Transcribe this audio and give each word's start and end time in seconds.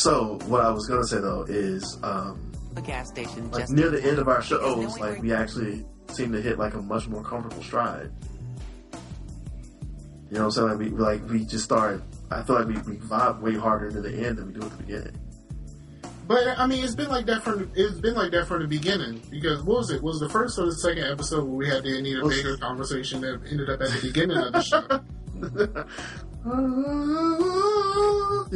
So 0.00 0.38
what 0.46 0.62
I 0.62 0.70
was 0.70 0.86
gonna 0.86 1.04
say 1.04 1.18
though 1.18 1.42
is, 1.42 1.98
um, 2.02 2.40
A 2.74 2.80
gas 2.80 3.08
station 3.08 3.50
like 3.50 3.64
just 3.64 3.72
near 3.72 3.90
the 3.90 4.02
end 4.02 4.18
of 4.18 4.28
our 4.28 4.40
shows, 4.40 4.98
like 4.98 5.20
we 5.20 5.34
actually 5.34 5.84
seem 6.08 6.32
to 6.32 6.40
hit 6.40 6.58
like 6.58 6.72
a 6.72 6.80
much 6.80 7.06
more 7.06 7.22
comfortable 7.22 7.62
stride. 7.62 8.10
You 10.30 10.38
know 10.38 10.46
what 10.46 10.46
I'm 10.46 10.50
saying? 10.52 10.68
Like 10.68 10.78
we 10.78 10.88
like 10.88 11.28
we 11.28 11.44
just 11.44 11.64
start. 11.64 12.02
I 12.30 12.42
feel 12.42 12.56
like 12.56 12.68
we, 12.68 12.74
we 12.90 12.96
vibe 12.96 13.42
way 13.42 13.54
harder 13.56 13.90
to 13.90 14.00
the 14.00 14.26
end 14.26 14.38
than 14.38 14.46
we 14.46 14.54
do 14.54 14.62
at 14.62 14.70
the 14.70 14.76
beginning. 14.78 15.20
But 16.26 16.58
I 16.58 16.66
mean, 16.66 16.82
it's 16.82 16.94
been 16.94 17.10
like 17.10 17.26
that 17.26 17.42
from 17.42 17.70
it's 17.74 18.00
been 18.00 18.14
like 18.14 18.30
that 18.30 18.46
from 18.46 18.62
the 18.62 18.68
beginning 18.68 19.20
because 19.30 19.62
what 19.64 19.78
was 19.78 19.90
it? 19.90 20.02
Was 20.02 20.18
the 20.18 20.30
first 20.30 20.58
or 20.58 20.64
the 20.64 20.76
second 20.76 21.04
episode 21.04 21.44
where 21.44 21.56
we 21.56 21.68
had 21.68 21.82
the 21.82 21.98
Anita 21.98 22.22
Was- 22.22 22.36
Baker 22.38 22.56
conversation 22.56 23.20
that 23.20 23.42
ended 23.50 23.68
up 23.68 23.82
at 23.82 23.90
the 23.90 24.00
beginning 24.00 24.38
of 24.38 24.52
the 24.54 24.62
show? 24.62 25.84
oh 26.46 28.46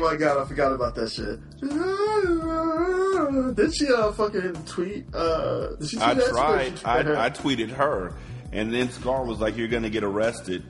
my 0.00 0.16
god, 0.16 0.38
I 0.38 0.44
forgot 0.46 0.72
about 0.72 0.94
that 0.94 1.10
shit. 1.10 1.40
Did 3.56 3.74
she 3.74 3.88
uh 3.88 4.12
fucking 4.12 4.54
tweet? 4.64 5.06
Uh, 5.12 5.74
did 5.76 5.90
she 5.90 5.96
tweet 5.96 6.08
I 6.08 6.14
tried. 6.14 6.78
She 6.78 6.84
I, 6.88 7.02
tweeted 7.02 7.06
her. 7.06 7.18
I 7.18 7.30
tweeted 7.30 7.70
her, 7.70 8.14
and 8.52 8.72
then 8.72 8.90
Scar 8.90 9.24
was 9.24 9.40
like, 9.40 9.56
"You're 9.56 9.66
gonna 9.68 9.90
get 9.90 10.04
arrested." 10.04 10.62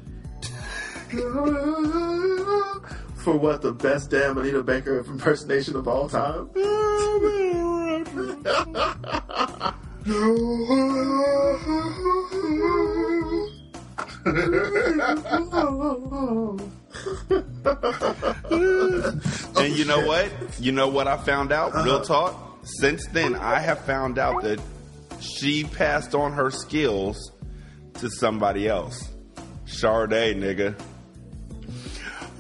For 3.17 3.37
what 3.37 3.61
the 3.61 3.73
best 3.73 4.11
damn 4.11 4.39
Anita 4.39 4.63
Baker 4.63 5.01
impersonation 5.01 5.77
of 5.77 5.87
all 5.87 6.09
time? 6.09 6.49
And 19.63 19.77
you 19.77 19.85
know 19.85 20.05
what? 20.07 20.31
You 20.61 20.73
know 20.73 20.89
what 20.89 21.07
I 21.09 21.17
found 21.17 21.53
out? 21.53 21.75
Uh-huh. 21.75 21.85
Real 21.85 22.01
talk. 22.01 22.59
Since 22.65 23.07
then, 23.09 23.35
I 23.35 23.59
have 23.59 23.81
found 23.85 24.19
out 24.19 24.43
that 24.43 24.61
she 25.21 25.65
passed 25.65 26.15
on 26.15 26.33
her 26.33 26.51
skills 26.51 27.33
to 27.95 28.09
somebody 28.11 28.69
else. 28.69 29.09
Sade, 29.67 30.37
nigga. 30.37 30.75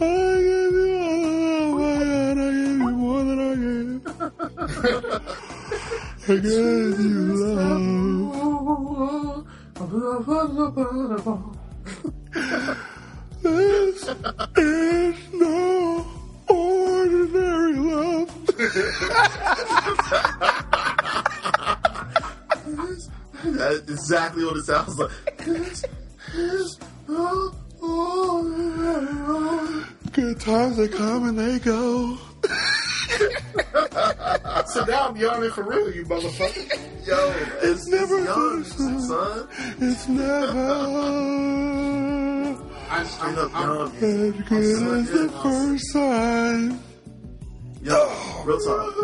I 0.00 0.04
gave 0.04 0.72
you 0.72 0.98
all 0.98 1.80
I 1.80 2.04
got. 2.04 2.30
I 2.30 2.34
gave 2.34 2.66
you 2.66 2.90
more 2.90 3.24
than 3.24 3.40
I 3.40 3.54
gave. 3.54 4.06
I 6.28 6.36
gave 6.36 7.00
you 7.00 7.46
love. 7.46 7.82
This 13.42 14.08
is 14.56 15.16
no 15.34 16.06
ordinary 16.48 17.74
love. 17.74 18.28
That's 23.44 23.90
exactly 23.90 24.44
what 24.44 24.56
it 24.56 24.64
sounds 24.64 24.98
like. 24.98 25.10
This 25.38 25.84
is 26.34 26.78
no 27.08 27.52
ordinary 27.80 29.14
love. 29.26 29.92
Good 30.12 30.40
times 30.40 30.76
they 30.76 30.88
come 30.88 31.28
and 31.28 31.38
they 31.38 31.58
go. 31.58 32.18
So 34.66 34.84
now 34.84 35.08
I'm 35.08 35.16
yawning 35.16 35.50
for 35.50 35.62
real, 35.64 35.94
you 35.94 36.04
motherfucker. 36.04 37.06
Yo, 37.06 37.34
it's 37.62 37.86
Never 37.88 38.22
young, 38.24 38.64
son. 38.64 39.48
It's 39.80 40.06
never 40.08 40.72
I, 42.88 43.04
Straight 43.04 43.28
I'm, 43.30 43.38
up 43.38 43.50
I'm, 43.54 43.68
young. 43.68 43.92
as 43.96 44.00
good 44.00 44.82
as 44.98 45.10
the 45.10 45.28
first 45.42 45.92
time. 45.92 46.80
Yo, 47.82 48.42
real 48.44 48.58
talk. 48.60 48.94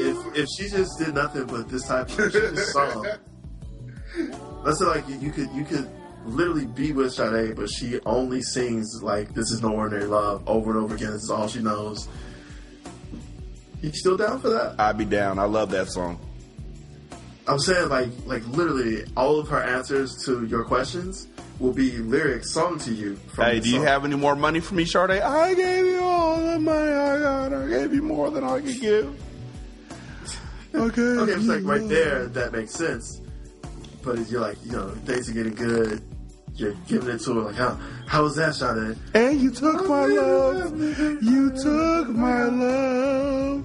If 0.00 0.36
if 0.36 0.48
she 0.58 0.68
just 0.68 0.98
did 0.98 1.14
nothing 1.14 1.46
but 1.46 1.68
this 1.68 1.86
type 1.86 2.10
of 2.18 2.32
just 2.32 2.72
song, 2.72 3.06
let's 4.64 4.80
say 4.80 4.86
like 4.86 5.06
you, 5.08 5.16
you 5.18 5.30
could 5.30 5.50
you 5.52 5.64
could 5.64 5.88
literally 6.24 6.66
be 6.66 6.90
with 6.92 7.12
Sade, 7.12 7.54
but 7.54 7.68
she 7.70 8.00
only 8.04 8.42
sings 8.42 9.02
like 9.02 9.32
"This 9.34 9.52
Is 9.52 9.62
No 9.62 9.74
Ordinary 9.76 10.06
Love" 10.06 10.42
over 10.48 10.72
and 10.72 10.80
over 10.80 10.96
again. 10.96 11.12
This 11.12 11.22
is 11.22 11.30
all 11.30 11.46
she 11.46 11.60
knows. 11.60 12.08
You 13.82 13.92
still 13.92 14.16
down 14.16 14.40
for 14.40 14.48
that? 14.50 14.76
I'd 14.78 14.96
be 14.98 15.04
down. 15.04 15.38
I 15.38 15.44
love 15.44 15.70
that 15.70 15.88
song. 15.88 16.18
I'm 17.46 17.58
saying 17.58 17.88
like 17.90 18.08
like 18.24 18.46
literally 18.48 19.04
all 19.16 19.38
of 19.38 19.48
her 19.48 19.62
answers 19.62 20.16
to 20.24 20.46
your 20.46 20.64
questions 20.64 21.28
will 21.60 21.72
be 21.72 21.98
lyrics 21.98 22.50
sung 22.52 22.78
to 22.80 22.92
you. 22.92 23.16
From 23.34 23.44
Hey, 23.44 23.60
do 23.60 23.68
you 23.68 23.76
song. 23.76 23.84
have 23.86 24.04
any 24.06 24.16
more 24.16 24.34
money 24.34 24.60
for 24.60 24.74
me, 24.74 24.84
Sade? 24.86 25.10
I 25.10 25.52
gave 25.54 25.84
you 25.84 26.00
all 26.00 26.40
the 26.40 26.58
money 26.58 26.90
I 26.92 27.18
got. 27.18 27.52
I 27.52 27.68
gave 27.68 27.92
you 27.94 28.02
more 28.02 28.30
than 28.30 28.44
I 28.44 28.60
could 28.60 28.80
give. 28.80 29.14
Okay. 30.74 31.02
Okay, 31.02 31.30
it's 31.32 31.44
like 31.46 31.62
right 31.62 31.88
there 31.88 32.26
that 32.26 32.50
makes 32.50 32.72
sense. 32.72 33.20
But 34.02 34.28
you're 34.28 34.40
like, 34.40 34.56
you 34.64 34.72
know, 34.72 34.88
things 35.04 35.28
are 35.30 35.32
getting 35.32 35.54
good, 35.54 36.02
you're 36.56 36.74
giving 36.86 37.10
it 37.14 37.18
to 37.22 37.34
her 37.34 37.40
like, 37.42 37.54
how 37.56 37.78
how 38.06 38.22
was 38.22 38.36
that, 38.36 38.54
Sade? 38.54 38.96
And 39.14 39.40
you 39.40 39.50
took 39.50 39.82
oh, 39.82 39.88
my 39.88 40.06
love. 40.06 40.80
You 41.22 41.50
took 41.50 42.08
my 42.08 42.44
love. 42.44 43.64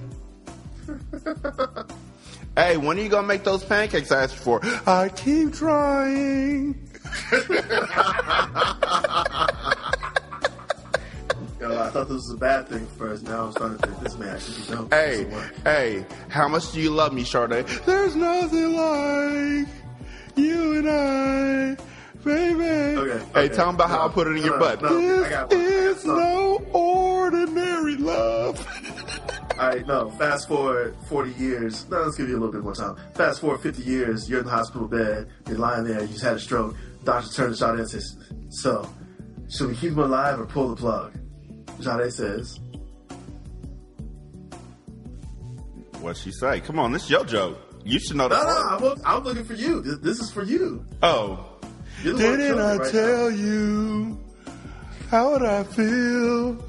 hey, 2.56 2.76
when 2.76 2.98
are 2.98 3.02
you 3.02 3.08
gonna 3.08 3.26
make 3.26 3.44
those 3.44 3.62
pancakes 3.64 4.10
I 4.10 4.24
asked 4.24 4.34
you 4.36 4.40
for? 4.40 4.60
I 4.86 5.08
keep 5.10 5.52
trying. 5.54 6.74
Yo, 11.60 11.78
I 11.78 11.90
thought 11.90 12.08
this 12.08 12.14
was 12.16 12.30
a 12.30 12.36
bad 12.38 12.68
thing 12.68 12.86
first. 12.98 13.24
Now 13.24 13.44
I'm 13.46 13.52
starting 13.52 13.78
to 13.78 13.86
think 13.86 14.00
this 14.00 14.16
may 14.16 14.28
actually 14.30 14.62
be 14.62 14.68
dope. 14.72 14.92
Hey, 14.94 15.24
This 15.24 15.26
will 15.26 15.32
work. 15.40 15.54
hey, 15.64 16.06
how 16.28 16.48
much 16.48 16.72
do 16.72 16.80
you 16.80 16.90
love 16.90 17.12
me, 17.12 17.22
Sade? 17.22 17.66
There's 17.84 18.16
nothing 18.16 18.74
like 18.76 19.68
you 20.36 20.78
and 20.78 20.88
I, 20.88 21.76
baby. 22.24 22.64
Okay, 22.98 23.24
Hey, 23.34 23.44
okay. 23.46 23.54
tell 23.54 23.66
them 23.66 23.74
about 23.76 23.90
how 23.90 24.06
I 24.06 24.12
put 24.12 24.26
it 24.26 24.30
in 24.30 24.36
no, 24.38 24.44
your 24.44 24.58
butt. 24.58 24.82
no, 24.82 24.88
this 25.00 25.28
got 25.30 25.50
one. 25.52 25.60
I 25.60 25.68
got 25.68 25.70
is 25.70 26.04
no 26.04 26.56
ordinary 26.72 27.96
love. 27.96 28.66
All 29.58 29.68
right, 29.68 29.86
no. 29.86 30.10
Fast 30.12 30.48
forward 30.48 30.96
40 31.08 31.32
years. 31.32 31.88
No, 31.90 32.02
let's 32.02 32.16
give 32.16 32.28
you 32.28 32.34
a 32.34 32.38
little 32.40 32.52
bit 32.52 32.62
more 32.62 32.74
time. 32.74 32.96
Fast 33.14 33.40
forward 33.42 33.60
50 33.60 33.82
years. 33.82 34.28
You're 34.28 34.40
in 34.40 34.46
the 34.46 34.50
hospital 34.50 34.88
bed. 34.88 35.28
You're 35.48 35.58
lying 35.58 35.84
there. 35.84 36.00
You 36.00 36.08
just 36.08 36.22
had 36.22 36.36
a 36.36 36.38
stroke. 36.40 36.74
Doctor 37.04 37.30
turns 37.30 37.58
to 37.58 37.66
Sade 37.66 37.78
and 37.80 37.90
says, 37.90 38.16
"So, 38.50 38.88
should 39.50 39.68
we 39.68 39.74
keep 39.76 39.92
him 39.92 39.98
alive 39.98 40.40
or 40.40 40.46
pull 40.46 40.68
the 40.68 40.76
plug?" 40.76 41.12
Sade 41.80 42.12
says, 42.12 42.58
What 46.00 46.16
she 46.16 46.30
say? 46.32 46.60
Come 46.60 46.78
on, 46.78 46.92
this 46.92 47.04
is 47.04 47.10
your 47.10 47.24
joke. 47.24 47.58
You 47.84 47.98
should 47.98 48.16
know 48.16 48.28
that. 48.28 48.42
no, 48.46 48.78
part. 48.88 48.98
I'm, 49.04 49.16
I'm 49.18 49.24
looking 49.24 49.44
for 49.44 49.54
you. 49.54 49.80
This, 49.82 49.98
this 49.98 50.20
is 50.20 50.30
for 50.30 50.42
you. 50.42 50.84
Oh, 51.02 51.18
You're 51.18 51.36
the 51.36 51.40
one 51.40 51.49
didn't 52.02 52.58
I 52.58 52.76
right 52.76 52.90
tell 52.90 53.30
you 53.30 54.18
how 55.10 55.32
would 55.32 55.42
I 55.42 55.64
feel? 55.64 56.64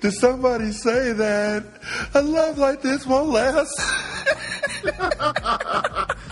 Did 0.00 0.12
somebody 0.14 0.72
say 0.72 1.12
that 1.12 1.64
a 2.14 2.22
love 2.22 2.58
like 2.58 2.82
this 2.82 3.06
won't 3.06 3.30
last? 3.30 3.80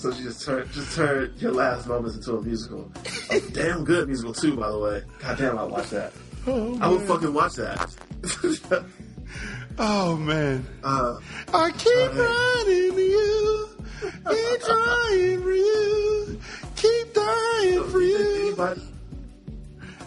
So 0.00 0.10
she 0.14 0.22
just 0.22 0.46
turned 0.46 0.72
just 0.72 0.96
turned 0.96 1.38
your 1.42 1.52
last 1.52 1.86
moments 1.86 2.16
into 2.16 2.38
a 2.38 2.40
musical. 2.40 2.90
A 3.30 3.38
damn 3.52 3.84
good 3.84 4.08
musical 4.08 4.32
too, 4.32 4.56
by 4.56 4.70
the 4.70 4.78
way. 4.78 5.02
God 5.18 5.36
damn, 5.36 5.58
I 5.58 5.64
watch 5.64 5.90
that. 5.90 6.14
Oh, 6.46 6.78
I 6.80 6.88
would 6.88 7.02
fucking 7.02 7.34
watch 7.34 7.52
that. 7.56 7.94
Oh 9.78 10.16
man. 10.16 10.66
uh, 10.84 11.18
I 11.54 11.70
keep 11.70 12.14
running 12.14 12.98
you, 12.98 13.68
keep 14.28 14.60
trying 14.60 15.42
for 15.42 15.52
you, 15.52 16.40
keep 16.80 17.14
dying 17.14 17.84
for 17.90 18.00
you 18.00 18.18
you. 18.18 18.46
anybody, 18.48 18.80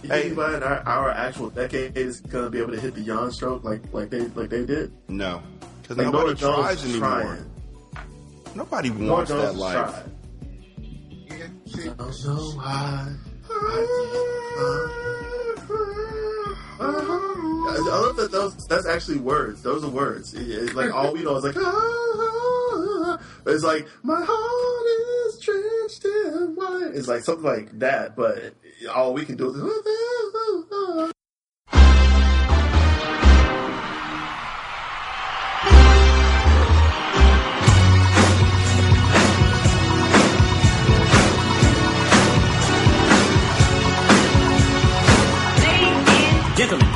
Hey. 0.02 0.08
think 0.08 0.26
anybody 0.26 0.56
in 0.58 0.64
our, 0.64 0.80
our 0.86 1.10
actual 1.12 1.50
decade 1.50 1.96
is 1.98 2.20
gonna 2.22 2.50
be 2.50 2.60
able 2.60 2.72
to 2.74 2.80
hit 2.80 2.94
the 2.96 3.02
yawn 3.02 3.32
stroke 3.32 3.64
like 3.64 3.82
like 3.94 4.10
they 4.10 4.22
like 4.30 4.50
they 4.50 4.66
did? 4.66 4.92
No, 5.08 5.42
because 5.82 5.98
Like 5.98 6.08
nobody 6.08 6.42
Nora 6.42 6.56
tries 6.64 6.84
anymore. 6.84 7.10
trying. 7.10 7.50
Nobody 8.56 8.90
wants 8.92 9.30
Jones 9.32 9.42
that 9.44 9.52
is 9.54 9.58
life. 9.58 9.76
trying. 9.94 10.10
So, 11.66 12.12
so 12.12 12.60
high. 12.60 13.14
I 16.86 17.78
love 17.86 18.16
that 18.18 18.32
those. 18.32 18.56
That's 18.68 18.86
actually 18.88 19.18
words. 19.20 19.62
Those 19.62 19.84
are 19.84 19.90
words. 19.90 20.34
It- 20.34 20.50
it- 20.50 20.76
like 20.76 20.94
all 20.94 21.14
we 21.14 21.24
know 21.24 21.38
is 21.38 21.44
like. 21.44 21.56
It's 23.46 23.64
like 23.64 23.86
my 24.04 24.22
heart 24.26 24.86
is 25.23 25.23
drenched. 25.46 26.06
It's 26.96 27.08
like 27.08 27.24
something 27.24 27.44
like 27.44 27.80
that, 27.80 28.16
but 28.16 28.54
all 28.94 29.14
we 29.14 29.26
can 29.26 29.38
do 29.38 29.50
is. 29.50 29.56
Gentlemen. 46.56 46.88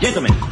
Gentlemen. 0.00 0.45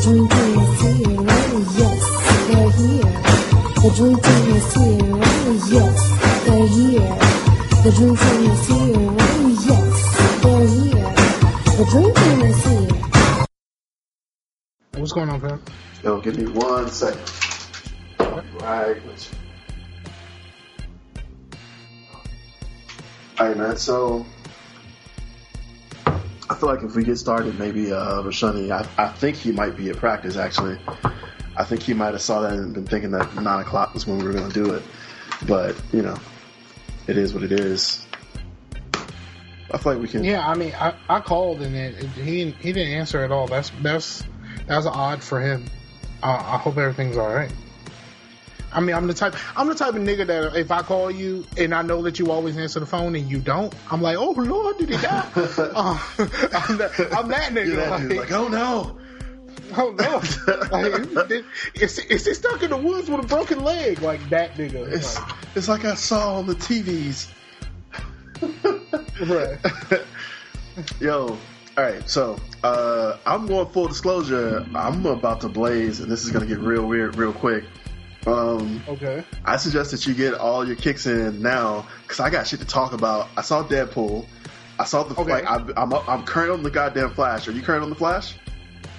Team 0.00 0.24
is 0.24 0.80
here, 0.80 1.20
oh 1.20 1.60
yes, 1.76 2.02
they're 2.46 2.70
here. 2.70 3.12
The 3.80 3.88
team 3.96 4.46
is 4.56 4.72
here, 4.74 5.04
oh 5.12 5.52
yes, 5.68 5.98
they're 6.46 6.68
here. 6.68 7.14
The 7.82 7.90
dream 7.96 8.14
team 8.16 8.42
is 8.50 8.64
here, 8.66 8.96
oh 9.20 9.44
yes, 9.66 9.96
they're 10.42 10.66
here. 10.66 11.10
The 11.76 11.84
dream 11.90 12.10
team 12.14 12.40
is 12.46 12.60
here. 12.64 12.88
What's 15.00 15.12
going 15.12 15.28
on, 15.28 15.40
fam? 15.40 15.60
Yo, 16.02 16.20
give 16.20 16.36
me 16.38 16.46
one 16.46 16.88
second. 16.88 17.20
Right. 18.60 19.04
with 19.06 19.32
you. 19.32 19.38
All 23.38 23.48
right, 23.48 23.56
man. 23.56 23.76
So 23.76 24.24
I 26.50 26.54
feel 26.56 26.68
like 26.68 26.82
if 26.82 26.96
we 26.96 27.04
get 27.04 27.16
started, 27.16 27.58
maybe 27.60 27.92
uh, 27.92 28.22
Rashanii, 28.22 28.72
I, 28.72 28.86
I 29.02 29.08
think 29.08 29.36
he 29.36 29.52
might 29.52 29.76
be 29.76 29.88
at 29.90 29.96
practice. 29.96 30.36
Actually, 30.36 30.78
I 31.56 31.64
think 31.64 31.82
he 31.82 31.94
might 31.94 32.12
have 32.12 32.20
saw 32.22 32.40
that 32.40 32.54
and 32.54 32.74
been 32.74 32.86
thinking 32.86 33.12
that 33.12 33.34
nine 33.36 33.60
o'clock 33.60 33.94
was 33.94 34.04
when 34.06 34.18
we 34.18 34.24
were 34.24 34.32
going 34.32 34.50
to 34.50 34.64
do 34.64 34.72
it. 34.74 34.82
But 35.46 35.76
you 35.92 36.02
know, 36.02 36.16
it 37.06 37.16
is 37.16 37.32
what 37.32 37.44
it 37.44 37.52
is. 37.52 38.04
I 39.72 39.78
feel 39.78 39.92
like 39.92 40.02
we 40.02 40.08
can. 40.08 40.24
Yeah, 40.24 40.44
I 40.46 40.56
mean, 40.56 40.72
I, 40.74 40.94
I 41.08 41.20
called 41.20 41.62
and 41.62 41.76
it, 41.76 42.02
it- 42.02 42.08
he 42.10 42.50
he 42.50 42.72
didn't 42.72 42.92
answer 42.94 43.22
at 43.22 43.30
all. 43.30 43.46
That's 43.46 43.70
that's 43.82 44.24
that's 44.66 44.86
odd 44.86 45.22
for 45.22 45.40
him. 45.40 45.64
I 46.22 46.58
hope 46.58 46.76
everything's 46.76 47.16
all 47.16 47.32
right. 47.32 47.50
I 48.72 48.80
mean, 48.80 48.94
I'm 48.94 49.06
the 49.06 49.14
type 49.14 49.34
I'm 49.56 49.68
the 49.68 49.74
type 49.74 49.94
of 49.94 50.02
nigga 50.02 50.26
that 50.26 50.56
if 50.56 50.70
I 50.70 50.82
call 50.82 51.10
you 51.10 51.46
and 51.56 51.74
I 51.74 51.82
know 51.82 52.02
that 52.02 52.18
you 52.18 52.30
always 52.30 52.56
answer 52.56 52.80
the 52.80 52.86
phone 52.86 53.14
and 53.14 53.30
you 53.30 53.38
don't, 53.38 53.74
I'm 53.90 54.00
like, 54.00 54.16
oh 54.16 54.32
lord, 54.32 54.78
did 54.78 54.90
he 54.90 54.96
die? 54.96 55.28
uh, 55.36 55.98
I'm, 56.18 56.76
that, 56.78 57.08
I'm 57.16 57.28
that 57.28 57.52
nigga. 57.52 57.76
That 57.76 58.00
dude, 58.00 58.16
like, 58.16 58.32
oh 58.32 58.48
no. 58.48 58.96
oh 59.76 59.92
no, 59.92 60.20
like, 61.22 61.44
is, 61.74 61.98
is 61.98 62.26
he 62.26 62.34
stuck 62.34 62.62
in 62.62 62.70
the 62.70 62.76
woods 62.76 63.08
with 63.08 63.24
a 63.24 63.26
broken 63.26 63.62
leg? 63.62 64.00
Like 64.00 64.28
that 64.30 64.54
nigga. 64.54 64.92
It's 64.92 65.18
Like, 65.18 65.34
it's 65.54 65.68
like 65.68 65.84
I 65.84 65.94
saw 65.94 66.36
on 66.36 66.46
the 66.46 66.54
TVs. 66.54 67.28
right. 69.26 69.58
Yo, 71.00 71.38
all 71.76 71.84
right. 71.84 72.08
So 72.08 72.38
uh, 72.64 73.16
I'm 73.26 73.46
going 73.46 73.68
full 73.68 73.88
disclosure. 73.88 74.66
I'm 74.74 75.04
about 75.06 75.42
to 75.42 75.48
blaze, 75.48 76.00
and 76.00 76.10
this 76.10 76.24
is 76.24 76.30
gonna 76.30 76.46
get 76.46 76.58
real 76.58 76.86
weird 76.86 77.16
real 77.16 77.32
quick. 77.32 77.64
Um, 78.26 78.82
Okay. 78.88 79.24
I 79.44 79.56
suggest 79.56 79.92
that 79.92 80.06
you 80.06 80.14
get 80.14 80.34
all 80.34 80.66
your 80.66 80.76
kicks 80.76 81.06
in 81.06 81.40
now 81.42 81.86
because 82.02 82.20
I 82.20 82.30
got 82.30 82.46
shit 82.46 82.60
to 82.60 82.66
talk 82.66 82.92
about. 82.92 83.28
I 83.36 83.42
saw 83.42 83.62
Deadpool. 83.64 84.26
I 84.78 84.84
saw 84.84 85.02
the 85.04 85.18
Okay. 85.20 85.30
like. 85.30 85.50
I'm, 85.50 85.72
I'm 85.76 85.92
I'm 86.08 86.22
current 86.24 86.50
on 86.52 86.62
the 86.62 86.70
goddamn 86.70 87.10
Flash. 87.10 87.48
Are 87.48 87.52
you 87.52 87.62
current 87.62 87.82
on 87.82 87.90
the 87.90 87.96
Flash? 87.96 88.34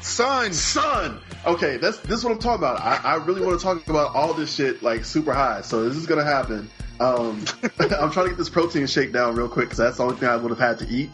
Son. 0.01 0.51
Son. 0.53 1.19
Okay, 1.45 1.77
that's 1.77 1.97
this 1.99 2.17
is 2.19 2.23
what 2.23 2.33
I'm 2.33 2.39
talking 2.39 2.63
about. 2.63 2.81
I, 2.81 2.99
I 3.03 3.15
really 3.17 3.41
want 3.45 3.59
to 3.59 3.63
talk 3.63 3.87
about 3.87 4.15
all 4.15 4.33
this 4.33 4.53
shit 4.53 4.81
like 4.81 5.05
super 5.05 5.33
high. 5.33 5.61
So 5.61 5.87
this 5.87 5.95
is 5.97 6.07
gonna 6.07 6.23
happen. 6.23 6.69
Um, 6.99 7.43
I'm 7.79 8.11
trying 8.11 8.25
to 8.25 8.29
get 8.29 8.37
this 8.37 8.49
protein 8.49 8.87
shake 8.87 9.11
down 9.11 9.35
real 9.35 9.47
quick 9.49 9.65
because 9.65 9.77
that's 9.77 9.97
the 9.97 10.03
only 10.03 10.15
thing 10.17 10.29
I 10.29 10.35
would 10.37 10.49
have 10.49 10.59
had 10.59 10.79
to 10.79 10.87
eat. 10.93 11.09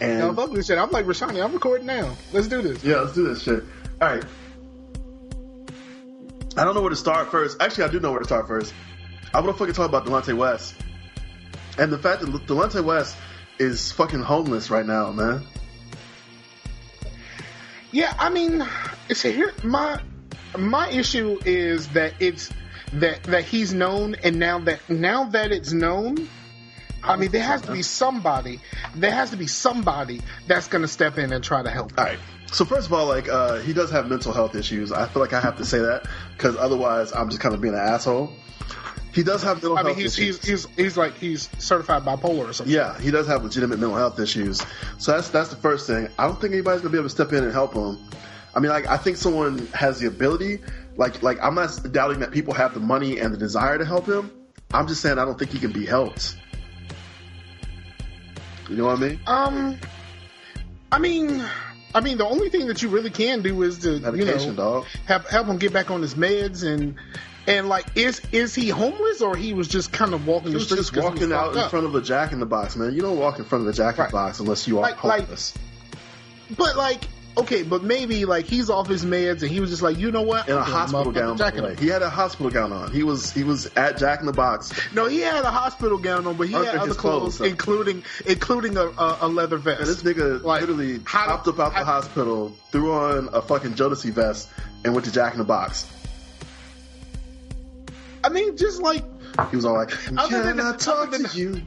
And 0.00 0.20
Yo, 0.20 0.34
fuck 0.34 0.52
this 0.52 0.66
shit. 0.66 0.78
I'm 0.78 0.90
like 0.90 1.06
Rashanii. 1.06 1.42
I'm 1.42 1.52
recording 1.52 1.86
now. 1.86 2.14
Let's 2.32 2.46
do 2.48 2.60
this. 2.62 2.84
yeah, 2.84 3.00
let's 3.00 3.14
do 3.14 3.26
this 3.26 3.42
shit. 3.42 3.64
All 4.00 4.08
right. 4.08 4.24
I 6.58 6.64
don't 6.64 6.74
know 6.74 6.80
where 6.80 6.90
to 6.90 6.96
start 6.96 7.30
first. 7.30 7.62
Actually, 7.62 7.84
I 7.84 7.88
do 7.88 8.00
know 8.00 8.10
where 8.10 8.18
to 8.18 8.26
start 8.26 8.48
first. 8.48 8.74
I 9.32 9.40
want 9.40 9.54
to 9.54 9.58
fucking 9.58 9.74
talk 9.74 9.88
about 9.88 10.06
Delonte 10.06 10.36
West 10.36 10.74
and 11.78 11.92
the 11.92 11.98
fact 11.98 12.20
that 12.20 12.28
Delonte 12.28 12.82
West 12.82 13.16
is 13.58 13.92
fucking 13.92 14.20
homeless 14.20 14.68
right 14.68 14.84
now, 14.84 15.12
man. 15.12 15.44
Yeah, 17.92 18.12
I 18.18 18.28
mean, 18.30 18.66
see 19.12 19.32
here 19.32 19.52
my 19.62 20.00
my 20.58 20.90
issue 20.90 21.38
is 21.44 21.88
that 21.90 22.14
it's 22.18 22.50
that 22.94 23.22
that 23.24 23.44
he's 23.44 23.72
known, 23.72 24.16
and 24.16 24.38
now 24.38 24.58
that 24.60 24.80
now 24.90 25.24
that 25.30 25.52
it's 25.52 25.72
known, 25.72 26.28
I 27.04 27.16
mean, 27.16 27.30
there 27.30 27.42
has 27.42 27.62
to 27.62 27.72
be 27.72 27.82
somebody. 27.82 28.60
There 28.96 29.12
has 29.12 29.30
to 29.30 29.36
be 29.36 29.46
somebody 29.46 30.20
that's 30.48 30.66
going 30.66 30.82
to 30.82 30.88
step 30.88 31.18
in 31.18 31.32
and 31.32 31.44
try 31.44 31.62
to 31.62 31.70
help. 31.70 31.96
All 31.96 32.04
right. 32.04 32.18
So 32.52 32.64
first 32.64 32.86
of 32.86 32.92
all, 32.92 33.06
like 33.06 33.28
uh, 33.28 33.56
he 33.56 33.72
does 33.72 33.90
have 33.90 34.08
mental 34.08 34.32
health 34.32 34.54
issues. 34.54 34.90
I 34.90 35.06
feel 35.06 35.20
like 35.20 35.32
I 35.32 35.40
have 35.40 35.56
to 35.58 35.64
say 35.64 35.78
that 35.78 36.06
because 36.32 36.56
otherwise, 36.56 37.12
I'm 37.12 37.28
just 37.28 37.40
kind 37.40 37.54
of 37.54 37.60
being 37.60 37.74
an 37.74 37.80
asshole. 37.80 38.32
He 39.12 39.22
does 39.22 39.42
have 39.42 39.56
mental 39.62 39.78
I 39.78 39.82
mean, 39.82 39.94
health 39.94 39.98
he's 39.98 40.18
issues. 40.18 40.44
he's 40.44 40.64
he's 40.66 40.76
he's 40.76 40.96
like 40.96 41.14
he's 41.14 41.48
certified 41.58 42.02
bipolar 42.04 42.48
or 42.48 42.52
something. 42.52 42.74
Yeah, 42.74 42.98
he 43.00 43.10
does 43.10 43.26
have 43.26 43.42
legitimate 43.42 43.78
mental 43.78 43.96
health 43.96 44.18
issues. 44.18 44.62
So 44.98 45.12
that's 45.12 45.28
that's 45.28 45.50
the 45.50 45.56
first 45.56 45.86
thing. 45.86 46.08
I 46.18 46.26
don't 46.26 46.40
think 46.40 46.52
anybody's 46.52 46.80
gonna 46.80 46.92
be 46.92 46.98
able 46.98 47.08
to 47.08 47.14
step 47.14 47.32
in 47.32 47.44
and 47.44 47.52
help 47.52 47.74
him. 47.74 47.98
I 48.54 48.60
mean, 48.60 48.70
like 48.70 48.86
I 48.86 48.96
think 48.96 49.16
someone 49.16 49.66
has 49.68 49.98
the 49.98 50.06
ability. 50.06 50.60
Like 50.96 51.22
like 51.22 51.38
I'm 51.42 51.54
not 51.54 51.78
doubting 51.92 52.20
that 52.20 52.30
people 52.30 52.54
have 52.54 52.74
the 52.74 52.80
money 52.80 53.18
and 53.18 53.32
the 53.32 53.38
desire 53.38 53.76
to 53.78 53.84
help 53.84 54.06
him. 54.06 54.30
I'm 54.72 54.86
just 54.86 55.00
saying 55.00 55.18
I 55.18 55.24
don't 55.24 55.38
think 55.38 55.50
he 55.50 55.58
can 55.58 55.72
be 55.72 55.86
helped. 55.86 56.36
You 58.68 58.76
know 58.76 58.86
what 58.86 58.98
I 58.98 59.00
mean? 59.00 59.20
Um, 59.26 59.78
I 60.92 60.98
mean, 60.98 61.42
I 61.94 62.00
mean, 62.00 62.18
the 62.18 62.26
only 62.26 62.50
thing 62.50 62.66
that 62.66 62.82
you 62.82 62.88
really 62.88 63.10
can 63.10 63.42
do 63.42 63.62
is 63.62 63.78
to 63.80 63.94
you 63.98 64.24
know 64.24 64.52
dog. 64.54 64.84
help 65.06 65.26
help 65.28 65.46
him 65.46 65.56
get 65.58 65.72
back 65.72 65.90
on 65.90 66.02
his 66.02 66.14
meds 66.14 66.62
and 66.62 66.96
and 67.46 67.68
like 67.68 67.86
is 67.96 68.20
is 68.30 68.54
he 68.54 68.68
homeless 68.68 69.22
or 69.22 69.34
he 69.36 69.54
was 69.54 69.68
just 69.68 69.90
kind 69.90 70.12
of 70.12 70.26
walking 70.26 70.48
He 70.48 70.52
the 70.52 70.58
was 70.58 70.66
streets 70.66 70.90
just 70.90 71.02
walking 71.02 71.22
was 71.22 71.32
out 71.32 71.52
in 71.52 71.58
up? 71.58 71.70
front 71.70 71.86
of 71.86 71.94
a 71.94 72.02
Jack 72.02 72.32
in 72.32 72.40
the 72.40 72.46
Box, 72.46 72.76
man. 72.76 72.92
You 72.94 73.00
don't 73.00 73.18
walk 73.18 73.38
in 73.38 73.44
front 73.46 73.62
of 73.66 73.68
a 73.68 73.72
Jack 73.72 73.94
in 73.96 74.02
Right. 74.02 74.10
the 74.10 74.16
Box 74.16 74.38
unless 74.40 74.68
you 74.68 74.78
are 74.78 74.82
Like- 74.82 75.02
like- 75.02 75.20
homeless. 75.22 75.54
But 76.56 76.76
like, 76.76 77.02
okay, 77.38 77.62
but 77.62 77.82
maybe 77.82 78.24
like 78.24 78.46
he's 78.46 78.68
off 78.70 78.88
his 78.88 79.04
meds 79.04 79.42
and 79.42 79.50
he 79.50 79.60
was 79.60 79.70
just 79.70 79.82
like, 79.82 79.96
you 79.98 80.10
know 80.10 80.22
what? 80.22 80.48
in 80.48 80.56
a 80.56 80.62
hospital 80.62 81.12
gown. 81.12 81.36
by 81.36 81.44
Jack 81.44 81.52
the 81.54 81.58
in 81.58 81.64
way. 81.64 81.74
the- 81.74 81.80
He 81.82 81.88
had 81.88 82.02
a 82.02 82.10
hospital 82.10 82.50
gown 82.50 82.72
on. 82.72 82.90
He 82.92 83.02
was 83.02 83.30
he 83.32 83.44
was 83.44 83.66
at 83.76 83.98
Jack 83.98 84.20
in 84.20 84.26
the 84.26 84.32
Box. 84.32 84.72
No, 84.94 85.06
he 85.06 85.20
had 85.20 85.44
a 85.44 85.50
hospital 85.50 85.98
gown 85.98 86.26
on, 86.26 86.36
but 86.36 86.48
he 86.48 86.54
Under 86.54 86.70
had 86.70 86.78
other 86.80 86.94
clothes, 86.94 87.38
clothes, 87.38 87.50
including 87.50 88.02
including 88.26 88.76
a, 88.76 88.86
a, 88.86 89.18
a 89.22 89.28
leather 89.28 89.56
vest. 89.58 89.80
And 89.80 89.88
this 89.88 90.02
nigga 90.02 90.42
Like, 90.42 90.60
literally 90.60 91.00
how- 91.04 91.26
popped 91.26 91.48
up 91.48 91.58
out 91.58 91.74
the 91.74 91.84
hospital, 91.84 92.52
threw 92.72 92.92
on 92.92 93.28
a 93.32 93.40
fucking 93.42 93.74
Jodeci 93.74 94.10
vest, 94.12 94.48
and 94.84 94.94
went 94.94 95.04
to 95.06 95.12
Jack 95.12 95.32
in 95.32 95.38
the 95.38 95.44
Box. 95.44 95.86
I 98.24 98.28
mean, 98.30 98.56
just 98.56 98.82
like 98.82 99.04
He 99.50 99.56
was 99.56 99.64
all 99.64 99.74
like, 99.74 99.90
"Can 99.90 100.18
I 100.18 100.76
talk 100.76 101.12
than- 101.12 101.24
to 101.24 101.38
you?" 101.38 101.62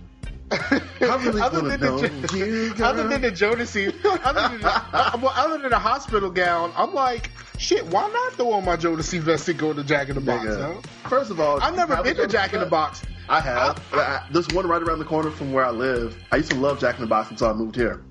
I 1.02 1.24
really 1.24 1.42
other 1.42 1.62
than 1.62 1.80
the, 1.80 2.28
you, 2.34 2.74
girl. 2.74 2.88
other 2.88 3.08
than 3.08 3.22
the 3.22 3.32
Jodeci, 3.32 3.88
other 4.26 4.50
than 4.50 4.62
the, 4.62 4.68
uh, 4.68 5.18
well, 5.22 5.34
other 5.36 5.58
than 5.58 5.72
a 5.72 5.80
hospital 5.80 6.30
gown, 6.30 6.74
I'm 6.76 6.94
like, 6.94 7.30
shit. 7.58 7.86
Why 7.88 8.10
not 8.10 8.34
throw 8.34 8.54
on 8.54 8.66
my 8.66 8.76
Jodeci 8.76 9.20
vest 9.20 9.48
and 9.48 9.58
go 9.58 9.72
to 9.74 9.84
Jack 9.84 10.10
in 10.10 10.16
the 10.16 10.22
Box? 10.22 10.46
Nigga. 10.46 10.76
Huh? 10.76 11.10
First 11.10 11.32
of 11.32 11.40
all, 11.40 11.62
I've 11.62 11.76
never 11.76 12.04
been 12.04 12.18
to 12.18 12.28
Jack 12.28 12.54
in 12.54 12.60
the? 12.60 12.66
Box. 12.72 13.02
I 13.30 13.40
have. 13.40 13.82
I, 13.94 14.28
there's 14.32 14.48
one 14.50 14.68
right 14.68 14.82
around 14.82 15.00
the 15.00 15.06
corner 15.06 15.32
from 15.32 15.54
where 15.54 15.66
I 15.66 15.72
live. 15.72 16.18
I 16.32 16.38
used 16.38 16.52
to 16.52 16.58
love 16.58 16.80
Jack 16.80 16.96
in 16.96 17.02
the 17.02 17.08
Box 17.08 17.32
until 17.32 17.48
I 17.48 17.54
moved 17.54 17.76
here. 17.76 18.04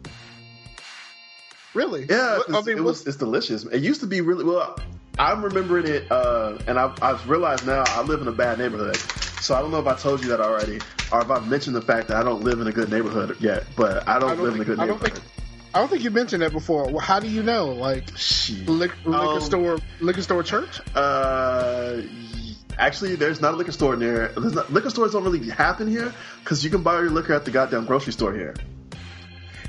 Really? 1.75 2.07
Yeah, 2.09 2.41
I 2.49 2.63
mean, 2.63 2.79
it 2.79 2.85
was, 2.85 3.07
it's 3.07 3.17
delicious. 3.17 3.65
It 3.65 3.83
used 3.83 4.01
to 4.01 4.07
be 4.07 4.23
really 4.23 4.45
well. 4.45 4.79
I'm 5.19 5.45
remembering 5.45 5.87
it, 5.87 6.11
uh, 6.11 6.59
and 6.67 6.79
I've, 6.79 7.01
I've 7.03 7.29
realized 7.29 7.67
now 7.67 7.85
I 7.87 8.03
live 8.03 8.23
in 8.23 8.29
a 8.29 8.33
bad 8.33 8.59
neighborhood. 8.59 8.97
So 9.41 9.55
I 9.55 9.61
don't 9.63 9.71
know 9.71 9.81
if 9.81 9.87
I 9.87 9.95
told 9.97 10.23
you 10.23 10.29
that 10.31 10.41
already, 10.41 10.81
or 11.11 11.23
if 11.23 11.31
I've 11.31 11.49
mentioned 11.49 11.75
the 11.75 11.83
fact 11.83 12.09
that 12.09 12.17
I 12.19 12.23
don't 12.23 12.43
live 12.43 12.61
in 12.61 12.67
a 12.67 12.73
good 12.73 12.91
neighborhood 12.91 13.37
yet. 13.41 13.65
But 13.77 14.07
I 14.09 14.19
don't, 14.19 14.31
I 14.31 14.35
don't 14.37 14.45
live 14.45 14.55
in 14.55 14.61
a 14.61 14.65
think- 14.65 14.67
good 14.67 14.81
I 14.81 14.87
don't 14.87 14.97
neighborhood. 15.03 15.19
think- 15.19 15.35
I 15.73 15.79
don't 15.79 15.89
think 15.89 16.03
you 16.03 16.11
mentioned 16.11 16.43
that 16.43 16.51
before. 16.53 16.89
Well, 16.89 16.99
how 16.99 17.21
do 17.21 17.29
you 17.29 17.45
know? 17.45 17.67
Like 17.69 18.05
liquor, 18.67 18.93
liquor 19.05 19.15
Um, 19.15 19.41
store, 19.41 19.79
liquor 20.01 20.21
store 20.23 20.43
church. 20.43 20.81
Uh, 20.97 22.03
actually, 22.77 23.15
there's 23.15 23.41
not 23.41 23.55
a 23.55 23.57
liquor 23.57 23.71
store 23.71 23.95
near. 23.97 24.33
There's 24.37 24.55
not, 24.55 24.73
liquor 24.73 24.91
stores 24.91 25.13
don't 25.13 25.23
really 25.23 25.49
happen 25.49 25.87
here 25.89 26.13
because 26.43 26.65
you 26.65 26.71
can 26.71 26.83
buy 26.83 26.95
your 27.01 27.11
liquor 27.11 27.35
at 27.35 27.45
the 27.45 27.53
goddamn 27.53 27.87
grocery 27.87 28.13
store 28.13 28.35
here. 28.35 28.55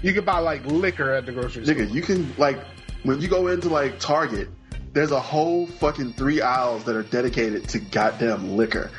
You 0.01 0.11
can 0.13 0.25
buy 0.25 0.39
like 0.39 0.65
liquor 0.65 1.11
at 1.13 1.27
the 1.27 1.31
grocery 1.33 1.65
store. 1.65 1.75
Nigga, 1.75 1.93
you 1.93 2.01
can 2.01 2.33
like 2.39 2.59
when 3.03 3.21
you 3.21 3.27
go 3.27 3.45
into 3.47 3.69
like 3.69 3.99
Target, 3.99 4.49
there's 4.93 5.11
a 5.11 5.19
whole 5.19 5.67
fucking 5.67 6.13
three 6.13 6.41
aisles 6.41 6.83
that 6.85 6.95
are 6.95 7.03
dedicated 7.03 7.69
to 7.69 7.79
goddamn 7.79 8.57
liquor. 8.57 8.89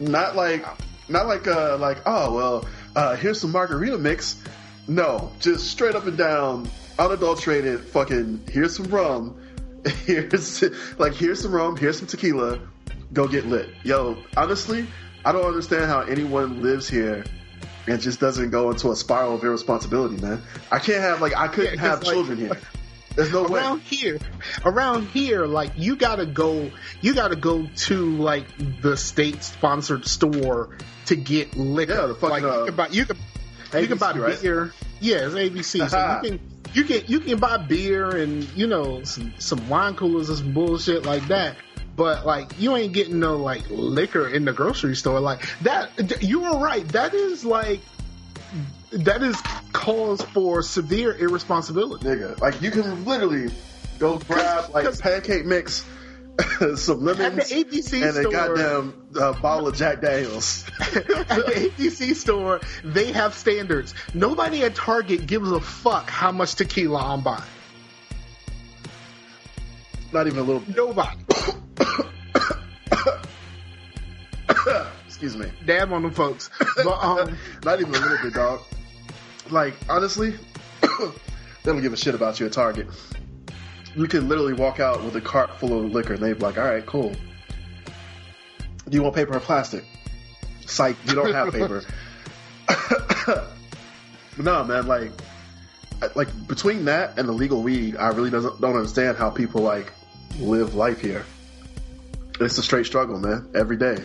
Not 0.00 0.34
like 0.36 0.64
not 1.08 1.26
like 1.26 1.46
uh 1.46 1.76
like 1.78 1.98
oh 2.06 2.32
well 2.34 2.66
uh 2.96 3.16
here's 3.16 3.40
some 3.40 3.52
margarita 3.52 3.98
mix. 3.98 4.42
No, 4.88 5.30
just 5.40 5.68
straight 5.70 5.94
up 5.94 6.06
and 6.06 6.16
down, 6.16 6.68
unadulterated 6.98 7.80
fucking 7.80 8.44
here's 8.50 8.76
some 8.76 8.86
rum. 8.86 9.36
Here's 10.04 10.62
like 10.98 11.14
here's 11.14 11.40
some 11.40 11.52
rum, 11.52 11.74
here's 11.74 11.96
some 11.98 12.06
tequila. 12.06 12.60
Go 13.14 13.26
get 13.26 13.46
lit. 13.46 13.70
Yo, 13.82 14.18
honestly, 14.36 14.86
I 15.24 15.32
don't 15.32 15.46
understand 15.46 15.86
how 15.86 16.00
anyone 16.02 16.60
lives 16.62 16.86
here 16.86 17.24
and 17.86 17.98
just 17.98 18.20
doesn't 18.20 18.50
go 18.50 18.70
into 18.70 18.90
a 18.90 18.96
spiral 18.96 19.36
of 19.36 19.42
irresponsibility, 19.42 20.20
man. 20.20 20.42
I 20.70 20.80
can't 20.80 21.00
have 21.00 21.22
like 21.22 21.34
I 21.34 21.48
couldn't 21.48 21.76
Yeah, 21.76 21.80
have 21.80 22.02
like- 22.02 22.12
children 22.12 22.36
here. 22.38 22.58
There's 23.16 23.32
no 23.32 23.44
way. 23.44 23.60
around 23.60 23.80
here, 23.82 24.18
around 24.64 25.08
here, 25.08 25.46
like 25.46 25.72
you 25.76 25.96
gotta 25.96 26.26
go, 26.26 26.70
you 27.00 27.14
gotta 27.14 27.36
go 27.36 27.66
to 27.66 28.16
like 28.16 28.46
the 28.80 28.96
state 28.96 29.42
sponsored 29.42 30.06
store 30.06 30.76
to 31.06 31.16
get 31.16 31.56
liquor. 31.56 31.94
Yeah, 31.94 32.06
the 32.06 32.14
fucking, 32.14 32.44
like 32.44 32.44
uh, 32.44 32.60
you 32.60 32.66
can 32.66 32.76
buy, 32.76 32.88
you 32.88 33.06
can, 33.06 33.16
you 33.80 33.86
can 33.88 33.98
buy 33.98 34.12
ABC, 34.12 34.20
right? 34.20 34.42
beer. 34.42 34.72
Yeah, 35.00 35.26
it's 35.26 35.34
ABC. 35.34 35.88
so 35.90 36.20
you 36.22 36.30
can, 36.38 36.50
you 36.72 36.84
can, 36.84 37.02
you 37.06 37.20
can 37.20 37.38
buy 37.38 37.56
beer 37.56 38.16
and 38.16 38.44
you 38.56 38.66
know 38.66 39.02
some 39.02 39.34
some 39.38 39.68
wine 39.68 39.96
coolers 39.96 40.28
and 40.28 40.38
some 40.38 40.52
bullshit 40.52 41.04
like 41.04 41.26
that. 41.28 41.56
But 41.96 42.24
like 42.24 42.52
you 42.58 42.76
ain't 42.76 42.92
getting 42.92 43.18
no 43.18 43.36
like 43.36 43.68
liquor 43.68 44.28
in 44.28 44.44
the 44.44 44.52
grocery 44.52 44.94
store 44.94 45.20
like 45.20 45.46
that. 45.62 46.22
You 46.22 46.40
were 46.40 46.58
right. 46.58 46.86
That 46.88 47.12
is 47.12 47.44
like 47.44 47.80
that 48.92 49.22
is 49.22 49.40
cause 49.72 50.22
for 50.22 50.62
severe 50.62 51.14
irresponsibility. 51.16 52.04
Nigga, 52.04 52.40
like 52.40 52.60
you 52.62 52.70
can 52.70 53.04
literally 53.04 53.50
go 53.98 54.18
grab 54.18 54.70
like 54.70 54.98
pancake 54.98 55.44
mix, 55.46 55.84
some 56.76 57.04
lemons, 57.04 57.20
At 57.20 57.48
the 57.48 57.64
ABC 57.64 58.08
and 58.08 58.26
a 58.26 58.30
goddamn 58.30 58.94
uh, 59.18 59.32
bottle 59.40 59.68
of 59.68 59.76
Jack 59.76 60.00
Daniels. 60.00 60.66
at 60.80 61.06
the 61.28 61.70
ABC 61.78 62.14
store, 62.14 62.60
they 62.82 63.12
have 63.12 63.34
standards. 63.34 63.94
Nobody 64.14 64.64
at 64.64 64.74
Target 64.74 65.26
gives 65.26 65.50
a 65.50 65.60
fuck 65.60 66.08
how 66.10 66.32
much 66.32 66.54
tequila 66.54 66.98
I'm 66.98 67.20
buying. 67.22 67.42
Not 70.12 70.26
even 70.26 70.40
a 70.40 70.42
little. 70.42 70.64
Nobody. 70.74 71.20
Excuse 75.06 75.36
me. 75.36 75.46
Damn 75.64 75.92
on 75.92 76.02
them 76.02 76.10
folks. 76.12 76.50
But 76.76 77.04
um, 77.04 77.36
Not 77.64 77.80
even 77.80 77.94
a 77.94 77.98
little 77.98 78.18
bit, 78.22 78.34
dog. 78.34 78.62
Like 79.50 79.74
honestly, 79.88 80.34
they 80.82 80.88
don't 81.64 81.80
give 81.82 81.92
a 81.92 81.96
shit 81.96 82.14
about 82.14 82.38
you 82.40 82.46
at 82.46 82.52
Target. 82.52 82.86
You 83.96 84.06
can 84.06 84.28
literally 84.28 84.52
walk 84.54 84.78
out 84.80 85.02
with 85.02 85.16
a 85.16 85.20
cart 85.20 85.58
full 85.58 85.76
of 85.78 85.90
liquor, 85.92 86.14
and 86.14 86.22
they'd 86.22 86.34
be 86.34 86.40
like, 86.40 86.56
"All 86.58 86.64
right, 86.64 86.84
cool. 86.86 87.12
Do 88.88 88.96
you 88.96 89.02
want 89.02 89.14
paper 89.16 89.34
or 89.36 89.40
plastic?" 89.40 89.84
Psych, 90.66 90.96
you 91.06 91.14
don't 91.14 91.32
have 91.32 91.52
paper. 91.52 91.82
No, 94.38 94.64
man, 94.64 94.86
like, 94.86 95.10
like 96.14 96.28
between 96.46 96.86
that 96.86 97.18
and 97.18 97.28
the 97.28 97.32
legal 97.32 97.62
weed, 97.62 97.96
I 97.96 98.08
really 98.08 98.30
doesn't 98.30 98.58
don't 98.60 98.74
understand 98.76 99.18
how 99.18 99.28
people 99.28 99.60
like 99.60 99.92
live 100.38 100.74
life 100.74 101.00
here. 101.00 101.26
It's 102.40 102.56
a 102.56 102.62
straight 102.62 102.86
struggle, 102.86 103.18
man, 103.18 103.50
every 103.54 103.76
day. 103.76 103.98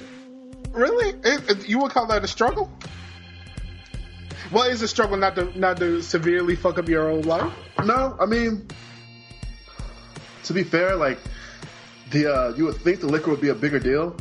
really, 0.72 1.16
It- 1.24 1.50
it- 1.50 1.70
you 1.70 1.80
would 1.80 1.92
call 1.92 2.08
that 2.08 2.22
a 2.24 2.28
struggle? 2.28 2.70
Well, 4.56 4.70
is 4.70 4.82
a 4.82 4.88
struggle 4.88 5.18
not 5.18 5.36
to 5.36 5.60
not 5.60 5.76
to 5.80 6.02
severely 6.02 6.56
fuck 6.56 6.78
up 6.78 6.88
your 6.88 7.12
own 7.12 7.24
life? 7.24 7.52
No, 7.84 8.16
I 8.18 8.26
mean, 8.26 8.66
to 10.44 10.54
be 10.54 10.64
fair, 10.64 10.96
like 10.96 11.20
the 12.12 12.34
uh, 12.34 12.54
you 12.56 12.64
would 12.64 12.78
think 12.78 13.02
the 13.02 13.08
liquor 13.08 13.32
would 13.32 13.42
be 13.42 13.50
a 13.50 13.54
bigger 13.54 13.80
deal, 13.80 14.16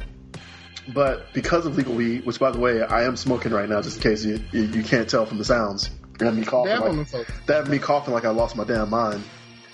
but 0.93 1.33
because 1.35 1.67
of 1.67 1.77
legal 1.77 1.95
weed, 1.95 2.27
which 2.27 2.41
by 2.41 2.51
the 2.51 2.59
way 2.59 2.83
I 2.83 3.05
am 3.05 3.17
smoking 3.17 3.53
right 3.53 3.69
now, 3.69 3.81
just 3.81 3.99
in 3.99 4.03
case 4.03 4.25
you 4.25 4.43
you, 4.51 4.63
you 4.63 4.83
can't 4.83 5.09
tell 5.09 5.25
from 5.25 5.39
the 5.39 5.45
sounds, 5.45 5.89
and 6.19 6.37
me 6.37 6.45
coughing 6.45 6.73
Damn 6.73 6.83
on 6.83 6.97
them 6.97 7.07
like, 7.13 7.47
that 7.47 7.69
me 7.69 7.79
coughing 7.79 8.13
like 8.13 8.25
I 8.25 8.31
lost 8.31 8.57
my 8.57 8.65
damn 8.65 8.91
mind, 8.91 9.23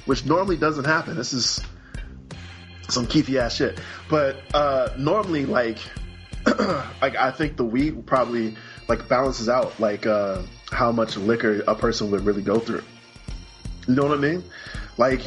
which 0.05 0.27
normally 0.27 0.59
doesn't 0.59 0.85
happen. 0.85 1.17
This 1.17 1.33
is 1.33 1.63
some 2.87 3.07
keefy 3.07 3.37
ass 3.37 3.55
shit, 3.55 3.81
but 4.11 4.37
uh, 4.53 4.91
normally 4.99 5.47
like 5.47 5.79
like 7.01 7.17
I 7.17 7.31
think 7.31 7.57
the 7.57 7.65
weed 7.65 8.05
probably 8.05 8.57
like 8.91 9.09
balances 9.09 9.49
out 9.49 9.79
like 9.81 10.05
uh, 10.05 10.43
how 10.71 10.93
much 10.93 11.17
liquor 11.17 11.63
a 11.67 11.75
person 11.75 12.11
would 12.11 12.27
really 12.27 12.43
go 12.43 12.59
through. 12.59 12.83
You 13.89 13.95
know 13.95 14.03
what 14.07 14.19
I 14.19 14.21
mean? 14.21 14.45
Like 14.99 15.23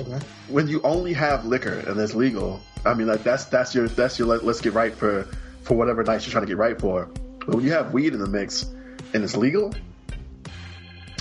when 0.48 0.68
you 0.68 0.82
only 0.84 1.14
have 1.14 1.46
liquor 1.46 1.80
and 1.88 2.00
it's 2.00 2.14
legal, 2.14 2.62
I 2.86 2.94
mean 2.94 3.08
like 3.08 3.24
that's 3.24 3.46
that's 3.46 3.74
your 3.74 3.88
that's 3.88 4.20
your 4.20 4.28
let, 4.28 4.46
let's 4.46 4.62
get 4.62 4.74
right 4.74 4.94
for 4.94 5.24
for 5.64 5.76
whatever 5.76 6.04
night 6.04 6.24
you're 6.26 6.32
trying 6.32 6.44
to 6.44 6.48
get 6.48 6.58
right 6.58 6.80
for. 6.80 7.06
But 7.40 7.56
when 7.56 7.64
you 7.66 7.72
have 7.72 7.92
weed 7.94 8.14
in 8.14 8.20
the 8.20 8.28
mix 8.30 8.64
and 9.14 9.24
it's 9.24 9.36
legal, 9.36 9.74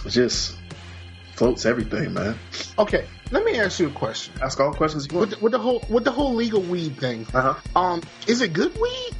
it 0.04 0.10
just 0.10 0.56
floats 1.34 1.64
everything, 1.64 2.12
man. 2.12 2.36
Okay, 2.78 3.06
let 3.30 3.44
me 3.44 3.58
ask 3.58 3.80
you 3.80 3.88
a 3.88 3.90
question. 3.90 4.34
Ask 4.42 4.60
all 4.60 4.74
questions 4.74 5.06
you 5.10 5.16
want. 5.16 5.30
With 5.30 5.38
the, 5.38 5.44
with 5.44 5.52
the 5.52 5.58
whole 5.58 5.82
with 5.88 6.04
the 6.04 6.12
whole 6.12 6.34
legal 6.34 6.60
weed 6.60 6.98
thing, 6.98 7.26
Uh 7.32 7.54
huh. 7.54 7.80
um, 7.80 8.02
is 8.26 8.40
it 8.42 8.52
good 8.52 8.74
weed? 8.78 9.12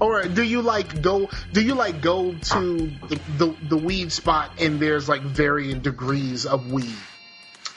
Or 0.00 0.22
do 0.24 0.42
you 0.42 0.62
like 0.62 1.02
go? 1.02 1.28
Do 1.52 1.62
you 1.62 1.74
like 1.74 2.00
go 2.00 2.32
to 2.32 2.90
the, 3.08 3.20
the 3.36 3.56
the 3.68 3.76
weed 3.76 4.10
spot 4.12 4.52
and 4.58 4.80
there's 4.80 5.08
like 5.08 5.22
varying 5.22 5.80
degrees 5.80 6.46
of 6.46 6.72
weed? 6.72 6.94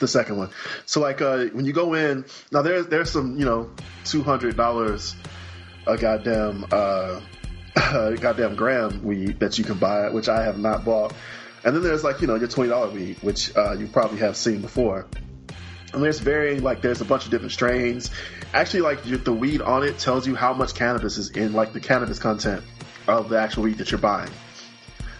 the 0.00 0.08
second 0.08 0.36
one. 0.36 0.50
So 0.86 1.00
like 1.00 1.20
uh, 1.20 1.46
when 1.46 1.64
you 1.64 1.72
go 1.72 1.94
in 1.94 2.24
now, 2.52 2.62
there's 2.62 2.86
there's 2.86 3.10
some 3.10 3.36
you 3.36 3.44
know 3.44 3.70
two 4.04 4.22
hundred 4.22 4.56
dollars 4.56 5.14
a 5.86 5.96
goddamn 5.96 6.66
uh, 6.70 7.20
goddamn 7.74 8.56
gram 8.56 9.02
weed 9.02 9.40
that 9.40 9.58
you 9.58 9.64
can 9.64 9.78
buy, 9.78 10.08
which 10.10 10.28
I 10.28 10.44
have 10.44 10.58
not 10.58 10.84
bought. 10.84 11.12
And 11.64 11.74
then 11.74 11.82
there's 11.82 12.04
like 12.04 12.20
you 12.20 12.26
know 12.26 12.34
your 12.34 12.48
twenty 12.48 12.70
dollar 12.70 12.90
weed, 12.90 13.18
which 13.22 13.54
uh, 13.56 13.72
you 13.72 13.86
probably 13.86 14.18
have 14.18 14.36
seen 14.36 14.60
before. 14.60 15.06
And 15.94 16.02
there's 16.02 16.18
varying 16.18 16.62
like 16.62 16.80
there's 16.80 17.00
a 17.00 17.04
bunch 17.04 17.24
of 17.24 17.30
different 17.30 17.52
strains. 17.52 18.10
Actually, 18.52 18.80
like 18.80 19.02
the 19.02 19.32
weed 19.32 19.62
on 19.62 19.82
it 19.84 19.98
tells 19.98 20.26
you 20.26 20.34
how 20.34 20.52
much 20.52 20.74
cannabis 20.74 21.16
is 21.16 21.30
in 21.30 21.52
like 21.52 21.72
the 21.72 21.80
cannabis 21.80 22.18
content 22.18 22.62
of 23.06 23.28
the 23.28 23.38
actual 23.38 23.64
weed 23.64 23.78
that 23.78 23.90
you're 23.90 24.00
buying. 24.00 24.30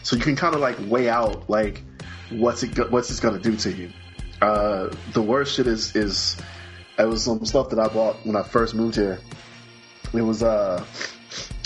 So 0.02 0.16
you 0.16 0.22
can 0.22 0.36
kind 0.36 0.54
of 0.54 0.60
like 0.60 0.76
weigh 0.86 1.08
out 1.08 1.48
like 1.48 1.82
what's 2.30 2.62
it 2.62 2.74
go- 2.74 2.88
what's 2.88 3.08
this 3.08 3.20
gonna 3.20 3.38
do 3.38 3.56
to 3.56 3.72
you. 3.72 3.90
Uh, 4.42 4.94
the 5.12 5.22
worst 5.22 5.54
shit 5.54 5.66
is 5.66 5.94
is 5.96 6.36
it 6.98 7.04
was 7.04 7.24
some 7.24 7.44
stuff 7.46 7.70
that 7.70 7.78
I 7.78 7.88
bought 7.88 8.24
when 8.26 8.36
I 8.36 8.42
first 8.42 8.74
moved 8.74 8.96
here. 8.96 9.18
It 10.12 10.22
was 10.22 10.42
uh 10.42 10.84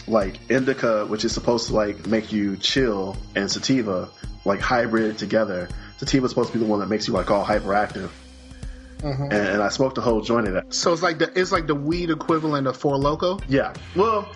like 0.06 0.38
indica, 0.50 1.06
which 1.06 1.24
is 1.24 1.32
supposed 1.32 1.68
to 1.68 1.74
like 1.74 2.06
make 2.06 2.32
you 2.32 2.56
chill, 2.56 3.16
and 3.34 3.50
sativa, 3.50 4.10
like 4.44 4.60
hybrid 4.60 5.18
together. 5.18 5.68
Sativa's 5.98 6.30
supposed 6.30 6.52
to 6.52 6.58
be 6.58 6.64
the 6.64 6.70
one 6.70 6.80
that 6.80 6.88
makes 6.88 7.08
you 7.08 7.14
like 7.14 7.30
all 7.30 7.44
hyperactive. 7.44 8.10
And, 9.02 9.32
and 9.32 9.62
I 9.62 9.68
smoked 9.68 9.98
a 9.98 10.00
whole 10.00 10.20
joint 10.20 10.48
of 10.48 10.54
that. 10.54 10.74
So 10.74 10.92
it's 10.92 11.02
like 11.02 11.18
the 11.18 11.30
it's 11.38 11.52
like 11.52 11.66
the 11.66 11.74
weed 11.74 12.10
equivalent 12.10 12.66
of 12.66 12.76
Four 12.76 12.96
Loco. 12.96 13.38
Yeah. 13.48 13.74
Well, 13.94 14.28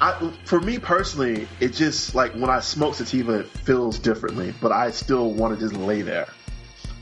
I, 0.00 0.32
for 0.44 0.60
me 0.60 0.78
personally, 0.78 1.48
it 1.60 1.72
just 1.72 2.14
like 2.14 2.32
when 2.34 2.50
I 2.50 2.60
smoke 2.60 2.94
sativa, 2.94 3.40
it 3.40 3.48
feels 3.48 3.98
differently, 3.98 4.54
but 4.60 4.72
I 4.72 4.90
still 4.90 5.32
want 5.32 5.58
to 5.58 5.64
just 5.68 5.74
lay 5.74 6.02
there. 6.02 6.28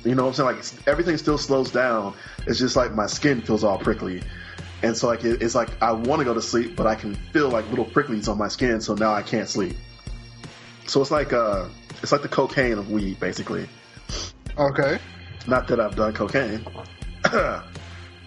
You 0.04 0.14
know 0.14 0.24
what 0.24 0.38
I'm 0.38 0.56
saying? 0.56 0.56
Like 0.56 0.88
everything 0.88 1.16
still 1.16 1.38
slows 1.38 1.70
down. 1.70 2.14
It's 2.46 2.58
just 2.58 2.76
like 2.76 2.92
my 2.92 3.06
skin 3.06 3.40
feels 3.40 3.64
all 3.64 3.78
prickly. 3.78 4.22
And 4.82 4.96
so 4.96 5.08
like 5.08 5.24
it, 5.24 5.42
it's 5.42 5.54
like 5.54 5.70
I 5.82 5.92
want 5.92 6.20
to 6.20 6.24
go 6.24 6.34
to 6.34 6.42
sleep, 6.42 6.76
but 6.76 6.86
I 6.86 6.94
can 6.94 7.14
feel 7.14 7.48
like 7.48 7.68
little 7.70 7.86
pricklies 7.86 8.28
on 8.28 8.38
my 8.38 8.48
skin, 8.48 8.80
so 8.80 8.94
now 8.94 9.12
I 9.12 9.22
can't 9.22 9.48
sleep. 9.48 9.76
So 10.86 11.00
it's 11.00 11.10
like 11.10 11.32
uh, 11.32 11.68
it's 12.02 12.12
like 12.12 12.22
the 12.22 12.28
cocaine 12.28 12.78
of 12.78 12.90
weed, 12.90 13.18
basically. 13.18 13.66
Okay. 14.58 14.98
Not 15.46 15.68
that 15.68 15.80
I've 15.80 15.96
done 15.96 16.12
cocaine. 16.14 16.64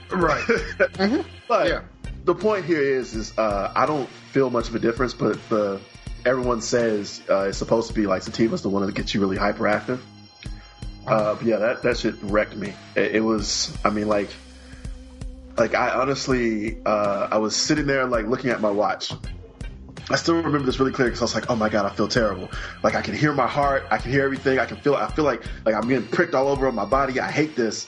Right. 0.09 0.43
But 1.49 1.67
Yeah. 1.67 1.81
the 2.23 2.33
point 2.35 2.65
here 2.65 2.81
is, 2.81 3.13
is 3.13 3.37
uh, 3.37 3.71
I 3.75 3.85
don't 3.85 4.07
feel 4.31 4.49
much 4.49 4.69
of 4.69 4.75
a 4.75 4.79
difference, 4.79 5.13
but 5.13 5.37
the 5.49 5.79
everyone 6.25 6.61
says 6.61 7.21
uh, 7.29 7.47
it's 7.49 7.57
supposed 7.57 7.87
to 7.89 7.93
be 7.93 8.05
like 8.07 8.21
sativa's 8.21 8.61
the 8.61 8.69
one 8.69 8.85
that 8.85 8.95
gets 8.95 9.13
you 9.13 9.19
really 9.21 9.37
hyperactive. 9.37 9.99
Uh, 11.05 11.35
but 11.35 11.43
yeah, 11.43 11.57
that 11.57 11.83
that 11.83 11.97
shit 11.97 12.15
wrecked 12.21 12.55
me. 12.55 12.73
It, 12.95 13.15
it 13.15 13.21
was, 13.21 13.77
I 13.83 13.89
mean, 13.89 14.07
like, 14.07 14.29
like 15.57 15.73
I 15.73 15.89
honestly, 15.91 16.77
uh, 16.85 17.27
I 17.31 17.37
was 17.37 17.55
sitting 17.55 17.85
there 17.87 18.05
like 18.05 18.27
looking 18.27 18.49
at 18.49 18.59
my 18.61 18.71
watch. 18.71 19.11
I 20.09 20.15
still 20.15 20.35
remember 20.35 20.59
this 20.59 20.79
really 20.79 20.93
clear 20.93 21.07
because 21.07 21.21
I 21.21 21.25
was 21.25 21.35
like, 21.35 21.49
"Oh 21.49 21.55
my 21.55 21.69
god, 21.69 21.85
I 21.85 21.89
feel 21.89 22.07
terrible." 22.07 22.49
Like 22.81 22.95
I 22.95 23.01
can 23.01 23.13
hear 23.13 23.33
my 23.33 23.47
heart, 23.47 23.83
I 23.91 23.97
can 23.97 24.11
hear 24.11 24.23
everything, 24.23 24.57
I 24.59 24.65
can 24.65 24.77
feel. 24.77 24.95
I 24.95 25.11
feel 25.11 25.25
like 25.25 25.43
like 25.65 25.75
I'm 25.75 25.87
getting 25.87 26.07
pricked 26.07 26.33
all 26.33 26.47
over 26.47 26.67
on 26.67 26.75
my 26.75 26.85
body. 26.85 27.19
I 27.19 27.29
hate 27.29 27.55
this. 27.55 27.87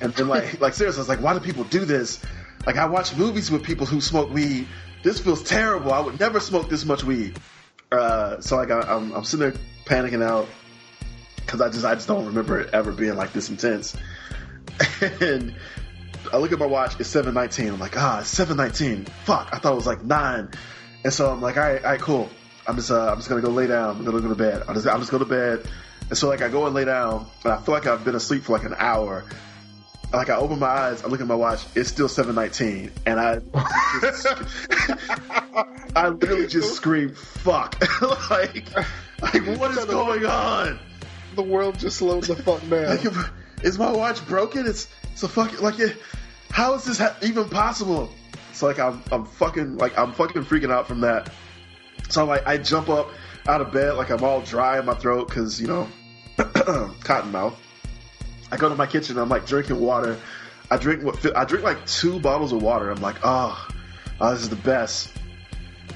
And 0.00 0.12
then 0.14 0.28
like 0.28 0.60
like 0.60 0.74
seriously, 0.74 0.98
I 0.98 1.02
was 1.02 1.08
like, 1.08 1.20
"Why 1.20 1.34
do 1.34 1.40
people 1.40 1.64
do 1.64 1.84
this?" 1.84 2.22
Like 2.66 2.76
I 2.76 2.86
watch 2.86 3.16
movies 3.16 3.50
with 3.50 3.62
people 3.62 3.86
who 3.86 4.00
smoke 4.00 4.32
weed. 4.32 4.66
This 5.02 5.20
feels 5.20 5.42
terrible. 5.42 5.92
I 5.92 6.00
would 6.00 6.18
never 6.18 6.40
smoke 6.40 6.68
this 6.68 6.84
much 6.84 7.04
weed. 7.04 7.38
Uh, 7.92 8.40
so 8.40 8.56
like 8.56 8.70
I, 8.70 8.80
I'm, 8.80 9.12
I'm 9.12 9.24
sitting 9.24 9.50
there 9.50 9.60
panicking 9.84 10.22
out 10.22 10.48
because 11.36 11.60
I 11.60 11.68
just 11.68 11.84
I 11.84 11.94
just 11.94 12.08
don't 12.08 12.26
remember 12.26 12.60
it 12.60 12.70
ever 12.72 12.92
being 12.92 13.14
like 13.14 13.32
this 13.32 13.50
intense. 13.50 13.96
And 15.20 15.54
I 16.32 16.38
look 16.38 16.52
at 16.52 16.58
my 16.58 16.66
watch, 16.66 16.98
it's 16.98 17.08
seven 17.08 17.34
nineteen. 17.34 17.68
I'm 17.68 17.78
like, 17.78 17.96
ah, 17.96 18.20
it's 18.20 18.28
seven 18.28 18.56
nineteen. 18.56 19.04
Fuck, 19.24 19.50
I 19.52 19.58
thought 19.58 19.72
it 19.72 19.76
was 19.76 19.86
like 19.86 20.02
nine. 20.02 20.50
And 21.06 21.14
so 21.14 21.30
I'm 21.30 21.40
like, 21.40 21.56
all 21.56 21.62
right, 21.62 21.84
all 21.84 21.90
right, 21.92 22.00
cool. 22.00 22.28
I'm 22.66 22.74
just 22.74 22.90
uh, 22.90 23.12
I'm 23.12 23.18
just 23.18 23.28
gonna 23.28 23.40
go 23.40 23.50
lay 23.50 23.68
down. 23.68 23.90
I'm 23.98 24.04
gonna 24.04 24.20
go 24.20 24.26
to 24.26 24.34
bed. 24.34 24.64
I'm 24.66 24.74
just 24.74 24.88
I'm 24.88 24.98
just 24.98 25.12
go 25.12 25.18
to 25.18 25.24
bed. 25.24 25.64
And 26.08 26.18
so 26.18 26.26
like 26.26 26.42
I 26.42 26.48
go 26.48 26.66
and 26.66 26.74
lay 26.74 26.84
down, 26.84 27.28
and 27.44 27.52
I 27.52 27.60
feel 27.62 27.74
like 27.74 27.86
I've 27.86 28.04
been 28.04 28.16
asleep 28.16 28.42
for 28.42 28.58
like 28.58 28.66
an 28.66 28.74
hour. 28.76 29.24
Like 30.12 30.30
I 30.30 30.34
open 30.34 30.58
my 30.58 30.66
eyes, 30.66 31.04
I 31.04 31.06
look 31.06 31.20
at 31.20 31.28
my 31.28 31.36
watch, 31.36 31.64
it's 31.76 31.88
still 31.88 32.08
seven 32.08 32.34
nineteen, 32.34 32.90
and 33.06 33.20
I 33.20 33.38
just, 34.00 34.26
I 35.94 36.08
literally 36.08 36.48
just 36.48 36.74
scream, 36.74 37.14
"Fuck!" 37.14 37.80
like, 38.28 38.66
like 39.22 39.46
what 39.60 39.70
is 39.78 39.84
going 39.84 40.26
on? 40.26 40.80
The 41.36 41.42
world 41.42 41.78
just 41.78 41.98
slowed 41.98 42.24
the 42.24 42.34
fuck 42.34 42.62
down. 42.68 42.96
Like, 42.96 43.04
is 43.62 43.78
my 43.78 43.92
watch 43.92 44.26
broken? 44.26 44.66
It's 44.66 44.88
it's 45.12 45.22
a 45.22 45.28
fucking 45.28 45.60
like 45.60 45.78
it, 45.78 45.98
how 46.50 46.74
is 46.74 46.84
this 46.84 46.98
ha- 46.98 47.16
even 47.22 47.48
possible? 47.48 48.10
So 48.56 48.66
like 48.66 48.78
I'm 48.78 49.02
I'm 49.12 49.26
fucking 49.26 49.76
like 49.76 49.98
I'm 49.98 50.12
fucking 50.12 50.44
freaking 50.46 50.72
out 50.72 50.88
from 50.88 51.02
that. 51.02 51.30
So 52.08 52.24
like 52.24 52.46
I 52.46 52.56
jump 52.56 52.88
up 52.88 53.10
out 53.46 53.60
of 53.60 53.70
bed 53.70 53.96
like 53.96 54.08
I'm 54.08 54.24
all 54.24 54.40
dry 54.40 54.78
in 54.78 54.86
my 54.86 54.94
throat 54.94 55.28
because 55.28 55.60
you 55.60 55.66
know 55.66 55.86
cotton 57.04 57.32
mouth. 57.32 57.54
I 58.50 58.56
go 58.56 58.70
to 58.70 58.74
my 58.74 58.86
kitchen. 58.86 59.18
I'm 59.18 59.28
like 59.28 59.44
drinking 59.44 59.78
water. 59.78 60.18
I 60.70 60.78
drink 60.78 61.02
what 61.04 61.36
I 61.36 61.44
drink 61.44 61.64
like 61.64 61.84
two 61.84 62.18
bottles 62.18 62.52
of 62.52 62.62
water. 62.62 62.90
I'm 62.90 63.02
like 63.02 63.16
oh, 63.22 63.68
oh 64.22 64.30
this 64.32 64.40
is 64.40 64.48
the 64.48 64.56
best. 64.56 65.12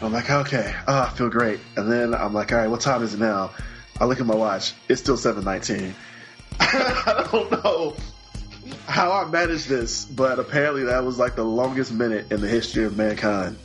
I'm 0.03 0.13
like 0.13 0.31
okay, 0.31 0.75
oh, 0.87 1.01
I 1.01 1.09
feel 1.17 1.31
great. 1.31 1.61
And 1.77 1.91
then 1.91 2.13
I'm 2.13 2.35
like 2.35 2.53
all 2.53 2.59
right, 2.59 2.69
what 2.69 2.83
time 2.83 3.03
is 3.03 3.15
it 3.15 3.21
now? 3.21 3.53
I 3.99 4.05
look 4.05 4.21
at 4.21 4.27
my 4.27 4.35
watch. 4.35 4.75
It's 4.87 5.01
still 5.01 5.17
7:19. 5.17 5.95
I 6.61 7.27
don't 7.33 7.51
know 7.53 7.97
how 8.91 9.13
I 9.13 9.25
managed 9.31 9.69
this, 9.69 10.05
but 10.05 10.41
apparently 10.41 10.85
that 10.85 11.05
was 11.05 11.17
like 11.17 11.37
the 11.37 11.45
longest 11.45 11.93
minute 11.93 12.33
in 12.33 12.41
the 12.41 12.49
history 12.49 12.85
of 12.85 12.97
mankind. 12.97 13.57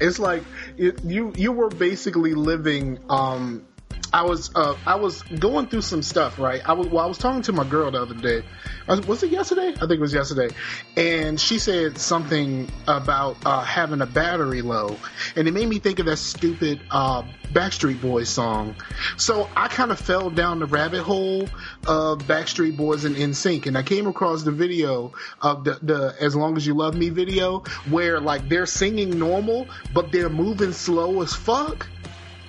It's 0.00 0.18
like 0.18 0.42
it, 0.76 1.04
you 1.04 1.32
you 1.36 1.52
were 1.52 1.68
basically 1.68 2.34
living. 2.34 2.98
Um, 3.08 3.64
I 4.12 4.22
was 4.22 4.50
uh, 4.54 4.74
I 4.86 4.94
was 4.94 5.22
going 5.22 5.66
through 5.66 5.82
some 5.82 6.02
stuff, 6.02 6.38
right? 6.38 6.66
I 6.66 6.72
was 6.72 6.86
well, 6.86 7.04
I 7.04 7.06
was 7.06 7.18
talking 7.18 7.42
to 7.42 7.52
my 7.52 7.64
girl 7.64 7.90
the 7.90 8.00
other 8.00 8.14
day. 8.14 8.42
Was, 8.86 9.06
was 9.06 9.22
it 9.22 9.30
yesterday? 9.30 9.68
I 9.68 9.80
think 9.80 9.92
it 9.92 10.00
was 10.00 10.14
yesterday, 10.14 10.54
and 10.96 11.38
she 11.38 11.58
said 11.58 11.98
something 11.98 12.70
about 12.86 13.36
uh, 13.44 13.60
having 13.60 14.00
a 14.00 14.06
battery 14.06 14.62
low, 14.62 14.96
and 15.36 15.46
it 15.46 15.52
made 15.52 15.68
me 15.68 15.78
think 15.78 15.98
of 15.98 16.06
that 16.06 16.16
stupid 16.16 16.80
uh, 16.90 17.22
Backstreet 17.52 18.00
Boys 18.00 18.30
song. 18.30 18.76
So 19.18 19.48
I 19.54 19.68
kind 19.68 19.90
of 19.90 19.98
fell 19.98 20.30
down 20.30 20.60
the 20.60 20.66
rabbit 20.66 21.02
hole 21.02 21.42
of 21.86 22.20
Backstreet 22.20 22.78
Boys 22.78 23.04
and 23.04 23.14
NSYNC, 23.14 23.66
and 23.66 23.76
I 23.76 23.82
came 23.82 24.06
across 24.06 24.42
the 24.42 24.52
video 24.52 25.12
of 25.42 25.64
the, 25.64 25.78
the 25.82 26.16
"As 26.18 26.34
Long 26.34 26.56
as 26.56 26.66
You 26.66 26.72
Love 26.72 26.94
Me" 26.94 27.10
video, 27.10 27.62
where 27.90 28.20
like 28.20 28.48
they're 28.48 28.66
singing 28.66 29.18
normal, 29.18 29.66
but 29.92 30.12
they're 30.12 30.30
moving 30.30 30.72
slow 30.72 31.20
as 31.20 31.34
fuck. 31.34 31.86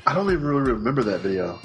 I 0.10 0.14
don't 0.16 0.32
even 0.32 0.44
really 0.44 0.72
remember 0.72 1.04
that 1.04 1.20
video. 1.20 1.60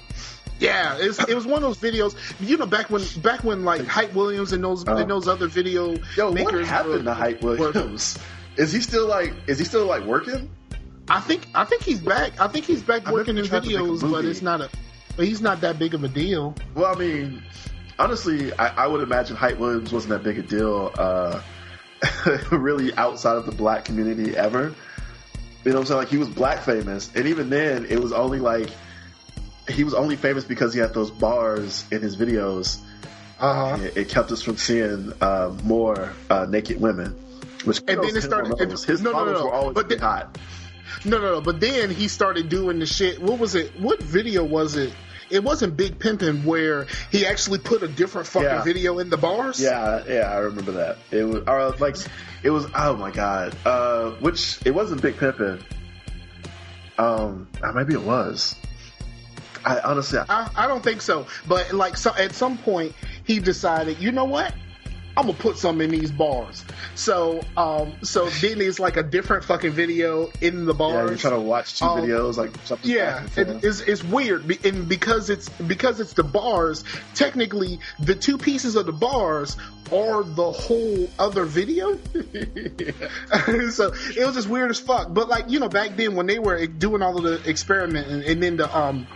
Yeah, 0.61 0.99
it's, 1.01 1.19
it 1.27 1.35
was 1.35 1.47
one 1.47 1.63
of 1.63 1.63
those 1.63 1.79
videos. 1.79 2.15
You 2.41 2.59
know, 2.59 2.67
back 2.67 2.91
when 2.91 3.03
back 3.23 3.43
when 3.43 3.65
like 3.65 3.87
Hype 3.87 4.13
Williams 4.13 4.53
and 4.53 4.63
those 4.63 4.85
and 4.85 5.11
those 5.11 5.27
other 5.27 5.47
video 5.49 5.97
Yo, 6.15 6.31
makers. 6.31 6.53
what 6.53 6.65
happened 6.67 6.93
were- 6.93 7.03
to 7.05 7.15
Hype 7.15 7.41
were- 7.41 7.57
Williams? 7.57 8.19
Is 8.59 8.71
he 8.71 8.81
still 8.83 9.07
like? 9.07 9.33
Is 9.47 9.59
he 9.59 9.65
still 9.65 9.87
like 9.87 10.05
working? 10.05 10.51
I 11.09 11.21
think 11.21 11.47
I 11.55 11.65
think 11.65 11.83
he's 11.85 12.01
back. 12.01 12.39
I 12.39 12.47
think 12.49 12.67
he's 12.67 12.83
back 12.83 13.09
I 13.09 13.13
working 13.13 13.39
in 13.39 13.45
remember 13.45 13.67
he 13.67 13.73
tried 13.73 13.79
to 13.79 13.91
make 13.91 14.03
a 14.03 14.05
videos, 14.07 14.11
but 14.13 14.25
it's 14.27 14.43
not 14.43 14.61
a. 14.61 14.69
But 15.17 15.27
he's 15.27 15.41
not 15.41 15.63
that 15.63 15.79
big 15.79 15.95
of 15.95 16.05
a 16.05 16.09
deal. 16.09 16.55
Well, 16.75 16.95
I 16.95 16.99
mean, 16.99 17.43
honestly, 17.99 18.53
I, 18.53 18.85
I 18.85 18.87
would 18.87 19.01
imagine 19.03 19.37
Hype 19.37 19.59
Williams 19.59 19.91
wasn't 19.91 20.11
that 20.11 20.23
big 20.23 20.39
a 20.39 20.43
deal, 20.43 20.93
uh, 20.99 21.41
really 22.53 22.95
outside 22.97 23.37
of 23.37 23.47
the 23.47 23.53
black 23.53 23.87
community 23.87 24.37
ever. 24.37 24.75
You 25.65 25.71
know 25.73 25.79
what 25.79 25.81
I'm 25.83 25.87
saying? 25.87 25.99
Like 25.99 26.09
he 26.09 26.17
was 26.19 26.29
black 26.29 26.63
famous, 26.63 27.11
and 27.15 27.27
even 27.27 27.49
then, 27.51 27.87
it 27.89 27.99
was 28.01 28.13
only 28.13 28.39
like 28.39 28.71
he 29.69 29.83
was 29.85 29.95
only 29.95 30.17
famous 30.17 30.45
because 30.45 30.75
he 30.75 30.81
had 30.81 30.93
those 30.93 31.11
bars 31.11 31.85
in 31.91 32.03
his 32.03 32.17
videos. 32.17 32.81
Uh 33.41 33.77
huh. 33.77 33.83
It, 33.83 33.97
it 33.97 34.09
kept 34.11 34.31
us 34.31 34.43
from 34.43 34.57
seeing 34.59 35.13
uh, 35.21 35.55
more 35.65 36.13
uh, 36.31 36.47
naked 36.49 36.81
women. 36.81 37.13
Which 37.65 37.79
And 37.89 38.03
then 38.03 38.15
it 38.17 38.23
started- 38.23 38.61
and- 38.61 38.73
His 38.73 39.01
no, 39.01 39.13
no, 39.13 39.25
no, 39.33 39.45
were 39.45 39.53
always 39.53 39.75
but 39.75 39.89
but 39.89 39.99
the- 39.99 40.05
hot. 40.05 40.39
No, 41.05 41.19
no, 41.19 41.35
no. 41.35 41.41
But 41.41 41.61
then 41.61 41.91
he 41.91 42.09
started 42.09 42.49
doing 42.51 42.79
the 42.79 42.87
shit. 42.87 43.21
What 43.21 43.39
was 43.39 43.55
it? 43.55 43.73
What 43.81 44.03
video 44.03 44.45
was 44.45 44.77
it? 44.77 44.93
It 45.35 45.43
wasn't 45.43 45.77
Big 45.77 45.99
Pimpin' 45.99 46.45
where 46.45 46.87
he 47.11 47.27
actually 47.27 47.59
put 47.59 47.83
a 47.83 47.89
different 47.89 48.29
fucking 48.29 48.49
Yeah. 48.49 48.63
video 48.63 49.01
in 49.01 49.11
the 49.11 49.17
bars. 49.17 49.61
Yeah, 49.61 50.05
yeah, 50.09 50.31
I 50.31 50.37
remember 50.37 50.71
that. 50.73 50.99
It 51.11 51.25
was, 51.25 51.43
or 51.49 51.71
like, 51.81 51.97
it 52.45 52.51
was. 52.51 52.67
Oh 52.73 52.95
my 52.97 53.11
god. 53.11 53.53
Uh, 53.67 54.11
which 54.21 54.61
it 54.65 54.71
wasn't 54.71 55.03
Big 55.03 55.17
Pimpin'. 55.17 55.61
Um, 56.99 57.49
uh, 57.61 57.73
maybe 57.73 57.95
it 57.95 58.03
was. 58.03 58.55
I 59.65 59.81
honestly, 59.81 60.21
I, 60.21 60.25
I, 60.29 60.51
I 60.65 60.67
don't 60.69 60.85
think 60.85 61.03
so. 61.03 61.27
But 61.49 61.73
like, 61.73 61.97
so 61.97 62.15
at 62.17 62.33
some 62.33 62.57
point, 62.59 62.95
he 63.25 63.41
decided, 63.41 63.99
you 63.99 64.13
know 64.13 64.27
what? 64.27 64.55
I'm 65.17 65.27
gonna 65.27 65.39
put 65.39 65.59
some 65.59 65.81
in 65.81 65.91
these 65.91 66.11
bars. 66.11 66.65
So, 66.97 67.41
um, 67.57 67.93
so 68.03 68.29
then 68.31 68.61
it's 68.61 68.81
like 68.81 68.97
a 68.97 69.03
different 69.03 69.45
fucking 69.45 69.73
video 69.73 70.31
in 70.41 70.67
the 70.67 70.75
bars. 70.75 70.95
yeah, 70.95 71.07
you're 71.09 71.17
trying 71.19 71.35
to 71.35 71.41
watch 71.41 71.79
two 71.79 71.85
Um, 71.85 72.01
videos, 72.01 72.37
like 72.37 72.51
something. 72.65 72.91
Yeah, 72.91 73.25
it, 73.37 73.65
it's, 73.65 73.81
it's 73.81 74.03
weird, 74.03 74.51
and 74.65 74.89
because 74.89 75.31
it's 75.31 75.49
because 75.49 76.01
it's 76.01 76.15
the 76.15 76.25
bars. 76.25 76.85
Technically, 77.15 77.79
the 78.01 78.15
two 78.15 78.39
pieces 78.39 78.75
of 78.75 78.87
the 78.87 78.93
bars 78.93 79.57
are 79.93 80.25
the 80.25 80.51
whole 80.51 81.09
other 81.19 81.45
video. 81.45 81.97
so 83.71 83.93
it 84.17 84.25
was 84.27 84.35
just 84.35 84.49
weird 84.49 84.71
as 84.71 84.81
fuck. 84.81 85.13
But 85.15 85.29
like 85.29 85.49
you 85.49 85.61
know, 85.61 85.69
back 85.69 85.97
then 85.97 86.17
when 86.17 86.27
they 86.27 86.39
were 86.39 86.67
doing 86.67 87.03
all 87.03 87.17
of 87.17 87.23
the 87.23 87.49
experiment 87.49 88.09
and, 88.09 88.23
and 88.25 88.43
then 88.43 88.57
the 88.57 88.77
um, 88.77 89.07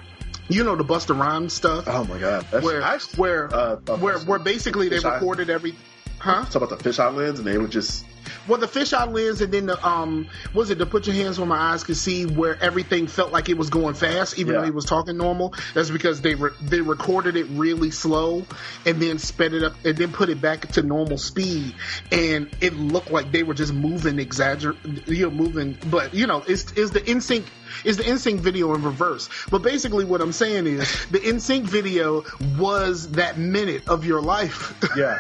you 0.49 0.65
know, 0.65 0.77
the 0.77 0.85
Busta 0.85 1.19
Rhymes 1.19 1.53
stuff. 1.53 1.85
Oh 1.87 2.05
my 2.05 2.19
god, 2.19 2.47
That's, 2.51 2.65
where 2.65 2.83
I 2.83 2.99
where 3.17 3.55
uh, 3.55 3.77
where 3.97 4.19
where 4.21 4.39
basically 4.39 4.89
they 4.89 4.97
Fish 4.97 5.05
Eye- 5.05 5.15
recorded 5.15 5.51
every 5.51 5.75
huh? 6.19 6.45
Talk 6.47 6.63
about 6.63 6.71
the 6.71 6.77
fisheye 6.77 7.15
lens, 7.15 7.39
and 7.39 7.47
they 7.47 7.59
would 7.59 7.71
just 7.71 8.05
well 8.47 8.59
the 8.59 8.67
fisheye 8.67 9.12
lens 9.12 9.41
and 9.41 9.53
then 9.53 9.67
the 9.67 9.87
um 9.87 10.29
was 10.55 10.71
it 10.71 10.77
to 10.79 10.87
put 10.87 11.07
your 11.07 11.14
hands 11.17 11.38
where 11.38 11.47
my 11.47 11.57
eyes 11.59 11.85
could 11.85 11.97
see 11.97 12.25
where 12.27 12.61
everything 12.62 13.07
felt 13.07 13.33
like 13.33 13.49
it 13.49 13.57
was 13.57 13.71
going 13.71 13.95
fast 13.95 14.38
even 14.38 14.55
Yeah. 14.55 14.61
though 14.61 14.67
he 14.67 14.71
was 14.73 14.85
talking 14.85 15.17
normal 15.17 15.55
that's 15.75 15.91
because 15.91 16.21
they 16.21 16.35
re- 16.35 16.51
they 16.62 16.81
recorded 16.81 17.37
it 17.37 17.47
really 17.51 17.91
slow 17.91 18.45
and 18.87 19.01
then 19.01 19.19
sped 19.19 19.53
it 19.55 19.62
up 19.62 19.75
and 19.85 19.97
then 19.97 20.12
put 20.12 20.29
it 20.29 20.41
back 20.41 20.69
to 20.73 20.83
normal 20.83 21.19
speed 21.19 21.75
and 22.12 22.49
it 22.61 22.75
looked 22.75 23.11
like 23.11 23.33
they 23.33 23.43
were 23.43 23.55
just 23.55 23.73
moving 23.73 24.17
exagger 24.17 24.77
you 25.07 25.25
know 25.27 25.31
moving 25.31 25.77
but 25.91 26.14
you 26.14 26.27
know 26.27 26.43
it's 26.47 26.73
is 26.73 26.91
the 26.91 27.01
NSYNC 27.01 27.45
is 27.85 27.97
the 27.99 28.03
NSYNC 28.03 28.41
video 28.41 28.75
in 28.75 28.83
reverse. 28.83 29.29
But 29.51 29.59
basically, 29.62 30.07
what 30.07 30.23
I'm 30.23 30.33
saying 30.33 30.67
is 30.67 31.07
the 31.09 31.19
NSYNC 31.19 31.64
video 31.64 32.25
was 32.59 33.11
that 33.12 33.37
minute 33.37 33.87
of 33.88 34.07
your 34.07 34.23
life. 34.23 34.75
yeah. 34.97 35.19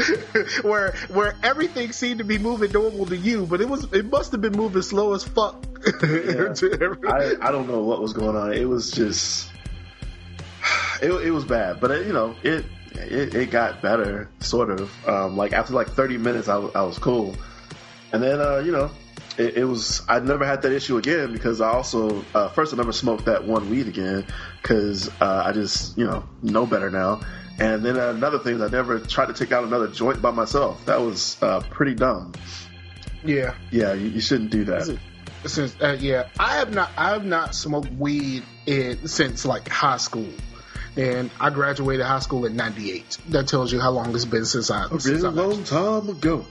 where 0.62 0.92
where 1.08 1.34
everything 1.42 1.92
seemed 1.92 2.18
to 2.18 2.24
be 2.26 2.38
moving 2.38 2.72
normal 2.72 3.06
to 3.06 3.16
you, 3.16 3.46
but 3.46 3.60
it 3.60 3.68
was 3.68 3.84
it 3.92 4.06
must 4.10 4.32
have 4.32 4.40
been 4.40 4.52
moving 4.56 4.82
slow 4.82 5.14
as 5.14 5.24
fuck. 5.24 5.64
Yeah. 6.02 6.52
I, 7.08 7.34
I 7.40 7.52
don't 7.52 7.68
know 7.68 7.80
what 7.82 8.00
was 8.00 8.12
going 8.12 8.36
on. 8.36 8.52
It 8.52 8.64
was 8.68 8.90
just, 8.90 9.50
it, 11.02 11.10
it 11.10 11.30
was 11.30 11.44
bad, 11.44 11.80
but 11.80 11.90
it, 11.90 12.06
you 12.06 12.12
know, 12.12 12.34
it, 12.42 12.64
it, 12.92 13.34
it 13.34 13.50
got 13.50 13.82
better, 13.82 14.28
sort 14.40 14.70
of. 14.70 14.90
Um, 15.08 15.36
like 15.36 15.52
after 15.52 15.72
like 15.74 15.88
30 15.88 16.18
minutes, 16.18 16.48
I, 16.48 16.56
was- 16.56 16.74
I 16.74 16.82
was 16.82 16.98
cool. 16.98 17.34
And 18.12 18.22
then, 18.22 18.40
uh, 18.40 18.58
you 18.58 18.72
know, 18.72 18.90
it, 19.38 19.58
it 19.58 19.64
was, 19.64 20.02
I 20.08 20.18
never 20.20 20.44
had 20.46 20.62
that 20.62 20.72
issue 20.72 20.96
again 20.96 21.32
because 21.32 21.60
I 21.60 21.68
also, 21.68 22.24
uh, 22.34 22.48
first 22.48 22.72
I 22.72 22.76
never 22.76 22.92
smoked 22.92 23.26
that 23.26 23.44
one 23.44 23.68
weed 23.68 23.86
again 23.88 24.24
because, 24.62 25.08
uh, 25.20 25.42
I 25.44 25.52
just, 25.52 25.96
you 25.98 26.06
know, 26.06 26.24
know 26.42 26.66
better 26.66 26.90
now. 26.90 27.20
And 27.58 27.84
then 27.84 27.96
another 27.96 28.38
thing 28.38 28.56
is 28.56 28.60
I 28.60 28.68
never 28.68 28.98
tried 28.98 29.26
to 29.26 29.32
take 29.32 29.50
out 29.52 29.64
another 29.64 29.88
joint 29.88 30.20
by 30.20 30.30
myself. 30.30 30.84
That 30.86 31.00
was, 31.00 31.40
uh, 31.42 31.60
pretty 31.70 31.94
dumb. 31.94 32.32
yeah, 33.24 33.54
Yeah, 33.70 33.94
you, 33.94 34.08
you 34.08 34.20
shouldn't 34.20 34.50
do 34.50 34.64
that. 34.64 34.98
since 35.46 35.74
uh, 35.80 35.96
yeah, 35.98 36.28
I 36.38 36.56
have 36.58 36.74
not 36.74 36.90
I 36.96 37.10
have 37.10 37.24
not 37.24 37.54
smoked 37.54 37.90
weed 37.92 38.42
in 38.66 39.08
since 39.08 39.44
like 39.46 39.68
high 39.68 39.96
school. 39.96 40.28
And 40.96 41.30
I 41.40 41.50
graduated 41.50 42.06
high 42.06 42.20
school 42.20 42.46
in 42.46 42.56
'98. 42.56 43.18
That 43.28 43.48
tells 43.48 43.72
you 43.72 43.80
how 43.80 43.90
long 43.90 44.14
it's 44.14 44.24
been 44.24 44.46
since 44.46 44.70
I. 44.70 44.84
A 44.84 44.88
Since 44.88 45.06
really 45.06 45.26
I've 45.28 45.34
long 45.34 45.64
time 45.64 46.08
ago. 46.08 46.46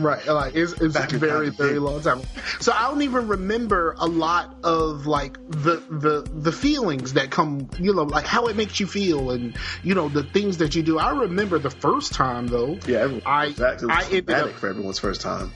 right 0.00 0.26
like 0.26 0.56
it's, 0.56 0.72
it's 0.72 0.94
Back 0.94 1.10
very 1.10 1.50
very 1.50 1.78
long 1.78 2.00
time 2.02 2.20
so 2.58 2.72
i 2.72 2.88
don't 2.88 3.02
even 3.02 3.28
remember 3.28 3.94
a 3.98 4.06
lot 4.06 4.52
of 4.64 5.06
like 5.06 5.34
the 5.48 5.76
the 5.88 6.28
the 6.34 6.50
feelings 6.50 7.12
that 7.12 7.30
come 7.30 7.70
you 7.78 7.94
know 7.94 8.02
like 8.02 8.26
how 8.26 8.48
it 8.48 8.56
makes 8.56 8.80
you 8.80 8.86
feel 8.88 9.30
and 9.30 9.56
you 9.84 9.94
know 9.94 10.08
the 10.08 10.24
things 10.24 10.58
that 10.58 10.74
you 10.74 10.82
do 10.82 10.98
i 10.98 11.10
remember 11.12 11.60
the 11.60 11.70
first 11.70 12.14
time 12.14 12.48
though 12.48 12.76
Yeah, 12.88 13.20
I- 13.24 13.46
exactly. 13.46 13.88
I 13.90 14.02
ended 14.10 14.30
up- 14.30 14.50
for 14.54 14.68
everyone's 14.68 14.98
first 14.98 15.20
time. 15.20 15.52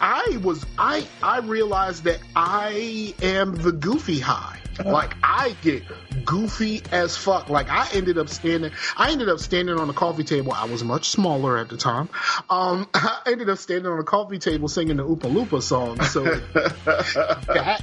i 0.00 0.40
was 0.42 0.66
i 0.76 1.06
i 1.22 1.38
realized 1.38 2.02
that 2.04 2.18
i 2.34 3.14
am 3.22 3.54
the 3.54 3.70
goofy 3.72 4.18
high 4.18 4.58
like 4.84 5.14
i 5.22 5.54
get 5.62 5.84
goofy 6.24 6.82
as 6.92 7.16
fuck. 7.16 7.48
Like 7.48 7.68
i 7.68 7.88
ended 7.92 8.18
up 8.18 8.28
standing 8.28 8.70
i 8.96 9.10
ended 9.10 9.28
up 9.28 9.38
standing 9.38 9.78
on 9.78 9.90
a 9.90 9.92
coffee 9.92 10.24
table. 10.24 10.52
I 10.52 10.66
was 10.66 10.84
much 10.84 11.10
smaller 11.10 11.58
at 11.58 11.68
the 11.68 11.76
time. 11.76 12.08
Um 12.48 12.88
i 12.94 13.20
ended 13.26 13.48
up 13.48 13.58
standing 13.58 13.90
on 13.90 13.98
a 13.98 14.04
coffee 14.04 14.38
table 14.38 14.68
singing 14.68 14.96
the 14.96 15.04
Oompa 15.04 15.32
Loompa 15.32 15.62
song. 15.62 16.00
So 16.02 16.24
that, 16.24 17.82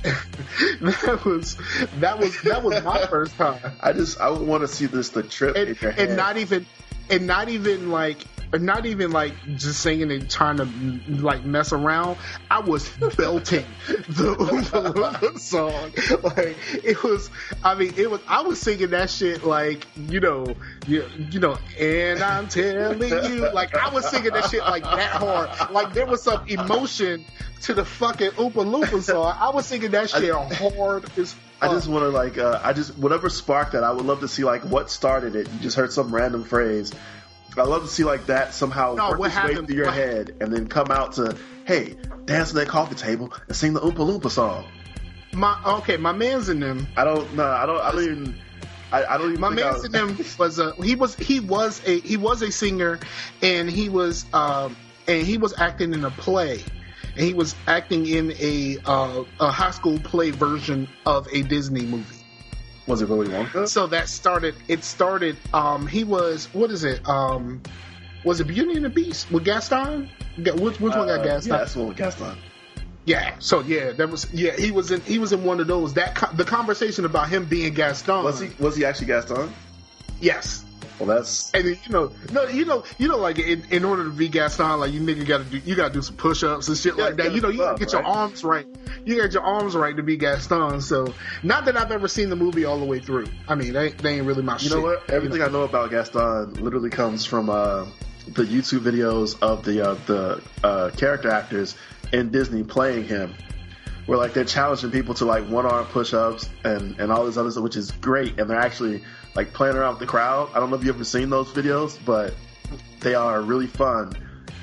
that 0.81 1.25
was 1.25 1.57
that 1.99 2.19
was 2.19 2.41
that 2.43 2.63
was 2.63 2.83
my 2.83 3.05
first 3.07 3.35
time. 3.35 3.59
I 3.81 3.93
just 3.93 4.19
I 4.19 4.29
would 4.29 4.47
want 4.47 4.61
to 4.61 4.67
see 4.67 4.85
this 4.85 5.09
the 5.09 5.23
trip 5.23 5.55
and, 5.55 5.77
and 5.97 6.15
not 6.15 6.37
even 6.37 6.65
and 7.09 7.27
not 7.27 7.49
even 7.49 7.89
like 7.89 8.23
not 8.57 8.85
even 8.85 9.11
like 9.11 9.33
just 9.55 9.81
singing 9.81 10.11
and 10.11 10.29
trying 10.29 10.57
to 10.57 10.65
like 11.21 11.45
mess 11.45 11.71
around. 11.71 12.17
I 12.49 12.59
was 12.59 12.89
belting 13.17 13.65
the 13.87 14.35
Oompa 14.39 15.37
song. 15.37 15.91
Like 16.35 16.57
it 16.83 17.03
was. 17.03 17.29
I 17.63 17.75
mean, 17.75 17.93
it 17.95 18.09
was. 18.09 18.21
I 18.27 18.41
was 18.41 18.59
singing 18.59 18.89
that 18.89 19.09
shit 19.09 19.43
like 19.43 19.85
you 20.07 20.19
know, 20.19 20.55
you, 20.87 21.05
you 21.29 21.39
know. 21.39 21.57
And 21.79 22.21
I'm 22.21 22.47
telling 22.47 23.01
you, 23.01 23.51
like 23.51 23.75
I 23.75 23.93
was 23.93 24.09
singing 24.09 24.33
that 24.33 24.49
shit 24.49 24.61
like 24.61 24.83
that 24.83 25.11
hard. 25.11 25.71
Like 25.71 25.93
there 25.93 26.07
was 26.07 26.23
some 26.23 26.47
emotion 26.47 27.25
to 27.61 27.73
the 27.73 27.85
fucking 27.85 28.31
Oompa 28.31 28.65
Loompa 28.65 29.01
song. 29.01 29.35
I 29.39 29.49
was 29.49 29.65
singing 29.65 29.91
that 29.91 30.09
shit 30.09 30.33
hard 30.33 31.05
as. 31.17 31.35
I 31.61 31.67
just 31.67 31.89
want 31.89 32.03
to 32.03 32.09
like 32.09 32.37
uh, 32.37 32.61
I 32.63 32.71
just 32.71 32.97
whatever 32.97 33.29
sparked 33.29 33.73
that. 33.73 33.83
I 33.83 33.91
would 33.91 34.05
love 34.05 34.21
to 34.21 34.29
see 34.29 34.45
like 34.45 34.63
what 34.63 34.89
started 34.89 35.35
it. 35.35 35.49
You 35.51 35.59
just 35.59 35.75
heard 35.75 35.91
some 35.91 36.15
random 36.15 36.45
phrase. 36.45 36.93
I 37.57 37.63
love 37.63 37.81
to 37.83 37.87
see 37.89 38.03
like 38.03 38.27
that 38.27 38.53
somehow 38.53 38.93
No, 38.95 39.11
work 39.17 39.31
its 39.33 39.43
way 39.43 39.55
through 39.55 39.75
your 39.75 39.85
what- 39.87 39.95
head 39.95 40.35
and 40.39 40.53
then 40.53 40.67
come 40.67 40.91
out 40.91 41.13
to 41.13 41.35
hey 41.65 41.95
dance 42.25 42.49
on 42.51 42.55
that 42.55 42.67
coffee 42.67 42.95
table 42.95 43.33
and 43.47 43.55
sing 43.55 43.73
the 43.73 43.79
Oompa 43.81 43.95
Loompa 43.97 44.29
song. 44.29 44.65
my 45.33 45.57
okay. 45.65 45.97
My 45.97 46.11
man's 46.11 46.49
in 46.49 46.59
them. 46.59 46.87
I 46.95 47.03
don't 47.03 47.33
no 47.35 47.43
I 47.45 47.65
don't 47.65 47.81
I 47.81 47.91
don't 47.91 48.03
even 48.03 48.35
I, 48.91 49.05
I 49.05 49.17
don't 49.17 49.29
even 49.29 49.41
My 49.41 49.49
man's 49.49 49.83
in 49.83 49.91
them 49.91 50.17
was 50.39 50.59
a 50.59 50.73
he 50.81 50.95
was 50.95 51.15
he 51.15 51.39
was 51.39 51.81
a 51.87 51.99
he 51.99 52.17
was 52.17 52.41
a 52.41 52.51
singer, 52.51 52.99
and 53.41 53.69
he 53.69 53.89
was 53.89 54.25
um 54.33 54.75
and 55.07 55.25
he 55.25 55.37
was 55.37 55.53
acting 55.57 55.93
in 55.93 56.03
a 56.05 56.11
play, 56.11 56.63
and 57.15 57.25
he 57.25 57.33
was 57.33 57.55
acting 57.67 58.05
in 58.05 58.31
a 58.39 58.77
uh, 58.85 59.23
a 59.39 59.51
high 59.51 59.71
school 59.71 59.99
play 59.99 60.31
version 60.31 60.87
of 61.05 61.27
a 61.33 61.41
Disney 61.43 61.85
movie. 61.85 62.15
Was 62.89 63.01
it 63.01 63.07
Willy 63.07 63.27
Wonka? 63.27 63.67
So 63.69 63.87
that 63.87 64.09
started. 64.09 64.55
It 64.67 64.83
started. 64.83 65.37
Um, 65.53 65.87
he 65.87 66.03
was 66.03 66.49
what 66.53 66.71
is 66.71 66.83
it? 66.83 67.07
Um, 67.07 67.61
was 68.25 68.41
it 68.41 68.45
Beauty 68.47 68.73
and 68.75 68.83
the 68.83 68.89
Beast 68.89 69.31
with 69.31 69.45
Gaston? 69.45 70.09
Ga- 70.43 70.53
Which, 70.55 70.79
which 70.81 70.93
one 70.93 71.07
got 71.07 71.19
Uh, 71.19 71.23
Gaston? 71.23 71.51
Yeah, 71.53 71.57
that's 71.59 71.75
one 71.75 71.87
with 71.89 71.97
Gaston. 71.97 72.37
Yeah. 73.05 73.35
So 73.39 73.61
yeah, 73.61 73.91
that 73.93 74.09
was 74.09 74.31
yeah. 74.33 74.51
He 74.57 74.71
was 74.71 74.91
in 74.91 74.99
he 75.01 75.19
was 75.19 75.31
in 75.31 75.43
one 75.45 75.59
of 75.61 75.67
those. 75.67 75.93
That 75.93 76.17
the 76.33 76.43
conversation 76.43 77.05
about 77.05 77.29
him 77.29 77.45
being 77.45 77.73
Gaston. 77.73 78.23
Was 78.23 78.39
he 78.41 78.49
was 78.59 78.75
he 78.75 78.83
actually 78.85 79.07
Gaston? 79.07 79.53
Yes. 80.19 80.65
Well, 80.99 81.07
that's 81.07 81.49
And 81.53 81.65
you 81.65 81.77
know, 81.89 82.11
no, 82.33 82.43
you 82.47 82.65
know, 82.65 82.83
you 82.97 83.07
know, 83.07 83.17
like 83.17 83.39
in, 83.39 83.63
in 83.71 83.85
order 83.85 84.03
to 84.03 84.09
be 84.11 84.27
Gaston, 84.27 84.81
like 84.81 84.91
you 84.91 84.99
nigga 84.99 85.25
got 85.25 85.37
to 85.37 85.43
do, 85.45 85.57
you 85.59 85.75
got 85.75 85.87
to 85.87 85.93
do 85.93 86.01
some 86.01 86.17
push-ups 86.17 86.67
and 86.67 86.77
shit 86.77 86.97
Yeah, 86.97 87.05
like 87.05 87.15
that. 87.15 87.33
You 87.33 87.39
know, 87.41 87.49
you 87.49 87.59
gotta 87.59 87.79
get 87.79 87.93
your 87.93 88.03
arms 88.03 88.43
right. 88.43 88.67
You 89.05 89.21
got 89.21 89.31
your 89.31 89.43
arms 89.43 89.75
right 89.75 89.95
to 89.95 90.03
be 90.03 90.17
Gaston. 90.17 90.81
So, 90.81 91.13
not 91.41 91.63
that 91.65 91.77
I've 91.77 91.91
ever 91.91 92.07
seen 92.09 92.29
the 92.29 92.35
movie 92.35 92.65
all 92.65 92.79
the 92.79 92.85
way 92.85 92.99
through. 92.99 93.27
I 93.47 93.55
mean, 93.55 93.71
they, 93.73 93.89
they 93.91 94.17
ain't 94.17 94.25
really 94.27 94.43
my 94.43 94.53
You 94.53 94.59
shit. 94.59 94.71
know 94.73 94.81
what? 94.81 95.09
Everything 95.09 95.41
I 95.41 95.47
know 95.47 95.63
about 95.63 95.89
Gaston 95.91 96.55
literally 96.55 96.89
comes 96.89 97.23
from 97.25 97.49
uh, 97.49 97.85
the 98.27 98.43
YouTube 98.43 98.81
videos 98.81 99.37
of 99.41 99.63
the 99.63 99.87
uh, 99.91 99.93
the 100.05 100.41
uh, 100.63 100.89
character 100.97 101.31
actors 101.31 101.77
in 102.11 102.29
Disney 102.31 102.63
playing 102.63 103.05
him, 103.05 103.33
where 104.05 104.17
like 104.17 104.33
they're 104.33 104.43
challenging 104.43 104.91
people 104.91 105.13
to 105.15 105.25
like 105.25 105.47
one 105.47 105.65
arm 105.65 105.85
push 105.85 106.13
ups 106.13 106.49
and 106.65 106.99
and 106.99 107.09
all 107.11 107.25
this 107.25 107.37
other 107.37 107.51
stuff, 107.51 107.63
which 107.63 107.77
is 107.77 107.91
great, 107.91 108.37
and 108.39 108.49
they're 108.49 108.59
actually 108.59 109.01
like 109.39 109.53
playing 109.53 109.77
around 109.77 109.91
with 109.91 109.99
the 110.01 110.05
crowd. 110.05 110.49
I 110.53 110.59
don't 110.59 110.69
know 110.69 110.75
if 110.75 110.83
you've 110.83 110.95
ever 110.95 111.05
seen 111.05 111.29
those 111.29 111.47
videos, 111.47 111.97
but 112.05 112.33
they 112.99 113.15
are 113.15 113.41
really 113.41 113.67
fun 113.67 114.11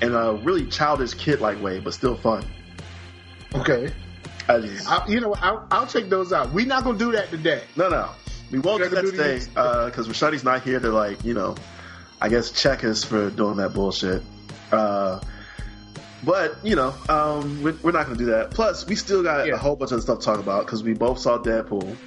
in 0.03 0.13
a 0.13 0.33
really 0.33 0.67
childish 0.67 1.15
kid 1.15 1.41
like 1.41 1.59
way, 1.63 1.79
but 1.79 1.95
still 1.95 2.15
fun. 2.15 2.45
Okay. 3.55 3.91
I 4.47 4.59
just, 4.59 4.87
I, 4.87 5.07
you 5.07 5.19
know, 5.19 5.33
I'll, 5.33 5.65
I'll 5.71 5.87
check 5.87 6.09
those 6.09 6.31
out. 6.31 6.53
We're 6.53 6.67
not 6.67 6.83
gonna 6.83 6.99
do 6.99 7.11
that 7.13 7.31
today. 7.31 7.63
No, 7.75 7.89
no. 7.89 8.11
We 8.51 8.59
won't 8.59 8.79
We're 8.81 8.89
do 8.89 8.95
that 8.97 9.05
today 9.05 9.39
because 9.87 10.07
Rashanii's 10.07 10.43
not 10.43 10.61
here 10.61 10.79
to 10.79 10.89
like, 10.89 11.25
you 11.25 11.33
know, 11.33 11.55
I 12.21 12.29
guess 12.29 12.51
check 12.51 12.83
us 12.83 13.03
for 13.03 13.31
doing 13.31 13.57
that 13.57 13.73
bullshit. 13.73 14.21
Uh, 14.71 15.19
but 16.23 16.55
you 16.63 16.75
know, 16.75 16.93
um, 17.09 17.63
we're, 17.63 17.75
we're 17.81 17.91
not 17.93 18.05
going 18.05 18.17
to 18.19 18.23
do 18.25 18.29
that. 18.31 18.51
Plus, 18.51 18.85
we 18.85 18.95
still 18.95 19.23
got 19.23 19.47
Yeah. 19.47 19.55
a 19.55 19.57
whole 19.57 19.75
bunch 19.75 19.91
of 19.91 20.03
stuff 20.03 20.19
to 20.19 20.25
talk 20.25 20.39
about 20.39 20.67
because 20.67 20.83
we 20.83 20.93
both 20.93 21.17
saw 21.17 21.39
Deadpool. 21.39 21.97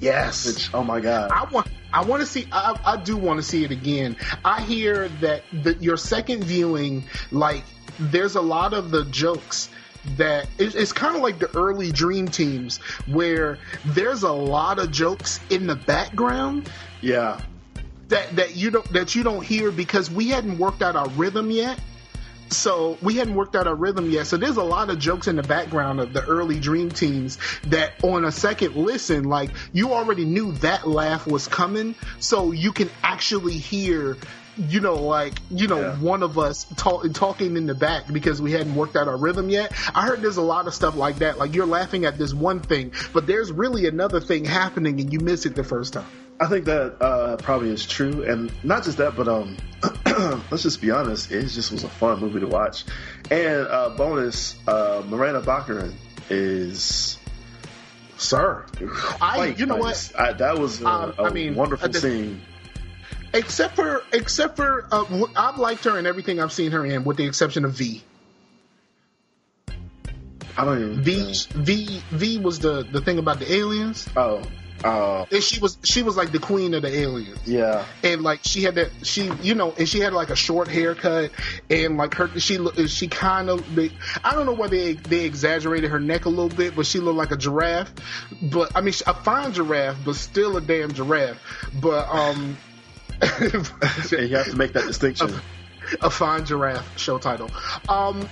Yes. 0.00 0.46
Which, 0.46 0.74
oh 0.74 0.84
my 0.84 1.00
god, 1.00 1.30
I 1.30 1.44
want. 1.50 1.68
I 1.92 2.04
want 2.04 2.20
to 2.20 2.26
see. 2.26 2.46
I, 2.52 2.78
I 2.84 2.96
do 2.96 3.16
want 3.16 3.38
to 3.38 3.42
see 3.42 3.64
it 3.64 3.70
again. 3.70 4.16
I 4.44 4.60
hear 4.62 5.08
that 5.20 5.44
the, 5.52 5.74
your 5.74 5.96
second 5.96 6.44
viewing, 6.44 7.04
like, 7.30 7.64
there's 7.98 8.34
a 8.34 8.40
lot 8.42 8.74
of 8.74 8.90
the 8.90 9.04
jokes 9.06 9.70
that 10.16 10.48
it's, 10.58 10.74
it's 10.74 10.92
kind 10.92 11.16
of 11.16 11.22
like 11.22 11.38
the 11.38 11.54
early 11.56 11.90
Dream 11.92 12.28
Teams, 12.28 12.78
where 13.06 13.58
there's 13.84 14.22
a 14.22 14.32
lot 14.32 14.78
of 14.78 14.90
jokes 14.90 15.40
in 15.50 15.66
the 15.66 15.76
background 15.76 16.70
yeah, 17.00 17.40
that 18.08 18.34
that 18.36 18.56
you 18.56 18.70
don't 18.70 18.92
that 18.92 19.14
you 19.14 19.22
don't 19.22 19.44
hear 19.44 19.70
because 19.70 20.10
we 20.10 20.28
hadn't 20.28 20.58
worked 20.58 20.82
out 20.82 20.96
our 20.96 21.08
rhythm 21.10 21.50
yet. 21.50 21.80
So 22.50 22.96
we 23.02 23.14
hadn't 23.16 23.34
worked 23.34 23.56
out 23.56 23.66
our 23.66 23.74
rhythm 23.74 24.10
yet. 24.10 24.26
So 24.26 24.36
there's 24.36 24.56
a 24.56 24.62
lot 24.62 24.90
of 24.90 24.98
jokes 24.98 25.26
in 25.28 25.36
the 25.36 25.42
background 25.42 26.00
of 26.00 26.12
the 26.12 26.24
early 26.24 26.60
Dream 26.60 26.90
Teams 26.90 27.38
that 27.64 27.92
on 28.02 28.24
a 28.24 28.32
second 28.32 28.76
listen, 28.76 29.24
like 29.24 29.50
you 29.72 29.92
already 29.92 30.24
knew 30.24 30.52
that 30.52 30.86
laugh 30.86 31.26
was 31.26 31.48
coming, 31.48 31.94
so 32.20 32.52
you 32.52 32.72
can 32.72 32.90
actually 33.02 33.54
hear. 33.58 34.16
You 34.58 34.80
know, 34.80 34.94
like 34.94 35.34
you 35.50 35.66
know, 35.68 35.80
Yeah. 35.80 35.96
one 35.98 36.22
of 36.22 36.38
us 36.38 36.64
talk, 36.76 37.04
talking 37.12 37.58
in 37.58 37.66
the 37.66 37.74
back 37.74 38.10
because 38.10 38.40
we 38.40 38.52
hadn't 38.52 38.74
worked 38.74 38.96
out 38.96 39.06
our 39.06 39.18
rhythm 39.18 39.50
yet. 39.50 39.70
I 39.94 40.06
heard 40.06 40.22
there's 40.22 40.38
a 40.38 40.42
lot 40.42 40.66
of 40.66 40.72
stuff 40.72 40.96
like 40.96 41.16
that. 41.18 41.36
Like 41.36 41.54
you're 41.54 41.66
laughing 41.66 42.06
at 42.06 42.16
this 42.16 42.32
one 42.32 42.60
thing, 42.60 42.92
but 43.12 43.26
there's 43.26 43.52
really 43.52 43.86
another 43.86 44.18
thing 44.18 44.46
happening, 44.46 44.98
and 44.98 45.12
you 45.12 45.20
miss 45.20 45.44
it 45.44 45.56
the 45.56 45.62
first 45.62 45.92
time. 45.92 46.06
I 46.38 46.46
think 46.48 46.66
that 46.66 46.96
uh, 47.00 47.36
probably 47.38 47.70
is 47.70 47.86
true, 47.86 48.22
and 48.24 48.52
not 48.62 48.84
just 48.84 48.98
that, 48.98 49.16
but 49.16 49.26
um, 49.26 49.56
let's 50.50 50.62
just 50.64 50.80
be 50.82 50.90
honest, 50.90 51.32
it 51.32 51.46
just 51.48 51.72
was 51.72 51.82
a 51.84 51.88
fun 51.88 52.20
movie 52.20 52.40
to 52.40 52.46
watch. 52.46 52.84
And 53.30 53.66
uh, 53.66 53.90
bonus, 53.90 54.56
uh, 54.68 55.02
Morena 55.08 55.40
Baccarin 55.40 55.94
is 56.28 57.18
Sir, 58.18 58.66
I, 59.20 59.36
quite 59.36 59.58
you 59.58 59.64
know 59.66 59.76
nice. 59.78 60.12
what? 60.12 60.20
I, 60.20 60.32
that 60.34 60.58
was 60.58 60.82
a, 60.82 60.86
Um, 60.88 61.14
a 61.18 61.22
I 61.24 61.30
mean, 61.30 61.54
wonderful 61.54 61.88
the- 61.88 62.00
scene. 62.00 62.42
Except 63.34 63.74
for, 63.76 64.02
except 64.12 64.56
for, 64.56 64.86
uh, 64.90 65.04
I've 65.36 65.58
liked 65.58 65.84
her 65.84 65.98
in 65.98 66.06
everything 66.06 66.40
I've 66.40 66.52
seen 66.52 66.70
her 66.72 66.86
in, 66.86 67.04
with 67.04 67.16
the 67.18 67.26
exception 67.26 67.64
of 67.66 67.72
V. 67.72 68.02
I 70.58 70.64
don't 70.64 70.78
even. 70.80 71.02
V, 71.02 71.34
V, 71.54 72.02
V 72.12 72.38
was 72.38 72.58
the 72.60 72.82
the 72.84 73.00
thing 73.02 73.18
about 73.18 73.38
the 73.40 73.52
aliens, 73.52 74.08
Oh, 74.16 74.42
uh, 74.84 75.24
and 75.30 75.42
she 75.42 75.60
was 75.60 75.78
she 75.82 76.02
was 76.02 76.16
like 76.16 76.32
the 76.32 76.38
queen 76.38 76.74
of 76.74 76.82
the 76.82 76.94
aliens, 76.94 77.38
yeah. 77.46 77.84
and 78.02 78.22
like 78.22 78.40
she 78.42 78.62
had 78.62 78.74
that 78.76 78.90
she 79.02 79.30
you 79.42 79.54
know, 79.54 79.72
and 79.78 79.88
she 79.88 80.00
had 80.00 80.12
like 80.12 80.30
a 80.30 80.36
short 80.36 80.68
haircut, 80.68 81.30
and 81.70 81.96
like 81.96 82.14
her 82.14 82.28
she 82.38 82.58
she 82.86 83.08
kind 83.08 83.48
of 83.48 83.64
I 83.78 84.34
don't 84.34 84.46
know 84.46 84.52
whether 84.52 84.76
they 84.76 84.92
they 84.94 85.24
exaggerated 85.24 85.90
her 85.90 86.00
neck 86.00 86.26
a 86.26 86.28
little 86.28 86.48
bit, 86.48 86.76
but 86.76 86.86
she 86.86 87.00
looked 87.00 87.16
like 87.16 87.30
a 87.30 87.36
giraffe, 87.36 87.92
but 88.42 88.72
I 88.76 88.80
mean 88.80 88.94
a 89.06 89.14
fine 89.14 89.52
giraffe, 89.52 89.96
but 90.04 90.16
still 90.16 90.56
a 90.56 90.60
damn 90.60 90.92
giraffe, 90.92 91.38
but 91.80 92.08
um. 92.08 92.56
You 94.10 94.36
have 94.36 94.50
to 94.50 94.56
make 94.56 94.74
that 94.74 94.86
distinction. 94.86 95.32
a 96.02 96.10
fine 96.10 96.44
giraffe 96.44 96.98
show 96.98 97.16
title. 97.16 97.50
Um, 97.88 98.28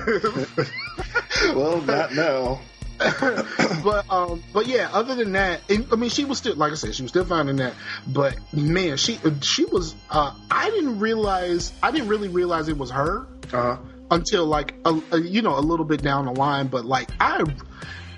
well, 1.54 1.80
not 1.82 2.14
now. 2.14 2.60
but 3.84 4.04
um, 4.10 4.42
but 4.52 4.66
yeah. 4.66 4.88
Other 4.92 5.14
than 5.14 5.32
that, 5.32 5.60
and, 5.68 5.86
I 5.92 5.96
mean, 5.96 6.10
she 6.10 6.24
was 6.24 6.38
still, 6.38 6.54
like 6.56 6.72
I 6.72 6.74
said, 6.76 6.94
she 6.94 7.02
was 7.02 7.10
still 7.10 7.24
finding 7.24 7.56
that. 7.56 7.74
But 8.06 8.36
man, 8.52 8.96
she 8.96 9.18
she 9.42 9.64
was. 9.64 9.94
Uh, 10.10 10.34
I 10.50 10.70
didn't 10.70 10.98
realize. 10.98 11.72
I 11.82 11.90
didn't 11.90 12.08
really 12.08 12.28
realize 12.28 12.68
it 12.68 12.78
was 12.78 12.90
her 12.90 13.26
Uh-huh. 13.52 13.76
until 14.10 14.46
like 14.46 14.74
a, 14.84 15.00
a, 15.12 15.20
you 15.20 15.42
know 15.42 15.58
a 15.58 15.60
little 15.60 15.84
bit 15.84 16.02
down 16.02 16.26
the 16.26 16.32
line. 16.32 16.68
But 16.68 16.84
like 16.84 17.08
I, 17.20 17.44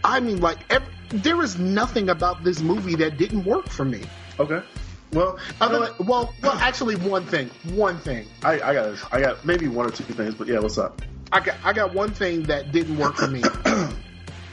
I 0.05 0.21
mean 0.21 0.41
like 0.41 0.59
ev 0.71 0.83
there 1.11 1.41
is 1.43 1.59
nothing 1.59 2.09
about 2.09 2.43
this 2.43 2.61
movie 2.61 2.97
that 2.97 3.17
didn't 3.17 3.45
work 3.45 3.69
for 3.69 3.85
me. 3.85 4.03
Okay. 4.39 4.63
Well, 5.13 5.39
Other 5.61 5.79
know 5.81 5.95
well, 6.01 6.35
well, 6.43 6.53
actually, 6.59 6.97
one 6.97 7.25
thing, 7.25 7.49
one 7.75 7.99
thing. 7.99 8.27
I, 8.43 8.55
I 8.55 8.75
got 8.75 9.13
I 9.13 9.21
got 9.21 9.45
maybe 9.45 9.69
one 9.69 9.87
or 9.87 9.91
two 9.91 10.05
things, 10.05 10.35
but 10.35 10.49
yeah, 10.49 10.59
what's 10.59 10.79
up? 10.79 11.01
I 11.33 11.41
got 11.41 11.57
I 11.65 11.73
got 11.73 11.95
one 11.95 12.11
thing 12.11 12.43
that 12.45 12.73
didn't 12.73 12.99
work 12.99 13.17
for 13.17 13.29
me. 13.29 13.43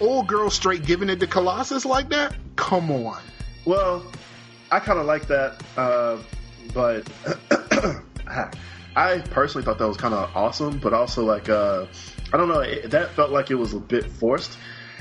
Old 0.04 0.28
girl 0.28 0.50
straight 0.50 0.86
giving 0.86 1.10
it 1.10 1.22
to 1.22 1.28
Colossus 1.28 1.86
like 1.86 2.10
that? 2.10 2.36
Come 2.58 2.92
on. 2.92 3.22
Well, 3.64 4.06
I 4.70 4.80
kind 4.80 5.00
of 5.00 5.06
like 5.06 5.28
that, 5.28 5.64
uh, 5.78 6.18
but 6.74 7.10
I 8.98 9.20
personally 9.20 9.64
thought 9.64 9.78
that 9.78 9.88
was 9.88 9.96
kind 9.96 10.14
of 10.14 10.36
awesome. 10.36 10.80
But 10.80 10.94
also, 10.94 11.24
like, 11.24 11.48
uh, 11.48 11.86
I 12.34 12.38
don't 12.38 12.50
know, 12.50 12.60
it, 12.60 12.92
that 12.92 13.12
felt 13.12 13.32
like 13.32 13.50
it 13.50 13.56
was 13.56 13.74
a 13.74 13.80
bit 13.80 14.06
forced, 14.06 14.58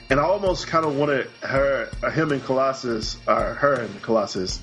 and 0.09 0.21
I 0.21 0.23
almost 0.23 0.69
kind 0.69 0.87
of 0.87 0.97
wanted 0.97 1.29
her, 1.43 1.87
him 2.12 2.31
and 2.31 2.45
Colossus, 2.45 3.17
or 3.27 3.55
her 3.55 3.81
and 3.81 4.03
Colossus, 4.03 4.61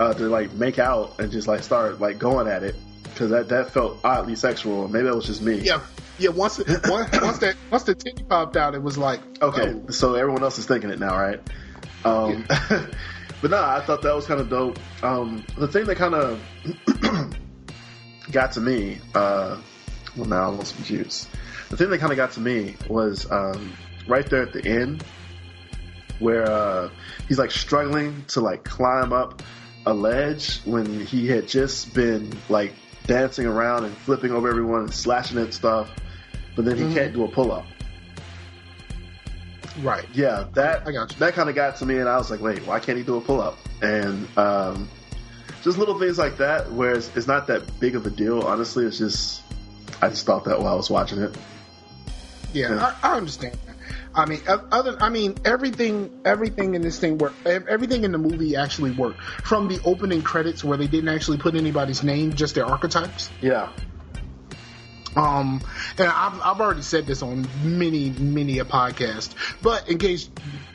uh, 0.00 0.14
to 0.14 0.22
like 0.22 0.54
make 0.54 0.78
out 0.78 1.20
and 1.20 1.30
just 1.30 1.46
like 1.46 1.62
start 1.62 2.00
like 2.00 2.18
going 2.18 2.48
at 2.48 2.62
it 2.62 2.76
because 3.04 3.28
that 3.28 3.50
that 3.50 3.72
felt 3.72 3.98
oddly 4.04 4.36
sexual. 4.36 4.88
Maybe 4.88 5.04
that 5.04 5.14
was 5.14 5.26
just 5.26 5.42
me. 5.42 5.56
Yeah, 5.56 5.82
yeah. 6.22 6.30
Once 6.30 6.58
once, 6.84 7.20
once 7.20 7.38
that 7.38 7.56
once 7.70 7.82
the 7.84 7.94
titty 7.94 8.24
popped 8.24 8.56
out, 8.56 8.74
it 8.74 8.82
was 8.82 8.96
like 8.96 9.20
Okay, 9.42 9.74
oh. 9.74 9.90
so 9.90 10.14
everyone 10.14 10.42
else 10.42 10.58
is 10.58 10.66
thinking 10.66 10.90
it 10.90 10.98
now, 10.98 11.16
right? 11.16 11.40
Um, 12.04 12.44
but 13.42 13.50
no, 13.50 13.62
I 13.62 13.80
thought 13.84 14.02
that 14.02 14.14
was 14.14 14.26
kind 14.26 14.40
of 14.40 14.48
dope. 14.48 14.78
Um, 15.02 15.44
the 15.56 15.68
thing 15.68 15.84
that 15.86 15.96
kind 15.96 16.14
of 16.14 16.40
got 18.32 18.52
to 18.52 18.60
me, 18.60 18.98
uh, 19.14 19.60
well, 20.16 20.26
now 20.26 20.42
I'm 20.42 20.50
almost 20.50 20.74
confused. 20.76 21.28
The 21.70 21.76
thing 21.76 21.90
that 21.90 21.98
kind 21.98 22.12
of 22.12 22.16
got 22.16 22.32
to 22.32 22.40
me 22.40 22.76
was 22.88 23.30
um, 23.30 23.72
right 24.06 24.28
there 24.28 24.42
at 24.42 24.52
the 24.52 24.64
end, 24.64 25.04
where 26.18 26.50
uh, 26.50 26.90
he's 27.28 27.38
like 27.38 27.50
struggling 27.50 28.24
to 28.28 28.40
like 28.40 28.64
climb 28.64 29.12
up 29.12 29.42
a 29.86 29.94
ledge 29.94 30.60
when 30.64 31.00
he 31.06 31.26
had 31.26 31.48
just 31.48 31.94
been 31.94 32.32
like 32.48 32.72
dancing 33.06 33.46
around 33.46 33.84
and 33.84 33.96
flipping 33.96 34.30
over 34.30 34.48
everyone 34.48 34.82
and 34.82 34.94
slashing 34.94 35.38
at 35.38 35.52
stuff, 35.54 35.90
but 36.56 36.64
then 36.64 36.76
he 36.76 36.84
Mhm. 36.84 36.94
can't 36.94 37.12
do 37.14 37.24
a 37.24 37.28
pull 37.28 37.52
up. 37.52 37.64
right. 39.82 40.04
Yeah, 40.12 40.44
that 40.54 40.86
I 40.86 40.92
got 40.92 41.12
you. 41.12 41.18
that 41.18 41.34
kind 41.34 41.48
of 41.48 41.54
got 41.54 41.76
to 41.76 41.86
me, 41.86 41.98
and 41.98 42.08
I 42.08 42.16
was 42.18 42.30
like, 42.30 42.40
wait, 42.40 42.66
why 42.66 42.78
can't 42.80 42.98
he 42.98 43.04
do 43.04 43.16
a 43.16 43.20
pull 43.20 43.40
up? 43.40 43.56
And 43.80 44.26
um, 44.36 44.88
just 45.62 45.78
little 45.78 45.98
things 45.98 46.18
like 46.18 46.36
that, 46.38 46.70
where 46.72 46.92
it's, 46.92 47.10
it's 47.16 47.26
not 47.26 47.46
that 47.46 47.62
big 47.80 47.96
of 47.96 48.06
a 48.06 48.10
deal. 48.10 48.42
Honestly, 48.42 48.84
it's 48.84 48.98
just 48.98 49.42
I 50.02 50.08
just 50.08 50.26
thought 50.26 50.44
that 50.44 50.58
while 50.60 50.74
I 50.74 50.76
was 50.76 50.90
watching 50.90 51.20
it. 51.20 51.34
Yeah, 52.52 52.74
Yeah. 52.74 52.92
I, 53.02 53.12
I 53.12 53.16
understand. 53.16 53.56
I 54.14 54.26
mean, 54.26 54.40
other, 54.46 54.98
I 55.00 55.08
mean, 55.08 55.36
everything, 55.46 56.10
everything 56.26 56.74
in 56.74 56.82
this 56.82 56.98
thing 56.98 57.16
worked. 57.16 57.46
Everything 57.46 58.04
in 58.04 58.12
the 58.12 58.18
movie 58.18 58.56
actually 58.56 58.90
worked. 58.90 59.22
From 59.22 59.68
the 59.68 59.80
opening 59.86 60.20
credits, 60.20 60.62
where 60.62 60.76
they 60.76 60.86
didn't 60.86 61.08
actually 61.08 61.38
put 61.38 61.54
anybody's 61.54 62.02
name, 62.02 62.34
just 62.34 62.54
their 62.54 62.66
archetypes. 62.66 63.30
Yeah, 63.40 63.70
Um, 65.16 65.60
and 65.98 66.08
I've, 66.08 66.40
I've 66.40 66.60
already 66.60 66.82
said 66.82 67.06
this 67.06 67.22
on 67.22 67.46
many, 67.62 68.10
many 68.10 68.58
a 68.60 68.64
podcast, 68.64 69.34
but 69.60 69.88
in 69.88 69.98
case, 69.98 70.30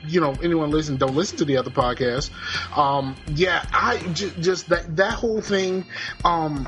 you 0.07 0.21
know, 0.21 0.35
anyone 0.43 0.69
listen, 0.69 0.97
don't 0.97 1.15
listen 1.15 1.37
to 1.39 1.45
the 1.45 1.57
other 1.57 1.71
podcast. 1.71 2.29
Um, 2.77 3.15
yeah, 3.27 3.65
I 3.73 3.97
j- 4.13 4.33
just 4.39 4.69
that, 4.69 4.95
that 4.97 5.13
whole 5.13 5.41
thing, 5.41 5.85
um, 6.23 6.67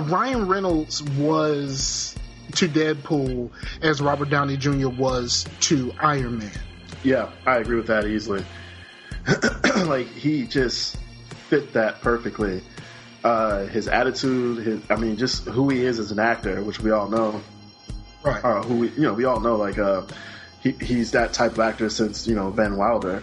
Ryan 0.00 0.48
Reynolds 0.48 1.02
was 1.02 2.14
to 2.54 2.68
Deadpool 2.68 3.50
as 3.82 4.00
Robert 4.00 4.30
Downey 4.30 4.56
Jr. 4.56 4.88
was 4.88 5.46
to 5.60 5.92
Iron 6.00 6.38
Man. 6.38 6.50
yeah, 7.02 7.30
I 7.46 7.58
agree 7.58 7.76
with 7.76 7.88
that 7.88 8.06
easily. 8.06 8.44
like 9.86 10.06
he 10.06 10.46
just 10.46 10.96
fit 11.48 11.72
that 11.72 12.00
perfectly. 12.00 12.62
Uh, 13.24 13.64
his 13.66 13.88
attitude, 13.88 14.64
his 14.64 14.80
I 14.90 14.96
mean, 14.96 15.16
just 15.16 15.46
who 15.46 15.68
he 15.70 15.84
is 15.84 15.98
as 15.98 16.12
an 16.12 16.20
actor, 16.20 16.62
which 16.62 16.78
we 16.78 16.92
all 16.92 17.08
know. 17.08 17.40
Right. 18.24 18.42
uh, 18.42 18.62
who 18.62 18.76
we, 18.76 18.88
you 18.90 19.02
know 19.02 19.12
we 19.12 19.26
all 19.26 19.38
know 19.38 19.56
like 19.56 19.78
uh 19.78 20.02
he, 20.62 20.72
he's 20.72 21.10
that 21.10 21.34
type 21.34 21.52
of 21.52 21.60
actor 21.60 21.90
since 21.90 22.26
you 22.26 22.34
know 22.34 22.50
Van 22.50 22.78
Wilder 22.78 23.22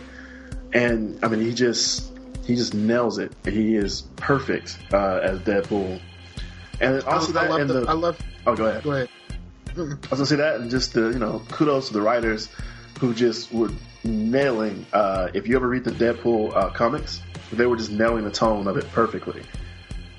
and 0.74 1.18
I 1.24 1.28
mean 1.28 1.42
he 1.42 1.54
just 1.56 2.12
he 2.46 2.56
just 2.56 2.76
nails 2.76 3.18
it 3.18 3.34
he 3.44 3.76
is 3.76 4.04
perfect 4.16 4.78
uh, 4.94 5.20
as 5.24 5.40
Deadpool 5.40 6.00
and 6.80 7.04
also 7.04 7.32
I, 7.32 7.34
that 7.34 7.50
love 7.50 7.62
and 7.62 7.70
the, 7.70 7.80
the, 7.82 7.90
I 7.90 7.94
love, 7.94 8.22
oh 8.46 8.56
go 8.56 8.68
ahead 8.68 8.84
go 8.84 8.92
ahead. 8.92 9.10
I 9.76 9.82
was 9.82 9.98
gonna 10.10 10.26
say 10.28 10.36
that 10.36 10.62
and 10.62 10.70
just 10.70 10.94
the 10.94 11.10
you 11.10 11.20
know 11.20 11.42
kudos 11.50 11.88
to 11.88 11.94
the 11.94 12.02
writers 12.02 12.50
who 13.00 13.16
just 13.16 13.52
were 13.52 13.72
nailing 14.04 14.86
uh, 14.94 15.30
if 15.34 15.48
you 15.48 15.56
ever 15.56 15.68
read 15.68 15.84
the 15.84 15.92
Deadpool 15.92 16.56
uh, 16.56 16.70
comics 16.70 17.24
they 17.52 17.66
were 17.66 17.76
just 17.76 17.92
nailing 17.92 18.24
the 18.24 18.32
tone 18.32 18.68
of 18.68 18.78
it 18.78 18.88
perfectly 18.92 19.42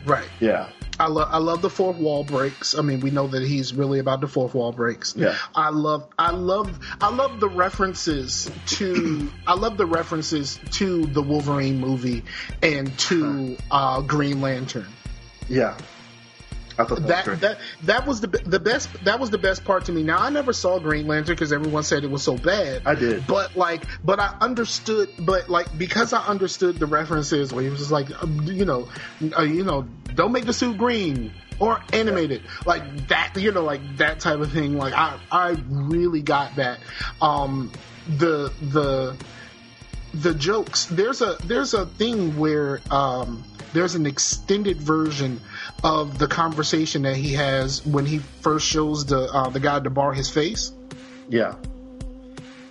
Right. 0.05 0.29
yeah 0.41 0.69
I 1.01 1.07
love 1.07 1.29
I 1.33 1.39
love 1.39 1.63
the 1.63 1.71
fourth 1.71 1.97
wall 1.97 2.23
breaks. 2.23 2.79
I 2.79 2.83
mean, 2.83 3.01
we 3.01 3.11
know 3.11 3.27
that 3.27 3.43
he's 3.43 3.75
really 3.75 3.99
about 3.99 4.21
the 4.21 4.29
fourth 4.29 4.55
wall 4.55 4.73
breaks. 4.73 5.17
Yeah. 5.17 5.37
I 5.55 5.71
love 5.71 6.07
I 6.19 6.31
love 6.31 6.79
I 7.01 7.09
love 7.11 7.41
the 7.41 7.49
references 7.49 8.51
to 8.67 9.31
I 9.47 9.55
love 9.55 9.77
the 9.79 9.87
references 9.87 10.61
to 10.73 11.07
the 11.07 11.23
Wolverine 11.23 11.81
movie 11.81 12.23
and 12.63 12.97
to 13.01 13.57
uh, 13.71 14.03
Green 14.03 14.41
Lantern. 14.41 14.87
yeah 15.49 15.77
I 16.79 16.85
thought 16.85 17.07
that, 17.07 17.27
was 17.27 17.41
That 17.41 17.59
that 17.59 17.59
that 17.83 18.07
was 18.07 18.21
the 18.21 18.29
the 18.29 18.61
best 18.61 18.89
that 19.05 19.21
was 19.21 19.31
the 19.31 19.39
best 19.39 19.65
part 19.65 19.85
to 19.87 19.93
me. 19.93 20.03
Now 20.03 20.19
I 20.19 20.31
never 20.31 20.53
saw 20.53 20.79
Green 20.79 21.07
Lantern 21.07 21.35
because 21.35 21.53
everyone 21.53 21.83
said 21.83 22.05
it 22.05 22.11
was 22.11 22.23
so 22.23 22.37
bad. 22.37 22.83
I 22.87 22.95
did. 22.95 23.27
but 23.27 23.57
like, 23.57 23.85
but 24.05 24.21
I 24.21 24.37
understood. 24.41 25.11
But 25.19 25.49
like, 25.49 25.77
because 25.77 26.13
I 26.13 26.25
understood 26.25 26.79
the 26.79 26.87
references, 26.87 27.53
where 27.53 27.65
he 27.65 27.71
was 27.71 27.81
just 27.81 27.91
like, 27.91 28.23
um, 28.23 28.43
you 28.43 28.65
know, 28.65 28.89
uh, 29.39 29.43
you 29.43 29.65
know, 29.65 29.87
don't 30.15 30.33
make 30.33 30.47
the 30.47 30.53
suit 30.53 30.79
green 30.79 31.33
or 31.59 31.81
animated, 31.93 32.43
like 32.65 33.09
that. 33.09 33.33
You 33.37 33.53
know, 33.53 33.63
like 33.63 33.99
that 33.99 34.21
type 34.21 34.41
of 34.41 34.53
thing. 34.53 34.77
Like 34.77 34.95
I 34.95 35.19
I 35.31 35.57
really 35.69 36.23
got 36.23 36.57
that. 36.57 36.79
Um, 37.21 37.71
the 38.09 38.53
the 38.61 39.17
the 40.15 40.35
jokes 40.35 40.87
there's 40.87 41.23
a 41.23 41.39
there's 41.45 41.73
a 41.73 41.87
thing 41.87 42.37
where 42.37 42.81
um 42.91 43.43
there's 43.73 43.95
an 43.95 44.07
extended 44.07 44.79
version 44.79 45.41
of 45.83 46.19
the 46.19 46.27
conversation 46.27 47.03
that 47.03 47.17
he 47.17 47.33
has 47.35 47.85
when 47.87 48.07
he 48.07 48.19
first 48.19 48.67
shows 48.67 49.07
the 49.07 49.23
uh, 49.23 49.49
the 49.51 49.61
guy 49.61 49.81
to 49.81 49.91
bar 49.91 50.13
his 50.13 50.29
face. 50.29 50.73
Yeah. 51.29 51.55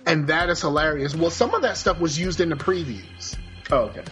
And 0.06 0.28
that 0.28 0.48
is 0.50 0.60
hilarious. 0.60 1.14
Well 1.14 1.30
some 1.30 1.54
of 1.54 1.62
that 1.62 1.76
stuff 1.76 2.00
was 2.00 2.18
used 2.18 2.40
in 2.40 2.48
the 2.48 2.56
previews. 2.56 3.36
Oh 3.70 3.84
okay. 3.84 4.04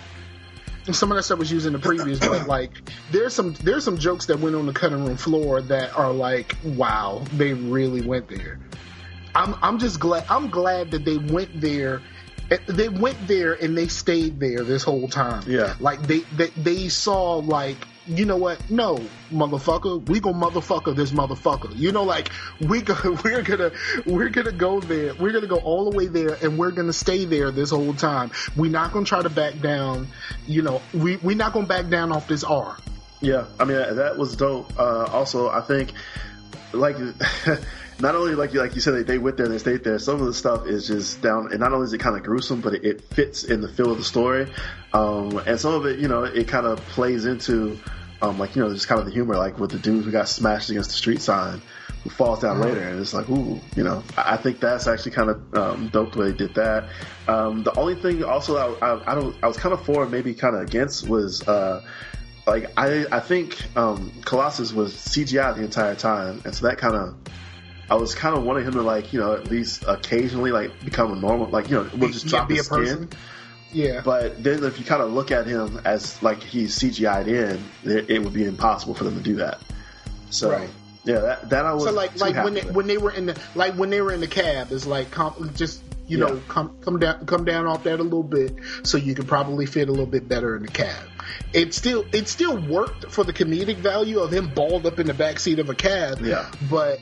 And 0.86 0.96
some 0.96 1.12
of 1.12 1.16
that 1.16 1.22
stuff 1.24 1.38
was 1.38 1.52
used 1.52 1.66
in 1.66 1.72
the 1.72 1.78
previews 1.78 2.20
but 2.20 2.46
like 2.48 2.70
there's 3.10 3.34
some 3.34 3.54
there's 3.54 3.84
some 3.84 3.98
jokes 3.98 4.26
that 4.26 4.40
went 4.40 4.56
on 4.56 4.66
the 4.66 4.72
cutting 4.72 5.04
room 5.04 5.16
floor 5.16 5.60
that 5.62 5.96
are 5.96 6.12
like 6.12 6.56
wow 6.64 7.22
they 7.34 7.52
really 7.52 8.02
went 8.02 8.28
there. 8.28 8.58
I'm 9.34 9.54
i'm 9.62 9.78
just 9.78 10.00
glad 10.00 10.24
i'm 10.28 10.50
glad 10.50 10.90
that 10.90 11.04
they 11.04 11.16
went 11.16 11.60
there 11.60 12.02
they 12.66 12.88
went 12.88 13.28
there 13.28 13.54
and 13.54 13.76
they 13.76 13.88
stayed 13.88 14.40
there 14.40 14.64
this 14.64 14.82
whole 14.82 15.08
time. 15.08 15.42
Yeah. 15.46 15.74
like 15.80 16.02
they 16.02 16.20
they, 16.36 16.48
they 16.48 16.88
saw 16.88 17.36
like 17.36 17.76
you 18.06 18.24
know 18.24 18.36
what? 18.36 18.70
No 18.70 18.96
motherfucker. 19.30 20.08
We 20.08 20.18
gonna 20.20 20.36
motherfucker 20.36 20.96
this 20.96 21.12
motherfucker. 21.12 21.76
You 21.76 21.92
know 21.92 22.02
like 22.02 22.30
we 22.60 22.82
go, 22.82 22.96
we're 23.24 23.42
gonna 23.42 23.70
we're 24.06 24.30
gonna 24.30 24.52
go 24.52 24.80
there. 24.80 25.14
We're 25.14 25.32
gonna 25.32 25.46
go 25.46 25.58
all 25.58 25.88
the 25.88 25.96
way 25.96 26.06
there 26.06 26.36
and 26.42 26.58
we're 26.58 26.72
gonna 26.72 26.92
stay 26.92 27.24
there 27.24 27.50
this 27.50 27.70
whole 27.70 27.94
time. 27.94 28.32
We're 28.56 28.70
not 28.70 28.92
gonna 28.92 29.06
try 29.06 29.22
to 29.22 29.30
back 29.30 29.60
down 29.60 30.08
you 30.46 30.62
know 30.62 30.82
we 30.92 31.16
we're 31.18 31.36
not 31.36 31.52
gonna 31.52 31.66
back 31.66 31.88
down 31.88 32.10
off 32.10 32.26
this 32.26 32.42
r. 32.42 32.76
Yeah, 33.20 33.44
I 33.58 33.64
mean 33.64 33.76
that 33.76 34.16
was 34.16 34.34
dope. 34.34 34.72
Uh, 34.78 35.04
also, 35.04 35.48
I 35.48 35.60
think 35.60 35.92
like 36.72 36.96
not 38.00 38.14
only 38.14 38.34
like 38.34 38.52
you 38.52 38.60
like 38.60 38.74
you 38.74 38.80
said 38.80 38.94
they, 38.94 39.02
they 39.02 39.18
went 39.18 39.36
there 39.36 39.48
they 39.48 39.58
stayed 39.58 39.84
there. 39.84 39.98
Some 39.98 40.20
of 40.20 40.26
the 40.26 40.34
stuff 40.34 40.66
is 40.66 40.86
just 40.86 41.20
down, 41.22 41.48
and 41.50 41.60
not 41.60 41.72
only 41.72 41.84
is 41.84 41.92
it 41.92 41.98
kind 41.98 42.16
of 42.16 42.22
gruesome, 42.22 42.60
but 42.60 42.74
it, 42.74 42.84
it 42.84 43.02
fits 43.02 43.44
in 43.44 43.60
the 43.60 43.68
feel 43.68 43.92
of 43.92 43.98
the 43.98 44.04
story. 44.04 44.52
Um, 44.92 45.36
and 45.38 45.60
some 45.60 45.74
of 45.74 45.86
it, 45.86 45.98
you 45.98 46.08
know, 46.08 46.24
it 46.24 46.48
kind 46.48 46.66
of 46.66 46.78
plays 46.88 47.24
into 47.24 47.78
um, 48.22 48.38
like 48.38 48.56
you 48.56 48.62
know 48.62 48.72
just 48.72 48.88
kind 48.88 49.00
of 49.00 49.06
the 49.06 49.12
humor, 49.12 49.36
like 49.36 49.58
with 49.58 49.70
the 49.70 49.78
dude 49.78 50.04
who 50.04 50.10
got 50.10 50.28
smashed 50.28 50.70
against 50.70 50.90
the 50.90 50.96
street 50.96 51.20
sign. 51.20 51.62
Who 52.04 52.08
falls 52.08 52.40
down 52.40 52.62
later, 52.62 52.80
and 52.80 52.98
it's 52.98 53.12
like, 53.12 53.28
ooh, 53.28 53.60
you 53.76 53.84
know. 53.84 54.02
I 54.16 54.32
I 54.32 54.36
think 54.38 54.58
that's 54.58 54.86
actually 54.86 55.10
kind 55.10 55.28
of 55.28 55.54
um, 55.54 55.88
dope 55.88 56.12
the 56.12 56.18
way 56.20 56.30
they 56.30 56.36
did 56.38 56.54
that. 56.54 56.88
Um, 57.28 57.62
the 57.62 57.78
only 57.78 57.94
thing, 57.94 58.24
also, 58.24 58.56
I, 58.56 58.92
I, 58.92 59.12
I 59.12 59.14
don't, 59.14 59.36
I 59.42 59.46
was 59.46 59.58
kind 59.58 59.74
of 59.74 59.84
for, 59.84 60.06
maybe 60.06 60.32
kind 60.32 60.56
of 60.56 60.62
against, 60.62 61.06
was 61.06 61.46
uh, 61.46 61.84
like 62.46 62.72
I 62.76 63.04
I 63.12 63.20
think 63.20 63.62
um, 63.76 64.12
Colossus 64.24 64.72
was 64.72 64.94
CGI 64.94 65.56
the 65.56 65.62
entire 65.62 65.94
time, 65.94 66.40
and 66.44 66.54
so 66.54 66.66
that 66.68 66.78
kind 66.78 66.94
of 66.94 67.14
I 67.90 67.94
was 67.96 68.14
kind 68.14 68.36
of 68.36 68.44
wanting 68.44 68.64
him 68.64 68.74
to 68.74 68.82
like 68.82 69.12
you 69.12 69.20
know 69.20 69.34
at 69.34 69.50
least 69.50 69.84
occasionally 69.86 70.52
like 70.52 70.70
become 70.84 71.12
a 71.12 71.16
normal 71.16 71.48
like 71.48 71.68
you 71.68 71.76
know 71.76 71.90
we'll 71.96 72.10
just 72.10 72.24
Yeah, 72.26 72.30
drop 72.30 72.48
be 72.48 72.56
his 72.56 72.66
a 72.66 72.70
person. 72.70 73.08
skin. 73.10 73.20
yeah 73.72 74.00
But 74.04 74.42
then 74.42 74.62
if 74.64 74.78
you 74.78 74.84
kind 74.84 75.02
of 75.02 75.12
look 75.12 75.30
at 75.30 75.46
him 75.46 75.80
as 75.84 76.22
like 76.22 76.42
he's 76.42 76.78
CGI'd 76.78 77.28
in, 77.28 77.62
it, 77.84 78.08
it 78.10 78.18
would 78.22 78.32
be 78.32 78.44
impossible 78.44 78.94
for 78.94 79.04
them 79.04 79.16
to 79.16 79.22
do 79.22 79.36
that. 79.36 79.60
So 80.30 80.50
Right. 80.50 80.70
Yeah, 81.04 81.20
that, 81.20 81.50
that 81.50 81.64
I 81.64 81.72
was 81.72 81.84
So 81.84 81.92
like 81.92 82.18
like 82.20 82.36
when 82.44 82.54
they, 82.54 82.60
with. 82.62 82.74
when 82.74 82.86
they 82.86 82.98
were 82.98 83.10
in 83.10 83.26
the 83.26 83.40
like 83.54 83.74
when 83.74 83.88
they 83.90 84.00
were 84.02 84.12
in 84.12 84.20
the 84.20 84.26
cab, 84.28 84.70
it's 84.70 84.86
like 84.86 85.10
com- 85.10 85.50
just 85.56 85.82
you 86.06 86.18
know 86.18 86.34
Yeah. 86.34 86.40
come 86.48 86.76
come 86.82 86.98
down 86.98 87.24
come 87.26 87.44
down 87.46 87.66
off 87.66 87.84
that 87.84 87.98
a 88.00 88.02
little 88.02 88.22
bit 88.22 88.54
so 88.82 88.98
you 88.98 89.14
could 89.14 89.26
probably 89.26 89.64
fit 89.66 89.88
a 89.88 89.92
little 89.92 90.06
bit 90.06 90.28
better 90.28 90.54
in 90.56 90.62
the 90.62 90.68
cab. 90.68 91.02
It 91.54 91.72
still 91.74 92.04
it 92.12 92.28
still 92.28 92.56
worked 92.60 93.10
for 93.10 93.24
the 93.24 93.32
comedic 93.32 93.76
value 93.76 94.20
of 94.20 94.30
him 94.30 94.48
balled 94.54 94.84
up 94.86 94.98
in 95.00 95.06
the 95.06 95.14
back 95.14 95.40
seat 95.40 95.58
of 95.58 95.70
a 95.70 95.74
cab. 95.74 96.20
Yeah. 96.20 96.50
but 96.68 97.00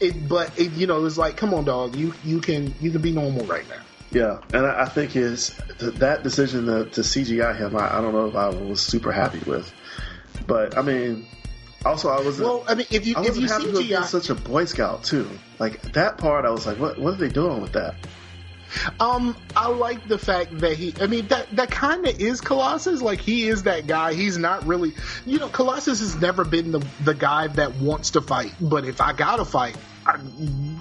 it 0.00 0.28
but 0.28 0.56
it 0.58 0.72
you 0.72 0.86
know 0.86 1.04
it's 1.04 1.18
like 1.18 1.36
come 1.36 1.54
on 1.54 1.64
dog 1.64 1.94
you 1.96 2.14
you 2.24 2.40
can 2.40 2.74
you 2.80 2.90
can 2.90 3.00
be 3.00 3.12
normal 3.12 3.44
right 3.46 3.68
now. 3.68 3.82
Yeah, 4.10 4.40
and 4.54 4.64
I, 4.64 4.82
I 4.82 4.84
think 4.86 5.12
his 5.12 5.54
th- 5.78 5.94
that 5.96 6.22
decision 6.22 6.64
to, 6.64 6.86
to 6.86 7.02
CGI 7.02 7.54
him, 7.54 7.76
I, 7.76 7.98
I 7.98 8.00
don't 8.00 8.14
know 8.14 8.26
if 8.26 8.34
I 8.34 8.48
was 8.48 8.80
super 8.80 9.12
happy 9.12 9.40
with. 9.40 9.70
But 10.46 10.78
I 10.78 10.82
mean, 10.82 11.26
also 11.84 12.08
I 12.08 12.20
was 12.20 12.40
Well, 12.40 12.64
I 12.66 12.74
mean 12.74 12.86
if 12.90 13.06
you 13.06 13.14
I 13.16 13.26
if 13.26 13.36
you 13.36 13.46
happy 13.46 13.66
with 13.66 13.78
being 13.78 14.00
CGI 14.00 14.04
such 14.04 14.30
a 14.30 14.34
Boy 14.34 14.64
Scout 14.64 15.04
too. 15.04 15.28
Like 15.58 15.82
that 15.92 16.16
part, 16.16 16.46
I 16.46 16.50
was 16.50 16.66
like, 16.66 16.78
what 16.78 16.98
what 16.98 17.14
are 17.14 17.16
they 17.16 17.28
doing 17.28 17.60
with 17.60 17.72
that? 17.72 17.96
Um, 19.00 19.36
I 19.56 19.68
like 19.68 20.06
the 20.08 20.18
fact 20.18 20.58
that 20.58 20.76
he. 20.76 20.94
I 21.00 21.06
mean, 21.06 21.26
that 21.28 21.54
that 21.56 21.70
kind 21.70 22.06
of 22.06 22.20
is 22.20 22.40
Colossus. 22.40 23.02
Like 23.02 23.20
he 23.20 23.48
is 23.48 23.64
that 23.64 23.86
guy. 23.86 24.14
He's 24.14 24.38
not 24.38 24.66
really. 24.66 24.94
You 25.26 25.38
know, 25.38 25.48
Colossus 25.48 26.00
has 26.00 26.16
never 26.16 26.44
been 26.44 26.72
the 26.72 26.84
the 27.04 27.14
guy 27.14 27.48
that 27.48 27.76
wants 27.76 28.10
to 28.12 28.20
fight. 28.20 28.52
But 28.60 28.84
if 28.84 29.00
I 29.00 29.12
gotta 29.12 29.44
fight, 29.44 29.76
I, 30.06 30.18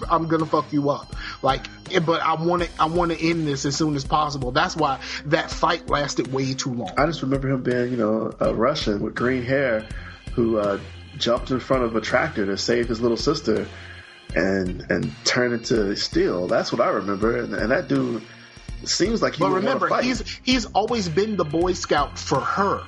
I'm 0.09 0.27
gonna 0.27 0.45
fuck 0.45 0.71
you 0.71 0.89
up. 0.89 1.15
Like, 1.41 1.67
eh, 1.91 1.99
but 1.99 2.21
I 2.21 2.41
want 2.41 2.63
to. 2.63 2.69
I 2.79 2.85
want 2.85 3.11
to 3.11 3.29
end 3.29 3.47
this 3.47 3.65
as 3.65 3.75
soon 3.75 3.95
as 3.95 4.05
possible. 4.05 4.51
That's 4.51 4.75
why 4.75 4.99
that 5.25 5.51
fight 5.51 5.89
lasted 5.89 6.31
way 6.31 6.53
too 6.53 6.73
long. 6.73 6.91
I 6.97 7.05
just 7.05 7.21
remember 7.21 7.49
him 7.49 7.63
being, 7.63 7.91
you 7.91 7.97
know, 7.97 8.33
a 8.39 8.53
Russian 8.53 9.01
with 9.01 9.15
green 9.15 9.43
hair 9.43 9.87
who 10.33 10.57
uh, 10.57 10.79
jumped 11.17 11.51
in 11.51 11.59
front 11.59 11.83
of 11.83 11.95
a 11.95 12.01
tractor 12.01 12.45
to 12.45 12.57
save 12.57 12.87
his 12.87 13.01
little 13.01 13.17
sister 13.17 13.67
and 14.35 14.85
and 14.89 15.11
turned 15.25 15.53
into 15.53 15.95
steel. 15.95 16.47
That's 16.47 16.71
what 16.71 16.81
I 16.81 16.89
remember. 16.89 17.37
And, 17.37 17.53
and 17.53 17.71
that 17.71 17.87
dude 17.87 18.23
seems 18.83 19.21
like 19.21 19.35
he 19.35 19.39
But 19.39 19.51
remember, 19.51 20.01
he's 20.01 20.23
he's 20.43 20.65
always 20.67 21.09
been 21.09 21.37
the 21.37 21.45
Boy 21.45 21.73
Scout 21.73 22.17
for 22.17 22.39
her. 22.39 22.83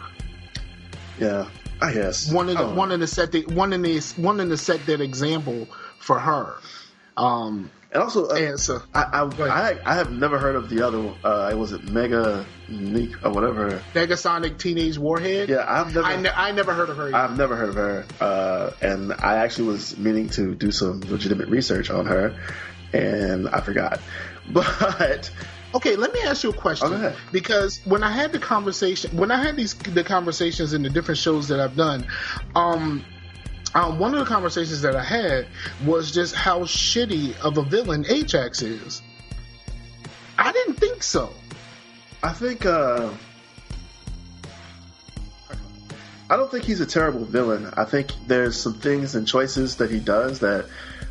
yeah, 1.20 1.50
I 1.82 1.94
guess 1.94 2.32
One 2.32 2.50
in 2.50 2.58
the 2.58 2.64
don't 2.64 2.76
one 2.76 2.92
in 2.92 3.00
the 3.00 3.08
set 3.08 3.32
that 3.34 3.48
one 3.52 3.74
in 3.74 3.82
the 3.82 4.00
one 4.18 4.40
in 4.40 4.50
the 4.50 4.58
set 4.58 4.86
that 4.86 5.02
example 5.02 5.68
for 6.00 6.20
her. 6.20 6.56
Um, 7.18 7.70
And 7.92 8.04
also, 8.04 8.28
uh, 8.30 8.36
and 8.36 8.60
so 8.60 8.82
I, 8.94 9.02
I. 9.04 9.48
I 9.48 9.80
I 9.84 9.96
have 9.96 10.12
never 10.12 10.38
heard 10.38 10.56
of 10.56 10.70
the 10.70 10.86
other. 10.86 11.00
one. 11.02 11.16
Uh, 11.24 11.52
was 11.56 11.72
it 11.72 11.84
Mega 11.86 12.46
Neek 12.68 13.26
or 13.26 13.32
whatever? 13.32 13.82
Negasonic 13.96 14.60
Teenage 14.60 15.00
Warhead. 15.00 15.50
Yeah, 15.50 15.66
I've 15.68 15.96
never. 15.96 16.06
I, 16.06 16.16
ne- 16.18 16.30
I 16.30 16.52
never 16.52 16.74
heard 16.74 16.90
of 16.90 16.98
her. 16.98 17.08
either. 17.08 17.16
I've 17.18 17.36
never 17.36 17.56
heard 17.56 17.70
of 17.70 17.76
her, 17.76 18.06
uh, 18.22 18.72
and 18.82 19.12
I 19.14 19.38
actually 19.38 19.70
was 19.70 19.98
meaning 19.98 20.30
to 20.32 20.54
do 20.54 20.72
some 20.72 21.02
legitimate 21.02 21.48
research 21.48 21.90
on 21.90 22.06
her, 22.06 22.36
and 22.94 23.50
I 23.50 23.62
forgot. 23.62 24.00
But 24.52 25.30
Okay, 25.76 25.96
let 25.96 26.12
me 26.14 26.22
ask 26.22 26.44
you 26.44 26.50
a 26.50 26.54
question. 26.54 26.88
Oh, 26.88 26.90
go 26.92 26.96
ahead. 26.96 27.16
Because 27.32 27.80
when 27.86 28.02
I 28.04 28.12
had 28.12 28.32
the 28.32 28.40
conversation, 28.40 29.16
when 29.16 29.30
I 29.30 29.44
had 29.44 29.56
these 29.56 29.76
the 29.76 30.04
conversations 30.04 30.74
in 30.74 30.82
the 30.82 30.90
different 30.90 31.20
shows 31.20 31.50
that 31.50 31.60
I've 31.60 31.76
done, 31.76 32.08
um, 32.56 33.06
um, 33.76 34.00
one 34.00 34.14
of 34.14 34.20
the 34.20 34.26
conversations 34.26 34.82
that 34.82 34.96
I 34.96 35.04
had 35.04 35.48
was 35.86 36.12
just 36.12 36.36
how 36.36 36.62
shitty 36.62 37.40
of 37.42 37.58
a 37.58 37.64
villain 37.64 38.06
Ajax 38.10 38.62
is. 38.62 39.02
I 40.38 40.52
didn't 40.52 40.76
think 40.76 41.04
so. 41.04 41.30
I 42.24 42.34
think 42.34 42.66
uh, 42.66 43.12
I 46.30 46.36
don't 46.36 46.52
think 46.52 46.64
he's 46.64 46.80
a 46.80 46.86
terrible 46.86 47.26
villain. 47.26 47.72
I 47.76 47.86
think 47.86 48.12
there's 48.28 48.60
some 48.60 48.74
things 48.74 49.16
and 49.16 49.28
choices 49.28 49.78
that 49.78 49.90
he 49.90 50.00
does 50.00 50.40
that, 50.40 50.68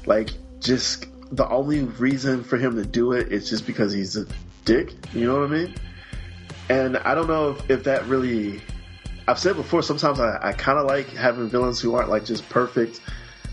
like, 0.07 0.31
just 0.61 1.07
the 1.33 1.49
only 1.49 1.83
reason 1.83 2.45
for 2.45 2.57
him 2.57 2.77
to 2.77 2.85
do 2.85 3.13
it 3.13 3.33
is 3.33 3.51
just 3.51 3.67
because 3.67 3.93
he's 3.93 4.17
a 4.17 4.27
dick. 4.65 4.95
You 5.13 5.27
know 5.27 5.41
what 5.41 5.51
I 5.51 5.53
mean? 5.53 5.75
And 6.69 6.97
I 6.99 7.15
don't 7.15 7.27
know 7.27 7.51
if, 7.51 7.71
if 7.71 7.85
that 7.85 8.07
really. 8.07 8.61
I've 9.29 9.39
said 9.39 9.57
before. 9.57 9.83
Sometimes 9.83 10.21
I, 10.21 10.39
I 10.41 10.53
kind 10.55 10.79
of 10.79 10.87
like 10.87 11.09
having 11.11 11.49
villains 11.49 11.81
who 11.81 11.95
aren't 11.95 12.09
like 12.09 12.25
just 12.25 12.49
perfect, 12.49 12.99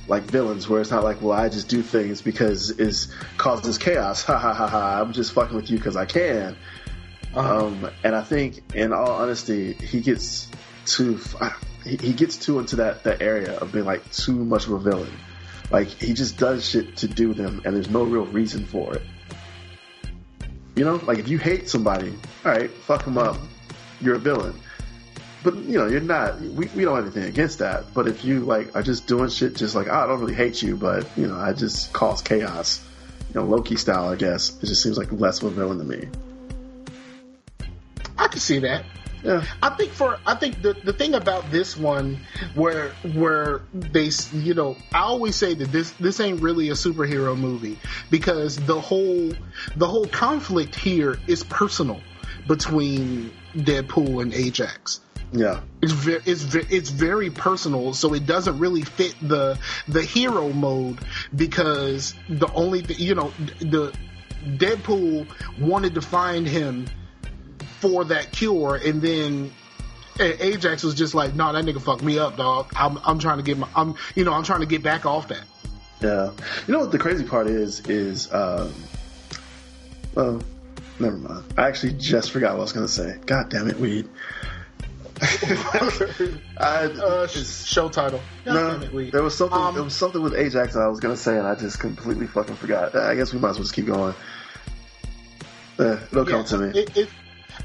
like 0.08 0.24
villains, 0.24 0.70
where 0.70 0.80
it's 0.80 0.90
not 0.90 1.04
like, 1.04 1.22
well, 1.22 1.38
I 1.38 1.50
just 1.50 1.68
do 1.68 1.82
things 1.82 2.22
because 2.22 2.70
it 2.72 3.08
causes 3.38 3.78
chaos. 3.78 4.24
Ha 4.28 4.38
ha 4.38 4.54
ha 4.54 4.68
ha! 4.68 5.02
I'm 5.02 5.12
just 5.12 5.34
fucking 5.34 5.54
with 5.54 5.70
you 5.70 5.78
because 5.78 5.98
I 5.98 6.06
can. 6.06 6.56
Um, 7.34 7.90
and 8.06 8.16
I 8.16 8.24
think, 8.24 8.74
in 8.74 8.94
all 8.94 9.12
honesty, 9.12 9.74
he 9.74 10.00
gets 10.00 10.50
too 10.86 11.20
he, 11.84 11.98
he 11.98 12.14
gets 12.14 12.38
too 12.38 12.60
into 12.60 12.78
that 12.78 13.04
that 13.04 13.22
area 13.22 13.58
of 13.58 13.74
being 13.74 13.84
like 13.84 14.10
too 14.12 14.34
much 14.34 14.68
of 14.68 14.72
a 14.72 14.80
villain. 14.80 15.12
Like 15.72 15.88
he 15.88 16.14
just 16.14 16.38
does 16.38 16.70
shit 16.70 16.96
to 16.98 17.08
do 17.10 17.34
them, 17.34 17.62
and 17.66 17.76
there's 17.76 17.90
no 17.90 18.04
real 18.04 18.26
reason 18.26 18.66
for 18.66 18.96
it. 18.96 19.02
You 20.76 20.86
know, 20.86 20.96
like 21.06 21.20
if 21.20 21.28
you 21.28 21.38
hate 21.38 21.68
somebody, 21.68 22.14
all 22.46 22.52
right, 22.52 22.70
fuck 22.70 23.04
them 23.04 23.18
up. 23.18 23.38
You're 24.00 24.16
a 24.16 24.20
villain. 24.20 24.58
But 25.46 25.58
you 25.58 25.78
know, 25.78 25.86
you're 25.86 26.02
not. 26.02 26.42
We, 26.42 26.66
we 26.76 26.84
don't 26.84 26.96
have 26.96 27.06
anything 27.06 27.26
against 27.26 27.60
that. 27.60 27.94
But 27.94 28.08
if 28.08 28.26
you 28.26 28.40
like 28.40 28.76
are 28.76 28.82
just 28.82 29.06
doing 29.06 29.30
shit, 29.30 29.56
just 29.56 29.76
like 29.76 29.88
oh, 29.88 29.94
I 29.94 30.08
don't 30.08 30.20
really 30.20 30.34
hate 30.34 30.60
you, 30.64 30.76
but 30.76 31.08
you 31.16 31.28
know, 31.28 31.36
I 31.36 31.54
just 31.54 31.94
cause 31.94 32.24
chaos. 32.24 32.84
You 33.30 33.42
know, 33.42 33.46
Loki 33.46 33.76
style, 33.76 34.10
I 34.10 34.16
guess. 34.16 34.58
It 34.64 34.66
just 34.66 34.82
seems 34.82 34.98
like 34.98 35.12
less 35.12 35.44
of 35.44 35.52
a 35.52 35.56
villain 35.56 35.78
to 35.78 35.84
me. 35.84 36.08
I 38.18 38.28
can 38.28 38.40
see 38.40 38.58
that. 38.60 38.86
Yeah. 39.24 39.46
I 39.62 39.70
think 39.70 39.92
for 39.92 40.18
I 40.26 40.34
think 40.34 40.64
the 40.64 40.74
the 40.74 40.94
thing 40.94 41.14
about 41.14 41.52
this 41.52 41.78
one 41.78 42.20
where 42.56 42.90
where 43.14 43.62
they 43.72 44.10
you 44.34 44.56
know 44.56 44.76
I 44.94 45.02
always 45.02 45.36
say 45.36 45.54
that 45.54 45.72
this 45.72 45.92
this 45.92 46.20
ain't 46.20 46.42
really 46.42 46.70
a 46.70 46.74
superhero 46.74 47.38
movie 47.38 47.78
because 48.10 48.58
the 48.58 48.82
whole 48.82 49.32
the 49.76 49.88
whole 49.88 50.08
conflict 50.08 50.74
here 50.74 51.20
is 51.28 51.44
personal 51.44 52.02
between 52.48 53.32
Deadpool 53.56 54.24
and 54.24 54.34
Ajax. 54.34 55.02
Yeah. 55.32 55.60
It's 55.82 55.92
very, 55.92 56.22
it's 56.26 56.42
ve- 56.42 56.68
it's 56.70 56.90
very 56.90 57.30
personal, 57.30 57.94
so 57.94 58.14
it 58.14 58.26
doesn't 58.26 58.58
really 58.60 58.84
fit 58.84 59.16
the 59.22 59.60
the 59.88 60.02
hero 60.04 60.50
mode 60.50 61.00
because 61.36 62.16
the 62.30 62.52
only 62.54 62.82
th- 62.82 63.00
you 63.00 63.16
know 63.16 63.32
the 63.60 63.94
Deadpool 64.46 65.28
wanted 65.60 65.96
to 65.96 66.02
find 66.02 66.48
him 66.48 66.88
for 67.80 68.06
that 68.06 68.32
cure, 68.32 68.76
and 68.76 69.02
then 69.02 69.52
A- 70.20 70.46
Ajax 70.46 70.84
was 70.84 70.96
just 70.96 71.14
like, 71.14 71.36
"No, 71.36 71.52
that 71.52 71.66
nigga 71.66 71.82
fucked 71.82 72.04
me 72.04 72.18
up, 72.20 72.38
dog. 72.38 72.72
I'm 72.76 72.98
I'm 73.04 73.20
trying 73.20 73.38
to 73.38 73.44
get 73.44 73.58
my 73.58 73.68
I'm 73.76 73.96
you 74.16 74.24
know 74.24 74.34
I'm 74.34 74.44
trying 74.44 74.62
to 74.62 74.66
get 74.68 74.84
back 74.84 75.06
off 75.06 75.28
that." 75.30 75.44
Yeah. 76.02 76.32
You 76.68 76.74
know 76.74 76.80
what 76.80 76.92
the 76.92 77.00
crazy 77.00 77.24
part 77.24 77.48
is? 77.48 77.80
Is, 77.88 78.32
um, 78.34 78.74
well, 80.14 80.42
never 81.00 81.18
mind. 81.18 81.44
I 81.58 81.68
actually 81.68 81.94
just 81.94 82.32
forgot 82.32 82.52
what 82.54 82.60
I 82.60 82.62
was 82.64 82.74
going 82.74 82.86
to 82.86 82.92
say. 82.92 83.18
God 83.26 83.50
damn 83.50 83.68
it, 83.70 83.80
weed. 83.80 84.08
Uh, 86.58 87.28
show 87.28 87.90
title. 87.90 88.22
God 88.46 88.54
no, 88.54 88.72
damn 88.72 88.84
it, 88.84 88.94
Weed. 88.94 89.12
there 89.12 89.24
was 89.24 89.38
something. 89.38 89.58
Um, 89.58 89.74
there 89.76 89.84
was 89.84 89.96
something 89.96 90.22
with 90.22 90.34
Ajax 90.34 90.74
that 90.74 90.82
I 90.82 90.88
was 90.88 91.00
gonna 91.00 91.18
say, 91.18 91.38
and 91.38 91.48
I 91.48 91.56
just 91.56 91.80
completely 91.80 92.28
fucking 92.28 92.56
forgot. 92.56 92.96
I 92.96 93.16
guess 93.16 93.34
we 93.34 93.40
might 93.40 93.50
as 93.52 93.56
well 93.58 93.64
just 93.64 93.74
keep 93.76 93.86
going. 93.88 94.14
Uh, 95.78 95.98
it'll 96.12 96.26
come 96.26 96.46
to 96.46 96.58
me. 96.58 96.80
It, 96.80 96.98
it, 96.98 97.10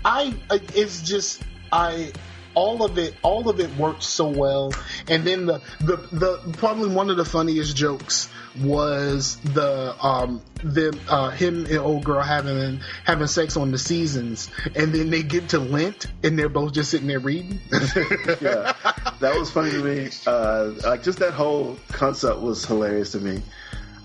I, 0.04 0.34
I- 0.50 0.60
it's 0.74 1.02
just 1.02 1.42
I, 1.72 2.12
all 2.54 2.84
of 2.84 2.98
it, 2.98 3.14
all 3.22 3.48
of 3.48 3.60
it 3.60 3.74
worked 3.76 4.02
so 4.02 4.28
well. 4.28 4.72
And 5.08 5.24
then 5.24 5.46
the, 5.46 5.60
the, 5.80 5.96
the 6.12 6.54
probably 6.58 6.88
one 6.94 7.10
of 7.10 7.16
the 7.16 7.24
funniest 7.24 7.76
jokes 7.76 8.28
was 8.60 9.36
the 9.38 9.94
um 10.04 10.42
them 10.64 10.98
uh 11.08 11.30
him 11.30 11.64
and 11.66 11.78
old 11.78 12.04
girl 12.04 12.20
having 12.20 12.80
having 13.04 13.26
sex 13.26 13.56
on 13.56 13.70
the 13.70 13.78
seasons, 13.78 14.50
and 14.74 14.92
then 14.92 15.10
they 15.10 15.22
get 15.22 15.50
to 15.50 15.58
Lent, 15.58 16.06
and 16.22 16.38
they're 16.38 16.48
both 16.48 16.72
just 16.72 16.90
sitting 16.90 17.06
there 17.06 17.20
reading. 17.20 17.60
yeah, 17.70 18.74
that 19.20 19.36
was 19.38 19.50
funny 19.50 19.70
to 19.70 19.84
me. 19.84 20.10
Uh, 20.26 20.72
like 20.84 21.02
just 21.02 21.20
that 21.20 21.32
whole 21.32 21.78
concept 21.92 22.40
was 22.40 22.64
hilarious 22.64 23.12
to 23.12 23.20
me. 23.20 23.40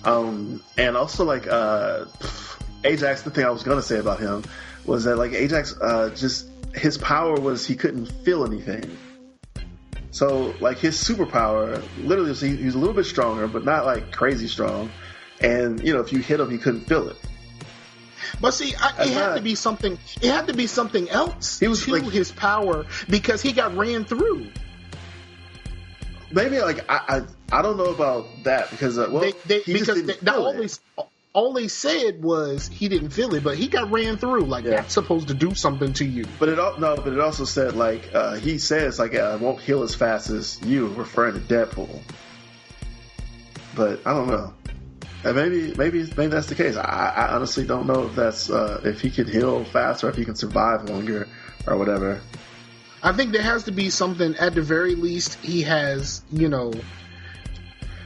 Um, 0.04 0.62
and 0.78 0.96
also 0.96 1.26
like 1.26 1.48
uh, 1.48 2.06
Ajax. 2.84 3.24
The 3.24 3.32
thing 3.32 3.46
I 3.46 3.50
was 3.50 3.64
gonna 3.64 3.82
say 3.82 3.98
about 3.98 4.20
him 4.20 4.44
was 4.86 5.06
that 5.06 5.18
like 5.18 5.34
Ajax, 5.34 5.76
uh, 5.82 6.12
just 6.16 6.48
his 6.76 6.98
power 6.98 7.36
was 7.40 7.66
he 7.66 7.76
couldn't 7.76 8.06
feel 8.06 8.46
anything. 8.46 8.98
So 10.12 10.54
like 10.60 10.78
his 10.78 10.96
superpower, 10.96 11.84
literally, 12.04 12.30
was 12.30 12.42
he, 12.42 12.56
he 12.56 12.66
was 12.66 12.76
a 12.76 12.80
little 12.80 12.94
bit 12.94 13.06
stronger, 13.06 13.48
but 13.48 13.66
not 13.66 13.86
like 13.86 14.12
crazy 14.12 14.48
strong. 14.48 14.90
And 15.42 15.82
you 15.84 15.94
know, 15.94 16.00
if 16.00 16.14
you 16.14 16.20
hit 16.20 16.40
him, 16.40 16.50
he 16.50 16.58
couldn't 16.58 16.82
feel 16.86 17.10
it. 17.10 17.18
But 18.42 18.52
see, 18.52 18.74
I, 18.76 19.04
it 19.04 19.10
had 19.10 19.28
not- 19.30 19.36
to 19.38 19.42
be 19.42 19.56
something. 19.56 19.98
It 20.22 20.32
had 20.32 20.48
to 20.48 20.54
be 20.54 20.68
something 20.68 21.10
else 21.10 21.60
He 21.60 21.68
was 21.68 21.84
to 21.86 21.92
like- 21.94 22.04
his 22.04 22.32
power 22.32 22.86
because 23.10 23.42
he 23.42 23.52
got 23.52 23.76
ran 23.76 24.06
through. 24.06 24.48
Maybe 26.32 26.60
like 26.60 26.90
I 26.90 27.22
I, 27.52 27.60
I 27.60 27.62
don't 27.62 27.78
know 27.78 27.92
about 27.94 28.26
that 28.44 28.72
because 28.72 28.98
uh, 28.98 29.08
well 29.12 29.22
they, 29.22 29.34
they, 29.46 29.60
he 29.62 29.74
just 29.74 29.86
because 29.88 30.04
they, 30.04 30.14
feel 30.14 30.34
all, 30.34 30.50
it. 30.52 30.58
they, 30.98 31.04
all 31.36 31.52
they 31.52 31.68
said 31.68 32.24
was 32.24 32.70
he 32.70 32.88
didn't 32.88 33.10
feel 33.10 33.36
it, 33.36 33.44
but 33.44 33.58
he 33.58 33.68
got 33.68 33.92
ran 33.92 34.16
through. 34.18 34.46
Like 34.46 34.64
Yeah. 34.64 34.78
that's 34.78 34.94
supposed 34.94 35.28
to 35.28 35.34
do 35.34 35.54
something 35.54 35.92
to 35.94 36.06
you. 36.06 36.26
But 36.40 36.48
it 36.50 36.56
no, 36.56 36.96
but 36.96 37.12
it 37.12 37.20
also 37.20 37.44
said 37.44 37.76
like 37.76 38.10
uh, 38.16 38.36
he 38.36 38.58
says 38.58 38.98
like 38.98 39.14
I 39.16 39.36
won't 39.36 39.60
heal 39.60 39.84
as 39.84 39.94
fast 39.94 40.30
as 40.30 40.60
you, 40.64 40.88
referring 40.88 41.34
to 41.34 41.42
Deadpool. 41.42 42.00
but 43.76 44.00
I 44.06 44.14
don't 44.14 44.30
know. 44.30 44.54
And 45.26 45.36
maybe 45.36 45.74
maybe 45.76 46.04
maybe 46.16 46.28
that's 46.28 46.48
the 46.48 46.56
case. 46.56 46.78
I, 46.78 47.14
I 47.16 47.36
honestly 47.36 47.66
don't 47.66 47.88
know 47.88 48.06
if 48.06 48.16
that's 48.16 48.50
uh, 48.50 48.80
if 48.86 49.02
he 49.02 49.10
can 49.10 49.28
heal 49.28 49.64
faster, 49.66 50.08
if 50.08 50.16
he 50.16 50.24
can 50.24 50.36
survive 50.36 50.88
longer, 50.90 51.28
or 51.68 51.78
whatever. 51.78 52.22
I 53.04 53.12
think 53.12 53.34
there 53.34 53.42
has 53.42 53.64
to 53.64 53.72
be 53.72 53.90
something. 53.90 54.36
At 54.36 54.56
the 54.56 54.62
very 54.62 54.96
least, 54.96 55.36
he 55.44 55.64
has 55.64 56.22
you 56.32 56.48
know. 56.48 56.72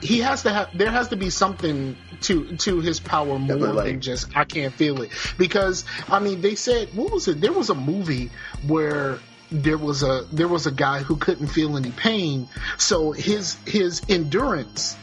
He 0.01 0.19
has 0.19 0.43
to 0.43 0.51
have. 0.51 0.69
There 0.77 0.91
has 0.91 1.09
to 1.09 1.15
be 1.15 1.29
something 1.29 1.95
to 2.21 2.55
to 2.57 2.79
his 2.79 2.99
power 2.99 3.37
more 3.39 3.55
like- 3.57 3.85
than 3.85 4.01
just 4.01 4.35
I 4.35 4.45
can't 4.45 4.73
feel 4.73 5.01
it. 5.01 5.11
Because 5.37 5.85
I 6.09 6.19
mean, 6.19 6.41
they 6.41 6.55
said 6.55 6.89
what 6.93 7.11
was 7.11 7.27
it? 7.27 7.41
There 7.41 7.53
was 7.53 7.69
a 7.69 7.75
movie 7.75 8.29
where 8.67 9.19
there 9.51 9.77
was 9.77 10.03
a 10.03 10.25
there 10.31 10.47
was 10.47 10.67
a 10.67 10.71
guy 10.71 10.99
who 10.99 11.15
couldn't 11.17 11.47
feel 11.47 11.75
any 11.75 11.91
pain, 11.91 12.47
so 12.77 13.11
his 13.11 13.55
his 13.65 14.01
endurance 14.07 14.95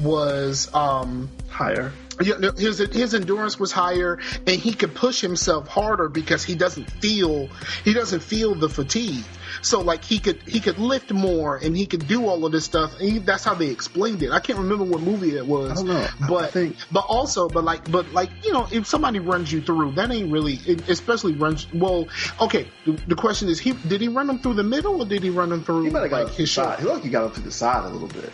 was 0.00 0.72
um 0.74 1.30
Higher. 1.48 1.90
yeah, 2.20 2.34
his 2.58 2.78
his 2.78 3.14
endurance 3.14 3.58
was 3.58 3.72
higher 3.72 4.18
and 4.46 4.50
he 4.60 4.74
could 4.74 4.94
push 4.94 5.22
himself 5.22 5.68
harder 5.68 6.08
because 6.10 6.44
he 6.44 6.54
doesn't 6.54 6.90
feel 6.90 7.48
he 7.82 7.94
doesn't 7.94 8.20
feel 8.20 8.54
the 8.54 8.68
fatigue 8.68 9.24
so 9.66 9.80
like 9.80 10.04
he 10.04 10.18
could 10.18 10.40
he 10.46 10.60
could 10.60 10.78
lift 10.78 11.12
more 11.12 11.56
and 11.56 11.76
he 11.76 11.86
could 11.86 12.06
do 12.06 12.26
all 12.26 12.44
of 12.46 12.52
this 12.52 12.64
stuff 12.64 12.92
and 13.00 13.08
he, 13.10 13.18
that's 13.18 13.42
how 13.44 13.54
they 13.54 13.68
explained 13.68 14.22
it 14.22 14.30
i 14.30 14.38
can't 14.40 14.58
remember 14.58 14.84
what 14.84 15.00
movie 15.00 15.36
it 15.36 15.46
was 15.46 15.70
I 15.72 15.74
don't 15.74 15.86
know. 15.88 16.06
But 16.28 16.50
think- 16.52 16.76
but 16.92 17.04
also 17.08 17.48
but 17.48 17.64
like 17.64 17.90
but 17.90 18.12
like 18.12 18.30
you 18.44 18.52
know 18.52 18.66
if 18.70 18.86
somebody 18.86 19.18
runs 19.18 19.52
you 19.52 19.60
through 19.60 19.92
that 19.92 20.10
ain't 20.10 20.30
really 20.30 20.54
it- 20.66 20.88
especially 20.88 21.32
runs 21.32 21.66
well 21.72 22.06
okay 22.40 22.68
the, 22.84 22.92
the 23.08 23.14
question 23.16 23.48
is 23.48 23.58
he 23.58 23.72
did 23.72 24.00
he 24.00 24.08
run 24.08 24.30
him 24.30 24.38
through 24.38 24.54
the 24.54 24.62
middle 24.64 25.00
or 25.02 25.04
did 25.06 25.22
he 25.22 25.30
run 25.30 25.50
him 25.52 25.62
through 25.64 25.82
He 25.84 25.90
might 25.90 26.02
have 26.02 26.10
got 26.10 26.22
like 26.24 26.28
the 26.32 26.42
his 26.42 26.52
side. 26.52 26.78
shoulder 26.78 26.82
He 26.82 26.84
looked 26.84 26.96
like 26.96 27.04
he 27.04 27.10
got 27.10 27.24
up 27.24 27.34
to 27.34 27.40
the 27.40 27.50
side 27.52 27.84
a 27.84 27.88
little 27.88 28.08
bit. 28.08 28.32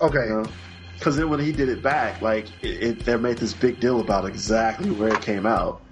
okay 0.00 0.26
You 0.28 0.42
know? 0.42 0.46
Because 0.98 1.16
then 1.16 1.28
when 1.28 1.40
he 1.40 1.50
did 1.50 1.68
it 1.68 1.82
back, 1.82 2.22
like 2.22 2.46
it, 2.62 2.82
it, 2.82 2.98
they 3.00 3.16
made 3.16 3.36
this 3.38 3.52
big 3.52 3.80
deal 3.80 3.98
about 4.00 4.24
exactly 4.26 4.90
where 4.92 5.12
it 5.12 5.20
came 5.22 5.44
out. 5.44 5.82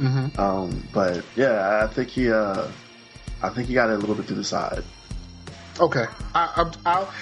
Mhm. 0.00 0.36
Um, 0.38 0.82
but 0.92 1.24
yeah, 1.36 1.80
I 1.82 1.86
think 1.86 2.10
he, 2.10 2.30
uh, 2.30 2.66
I 3.42 3.50
think 3.50 3.68
he 3.68 3.74
got 3.74 3.90
it 3.90 3.94
a 3.94 3.98
little 3.98 4.14
bit 4.14 4.28
to 4.28 4.34
the 4.34 4.44
side. 4.44 4.82
Okay, 5.78 6.06
I, 6.34 6.70
I, 6.84 6.90
I'll 6.90 7.12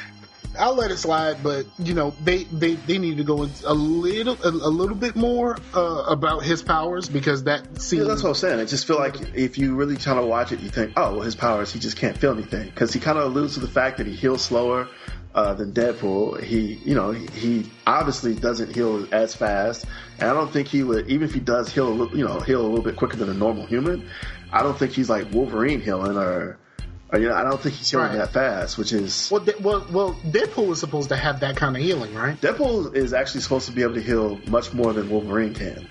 I'll 0.59 0.75
let 0.75 0.91
it 0.91 0.99
slide, 0.99 1.43
but 1.43 1.67
you 1.79 1.95
know 1.95 2.15
they 2.23 2.45
they, 2.45 2.75
they 2.75 2.99
need 2.99 3.17
to 3.19 3.25
go 3.25 3.49
a 3.65 3.75
little 3.75 4.37
a, 4.45 4.49
a 4.49 4.71
little 4.71 4.97
bit 4.97 5.17
more 5.17 5.57
uh, 5.75 6.05
about 6.07 6.45
his 6.45 6.63
powers 6.63 7.09
because 7.09 7.45
that 7.45 7.81
seems 7.81 8.03
Yeah, 8.03 8.09
that's 8.09 8.23
what 8.23 8.31
I'm 8.31 8.35
saying. 8.37 8.61
I 8.61 8.65
just 8.65 8.87
feel 8.87 8.99
like 8.99 9.17
if 9.35 9.59
you 9.59 9.75
really 9.75 9.97
kind 9.97 10.19
of 10.19 10.27
watch 10.27 10.53
it, 10.53 10.61
you 10.61 10.71
think, 10.71 10.93
oh, 10.97 11.15
well, 11.15 11.23
his 11.23 11.35
powers, 11.35 11.73
he 11.73 11.81
just 11.81 11.97
can't 11.97 12.17
feel 12.17 12.33
anything. 12.33 12.67
Because 12.67 12.93
he 12.93 13.01
kind 13.01 13.19
of 13.19 13.25
alludes 13.25 13.55
to 13.55 13.61
the 13.61 13.69
fact 13.69 13.99
that 13.99 14.07
he 14.07 14.15
heals 14.15 14.43
slower 14.43 14.89
uh, 15.35 15.55
than 15.55 15.73
Deadpool. 15.73 16.43
He, 16.43 16.75
you 16.85 16.95
know, 16.95 17.11
he, 17.11 17.27
he 17.27 17.71
obviously 17.87 18.35
doesn't 18.35 18.75
heal 18.75 19.09
as 19.13 19.35
fast. 19.35 19.87
And 20.19 20.31
I 20.31 20.33
don't 20.33 20.53
think 20.53 20.69
he 20.69 20.83
would, 20.85 21.09
even 21.09 21.27
if 21.27 21.35
he 21.35 21.41
does 21.41 21.73
heal, 21.73 21.89
a 21.89 21.91
little, 21.91 22.17
you 22.17 22.25
know, 22.25 22.39
heal 22.41 22.61
a 22.61 22.69
little 22.69 22.85
bit 22.85 22.97
quicker 22.97 23.17
than 23.17 23.29
a 23.29 23.35
normal 23.35 23.67
human, 23.67 24.09
I 24.55 24.63
don't 24.63 24.79
think 24.79 24.93
he's 24.93 25.11
like 25.11 25.33
Wolverine 25.33 25.81
healing 25.81 26.17
or, 26.17 26.59
or 27.13 27.19
you 27.19 27.29
know, 27.29 27.35
I 27.35 27.43
don't 27.43 27.61
think 27.61 27.75
he's 27.75 27.91
healing 27.91 28.09
Right. 28.09 28.19
that 28.19 28.33
fast, 28.33 28.79
which 28.79 28.93
is. 28.93 29.29
well, 29.31 29.45
De- 29.45 29.59
well 29.61 29.87
well 29.91 30.15
Deadpool 30.27 30.71
is 30.71 30.81
supposed 30.81 31.09
to 31.11 31.17
have 31.17 31.41
that 31.41 31.57
kind 31.57 31.77
of 31.77 31.83
healing, 31.83 32.15
right? 32.15 32.41
Deadpool 32.41 32.95
is 32.95 33.13
actually 33.13 33.41
supposed 33.41 33.67
to 33.67 33.73
be 33.73 33.83
able 33.83 33.95
to 33.95 34.03
heal 34.03 34.39
much 34.49 34.73
more 34.73 34.93
than 34.93 35.11
Wolverine 35.11 35.55
can. 35.55 35.89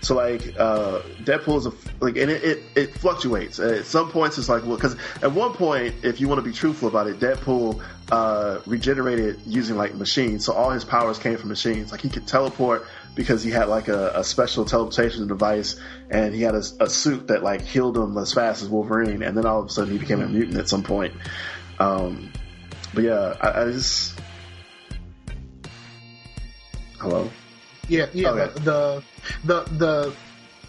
So 0.00 0.16
like 0.16 0.42
uh, 0.58 1.00
Deadpool 1.22 1.58
is 1.58 1.66
a 1.66 1.72
like, 2.04 2.18
and 2.18 2.30
it, 2.30 2.44
it, 2.44 2.62
it 2.76 2.94
fluctuates. 2.98 3.58
At 3.58 3.86
some 3.86 4.10
points, 4.10 4.36
it's 4.36 4.50
like 4.50 4.62
well, 4.66 4.76
because 4.76 4.96
at 5.22 5.32
one 5.32 5.52
point, 5.54 5.94
if 6.02 6.20
you 6.20 6.28
want 6.28 6.40
to 6.40 6.42
be 6.42 6.52
truthful 6.52 6.88
about 6.88 7.06
it, 7.06 7.18
Deadpool 7.20 7.82
uh, 8.12 8.60
regenerated 8.66 9.40
using 9.46 9.76
like 9.78 9.94
machines. 9.94 10.44
So 10.44 10.52
all 10.52 10.68
his 10.70 10.84
powers 10.84 11.18
came 11.18 11.38
from 11.38 11.48
machines. 11.48 11.90
Like 11.90 12.02
he 12.02 12.10
could 12.10 12.26
teleport 12.26 12.86
because 13.14 13.42
he 13.42 13.50
had 13.50 13.68
like 13.68 13.88
a, 13.88 14.12
a 14.16 14.24
special 14.24 14.64
teleportation 14.64 15.26
device, 15.28 15.76
and 16.10 16.34
he 16.34 16.42
had 16.42 16.54
a, 16.54 16.62
a 16.80 16.88
suit 16.88 17.28
that 17.28 17.42
like 17.42 17.62
healed 17.62 17.96
him 17.96 18.16
as 18.18 18.32
fast 18.32 18.62
as 18.62 18.68
Wolverine. 18.68 19.22
And 19.22 19.36
then 19.36 19.46
all 19.46 19.60
of 19.60 19.66
a 19.66 19.70
sudden, 19.70 19.92
he 19.92 19.98
became 19.98 20.20
a 20.20 20.26
mutant 20.26 20.56
at 20.58 20.68
some 20.68 20.82
point. 20.82 21.14
Um, 21.78 22.32
but 22.92 23.04
yeah, 23.04 23.36
I, 23.40 23.62
I 23.62 23.64
just 23.72 24.18
hello. 26.98 27.30
Yeah, 27.88 28.06
yeah. 28.12 28.30
Okay. 28.30 28.52
The, 28.60 29.02
the 29.44 29.62
the 29.64 29.76
the 29.76 30.14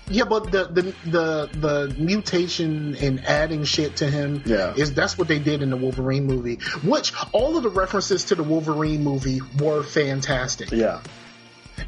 yeah, 0.08 0.26
but 0.26 0.52
the 0.52 0.66
the 0.66 0.82
the 1.10 1.50
the 1.58 1.96
mutation 1.98 2.96
and 2.96 3.26
adding 3.26 3.64
shit 3.64 3.98
to 3.98 4.10
him 4.10 4.44
Yeah. 4.46 4.74
is 4.76 4.94
that's 4.94 5.18
what 5.18 5.28
they 5.28 5.40
did 5.40 5.64
in 5.64 5.72
the 5.72 5.78
Wolverine 5.78 6.26
movie. 6.26 6.58
Which 6.84 7.12
all 7.32 7.58
of 7.58 7.64
the 7.64 7.70
references 7.70 8.26
to 8.26 8.36
the 8.36 8.44
Wolverine 8.44 9.04
movie 9.04 9.42
were 9.60 9.82
fantastic. 9.82 10.72
Yeah. 10.72 11.02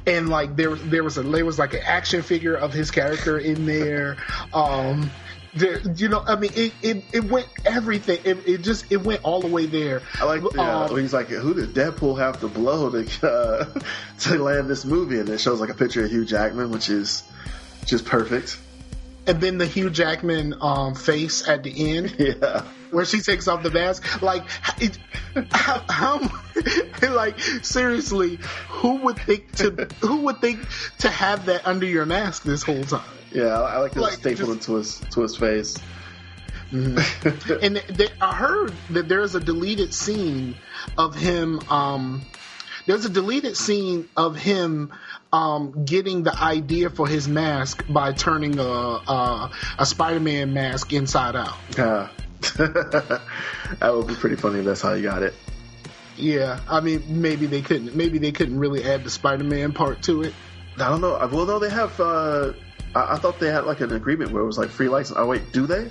And 0.08 0.30
like 0.30 0.56
there 0.56 0.74
there 0.76 1.04
was 1.04 1.18
a 1.18 1.24
there 1.24 1.46
was 1.46 1.60
like 1.60 1.74
an 1.74 1.82
action 1.86 2.22
figure 2.24 2.56
of 2.56 2.74
his 2.74 2.90
character 2.92 3.38
in 3.38 3.66
there. 3.66 4.18
Um 4.54 5.12
there, 5.54 5.80
you 5.96 6.08
know 6.08 6.24
i 6.28 6.36
mean 6.36 6.52
it, 6.56 6.74
it 6.84 7.04
it 7.14 7.24
went 7.24 7.48
everything. 7.66 8.20
It, 8.24 8.48
it 8.48 8.62
just 8.62 8.92
it 8.92 8.98
went 8.98 9.22
all 9.24 9.42
the 9.42 9.48
way 9.48 9.66
there. 9.66 10.02
I 10.20 10.26
like 10.26 10.42
the, 10.42 10.50
uh, 10.62 10.86
Um, 10.86 10.94
when 10.94 11.02
he's 11.02 11.14
like, 11.14 11.28
"Who 11.30 11.54
did 11.54 11.74
Deadpool 11.74 12.20
have 12.20 12.40
to 12.42 12.48
blow 12.48 12.90
to 12.92 13.28
uh, 13.28 13.80
to 14.20 14.38
land 14.44 14.68
this 14.68 14.86
movie?" 14.86 15.20
And 15.20 15.28
it 15.30 15.40
shows 15.40 15.60
like 15.60 15.70
a 15.70 15.74
picture 15.74 16.04
of 16.06 16.12
Hugh 16.12 16.26
Jackman, 16.26 16.70
which 16.72 16.90
is 16.90 17.24
just 17.86 18.06
perfect. 18.06 18.58
and 19.26 19.42
then 19.42 19.58
the 19.58 19.66
hugh 19.66 19.90
jackman 19.90 20.54
um 20.62 20.94
face 20.96 21.48
at 21.48 21.64
the 21.64 21.98
end. 21.98 22.16
Yeah, 22.20 22.64
where 22.92 23.06
she 23.06 23.20
takes 23.22 23.48
off 23.48 23.64
the 23.64 23.72
mask 23.72 24.22
like 24.22 24.44
it, 24.80 24.98
how, 25.52 25.84
how 25.90 26.32
like 27.14 27.40
seriously 27.62 28.40
who 28.70 28.96
would 28.98 29.18
think 29.20 29.52
to 29.54 29.88
who 30.02 30.18
would 30.22 30.40
think 30.42 30.60
to 31.00 31.10
have 31.10 31.46
that 31.46 31.66
under 31.68 31.86
your 31.86 32.06
mask 32.06 32.44
this 32.44 32.64
whole 32.64 32.84
time 32.84 33.02
yeah. 33.32 33.48
I, 33.62 33.78
like 33.80 33.92
the 33.92 34.02
Like, 34.02 34.14
staple 34.14 34.38
just- 34.38 34.52
into 34.70 34.76
his 34.76 35.00
to 35.12 35.22
his 35.22 35.36
face. 35.36 35.76
and 36.72 36.98
they, 36.98 38.08
I 38.22 38.36
heard 38.36 38.74
that 38.92 39.08
there's 39.08 39.36
a 39.36 39.40
deleted 39.40 39.94
scene 39.94 40.56
of 40.98 41.16
him. 41.16 41.60
Um, 41.70 42.22
there's 42.86 43.06
a 43.06 43.10
deleted 43.10 43.56
scene 43.58 44.08
of 44.16 44.36
him 44.38 44.92
um, 45.34 45.86
getting 45.86 46.24
the 46.24 46.38
idea 46.38 46.90
for 46.90 47.08
his 47.08 47.28
mask 47.28 47.86
by 47.90 48.14
turning 48.14 48.60
a 48.60 48.64
a, 48.64 49.52
a 49.80 49.86
Spider-Man 49.86 50.54
mask 50.54 50.94
inside 50.94 51.36
out. 51.36 51.58
Yeah, 51.78 52.10
that 52.58 53.22
would 53.94 54.08
be 54.08 54.16
pretty 54.16 54.36
funny 54.36 54.60
if 54.60 54.66
that's 54.66 54.82
how 54.82 54.94
you 54.94 55.04
got 55.04 55.24
it. 55.24 55.34
Yeah, 56.16 56.60
I 56.68 56.80
mean 56.82 57.04
maybe 57.22 57.46
they 57.46 57.62
couldn't 57.62 57.96
maybe 57.96 58.18
they 58.18 58.32
couldn't 58.32 58.58
really 58.60 58.84
add 58.84 59.04
the 59.04 59.10
Spider-Man 59.10 59.74
part 59.74 60.02
to 60.04 60.24
it. 60.24 60.34
I 60.80 60.90
don't 60.90 61.02
know. 61.02 61.12
Well, 61.32 61.46
no, 61.46 61.60
they 61.60 61.70
have. 61.70 62.00
Uh, 62.00 62.54
I, 62.96 63.14
I 63.14 63.18
thought 63.18 63.40
they 63.40 63.52
had 63.52 63.66
like 63.66 63.82
an 63.82 63.94
agreement 63.94 64.32
where 64.32 64.42
it 64.42 64.46
was 64.46 64.58
like 64.58 64.70
free 64.70 64.90
license. 64.90 65.18
Oh 65.20 65.26
wait, 65.28 65.52
do 65.52 65.68
they? 65.68 65.90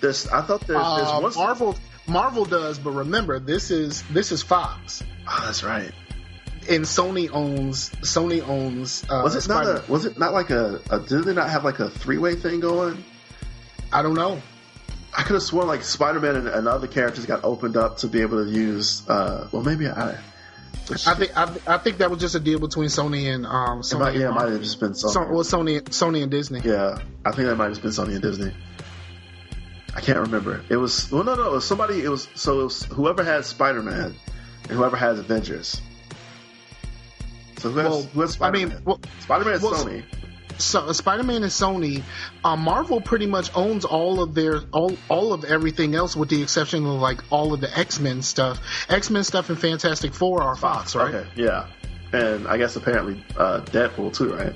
This 0.00 0.26
I 0.28 0.40
thought 0.42 0.60
there's, 0.66 0.80
there's 0.96 1.08
Uh, 1.08 1.20
one. 1.20 1.34
Marvel 1.34 1.78
Marvel 2.06 2.44
does, 2.44 2.78
but 2.78 2.90
remember 2.92 3.38
this 3.38 3.70
is 3.70 4.02
this 4.10 4.32
is 4.32 4.42
Fox. 4.42 5.02
Oh, 5.28 5.42
that's 5.44 5.62
right. 5.62 5.92
And 6.68 6.84
Sony 6.84 7.30
owns 7.32 7.90
Sony 8.00 8.46
owns. 8.46 9.04
Uh, 9.08 9.20
Was 9.24 9.34
it 9.36 9.48
not 9.48 9.64
Spider- 9.64 9.84
a? 9.86 9.90
Was 9.92 10.04
it 10.06 10.18
not 10.18 10.32
like 10.32 10.50
a, 10.50 10.80
a? 10.90 11.00
Did 11.00 11.24
they 11.24 11.34
not 11.34 11.50
have 11.50 11.64
like 11.64 11.80
a 11.80 11.90
three 11.90 12.18
way 12.18 12.34
thing 12.34 12.60
going? 12.60 13.02
I 13.92 14.02
don't 14.02 14.14
know. 14.14 14.40
I 15.16 15.22
could 15.22 15.34
have 15.34 15.42
sworn 15.42 15.66
like 15.66 15.82
Spider 15.82 16.20
Man 16.20 16.36
and, 16.36 16.48
and 16.48 16.68
other 16.68 16.86
characters 16.86 17.26
got 17.26 17.44
opened 17.44 17.76
up 17.76 17.98
to 17.98 18.08
be 18.08 18.20
able 18.20 18.44
to 18.44 18.50
use. 18.50 19.08
Uh, 19.08 19.48
well, 19.52 19.62
maybe 19.62 19.88
I. 19.88 20.18
I 21.06 21.14
think 21.14 21.36
I, 21.36 21.56
I 21.66 21.78
think 21.78 21.98
that 21.98 22.10
was 22.10 22.20
just 22.20 22.34
a 22.34 22.40
deal 22.40 22.58
between 22.58 22.88
Sony 22.88 23.32
and 23.32 23.46
um 23.46 23.82
Sony. 23.82 24.00
might, 24.00 24.14
yeah, 24.16 24.28
it 24.28 24.32
might 24.32 24.46
um, 24.46 24.52
have 24.52 24.62
just 24.62 24.80
been 24.80 24.92
Sony. 24.92 25.12
So, 25.12 25.20
well, 25.20 25.44
Sony 25.44 25.80
Sony 25.82 26.22
and 26.22 26.30
Disney. 26.30 26.60
yeah, 26.64 26.98
I 27.24 27.30
think 27.30 27.46
that 27.48 27.56
might 27.56 27.68
have 27.68 27.80
been 27.80 27.92
Sony 27.92 28.12
and 28.12 28.22
Disney. 28.22 28.52
I 29.94 30.00
can't 30.00 30.18
remember. 30.18 30.64
It 30.68 30.76
was 30.76 31.10
well, 31.12 31.22
no, 31.24 31.34
no, 31.34 31.46
it 31.48 31.52
was 31.52 31.66
somebody. 31.66 32.02
It 32.02 32.08
was 32.08 32.28
so 32.34 32.60
it 32.60 32.64
was 32.64 32.84
whoever 32.84 33.22
has 33.22 33.46
Spider 33.46 33.82
Man 33.82 34.14
and 34.68 34.78
whoever 34.78 34.96
has 34.96 35.18
Avengers. 35.18 35.80
So 37.58 37.70
who 37.70 37.78
has, 37.78 37.90
Well, 37.90 38.02
who 38.02 38.20
has 38.22 38.30
I 38.30 38.34
Spider 38.34 38.58
Man? 38.58 38.68
mean, 38.68 38.78
well, 38.84 39.00
Spider 39.20 39.44
Man 39.44 39.54
is 39.54 39.62
well, 39.62 39.74
Sony. 39.74 40.04
So 40.60 40.92
Spider-Man 40.92 41.42
and 41.42 41.52
Sony, 41.52 42.02
uh, 42.44 42.56
Marvel 42.56 43.00
pretty 43.00 43.26
much 43.26 43.50
owns 43.54 43.84
all 43.84 44.22
of 44.22 44.34
their 44.34 44.60
all 44.72 44.96
all 45.08 45.32
of 45.32 45.44
everything 45.44 45.94
else, 45.94 46.14
with 46.14 46.28
the 46.28 46.42
exception 46.42 46.86
of 46.86 47.00
like 47.00 47.20
all 47.30 47.52
of 47.52 47.60
the 47.60 47.78
X-Men 47.78 48.22
stuff. 48.22 48.60
X-Men 48.88 49.24
stuff 49.24 49.48
and 49.50 49.58
Fantastic 49.58 50.14
Four 50.14 50.42
are 50.42 50.56
Fox, 50.56 50.94
right? 50.94 51.14
Okay, 51.14 51.28
yeah, 51.36 51.66
and 52.12 52.46
I 52.46 52.56
guess 52.56 52.76
apparently 52.76 53.24
uh, 53.36 53.60
Deadpool 53.60 54.14
too, 54.14 54.34
right? 54.34 54.54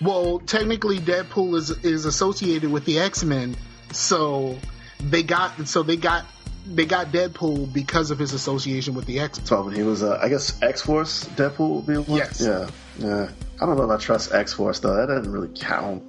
Well, 0.00 0.40
technically, 0.40 0.98
Deadpool 0.98 1.56
is 1.56 1.70
is 1.84 2.04
associated 2.04 2.70
with 2.70 2.84
the 2.84 2.98
X-Men, 2.98 3.56
so 3.92 4.58
they 5.00 5.22
got 5.22 5.68
so 5.68 5.82
they 5.82 5.96
got 5.96 6.24
they 6.66 6.86
got 6.86 7.08
Deadpool 7.08 7.72
because 7.72 8.10
of 8.10 8.18
his 8.18 8.32
association 8.32 8.94
with 8.94 9.06
the 9.06 9.20
X. 9.20 9.40
So 9.44 9.62
when 9.62 9.74
he 9.74 9.82
was, 9.82 10.02
uh, 10.02 10.18
I 10.22 10.28
guess 10.28 10.60
X 10.62 10.82
Force 10.82 11.24
Deadpool 11.24 11.76
would 11.76 11.86
be 11.86 11.96
one. 11.96 12.18
Yes. 12.18 12.40
Yeah, 12.40 12.68
yeah. 12.98 13.30
I 13.60 13.66
don't 13.66 13.76
know 13.76 13.84
if 13.84 13.90
I 13.90 14.02
trust 14.02 14.32
X 14.32 14.52
Force 14.52 14.80
though. 14.80 14.94
That 14.94 15.06
doesn't 15.06 15.32
really 15.32 15.48
count. 15.48 16.02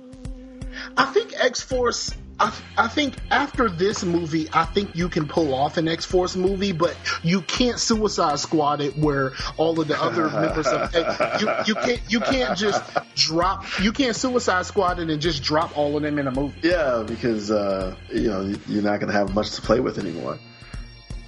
I 0.97 1.06
think 1.06 1.34
X 1.38 1.62
Force. 1.62 2.14
I, 2.41 2.54
I 2.78 2.88
think 2.88 3.16
after 3.32 3.70
this 3.70 4.04
movie, 4.04 4.47
I 4.54 4.64
think 4.64 4.95
you 4.95 5.10
can 5.10 5.28
pull 5.28 5.54
off 5.54 5.76
an 5.78 5.89
X 5.89 6.06
Force 6.06 6.38
movie, 6.38 6.72
but 6.72 6.95
you 7.22 7.41
can't 7.41 7.78
Suicide 7.78 8.39
Squad 8.39 8.80
it 8.80 8.97
where 8.97 9.34
all 9.58 9.80
of 9.80 9.88
the 9.88 10.02
other 10.02 10.30
members 10.30 10.68
of 10.68 10.93
you, 11.41 11.50
you 11.66 11.76
can't 11.76 12.02
you 12.08 12.20
can't 12.20 12.58
just 12.58 12.84
drop 13.16 13.66
you 13.82 13.91
can't 13.91 14.16
Suicide 14.16 14.66
Squad 14.66 15.00
it 15.00 15.10
and 15.10 15.22
just 15.22 15.43
drop 15.43 15.78
all 15.78 15.97
of 15.97 16.04
them 16.04 16.20
in 16.20 16.28
a 16.28 16.32
movie. 16.32 16.60
Yeah, 16.62 17.04
because 17.06 17.52
uh, 17.52 17.95
you 18.10 18.30
know 18.30 18.41
you're 18.68 18.84
not 18.84 19.00
going 19.00 19.12
to 19.12 19.18
have 19.18 19.34
much 19.34 19.52
to 19.52 19.62
play 19.62 19.80
with 19.80 19.97
anymore. 19.97 20.38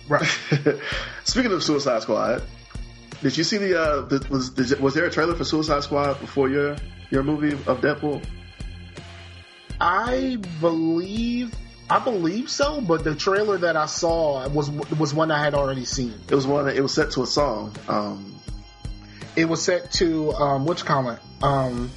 Right. 0.07 0.25
Speaking 1.23 1.51
of 1.51 1.63
Suicide 1.63 2.03
Squad, 2.03 2.43
did 3.21 3.37
you 3.37 3.43
see 3.43 3.57
the, 3.57 3.79
uh, 3.79 4.01
the 4.01 4.25
was 4.29 4.49
did, 4.49 4.79
was 4.79 4.93
there 4.93 5.05
a 5.05 5.11
trailer 5.11 5.35
for 5.35 5.43
Suicide 5.43 5.83
Squad 5.83 6.19
before 6.19 6.49
your 6.49 6.75
your 7.09 7.23
movie 7.23 7.53
of 7.53 7.81
Deadpool? 7.81 8.23
I 9.79 10.37
believe 10.59 11.53
I 11.89 11.99
believe 11.99 12.49
so, 12.49 12.81
but 12.81 13.03
the 13.03 13.15
trailer 13.15 13.57
that 13.59 13.75
I 13.75 13.85
saw 13.85 14.47
was 14.49 14.69
was 14.71 15.13
one 15.13 15.31
I 15.31 15.43
had 15.43 15.53
already 15.53 15.85
seen. 15.85 16.13
It 16.29 16.35
was 16.35 16.47
one. 16.47 16.67
It 16.69 16.81
was 16.81 16.93
set 16.93 17.11
to 17.11 17.23
a 17.23 17.27
song. 17.27 17.75
Um, 17.87 18.39
It 19.35 19.45
was 19.45 19.61
set 19.61 19.91
to 19.93 20.31
um, 20.33 20.65
which 20.65 20.85
comment? 20.85 21.19
Um, 21.41 21.89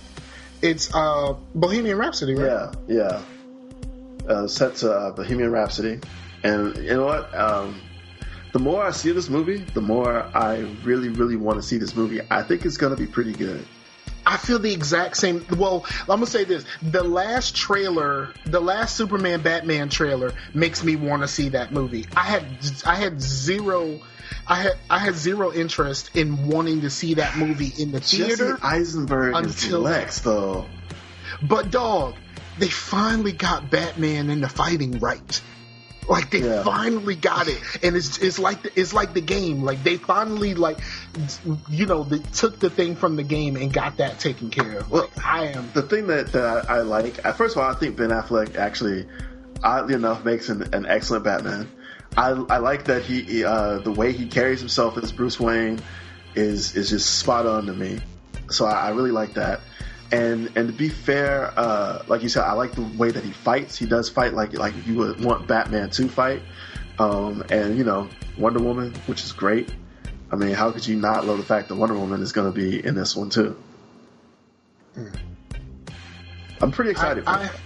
it's 0.63 0.95
uh, 0.95 1.35
Bohemian 1.55 1.99
Rhapsody, 1.99 2.35
right? 2.35 2.73
yeah, 2.89 3.23
yeah. 4.27 4.29
Uh, 4.29 4.47
set 4.49 4.77
to 4.77 4.91
uh, 4.91 5.11
Bohemian 5.13 5.51
Rhapsody, 5.53 6.01
and 6.43 6.77
you 6.79 6.95
know 6.95 7.05
what? 7.05 7.35
Um, 7.35 7.81
the 8.55 8.61
more 8.61 8.87
I 8.87 8.93
see 8.93 9.11
this 9.11 9.29
movie, 9.29 9.57
the 9.75 9.81
more 9.81 10.31
I 10.33 10.59
really, 10.85 11.09
really 11.09 11.35
want 11.35 11.61
to 11.61 11.63
see 11.63 11.77
this 11.77 11.97
movie. 11.97 12.21
I 12.31 12.45
think 12.45 12.65
it's 12.65 12.77
going 12.77 12.95
to 12.95 12.97
be 12.97 13.09
pretty 13.09 13.33
good. 13.33 13.67
I 14.25 14.37
feel 14.37 14.61
the 14.61 14.73
exact 14.73 15.17
same. 15.17 15.45
Well, 15.59 15.85
I'm 16.03 16.07
gonna 16.07 16.27
say 16.27 16.45
this: 16.45 16.65
the 16.81 17.03
last 17.03 17.57
trailer, 17.57 18.33
the 18.47 18.61
last 18.61 18.97
Superman 18.97 19.43
Batman 19.43 19.89
trailer, 19.91 20.33
makes 20.55 20.83
me 20.85 20.95
want 20.95 21.23
to 21.23 21.29
see 21.29 21.51
that 21.51 21.73
movie. 21.73 22.07
I 22.17 22.21
had, 22.23 22.47
I 22.87 22.95
had 22.95 23.21
zero, 23.21 24.01
I 24.47 24.55
had, 24.55 24.79
I 24.89 24.99
had 25.01 25.15
zero 25.15 25.53
interest 25.53 26.17
in 26.17 26.47
wanting 26.47 26.83
to 26.83 26.91
see 26.91 27.15
that 27.15 27.37
movie 27.37 27.73
in 27.77 27.91
the 27.93 28.01
theater. 28.01 28.53
Jesse 28.53 28.63
Eisenberg 28.63 29.45
is 29.45 29.65
until- 29.65 29.81
Lex, 29.81 30.21
though. 30.21 30.65
But 31.43 31.71
dog, 31.71 32.15
they 32.59 32.69
finally 32.69 33.33
got 33.33 33.69
Batman 33.69 34.31
in 34.31 34.41
the 34.41 34.49
fighting 34.49 35.01
right. 35.01 35.43
Like 36.09 36.31
they 36.31 36.41
Yeah. 36.41 36.63
finally 36.63 37.17
got 37.17 37.49
it, 37.49 37.59
and 37.83 37.97
it's 37.97 38.19
it's 38.19 38.39
like 38.39 38.63
the, 38.63 38.79
it's 38.79 38.93
like 38.93 39.15
the 39.15 39.21
game. 39.21 39.63
Like 39.63 39.83
they 39.83 39.97
finally 39.97 40.55
like, 40.55 40.79
you 41.69 41.87
know, 41.87 42.05
they 42.05 42.19
took 42.19 42.59
the 42.59 42.71
thing 42.71 42.97
from 42.97 43.17
the 43.17 43.23
game 43.23 43.57
and 43.57 43.73
got 43.73 43.97
that 43.99 44.19
taken 44.19 44.51
care 44.51 44.79
of. 44.79 44.91
Well, 44.91 45.11
Like, 45.17 45.27
I 45.27 45.45
am 45.47 45.71
the 45.73 45.83
thing 45.83 46.07
that, 46.09 46.33
that 46.33 46.69
I, 46.71 46.77
I 46.77 46.81
like, 46.83 47.23
first 47.37 47.57
of 47.57 47.63
all, 47.63 47.71
I 47.71 47.75
think 47.75 47.97
Ben 47.97 48.11
Affleck 48.11 48.57
actually, 48.57 49.07
oddly 49.63 49.95
enough, 49.95 50.25
makes 50.25 50.49
an, 50.49 50.75
an 50.75 50.87
excellent 50.87 51.25
Batman. 51.25 51.71
I, 52.17 52.31
I 52.31 52.59
like 52.59 52.85
that 52.85 53.03
he, 53.03 53.23
he, 53.23 53.45
uh, 53.45 53.79
the 53.79 53.91
way 53.93 54.13
he 54.13 54.27
carries 54.27 54.61
himself 54.61 54.97
as 54.99 55.11
Bruce 55.11 55.41
Wayne 55.41 55.81
is 56.35 56.77
is 56.77 56.91
just 56.91 57.19
spot 57.19 57.47
on 57.47 57.67
to 57.67 57.73
me. 57.73 58.01
So 58.51 58.67
I, 58.67 58.87
I 58.87 58.89
really 58.91 59.11
like 59.11 59.35
that. 59.35 59.61
And 60.15 60.51
and 60.57 60.69
to 60.69 60.73
be 60.73 60.89
fair, 60.89 61.53
uh, 61.57 62.05
like 62.07 62.23
you 62.23 62.29
said, 62.29 62.45
I 62.45 62.53
like 62.53 62.73
the 62.73 62.83
way 62.83 63.11
that 63.11 63.25
he 63.25 63.33
fights. 63.33 63.77
He 63.77 63.87
does 63.87 64.09
fight 64.09 64.33
like 64.33 64.53
like 64.53 64.75
you 64.87 64.95
would 64.97 65.25
want 65.25 65.49
Batman 65.49 65.91
to 65.91 66.09
fight. 66.09 66.43
Um, 66.99 67.45
and 67.51 67.77
you 67.77 67.83
know 67.83 68.09
Wonder 68.39 68.61
Woman, 68.61 68.95
which 69.07 69.25
is 69.25 69.33
great. 69.33 69.75
I 70.31 70.37
mean, 70.37 70.55
how 70.55 70.71
could 70.71 70.87
you 70.87 70.97
not 70.97 71.27
love 71.27 71.39
the 71.39 71.45
fact 71.45 71.69
that 71.69 71.75
Wonder 71.75 71.97
Woman 71.99 72.23
is 72.23 72.33
going 72.33 72.53
to 72.53 72.55
be 72.57 72.85
in 72.85 72.95
this 72.95 73.17
one 73.17 73.29
too? 73.31 73.57
I'm 76.61 76.71
pretty 76.71 76.93
excited. 76.93 77.25
I, 77.27 77.49
for 77.49 77.55
I, 77.55 77.59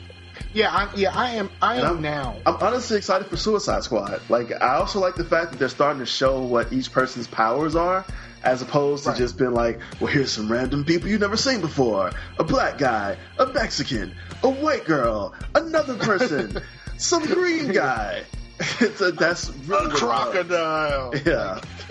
yeah, 0.55 0.70
I, 0.70 0.88
yeah, 0.94 1.12
I 1.14 1.30
am. 1.32 1.51
I 1.61 1.76
And 1.76 1.84
am 1.84 1.96
I'm 1.96 2.03
now. 2.03 2.36
I'm 2.46 2.57
honestly 2.57 2.96
excited 2.96 3.28
for 3.28 3.36
Suicide 3.36 3.84
Squad. 3.84 4.22
Like, 4.28 4.51
I 4.53 4.76
also 4.76 4.99
like 5.01 5.14
the 5.14 5.24
fact 5.24 5.51
that 5.51 5.59
they're 5.59 5.68
starting 5.68 6.01
to 6.01 6.07
show 6.07 6.40
what 6.42 6.72
each 6.72 6.90
person's 6.90 7.26
powers 7.26 7.76
are, 7.76 8.05
as 8.45 8.62
opposed 8.62 9.05
to 9.05 9.11
Right. 9.11 9.18
just 9.18 9.36
being 9.39 9.53
like, 9.53 9.80
well, 10.01 10.12
here's 10.12 10.30
some 10.32 10.51
random 10.51 10.84
people 10.84 11.09
you've 11.09 11.20
never 11.20 11.36
seen 11.36 11.61
before: 11.61 12.11
a 12.39 12.45
black 12.45 12.78
guy, 12.78 13.16
a 13.39 13.47
Mexican, 13.47 14.14
a 14.43 14.49
white 14.49 14.84
girl, 14.84 15.34
another 15.55 15.97
person, 15.97 16.61
some 16.97 17.24
green 17.26 17.72
guy. 17.72 18.22
it's 18.80 19.01
a, 19.01 19.12
that's 19.12 19.51
really 19.66 19.86
a 19.86 19.95
crocodile. 19.95 21.11
was. 21.11 21.22
Yeah. 21.24 21.61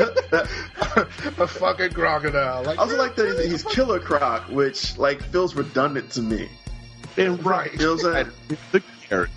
a 1.38 1.48
fucking 1.48 1.93
crocodile. 1.93 2.64
Like, 2.64 2.78
I 2.78 2.82
also 2.82 2.98
like 2.98 3.16
that 3.16 3.39
he's, 3.39 3.64
he's 3.64 3.64
Killer 3.64 4.00
Croc, 4.02 4.50
which 4.50 4.98
like 4.98 5.22
feels 5.24 5.56
redundant 5.56 6.12
to 6.12 6.22
me. 6.22 6.50
and 7.16 7.43
right. 7.45 7.72
You 7.72 7.80
know 7.80 7.95
what 7.95 8.06
I'm 8.06 8.32
saying? 8.50 8.58
The 8.74 8.84
carrot. 9.08 9.30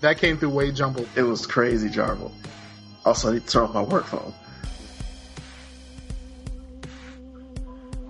That 0.00 0.18
came 0.18 0.36
through 0.36 0.50
way 0.50 0.72
jumbled. 0.72 1.08
It 1.16 1.22
was 1.22 1.46
crazy, 1.46 1.88
Jarble. 1.88 2.30
Also, 3.04 3.30
I 3.30 3.34
need 3.34 3.46
to 3.46 3.52
turn 3.52 3.62
off 3.64 3.72
my 3.74 3.82
work 3.82 4.04
phone. 4.04 4.34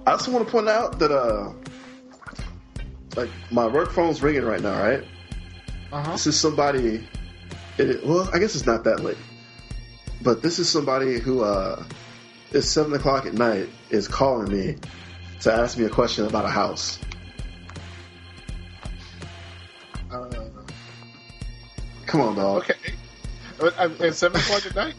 I 0.07 0.13
also 0.13 0.31
want 0.31 0.47
to 0.47 0.51
point 0.53 0.69
out 0.69 0.99
that 1.01 1.11
uh, 1.11 1.53
like 3.17 3.31
my 3.51 3.67
work 3.67 3.91
phone's 3.91 4.23
ringing 4.23 4.45
right 4.45 4.61
now, 4.61 4.81
right? 4.81 5.05
Uh 5.93 6.03
huh. 6.03 6.13
This 6.13 6.27
is 6.29 6.39
somebody. 6.39 7.07
It, 7.79 8.07
well, 8.07 8.29
I 8.33 8.39
guess 8.39 8.55
it's 8.55 8.67
not 8.67 8.85
that 8.85 9.01
late, 9.01 9.19
but 10.23 10.43
this 10.43 10.59
is 10.59 10.69
somebody 10.69 11.19
who 11.19 11.43
uh, 11.43 11.83
it's 12.53 12.69
seven 12.69 12.93
o'clock 12.95 13.27
at 13.27 13.35
night 13.35 13.69
is 13.91 14.07
calling 14.09 14.51
me 14.53 14.77
to 15.41 15.53
ask 15.53 15.77
me 15.77 15.85
a 15.85 15.91
question 15.91 16.25
about 16.27 16.45
a 16.45 16.49
house. 16.49 16.99
Uh, 20.11 20.29
Come 22.07 22.21
on, 22.21 22.37
dog. 22.37 22.63
okay. 22.63 22.75
Uh, 23.61 23.89
At 24.01 24.15
seven 24.15 24.41
o'clock 24.41 24.65
at 24.67 24.75
night. 24.77 24.95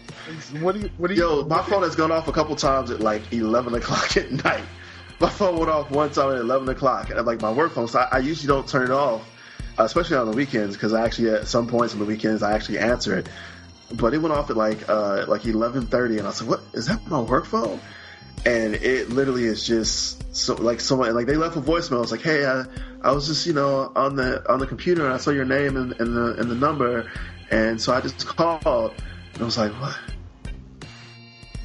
What 0.60 0.76
do 0.76 0.82
you? 0.82 0.90
What 0.98 1.08
do 1.08 1.14
you? 1.14 1.22
Yo, 1.22 1.46
my 1.46 1.62
phone 1.64 1.84
has 1.84 1.96
gone 1.96 2.12
off 2.12 2.28
a 2.28 2.32
couple 2.34 2.56
times 2.58 2.92
at 2.92 3.00
like 3.00 3.32
eleven 3.32 3.74
o'clock 3.76 4.18
at 4.18 4.32
night. 4.44 4.64
My 5.20 5.30
phone 5.30 5.58
went 5.58 5.72
off 5.72 5.90
one 5.90 6.12
time 6.12 6.32
at 6.32 6.38
eleven 6.38 6.70
o'clock, 6.70 7.10
and 7.10 7.26
like 7.26 7.42
my 7.42 7.52
work 7.52 7.74
phone. 7.74 7.88
So 7.88 8.00
I, 8.00 8.18
I 8.18 8.20
usually 8.20 8.48
don't 8.48 8.68
turn 8.68 8.84
it 8.84 8.92
off, 8.92 9.28
uh, 9.80 9.84
especially 9.84 10.18
on 10.18 10.30
the 10.30 10.38
weekends, 10.38 10.76
because 10.76 10.94
I 10.94 11.04
actually 11.04 11.32
at 11.32 11.48
some 11.48 11.68
points 11.68 11.94
on 11.94 12.00
the 12.00 12.06
weekends 12.06 12.44
I 12.44 12.54
actually 12.54 12.78
answer 12.78 13.18
it. 13.18 13.28
But 13.92 14.14
it 14.14 14.20
went 14.20 14.34
off 14.34 14.52
at 14.52 14.58
like 14.58 14.88
uh, 14.88 15.26
like 15.28 15.44
eleven 15.46 15.88
thirty, 15.88 16.20
and 16.20 16.28
I 16.28 16.32
said, 16.32 16.48
"What 16.48 16.62
is 16.74 16.86
that? 16.86 17.08
My 17.08 17.20
work 17.20 17.46
phone?" 17.46 17.80
And 18.46 18.76
it 18.76 19.10
literally 19.10 19.46
is 19.46 19.66
just 19.66 20.36
so 20.36 20.54
like 20.54 20.80
someone 20.80 21.16
like 21.16 21.26
they 21.26 21.36
left 21.36 21.56
a 21.56 21.62
voicemail. 21.62 22.04
It's 22.04 22.12
like, 22.12 22.22
"Hey, 22.22 22.46
I, 22.46 22.66
I 23.02 23.12
was 23.12 23.26
just 23.26 23.48
you 23.48 23.54
know 23.54 23.92
on 23.96 24.18
the 24.18 24.48
on 24.52 24.60
the 24.60 24.68
computer, 24.68 25.04
and 25.04 25.14
I 25.16 25.18
saw 25.18 25.32
your 25.32 25.46
name 25.46 25.78
and, 25.78 25.94
and 26.00 26.16
the 26.16 26.36
and 26.40 26.52
the 26.52 26.56
number, 26.56 27.10
and 27.50 27.82
so 27.82 27.92
I 27.92 28.02
just 28.02 28.28
called." 28.28 28.94
And 29.34 29.42
I 29.42 29.46
was 29.46 29.58
like, 29.58 29.72
"What?" 29.82 29.98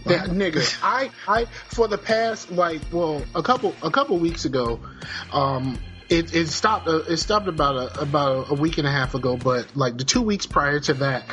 Yeah, 0.07 0.26
nigga, 0.26 0.78
I, 0.82 1.11
I 1.28 1.44
for 1.44 1.88
the 1.88 1.98
past 1.98 2.50
like 2.50 2.80
well 2.90 3.22
a 3.34 3.42
couple 3.42 3.74
a 3.82 3.90
couple 3.90 4.18
weeks 4.18 4.44
ago, 4.44 4.80
um, 5.32 5.78
it, 6.12 6.34
it 6.34 6.48
stopped 6.48 6.88
uh, 6.88 7.03
it 7.09 7.16
stopped 7.16 7.48
about 7.48 7.76
a 7.76 8.00
about 8.00 8.50
a 8.50 8.55
week 8.55 8.78
and 8.78 8.86
a 8.86 8.90
half 8.90 9.14
ago, 9.14 9.36
but 9.36 9.74
like 9.74 9.96
the 9.96 10.05
two 10.05 10.20
weeks 10.20 10.46
prior 10.46 10.78
to 10.80 10.94
that, 10.94 11.24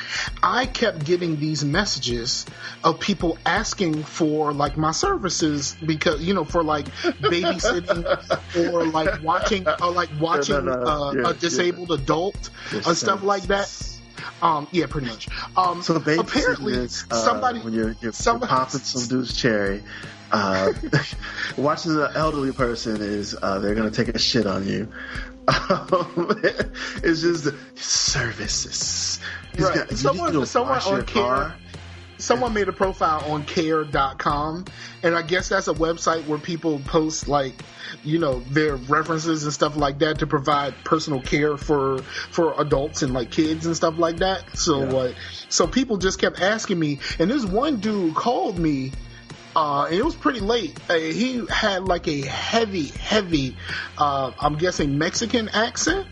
I 0.42 0.66
kept 0.66 1.04
getting 1.04 1.38
these 1.40 1.66
messages 1.66 2.46
of 2.84 3.00
people 3.00 3.38
asking 3.46 4.04
for 4.04 4.54
like 4.54 4.78
my 4.78 4.92
services 4.92 5.76
because 5.86 6.22
you 6.22 6.34
know 6.34 6.46
for 6.46 6.64
like 6.64 6.86
babysitting 6.86 8.72
or 8.74 8.86
like 8.86 9.22
watching 9.22 9.68
or 9.68 9.92
like 9.92 10.10
watching 10.20 10.66
no, 10.66 10.72
uh, 10.72 11.14
yeah, 11.14 11.30
a 11.30 11.34
disabled 11.34 11.92
adult 11.92 12.50
Your 12.72 12.82
and 12.86 12.98
stuff 12.98 13.24
like 13.24 13.44
that. 13.44 13.99
Um, 14.42 14.68
yeah, 14.72 14.86
pretty 14.88 15.08
much. 15.08 15.28
Um, 15.58 15.82
So 15.82 16.00
basically, 16.00 16.40
apparently 16.42 16.78
uh, 16.84 16.88
somebody 16.88 17.60
when 17.60 17.74
you're, 17.74 17.96
you're, 18.02 18.12
somebody- 18.12 18.50
you're 18.52 18.60
popping 18.60 18.80
some 18.80 19.08
dude's 19.08 19.36
cherry, 19.36 19.84
uh, 20.32 20.72
watching 21.58 21.92
an 21.94 22.10
elderly 22.16 22.52
person 22.52 23.02
is 23.02 23.36
uh, 23.42 23.60
they're 23.60 23.76
gonna 23.76 23.92
take 23.92 24.10
a 24.10 24.20
shit 24.20 24.46
on 24.46 24.68
you. 24.68 24.88
Um, 25.48 25.88
it's 27.04 27.22
just 27.22 27.48
services. 27.76 29.20
He's 29.56 29.66
Right. 29.66 29.76
got- 29.76 29.98
Someone- 29.98 30.46
someone 30.46 30.80
on 30.82 31.06
car. 31.06 31.56
Someone 32.20 32.54
made 32.54 32.68
a 32.68 32.74
profile 32.74 33.24
on 33.32 33.44
care.com 33.46 34.66
and 35.04 35.16
i 35.16 35.22
guess 35.22 35.50
that's 35.50 35.68
a 35.68 35.74
website 35.74 36.26
where 36.28 36.38
people 36.38 36.80
post 36.86 37.28
like 37.28 37.54
you 38.04 38.20
know 38.20 38.42
their 38.52 38.76
references 38.76 39.44
and 39.46 39.54
stuff 39.54 39.76
like 39.76 40.00
that 40.00 40.20
to 40.20 40.28
provide 40.28 40.74
personal 40.84 41.22
care 41.22 41.58
for 41.58 42.00
for 42.30 42.54
adults 42.62 43.02
and 43.02 43.14
like 43.14 43.32
kids 43.32 43.66
and 43.66 43.76
stuff 43.76 43.98
like 43.98 44.18
that 44.18 44.44
so 44.58 44.84
Yeah. 44.84 44.92
like 44.92 45.16
so 45.50 45.66
people 45.66 45.98
just 45.98 46.20
kept 46.20 46.40
asking 46.42 46.78
me 46.78 47.00
and 47.20 47.32
this 47.32 47.46
one 47.46 47.78
dude 47.80 48.16
called 48.16 48.60
me 48.60 48.92
uh, 49.56 49.86
and 49.86 49.96
it 49.96 50.06
was 50.06 50.16
pretty 50.16 50.40
late. 50.40 50.78
Uh, 50.90 50.94
he 50.94 51.44
had 51.50 51.84
like 51.84 52.08
a 52.08 52.22
heavy, 52.22 52.86
heavy, 52.86 53.58
uh, 53.98 54.32
I'm 54.40 54.58
guessing 54.58 55.00
Mexican 55.00 55.50
accent. 55.50 56.06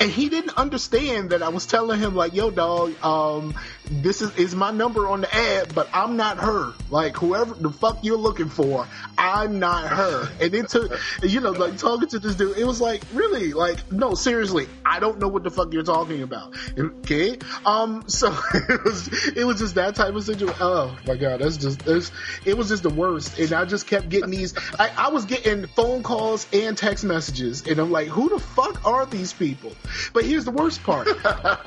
and 0.00 0.10
he 0.10 0.30
didn't 0.30 0.56
understand 0.56 1.30
that 1.30 1.42
I 1.42 1.50
was 1.50 1.66
telling 1.66 2.00
him 2.00 2.14
like, 2.16 2.34
"Yo, 2.34 2.50
dog, 2.50 2.94
um, 3.04 3.54
this 4.00 4.22
is 4.22 4.34
is 4.36 4.54
my 4.54 4.70
number 4.70 5.08
on 5.08 5.22
the 5.22 5.34
ad, 5.34 5.74
but 5.74 5.88
I'm 5.92 6.16
not 6.16 6.38
her. 6.38 6.72
Like 6.90 7.16
whoever 7.16 7.54
the 7.54 7.70
fuck 7.70 7.98
you're 8.02 8.16
looking 8.16 8.48
for, 8.48 8.88
I'm 9.18 9.58
not 9.58 9.88
her." 9.88 10.28
And 10.40 10.54
it 10.54 10.68
took, 10.68 10.98
you 11.22 11.40
know, 11.40 11.50
like 11.50 11.76
talking 11.76 12.08
to 12.08 12.18
this 12.18 12.34
dude, 12.36 12.56
it 12.56 12.64
was 12.64 12.80
like, 12.80 13.02
really, 13.12 13.52
like, 13.52 13.92
no, 13.92 14.14
seriously, 14.14 14.68
I 14.84 15.00
don't 15.00 15.18
know 15.18 15.28
what 15.28 15.42
the 15.42 15.50
fuck 15.50 15.72
you're 15.72 15.82
talking 15.82 16.22
about. 16.22 16.54
Okay, 16.78 17.38
um, 17.66 18.04
so 18.08 18.28
it 18.54 18.84
was 18.84 19.28
it 19.36 19.44
was 19.44 19.58
just 19.58 19.74
that 19.74 19.94
type 19.94 20.14
of 20.14 20.24
situation. 20.24 20.56
Oh 20.60 20.96
my 21.06 21.16
god, 21.16 21.40
that's 21.40 21.56
just 21.56 21.84
that's, 21.84 22.10
it 22.44 22.56
was 22.56 22.68
just 22.68 22.82
the 22.82 22.90
worst, 22.90 23.38
and 23.38 23.52
I 23.52 23.64
just 23.64 23.86
kept 23.86 24.08
getting 24.08 24.30
these. 24.30 24.54
I, 24.78 24.90
I 24.96 25.08
was 25.08 25.24
getting 25.24 25.66
phone 25.66 26.02
calls 26.02 26.46
and 26.52 26.76
text 26.76 27.04
messages, 27.04 27.66
and 27.66 27.78
I'm 27.78 27.90
like, 27.90 28.08
who 28.08 28.28
the 28.28 28.38
fuck 28.38 28.84
are 28.86 29.06
these 29.06 29.32
people? 29.32 29.72
But 30.12 30.24
here's 30.24 30.44
the 30.44 30.50
worst 30.50 30.82
part: 30.82 31.08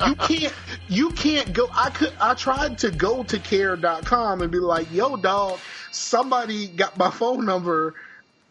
you 0.08 0.16
can't 0.16 0.54
you 0.88 1.12
can't 1.12 1.54
go. 1.54 1.68
I 1.74 1.90
could 1.90 2.14
I 2.20 2.34
tried 2.34 2.80
to 2.80 2.92
go 2.92 3.24
to 3.24 3.40
care.com 3.40 4.42
and 4.42 4.52
be 4.52 4.60
like, 4.60 4.92
yo, 4.92 5.16
dog, 5.16 5.60
somebody 5.92 6.68
got 6.68 6.98
my 6.98 7.10
phone 7.12 7.46
number 7.46 7.96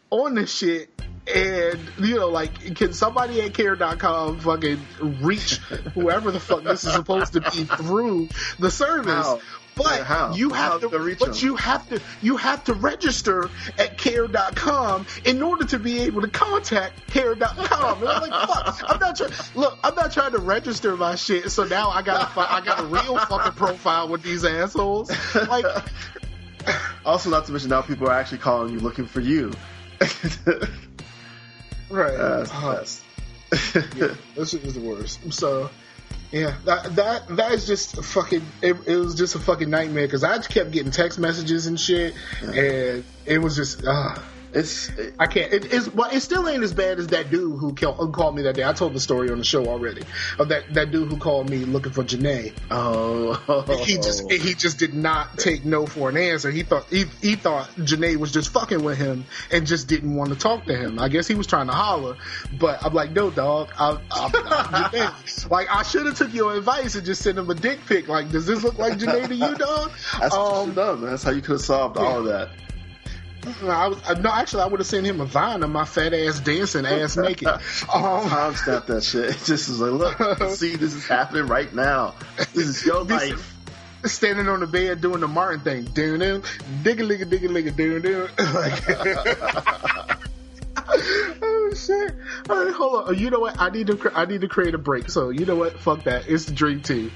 on 0.09 0.35
this 0.35 0.55
shit. 0.55 0.89
And 1.33 1.79
you 1.97 2.15
know, 2.15 2.29
like, 2.29 2.75
can 2.75 2.93
somebody 2.93 3.41
at 3.41 3.53
care.com 3.55 4.39
fucking 4.39 4.79
reach 5.21 5.57
whoever 5.95 6.29
the 6.29 6.39
fuck 6.39 6.63
this 6.63 6.83
is 6.83 6.93
supposed 6.93 7.33
to 7.33 7.41
be 7.41 7.63
through 7.63 8.29
the 8.59 8.69
service? 8.69 9.25
How? 9.25 9.41
But 9.75 10.03
how? 10.03 10.33
you 10.33 10.51
have 10.51 10.81
to, 10.81 10.89
but 10.89 11.19
them? 11.19 11.33
you 11.35 11.55
have 11.57 11.87
to, 11.89 12.01
you 12.21 12.37
have 12.37 12.63
to 12.65 12.73
register 12.73 13.49
at 13.77 13.97
care.com 13.97 15.05
in 15.25 15.43
order 15.43 15.65
to 15.65 15.79
be 15.79 15.99
able 16.01 16.21
to 16.21 16.29
contact 16.29 17.05
care.com. 17.07 17.99
And 17.99 18.09
I'm 18.09 18.21
like, 18.29 18.47
fuck, 18.47 18.79
I'm 18.89 18.99
not 18.99 19.17
trying, 19.17 19.31
look, 19.53 19.77
I'm 19.83 19.95
not 19.95 20.11
trying 20.13 20.31
to 20.31 20.39
register 20.39 20.95
my 20.95 21.15
shit. 21.15 21.51
So 21.51 21.65
now 21.65 21.89
I 21.89 22.01
got 22.01 22.35
a, 22.35 22.39
I 22.53 22.61
got 22.61 22.79
a 22.79 22.85
real 22.85 23.17
fucking 23.17 23.53
profile 23.53 24.07
with 24.07 24.23
these 24.23 24.45
assholes. 24.45 25.11
Like, 25.35 25.65
Also, 27.05 27.29
not 27.29 27.45
to 27.45 27.51
mention 27.51 27.69
now 27.69 27.81
people 27.81 28.07
are 28.07 28.13
actually 28.13 28.39
calling 28.39 28.73
you 28.73 28.79
looking 28.79 29.05
for 29.05 29.19
you. 29.21 29.51
right. 31.89 32.17
That's- 32.17 33.03
Uh, 33.51 33.81
yeah, 33.95 34.07
this 34.35 34.49
shit 34.49 34.63
is 34.63 34.73
the 34.73 34.81
worst. 34.81 35.31
So, 35.31 35.69
yeah, 36.31 36.55
that 36.65 36.95
that 36.95 37.27
that 37.37 37.51
is 37.53 37.65
just 37.65 38.03
fucking. 38.03 38.41
It, 38.61 38.75
it 38.85 38.97
was 38.97 39.15
just 39.15 39.35
a 39.35 39.39
fucking 39.39 39.69
nightmare 39.69 40.05
because 40.05 40.23
I 40.23 40.35
just 40.35 40.49
kept 40.49 40.71
getting 40.71 40.91
text 40.91 41.17
messages 41.17 41.67
and 41.67 41.79
shit, 41.79 42.13
and 42.41 43.03
it 43.25 43.39
was 43.39 43.55
just. 43.55 43.85
Uh, 43.85 44.15
it's 44.55 44.89
it, 44.89 45.15
I 45.19 45.27
can't. 45.27 45.51
It 45.51 45.65
is. 45.65 45.93
Well, 45.93 46.09
it 46.11 46.21
still 46.21 46.47
ain't 46.47 46.63
as 46.63 46.73
bad 46.73 46.99
as 46.99 47.07
that 47.07 47.29
dude 47.29 47.59
who, 47.59 47.73
kill, 47.73 47.93
who 47.93 48.11
called 48.11 48.35
me 48.35 48.43
that 48.43 48.55
day. 48.55 48.63
I 48.63 48.73
told 48.73 48.93
the 48.93 48.99
story 48.99 49.29
on 49.29 49.37
the 49.37 49.43
show 49.43 49.65
already 49.67 50.03
of 50.39 50.49
that 50.49 50.73
that 50.73 50.91
dude 50.91 51.09
who 51.09 51.17
called 51.17 51.49
me 51.49 51.57
looking 51.65 51.91
for 51.91 52.03
Janae. 52.03 52.53
oh 52.71 53.35
He 53.83 53.95
just 53.95 54.31
he 54.31 54.53
just 54.53 54.79
did 54.79 54.93
not 54.93 55.37
take 55.37 55.65
no 55.65 55.85
for 55.85 56.09
an 56.09 56.17
answer. 56.17 56.49
He 56.51 56.63
thought 56.63 56.85
he, 56.89 57.05
he 57.21 57.35
thought 57.35 57.67
Janae 57.75 58.15
was 58.15 58.31
just 58.31 58.53
fucking 58.53 58.83
with 58.83 58.97
him 58.97 59.25
and 59.51 59.67
just 59.67 59.87
didn't 59.87 60.15
want 60.15 60.29
to 60.31 60.35
talk 60.37 60.65
to 60.65 60.75
him. 60.75 60.99
I 60.99 61.09
guess 61.09 61.27
he 61.27 61.35
was 61.35 61.47
trying 61.47 61.67
to 61.67 61.73
holler, 61.73 62.17
but 62.59 62.83
I'm 62.83 62.93
like, 62.93 63.11
no, 63.11 63.29
dog. 63.29 63.71
I, 63.77 63.91
I, 63.91 63.97
I, 64.11 64.29
Janae. 64.89 65.49
Like 65.51 65.67
I 65.69 65.83
should 65.83 66.05
have 66.05 66.17
took 66.17 66.33
your 66.33 66.55
advice 66.55 66.95
and 66.95 67.05
just 67.05 67.21
sent 67.21 67.37
him 67.37 67.49
a 67.49 67.55
dick 67.55 67.79
pic. 67.85 68.07
Like, 68.07 68.31
does 68.31 68.45
this 68.45 68.63
look 68.63 68.77
like 68.77 68.97
Janae 68.97 69.27
to 69.27 69.35
you, 69.35 69.55
dog? 69.55 69.91
that's 70.19 70.33
Um, 70.33 70.73
done. 70.73 71.01
man. 71.01 71.11
That's 71.11 71.23
how 71.23 71.31
you 71.31 71.41
could 71.41 71.51
have 71.51 71.61
solved 71.61 71.97
all 71.97 72.19
of 72.19 72.25
that. 72.25 72.49
No, 73.61 73.69
I 73.69 73.87
was, 73.87 74.01
no, 74.19 74.31
actually, 74.31 74.63
I 74.63 74.67
would 74.67 74.79
have 74.79 74.87
sent 74.87 75.05
him 75.05 75.21
a 75.21 75.25
vine 75.25 75.63
of 75.63 75.69
my 75.69 75.85
fat 75.85 76.13
ass 76.13 76.39
dancing, 76.39 76.85
ass 76.85 77.17
naked. 77.17 77.47
Um, 77.93 78.27
Time 78.29 78.55
stamp 78.55 78.85
that 78.87 79.03
shit. 79.03 79.25
It 79.31 79.41
just 79.45 79.69
was 79.69 79.79
like, 79.79 80.19
look, 80.19 80.49
see, 80.55 80.75
this 80.75 80.93
is 80.93 81.07
happening 81.07 81.47
right 81.47 81.73
now. 81.73 82.15
This 82.53 82.67
is 82.67 82.85
your 82.85 83.05
This- 83.05 83.31
life. 83.31 83.53
standing 84.05 84.47
on 84.47 84.59
the 84.59 84.67
bed 84.67 85.01
doing 85.01 85.19
the 85.21 85.27
Martin 85.27 85.61
thing. 85.61 85.83
Doon 85.85 86.19
doon, 86.19 86.41
digga 86.83 87.01
ligga 87.07 87.25
digga 87.25 87.49
ligga 87.49 87.75
doon 87.75 88.01
doon. 88.01 88.29
Like- 88.53 88.83
oh 91.41 91.73
shit! 91.75 92.13
All 92.49 92.63
right, 92.65 92.73
hold 92.73 93.09
on. 93.09 93.17
You 93.17 93.29
know 93.31 93.39
what? 93.39 93.59
I 93.59 93.69
need 93.69 93.87
to. 93.87 93.95
cre- 93.97 94.09
I 94.13 94.25
need 94.25 94.41
to 94.41 94.47
create 94.47 94.75
a 94.75 94.77
break. 94.77 95.09
So 95.09 95.29
you 95.29 95.45
know 95.45 95.55
what? 95.55 95.79
Fuck 95.79 96.03
that. 96.03 96.27
It's 96.27 96.45
the 96.45 96.53
Dream 96.53 96.81
Team. 96.81 97.11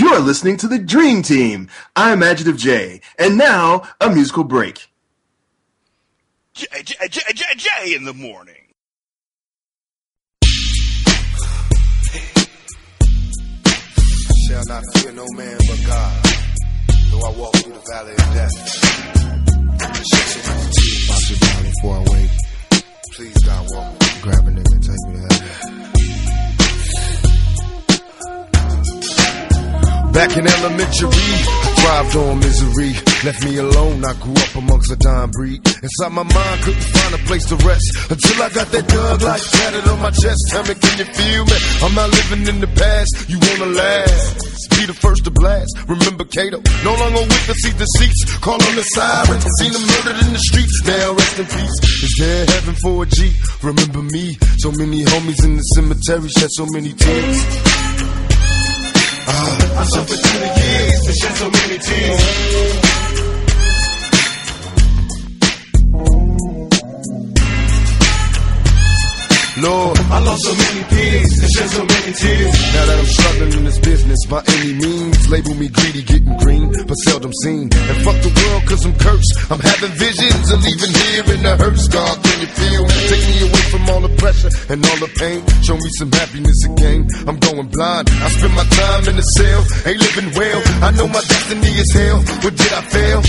You're 0.00 0.20
listening 0.20 0.56
to 0.56 0.66
the 0.66 0.78
Dream 0.78 1.20
Team. 1.20 1.68
I'm 1.94 2.22
Adjective 2.22 2.56
J, 2.56 3.02
and 3.18 3.36
now 3.36 3.82
a 4.00 4.08
musical 4.08 4.44
break. 4.44 4.88
J, 6.54 6.66
J, 6.82 6.94
J, 7.10 7.20
J, 7.34 7.44
J 7.54 7.94
in 7.94 8.04
the 8.04 8.14
morning. 8.14 8.54
Shall 14.48 14.64
not 14.68 14.82
fear 14.94 15.12
no 15.12 15.26
man 15.36 15.58
but 15.68 15.80
God. 15.86 16.24
Though 17.10 17.20
I 17.20 17.32
walk 17.36 17.54
through 17.56 17.74
the 17.74 17.84
valley 17.92 18.12
of 18.12 18.16
death. 18.16 18.56
Shut 20.08 20.26
some 20.28 20.56
of 20.56 20.64
the 20.64 20.70
tears. 20.80 21.08
Watch 21.10 21.30
it 21.30 21.40
down 21.42 21.62
before 21.62 21.96
I 21.96 22.02
wake. 22.10 22.30
Please 23.12 23.38
God 23.44 23.66
walk 23.74 23.92
me. 23.92 24.06
Grab 24.22 24.48
a 24.48 24.50
nigga, 24.50 24.80
take 24.80 25.08
me 25.08 25.12
to 25.12 25.20
heaven. 25.20 25.29
Back 30.12 30.36
in 30.36 30.46
elementary, 30.46 31.26
thrived 31.78 32.16
on 32.16 32.38
misery. 32.40 32.92
Left 33.22 33.44
me 33.44 33.56
alone, 33.56 34.04
I 34.04 34.12
grew 34.18 34.34
up 34.34 34.54
amongst 34.56 34.90
a 34.90 34.96
dying 34.96 35.30
breed. 35.30 35.60
Inside 35.82 36.12
my 36.12 36.26
mind, 36.26 36.56
couldn't 36.62 36.82
find 36.82 37.14
a 37.14 37.18
place 37.30 37.44
to 37.46 37.56
rest. 37.62 38.10
Until 38.10 38.42
I 38.42 38.48
got 38.50 38.68
that 38.74 38.86
dog 38.88 39.22
like 39.22 39.42
tatted 39.42 39.86
on 39.88 40.00
my 40.02 40.10
chest. 40.10 40.40
Tell 40.50 40.64
me, 40.66 40.74
can 40.74 40.98
you 40.98 41.08
feel 41.14 41.44
me? 41.46 41.56
I'm 41.82 41.94
not 41.94 42.10
living 42.10 42.46
in 42.48 42.60
the 42.60 42.66
past, 42.74 43.30
you 43.30 43.38
wanna 43.38 43.70
last. 43.72 44.50
Be 44.76 44.86
the 44.86 44.94
first 44.94 45.24
to 45.24 45.30
blast. 45.30 45.72
Remember 45.86 46.24
Kato, 46.24 46.58
no 46.82 46.92
longer 46.96 47.22
with 47.22 47.46
witness 47.46 47.60
see 47.62 47.74
deceits. 47.76 48.20
Call 48.42 48.58
on 48.60 48.74
the 48.74 48.82
sirens, 48.82 49.46
seen 49.60 49.72
them 49.72 49.84
murdered 49.84 50.18
in 50.26 50.32
the 50.32 50.42
streets. 50.42 50.74
Now 50.84 51.14
rest 51.14 51.38
in 51.38 51.46
peace. 51.46 51.76
Is 52.02 52.14
there 52.18 52.46
heaven 52.46 52.74
for 52.82 53.04
a 53.04 53.06
G? 53.06 53.32
Remember 53.62 54.02
me, 54.02 54.36
so 54.58 54.72
many 54.72 55.04
homies 55.04 55.44
in 55.44 55.56
the 55.56 55.62
cemetery 55.76 56.28
shed 56.28 56.50
so 56.50 56.66
many 56.74 56.92
tears. 56.94 58.29
Uh, 59.26 59.78
I 59.80 59.84
suffered 59.84 60.18
through 60.20 60.40
the 60.40 60.50
years 60.60 61.06
and 61.06 61.16
shed 61.16 61.34
so 61.36 61.50
many 61.50 61.78
tears. 61.78 63.29
Lord, 69.60 69.98
I 70.08 70.18
lost 70.24 70.40
so 70.40 70.54
many 70.56 70.82
peers 70.88 71.36
and 71.36 71.50
shed 71.52 71.68
so 71.68 71.84
many 71.84 72.12
tears. 72.16 72.54
Now 72.72 72.84
that 72.88 72.96
I'm 72.96 73.04
struggling 73.04 73.52
in 73.60 73.64
this 73.64 73.78
business 73.78 74.20
by 74.24 74.40
any 74.56 74.72
means, 74.72 75.28
label 75.28 75.54
me 75.54 75.68
greedy, 75.68 76.02
getting 76.02 76.36
green, 76.40 76.72
but 76.88 76.96
seldom 77.04 77.32
seen. 77.44 77.68
And 77.68 77.96
fuck 78.00 78.16
the 78.24 78.32
world 78.32 78.62
cause 78.64 78.84
I'm 78.88 78.96
cursed. 78.96 79.32
I'm 79.52 79.60
having 79.60 79.92
visions 80.00 80.48
of 80.48 80.64
leaving 80.64 80.94
here 80.96 81.24
in 81.36 81.40
the 81.44 81.54
hearse. 81.60 81.88
God, 81.88 82.16
can 82.24 82.40
you 82.40 82.50
feel? 82.56 82.82
Take 83.12 83.26
me 83.28 83.36
away 83.52 83.64
from 83.68 83.82
all 83.92 84.00
the 84.00 84.14
pressure 84.16 84.52
and 84.72 84.80
all 84.80 84.98
the 85.04 85.12
pain. 85.20 85.44
Show 85.60 85.76
me 85.76 85.88
some 86.00 86.12
happiness 86.12 86.58
again. 86.64 87.04
I'm 87.28 87.36
going 87.36 87.68
blind. 87.68 88.08
I 88.08 88.28
spend 88.32 88.54
my 88.56 88.64
time 88.64 89.12
in 89.12 89.16
the 89.20 89.26
cell, 89.36 89.60
ain't 89.84 90.00
living 90.00 90.30
well. 90.40 90.60
I 90.80 90.90
know 90.96 91.04
my 91.04 91.20
destiny 91.20 91.72
is 91.76 91.90
hell, 91.92 92.24
but 92.40 92.56
did 92.56 92.72
I 92.72 92.82
fail? 92.88 93.20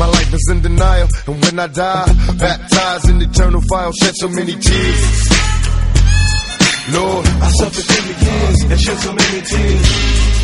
My 0.00 0.08
life 0.08 0.32
is 0.32 0.48
in 0.48 0.62
denial, 0.62 1.08
and 1.28 1.36
when 1.44 1.60
I 1.60 1.68
die, 1.68 2.08
baptized 2.40 3.08
in 3.10 3.20
eternal 3.20 3.60
fire, 3.68 3.92
shed 3.92 4.16
so 4.16 4.28
many 4.28 4.56
tears. 4.56 5.44
Lord, 6.92 7.26
I 7.26 7.50
suffered 7.58 7.84
through 7.84 8.12
the 8.12 8.24
years 8.24 8.62
and 8.64 8.80
shed 8.80 8.98
so 8.98 9.12
many 9.14 9.40
tears. 9.40 10.43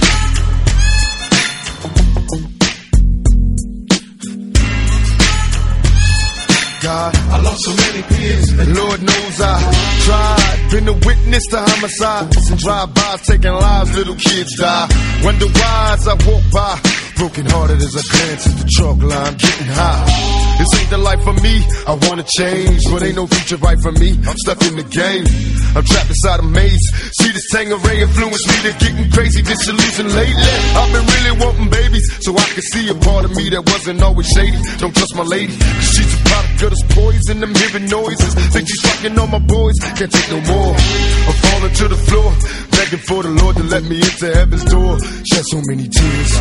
God, 6.91 7.15
I 7.15 7.41
lost 7.41 7.61
so 7.63 7.71
many 7.71 8.01
peers, 8.03 8.49
and 8.51 8.75
Lord 8.75 9.01
knows 9.01 9.35
I 9.39 9.55
tried. 10.03 10.57
Been 10.71 10.87
a 10.89 10.97
witness 11.07 11.45
to 11.51 11.59
homicides 11.59 12.49
and 12.51 12.59
drive-bys 12.59 13.21
taking 13.27 13.53
lives, 13.53 13.95
little 13.95 14.15
kids 14.15 14.51
die. 14.59 14.87
Wonder 15.23 15.47
why 15.47 15.95
I 15.95 16.15
walk 16.27 16.43
by, 16.51 16.75
broken 17.15 17.45
hearted 17.45 17.79
as 17.79 17.95
I 17.95 18.03
glance 18.11 18.43
at 18.47 18.57
the 18.59 18.67
truck 18.75 18.99
line, 18.99 19.33
getting 19.39 19.71
high. 19.71 20.41
This 20.59 20.71
ain't 20.79 20.89
the 20.91 20.97
life 20.97 21.23
for 21.23 21.33
me. 21.39 21.63
I 21.87 21.95
wanna 22.05 22.27
change, 22.27 22.83
but 22.91 23.01
ain't 23.01 23.15
no 23.15 23.25
future 23.25 23.57
right 23.63 23.79
for 23.81 23.93
me. 23.93 24.19
I'm 24.27 24.37
stuck 24.43 24.61
in 24.67 24.75
the 24.75 24.83
game. 24.83 25.25
I'm 25.73 25.83
trapped 25.87 26.11
inside 26.11 26.39
a 26.41 26.43
maze. 26.43 26.85
See 27.17 27.31
this 27.31 27.47
Tanqueray 27.55 28.03
influence 28.03 28.43
me 28.45 28.55
to 28.67 28.71
getting 28.77 29.09
crazy, 29.15 29.41
disillusioned 29.41 30.11
lately. 30.11 30.51
I've 30.75 30.91
been 30.91 31.07
really 31.07 31.33
wanting 31.39 31.69
babies, 31.71 32.05
so 32.19 32.35
I 32.35 32.45
can 32.51 32.61
see 32.61 32.89
a 32.91 32.95
part 32.95 33.23
of 33.25 33.31
me 33.31 33.49
that 33.55 33.63
wasn't 33.63 34.03
always 34.03 34.27
shady. 34.27 34.59
Don't 34.77 34.93
trust 34.93 35.15
my 35.15 35.23
lady, 35.23 35.55
cause 35.55 35.89
she's 35.95 36.13
a 36.13 36.21
product 36.29 36.61
of 36.61 36.70
this 37.11 37.27
poison. 37.27 37.43
I'm 37.43 37.55
hearing 37.55 37.89
noises. 37.89 38.33
Think 38.53 38.67
she's 38.67 38.81
fucking 38.81 39.17
on 39.19 39.31
my 39.31 39.39
boys. 39.39 39.75
Can't 39.79 40.11
take 40.11 40.29
no 40.31 40.41
more. 40.41 40.75
I'm 40.75 41.33
falling 41.43 41.73
to 41.73 41.87
the 41.87 41.95
floor, 41.95 42.31
begging 42.71 42.99
for 42.99 43.23
the 43.23 43.29
Lord 43.29 43.55
to 43.57 43.63
let 43.63 43.83
me 43.83 43.97
into 43.97 44.33
heaven's 44.33 44.65
door. 44.65 44.99
Shed 45.25 45.45
so 45.45 45.61
many 45.67 45.87
tears. 45.87 46.31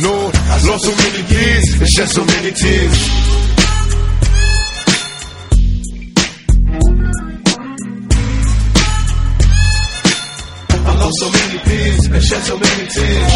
Lord, 0.00 0.34
I 0.34 0.56
lost 0.66 0.84
so 0.84 0.92
many 0.96 1.22
years 1.28 1.80
and 1.80 1.88
shed 1.88 2.08
so 2.08 2.24
many 2.24 2.52
tears. 2.52 3.30
So 11.12 11.28
many 11.28 11.58
peers 11.58 12.06
and 12.06 12.22
shed 12.22 12.42
so 12.44 12.56
many 12.56 12.86
tears. 12.86 13.32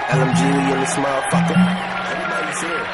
LMG, 0.10 0.42
we 0.42 0.74
in 0.74 0.80
this 0.80 0.96
motherfucker. 0.96 1.58
Everybody's 2.10 2.62
here. 2.62 2.86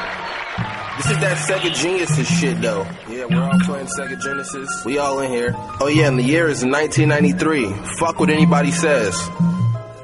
This 0.98 1.10
is 1.10 1.18
that 1.20 1.36
Sega 1.48 1.74
Genesis 1.74 2.28
shit, 2.38 2.60
though. 2.60 2.86
Yeah, 3.08 3.24
we're 3.24 3.42
all 3.42 3.58
playing 3.60 3.86
Sega 3.86 4.20
Genesis. 4.22 4.68
We 4.84 4.98
all 4.98 5.20
in 5.20 5.30
here. 5.30 5.54
Oh 5.80 5.86
yeah, 5.86 6.08
and 6.08 6.18
the 6.18 6.22
year 6.22 6.48
is 6.48 6.62
1993. 6.64 7.72
Fuck 7.98 8.20
what 8.20 8.28
anybody 8.28 8.72
says. 8.72 9.14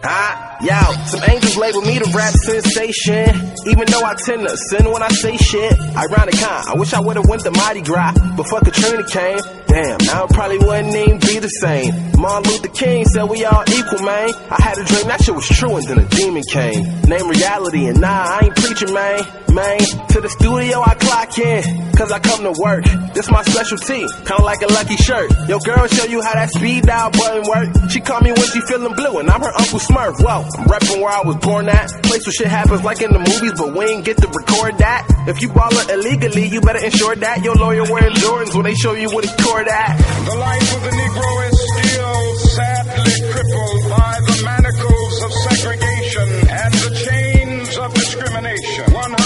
Huh? 0.02 0.56
Yo, 0.62 1.04
some 1.04 1.20
angels 1.28 1.56
label 1.58 1.82
me 1.82 1.98
the 1.98 2.10
rap 2.16 2.32
sensation. 2.32 3.28
Even 3.68 3.84
though 3.92 4.02
I 4.02 4.14
tend 4.14 4.48
to 4.48 4.56
sin 4.56 4.90
when 4.90 5.02
I 5.02 5.08
say 5.08 5.36
shit. 5.36 5.72
Ironic, 5.94 6.36
huh? 6.36 6.72
I 6.72 6.78
wish 6.78 6.94
I 6.94 7.00
would've 7.00 7.26
went 7.26 7.42
the 7.44 7.50
Mardi 7.50 7.82
Gras 7.82 8.12
before 8.36 8.60
Katrina 8.60 9.06
came. 9.06 9.38
Damn, 9.66 9.98
now 10.06 10.24
it 10.24 10.30
probably 10.30 10.58
wouldn't 10.58 10.94
even 10.94 11.18
be 11.18 11.38
the 11.38 11.48
same. 11.48 11.92
Martin 12.18 12.50
Luther 12.50 12.68
King 12.68 13.04
said 13.04 13.24
we 13.24 13.44
all 13.44 13.64
equal, 13.68 14.02
man. 14.02 14.30
I 14.50 14.62
had 14.62 14.78
a 14.78 14.84
dream 14.84 15.06
that 15.08 15.22
shit 15.22 15.34
was 15.34 15.48
true 15.48 15.76
and 15.76 15.86
then 15.86 15.98
a 15.98 16.08
demon 16.08 16.42
came. 16.44 16.82
Name 17.02 17.28
reality 17.28 17.86
and 17.86 18.00
nah, 18.00 18.08
I 18.08 18.40
ain't 18.44 18.56
preaching, 18.56 18.94
man. 18.94 19.20
Man, 19.56 19.78
to 20.12 20.20
the 20.20 20.28
studio 20.28 20.82
I 20.84 20.92
clock 21.00 21.38
in, 21.38 21.62
cause 21.96 22.12
I 22.12 22.18
come 22.18 22.44
to 22.44 22.52
work. 22.60 22.84
This 23.14 23.30
my 23.30 23.40
specialty, 23.42 24.04
kinda 24.28 24.44
like 24.44 24.60
a 24.60 24.68
lucky 24.68 24.96
shirt. 24.96 25.32
Yo, 25.48 25.58
girl 25.60 25.86
show 25.86 26.04
you 26.04 26.20
how 26.20 26.34
that 26.34 26.50
speed 26.50 26.84
dial 26.84 27.10
button 27.10 27.40
work. 27.48 27.68
She 27.88 28.00
call 28.00 28.20
me 28.20 28.32
when 28.32 28.44
she 28.52 28.60
feeling 28.68 28.92
blue, 28.92 29.16
and 29.18 29.30
I'm 29.30 29.40
her 29.40 29.52
Uncle 29.56 29.80
Smurf. 29.80 30.20
Whoa, 30.20 30.44
I'm 30.44 30.68
reppin' 30.68 31.00
where 31.00 31.12
I 31.12 31.22
was 31.24 31.36
born 31.36 31.70
at. 31.70 31.88
Place 32.04 32.26
where 32.26 32.36
shit 32.36 32.48
happens 32.48 32.84
like 32.84 33.00
in 33.00 33.12
the 33.12 33.18
movies, 33.18 33.56
but 33.56 33.72
we 33.72 33.84
ain't 33.86 34.04
get 34.04 34.18
to 34.18 34.28
record 34.28 34.76
that. 34.76 35.08
If 35.26 35.40
you 35.40 35.48
ballin' 35.48 35.88
illegally, 35.88 36.48
you 36.48 36.60
better 36.60 36.84
ensure 36.84 37.16
that 37.16 37.42
your 37.42 37.54
lawyer 37.54 37.84
wearing 37.88 38.12
Jordans 38.12 38.54
when 38.54 38.64
they 38.64 38.74
show 38.74 38.92
you 38.92 39.08
what 39.08 39.24
he 39.24 39.32
court 39.56 39.68
at. 39.68 39.96
The 40.26 40.36
life 40.36 40.76
of 40.76 40.82
the 40.84 40.90
Negro 40.90 41.30
is 41.48 41.58
still 41.72 42.36
sadly 42.52 43.16
crippled 43.32 43.82
by 43.88 44.14
the 44.28 44.42
manacles 44.44 45.22
of 45.24 45.32
segregation 45.32 46.28
and 46.50 46.74
the 46.84 46.92
chains 47.08 47.78
of 47.78 47.94
discrimination. 47.94 48.92
100 48.92 49.25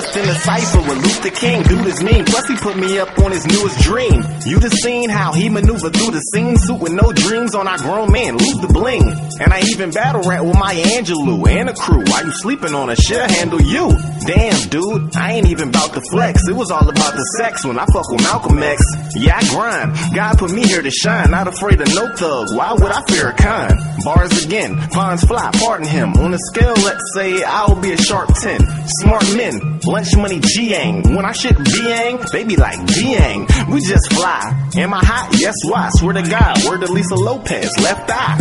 just 0.00 0.16
in 0.16 0.28
a 0.28 0.34
cipher 0.34 0.78
with 0.78 1.02
Luther 1.02 1.30
King, 1.30 1.62
dude 1.64 1.86
is 1.86 2.00
mean. 2.02 2.24
Plus 2.24 2.46
he 2.46 2.56
put 2.56 2.76
me 2.76 3.00
up 3.00 3.18
on 3.18 3.32
his 3.32 3.44
newest 3.46 3.80
dream. 3.80 4.22
You 4.46 4.60
just 4.60 4.76
seen 4.76 5.10
how 5.10 5.32
he 5.32 5.48
maneuvered 5.48 5.92
through 5.92 6.12
the 6.12 6.20
scene, 6.20 6.56
suit 6.56 6.80
with 6.80 6.92
no 6.92 7.10
dreams 7.12 7.54
on 7.54 7.66
our 7.66 7.78
grown 7.78 8.12
man, 8.12 8.36
lose 8.36 8.58
the 8.58 8.68
bling. 8.68 9.02
And 9.40 9.52
I 9.52 9.60
even 9.66 9.90
battle 9.90 10.22
rap 10.22 10.44
with 10.44 10.54
my 10.54 10.74
Angelou 10.74 11.48
and 11.48 11.68
a 11.68 11.74
crew. 11.74 12.04
Why 12.06 12.22
you 12.22 12.30
sleeping 12.30 12.74
on 12.74 12.90
a 12.90 12.96
shit 12.96 13.28
handle 13.30 13.60
you? 13.60 13.90
Damn, 14.24 14.68
dude, 14.68 15.16
I 15.16 15.32
ain't 15.32 15.48
even 15.48 15.70
about 15.70 15.94
to 15.94 16.00
flex. 16.12 16.46
It 16.46 16.54
was 16.54 16.70
all 16.70 16.88
about 16.88 17.14
the 17.14 17.24
sex 17.38 17.64
when 17.64 17.78
I 17.78 17.86
fuck 17.92 18.08
with 18.10 18.22
Malcolm 18.22 18.62
X. 18.62 18.82
Yeah, 19.16 19.36
I 19.36 19.48
grind. 19.48 20.14
God 20.14 20.38
put 20.38 20.52
me 20.52 20.66
here 20.66 20.82
to 20.82 20.90
shine, 20.90 21.30
not 21.32 21.48
afraid 21.48 21.80
of 21.80 21.88
no 21.88 22.14
thug. 22.14 22.54
Why 22.54 22.72
would 22.72 22.92
I 22.92 23.02
fear 23.08 23.30
a 23.30 23.34
con? 23.34 23.74
Bars 24.04 24.44
again, 24.44 24.76
Fonz 24.94 25.26
fly, 25.26 25.50
pardon 25.58 25.86
him. 25.86 26.12
On 26.18 26.32
a 26.32 26.38
scale, 26.38 26.74
let's 26.86 27.02
say 27.14 27.42
I'll 27.42 27.80
be 27.80 27.92
a 27.92 27.96
sharp 27.96 28.30
10. 28.34 28.60
Smart 29.02 29.24
men, 29.36 29.80
lunch 29.88 30.16
money 30.16 30.38
G-Ang. 30.40 31.14
When 31.16 31.24
I 31.24 31.32
shit 31.32 31.56
B-Ang, 31.56 32.20
they 32.32 32.44
be 32.44 32.56
like 32.56 32.84
D-Ang. 32.86 33.46
We 33.70 33.80
just 33.80 34.12
fly. 34.12 34.68
Am 34.76 34.92
I 34.94 35.00
hot? 35.04 35.34
Yes, 35.38 35.54
why? 35.64 35.88
Swear 35.90 36.14
to 36.14 36.22
God, 36.22 36.64
word 36.66 36.80
to 36.82 36.92
Lisa 36.92 37.14
Lopes, 37.14 37.72
left 37.80 38.10
eye. 38.10 38.36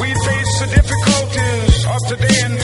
We 0.00 0.08
face 0.08 0.52
the 0.60 0.68
difficulties 0.74 1.86
of 1.86 2.00
today 2.08 2.40
and 2.44 2.61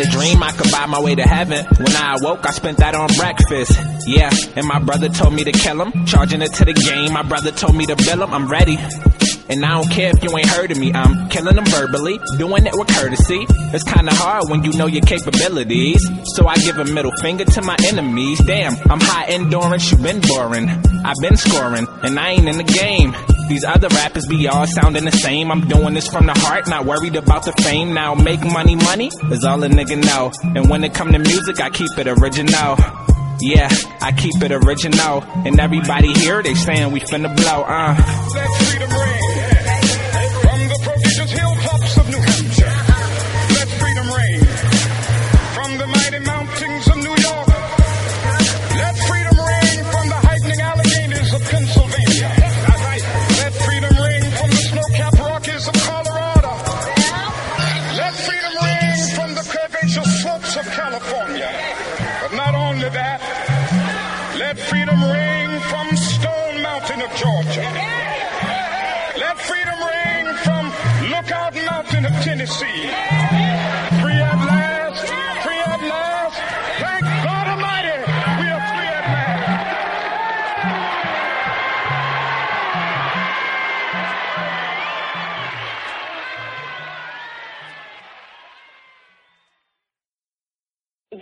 had 0.00 0.08
a 0.08 0.10
dream 0.10 0.42
I 0.42 0.52
could 0.52 0.70
buy 0.70 0.86
my 0.86 1.00
way 1.00 1.14
to 1.14 1.22
heaven. 1.22 1.64
When 1.78 1.96
I 1.96 2.16
awoke, 2.20 2.46
I 2.46 2.50
spent 2.52 2.78
that 2.78 2.94
on 2.94 3.08
breakfast. 3.16 3.78
Yeah, 4.06 4.30
and 4.56 4.66
my 4.66 4.78
brother 4.78 5.08
told 5.08 5.34
me 5.34 5.44
to 5.44 5.52
kill 5.52 5.80
him. 5.82 6.06
Charging 6.06 6.42
it 6.42 6.52
to 6.54 6.64
the 6.64 6.72
game, 6.72 7.12
my 7.12 7.22
brother 7.22 7.50
told 7.50 7.76
me 7.76 7.86
to 7.86 7.96
bill 7.96 8.22
him. 8.22 8.32
I'm 8.32 8.48
ready. 8.48 8.78
And 9.50 9.64
I 9.64 9.80
don't 9.80 9.90
care 9.90 10.10
if 10.14 10.22
you 10.22 10.36
ain't 10.36 10.46
heard 10.48 10.70
of 10.70 10.78
me, 10.78 10.92
I'm 10.94 11.28
killing 11.28 11.56
them 11.56 11.66
verbally, 11.66 12.20
doing 12.38 12.66
it 12.66 12.72
with 12.72 12.88
courtesy. 12.88 13.46
It's 13.74 13.84
kinda 13.84 14.14
hard 14.14 14.48
when 14.48 14.62
you 14.62 14.72
know 14.72 14.86
your 14.86 15.02
capabilities. 15.02 16.08
So 16.36 16.46
I 16.46 16.54
give 16.56 16.78
a 16.78 16.84
middle 16.84 17.12
finger 17.20 17.44
to 17.44 17.62
my 17.62 17.76
enemies. 17.88 18.40
Damn, 18.46 18.76
I'm 18.88 19.00
high 19.00 19.24
endurance, 19.24 19.90
you 19.90 19.98
been 19.98 20.20
boring. 20.20 20.68
I've 21.04 21.18
been 21.20 21.36
scoring, 21.36 21.86
and 22.02 22.18
I 22.18 22.30
ain't 22.30 22.48
in 22.48 22.58
the 22.58 22.64
game. 22.64 23.14
These 23.48 23.64
other 23.64 23.88
rappers 23.88 24.26
be 24.26 24.46
all 24.46 24.64
sounding 24.68 25.04
the 25.04 25.10
same. 25.10 25.50
I'm 25.50 25.66
doing 25.66 25.94
this 25.94 26.06
from 26.06 26.26
the 26.26 26.34
heart, 26.38 26.68
not 26.68 26.84
worried 26.84 27.16
about 27.16 27.44
the 27.44 27.52
fame. 27.62 27.92
Now 27.92 28.14
make 28.14 28.44
money, 28.44 28.76
money 28.76 29.10
is 29.32 29.42
all 29.44 29.64
a 29.64 29.68
nigga 29.68 29.96
know. 30.04 30.30
And 30.54 30.70
when 30.70 30.84
it 30.84 30.94
come 30.94 31.10
to 31.10 31.18
music, 31.18 31.60
I 31.60 31.70
keep 31.70 31.90
it 31.98 32.06
original. 32.06 32.76
Yeah, 33.40 33.68
I 34.00 34.12
keep 34.12 34.40
it 34.40 34.52
original. 34.52 35.24
And 35.44 35.58
everybody 35.58 36.12
here, 36.12 36.40
they 36.42 36.54
saying 36.54 36.92
we 36.92 37.00
finna 37.00 37.34
blow, 37.34 37.64
uh. 37.66 39.29
Lookout 72.00 72.12
Mountain 72.12 72.16
of 72.16 72.24
Tennessee. 72.24 72.88
Free 74.00 74.20
at 74.20 74.36
last, 74.36 75.06
free 75.42 75.60
at 75.60 75.82
last. 75.82 76.40
Thank 76.78 77.04
God 77.04 77.46
Almighty, 77.48 77.98
we 78.40 78.48
are 78.48 78.62
free 78.68 78.88
at 78.88 79.04
last. 79.10 79.66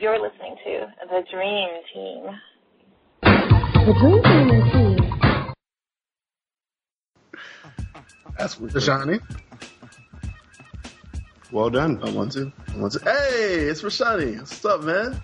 You're 0.00 0.20
listening 0.20 0.56
to 0.64 0.72
The 1.08 1.22
Dream 1.32 1.70
Team. 1.92 2.22
The 3.22 3.94
Dream 4.00 4.22
Team 4.22 4.48
is 4.50 4.72
here. 4.72 4.98
That's 8.38 8.54
Rashanii. 8.56 9.20
Well 11.50 11.70
done. 11.70 12.00
I 12.02 12.10
want 12.10 12.32
to. 12.32 12.52
I 12.74 12.76
want 12.76 12.92
to. 12.92 13.00
Hey, 13.00 13.64
it's 13.64 13.82
Rashanii. 13.82 14.38
What's 14.38 14.64
up, 14.64 14.82
man? 14.82 15.20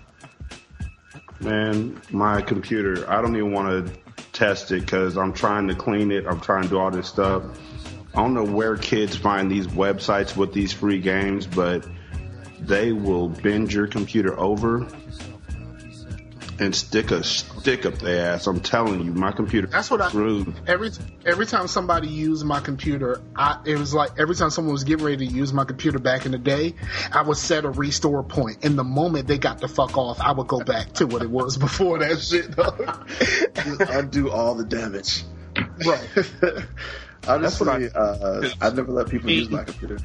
Man, 1.39 2.01
my 2.09 2.41
computer, 2.41 3.09
I 3.09 3.21
don't 3.21 3.35
even 3.35 3.51
want 3.51 3.87
to 3.87 3.93
test 4.31 4.71
it 4.71 4.81
because 4.81 5.17
I'm 5.17 5.33
trying 5.33 5.67
to 5.67 5.75
clean 5.75 6.11
it. 6.11 6.25
I'm 6.25 6.39
trying 6.39 6.63
to 6.63 6.69
do 6.69 6.79
all 6.79 6.89
this 6.89 7.07
stuff. 7.07 7.43
I 8.15 8.21
don't 8.21 8.33
know 8.33 8.45
where 8.45 8.75
kids 8.77 9.15
find 9.15 9.51
these 9.51 9.67
websites 9.67 10.35
with 10.35 10.53
these 10.53 10.71
free 10.71 10.99
games, 10.99 11.45
but 11.45 11.85
they 12.59 12.91
will 12.91 13.27
bend 13.27 13.71
your 13.71 13.87
computer 13.87 14.39
over 14.39 14.87
and 16.59 16.75
stick 16.75 17.11
a 17.11 17.23
stick 17.23 17.85
up 17.85 17.95
their 17.95 18.33
ass. 18.33 18.47
I'm 18.47 18.59
telling 18.59 19.03
you, 19.03 19.11
my 19.13 19.31
computer 19.31 19.67
That's 19.67 19.91
what 19.91 20.01
I 20.01 20.09
screwed. 20.09 20.53
every 20.67 20.91
every 21.25 21.45
time 21.45 21.67
somebody 21.67 22.07
used 22.07 22.45
my 22.45 22.59
computer, 22.59 23.21
I 23.35 23.59
it 23.65 23.77
was 23.77 23.93
like 23.93 24.11
every 24.17 24.35
time 24.35 24.49
someone 24.49 24.73
was 24.73 24.83
getting 24.83 25.05
ready 25.05 25.27
to 25.27 25.33
use 25.33 25.51
my 25.53 25.65
computer 25.65 25.99
back 25.99 26.25
in 26.25 26.31
the 26.31 26.37
day, 26.37 26.75
I 27.11 27.21
would 27.23 27.37
set 27.37 27.65
a 27.65 27.69
restore 27.69 28.23
point. 28.23 28.63
And 28.63 28.77
the 28.77 28.83
moment 28.83 29.27
they 29.27 29.37
got 29.37 29.59
the 29.59 29.67
fuck 29.67 29.97
off, 29.97 30.19
I 30.21 30.31
would 30.31 30.47
go 30.47 30.59
back 30.61 30.93
to 30.93 31.07
what 31.07 31.21
it 31.21 31.29
was 31.29 31.57
before 31.67 31.99
that 31.99 32.19
shit. 32.19 32.55
Dog. 32.55 33.09
Undo 33.89 34.31
all 34.31 34.55
the 34.55 34.65
damage. 34.65 35.23
Right. 35.85 36.07
Honestly, 37.27 37.89
uh, 37.93 38.49
I 38.61 38.69
never 38.69 38.91
let 38.91 39.09
people 39.09 39.29
use 39.29 39.49
my 39.49 39.63
computer. 39.63 39.97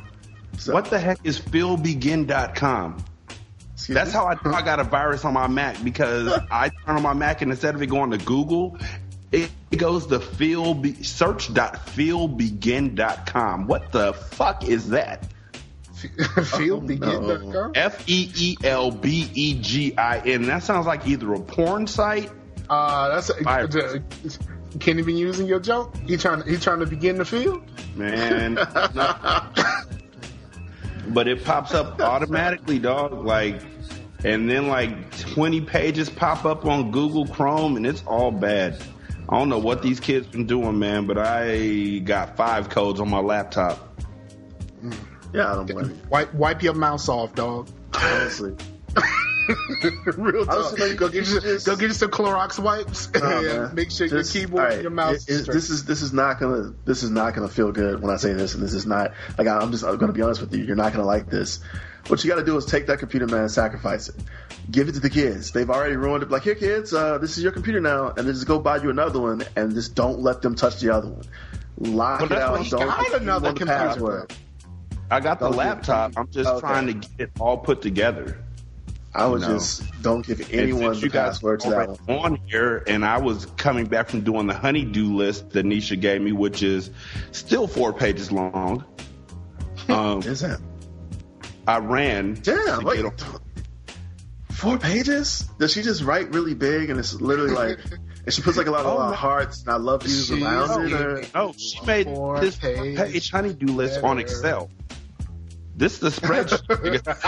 What 0.67 0.87
the 0.87 0.99
heck 0.99 1.19
is 1.25 1.39
feelbegin.com? 1.41 3.05
That's 3.89 4.13
how 4.13 4.27
I 4.27 4.37
I 4.45 4.63
got 4.63 4.81
a 4.81 4.85
virus 4.85 5.25
on 5.25 5.33
my 5.35 5.47
Mac 5.47 5.83
because 5.83 6.29
I 6.51 6.69
turn 6.69 6.97
on 6.97 7.03
my 7.03 7.15
Mac 7.15 7.41
and 7.43 7.51
instead 7.51 7.75
of 7.75 7.83
it 7.83 7.87
going 7.87 8.13
to 8.13 8.19
Google, 8.19 8.79
it, 9.33 9.51
it 9.71 9.77
goes 9.77 10.07
to 10.07 10.21
feel 10.21 10.75
be, 10.75 11.03
search.feelbegin.com. 11.03 13.67
What 13.67 13.93
the 13.93 14.13
fuck 14.13 14.69
is 14.69 14.91
that? 14.91 15.27
Feelbegin.com? 16.01 17.73
F 17.75 18.09
E 18.09 18.31
E 18.35 18.57
L 18.65 18.91
B 18.91 19.31
E 19.35 19.61
G 19.61 19.97
I 19.97 20.19
N. 20.21 20.43
That 20.43 20.63
sounds 20.63 20.87
like 20.87 21.07
either 21.07 21.33
a 21.35 21.41
porn 21.41 21.87
site. 21.87 22.31
Uh, 22.69 23.09
that's 23.09 23.31
a, 23.31 24.03
Kenny 24.79 25.03
be 25.03 25.13
using 25.13 25.47
your 25.47 25.61
joke? 25.61 25.95
He 26.07 26.17
trying 26.17 26.47
he 26.47 26.57
trying 26.57 26.81
to 26.81 26.87
begin 26.87 27.19
the 27.19 27.25
field? 27.25 27.63
Man. 27.97 28.55
no. 28.95 29.47
but 31.09 31.27
it 31.27 31.45
pops 31.45 31.75
up 31.75 32.01
automatically, 32.01 32.79
dog. 32.79 33.25
Like, 33.25 33.61
and 34.25 34.49
then 34.51 34.69
like 34.69 35.17
20 35.19 35.61
pages 35.63 36.09
pop 36.11 36.45
up 36.45 36.65
on 36.67 36.91
Google 36.91 37.27
Chrome, 37.27 37.77
and 37.77 37.87
it's 37.87 38.03
all 38.07 38.31
bad. 38.31 38.83
I 39.29 39.39
don't 39.39 39.49
know 39.49 39.59
what 39.59 39.83
these 39.83 40.01
kids 40.01 40.27
been 40.27 40.47
doing, 40.47 40.79
man, 40.79 41.07
but 41.07 41.17
I 41.19 41.99
got 41.99 42.37
five 42.37 42.69
codes 42.69 43.01
on 43.01 43.09
my 43.09 43.21
laptop. 43.21 43.97
Mm. 44.83 44.95
Yeah, 45.33 45.53
I 45.53 45.55
don't 45.55 45.67
blame 45.67 45.91
you. 45.91 45.99
Wipe 46.11 46.35
wipe 46.35 46.63
your 46.63 46.75
mouse 46.75 47.09
off, 47.09 47.35
dog. 47.35 47.69
Honestly. 47.95 48.57
Real 50.17 50.45
talk. 50.45 50.55
Honestly, 50.55 50.95
go 50.95 51.09
get 51.09 51.27
you, 51.29 51.41
go 51.65 51.75
get 51.77 51.83
you 51.89 51.93
some 51.93 52.11
Clorox 52.11 52.59
wipes 52.59 53.09
Nah, 53.15 53.39
and 53.39 53.47
man. 53.47 53.75
make 53.75 53.91
sure 53.91 54.07
Just- 54.09 54.35
your 54.35 54.47
keyboard 54.47 54.61
all 54.61 54.67
and 54.67 54.75
right, 54.77 54.83
your 54.83 54.91
mouse. 54.91 55.29
it- 55.29 55.33
it- 55.33 55.41
is 55.41 55.47
this 55.47 55.71
is 55.71 55.85
this 55.85 56.03
is 56.03 56.13
not 56.13 56.39
gonna 56.39 56.73
this 56.85 57.03
is 57.03 57.11
not 57.11 57.35
gonna 57.35 57.49
feel 57.49 57.73
good 57.73 58.01
when 58.03 58.13
I 58.13 58.17
say 58.17 58.33
this, 58.33 58.55
and 58.55 58.63
this 58.63 58.75
is 58.75 58.87
not 58.87 59.13
like 59.39 59.47
I- 59.49 59.59
I'm 59.59 59.71
just 59.73 59.85
I'm 59.85 59.97
gonna 59.97 60.13
be 60.13 60.23
honest 60.23 60.41
with 60.41 60.55
you. 60.55 60.65
You're 60.65 60.77
not 60.77 60.93
gonna 60.93 61.07
like 61.07 61.29
this. 61.31 61.61
What 62.09 62.25
you 62.25 62.31
got 62.31 62.37
to 62.37 62.45
do 62.45 62.57
is 62.57 62.65
take 62.65 62.87
that 62.89 62.99
computer, 62.99 63.27
man, 63.27 63.43
and 63.43 63.51
sacrifice 63.51 64.09
it. 64.09 64.17
Give 64.71 64.89
it 64.89 64.93
to 64.93 65.01
the 65.01 65.11
kids. 65.11 65.53
They've 65.53 65.69
already 65.71 65.97
ruined 65.97 66.23
it. 66.23 66.31
Like 66.31 66.43
here, 66.43 66.55
kids, 66.55 66.93
uh, 66.93 67.19
this 67.19 67.37
is 67.37 67.43
your 67.43 67.53
computer 67.53 67.81
now, 67.81 68.09
and 68.09 68.27
then 68.27 68.35
just 68.35 68.47
go 68.47 68.59
buy 68.59 68.77
you 68.79 68.91
another 68.91 69.21
one, 69.21 69.43
and 69.57 69.75
just 69.75 69.95
don't 69.95 70.21
let 70.21 70.43
them 70.43 70.55
touch 70.55 70.81
the 70.81 70.93
other 70.95 71.09
one. 71.09 71.23
Lock 71.79 72.21
But 72.21 72.33
it 72.33 72.39
out. 72.39 72.69
Don't 72.69 72.81
got 72.87 73.21
another 73.21 73.49
the 73.53 73.59
computer. 73.59 73.73
password. 73.79 74.33
I 75.11 75.21
got 75.21 75.39
the 75.41 75.47
Don't 75.47 75.53
give- 75.53 75.59
laptop. 75.59 76.13
I'm 76.17 76.31
just 76.31 76.49
Okay. 76.49 76.61
trying 76.61 76.87
to 76.89 76.93
get 76.95 77.11
it 77.19 77.31
all 77.41 77.59
put 77.59 77.83
together. 77.83 78.39
I 79.13 79.27
was 79.27 79.43
You 79.43 79.49
know. 79.49 79.55
just 79.55 80.03
don't 80.03 80.25
give 80.25 80.53
anyone 80.53 80.93
the 80.93 81.01
you 81.01 81.11
password 81.11 81.61
to 81.61 81.71
that 81.71 81.89
one. 82.07 82.19
on 82.19 82.39
here, 82.47 82.85
and 82.87 83.05
I 83.05 83.19
was 83.19 83.47
coming 83.57 83.87
back 83.87 84.09
from 84.09 84.21
doing 84.21 84.47
the 84.47 84.55
honeydew 84.55 85.15
list 85.15 85.51
that 85.51 85.67
Nisha 85.67 86.01
gave 86.01 86.21
me, 86.23 86.31
which 86.31 86.63
is 86.63 86.91
still 87.33 87.67
four 87.67 87.93
pages 87.93 88.31
long. 88.31 88.85
Um, 89.89 90.23
is 90.23 90.41
that? 90.41 90.61
I 91.77 91.79
ran. 91.79 92.35
Damn, 92.35 92.81
to 92.81 92.87
wait. 92.87 92.97
get 92.97 93.05
on- 93.07 93.41
Four 94.53 94.79
pages? 94.79 95.49
Does 95.59 95.73
she 95.73 95.83
just 95.83 96.03
write 96.03 96.35
really 96.35 96.53
big 96.55 96.91
and 96.91 96.99
it's 96.99 97.15
literally 97.15 97.53
like, 97.55 97.79
and 98.27 98.35
she 98.35 98.43
puts 98.43 98.59
like 98.59 98.67
a 98.67 98.71
lot 98.71 98.81
of, 98.81 98.87
Oh, 98.87 98.91
uh, 98.91 98.95
lot 98.97 99.11
of 99.13 99.17
hearts 99.17 99.63
and 99.63 99.71
I 99.71 99.77
love 99.77 100.03
yous 100.03 100.27
She's- 100.29 100.43
around 100.43 100.93
it? 100.93 101.35
No, 101.35 101.55
she 101.57 101.81
made 101.87 102.07
this 102.07 102.57
four 102.57 102.75
page 102.97 103.31
honeydew 103.31 103.73
list 103.73 104.03
on 104.03 104.19
Excel. 104.19 104.71
This 105.77 105.95
is 105.95 106.01
the 106.01 106.09
spreadsheet. 106.11 107.03
that, 107.05 107.23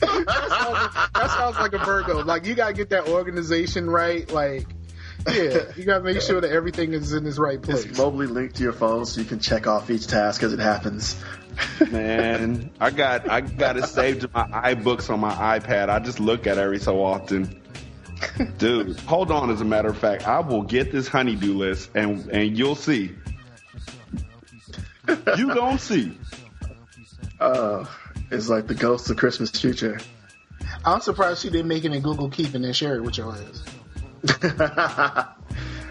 sounds, 0.00 0.94
that 1.14 1.30
sounds 1.36 1.56
like 1.56 1.74
a 1.74 1.78
Virgo. 1.84 2.24
Like 2.24 2.46
you 2.46 2.54
gotta 2.54 2.72
get 2.72 2.90
that 2.90 3.08
organization 3.08 3.90
right. 3.90 4.30
Like, 4.32 4.66
yeah, 5.28 5.64
you 5.76 5.84
gotta 5.84 6.02
make 6.02 6.22
sure 6.22 6.40
that 6.40 6.50
everything 6.50 6.94
is 6.94 7.12
in 7.12 7.26
its 7.26 7.38
right 7.38 7.60
place. 7.60 7.84
It's 7.84 7.98
mobily 7.98 8.30
linked 8.30 8.56
to 8.56 8.62
your 8.62 8.72
phone 8.72 9.04
so 9.04 9.20
you 9.20 9.26
can 9.26 9.38
check 9.38 9.66
off 9.66 9.90
each 9.90 10.06
task 10.06 10.42
as 10.42 10.54
it 10.54 10.60
happens. 10.60 11.14
Man, 11.90 12.70
I 12.80 12.90
got 12.90 13.28
I 13.30 13.40
got 13.40 13.76
it 13.76 13.84
saved 13.84 14.24
in 14.24 14.30
my 14.32 14.46
iBooks 14.74 15.10
on 15.10 15.20
my 15.20 15.58
iPad. 15.58 15.88
I 15.88 15.98
just 15.98 16.20
look 16.20 16.46
at 16.46 16.58
it 16.58 16.60
every 16.60 16.78
so 16.78 17.02
often. 17.04 17.60
Dude, 18.58 18.98
hold 19.00 19.30
on. 19.30 19.50
As 19.50 19.60
a 19.60 19.64
matter 19.64 19.88
of 19.88 19.98
fact, 19.98 20.26
I 20.26 20.40
will 20.40 20.62
get 20.62 20.92
this 20.92 21.08
honeydew 21.08 21.54
list, 21.54 21.90
and 21.94 22.28
and 22.30 22.56
you'll 22.56 22.74
see. 22.74 23.14
You 25.08 25.54
gonna 25.54 25.78
see. 25.78 26.16
Uh, 27.38 27.84
it's 28.30 28.48
like 28.48 28.66
the 28.66 28.74
ghost 28.74 29.10
of 29.10 29.16
Christmas 29.16 29.50
future. 29.50 29.98
I'm 30.84 31.00
surprised 31.00 31.42
she 31.42 31.50
didn't 31.50 31.68
make 31.68 31.84
it 31.84 31.92
in 31.92 32.02
Google 32.02 32.30
Keep 32.30 32.54
and 32.54 32.64
then 32.64 32.72
share 32.72 32.96
it 32.96 33.02
with 33.02 33.18
your 33.18 33.34
ass. 33.34 35.26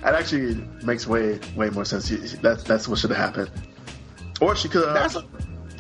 That 0.04 0.16
actually 0.16 0.56
makes 0.84 1.08
way 1.08 1.40
way 1.56 1.70
more 1.70 1.86
sense. 1.86 2.10
That's 2.42 2.64
that's 2.64 2.90
what 2.90 3.00
should 3.00 3.12
have 3.12 3.20
happened. 3.20 3.50
Or 4.42 4.54
she 4.54 4.68
could. 4.68 4.84
Uh, 4.90 4.94
That's 4.94 5.16
a, 5.16 5.24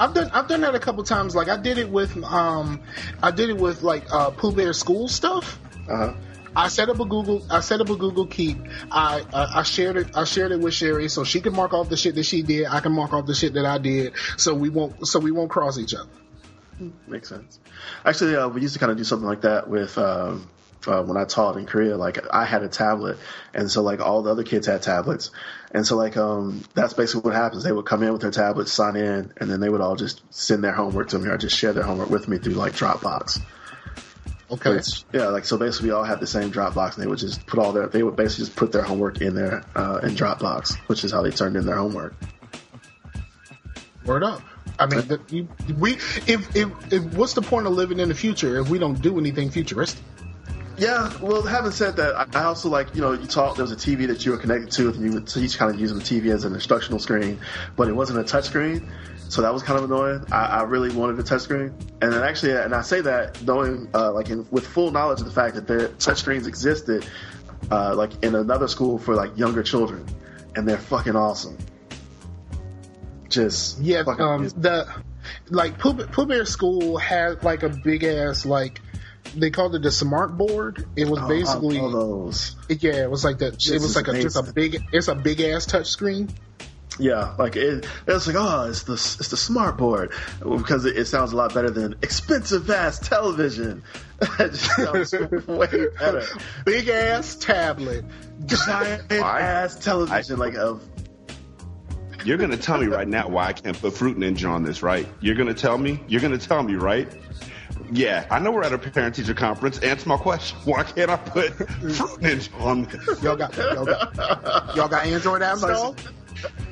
I've 0.03 0.13
done 0.13 0.29
I've 0.33 0.49
done 0.49 0.61
that 0.61 0.75
a 0.75 0.79
couple 0.79 1.03
times. 1.03 1.33
Like 1.33 1.47
I 1.47 1.55
did 1.55 1.77
it 1.77 1.89
with 1.89 2.21
um 2.23 2.81
I 3.21 3.31
did 3.31 3.49
it 3.49 3.57
with 3.57 3.83
like 3.83 4.11
uh 4.11 4.31
Pooh 4.31 4.51
Bear 4.51 4.73
school 4.73 5.07
stuff. 5.07 5.59
uh 5.89 6.13
I 6.55 6.67
set 6.67 6.89
up 6.89 6.99
a 6.99 7.05
Google. 7.05 7.43
I 7.49 7.61
set 7.61 7.81
up 7.81 7.89
a 7.89 7.95
Google 7.95 8.27
Keep. 8.27 8.57
I, 8.91 9.23
I 9.33 9.59
I 9.59 9.63
shared 9.63 9.97
it. 9.97 10.15
I 10.15 10.25
shared 10.25 10.51
it 10.51 10.59
with 10.59 10.73
Sherry, 10.73 11.09
so 11.09 11.23
she 11.23 11.41
can 11.41 11.55
mark 11.55 11.73
off 11.73 11.89
the 11.89 11.97
shit 11.97 12.15
that 12.15 12.25
she 12.25 12.43
did. 12.43 12.67
I 12.67 12.79
can 12.79 12.91
mark 12.91 13.13
off 13.13 13.25
the 13.25 13.33
shit 13.33 13.53
that 13.53 13.65
I 13.65 13.77
did. 13.77 14.13
So 14.37 14.53
we 14.53 14.69
won't. 14.69 15.07
So 15.07 15.19
we 15.19 15.31
won't 15.31 15.49
cross 15.49 15.79
each 15.79 15.95
other. 15.95 16.09
Makes 17.07 17.29
sense. 17.29 17.59
Actually, 18.05 18.35
uh, 18.35 18.49
we 18.49 18.61
used 18.61 18.73
to 18.73 18.79
kind 18.79 18.91
of 18.91 18.97
do 18.97 19.03
something 19.03 19.27
like 19.27 19.41
that 19.41 19.67
with 19.67 19.97
um, 19.97 20.47
uh, 20.85 21.01
when 21.01 21.17
I 21.17 21.25
taught 21.25 21.57
in 21.57 21.65
Korea. 21.65 21.97
Like 21.97 22.19
I 22.31 22.45
had 22.45 22.61
a 22.61 22.69
tablet, 22.69 23.17
and 23.53 23.71
so 23.71 23.81
like 23.81 23.99
all 23.99 24.21
the 24.21 24.31
other 24.31 24.43
kids 24.43 24.67
had 24.67 24.81
tablets, 24.81 25.31
and 25.73 25.85
so 25.85 25.97
like 25.97 26.17
um, 26.17 26.63
that's 26.75 26.93
basically 26.93 27.21
what 27.21 27.35
happens. 27.35 27.63
They 27.63 27.71
would 27.71 27.85
come 27.85 28.03
in 28.03 28.11
with 28.11 28.21
their 28.21 28.31
tablets, 28.31 28.71
sign 28.71 28.95
in, 28.95 29.33
and 29.37 29.49
then 29.49 29.59
they 29.59 29.69
would 29.69 29.81
all 29.81 29.95
just 29.95 30.21
send 30.29 30.63
their 30.63 30.71
homework 30.71 31.09
to 31.09 31.19
me 31.19 31.29
or 31.29 31.37
just 31.37 31.57
share 31.57 31.73
their 31.73 31.83
homework 31.83 32.09
with 32.09 32.27
me 32.27 32.37
through 32.37 32.53
like 32.53 32.73
Dropbox. 32.73 33.41
Okay. 34.51 34.79
Yeah, 35.11 35.29
like 35.29 35.45
so 35.45 35.57
basically 35.57 35.89
we 35.89 35.93
all 35.95 36.03
had 36.03 36.19
the 36.19 36.27
same 36.27 36.51
Dropbox, 36.51 36.93
and 36.95 37.03
they 37.03 37.07
would 37.07 37.17
just 37.17 37.45
put 37.47 37.59
all 37.59 37.73
their 37.73 37.87
they 37.87 38.03
would 38.03 38.15
basically 38.15 38.45
just 38.45 38.55
put 38.55 38.71
their 38.71 38.83
homework 38.83 39.19
in 39.19 39.33
there 39.33 39.63
uh, 39.75 39.99
in 40.03 40.11
Dropbox, 40.11 40.77
which 40.87 41.03
is 41.03 41.11
how 41.11 41.23
they 41.23 41.31
turned 41.31 41.55
in 41.55 41.65
their 41.65 41.77
homework. 41.77 42.13
Word 44.05 44.23
up. 44.23 44.41
I 44.77 44.85
mean, 44.85 45.07
that 45.07 45.31
you, 45.31 45.47
we 45.79 45.93
if, 45.93 46.55
if 46.55 46.93
if 46.93 47.03
what's 47.15 47.33
the 47.33 47.41
point 47.41 47.65
of 47.65 47.73
living 47.73 47.99
in 47.99 48.09
the 48.09 48.15
future 48.15 48.59
if 48.59 48.69
we 48.69 48.77
don't 48.77 49.01
do 49.01 49.17
anything 49.17 49.49
futuristic? 49.49 50.03
Yeah, 50.77 51.11
well, 51.21 51.43
having 51.43 51.71
said 51.71 51.97
that, 51.97 52.35
I 52.35 52.43
also 52.45 52.67
like 52.69 52.95
you 52.95 53.01
know 53.01 53.11
you 53.11 53.27
taught 53.27 53.55
there 53.55 53.63
was 53.63 53.71
a 53.71 53.75
TV 53.75 54.07
that 54.07 54.25
you 54.25 54.31
were 54.31 54.37
connected 54.37 54.71
to, 54.71 54.89
and 54.89 55.03
you 55.03 55.11
would 55.13 55.27
teach 55.27 55.57
kind 55.57 55.73
of 55.73 55.79
using 55.79 55.99
the 55.99 56.03
TV 56.03 56.33
as 56.33 56.45
an 56.45 56.53
instructional 56.53 56.99
screen, 56.99 57.39
but 57.75 57.87
it 57.87 57.93
wasn't 57.93 58.17
a 58.19 58.23
touch 58.23 58.45
screen, 58.45 58.89
so 59.29 59.43
that 59.43 59.53
was 59.53 59.61
kind 59.61 59.77
of 59.77 59.85
annoying. 59.85 60.25
I, 60.31 60.45
I 60.45 60.63
really 60.63 60.89
wanted 60.93 61.19
a 61.19 61.23
touch 61.23 61.41
screen, 61.41 61.73
and 62.01 62.11
then 62.11 62.23
actually, 62.23 62.53
and 62.53 62.73
I 62.73 62.81
say 62.81 63.01
that 63.01 63.41
knowing 63.43 63.87
uh, 63.93 64.11
like 64.11 64.29
in, 64.29 64.47
with 64.49 64.65
full 64.65 64.89
knowledge 64.89 65.19
of 65.19 65.25
the 65.25 65.31
fact 65.31 65.55
that 65.55 65.67
there 65.67 65.89
touch 65.89 66.19
screens 66.19 66.47
existed, 66.47 67.05
uh, 67.69 67.93
like 67.95 68.23
in 68.23 68.33
another 68.33 68.67
school 68.67 68.97
for 68.97 69.13
like 69.15 69.37
younger 69.37 69.61
children. 69.61 70.05
and 70.55 70.67
they're 70.67 70.77
fucking 70.77 71.15
awesome. 71.15 71.57
Just 73.29 73.79
Yeah, 73.79 74.03
fucking 74.03 74.23
um, 74.23 74.39
amazing. 74.41 74.61
the 74.61 74.87
like 75.49 75.79
Pooh, 75.79 75.93
Pooh 75.95 76.25
Bear 76.25 76.45
School 76.45 76.97
had 76.97 77.43
like 77.43 77.63
a 77.63 77.69
big 77.69 78.03
ass 78.03 78.45
like 78.45 78.79
they 79.35 79.49
called 79.49 79.75
it 79.75 79.81
the 79.81 79.91
smart 79.91 80.37
board. 80.37 80.85
It 80.95 81.07
was 81.07 81.19
Oh, 81.21 81.27
basically 81.27 81.79
all 81.79 81.91
those. 81.91 82.55
yeah, 82.69 83.03
it 83.03 83.09
was 83.09 83.23
like 83.23 83.39
that. 83.39 83.53
This 83.53 83.69
It 83.69 83.73
was 83.75 83.83
is 83.85 83.95
like 83.95 84.07
a, 84.07 84.21
just 84.21 84.35
a 84.35 84.43
big. 84.53 84.83
It's 84.91 85.07
a 85.07 85.15
big 85.15 85.41
ass 85.41 85.65
touch 85.65 85.87
screen. 85.87 86.29
Yeah, 86.99 87.33
like 87.39 87.55
it, 87.55 87.87
it's 88.05 88.27
like 88.27 88.35
oh, 88.37 88.69
it's 88.69 88.83
the 88.83 88.93
it's 88.93 89.29
the 89.29 89.37
smart 89.37 89.77
board 89.77 90.11
because 90.39 90.85
it, 90.85 90.95
it 90.95 91.05
sounds 91.05 91.31
a 91.33 91.35
lot 91.35 91.51
better 91.51 91.71
than 91.71 91.95
expensive 92.03 92.69
ass 92.69 92.99
television. 92.99 93.81
it 94.21 94.51
just 94.51 94.65
sounds 94.75 95.11
way 95.47 95.87
better. 95.97 96.23
Big 96.65 96.89
ass 96.89 97.33
tablet. 97.33 98.05
Giant 98.45 99.11
ass 99.11 99.75
television, 99.79 100.37
like 100.37 100.53
of 100.53 100.83
You're 102.23 102.37
gonna 102.37 102.57
tell 102.57 102.77
me 102.77 102.85
right 102.85 103.07
now 103.07 103.27
why 103.27 103.47
I 103.47 103.53
can't 103.53 103.79
put 103.79 103.93
Fruit 103.93 104.17
Ninja 104.17 104.47
on 104.49 104.61
this, 104.61 104.83
right? 104.83 105.07
You're 105.19 105.35
gonna 105.35 105.55
tell 105.55 105.79
me. 105.79 105.99
You're 106.07 106.21
gonna 106.21 106.37
tell 106.37 106.61
me, 106.61 106.75
right? 106.75 107.11
Yeah, 107.93 108.25
I 108.31 108.39
know 108.39 108.51
we're 108.51 108.63
at 108.63 108.73
a 108.73 108.77
parent 108.79 109.15
teacher 109.15 109.35
conference. 109.35 109.77
Answer 109.79 110.09
my 110.09 110.17
question. 110.17 110.57
Why 110.65 110.83
can't 110.83 111.11
I 111.11 111.15
put 111.15 111.53
Fruit 111.53 112.21
Ninja 112.21 112.61
on 112.61 112.83
this? 112.85 113.21
Y'all 113.21 113.35
got 113.35 113.55
y'all 113.55 113.85
got, 113.85 114.75
y'all 114.75 114.87
got 114.87 115.05
Android 115.05 115.41
apps 115.41 115.59
Slice 115.59 115.71
installed? 115.71 116.11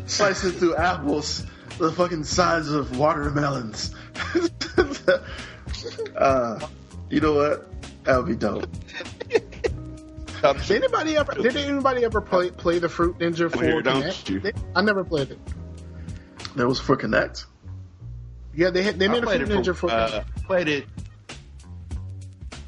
slicing 0.06 0.52
through 0.52 0.76
apples 0.76 1.46
the 1.78 1.92
fucking 1.92 2.24
size 2.24 2.70
of 2.70 2.98
watermelons. 2.98 3.94
uh, 6.16 6.68
you 7.10 7.20
know 7.20 7.34
what? 7.34 7.68
That 8.04 8.18
would 8.18 8.28
be 8.28 8.36
dope. 8.36 8.68
Did 10.42 10.72
anybody 10.72 11.18
ever? 11.18 11.34
Did 11.34 11.56
anybody 11.56 12.04
ever 12.04 12.22
play 12.22 12.50
play 12.50 12.80
the 12.80 12.90
Fruit 12.90 13.18
Ninja 13.20 13.52
for 13.52 13.64
Here, 13.64 13.82
Kinect? 13.82 14.58
I 14.76 14.82
never 14.82 15.04
played 15.04 15.32
it. 15.32 15.40
That 16.56 16.68
was 16.68 16.80
for 16.80 16.98
Kinect. 16.98 17.46
Yeah, 18.54 18.72
they 18.72 18.84
had, 18.84 18.98
they 18.98 19.08
I 19.08 19.10
made 19.10 19.24
a 19.24 19.28
Fruit 19.28 19.42
it 19.42 19.50
Ninja 19.50 19.76
for. 19.76 19.92
uh, 19.92 20.24
played 20.46 20.68
it. 20.68 20.86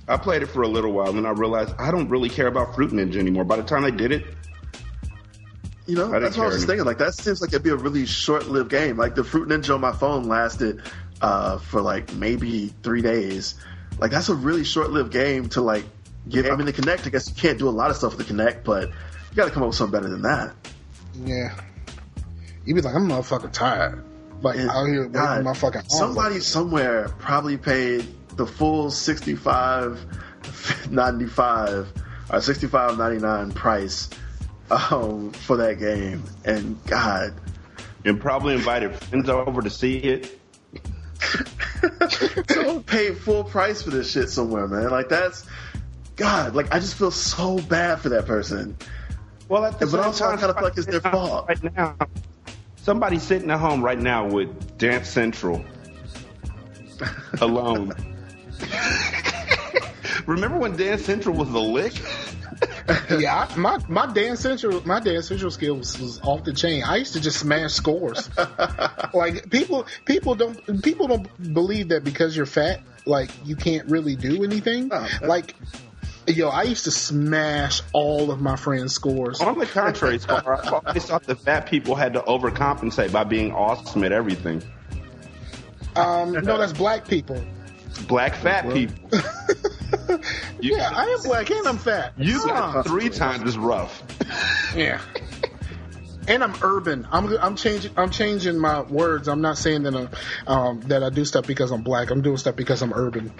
I 0.07 0.17
played 0.17 0.41
it 0.43 0.47
for 0.47 0.63
a 0.63 0.67
little 0.67 0.91
while, 0.91 1.17
and 1.17 1.25
I 1.25 1.31
realized 1.31 1.73
I 1.79 1.91
don't 1.91 2.09
really 2.09 2.29
care 2.29 2.47
about 2.47 2.75
Fruit 2.75 2.91
Ninja 2.91 3.15
anymore. 3.17 3.43
By 3.45 3.55
the 3.57 3.63
time 3.63 3.85
I 3.85 3.89
did 3.89 4.11
it, 4.11 4.25
You 5.85 5.95
know, 5.95 6.07
I 6.09 6.19
didn't 6.19 6.23
that's 6.23 6.37
what 6.37 6.43
I 6.43 6.45
was 6.47 6.53
care 6.55 6.57
just 6.57 6.67
thinking. 6.67 6.85
Like 6.85 6.97
that 6.97 7.13
seems 7.13 7.41
like 7.41 7.49
it'd 7.51 7.63
be 7.63 7.69
a 7.69 7.75
really 7.75 8.05
short-lived 8.05 8.69
game. 8.69 8.97
Like 8.97 9.15
the 9.15 9.23
Fruit 9.23 9.47
Ninja 9.47 9.75
on 9.75 9.81
my 9.81 9.91
phone 9.93 10.23
lasted 10.27 10.81
uh, 11.21 11.57
for 11.57 11.81
like 11.81 12.13
maybe 12.15 12.73
three 12.83 13.01
days. 13.01 13.55
Like 13.99 14.11
that's 14.11 14.29
a 14.29 14.35
really 14.35 14.63
short-lived 14.63 15.11
game 15.11 15.49
to 15.49 15.61
like 15.61 15.85
give. 16.27 16.45
I 16.47 16.55
mean, 16.55 16.65
the 16.65 16.73
Kinect. 16.73 17.05
I 17.07 17.09
guess 17.09 17.29
you 17.29 17.35
can't 17.35 17.57
do 17.59 17.69
a 17.69 17.71
lot 17.71 17.89
of 17.91 17.97
stuff 17.97 18.17
with 18.17 18.27
the 18.27 18.33
Kinect, 18.33 18.63
but 18.63 18.89
you 18.89 19.35
got 19.35 19.45
to 19.45 19.51
come 19.51 19.63
up 19.63 19.67
with 19.67 19.77
something 19.77 19.99
better 19.99 20.09
than 20.09 20.23
that. 20.23 20.53
Yeah, 21.23 21.55
you'd 22.65 22.75
be 22.75 22.81
like, 22.81 22.95
I'm 22.95 23.07
motherfucking 23.07 23.53
tired. 23.53 24.03
Like 24.41 24.57
out 24.59 24.85
here 24.87 25.01
waiting 25.01 25.11
God, 25.13 25.37
on 25.37 25.43
my 25.45 25.53
fucking. 25.53 25.83
somebody 25.87 26.39
somewhere 26.41 27.07
probably 27.19 27.55
paid 27.55 28.05
the 28.35 28.45
full 28.45 28.91
sixty-five 28.91 30.05
ninety-five 30.89 31.91
or 32.31 32.41
sixty-five 32.41 32.97
ninety-nine 32.97 33.51
price 33.51 34.09
um, 34.71 35.31
for 35.31 35.57
that 35.57 35.79
game, 35.79 36.23
and 36.45 36.83
God, 36.85 37.33
and 38.05 38.19
probably 38.19 38.53
invited 38.55 38.95
friends 38.95 39.29
over 39.29 39.61
to 39.61 39.69
see 39.69 39.97
it. 39.97 40.39
someone 42.49 42.83
paid 42.83 43.17
full 43.17 43.43
price 43.43 43.81
for 43.83 43.89
this 43.91 44.11
shit 44.11 44.29
somewhere, 44.29 44.67
man. 44.67 44.89
Like 44.89 45.09
that's 45.09 45.45
God. 46.15 46.55
Like 46.55 46.73
I 46.73 46.79
just 46.79 46.95
feel 46.95 47.11
so 47.11 47.57
bad 47.57 47.99
for 47.99 48.09
that 48.09 48.25
person. 48.25 48.77
Well, 49.49 49.65
at 49.65 49.79
the 49.79 49.87
but 49.87 49.99
also 49.99 50.25
I 50.25 50.29
time, 50.31 50.39
kind 50.39 50.49
of 50.49 50.55
feel 50.57 50.63
like 50.63 50.77
it's 50.77 50.87
their 50.87 51.01
fault. 51.01 51.47
Right 51.47 51.75
now, 51.75 51.95
somebody 52.77 53.19
sitting 53.19 53.51
at 53.51 53.59
home 53.59 53.83
right 53.83 53.99
now 53.99 54.27
with 54.27 54.77
Dance 54.77 55.09
Central 55.09 55.63
alone. 57.41 57.93
Remember 60.25 60.57
when 60.57 60.75
Dance 60.77 61.03
Central 61.03 61.35
was 61.35 61.51
the 61.51 61.59
lick? 61.59 61.93
yeah, 63.19 63.47
I, 63.49 63.55
my 63.55 63.79
my 63.87 64.11
dance 64.11 64.41
central 64.41 64.85
my 64.85 64.99
dance 64.99 65.27
central 65.27 65.51
skills 65.51 65.99
was 65.99 66.19
off 66.21 66.43
the 66.43 66.53
chain. 66.53 66.83
I 66.83 66.97
used 66.97 67.13
to 67.13 67.21
just 67.21 67.39
smash 67.39 67.73
scores. 67.73 68.29
like 69.13 69.49
people 69.49 69.85
people 70.05 70.35
don't 70.35 70.83
people 70.83 71.07
don't 71.07 71.53
believe 71.53 71.89
that 71.89 72.03
because 72.03 72.35
you're 72.35 72.45
fat, 72.45 72.81
like 73.05 73.31
you 73.45 73.55
can't 73.55 73.89
really 73.89 74.15
do 74.15 74.43
anything. 74.43 74.91
like 75.21 75.55
yo, 76.27 76.49
I 76.49 76.63
used 76.63 76.85
to 76.85 76.91
smash 76.91 77.81
all 77.93 78.31
of 78.31 78.41
my 78.41 78.55
friends' 78.55 78.93
scores. 78.93 79.41
On 79.41 79.57
the 79.57 79.65
contrary, 79.65 80.19
Scar, 80.19 80.63
I 80.63 80.69
always 80.69 81.05
thought 81.05 81.23
the 81.23 81.35
fat 81.35 81.67
people 81.67 81.95
had 81.95 82.13
to 82.13 82.21
overcompensate 82.21 83.11
by 83.11 83.23
being 83.23 83.51
awesome 83.53 84.03
at 84.03 84.11
everything. 84.11 84.63
Um, 85.95 86.31
no, 86.31 86.57
that's 86.57 86.73
black 86.73 87.07
people. 87.07 87.43
Black 88.07 88.35
fat 88.35 88.71
people. 88.73 88.95
yeah, 90.61 90.89
I 90.93 91.15
am 91.17 91.23
black 91.23 91.49
and 91.51 91.67
I'm 91.67 91.77
fat. 91.77 92.13
You 92.17 92.39
Huh. 92.41 92.71
got 92.73 92.85
three 92.87 93.09
times 93.09 93.43
as 93.43 93.57
rough. 93.57 94.03
Yeah. 94.75 95.01
And 96.27 96.43
I'm 96.43 96.55
urban. 96.61 97.07
I'm 97.11 97.35
I'm 97.37 97.55
changing 97.55 97.91
I'm 97.97 98.09
changing 98.09 98.57
my 98.57 98.81
words. 98.81 99.27
I'm 99.27 99.41
not 99.41 99.57
saying 99.57 99.83
that 99.83 99.95
I, 99.95 100.07
um, 100.51 100.81
that 100.87 101.03
I 101.03 101.09
do 101.09 101.25
stuff 101.25 101.45
because 101.45 101.71
I'm 101.71 101.83
black. 101.83 102.11
I'm 102.11 102.21
doing 102.21 102.37
stuff 102.37 102.55
because 102.55 102.81
I'm 102.81 102.93
urban. 102.93 103.31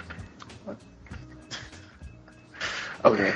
Okay. 3.04 3.32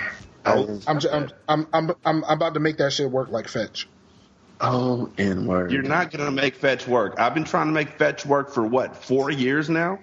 I'm, 0.86 0.98
j- 0.98 1.10
I'm, 1.10 1.28
I'm 1.48 1.66
I'm 1.74 1.92
I'm 2.04 2.24
about 2.24 2.54
to 2.54 2.60
make 2.60 2.78
that 2.78 2.92
shit 2.92 3.10
work 3.10 3.30
like 3.30 3.48
fetch. 3.48 3.86
Oh, 4.60 5.10
N 5.18 5.46
word. 5.46 5.70
You're 5.72 5.82
not 5.82 6.10
gonna 6.10 6.30
make 6.30 6.54
fetch 6.56 6.86
work. 6.88 7.14
I've 7.18 7.34
been 7.34 7.44
trying 7.44 7.66
to 7.66 7.72
make 7.72 7.90
fetch 7.98 8.24
work 8.26 8.50
for 8.50 8.64
what 8.64 8.96
four 8.96 9.30
years 9.30 9.68
now. 9.68 9.98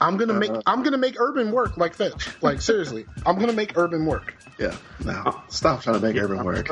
I'm 0.00 0.16
gonna 0.16 0.34
make 0.34 0.50
uh-huh. 0.50 0.62
I'm 0.66 0.82
gonna 0.82 0.98
make 0.98 1.20
urban 1.20 1.52
work 1.52 1.76
like 1.76 1.94
fetch. 1.94 2.28
Like 2.42 2.60
seriously, 2.60 3.06
I'm 3.26 3.38
gonna 3.38 3.52
make 3.52 3.76
urban 3.76 4.06
work. 4.06 4.34
Yeah. 4.58 4.74
Now 5.04 5.44
stop 5.48 5.82
trying 5.82 6.00
to 6.00 6.06
make 6.06 6.16
urban 6.16 6.44
work. 6.44 6.68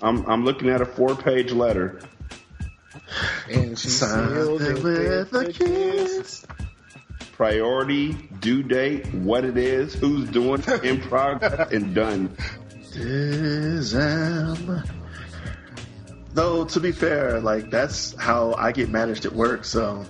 I'm 0.00 0.24
I'm 0.26 0.44
looking 0.44 0.68
at 0.68 0.80
a 0.80 0.86
four 0.86 1.14
page 1.16 1.52
letter. 1.52 2.00
And 3.50 3.76
she 3.78 3.88
sealed 3.88 4.62
it 4.62 4.82
with 4.82 5.32
a 5.32 5.52
kiss. 5.52 6.46
Priority, 7.32 8.12
due 8.40 8.62
date, 8.62 9.12
what 9.14 9.44
it 9.44 9.56
is, 9.56 9.94
who's 9.94 10.28
doing, 10.28 10.62
it, 10.66 10.84
in 10.84 11.00
progress, 11.00 11.72
and 11.72 11.94
done. 11.94 12.36
Dism. 12.92 14.86
Though 16.34 16.64
to 16.66 16.80
be 16.80 16.92
fair, 16.92 17.40
like 17.40 17.70
that's 17.70 18.14
how 18.14 18.54
I 18.54 18.70
get 18.72 18.90
managed 18.90 19.24
at 19.24 19.32
work, 19.32 19.64
so 19.64 20.04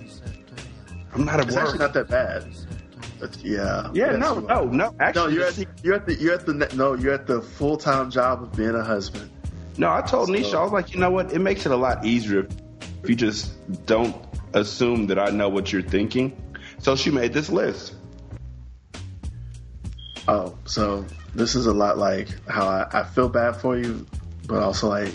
I'm 1.13 1.25
not 1.25 1.39
at 1.39 1.47
it's 1.47 1.55
work. 1.55 1.65
actually 1.65 1.79
not 1.79 1.93
that 1.93 2.07
bad. 2.09 2.45
But 3.19 3.37
yeah, 3.37 3.89
Yeah, 3.93 4.15
no, 4.15 4.39
no, 4.39 4.65
no. 4.65 4.95
Actually, 4.99 5.35
no, 5.35 5.39
you're 5.39 5.47
at 5.47 5.83
you're 5.83 5.93
at 5.93 6.05
the 6.05 6.15
you're 6.15 6.33
at 6.33 6.45
the 6.45 6.53
no, 6.75 6.95
you're 6.95 7.13
at 7.13 7.27
the 7.27 7.41
full 7.41 7.77
time 7.77 8.09
job 8.09 8.41
of 8.43 8.51
being 8.53 8.73
a 8.75 8.83
husband. 8.83 9.29
No, 9.77 9.91
I 9.91 10.01
told 10.01 10.29
Nisha, 10.29 10.55
I 10.55 10.63
was 10.63 10.71
like, 10.71 10.93
you 10.93 10.99
know 10.99 11.11
what? 11.11 11.31
It 11.31 11.39
makes 11.39 11.65
it 11.65 11.71
a 11.71 11.75
lot 11.75 12.03
easier 12.03 12.47
if 13.03 13.09
you 13.09 13.15
just 13.15 13.53
don't 13.85 14.15
assume 14.53 15.07
that 15.07 15.19
I 15.19 15.29
know 15.29 15.49
what 15.49 15.71
you're 15.71 15.81
thinking. 15.81 16.35
So 16.79 16.95
she 16.95 17.11
made 17.11 17.31
this 17.33 17.49
list. 17.49 17.93
Oh, 20.27 20.57
so 20.65 21.05
this 21.35 21.55
is 21.55 21.65
a 21.65 21.73
lot 21.73 21.97
like 21.97 22.27
how 22.49 22.67
I, 22.67 22.87
I 22.91 23.03
feel 23.03 23.29
bad 23.29 23.55
for 23.55 23.77
you, 23.77 24.05
but 24.47 24.61
also 24.61 24.89
like 24.89 25.13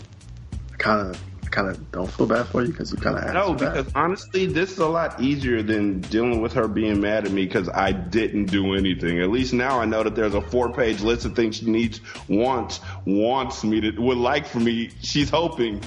kind 0.79 1.11
of 1.11 1.21
kind 1.57 1.69
of 1.69 1.91
don't 1.91 2.11
feel 2.11 2.27
bad 2.27 2.47
for 2.47 2.63
you 2.63 2.69
because 2.71 2.93
you 2.93 2.99
kind 2.99 3.17
of 3.17 3.33
No, 3.33 3.55
because 3.55 3.91
honestly, 3.95 4.45
this 4.45 4.73
is 4.73 4.79
a 4.79 4.87
lot 4.87 5.19
easier 5.19 5.63
than 5.63 6.03
dealing 6.03 6.43
with 6.43 6.53
her 6.53 6.69
being 6.69 7.01
mad 7.01 7.25
at 7.25 7.33
me 7.33 7.47
because 7.47 7.71
I 7.71 7.93
didn't 7.93 8.47
do 8.47 8.75
anything. 8.75 9.21
At 9.23 9.31
least 9.31 9.55
now 9.55 9.81
I 9.81 9.87
know 9.87 10.03
that 10.03 10.15
there's 10.15 10.35
a 10.35 10.43
four 10.43 10.71
page 10.71 11.01
list 11.01 11.25
of 11.25 11.35
things 11.35 11.57
she 11.57 11.67
needs, 11.67 12.03
wants, 12.29 12.81
wants 13.07 13.65
me 13.65 13.81
to, 13.81 13.91
would 13.93 14.19
like 14.19 14.47
for 14.47 14.61
me. 14.61 14.91
She's 15.01 15.31
hoping. 15.31 15.81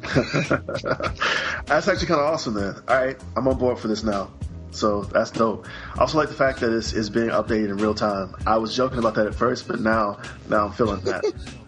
That's 0.00 1.88
actually 1.88 2.06
kind 2.06 2.20
of 2.20 2.32
awesome. 2.32 2.54
Then, 2.54 2.76
all 2.88 2.96
right, 2.96 3.20
I'm 3.36 3.46
on 3.48 3.58
board 3.58 3.78
for 3.78 3.88
this 3.88 4.02
now. 4.02 4.30
So 4.70 5.04
that's 5.04 5.30
dope. 5.30 5.66
I 5.94 6.00
also 6.00 6.18
like 6.18 6.28
the 6.28 6.34
fact 6.34 6.60
that 6.60 6.70
it's, 6.70 6.92
it's 6.92 7.08
being 7.08 7.28
updated 7.28 7.70
in 7.70 7.76
real 7.78 7.94
time. 7.94 8.34
I 8.46 8.58
was 8.58 8.76
joking 8.76 8.98
about 8.98 9.14
that 9.14 9.26
at 9.26 9.34
first, 9.34 9.66
but 9.66 9.80
now 9.80 10.20
now 10.50 10.66
I'm 10.66 10.72
feeling 10.72 11.00
that. 11.02 11.24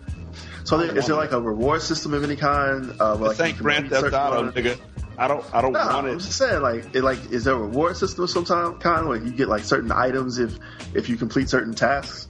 So 0.69 0.77
there, 0.77 0.99
is 0.99 1.07
there 1.07 1.17
like 1.17 1.33
a 1.33 1.41
reward 1.41 1.81
system 1.81 2.13
of 2.13 2.23
any 2.23 2.37
kind? 2.37 2.93
Uh, 3.01 3.17
where, 3.17 3.31
like, 3.31 3.41
ain't 3.41 3.49
you 3.49 3.55
can 3.55 3.63
Grand 3.63 3.89
Theft 3.89 4.13
Auto, 4.13 4.47
order? 4.47 4.53
nigga. 4.53 4.79
I 5.17 5.27
don't, 5.27 5.43
I 5.55 5.63
don't 5.63 5.73
Nah, 5.73 5.95
want 5.95 6.07
I'm 6.09 6.13
it. 6.17 6.19
just 6.21 6.37
saying, 6.37 6.61
like, 6.61 6.95
it, 6.95 7.03
like, 7.03 7.19
is 7.33 7.45
there 7.45 7.55
a 7.55 7.59
reward 7.59 7.97
system 7.97 8.25
of 8.25 8.31
some 8.31 8.45
time, 8.45 8.79
kind 8.79 9.09
where 9.09 9.17
you 9.17 9.33
get 9.33 9.49
like 9.49 9.65
certain 9.65 9.91
items 9.91 10.39
if 10.39 10.59
if 10.95 11.09
you 11.09 11.17
complete 11.17 11.49
certain 11.49 11.73
tasks? 11.75 12.29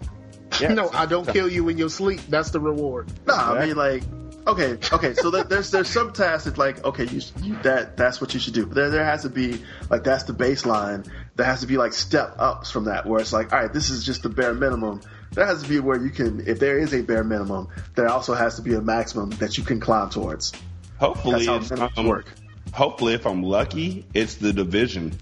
no, 0.60 0.88
I 0.90 1.06
don't 1.06 1.26
kill 1.28 1.48
you 1.48 1.68
in 1.68 1.78
your 1.78 1.88
sleep. 1.88 2.20
That's 2.28 2.50
the 2.50 2.60
reward. 2.60 3.10
No, 3.26 3.34
I 3.34 3.66
mean 3.66 3.74
like, 3.74 4.04
okay, 4.46 4.78
okay. 4.92 5.14
So 5.14 5.30
that 5.32 5.48
there's 5.48 5.72
there's 5.72 5.88
some 5.88 6.12
tasks 6.12 6.44
that 6.44 6.58
like, 6.58 6.84
okay, 6.84 7.06
you, 7.06 7.20
you 7.42 7.56
that 7.62 7.96
that's 7.96 8.20
what 8.20 8.34
you 8.34 8.40
should 8.40 8.54
do. 8.54 8.66
But 8.66 8.76
there 8.76 8.90
there 8.90 9.04
has 9.04 9.22
to 9.22 9.30
be 9.30 9.60
like 9.90 10.04
that's 10.04 10.22
the 10.24 10.32
baseline. 10.32 11.10
There 11.34 11.44
has 11.46 11.60
to 11.62 11.66
be 11.66 11.76
like 11.76 11.92
step 11.92 12.36
ups 12.38 12.70
from 12.70 12.84
that 12.84 13.04
where 13.04 13.20
it's 13.20 13.32
like, 13.32 13.52
all 13.52 13.58
right, 13.60 13.72
this 13.72 13.90
is 13.90 14.04
just 14.04 14.22
the 14.22 14.28
bare 14.28 14.54
minimum. 14.54 15.00
There 15.32 15.46
has 15.46 15.62
to 15.62 15.68
be 15.68 15.80
where 15.80 15.98
you 15.98 16.10
can. 16.10 16.46
If 16.46 16.58
there 16.58 16.78
is 16.78 16.94
a 16.94 17.02
bare 17.02 17.24
minimum, 17.24 17.68
there 17.94 18.08
also 18.08 18.34
has 18.34 18.56
to 18.56 18.62
be 18.62 18.74
a 18.74 18.80
maximum 18.80 19.30
that 19.30 19.58
you 19.58 19.64
can 19.64 19.80
climb 19.80 20.10
towards. 20.10 20.52
Hopefully, 20.98 21.46
That's 21.46 21.70
how 21.70 21.90
um, 21.96 22.06
work. 22.06 22.32
Hopefully, 22.72 23.14
if 23.14 23.26
I'm 23.26 23.42
lucky, 23.42 24.04
it's 24.14 24.36
the 24.36 24.52
division. 24.52 25.12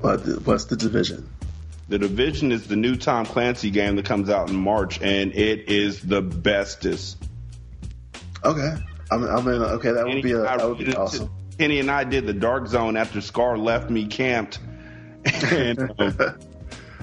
But 0.00 0.20
what's 0.46 0.66
the 0.66 0.76
division? 0.76 1.28
The 1.88 1.98
division 1.98 2.52
is 2.52 2.68
the 2.68 2.76
new 2.76 2.96
Tom 2.96 3.26
Clancy 3.26 3.70
game 3.70 3.96
that 3.96 4.04
comes 4.04 4.30
out 4.30 4.48
in 4.48 4.56
March, 4.56 5.00
and 5.02 5.32
it 5.34 5.68
is 5.68 6.00
the 6.00 6.22
bestest. 6.22 7.22
Okay, 8.44 8.74
I'm, 9.10 9.24
I 9.24 9.42
mean, 9.42 9.60
okay, 9.60 9.92
that 9.92 10.06
would 10.06 10.22
be 10.22 10.32
a, 10.32 10.38
that 10.38 10.66
would 10.66 10.78
be 10.78 10.94
awesome. 10.94 11.30
Kenny 11.58 11.80
and 11.80 11.90
I 11.90 12.04
did 12.04 12.26
the 12.26 12.32
Dark 12.32 12.68
Zone 12.68 12.96
after 12.96 13.20
Scar 13.20 13.58
left 13.58 13.90
me 13.90 14.06
camped, 14.06 14.60
and 15.50 15.92
um, 15.98 16.38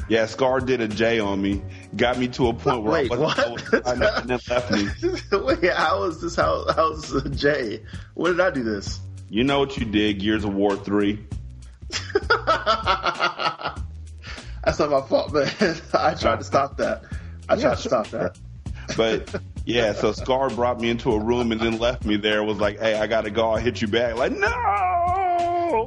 yeah, 0.09 0.25
Scar 0.25 0.59
did 0.59 0.81
a 0.81 0.87
J 0.87 1.19
on 1.19 1.41
me, 1.41 1.61
got 1.95 2.17
me 2.17 2.27
to 2.29 2.47
a 2.47 2.53
point 2.53 2.83
where 2.83 2.93
Wait, 2.93 3.11
I 3.11 3.15
what? 3.17 3.73
and 3.85 4.01
then 4.29 4.39
left 4.49 4.71
me. 4.71 4.87
Wait, 5.31 5.73
how 5.73 6.03
is 6.03 6.21
this? 6.21 6.35
How 6.35 6.65
how's 6.75 7.13
uh, 7.15 7.27
Jay? 7.29 7.83
When 8.13 8.31
did 8.33 8.41
I 8.41 8.51
do 8.51 8.63
this? 8.63 8.99
You 9.29 9.43
know 9.43 9.59
what 9.59 9.77
you 9.77 9.85
did, 9.85 10.19
Gears 10.19 10.43
of 10.45 10.53
War 10.53 10.75
three. 10.77 11.25
That's 14.63 14.79
not 14.79 14.89
my 14.89 15.01
fault, 15.01 15.33
man. 15.33 15.49
I 15.93 16.13
tried 16.13 16.39
to 16.39 16.43
stop 16.43 16.77
that. 16.77 17.03
I 17.47 17.55
tried 17.55 17.61
Yeah, 17.61 17.75
to 17.75 17.81
stop 17.81 18.07
that. 18.09 18.37
But 18.95 19.35
yeah, 19.65 19.93
so 19.93 20.11
Scar 20.13 20.49
brought 20.49 20.79
me 20.79 20.89
into 20.89 21.11
a 21.11 21.19
room 21.19 21.51
and 21.51 21.59
then 21.59 21.77
left 21.77 22.05
me 22.05 22.17
there. 22.17 22.43
Was 22.43 22.57
like, 22.59 22.79
hey, 22.79 22.95
I 22.99 23.07
gotta 23.07 23.29
go. 23.29 23.51
I'll 23.51 23.57
hit 23.57 23.81
you 23.81 23.87
back. 23.87 24.15
Like, 24.15 24.31
no. 24.31 24.47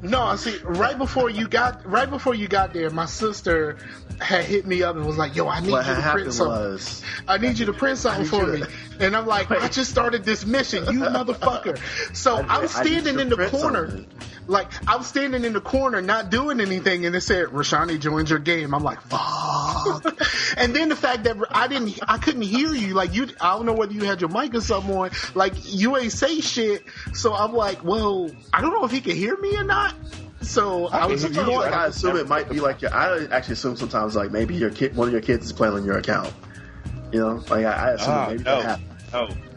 No, 0.03 0.23
I 0.23 0.37
see, 0.37 0.57
right 0.65 0.97
before 0.97 1.31
you 1.31 1.49
got 1.49 1.85
right 1.87 2.09
before 2.09 2.35
you 2.35 2.49
got 2.49 2.73
there, 2.73 2.91
my 2.91 3.07
sister 3.07 3.79
had 4.21 4.45
hit 4.45 4.67
me 4.67 4.83
up 4.83 4.97
and 4.97 5.07
was 5.07 5.17
like, 5.17 5.35
"Yo, 5.35 5.49
I 5.49 5.61
need 5.61 5.71
What 5.71 5.87
you 5.87 5.95
to 5.95 6.11
print 6.11 6.33
something. 6.35 6.55
was- 6.73 7.03
I 7.27 7.39
need 7.39 7.59
you 7.59 7.67
to 7.67 7.73
print 7.73 7.99
something 7.99 8.27
for 8.27 8.47
me." 8.47 8.61
to- 8.61 8.69
And 9.01 9.17
I'm 9.17 9.27
like, 9.27 9.51
"I 9.51 9.69
just 9.79 9.91
started 9.91 10.25
this 10.25 10.45
mission, 10.45 10.85
you 10.93 11.01
motherfucker!" 11.01 11.79
So 12.15 12.37
I, 12.49 12.61
need 12.61 12.71
standing 12.71 13.19
in 13.21 13.29
the 13.31 13.49
corner, 13.49 13.89
something. 13.89 14.07
Like 14.51 14.69
I 14.89 14.97
was 14.97 15.07
standing 15.07 15.45
in 15.45 15.53
the 15.53 15.61
corner, 15.61 16.03
not 16.03 16.29
doing 16.31 16.61
anything, 16.61 17.07
and 17.07 17.15
it 17.15 17.21
said, 17.21 17.47
"Rashanii 17.47 18.01
joins 18.01 18.31
your 18.31 18.41
game." 18.41 18.75
I'm 18.75 18.83
like, 18.83 19.01
"Fuck!" 19.03 20.05
and 20.57 20.75
then 20.75 20.89
the 20.89 20.97
fact 20.97 21.25
that 21.25 21.37
I 21.51 21.69
didn't, 21.69 21.99
I 22.09 22.19
couldn't 22.19 22.43
hear 22.43 22.75
you. 22.75 22.95
Like 22.95 23.15
you, 23.15 23.29
I 23.41 23.57
don't 23.57 23.65
know 23.65 23.73
whether 23.75 23.93
you 23.93 24.03
had 24.05 24.21
your 24.21 24.31
mic 24.31 24.55
or 24.55 24.61
something 24.61 24.95
on. 24.95 25.11
Like 25.35 25.53
you 25.65 25.97
ain't 25.97 26.13
say 26.13 26.41
shit. 26.41 26.85
So 27.15 27.33
I'm 27.33 27.53
like, 27.53 27.85
"Well, 27.85 28.31
I 28.53 28.61
don't 28.61 28.73
know 28.73 28.85
if 28.85 28.91
he 28.91 29.01
can 29.01 29.15
hear 29.15 29.37
me 29.37 29.57
or 29.57 29.65
not." 29.65 29.95
So 30.43 30.89
I, 30.89 31.07
was 31.07 31.23
you 31.23 31.29
just 31.29 31.47
know, 31.47 31.53
like, 31.55 31.71
like, 31.71 31.81
I 31.81 31.87
assume 31.87 32.17
it 32.17 32.27
might 32.29 32.49
be 32.49 32.61
like 32.61 32.83
your. 32.83 32.93
I 32.93 33.27
actually 33.27 33.53
assume 33.53 33.77
sometimes 33.77 34.17
like 34.17 34.33
maybe 34.33 34.55
your 34.57 34.71
kid, 34.71 34.97
one 34.97 35.07
of 35.07 35.13
your 35.13 35.23
kids 35.23 35.47
is 35.47 35.53
playing 35.53 35.75
on 35.75 35.85
your 35.85 35.99
account. 35.99 36.33
You 37.13 37.21
know, 37.21 37.45
like 37.49 37.65
I, 37.67 37.73
I 37.73 37.91
assume 37.93 38.09
Ah, 38.15 38.27
maybe 38.31 38.43
no, 38.43 38.63
that 38.63 38.81
happened. 39.13 39.43
no, 39.45 39.50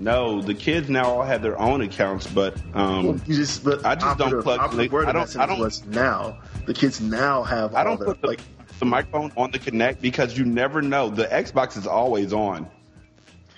no. 0.00 0.40
The 0.40 0.54
kids 0.54 0.88
now 0.88 1.04
all 1.04 1.22
have 1.22 1.42
their 1.42 1.58
own 1.60 1.80
accounts, 1.82 2.26
but 2.26 2.56
um, 2.74 3.20
You 3.26 3.36
just, 3.36 3.62
but 3.64 3.84
I 3.84 3.94
just 3.94 4.18
don't 4.18 4.42
plug. 4.42 4.58
operative 4.60 4.90
the- 4.90 4.94
word 4.94 5.06
I 5.06 5.10
of 5.10 5.32
that 5.32 5.38
don't. 5.38 5.50
I 5.50 5.56
don't. 5.56 5.86
now. 5.88 6.38
The 6.66 6.74
kids 6.74 7.00
now 7.00 7.42
have. 7.42 7.74
I 7.74 7.84
don't 7.84 7.98
their, 7.98 8.08
put 8.08 8.20
the, 8.22 8.26
like. 8.28 8.40
the 8.78 8.86
microphone 8.86 9.32
on 9.36 9.50
the 9.50 9.58
Kinect 9.58 10.00
because 10.00 10.36
you 10.36 10.44
never 10.44 10.82
know. 10.82 11.08
The 11.10 11.26
Xbox 11.26 11.76
is 11.76 11.86
always 11.86 12.32
on. 12.32 12.68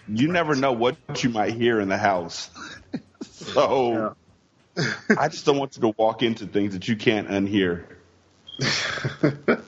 You 0.09 0.29
never 0.29 0.55
know 0.57 0.73
what 0.73 0.97
you 1.23 1.31
might 1.31 1.55
hear 1.55 1.81
in 1.81 1.89
the 1.89 1.97
house. 1.97 2.51
so 3.31 4.17
I 5.17 5.29
just 5.29 5.47
don't 5.47 5.59
want 5.59 5.77
you 5.77 5.83
to 5.83 5.95
walk 5.97 6.23
into 6.23 6.47
things 6.47 6.73
that 6.75 6.89
you 6.89 6.97
can't 6.97 7.29
unhear. 7.29 7.85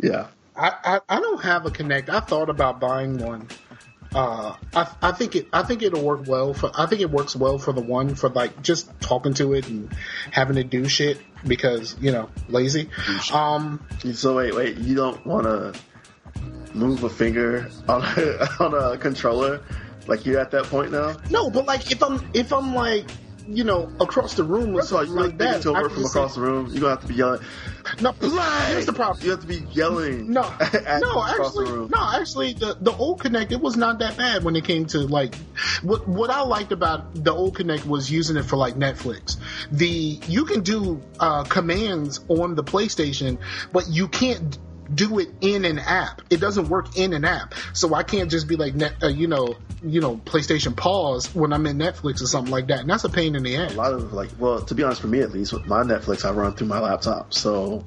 Yeah. 0.00 0.26
I, 0.56 0.72
I, 0.84 1.00
I 1.16 1.20
don't 1.20 1.42
have 1.42 1.66
a 1.66 1.70
Kinect. 1.70 2.08
I 2.08 2.20
thought 2.20 2.50
about 2.50 2.80
buying 2.80 3.18
one. 3.18 3.48
Uh, 4.14 4.54
I, 4.74 4.88
I 5.02 5.12
think 5.12 5.34
it 5.34 5.48
I 5.52 5.64
think 5.64 5.82
it'll 5.82 6.04
work 6.04 6.26
well 6.26 6.54
for 6.54 6.70
I 6.72 6.86
think 6.86 7.00
it 7.00 7.10
works 7.10 7.34
well 7.34 7.58
for 7.58 7.72
the 7.72 7.80
one 7.80 8.14
for 8.14 8.28
like 8.28 8.62
just 8.62 8.88
talking 9.00 9.34
to 9.34 9.54
it 9.54 9.68
and 9.68 9.92
having 10.30 10.54
to 10.56 10.64
do 10.64 10.88
shit 10.88 11.18
because 11.46 11.96
you 12.00 12.12
know 12.12 12.30
lazy. 12.48 12.90
Um, 13.32 13.84
So 14.12 14.36
wait, 14.36 14.54
wait. 14.54 14.76
You 14.78 14.94
don't 14.94 15.26
want 15.26 15.44
to 15.44 15.74
move 16.74 17.02
a 17.02 17.10
finger 17.10 17.68
on 17.88 18.02
a, 18.02 18.48
on 18.60 18.74
a 18.74 18.98
controller? 18.98 19.62
Like 20.06 20.26
you're 20.26 20.38
at 20.38 20.50
that 20.52 20.64
point 20.66 20.92
now? 20.92 21.16
no, 21.30 21.50
but 21.50 21.66
like 21.66 21.90
if 21.90 22.02
I'm 22.02 22.24
if 22.34 22.52
I'm 22.52 22.74
like 22.74 23.06
you 23.46 23.64
know 23.64 23.90
across 24.00 24.34
the 24.34 24.44
room 24.44 24.74
or 24.74 24.82
something 24.82 25.14
you 25.14 25.20
like 25.20 25.38
that, 25.38 25.66
I 25.66 25.70
work 25.70 25.92
from 25.92 26.04
across 26.04 26.34
say- 26.34 26.40
the 26.40 26.46
room. 26.46 26.66
You're 26.68 26.80
gonna 26.80 26.90
have 26.90 27.00
to 27.02 27.06
be 27.06 27.14
yelling. 27.14 27.40
No, 28.00 28.12
here's 28.20 28.86
the 28.86 28.92
problem. 28.94 29.24
You 29.24 29.30
have 29.32 29.40
to 29.40 29.46
be 29.46 29.64
yelling. 29.72 30.30
No, 30.30 30.42
no, 31.00 31.24
actually, 31.24 31.88
no, 31.88 32.10
actually, 32.14 32.52
the 32.54 32.76
the 32.80 32.92
old 32.92 33.20
Kinect 33.20 33.52
it 33.52 33.60
was 33.60 33.76
not 33.76 33.98
that 33.98 34.16
bad 34.16 34.44
when 34.44 34.56
it 34.56 34.64
came 34.64 34.86
to 34.86 34.98
like 35.00 35.34
what 35.82 36.08
what 36.08 36.30
I 36.30 36.42
liked 36.42 36.72
about 36.72 37.14
the 37.14 37.32
old 37.32 37.56
Kinect 37.56 37.86
was 37.86 38.10
using 38.10 38.36
it 38.36 38.44
for 38.44 38.56
like 38.56 38.74
Netflix. 38.74 39.36
The 39.70 40.20
you 40.28 40.44
can 40.44 40.62
do 40.62 41.02
uh, 41.20 41.44
commands 41.44 42.20
on 42.28 42.54
the 42.54 42.64
PlayStation, 42.64 43.38
but 43.72 43.88
you 43.88 44.08
can't 44.08 44.58
do 44.94 45.18
it 45.18 45.28
in 45.40 45.64
an 45.64 45.78
app. 45.78 46.22
It 46.30 46.40
doesn't 46.40 46.68
work 46.68 46.96
in 46.96 47.12
an 47.12 47.24
app, 47.24 47.54
so 47.72 47.94
I 47.94 48.02
can't 48.02 48.30
just 48.30 48.48
be 48.48 48.56
like, 48.56 48.74
uh, 49.02 49.08
you 49.08 49.26
know, 49.26 49.56
you 49.82 50.00
know, 50.00 50.16
PlayStation 50.16 50.76
pause 50.76 51.34
when 51.34 51.52
I'm 51.52 51.66
in 51.66 51.78
Netflix 51.78 52.22
or 52.22 52.26
something 52.26 52.52
like 52.52 52.68
that, 52.68 52.80
and 52.80 52.90
that's 52.90 53.04
a 53.04 53.10
pain 53.10 53.34
in 53.34 53.42
the 53.42 53.56
ass. 53.56 53.74
A 53.74 53.76
lot 53.76 53.92
of 53.92 54.12
like, 54.12 54.30
well, 54.38 54.60
to 54.62 54.74
be 54.74 54.82
honest, 54.82 55.00
for 55.00 55.08
me 55.08 55.20
at 55.20 55.32
least, 55.32 55.52
with 55.52 55.66
my 55.66 55.82
Netflix, 55.82 56.24
I 56.24 56.32
run 56.32 56.54
through 56.54 56.68
my 56.68 56.80
laptop, 56.80 57.34
so 57.34 57.84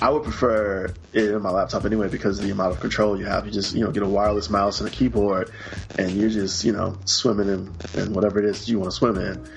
I 0.00 0.10
would 0.10 0.24
prefer 0.24 0.92
it 1.12 1.30
in 1.30 1.42
my 1.42 1.50
laptop 1.50 1.84
anyway 1.84 2.08
because 2.08 2.40
of 2.40 2.44
the 2.44 2.50
amount 2.50 2.72
of 2.72 2.80
control 2.80 3.16
you 3.16 3.26
have. 3.26 3.46
You 3.46 3.52
just, 3.52 3.74
you 3.74 3.84
know, 3.84 3.92
get 3.92 4.02
a 4.02 4.08
wireless 4.08 4.50
mouse 4.50 4.80
and 4.80 4.88
a 4.88 4.92
keyboard, 4.92 5.50
and 5.96 6.10
you're 6.10 6.30
just, 6.30 6.64
you 6.64 6.72
know, 6.72 6.98
swimming 7.04 7.48
in, 7.48 7.72
in 7.94 8.12
whatever 8.12 8.40
it 8.40 8.46
is 8.46 8.68
you 8.68 8.80
want 8.80 8.90
to 8.90 8.96
swim 8.96 9.16
in. 9.16 9.48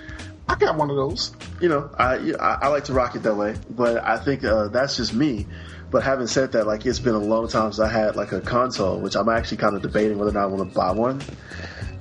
I 0.47 0.53
got 0.53 0.77
one 0.77 0.91
of 0.91 0.95
those. 0.95 1.35
You 1.59 1.69
know, 1.69 1.89
I 1.97 2.33
I, 2.39 2.57
I 2.61 2.67
like 2.67 2.85
to 2.85 2.93
rock 2.93 3.15
it 3.15 3.23
that 3.23 3.35
way, 3.35 3.55
but 3.69 4.03
I 4.03 4.17
think 4.17 4.43
uh, 4.43 4.67
that's 4.67 4.97
just 4.97 5.13
me. 5.13 5.47
But 5.91 6.03
having 6.03 6.27
said 6.27 6.51
that, 6.53 6.67
like 6.67 6.85
it's 6.85 6.99
been 6.99 7.13
a 7.15 7.19
long 7.19 7.47
time 7.47 7.71
since 7.71 7.79
I 7.79 7.91
had 7.91 8.15
like 8.15 8.31
a 8.31 8.41
console, 8.41 8.99
which 8.99 9.15
I'm 9.15 9.29
actually 9.29 9.57
kind 9.57 9.75
of 9.75 9.81
debating 9.81 10.17
whether 10.17 10.31
or 10.31 10.33
not 10.33 10.43
I 10.43 10.45
want 10.47 10.69
to 10.69 10.75
buy 10.75 10.91
one. 10.91 11.21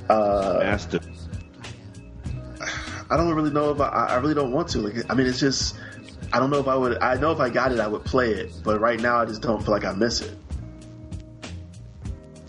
Uh, 0.08 0.58
Master. 0.60 1.00
I 3.10 3.16
don't 3.16 3.34
really 3.34 3.50
know 3.50 3.70
if 3.70 3.80
I, 3.80 3.88
I 3.88 4.16
really 4.16 4.34
don't 4.34 4.52
want 4.52 4.68
to. 4.70 4.78
Like, 4.78 5.10
I 5.10 5.14
mean, 5.14 5.26
it's 5.26 5.38
just 5.38 5.76
I 6.32 6.40
don't 6.40 6.50
know 6.50 6.58
if 6.58 6.68
I 6.68 6.74
would. 6.76 6.98
I 6.98 7.14
know 7.14 7.32
if 7.32 7.38
I 7.40 7.50
got 7.50 7.72
it, 7.72 7.78
I 7.78 7.86
would 7.86 8.04
play 8.04 8.30
it, 8.32 8.52
but 8.64 8.80
right 8.80 8.98
now 8.98 9.18
I 9.20 9.24
just 9.26 9.42
don't 9.42 9.62
feel 9.62 9.72
like 9.72 9.84
I 9.84 9.92
miss 9.92 10.20
it. 10.20 10.36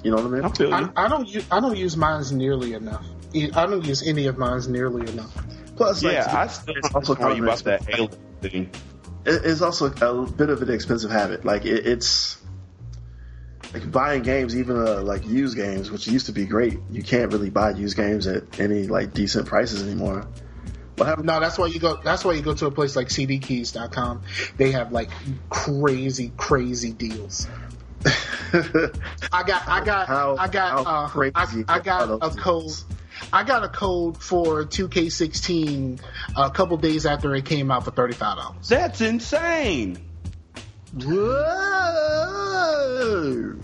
You 0.03 0.11
know 0.11 0.17
what 0.17 0.25
I 0.25 0.29
mean? 0.29 0.45
I 0.45 0.49
feel 0.49 0.69
you. 0.69 0.91
I, 0.95 1.05
I 1.05 1.07
don't 1.07 1.27
use 1.27 1.45
I 1.51 1.59
don't 1.59 1.75
use 1.77 1.97
mine's 1.97 2.31
nearly 2.31 2.73
enough. 2.73 3.05
I 3.33 3.65
don't 3.65 3.83
use 3.85 4.07
any 4.07 4.27
of 4.27 4.37
mine's 4.37 4.67
nearly 4.67 5.07
enough. 5.11 5.35
Plus, 5.75 6.01
like, 6.03 6.13
yeah, 6.13 6.23
to 6.23 6.29
be- 6.29 6.35
I 6.35 6.47
still 6.47 6.75
also 6.93 7.15
know 7.15 7.19
kind 7.21 7.37
you 7.37 7.43
of 7.43 7.49
about 7.49 7.63
that 7.65 7.81
expensive. 7.81 8.19
alien 8.41 8.69
thing. 8.69 8.69
It- 9.25 9.41
It's 9.45 9.61
also 9.61 9.85
a 9.87 10.25
bit 10.31 10.49
of 10.49 10.61
an 10.61 10.69
expensive 10.69 11.11
habit. 11.11 11.45
Like 11.45 11.65
it, 11.65 11.85
it's 11.87 12.37
like 13.73 13.91
buying 13.91 14.21
games, 14.23 14.55
even 14.55 14.77
uh, 14.77 15.01
like 15.01 15.25
used 15.27 15.55
games, 15.57 15.91
which 15.91 16.07
used 16.07 16.27
to 16.27 16.31
be 16.31 16.45
great. 16.45 16.79
You 16.91 17.03
can't 17.03 17.31
really 17.33 17.49
buy 17.49 17.71
used 17.71 17.97
games 17.97 18.27
at 18.27 18.59
any 18.59 18.87
like 18.87 19.13
decent 19.13 19.47
prices 19.47 19.83
anymore. 19.83 20.27
No, 20.97 21.41
that's 21.41 21.57
why 21.57 21.67
you 21.67 21.79
go. 21.79 21.97
That's 22.01 22.23
why 22.23 22.33
you 22.33 22.41
go 22.41 22.53
to 22.53 22.67
a 22.67 22.71
place 22.71 22.95
like 22.95 23.09
CDKeys.com. 23.09 24.21
They 24.55 24.71
have 24.71 24.93
like 24.93 25.09
crazy, 25.49 26.31
crazy 26.37 26.93
deals. 26.93 27.47
I 28.53 29.43
got, 29.45 29.67
I 29.67 29.83
got, 29.83 30.07
How- 30.07 30.37
I 30.37 30.47
got, 30.47 30.85
uh, 30.87 31.07
crazy 31.09 31.65
I, 31.67 31.75
I 31.75 31.79
got 31.79 32.09
a 32.09 32.29
code. 32.29 32.61
deals? 32.63 32.85
I 33.33 33.43
got 33.43 33.63
a 33.63 33.69
code 33.69 34.21
for 34.21 34.63
2K16 34.65 35.99
a 36.35 36.49
couple 36.51 36.77
days 36.77 37.05
after 37.05 37.33
it 37.35 37.45
came 37.45 37.71
out 37.71 37.83
for 37.85 37.91
thirty 37.91 38.13
five 38.13 38.37
dollars. 38.37 38.67
That's 38.69 39.01
insane. 39.01 39.97
Whoa! 42.25 43.55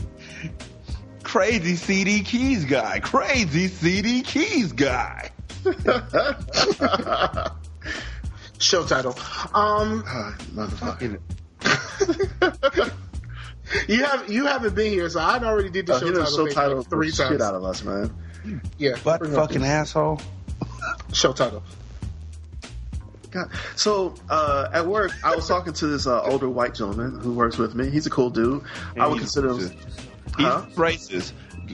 Crazy 1.24 1.76
CD 1.76 2.22
keys 2.24 2.66
guy. 2.66 3.00
Crazy 3.00 3.68
CD 3.68 4.22
keys 4.22 4.74
guy. 4.74 5.32
Show 8.60 8.86
title. 8.86 9.14
Um, 9.54 10.04
Ah, 10.06 10.36
motherfucker. 10.54 11.20
you 13.88 14.04
have 14.04 14.30
you 14.30 14.46
haven't 14.46 14.76
been 14.76 14.92
here, 14.92 15.10
so 15.10 15.20
I 15.20 15.40
already 15.40 15.70
did 15.70 15.88
the 15.88 15.94
Uh, 15.96 16.00
show 16.00 16.08
title, 16.12 16.26
show 16.26 16.48
title 16.48 16.78
like 16.80 16.90
three 16.90 17.12
times. 17.12 17.30
shit 17.32 17.42
out 17.42 17.56
of 17.56 17.64
us, 17.64 17.84
man. 17.84 18.14
Yeah, 18.78 18.96
Butt 19.04 19.20
bring 19.20 19.36
up. 19.36 19.48
fucking 19.50 19.64
asshole. 19.64 20.20
show 21.14 21.34
title. 21.34 21.64
God. 23.32 23.50
So 23.78 24.16
uh, 24.30 24.70
at 24.74 24.86
work, 24.86 25.12
I 25.24 25.36
was 25.36 25.48
talking 25.48 25.72
to 25.74 25.88
this 25.88 26.06
uh, 26.06 26.22
older 26.24 26.50
white 26.50 26.76
gentleman 26.76 27.20
who 27.20 27.34
works 27.34 27.58
with 27.58 27.76
me. 27.76 27.90
He's 27.90 28.06
a 28.06 28.10
cool 28.10 28.30
dude. 28.30 28.64
I 29.00 29.08
would 29.08 29.20
He's 29.20 29.34
consider 29.34 29.50
him. 29.52 29.60
racist. 29.60 30.06
Huh? 30.34 30.62
He's 30.66 30.76
racist. 30.76 31.32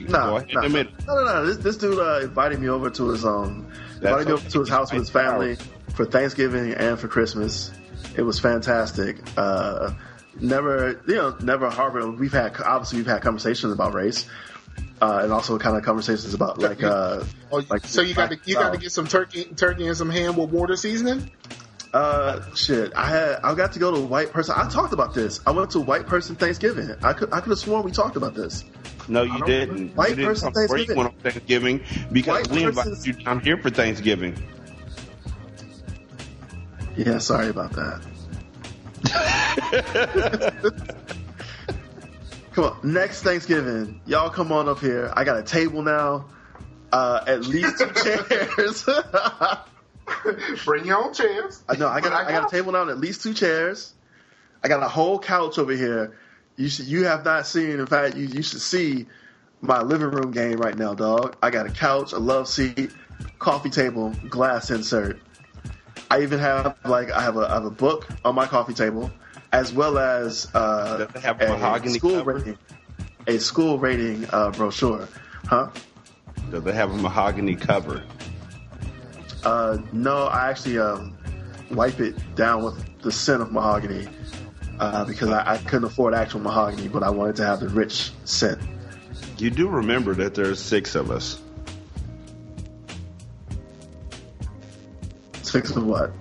Nah, 0.08 0.38
Go 0.38 0.46
nah. 0.52 0.60
in 0.60 0.66
a 0.66 0.68
minute. 0.68 0.92
No, 1.06 1.14
no, 1.16 1.24
no. 1.24 1.46
This, 1.46 1.56
this 1.56 1.76
dude 1.76 1.98
uh, 1.98 2.20
invited 2.22 2.60
me 2.60 2.68
over 2.68 2.90
to 2.90 3.08
his 3.08 3.24
um, 3.24 3.66
invited 3.96 4.26
me 4.28 4.32
over 4.34 4.48
to 4.50 4.60
his 4.60 4.68
house 4.68 4.92
with 4.92 5.00
his 5.02 5.10
family 5.10 5.56
for 5.94 6.04
Thanksgiving 6.04 6.72
and 6.74 6.98
for 6.98 7.08
Christmas. 7.08 7.72
It 8.16 8.22
was 8.22 8.38
fantastic. 8.38 9.16
Uh, 9.36 9.94
never, 10.40 11.00
you 11.08 11.16
know, 11.16 11.36
never 11.40 11.68
harbor. 11.70 12.08
We've 12.08 12.32
had 12.32 12.54
obviously 12.60 12.98
we've 12.98 13.06
had 13.08 13.22
conversations 13.22 13.72
about 13.72 13.94
race, 13.94 14.26
uh, 15.00 15.20
and 15.22 15.32
also 15.32 15.58
kind 15.58 15.76
of 15.76 15.82
conversations 15.84 16.34
about 16.34 16.58
like, 16.58 16.82
uh, 16.82 17.22
Oh, 17.52 17.62
like 17.70 17.84
so 17.86 18.02
you 18.02 18.14
got 18.14 18.30
to 18.30 18.38
you 18.44 18.54
got 18.54 18.72
to 18.72 18.78
get 18.78 18.92
some 18.92 19.06
turkey 19.06 19.44
turkey 19.44 19.86
and 19.86 19.96
some 19.96 20.10
ham 20.10 20.36
with 20.36 20.50
water 20.50 20.76
seasoning. 20.76 21.30
Uh, 21.94 22.42
shit. 22.54 22.92
I 22.94 23.06
had 23.08 23.38
I 23.42 23.54
got 23.54 23.72
to 23.72 23.78
go 23.78 23.94
to 23.94 24.00
white 24.00 24.30
person. 24.32 24.54
I 24.58 24.68
talked 24.68 24.92
about 24.92 25.14
this. 25.14 25.40
I 25.46 25.52
went 25.52 25.70
to 25.70 25.80
white 25.80 26.06
person 26.06 26.36
Thanksgiving. 26.36 26.90
I 27.02 27.12
could 27.14 27.32
I 27.32 27.40
could 27.40 27.50
have 27.50 27.58
sworn 27.58 27.82
we 27.84 27.92
talked 27.92 28.16
about 28.16 28.34
this. 28.34 28.64
No, 29.08 29.22
you 29.22 29.42
didn't. 29.46 29.96
White 29.96 30.10
you 30.10 30.16
didn't 30.16 30.30
person 30.30 30.52
come 30.52 30.62
you 30.62 30.68
Thanksgiving. 30.68 30.96
went 30.98 31.08
on 31.14 31.20
Thanksgiving 31.20 31.80
because 32.12 32.48
White 32.48 32.50
we 32.50 32.64
invited 32.64 32.90
person's- 32.90 33.06
you 33.06 33.12
down 33.14 33.40
here 33.40 33.56
for 33.56 33.70
Thanksgiving. 33.70 34.36
Yeah, 36.96 37.18
sorry 37.18 37.48
about 37.48 37.72
that. 37.72 38.02
come 42.58 42.72
on, 42.72 42.92
next 42.92 43.22
Thanksgiving, 43.22 44.00
y'all 44.04 44.30
come 44.30 44.50
on 44.50 44.68
up 44.68 44.80
here. 44.80 45.12
I 45.14 45.22
got 45.22 45.38
a 45.38 45.42
table 45.42 45.82
now. 45.82 46.26
Uh, 46.90 47.22
at 47.26 47.44
least 47.44 47.78
two 47.78 47.90
chairs. 48.02 48.84
Bring 50.64 50.86
your 50.86 51.04
own 51.04 51.12
chairs. 51.12 51.62
I 51.68 51.76
know. 51.76 51.86
I 51.86 52.00
got. 52.00 52.12
I 52.12 52.30
got 52.30 52.46
a 52.46 52.50
table 52.50 52.72
now 52.72 52.82
and 52.82 52.90
at 52.90 52.98
least 52.98 53.22
two 53.22 53.34
chairs. 53.34 53.94
I 54.64 54.68
got 54.68 54.82
a 54.82 54.88
whole 54.88 55.18
couch 55.18 55.58
over 55.58 55.72
here. 55.72 56.18
You 56.56 56.68
should. 56.68 56.86
You 56.86 57.04
have 57.04 57.24
not 57.24 57.46
seen. 57.46 57.78
In 57.78 57.86
fact, 57.86 58.16
you 58.16 58.26
you 58.26 58.42
should 58.42 58.62
see 58.62 59.06
my 59.60 59.82
living 59.82 60.10
room 60.10 60.32
game 60.32 60.56
right 60.56 60.76
now, 60.76 60.94
dog. 60.94 61.36
I 61.42 61.50
got 61.50 61.66
a 61.66 61.70
couch, 61.70 62.12
a 62.12 62.18
love 62.18 62.48
seat, 62.48 62.90
coffee 63.38 63.70
table, 63.70 64.14
glass 64.28 64.70
insert. 64.70 65.20
I 66.10 66.22
even 66.22 66.38
have 66.38 66.76
like 66.86 67.12
I 67.12 67.20
have 67.20 67.36
a 67.36 67.40
I 67.40 67.54
have 67.54 67.66
a 67.66 67.70
book 67.70 68.08
on 68.24 68.34
my 68.34 68.46
coffee 68.46 68.74
table, 68.74 69.12
as 69.52 69.72
well 69.72 69.98
as 69.98 70.48
uh, 70.54 71.06
have 71.20 71.40
a 71.40 71.48
mahogany 71.48 71.98
school 71.98 72.24
rating, 72.24 72.58
a 73.26 73.38
school 73.38 73.78
rating 73.78 74.26
uh, 74.30 74.50
brochure, 74.50 75.08
huh? 75.46 75.70
Does 76.50 76.62
they 76.62 76.72
have 76.72 76.90
a 76.90 76.96
mahogany 76.96 77.54
cover? 77.56 78.02
Uh, 79.44 79.78
no, 79.92 80.24
I 80.24 80.50
actually 80.50 80.78
um, 80.78 81.16
wipe 81.70 82.00
it 82.00 82.34
down 82.34 82.64
with 82.64 83.02
the 83.02 83.12
scent 83.12 83.42
of 83.42 83.52
mahogany 83.52 84.08
uh, 84.78 85.04
because 85.04 85.30
I, 85.30 85.54
I 85.54 85.58
couldn't 85.58 85.84
afford 85.84 86.14
actual 86.14 86.40
mahogany, 86.40 86.88
but 86.88 87.02
I 87.02 87.10
wanted 87.10 87.36
to 87.36 87.46
have 87.46 87.60
the 87.60 87.68
rich 87.68 88.12
scent. 88.24 88.60
You 89.38 89.50
do 89.50 89.68
remember 89.68 90.14
that 90.14 90.34
there's 90.34 90.60
six 90.60 90.94
of 90.94 91.10
us. 91.10 91.40
Six 95.42 95.70
of 95.70 95.86
what? 95.86 96.12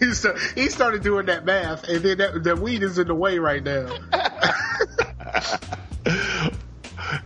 He, 0.00 0.12
start, 0.12 0.38
he 0.54 0.68
started 0.68 1.02
doing 1.02 1.26
that 1.26 1.44
math, 1.44 1.88
and 1.88 2.02
then 2.02 2.18
that, 2.18 2.44
the 2.44 2.56
weed 2.56 2.82
is 2.82 2.98
in 2.98 3.06
the 3.08 3.14
way 3.14 3.38
right 3.38 3.62
now. 3.62 3.88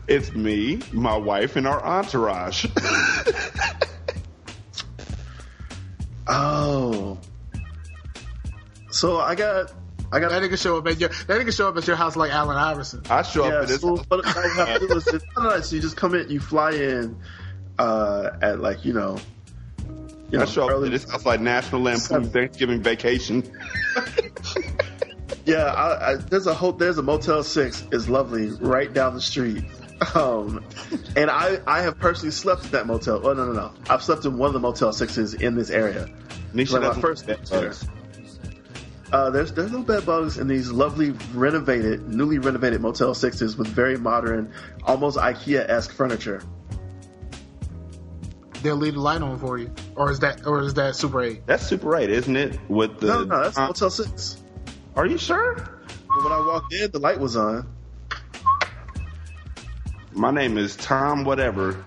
It's 0.06 0.32
me, 0.32 0.80
my 0.92 1.16
wife, 1.16 1.56
and 1.56 1.66
our 1.66 1.84
entourage. 1.84 2.66
Oh, 6.26 7.18
so 8.90 9.18
I 9.18 9.34
got 9.34 9.72
I 10.12 10.20
got 10.20 10.30
that 10.30 10.42
nigga 10.42 10.60
show 10.60 10.76
up 10.76 10.86
at 10.86 11.00
your 11.00 11.08
that 11.08 11.40
nigga 11.40 11.54
show 11.56 11.68
up 11.68 11.76
at 11.76 11.86
your 11.86 11.96
house 11.96 12.16
like 12.16 12.30
Allen 12.32 12.56
Iverson. 12.56 13.02
I 13.08 13.22
show 13.22 13.46
yeah. 13.46 13.64
So 13.66 13.96
what 14.08 14.26
I 14.26 14.48
have 14.66 14.80
to 14.80 14.88
do 14.88 14.96
is 14.96 15.04
just, 15.04 15.72
you 15.72 15.80
just 15.80 15.96
come 15.96 16.14
in, 16.14 16.28
you 16.30 16.40
fly 16.40 16.72
in 16.72 17.16
uh, 17.78 18.30
at 18.42 18.60
like 18.60 18.84
you 18.84 18.92
know, 18.92 19.18
I 20.36 20.44
show 20.44 20.68
up 20.68 20.82
to 20.82 20.90
this 20.90 21.10
house 21.10 21.24
like 21.24 21.40
National 21.40 21.82
Lampoon 21.82 22.24
Thanksgiving 22.30 22.82
Vacation. 22.82 23.42
Yeah, 25.48 25.64
I, 25.64 26.10
I, 26.10 26.14
there's 26.16 26.46
a 26.46 26.52
whole, 26.52 26.72
there's 26.72 26.98
a 26.98 27.02
Motel 27.02 27.42
Six 27.42 27.82
is 27.90 28.06
lovely 28.06 28.50
right 28.50 28.92
down 28.92 29.14
the 29.14 29.20
street, 29.22 29.64
um, 30.14 30.62
and 31.16 31.30
I 31.30 31.58
I 31.66 31.80
have 31.80 31.98
personally 31.98 32.32
slept 32.32 32.66
in 32.66 32.70
that 32.72 32.86
motel. 32.86 33.26
Oh 33.26 33.32
no 33.32 33.46
no 33.46 33.52
no, 33.52 33.72
I've 33.88 34.02
slept 34.02 34.26
in 34.26 34.36
one 34.36 34.48
of 34.48 34.52
the 34.52 34.60
Motel 34.60 34.92
Sixes 34.92 35.32
in 35.32 35.54
this 35.54 35.70
area. 35.70 36.06
Nisha 36.52 36.72
Like 36.82 36.94
my 36.94 37.00
first 37.00 37.26
bed 37.26 37.48
bugs. 37.48 37.88
Uh, 39.10 39.30
there's 39.30 39.50
there's 39.52 39.72
no 39.72 39.82
bed 39.82 40.04
bugs 40.04 40.36
in 40.36 40.48
these 40.48 40.70
lovely 40.70 41.12
renovated, 41.32 42.06
newly 42.06 42.38
renovated 42.38 42.82
Motel 42.82 43.14
Sixes 43.14 43.56
with 43.56 43.68
very 43.68 43.96
modern, 43.96 44.52
almost 44.84 45.16
IKEA 45.16 45.66
esque 45.66 45.92
furniture. 45.92 46.42
They'll 48.62 48.76
leave 48.76 48.94
the 48.94 49.00
light 49.00 49.22
on 49.22 49.38
for 49.38 49.56
you, 49.58 49.70
or 49.94 50.10
is 50.10 50.18
that 50.20 50.46
or 50.46 50.60
is 50.62 50.74
that 50.74 50.96
Super 50.96 51.22
Eight? 51.22 51.46
That's 51.46 51.64
Super 51.66 51.96
8, 51.96 52.10
isn't 52.10 52.36
it? 52.36 52.58
With 52.68 52.98
the 52.98 53.06
No 53.06 53.24
no, 53.24 53.42
that's 53.44 53.56
Motel 53.56 53.90
Six. 53.90 54.42
Are 54.96 55.06
you 55.06 55.16
sure? 55.18 55.54
But 55.54 56.24
when 56.24 56.32
I 56.32 56.38
walked 56.38 56.72
in, 56.74 56.90
the 56.90 56.98
light 56.98 57.20
was 57.20 57.36
on. 57.36 57.68
My 60.12 60.30
name 60.32 60.58
is 60.58 60.74
Tom 60.76 61.24
Whatever. 61.24 61.84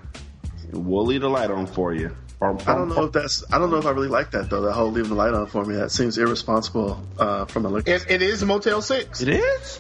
We'll 0.72 1.06
leave 1.06 1.22
the 1.22 1.30
light 1.30 1.52
on 1.52 1.68
for 1.68 1.94
you. 1.94 2.16
Or, 2.40 2.60
I 2.62 2.74
don't 2.76 2.90
know 2.90 3.04
if 3.04 3.12
that's 3.12 3.44
I 3.54 3.60
don't 3.60 3.70
know 3.70 3.78
if 3.78 3.86
I 3.86 3.92
really 3.92 4.08
like 4.08 4.32
that 4.32 4.50
though. 4.50 4.62
That 4.62 4.72
whole 4.74 4.90
leaving 4.92 5.10
the 5.10 5.16
light 5.16 5.34
on 5.34 5.46
for 5.48 5.64
me 5.66 5.76
that 5.76 5.92
seems 5.92 6.18
irresponsible 6.18 7.04
uh, 7.20 7.46
from 7.46 7.66
a 7.66 7.70
look. 7.70 7.88
It, 7.88 8.10
it 8.10 8.22
is 8.22 8.44
Motel 8.44 8.82
Six. 8.82 9.22
It 9.22 9.30
is? 9.30 9.80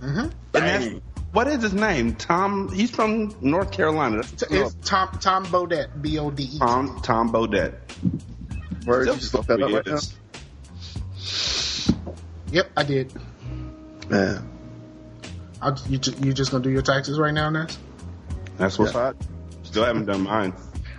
Mm-hmm. 0.00 0.18
And 0.18 0.32
that's- 0.54 1.00
what 1.32 1.46
is 1.46 1.62
his 1.62 1.72
name? 1.74 2.14
Tom. 2.14 2.72
He's 2.72 2.90
from 2.90 3.34
North 3.40 3.72
Carolina. 3.72 4.22
That's 4.22 4.42
It's 4.42 4.74
Tom 4.88 5.08
Tom 5.20 5.46
Bodett, 5.46 6.02
B 6.02 6.18
O 6.18 6.30
D 6.30 6.44
E. 6.44 6.58
Tom 6.58 7.00
Tom 7.02 7.32
Bodett. 7.32 7.74
Word, 8.86 9.08
you 9.08 9.14
just 9.14 9.34
looked 9.34 9.48
that 9.48 9.62
up 9.62 9.70
right 9.70 9.86
now. 9.86 9.98
Yep, 12.52 12.70
I 12.76 12.82
did. 12.82 13.12
Man, 14.08 14.50
I, 15.62 15.76
you 15.88 15.98
ju- 15.98 16.14
you 16.20 16.32
just 16.32 16.50
gonna 16.50 16.64
do 16.64 16.70
your 16.70 16.82
taxes 16.82 17.18
right 17.18 17.32
now, 17.32 17.48
Ness? 17.50 17.78
That's 18.56 18.78
what's 18.78 18.92
hot. 18.92 19.16
Still 19.62 19.84
haven't 19.84 20.06
done 20.06 20.22
mine. 20.22 20.52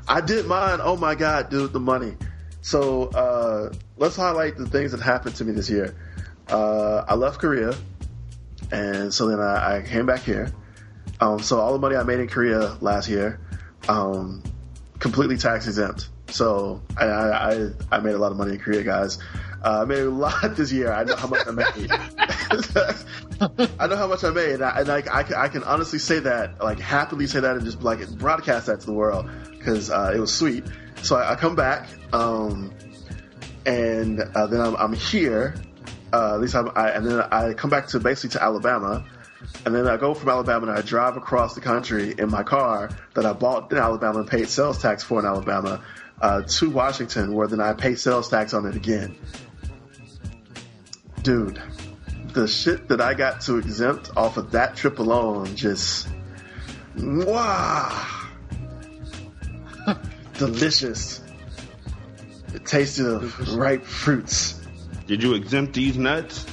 I 0.08 0.22
did 0.22 0.46
mine. 0.46 0.80
Oh 0.82 0.96
my 0.96 1.16
god, 1.16 1.50
dude, 1.50 1.74
the 1.74 1.80
money. 1.80 2.16
So 2.62 3.06
uh, 3.10 3.74
let's 3.98 4.16
highlight 4.16 4.56
the 4.56 4.68
things 4.68 4.92
that 4.92 5.02
happened 5.02 5.36
to 5.36 5.46
me 5.46 5.52
this 5.52 5.70
year. 5.70 5.96
Uh, 6.48 7.04
I 7.08 7.16
left 7.16 7.40
Korea, 7.40 7.74
and 8.72 9.14
so 9.14 9.28
then 9.28 9.40
I, 9.40 9.78
I 9.78 9.82
came 9.82 10.06
back 10.06 10.22
here. 10.22 10.52
Um, 11.20 11.40
so 11.40 11.60
all 11.60 11.74
the 11.74 11.80
money 11.80 11.96
I 11.96 12.04
made 12.04 12.20
in 12.20 12.28
Korea 12.28 12.78
last 12.82 13.08
year, 13.10 13.40
um, 13.88 14.42
completely 15.00 15.38
tax 15.38 15.68
exempt. 15.68 16.10
So 16.30 16.82
I, 16.98 17.06
I, 17.06 17.70
I- 17.92 18.00
made 18.00 18.16
a 18.16 18.18
lot 18.18 18.32
of 18.32 18.38
money 18.38 18.54
in 18.54 18.60
Korea, 18.60 18.84
guys. 18.84 19.20
Uh, 19.64 19.82
I 19.82 19.86
made 19.86 20.00
a 20.00 20.10
lot 20.10 20.34
this 20.56 20.72
year. 20.72 20.92
I 20.92 21.04
know 21.04 21.16
how 21.16 21.28
much 21.28 21.46
I 21.48 21.52
made. 21.52 21.92
I 23.80 23.88
know 23.88 23.96
how 23.96 24.08
much 24.08 24.24
I 24.24 24.30
made, 24.32 24.54
and 24.54 24.64
I, 24.64 24.80
and 24.80 24.90
I, 24.90 25.04
I, 25.12 25.24
can, 25.24 25.36
I 25.36 25.48
can 25.50 25.64
honestly 25.64 26.00
say 26.00 26.20
that, 26.20 26.64
like 26.64 26.80
happily 26.80 27.28
say 27.28 27.40
that, 27.42 27.56
and 27.58 27.66
just 27.66 27.82
like 27.82 28.08
broadcast 28.18 28.68
that 28.68 28.80
to 28.82 28.86
the 28.86 28.94
world 28.94 29.30
because 29.52 29.90
uh, 29.90 30.12
it 30.16 30.20
was 30.20 30.34
sweet. 30.34 30.64
So 31.04 31.16
I, 31.18 31.34
I 31.34 31.36
come 31.36 31.56
back, 31.56 31.88
um, 32.14 32.72
and 33.66 34.20
uh, 34.22 34.48
then 34.48 34.62
I'm, 34.62 34.76
I'm 34.76 34.94
here. 34.94 35.56
Uh, 36.14 36.34
at 36.36 36.42
least 36.42 36.56
I'm, 36.56 36.72
I, 36.76 36.90
and 36.90 37.06
then 37.06 37.22
I 37.22 37.54
come 37.54 37.70
back 37.70 37.88
to 37.88 38.00
basically 38.00 38.32
to 38.32 38.44
Alabama, 38.44 39.06
and 39.66 39.74
then 39.74 39.88
I 39.88 39.98
go 39.98 40.14
from 40.14 40.30
Alabama 40.30 40.68
and 40.68 40.78
I 40.78 40.82
drive 40.82 41.18
across 41.18 41.56
the 41.56 41.62
country 41.62 42.14
in 42.18 42.30
my 42.30 42.44
car 42.44 42.90
that 43.14 43.26
I 43.26 43.34
bought 43.34 43.72
in 43.72 43.78
Alabama 43.78 44.20
and 44.20 44.28
paid 44.28 44.50
sales 44.50 44.82
tax 44.82 45.04
for 45.04 45.20
in 45.20 45.26
Alabama 45.26 45.84
uh, 46.22 46.42
to 46.42 46.70
Washington, 46.70 47.34
where 47.34 47.48
then 47.48 47.60
I 47.60 47.74
pay 47.74 47.96
sales 47.96 48.30
tax 48.30 48.54
on 48.54 48.66
it 48.66 48.76
again. 48.76 49.16
Dude, 51.24 51.62
the 52.34 52.48
shit 52.48 52.88
that 52.90 53.02
I 53.02 53.14
got 53.14 53.42
to 53.42 53.58
exempt 53.58 54.12
off 54.16 54.38
of 54.38 54.52
that 54.52 54.76
trip 54.76 55.00
alone 55.00 55.56
just 55.56 56.08
wow 56.96 58.08
delicious. 60.38 61.22
It 62.54 62.66
tasted 62.66 63.06
of 63.08 63.56
ripe 63.56 63.86
fruits 63.86 64.61
Did 65.12 65.24
you 65.24 65.34
exempt 65.34 65.74
these 65.74 65.98
nuts? 65.98 66.46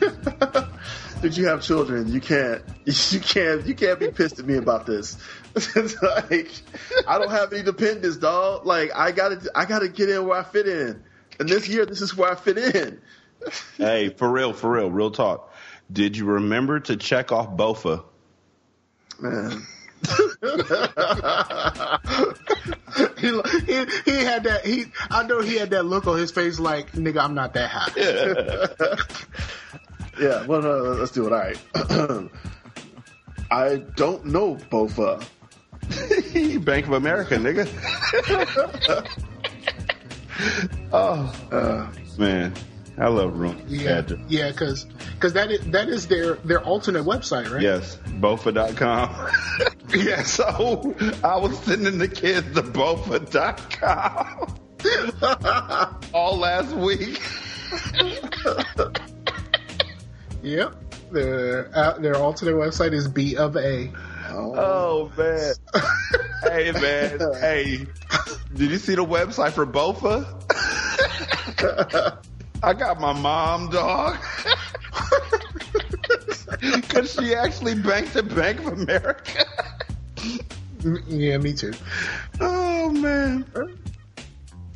did 1.22 1.34
you 1.34 1.46
have 1.46 1.62
children 1.62 2.12
you 2.12 2.20
can't 2.20 2.62
you 2.84 3.20
can't 3.20 3.66
you 3.66 3.74
can't 3.74 3.98
be 3.98 4.10
pissed 4.10 4.38
at 4.38 4.44
me 4.44 4.56
about 4.56 4.84
this 4.84 5.16
like 6.02 6.50
i 7.08 7.18
don't 7.18 7.30
have 7.30 7.50
any 7.54 7.62
dependents 7.62 8.18
dog 8.18 8.66
like 8.66 8.90
i 8.94 9.12
gotta 9.12 9.40
i 9.54 9.64
gotta 9.64 9.88
get 9.88 10.10
in 10.10 10.26
where 10.26 10.38
i 10.38 10.42
fit 10.42 10.68
in 10.68 11.02
and 11.40 11.48
this 11.48 11.68
year 11.68 11.86
this 11.86 12.02
is 12.02 12.14
where 12.14 12.30
i 12.30 12.34
fit 12.34 12.58
in 12.58 13.00
hey, 13.78 14.10
for 14.10 14.28
real, 14.28 14.52
for 14.52 14.70
real, 14.70 14.90
real 14.90 15.10
talk. 15.10 15.52
Did 15.92 16.16
you 16.16 16.24
remember 16.24 16.80
to 16.80 16.96
check 16.96 17.32
off 17.32 17.48
BOFA? 17.56 18.04
man 19.20 19.66
he, 23.18 23.28
he 23.66 23.86
he 24.04 24.24
had 24.24 24.44
that 24.44 24.60
he 24.64 24.84
I 25.10 25.24
know 25.26 25.40
he 25.40 25.56
had 25.56 25.70
that 25.70 25.84
look 25.84 26.06
on 26.06 26.18
his 26.18 26.30
face 26.30 26.58
like 26.58 26.92
nigga 26.92 27.22
I'm 27.22 27.34
not 27.34 27.52
that 27.54 27.70
high. 27.72 27.90
yeah 30.20 30.46
well 30.46 30.62
no, 30.62 30.78
let's 30.94 31.12
do 31.12 31.26
it 31.26 31.32
all 31.32 31.38
right 31.38 31.58
i 33.50 33.76
don't 33.96 34.24
know 34.26 34.56
bofa 34.70 35.22
Bank 36.64 36.86
of 36.86 36.92
America, 36.94 37.36
nigga. 37.36 37.68
Oh, 40.92 41.32
Uh, 41.52 41.86
man. 42.18 42.52
I 42.98 43.08
love 43.08 43.38
Room. 43.38 43.62
Yeah, 43.68 44.02
yeah, 44.28 44.50
because 44.50 44.84
because 44.84 45.34
that 45.34 45.50
is, 45.50 45.60
that 45.66 45.88
is 45.88 46.06
their 46.08 46.34
their 46.36 46.62
alternate 46.62 47.04
website, 47.04 47.50
right? 47.50 47.60
Yes, 47.60 47.98
bofa.com. 48.06 49.30
yeah, 49.94 50.22
so 50.22 50.94
I 51.22 51.36
was 51.36 51.58
sending 51.60 51.98
the 51.98 52.08
kids 52.08 52.54
to 52.54 52.62
bofa.com 52.62 54.56
all 56.14 56.38
last 56.38 56.74
week. 56.74 57.20
Yep. 60.42 61.10
Their 61.10 61.70
uh, 61.76 61.98
their 61.98 62.16
alternate 62.16 62.54
website 62.54 62.92
is 62.92 63.08
B 63.08 63.36
of 63.36 63.56
A. 63.56 63.92
Oh, 64.30 65.10
man. 65.16 65.54
hey, 66.44 66.70
man. 66.70 67.18
Hey, 67.40 67.86
did 68.54 68.70
you 68.70 68.78
see 68.78 68.94
the 68.94 69.04
website 69.04 69.52
for 69.52 69.66
bofa? 69.66 70.24
I 72.62 72.72
got 72.74 73.00
my 73.00 73.12
mom, 73.12 73.70
dog. 73.70 74.16
Because 76.60 77.12
she 77.12 77.34
actually 77.34 77.74
banked 77.74 78.16
at 78.16 78.34
Bank 78.34 78.60
of 78.60 78.68
America. 78.68 79.44
Yeah, 81.08 81.38
me 81.38 81.52
too. 81.52 81.72
Oh, 82.40 82.90
man. 82.90 83.44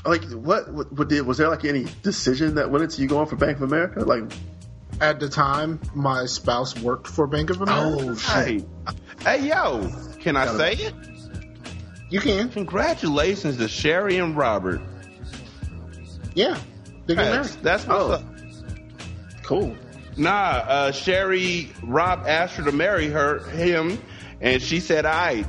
like 0.05 0.25
what, 0.25 0.73
what? 0.73 0.93
What 0.93 1.09
did? 1.09 1.25
Was 1.25 1.39
there 1.39 1.49
like 1.49 1.65
any 1.65 1.87
decision 2.03 2.57
that 2.57 2.69
went 2.69 2.83
into 2.83 3.01
you 3.01 3.07
going 3.07 3.27
for 3.29 3.37
Bank 3.37 3.59
of 3.59 3.63
America? 3.63 4.01
Like, 4.01 4.25
At 5.01 5.21
the 5.21 5.29
time, 5.29 5.79
my 5.95 6.27
spouse 6.27 6.77
worked 6.81 7.07
for 7.07 7.29
Bank 7.29 7.51
of 7.51 7.61
America. 7.61 7.97
oh 8.01 8.15
Hey, 8.17 8.65
hey, 9.23 9.47
yo, 9.47 9.89
can 10.19 10.37
I 10.37 10.47
say 10.57 10.73
it? 10.73 10.95
You 12.09 12.19
can. 12.19 12.49
Congratulations 12.49 13.57
to 13.59 13.69
Sherry 13.69 14.17
and 14.17 14.37
Robert. 14.37 14.81
Yeah. 16.35 16.59
They 17.11 17.17
get 17.17 17.25
That's, 17.33 17.49
married. 17.55 17.65
that's 17.65 17.87
what's 17.89 18.01
Oh. 18.01 18.13
up. 18.13 18.23
cool. 19.43 19.77
Nah, 20.17 20.31
uh, 20.31 20.93
Sherry, 20.93 21.73
Rob 21.83 22.23
asked 22.27 22.55
her 22.57 22.63
to 22.65 22.71
marry 22.73 23.09
her, 23.09 23.41
him, 23.49 23.99
and 24.41 24.63
she 24.63 24.79
said, 24.79 25.07
"I." 25.07 25.45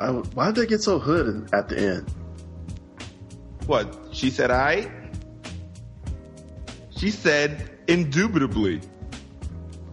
I, 0.00 0.10
why 0.10 0.46
did 0.46 0.54
they 0.56 0.66
get 0.66 0.82
so 0.82 1.00
hood 1.00 1.48
at 1.52 1.68
the 1.68 1.78
end? 1.80 2.06
What? 3.66 3.92
She 4.12 4.30
said, 4.30 4.52
"I." 4.52 4.88
She 6.96 7.10
said, 7.10 7.68
"Indubitably." 7.88 8.82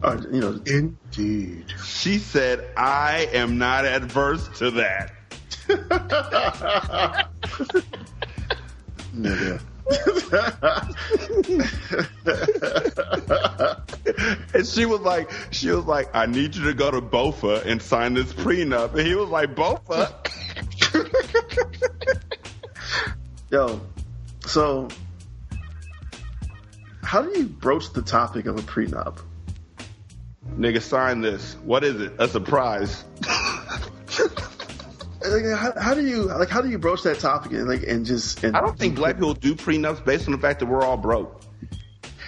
Or, 0.04 0.18
you 0.32 0.40
know, 0.40 0.60
Indeed. 0.68 1.66
She 1.84 2.20
said, 2.20 2.68
"I 2.78 3.28
am 3.34 3.58
not 3.58 3.86
adverse 3.86 4.48
to 4.60 4.70
that." 4.72 5.14
nigga. 9.16 9.62
and 14.54 14.66
she 14.66 14.86
was 14.86 15.02
like, 15.02 15.30
she 15.52 15.70
was 15.70 15.86
like, 15.86 16.10
I 16.14 16.26
need 16.26 16.56
you 16.56 16.66
to 16.66 16.74
go 16.74 16.92
to 16.92 17.02
Bofa 17.02 17.66
and 17.66 17.82
sign 17.82 18.14
this 18.14 18.32
prenup. 18.34 18.96
And 18.96 19.06
he 19.06 19.16
was 19.16 19.30
like, 19.30 19.56
Bofa? 19.56 20.14
Yo, 23.52 23.82
so 24.46 24.88
how 27.04 27.22
do 27.22 27.38
you 27.38 27.46
broach 27.46 27.94
the 27.94 28.02
topic 28.02 28.46
of 28.46 28.58
a 28.58 28.62
prenup? 28.62 29.20
Nigga, 30.58 30.82
sign 30.82 31.22
this. 31.22 31.56
What 31.64 31.84
is 31.84 32.02
it? 32.02 32.14
A 32.20 32.28
surprise. 32.28 33.04
Like, 35.26 35.46
how, 35.58 35.74
how 35.80 35.94
do 35.94 36.06
you 36.06 36.24
like? 36.24 36.50
How 36.50 36.62
do 36.62 36.70
you 36.70 36.78
broach 36.78 37.04
that 37.04 37.20
topic 37.20 37.52
and 37.54 37.68
like 37.68 37.84
and 37.84 38.06
just? 38.06 38.44
And 38.44 38.56
I 38.56 38.62
don't 38.62 38.78
think 38.78 38.96
black 38.96 39.16
people 39.16 39.34
do 39.34 39.56
prenups 39.56 40.04
based 40.04 40.28
on 40.28 40.32
the 40.34 40.38
fact 40.38 40.60
that 40.60 40.66
we're 40.68 40.84
all 40.84 40.98
broke. 40.98 41.42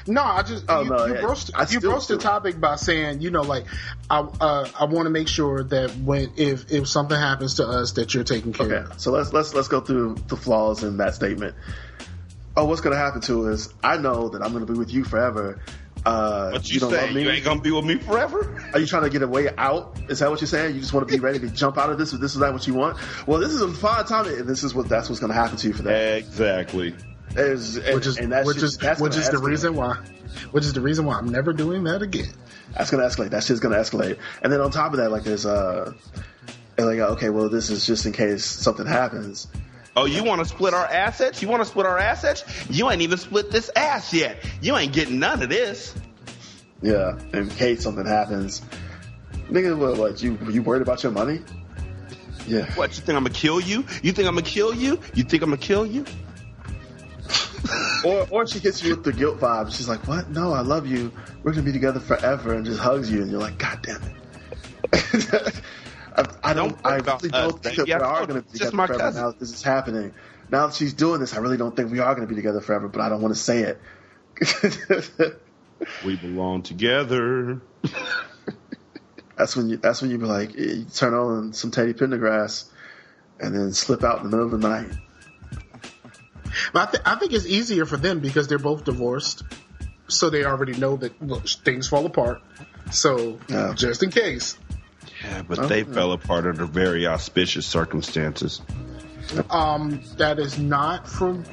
No, 0.07 0.21
I 0.23 0.43
just 0.43 0.65
Oh, 0.69 0.81
you, 0.83 0.89
no, 0.91 1.05
you 1.07 1.15
yeah. 1.15 1.21
broached, 1.21 1.49
I 1.55 1.65
you 1.67 1.79
broached 1.79 2.09
the 2.09 2.17
topic 2.19 2.59
by 2.59 2.75
saying, 2.75 3.21
you 3.21 3.31
know, 3.31 3.41
like 3.41 3.65
I 4.07 4.19
uh, 4.19 4.69
I 4.79 4.85
want 4.85 5.07
to 5.07 5.09
make 5.09 5.27
sure 5.27 5.63
that 5.63 5.91
when 5.97 6.31
if 6.37 6.71
if 6.71 6.87
something 6.87 7.17
happens 7.17 7.55
to 7.55 7.67
us, 7.67 7.93
that 7.93 8.13
you're 8.13 8.23
taking 8.23 8.53
care 8.53 8.67
Okay, 8.67 8.91
of. 8.91 8.99
so 9.01 9.11
let's 9.11 9.33
let's 9.33 9.53
let's 9.55 9.67
go 9.67 9.81
through 9.81 10.15
the 10.27 10.37
flaws 10.37 10.83
in 10.83 10.97
that 10.97 11.15
statement. 11.15 11.55
Oh, 12.55 12.65
what's 12.65 12.81
gonna 12.81 12.95
happen 12.97 13.21
to 13.21 13.49
us? 13.49 13.73
I 13.83 13.97
know 13.97 14.29
that 14.29 14.43
I'm 14.43 14.53
gonna 14.53 14.67
be 14.67 14.75
with 14.75 14.93
you 14.93 15.03
forever. 15.03 15.59
Uh, 16.05 16.51
What 16.51 16.69
you, 16.71 16.79
don't 16.79 16.91
say? 16.91 17.01
love 17.05 17.15
me? 17.15 17.23
You 17.23 17.29
ain't 17.31 17.43
gonna 17.43 17.61
be 17.61 17.71
with 17.71 17.85
me 17.85 17.95
forever? 17.97 18.63
Are 18.73 18.79
you 18.79 18.85
trying 18.85 19.03
to 19.03 19.09
get 19.09 19.21
a 19.23 19.27
way 19.27 19.49
out? 19.57 19.97
Is 20.07 20.19
that 20.19 20.29
what 20.29 20.39
you're 20.39 20.47
saying? 20.47 20.75
You 20.75 20.81
just 20.81 20.93
want 20.93 21.07
to 21.07 21.13
be 21.13 21.19
ready 21.19 21.39
to 21.39 21.49
jump 21.49 21.77
out 21.77 21.89
of 21.89 21.97
this, 21.97 22.13
or 22.13 22.17
this 22.17 22.33
is 22.33 22.39
that 22.39 22.53
what 22.53 22.67
you 22.67 22.73
want? 22.75 22.97
Well, 23.27 23.39
this 23.39 23.49
is 23.51 23.61
a 23.61 23.71
fine 23.71 24.05
time, 24.05 24.27
and 24.27 24.47
this 24.47 24.63
is 24.63 24.75
what 24.75 24.87
that's 24.87 25.09
what's 25.09 25.19
going 25.19 25.31
to 25.31 25.37
happen 25.37 25.57
to 25.57 25.67
you 25.67 25.73
for 25.73 25.83
that. 25.83 26.17
Exactly. 26.17 26.95
Is, 27.35 27.77
and, 27.77 27.95
Which 27.95 28.05
is 28.05 28.17
and 28.17 28.31
that's 28.31 28.47
which 28.47 28.59
just, 28.59 28.75
is 28.75 28.77
that's 28.77 29.01
which 29.01 29.15
is 29.17 29.29
the 29.29 29.39
reason 29.39 29.75
why, 29.75 29.95
which 30.51 30.63
is 30.63 30.73
the 30.73 30.79
reason 30.79 31.05
why 31.05 31.17
I'm 31.17 31.27
never 31.27 31.51
doing 31.53 31.83
that 31.85 32.01
again. 32.01 32.31
that's 32.77 32.91
going 32.91 33.01
to 33.03 33.09
escalate. 33.13 33.31
That 33.31 33.43
shit's 33.43 33.59
going 33.59 33.73
to 33.73 33.81
escalate. 33.81 34.17
And 34.41 34.53
then 34.53 34.61
on 34.61 34.71
top 34.71 34.93
of 34.93 34.99
that, 34.99 35.11
like 35.11 35.23
there's 35.23 35.45
uh, 35.45 35.91
and 36.77 36.87
like 36.87 36.99
okay, 36.99 37.29
well, 37.29 37.49
this 37.49 37.69
is 37.69 37.85
just 37.85 38.05
in 38.05 38.13
case 38.13 38.45
something 38.45 38.85
happens. 38.85 39.47
Oh, 39.97 40.05
you 40.05 40.23
want 40.23 40.39
to 40.39 40.45
split 40.45 40.73
our 40.73 40.85
assets? 40.85 41.41
You 41.41 41.47
want 41.47 41.61
to 41.61 41.65
split 41.65 41.85
our 41.85 41.97
assets? 41.97 42.43
You 42.69 42.89
ain't 42.89 43.01
even 43.01 43.17
split 43.17 43.49
this 43.49 43.69
ass 43.75 44.13
yet. 44.13 44.43
You 44.61 44.75
ain't 44.75 44.91
getting 44.91 45.19
none 45.19 45.41
of 45.41 45.49
this. 45.49 45.95
Yeah, 46.81 47.17
in 47.31 47.49
case 47.49 47.83
something 47.83 48.05
happens. 48.05 48.61
Nigga, 49.49 49.77
what, 49.77 49.97
what 49.97 50.21
you 50.21 50.37
you 50.49 50.61
worried 50.61 50.81
about 50.81 51.01
your 51.01 51.13
money? 51.13 51.39
Yeah. 52.45 52.71
What, 52.75 52.95
you 52.97 53.03
think 53.03 53.15
I'm 53.15 53.23
gonna 53.23 53.33
kill 53.33 53.61
you? 53.61 53.85
You 54.03 54.11
think 54.11 54.27
I'm 54.27 54.35
gonna 54.35 54.41
kill 54.41 54.73
you? 54.73 54.99
You 55.13 55.23
think 55.23 55.41
I'm 55.43 55.49
gonna 55.49 55.57
kill 55.57 55.85
you? 55.85 56.05
Or 58.03 58.27
or 58.29 58.47
she 58.47 58.59
hits 58.59 58.83
you 58.83 58.91
with 58.91 59.03
the 59.03 59.13
guilt 59.13 59.39
vibe. 59.39 59.75
She's 59.75 59.87
like, 59.87 60.07
"What? 60.07 60.29
No, 60.29 60.53
I 60.53 60.61
love 60.61 60.85
you. 60.85 61.11
We're 61.41 61.51
gonna 61.51 61.63
be 61.63 61.71
together 61.71 61.99
forever," 61.99 62.53
and 62.53 62.65
just 62.65 62.79
hugs 62.79 63.11
you, 63.11 63.21
and 63.23 63.31
you're 63.31 63.39
like, 63.39 63.57
"God 63.57 63.79
damn 63.81 64.01
it." 64.93 65.61
I, 66.17 66.51
I 66.51 66.53
don't. 66.53 66.81
Don't 66.81 66.85
I 66.85 66.95
really 66.97 67.09
us, 67.09 67.21
don't 67.21 67.63
think 67.63 67.77
baby. 67.77 67.91
that 67.91 67.99
we 67.99 68.05
are 68.05 68.25
going 68.25 68.27
to 68.27 68.33
be 68.33 68.39
it's 68.39 68.51
together 68.59 68.71
forever 68.87 68.97
cousin. 68.99 69.21
now 69.21 69.27
that 69.31 69.39
this 69.39 69.51
is 69.53 69.63
happening. 69.63 70.13
Now 70.51 70.67
that 70.67 70.75
she's 70.75 70.93
doing 70.93 71.19
this, 71.19 71.33
I 71.33 71.39
really 71.39 71.57
don't 71.57 71.75
think 71.75 71.91
we 71.91 71.99
are 71.99 72.13
going 72.15 72.27
to 72.27 72.31
be 72.33 72.35
together 72.35 72.61
forever. 72.61 72.87
But 72.87 73.01
I 73.01 73.09
don't 73.09 73.21
want 73.21 73.33
to 73.35 73.39
say 73.39 73.61
it. 73.63 73.81
We 76.05 76.15
belong 76.15 76.61
together. 76.63 77.59
that's 79.37 79.55
when 79.57 79.67
you. 79.69 79.77
That's 79.77 80.01
when 80.01 80.09
you 80.09 80.17
be 80.17 80.25
like, 80.25 80.51
eh, 80.51 80.61
you 80.61 80.85
turn 80.85 81.13
on 81.13 81.51
some 81.53 81.69
Teddy 81.69 81.93
Pendergrass, 81.93 82.65
and 83.41 83.53
then 83.53 83.73
slip 83.73 84.03
out 84.03 84.17
in 84.19 84.23
the 84.23 84.29
middle 84.29 84.45
of 84.45 84.51
the 84.61 84.67
night. 84.67 84.87
But 86.71 86.87
I, 86.87 86.91
th- 86.91 87.03
I 87.05 87.15
think 87.15 87.33
it's 87.33 87.45
easier 87.45 87.85
for 87.85 87.97
them 87.97 88.21
because 88.21 88.47
they're 88.47 88.57
both 88.57 88.85
divorced, 88.85 89.43
so 90.07 90.29
they 90.29 90.45
already 90.45 90.73
know 90.79 90.95
that 90.95 91.21
look, 91.21 91.45
things 91.47 91.89
fall 91.89 92.05
apart. 92.05 92.41
So 92.91 93.37
Yeah. 93.49 93.73
just 93.75 94.01
in 94.01 94.11
case, 94.11 94.57
Yeah, 95.23 95.41
but 95.43 95.59
Oh, 95.59 95.67
they 95.67 95.79
yeah. 95.83 95.93
fell 95.93 96.11
apart 96.11 96.45
under 96.45 96.65
very 96.65 97.07
auspicious 97.07 97.65
circumstances. 97.65 98.61
um, 99.49 100.01
that 100.17 100.39
is 100.39 100.59
not 100.59 101.07
for 101.07 101.29
um, 101.29 101.45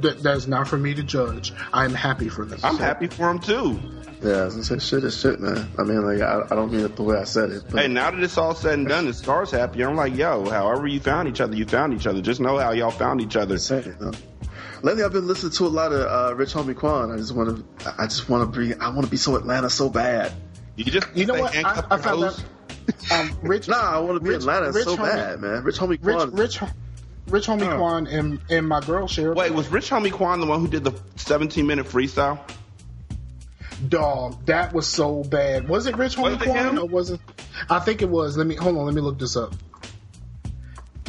that, 0.00 0.20
that 0.22 0.36
is 0.36 0.46
not 0.48 0.68
for 0.68 0.76
me 0.76 0.94
to 0.94 1.02
judge. 1.02 1.52
I'm 1.72 1.94
happy 1.94 2.28
for 2.28 2.44
them. 2.44 2.58
I'm 2.62 2.76
happy 2.78 3.06
for 3.08 3.26
them 3.28 3.38
too. 3.40 3.80
Yeah, 4.22 4.42
I 4.42 4.44
was 4.46 4.54
gonna 4.54 4.64
say 4.64 4.78
shit 4.78 5.04
is 5.04 5.18
shit, 5.20 5.38
man. 5.40 5.68
I 5.78 5.82
mean, 5.82 6.02
like, 6.02 6.22
I, 6.22 6.42
I 6.50 6.54
don't 6.54 6.72
mean 6.72 6.80
it 6.84 6.96
the 6.96 7.02
way 7.02 7.18
I 7.18 7.24
said 7.24 7.50
it, 7.50 7.64
but 7.70 7.80
Hey, 7.82 7.88
now 7.88 8.10
that 8.10 8.20
it's 8.22 8.38
all 8.38 8.54
said 8.54 8.74
and 8.78 8.88
done, 8.88 9.06
and 9.06 9.14
Scar's 9.14 9.50
happy. 9.50 9.82
I'm 9.84 9.96
like, 9.96 10.16
yo, 10.16 10.48
however 10.48 10.86
you 10.86 10.98
found 11.00 11.28
each 11.28 11.40
other, 11.40 11.54
you 11.54 11.66
found 11.66 11.92
each 11.94 12.06
other. 12.06 12.22
Just 12.22 12.40
know 12.40 12.56
how 12.58 12.72
y'all 12.72 12.90
found 12.90 13.20
each 13.20 13.36
other. 13.36 13.58
say 13.58 13.78
it, 13.78 13.98
though. 13.98 14.12
Lately, 14.82 15.02
I've 15.02 15.12
been 15.12 15.26
listening 15.26 15.52
to 15.52 15.66
a 15.66 15.68
lot 15.68 15.92
of 15.92 16.00
uh, 16.30 16.34
Rich 16.36 16.54
Homie 16.54 16.76
Quan. 16.76 17.10
I 17.10 17.16
just 17.16 17.34
want 17.34 17.56
to, 17.80 17.94
I 17.98 18.06
just 18.06 18.28
want 18.30 18.52
to 18.54 18.58
be, 18.60 18.74
I 18.74 18.88
want 18.90 19.04
to 19.04 19.10
be 19.10 19.16
so 19.16 19.36
Atlanta 19.36 19.68
so 19.68 19.90
bad. 19.90 20.32
You 20.76 20.84
just 20.84 21.06
You 21.14 21.26
know 21.26 21.34
what? 21.40 21.54
I, 21.56 21.84
I 21.90 21.96
found 21.98 22.22
hoes? 22.24 22.44
Out. 23.10 23.20
Um, 23.20 23.38
Rich, 23.42 23.68
Nah, 23.68 23.76
I 23.76 23.98
want 24.00 24.16
to 24.16 24.20
be 24.20 24.30
Rich- 24.30 24.38
Atlanta 24.40 24.72
Rich 24.72 24.84
so 24.84 24.96
Homie- 24.96 25.12
bad, 25.12 25.40
man. 25.40 25.62
Rich 25.64 25.78
Homie 25.78 25.98
Rich, 26.02 26.16
Quan. 26.16 26.30
Rich, 26.32 26.60
Rich 27.28 27.46
Homie 27.46 27.72
Oh. 27.72 27.76
Quan 27.78 28.06
and 28.06 28.40
and 28.50 28.68
my 28.68 28.80
girl 28.80 29.06
share. 29.08 29.32
Wait, 29.34 29.52
was 29.52 29.68
Rich 29.68 29.90
Homie 29.90 30.12
Quan 30.12 30.40
the 30.40 30.46
one 30.46 30.60
who 30.60 30.68
did 30.68 30.84
the 30.84 30.92
17 31.16 31.66
minute 31.66 31.86
freestyle? 31.86 32.38
Dog, 33.88 34.46
that 34.46 34.72
was 34.72 34.86
so 34.86 35.24
bad. 35.24 35.68
Was 35.68 35.86
it 35.86 35.96
Rich 35.96 36.16
Was 36.16 36.34
Homie 36.36 36.42
it 36.42 36.44
Quan 36.44 36.68
him? 36.68 36.78
or 36.78 36.86
was 36.86 37.10
it? 37.10 37.20
I 37.68 37.80
think 37.80 38.02
it 38.02 38.08
was. 38.08 38.36
Let 38.36 38.46
me 38.46 38.54
hold 38.54 38.76
on. 38.76 38.86
Let 38.86 38.94
me 38.94 39.00
look 39.00 39.18
this 39.18 39.36
up. 39.36 39.54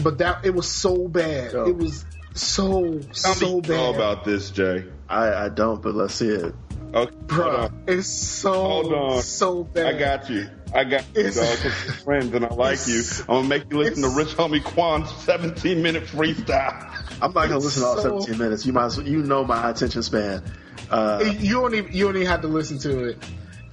But 0.04 0.18
that 0.18 0.46
it 0.46 0.54
was 0.54 0.68
so 0.70 1.08
bad. 1.08 1.54
Yo. 1.54 1.68
It 1.68 1.78
was 1.78 2.06
so 2.34 3.00
so 3.14 3.48
me 3.62 3.76
all 3.76 3.94
bad, 3.94 3.96
about 3.96 4.26
this, 4.26 4.50
Jay. 4.52 4.86
I, 5.08 5.46
I 5.46 5.50
don't, 5.50 5.82
but 5.82 5.96
let's 5.96 6.16
see 6.16 6.28
it. 6.30 6.54
Okay, 6.94 7.16
bro. 7.28 7.70
It's 7.88 8.08
so 8.08 9.20
so 9.22 9.64
bad. 9.64 9.96
I 9.96 9.98
got 10.00 10.30
you. 10.30 10.50
I 10.76 10.84
got 10.84 11.04
you, 11.16 11.22
It's- 11.22 11.36
dog. 11.36 11.46
'cause 11.60 11.88
we're 11.88 11.94
friends 12.04 12.34
and 12.34 12.46
I 12.46 12.50
like 12.54 12.86
you. 12.88 13.02
I'm 13.22 13.26
gonna 13.28 13.48
make 13.48 13.64
you 13.72 13.78
listen 13.80 14.04
to 14.04 14.10
Rich 14.10 14.36
Homie 14.36 14.64
Quan's 14.64 15.10
17 15.24 15.82
minute 15.82 16.04
freestyle. 16.06 16.92
I'm 17.22 17.32
not 17.34 17.48
gonna 17.48 17.58
listen 17.60 17.82
to 17.84 17.88
all 17.88 17.96
so- 17.98 18.02
17 18.20 18.38
minutes. 18.38 18.66
You 18.66 18.74
might, 18.74 18.86
as 18.86 18.98
well, 18.98 19.08
you 19.08 19.24
know 19.24 19.44
my 19.46 19.70
attention 19.70 20.04
span. 20.04 20.44
Uh, 20.92 21.24
You 21.40 21.56
don't 21.62 21.74
even 21.74 21.94
you 21.94 22.06
don't 22.06 22.16
even 22.18 22.28
have 22.28 22.42
to 22.42 22.48
listen 22.48 22.78
to 22.80 23.06
it. 23.06 23.18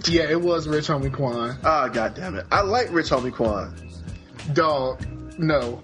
Yeah, 0.08 0.22
it 0.22 0.40
was 0.40 0.66
Rich 0.66 0.88
Homie 0.88 1.12
Quan. 1.12 1.58
ah, 1.64 1.88
god 1.88 2.14
damn 2.14 2.36
it. 2.36 2.46
I 2.50 2.62
like 2.62 2.88
Rich 2.92 3.10
Homie 3.10 3.32
Quan. 3.32 3.74
Dog, 4.52 5.04
no. 5.38 5.82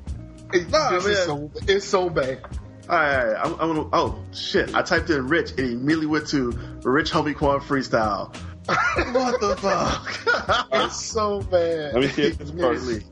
It- 0.52 0.70
Nah, 0.70 0.90
this 0.92 1.04
is 1.06 1.18
man. 1.18 1.26
so, 1.26 1.50
it's 1.66 1.86
so 1.86 2.08
bad. 2.08 2.40
All 2.88 2.96
right, 2.96 3.18
all 3.18 3.26
right. 3.26 3.36
I'm, 3.44 3.52
I'm 3.60 3.76
gonna. 3.76 3.88
Oh 3.92 4.18
shit! 4.32 4.74
I 4.74 4.80
typed 4.82 5.10
in 5.10 5.28
Rich 5.28 5.50
and 5.52 5.60
it 5.60 5.72
immediately 5.72 6.06
went 6.06 6.28
to 6.28 6.52
Rich 6.82 7.12
Homie 7.12 7.36
Quan 7.36 7.60
freestyle. 7.60 8.34
what 9.12 9.40
the 9.40 9.56
fuck? 9.58 10.68
It's 10.72 11.04
so 11.04 11.40
bad. 11.42 11.94
Let 11.94 12.02
me 12.02 12.08
see 12.08 12.22
if 12.22 12.38
this 12.38 12.50
works. 12.50 12.82
Immediately. 12.82 13.10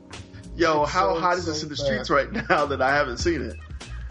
Yo, 0.55 0.83
It's 0.83 0.91
how 0.91 1.15
so, 1.15 1.19
hot 1.19 1.37
is 1.37 1.45
so 1.45 1.51
this 1.51 1.63
in 1.63 1.69
the 1.69 1.75
bad. 1.75 1.85
streets 1.85 2.09
right 2.09 2.31
now 2.49 2.65
that 2.67 2.81
I 2.81 2.93
haven't 2.93 3.17
seen 3.17 3.41
it? 3.41 3.55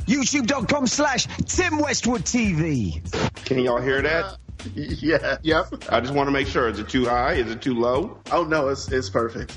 YouTube.com 0.06 0.86
slash 0.86 1.26
Tim 1.46 1.78
Westwood 1.78 2.22
TV. 2.22 3.00
Can 3.44 3.58
y'all 3.60 3.80
hear 3.80 4.02
that? 4.02 4.38
Yeah. 4.74 5.36
Yep. 5.42 5.84
I 5.90 6.00
just 6.00 6.12
want 6.12 6.26
to 6.26 6.32
make 6.32 6.48
sure. 6.48 6.68
Is 6.68 6.80
it 6.80 6.88
too 6.88 7.04
high? 7.04 7.34
Is 7.34 7.48
it 7.52 7.62
too 7.62 7.74
low? 7.74 8.18
Oh 8.32 8.42
no, 8.42 8.68
it's 8.68 8.90
it's 8.90 9.08
perfect. 9.08 9.56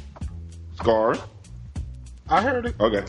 Scar? 0.75 1.15
I 2.27 2.41
heard 2.43 2.67
it. 2.67 2.75
Okay. 2.79 3.03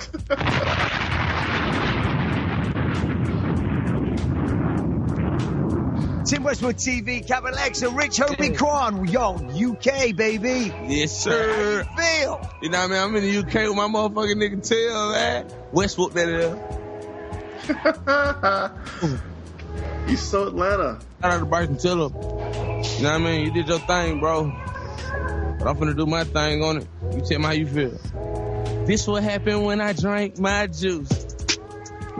Tim 6.30 6.44
Westwood 6.44 6.76
TV, 6.76 7.26
Capital 7.26 7.58
X, 7.58 7.82
and 7.82 7.96
Rich 7.96 8.18
Homie 8.18 8.56
Quan. 8.56 9.04
Yo, 9.08 9.32
UK, 9.32 10.14
baby. 10.14 10.72
Yes, 10.86 11.24
sir. 11.24 11.82
How 11.82 11.90
you 11.90 12.18
feel? 12.20 12.40
You 12.62 12.68
know 12.68 12.78
what 12.78 12.84
I 12.84 12.94
mean? 12.94 13.02
I'm 13.02 13.16
in 13.16 13.24
the 13.24 13.38
UK 13.38 13.54
with 13.68 13.74
my 13.74 13.88
motherfucking 13.88 14.36
nigga 14.36 14.62
Tail, 14.64 15.10
man. 15.10 15.46
Westwood, 15.72 16.12
that 16.12 16.28
is. 20.06 20.08
He's 20.08 20.22
so 20.22 20.46
Atlanta. 20.46 21.00
Shout 21.20 21.32
out 21.32 21.40
to 21.40 21.46
Bryson 21.46 21.78
Tiller. 21.78 22.10
You 22.10 22.12
know 22.12 22.82
what 22.84 23.06
I 23.06 23.18
mean? 23.18 23.46
You 23.46 23.52
did 23.52 23.66
your 23.66 23.80
thing, 23.80 24.20
bro. 24.20 24.52
But 25.58 25.66
I'm 25.66 25.76
finna 25.78 25.96
do 25.96 26.06
my 26.06 26.22
thing 26.22 26.62
on 26.62 26.76
it. 26.76 26.86
You 27.12 27.22
tell 27.22 27.40
me 27.40 27.44
how 27.44 27.50
you 27.50 27.66
feel. 27.66 27.98
This 28.86 29.04
what 29.04 29.24
happened 29.24 29.64
when 29.64 29.80
I 29.80 29.94
drank 29.94 30.38
my 30.38 30.68
juice. 30.68 31.29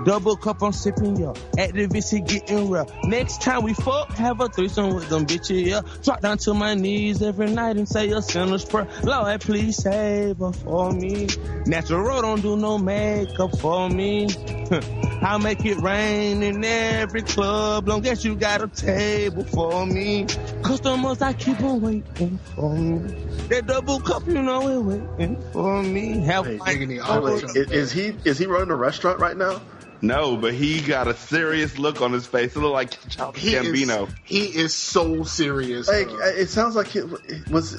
Double 0.05 0.36
cup, 0.36 0.62
I'm 0.62 0.72
sipping, 0.72 1.16
yo. 1.16 1.32
Activist 1.59 2.27
getting 2.27 2.70
real. 2.70 2.90
Next 3.05 3.43
time 3.43 3.62
we 3.62 3.74
fuck, 3.74 4.10
have 4.12 4.40
a 4.40 4.48
threesome 4.48 4.94
with 4.94 5.09
them 5.09 5.27
bitches, 5.27 5.66
yeah. 5.66 5.82
Drop 6.02 6.20
down 6.20 6.39
to 6.39 6.55
my 6.55 6.74
knees 6.74 7.22
every 7.22 7.51
night 7.51 7.77
and 7.77 7.89
say 7.89 8.10
a 8.10 8.22
sinner's 8.22 8.64
prayer. 8.64 8.89
Lord, 9.02 9.40
please 9.40 9.77
save 9.77 10.39
her 10.39 10.52
for 10.52 10.93
me. 10.93 11.28
Natural 11.66 12.22
don't 12.22 12.40
do 12.40 12.56
no 12.56 12.78
makeup 12.78 13.59
for 13.59 13.89
me. 13.90 14.28
I'll 15.22 15.39
make 15.39 15.64
it 15.66 15.77
rain 15.78 16.43
in 16.43 16.64
every 16.64 17.22
club. 17.22 17.86
Long 17.86 18.06
as 18.06 18.24
you 18.24 18.36
got 18.36 18.62
a 18.62 18.68
table 18.68 19.44
for 19.44 19.85
me. 19.86 20.27
Customers, 20.62 21.20
I 21.20 21.35
keep 21.35 21.60
on 21.60 21.81
waiting 21.81 22.39
for 22.55 22.74
me. 22.74 23.14
That 23.48 23.66
double 23.66 24.01
cup, 24.01 24.27
you 24.27 24.40
know, 24.40 24.68
it 24.68 24.78
waiting 24.81 25.43
for 25.52 25.82
me. 25.82 26.20
Have 26.20 26.47
fun. 26.47 26.78
oh, 27.05 27.27
is, 27.55 27.70
is 27.70 27.93
he 27.93 28.16
is 28.24 28.39
he 28.39 28.47
running 28.47 28.70
a 28.70 28.77
restaurant 28.77 29.18
right 29.18 29.36
now? 29.36 29.60
No, 30.02 30.36
but 30.36 30.55
he 30.55 30.81
got 30.81 31.09
a 31.09 31.14
serious 31.14 31.78
look 31.78 32.01
on 32.01 32.12
his 32.12 32.27
face. 32.27 32.56
It 32.56 32.60
looked 32.60 32.72
like 32.72 33.09
Childish 33.10 33.43
He 33.43 33.52
Gambino. 33.52 34.09
is, 34.09 34.14
he 34.24 34.44
is 34.47 34.72
so 34.74 35.24
serious. 35.24 35.89
Like 35.89 36.09
bro. 36.09 36.18
it 36.27 36.48
sounds 36.48 36.74
like 36.77 36.97
it 36.97 37.05
was. 37.51 37.74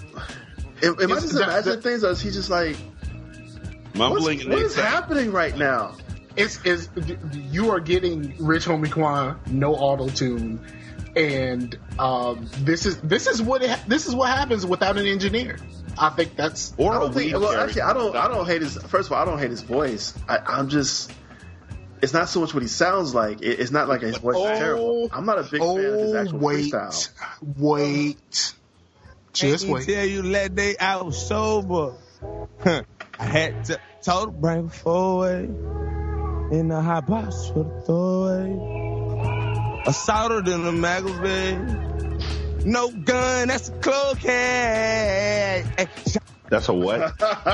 Am, 0.83 0.93
am 0.93 0.99
I 0.99 1.03
It's- 1.03 1.21
just 1.21 1.33
that- 1.35 1.43
imagining 1.43 1.75
that- 1.77 1.83
things, 1.83 2.03
or 2.03 2.11
is 2.11 2.21
he 2.21 2.29
just 2.31 2.49
like 2.49 2.77
Mumbling 3.93 4.37
what's, 4.37 4.43
and 4.45 4.53
what 4.53 4.61
is 4.63 4.75
happening 4.75 5.31
right 5.31 5.57
now? 5.57 5.95
it's, 6.37 6.59
it's 6.63 6.87
you 7.35 7.71
are 7.71 7.79
getting 7.81 8.33
Rich 8.39 8.65
Homie 8.65 8.89
Quan 8.91 9.37
no 9.47 9.75
auto 9.75 10.07
tune, 10.07 10.65
and 11.15 11.77
um, 11.99 12.47
this 12.59 12.85
is 12.85 12.97
this 13.01 13.27
is 13.27 13.41
what 13.41 13.61
it, 13.63 13.77
this 13.87 14.07
is 14.07 14.15
what 14.15 14.29
happens 14.29 14.65
without 14.65 14.97
an 14.97 15.05
engineer. 15.05 15.57
I 15.99 16.09
think 16.11 16.37
that's 16.37 16.73
Or 16.77 16.93
I 16.93 16.97
a 16.97 16.99
don't 17.01 17.13
think, 17.13 17.33
weed 17.33 17.39
well, 17.41 17.59
actually, 17.59 17.81
I 17.81 17.91
don't. 17.93 18.15
I 18.15 18.27
don't 18.29 18.45
hate 18.47 18.61
his. 18.61 18.77
First 18.77 19.09
of 19.09 19.13
all, 19.13 19.21
I 19.21 19.25
don't 19.25 19.39
hate 19.39 19.49
his 19.49 19.61
voice. 19.61 20.13
I, 20.29 20.37
I'm 20.37 20.69
just. 20.69 21.11
It's 22.01 22.13
not 22.13 22.29
so 22.29 22.41
much 22.41 22.53
what 22.53 22.63
he 22.63 22.69
sounds 22.69 23.13
like. 23.13 23.41
It, 23.41 23.59
it's 23.59 23.71
not 23.71 23.87
like 23.87 24.01
his 24.01 24.17
voice 24.17 24.35
is 24.35 24.57
terrible. 24.57 25.09
Oh, 25.11 25.15
I'm 25.15 25.25
not 25.25 25.39
a 25.39 25.43
big 25.43 25.61
fan 25.61 25.85
of 25.85 25.99
his 25.99 26.13
oh 26.13 26.17
actual 26.17 26.39
wait, 26.39 26.71
freestyle. 26.71 27.09
wait, 27.57 28.53
just 29.33 29.67
wait. 29.67 29.85
Tell 29.85 30.05
you 30.05 30.23
let 30.23 30.55
they 30.55 30.77
out 30.77 31.13
sober. 31.13 31.93
I 32.65 32.83
had 33.23 33.65
to 33.65 33.79
told 34.01 34.33
her 34.33 34.39
bring 34.39 34.63
her 34.63 34.69
forward 34.69 35.49
in 36.51 36.71
a 36.71 36.81
hot 36.81 37.05
box 37.07 37.47
for 37.47 37.63
the 37.63 37.81
throwaway. 37.85 39.83
Assaulted 39.85 40.47
in 40.47 40.65
a 40.65 40.71
magazine. 40.71 41.89
No 42.65 42.89
gun, 42.91 43.47
that's 43.47 43.69
a 43.69 43.71
cloak 43.73 44.17
head. 44.17 45.89
Hey, 46.51 46.57
That's 46.57 46.67
a 46.67 46.73
what? 46.73 46.99
that 47.19 47.51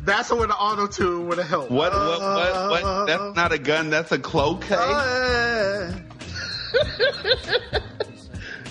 that's 0.00 0.30
what 0.30 0.48
the 0.48 0.54
auto 0.54 0.86
tune 0.86 1.28
would 1.28 1.36
have 1.36 1.46
helped. 1.46 1.70
What, 1.70 1.92
what, 1.92 2.20
what, 2.20 2.82
what? 2.82 3.06
That's 3.06 3.36
not 3.36 3.52
a 3.52 3.58
gun, 3.58 3.90
that's 3.90 4.12
a 4.12 4.18
cloak 4.18 4.62
case? 4.62 4.78
Uh, 4.78 5.92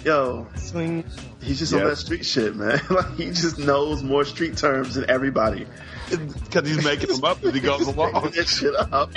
Yo, 0.03 0.47
swing. 0.55 1.03
he's 1.41 1.59
just 1.59 1.71
on 1.73 1.83
that 1.83 1.97
street 1.97 2.25
shit, 2.25 2.55
man. 2.55 2.81
like 2.89 3.15
he 3.15 3.25
just 3.25 3.59
knows 3.59 4.01
more 4.01 4.25
street 4.25 4.57
terms 4.57 4.95
than 4.95 5.07
everybody. 5.07 5.67
Because 6.09 6.67
he's 6.67 6.83
making 6.83 7.09
them 7.09 7.23
up 7.23 7.43
as 7.43 7.53
he 7.53 7.59
goes 7.59 7.87
along. 7.87 8.13
Making 8.13 8.31
that 8.31 8.47
shit 8.47 8.75
up. 8.75 9.11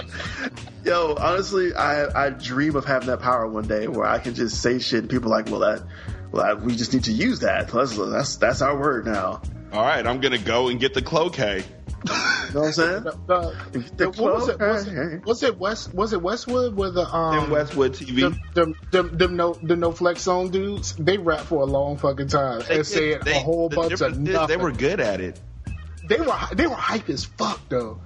Yo, 0.85 1.17
honestly, 1.19 1.75
I 1.75 2.27
I 2.27 2.31
dream 2.31 2.77
of 2.77 2.85
having 2.85 3.09
that 3.09 3.21
power 3.21 3.47
one 3.47 3.67
day 3.67 3.89
where 3.89 4.07
I 4.07 4.19
can 4.19 4.35
just 4.35 4.61
say 4.63 4.79
shit 4.79 5.01
and 5.01 5.11
people 5.11 5.33
are 5.33 5.39
like, 5.39 5.51
well, 5.51 5.61
that, 5.61 5.83
well, 5.83 5.83
I, 5.83 6.18
we 6.33 6.77
just 6.77 6.93
need 6.93 7.05
to 7.05 7.13
use 7.13 7.41
that. 7.41 7.69
That's 7.69 7.97
that's 7.97 8.37
that's 8.37 8.63
our 8.63 8.79
word 8.79 9.07
now. 9.07 9.43
All 9.73 9.83
right, 9.83 10.07
I'm 10.07 10.21
going 10.21 10.33
to 10.33 10.39
go 10.45 10.69
and 10.69 10.81
get 10.81 10.95
the 10.95 11.03
cloak 11.03 11.37
hay. 11.37 11.59
You 12.07 12.15
know 12.55 12.61
what 12.61 12.67
I'm 12.69 12.73
saying? 12.73 13.03
The, 13.03 13.91
the, 13.97 14.11
what 14.11 14.35
was 14.35 14.49
it? 14.49 14.59
Was 14.61 14.87
it, 14.87 15.25
was 15.27 15.43
it 15.43 15.59
West? 15.59 15.93
Was 15.95 16.13
it 16.13 16.23
Westwood? 16.23 16.75
Where 16.77 16.91
the 16.91 17.05
um 17.13 17.41
Tim 17.41 17.51
Westwood 17.51 17.93
TV. 17.93 18.21
Them, 18.21 18.41
them, 18.55 18.75
them, 18.93 19.19
them 19.19 19.37
no, 19.37 19.53
the 19.55 19.77
no 19.77 19.93
flex 19.93 20.23
zone 20.23 20.51
dudes, 20.51 20.95
they 20.97 21.19
rap 21.19 21.41
for 21.41 21.63
a 21.63 21.67
long 21.67 21.97
fucking 21.99 22.29
time 22.29 22.63
They 22.69 22.77
and 22.77 22.87
said 22.87 23.25
did- 23.25 23.29
a 23.35 23.39
whole 23.41 23.69
the 23.69 23.77
bunch 23.77 23.89
difference 23.91 24.17
of 24.17 24.23
is 24.29 24.33
nothing. 24.33 24.59
They 24.59 24.63
were 24.63 24.73
good 24.73 25.01
at 25.01 25.21
it. 25.21 25.41
they 26.09 26.21
were 26.21 26.39
they 26.55 26.67
were 26.67 26.75
hype 26.77 27.09
as 27.11 27.25
fuck 27.25 27.61
though. 27.69 28.01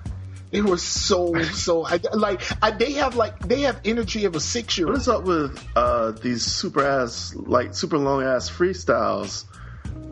They 0.52 0.60
were 0.60 0.76
so 0.76 1.42
so 1.44 1.84
I, 1.84 1.98
like 2.14 2.42
I, 2.62 2.70
they 2.70 2.92
have 2.92 3.16
like 3.16 3.38
they 3.40 3.62
have 3.62 3.80
energy 3.84 4.26
of 4.26 4.36
a 4.36 4.40
six 4.40 4.76
year 4.78 4.86
What 4.86 4.92
old. 4.92 5.00
is 5.00 5.08
up 5.08 5.24
with 5.24 5.66
uh, 5.74 6.12
these 6.12 6.44
super 6.44 6.84
ass, 6.84 7.34
like 7.34 7.74
super 7.74 7.98
long 7.98 8.22
ass 8.22 8.48
freestyles? 8.50 9.44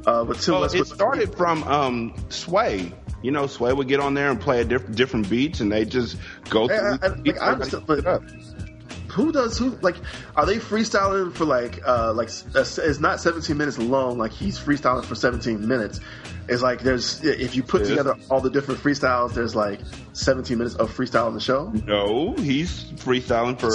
Uh, 0.07 0.25
with 0.27 0.41
Tim 0.41 0.53
Well, 0.55 0.63
Westwood. 0.63 0.87
it 0.87 0.91
started 0.91 1.35
from 1.37 1.63
um, 1.65 2.15
Sway. 2.31 2.93
You 3.23 3.33
know, 3.33 3.47
Sway 3.47 3.71
would 3.71 3.87
get 3.87 4.01
on 4.01 4.15
there 4.15 4.31
and 4.31 4.41
play 4.41 4.63
a 4.63 4.65
diff- 4.65 4.91
different 4.95 5.29
beats, 5.29 5.61
and 5.61 5.71
they 5.71 5.85
just 5.85 6.17
go 6.49 6.69
Hey, 6.69 6.79
through. 6.79 6.99
I, 7.03 7.07
I, 7.07 7.09
like, 7.09 7.41
I 7.43 7.47
understand, 7.53 7.87
but 7.87 8.23
who 9.11 9.33
does 9.33 9.59
who 9.59 9.71
like? 9.83 9.97
Are 10.37 10.47
they 10.47 10.57
freestyling 10.57 11.33
for 11.35 11.45
like 11.45 11.81
uh 11.87 12.13
like 12.15 12.29
s- 12.29 12.79
it's 12.79 13.01
not 13.01 13.21
17 13.21 13.57
minutes 13.57 13.79
long? 13.79 14.19
Like 14.19 14.33
he's 14.33 14.59
freestyling 14.59 15.05
for 15.05 15.15
17 15.15 15.67
minutes. 15.67 16.01
It's 16.49 16.63
like 16.63 16.81
there's 16.83 17.23
if 17.25 17.55
you 17.55 17.63
put 17.63 17.83
together 17.91 18.17
all 18.29 18.41
the 18.41 18.51
different 18.51 18.81
freestyles, 18.81 19.35
there's 19.35 19.55
like 19.55 19.79
17 20.15 20.59
minutes 20.59 20.75
of 20.77 20.91
freestyle 20.97 21.27
on 21.27 21.35
the 21.35 21.41
show. 21.41 21.71
no, 21.87 22.35
he's 22.35 22.85
freestyling 22.97 23.59
for. 23.61 23.69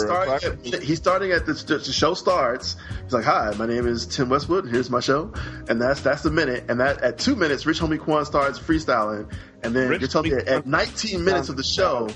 He's 0.84 0.98
starting 0.98 1.32
at 1.32 1.46
the, 1.46 1.54
the 1.54 1.80
show 1.94 2.14
starts. 2.16 2.76
He's 3.04 3.14
like, 3.14 3.24
"Hi, 3.24 3.54
my 3.58 3.66
name 3.66 3.88
is 3.88 4.06
Tim 4.06 4.28
Westwood. 4.30 4.68
Here's 4.68 4.90
my 4.90 5.00
show," 5.00 5.32
and 5.70 5.82
that's 5.82 6.02
that's 6.02 6.24
the 6.24 6.32
minute. 6.32 6.66
And 6.68 6.80
that 6.82 7.02
at 7.02 7.18
two 7.18 7.36
minutes, 7.38 7.66
Rich 7.66 7.80
Homie 7.80 8.00
Quan 8.00 8.26
starts 8.26 8.60
freestyling, 8.60 9.32
and 9.64 9.74
then 9.74 9.90
Rich 9.90 10.02
you're 10.02 10.10
telling 10.10 10.32
me 10.36 10.38
at 10.46 10.66
19 10.66 11.24
minutes 11.24 11.48
of 11.50 11.56
the 11.56 11.64
show, 11.64 12.10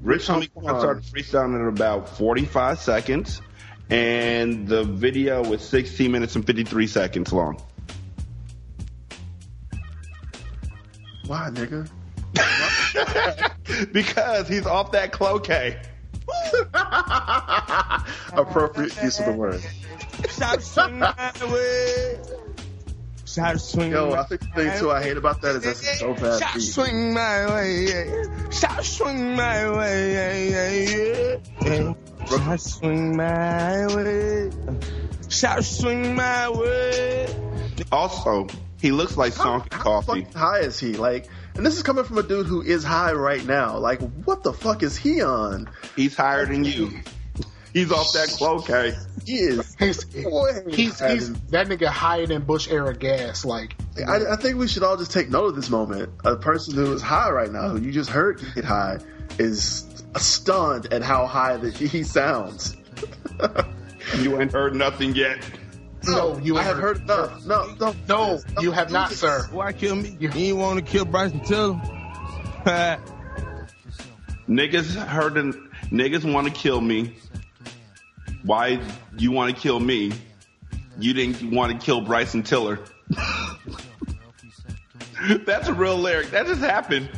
Rich 0.00 0.26
Homie 0.26 0.52
Quan 0.52 0.78
started 0.78 1.04
freestyling 1.04 1.60
at 1.60 1.68
about 1.68 2.16
45 2.16 2.78
seconds, 2.78 3.42
and 3.90 4.68
the 4.68 4.84
video 4.84 5.42
was 5.42 5.62
16 5.62 6.10
minutes 6.10 6.36
and 6.36 6.46
53 6.46 6.86
seconds 6.86 7.32
long. 7.32 7.60
why, 11.28 11.50
nigga? 11.52 11.88
because 13.92 14.48
he's 14.48 14.66
off 14.66 14.92
that 14.92 15.12
cloquet. 15.12 15.80
Appropriate 18.32 18.96
use 19.02 19.20
of 19.20 19.26
the 19.26 19.32
word. 19.32 19.62
Shot 23.38 23.60
swing 23.60 23.92
my 23.92 24.02
way. 24.02 24.10
Shot 24.10 24.10
swing 24.10 24.10
Yo, 24.10 24.12
I 24.12 24.22
think 24.24 24.40
the 24.40 24.46
thing 24.48 24.78
too 24.78 24.90
I 24.90 25.02
hate 25.02 25.16
about 25.16 25.42
that 25.42 25.56
is 25.56 25.62
that's 25.62 25.98
so 25.98 26.14
bad 26.14 26.40
Shot 26.40 26.54
beat. 26.54 26.60
swing 26.60 27.14
my 27.14 27.46
way, 27.54 27.84
yeah. 27.86 28.50
Shot 28.50 28.84
swing 28.84 29.36
my 29.36 29.70
way, 29.70 30.12
yeah, 30.12 30.80
yeah, 30.82 31.36
yeah. 31.62 31.94
Shot 32.28 32.60
swing 32.60 33.16
my 33.16 33.86
way. 33.94 34.50
Shot 35.28 35.64
swing 35.64 36.14
my 36.14 36.50
way. 36.50 37.28
Also, 37.92 38.48
he 38.80 38.90
looks 38.90 39.16
like 39.16 39.32
Sonky 39.32 39.70
Coffee. 39.70 40.22
fucking 40.24 40.32
high 40.32 40.60
is 40.60 40.78
he? 40.78 40.94
Like, 40.94 41.28
and 41.54 41.64
this 41.64 41.76
is 41.76 41.82
coming 41.82 42.04
from 42.04 42.18
a 42.18 42.22
dude 42.22 42.46
who 42.46 42.62
is 42.62 42.84
high 42.84 43.12
right 43.12 43.44
now. 43.44 43.78
Like, 43.78 44.00
what 44.24 44.42
the 44.42 44.52
fuck 44.52 44.82
is 44.82 44.96
he 44.96 45.22
on? 45.22 45.68
He's 45.96 46.16
higher 46.16 46.46
than 46.46 46.64
you. 46.64 47.00
He's 47.72 47.92
off 47.92 48.12
that 48.14 48.28
cloquet. 48.28 48.94
He 49.24 49.34
is. 49.34 49.76
He's, 49.78 50.04
Boy, 50.04 50.52
he's, 50.68 50.98
he's 51.00 51.32
that 51.50 51.68
nigga 51.68 51.86
higher 51.86 52.26
than 52.26 52.42
Bush 52.42 52.68
era 52.68 52.94
gas. 52.94 53.44
Like 53.44 53.76
I, 54.06 54.32
I 54.32 54.36
think 54.36 54.56
we 54.56 54.68
should 54.68 54.82
all 54.82 54.96
just 54.96 55.12
take 55.12 55.28
note 55.28 55.48
of 55.48 55.56
this 55.56 55.68
moment. 55.68 56.10
A 56.24 56.36
person 56.36 56.74
who 56.74 56.92
is 56.92 57.02
high 57.02 57.30
right 57.30 57.50
now, 57.50 57.68
who 57.68 57.80
you 57.80 57.92
just 57.92 58.10
heard 58.10 58.40
get 58.54 58.64
high, 58.64 58.98
is 59.38 59.86
stunned 60.16 60.92
at 60.92 61.02
how 61.02 61.26
high 61.26 61.56
that 61.58 61.76
he 61.76 62.02
sounds. 62.04 62.76
you 64.18 64.40
ain't 64.40 64.52
heard 64.52 64.74
nothing 64.74 65.14
yet. 65.14 65.38
No, 66.06 66.38
you 66.38 66.56
I 66.56 66.62
have 66.62 66.78
heard 66.78 67.02
enough. 67.02 67.44
No, 67.44 67.74
no, 67.78 67.94
No, 68.08 68.40
you 68.60 68.70
have 68.72 68.90
not, 68.90 69.12
sir. 69.12 69.46
Why 69.50 69.72
kill 69.72 69.96
me? 69.96 70.16
You 70.18 70.30
ain't 70.32 70.56
want 70.56 70.78
to 70.78 70.84
kill 70.90 71.04
Bryson 71.04 71.40
Tiller? 71.40 71.74
Niggas 74.48 74.94
heard 74.94 75.36
an, 75.36 75.70
niggas 75.90 76.30
want 76.32 76.46
to 76.46 76.52
kill 76.52 76.80
me. 76.80 77.14
Why 78.48 78.80
you 79.18 79.30
want 79.30 79.54
to 79.54 79.60
kill 79.60 79.78
me? 79.78 80.10
You 80.98 81.12
didn't 81.12 81.50
want 81.50 81.70
to 81.70 81.76
kill 81.84 82.00
Bryson 82.00 82.42
Tiller. 82.42 82.78
That's 85.44 85.68
a 85.68 85.74
real 85.74 85.98
lyric. 85.98 86.30
That 86.30 86.46
just 86.46 86.62
happened. 86.62 87.10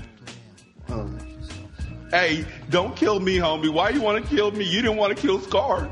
Hey, 2.11 2.45
don't 2.69 2.97
kill 2.97 3.21
me, 3.21 3.37
homie. 3.37 3.73
Why 3.73 3.91
you 3.91 4.01
want 4.01 4.25
to 4.25 4.29
kill 4.35 4.51
me? 4.51 4.65
You 4.65 4.83
didn't 4.83 4.97
want 4.97 5.17
to 5.17 5.23
kill 5.23 5.39
Scar. 5.39 5.89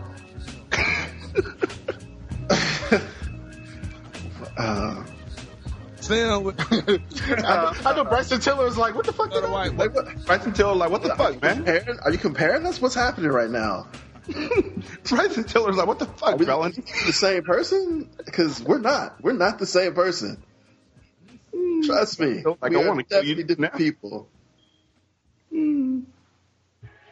Uh, 4.56 5.05
Sam, 6.01 6.43
with- 6.43 6.59
I, 7.44 7.81
I 7.86 7.94
know 7.94 8.02
Bryson 8.02 8.40
Tiller 8.40 8.66
is 8.66 8.77
like, 8.77 8.97
what 8.97 9.06
the 9.06 9.12
fuck? 9.12 9.31
Did 9.31 9.44
I 9.44 9.48
like 9.48 9.78
what? 9.78 10.27
Bryson 10.27 10.52
Tiller, 10.52 10.74
like, 10.74 10.90
what 10.90 11.05
the 11.05 11.15
fuck, 11.15 11.40
man? 11.40 11.59
Comparing? 11.65 11.98
Are 12.01 12.10
you 12.10 12.19
comparing? 12.19 12.65
That's 12.65 12.82
what's 12.82 12.97
happening 12.97 13.31
right 13.31 13.51
now. 13.51 13.86
Bryson 15.05 15.45
Tiller's 15.45 15.77
like, 15.77 15.87
what 15.87 15.99
the 15.99 16.07
fuck, 16.07 16.35
Are 16.35 16.37
we 16.37 16.45
felon? 16.47 16.73
the 17.07 17.13
same 17.13 17.43
person? 17.43 18.09
Because 18.25 18.63
we're 18.63 18.79
not. 18.79 19.23
We're 19.23 19.33
not 19.33 19.59
the 19.59 19.67
same 19.67 19.95
person. 19.95 20.43
Hmm. 21.55 21.81
Trust 21.83 22.21
me. 22.21 22.43
Like, 22.45 22.71
we 22.71 22.77
I 22.83 22.89
wanna 22.89 23.05
kill 23.05 23.25
you 23.25 23.37
different 23.37 23.73
now. 23.73 23.79
people. 23.79 24.29
Hmm. 25.51 26.01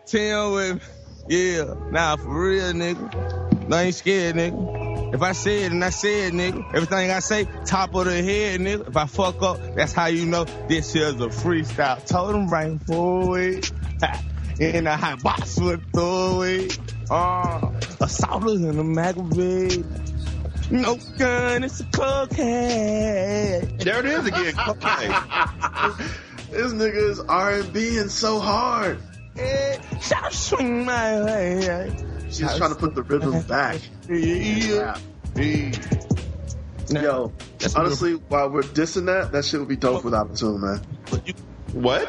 Tim 0.06 0.52
with 0.52 0.82
yeah, 1.28 1.74
nah, 1.90 2.16
for 2.16 2.48
real, 2.48 2.72
nigga. 2.72 3.68
No, 3.68 3.76
I 3.76 3.82
ain't 3.84 3.94
scared, 3.96 4.36
nigga. 4.36 5.14
If 5.14 5.22
I 5.22 5.32
say 5.32 5.64
it 5.64 5.72
and 5.72 5.84
I 5.84 5.90
say 5.90 6.26
it, 6.26 6.32
nigga, 6.34 6.74
everything 6.74 7.10
I 7.10 7.18
say, 7.18 7.48
top 7.64 7.94
of 7.94 8.04
the 8.04 8.22
head, 8.22 8.60
nigga. 8.60 8.88
If 8.88 8.96
I 8.96 9.06
fuck 9.06 9.42
up, 9.42 9.74
that's 9.74 9.92
how 9.92 10.06
you 10.06 10.26
know 10.26 10.44
this 10.68 10.92
here's 10.92 11.14
a 11.14 11.28
freestyle. 11.28 12.04
Told 12.06 12.34
him 12.34 12.48
right 12.48 12.80
forward. 12.82 13.68
In 14.58 14.86
a 14.86 14.96
hot 14.96 15.22
box 15.22 15.58
with 15.60 15.82
throwaway. 15.92 16.68
Uh, 17.10 17.70
a 18.00 18.08
solder 18.08 18.52
and 18.52 18.78
a 18.78 18.84
magazine. 18.84 19.84
No 20.70 20.96
gun, 21.18 21.62
it's 21.64 21.80
a 21.80 21.84
cocaine. 21.84 23.76
There 23.78 24.00
it 24.00 24.06
is 24.06 24.26
again. 24.26 24.54
Okay. 24.68 26.04
This 26.50 26.72
nigga 26.72 27.10
is 27.10 27.20
R 27.20 27.54
and 27.54 27.72
B 27.72 27.98
and 27.98 28.10
so 28.10 28.38
hard. 28.38 28.98
Shot 30.00 30.32
swing 30.32 30.84
my 30.86 31.22
way. 31.22 31.90
She's 32.30 32.56
trying 32.56 32.70
to 32.70 32.76
put 32.76 32.94
the 32.94 33.02
rhythm 33.02 33.42
back. 33.48 33.80
Yeah. 34.08 34.96
Yo, 36.88 37.32
honestly, 37.76 38.14
while 38.14 38.48
we're 38.48 38.62
dissing 38.62 39.06
that, 39.06 39.32
that 39.32 39.44
shit 39.44 39.58
would 39.60 39.68
be 39.68 39.76
dope 39.76 40.04
with 40.04 40.14
autotune, 40.14 40.60
man. 40.60 40.80
What? 41.72 42.08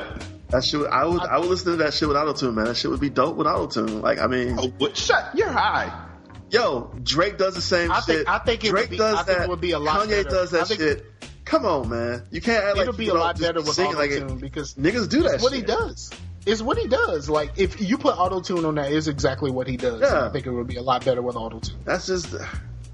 That 0.49 0.63
shit, 0.63 0.79
would- 0.79 0.89
I 0.89 1.05
would, 1.05 1.21
I 1.21 1.37
would 1.39 1.49
listen 1.49 1.71
to 1.73 1.77
that 1.83 1.93
shit 1.93 2.07
with 2.07 2.17
autotune, 2.17 2.53
man. 2.53 2.65
That 2.65 2.77
shit 2.77 2.89
would 2.91 2.99
be 3.01 3.09
dope 3.09 3.35
with 3.35 3.47
autotune. 3.47 4.01
Like, 4.01 4.19
I 4.19 4.27
mean, 4.27 4.55
Oh, 4.59 4.67
what? 4.77 4.95
Shut. 4.95 5.31
You're 5.35 5.49
high. 5.51 6.05
yo, 6.49 6.91
Drake 7.03 7.37
does 7.37 7.55
the 7.55 7.61
same 7.61 7.91
I 7.91 7.99
shit. 8.01 8.17
think- 8.19 8.29
I 8.29 8.37
think 8.39 8.63
it 8.63 8.71
would 8.71 8.77
Drake 8.77 8.89
be- 8.91 8.97
does 8.97 9.15
I 9.19 9.23
think 9.23 9.37
that. 9.39 9.43
it 9.45 9.49
would 9.49 9.61
be 9.61 9.71
a 9.71 9.79
lot 9.79 10.01
Kanye 10.07 10.09
better. 10.23 10.29
does 10.29 10.53
I 10.53 10.59
that 10.59 10.67
think- 10.69 10.79
shit. 10.79 11.05
Come 11.45 11.65
on, 11.65 11.87
man. 11.89 12.23
You 12.31 12.41
can't 12.41 12.63
act 12.63 12.75
like 12.77 12.87
It'll 12.87 12.97
be 12.97 13.07
a 13.09 13.13
lot 13.13 13.39
better 13.39 13.59
with 13.61 13.69
sing 13.73 13.93
like 13.95 14.11
it- 14.11 14.39
because 14.41 14.73
niggas 14.75 15.07
do 15.09 15.23
that. 15.23 15.35
It's 15.35 15.43
what 15.43 15.53
he 15.53 15.61
does. 15.61 16.09
is 16.45 16.61
what 16.63 16.77
he 16.77 16.87
does. 16.87 17.29
Like 17.29 17.51
if 17.57 17.81
you 17.81 17.97
put 17.97 18.15
autotune 18.15 18.65
on 18.67 18.75
that, 18.75 18.91
is 18.91 19.07
exactly 19.07 19.49
what 19.51 19.65
he 19.67 19.75
does. 19.77 20.01
Yeah. 20.01 20.25
I 20.25 20.29
think 20.29 20.45
it 20.45 20.51
would 20.51 20.67
be 20.67 20.75
a 20.77 20.81
lot 20.81 21.03
better 21.05 21.21
with 21.21 21.35
autotune. 21.35 21.75
That's 21.85 22.05
just. 22.07 22.35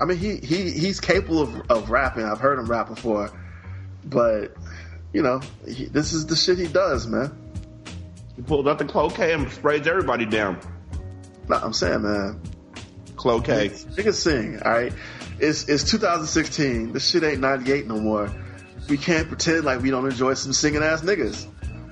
I 0.01 0.05
mean, 0.05 0.17
he 0.17 0.37
he 0.37 0.69
he's 0.71 0.99
capable 0.99 1.41
of, 1.41 1.61
of 1.71 1.89
rapping. 1.89 2.25
I've 2.25 2.39
heard 2.39 2.57
him 2.59 2.65
rap 2.67 2.89
before, 2.89 3.31
but 4.05 4.55
you 5.13 5.21
know, 5.21 5.39
he, 5.67 5.85
this 5.85 6.11
is 6.13 6.25
the 6.25 6.35
shit 6.35 6.57
he 6.57 6.67
does, 6.67 7.07
man. 7.07 7.31
He 8.35 8.41
pulled 8.41 8.67
out 8.67 8.79
the 8.79 8.85
cloquet 8.85 9.33
and 9.33 9.51
sprays 9.51 9.87
everybody 9.87 10.25
down. 10.25 10.59
Nah, 11.47 11.63
I'm 11.63 11.73
saying, 11.73 12.01
man, 12.01 12.41
Cloquet. 13.15 13.69
niggas 13.69 14.15
sing. 14.15 14.61
All 14.63 14.71
right, 14.71 14.93
it's 15.39 15.69
it's 15.69 15.83
2016. 15.89 16.93
This 16.93 17.09
shit 17.09 17.23
ain't 17.23 17.39
98 17.41 17.87
no 17.87 17.99
more. 17.99 18.33
We 18.89 18.97
can't 18.97 19.27
pretend 19.27 19.63
like 19.65 19.81
we 19.81 19.91
don't 19.91 20.05
enjoy 20.05 20.33
some 20.33 20.51
singing 20.51 20.83
ass 20.83 21.01
niggas. 21.01 21.47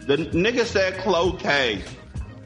The 0.07 0.17
nigga 0.17 0.65
said 0.65 0.97
cloquet. 0.97 1.83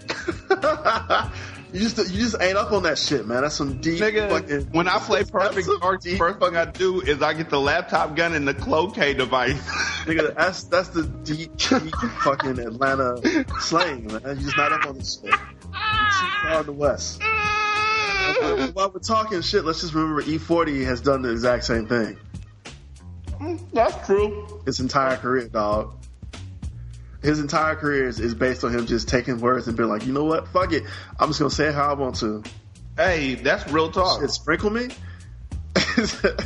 You 1.76 1.82
just 1.82 1.98
you 2.10 2.22
just 2.22 2.38
ain't 2.40 2.56
up 2.56 2.72
on 2.72 2.84
that 2.84 2.98
shit, 2.98 3.28
man. 3.28 3.42
That's 3.42 3.56
some 3.56 3.82
deep 3.82 4.00
Nigga, 4.00 4.30
fucking. 4.30 4.62
when 4.72 4.88
I 4.88 4.98
play 5.00 5.24
Perfect 5.30 5.68
Dark, 5.82 6.02
deep 6.02 6.18
first 6.18 6.40
thing 6.40 6.56
I 6.56 6.64
do 6.64 7.02
is 7.02 7.22
I 7.22 7.34
get 7.34 7.50
the 7.50 7.60
laptop 7.60 8.16
gun 8.16 8.34
and 8.34 8.48
the 8.48 8.54
cloquet 8.54 9.16
device. 9.16 9.62
Nigga, 10.06 10.34
that's 10.34 10.64
that's 10.64 10.88
the 10.90 11.04
deep, 11.04 11.58
deep 11.58 11.94
fucking 12.24 12.60
Atlanta 12.60 13.22
slang, 13.60 14.08
man. 14.08 14.22
You 14.24 14.46
just 14.46 14.56
not 14.56 14.72
up 14.72 14.86
on 14.86 14.98
this 14.98 15.16
shit. 15.16 15.26
You 15.26 15.32
too 15.32 16.28
far 16.44 16.62
in 16.62 16.66
the 16.66 16.72
west. 16.72 17.22
While 18.74 18.92
we're 18.94 19.00
talking 19.00 19.42
shit, 19.42 19.66
let's 19.66 19.82
just 19.82 19.94
remember 19.94 20.22
E40 20.22 20.86
has 20.86 21.02
done 21.02 21.24
the 21.24 21.32
exact 21.32 21.66
same 21.66 21.88
thing. 21.88 22.18
Mm, 23.32 23.60
that's 23.74 24.08
true. 24.08 24.62
His 24.66 24.80
entire 24.80 25.18
career, 25.18 25.50
dog. 25.50 25.94
His 27.26 27.40
entire 27.40 27.76
career 27.76 28.08
is, 28.08 28.20
is 28.20 28.36
based 28.36 28.64
on 28.64 28.74
him 28.74 28.86
just 28.86 29.10
taking 29.10 29.40
words 29.40 29.68
and 29.68 29.76
being 29.76 29.90
like, 29.90 30.06
you 30.06 30.14
know 30.14 30.26
what, 30.26 30.48
fuck 30.50 30.72
it, 30.72 30.84
I'm 31.20 31.30
just 31.30 31.40
gonna 31.40 31.50
say 31.50 31.68
it 31.68 31.76
how 31.76 31.90
I 31.90 31.94
want 31.94 32.16
to. 32.18 32.44
Hey, 32.96 33.36
that's 33.36 33.70
real 33.72 33.92
talk. 33.92 34.22
Shit, 34.22 34.30
sprinkle 34.30 34.70
me. 34.70 34.90
that, 35.74 36.46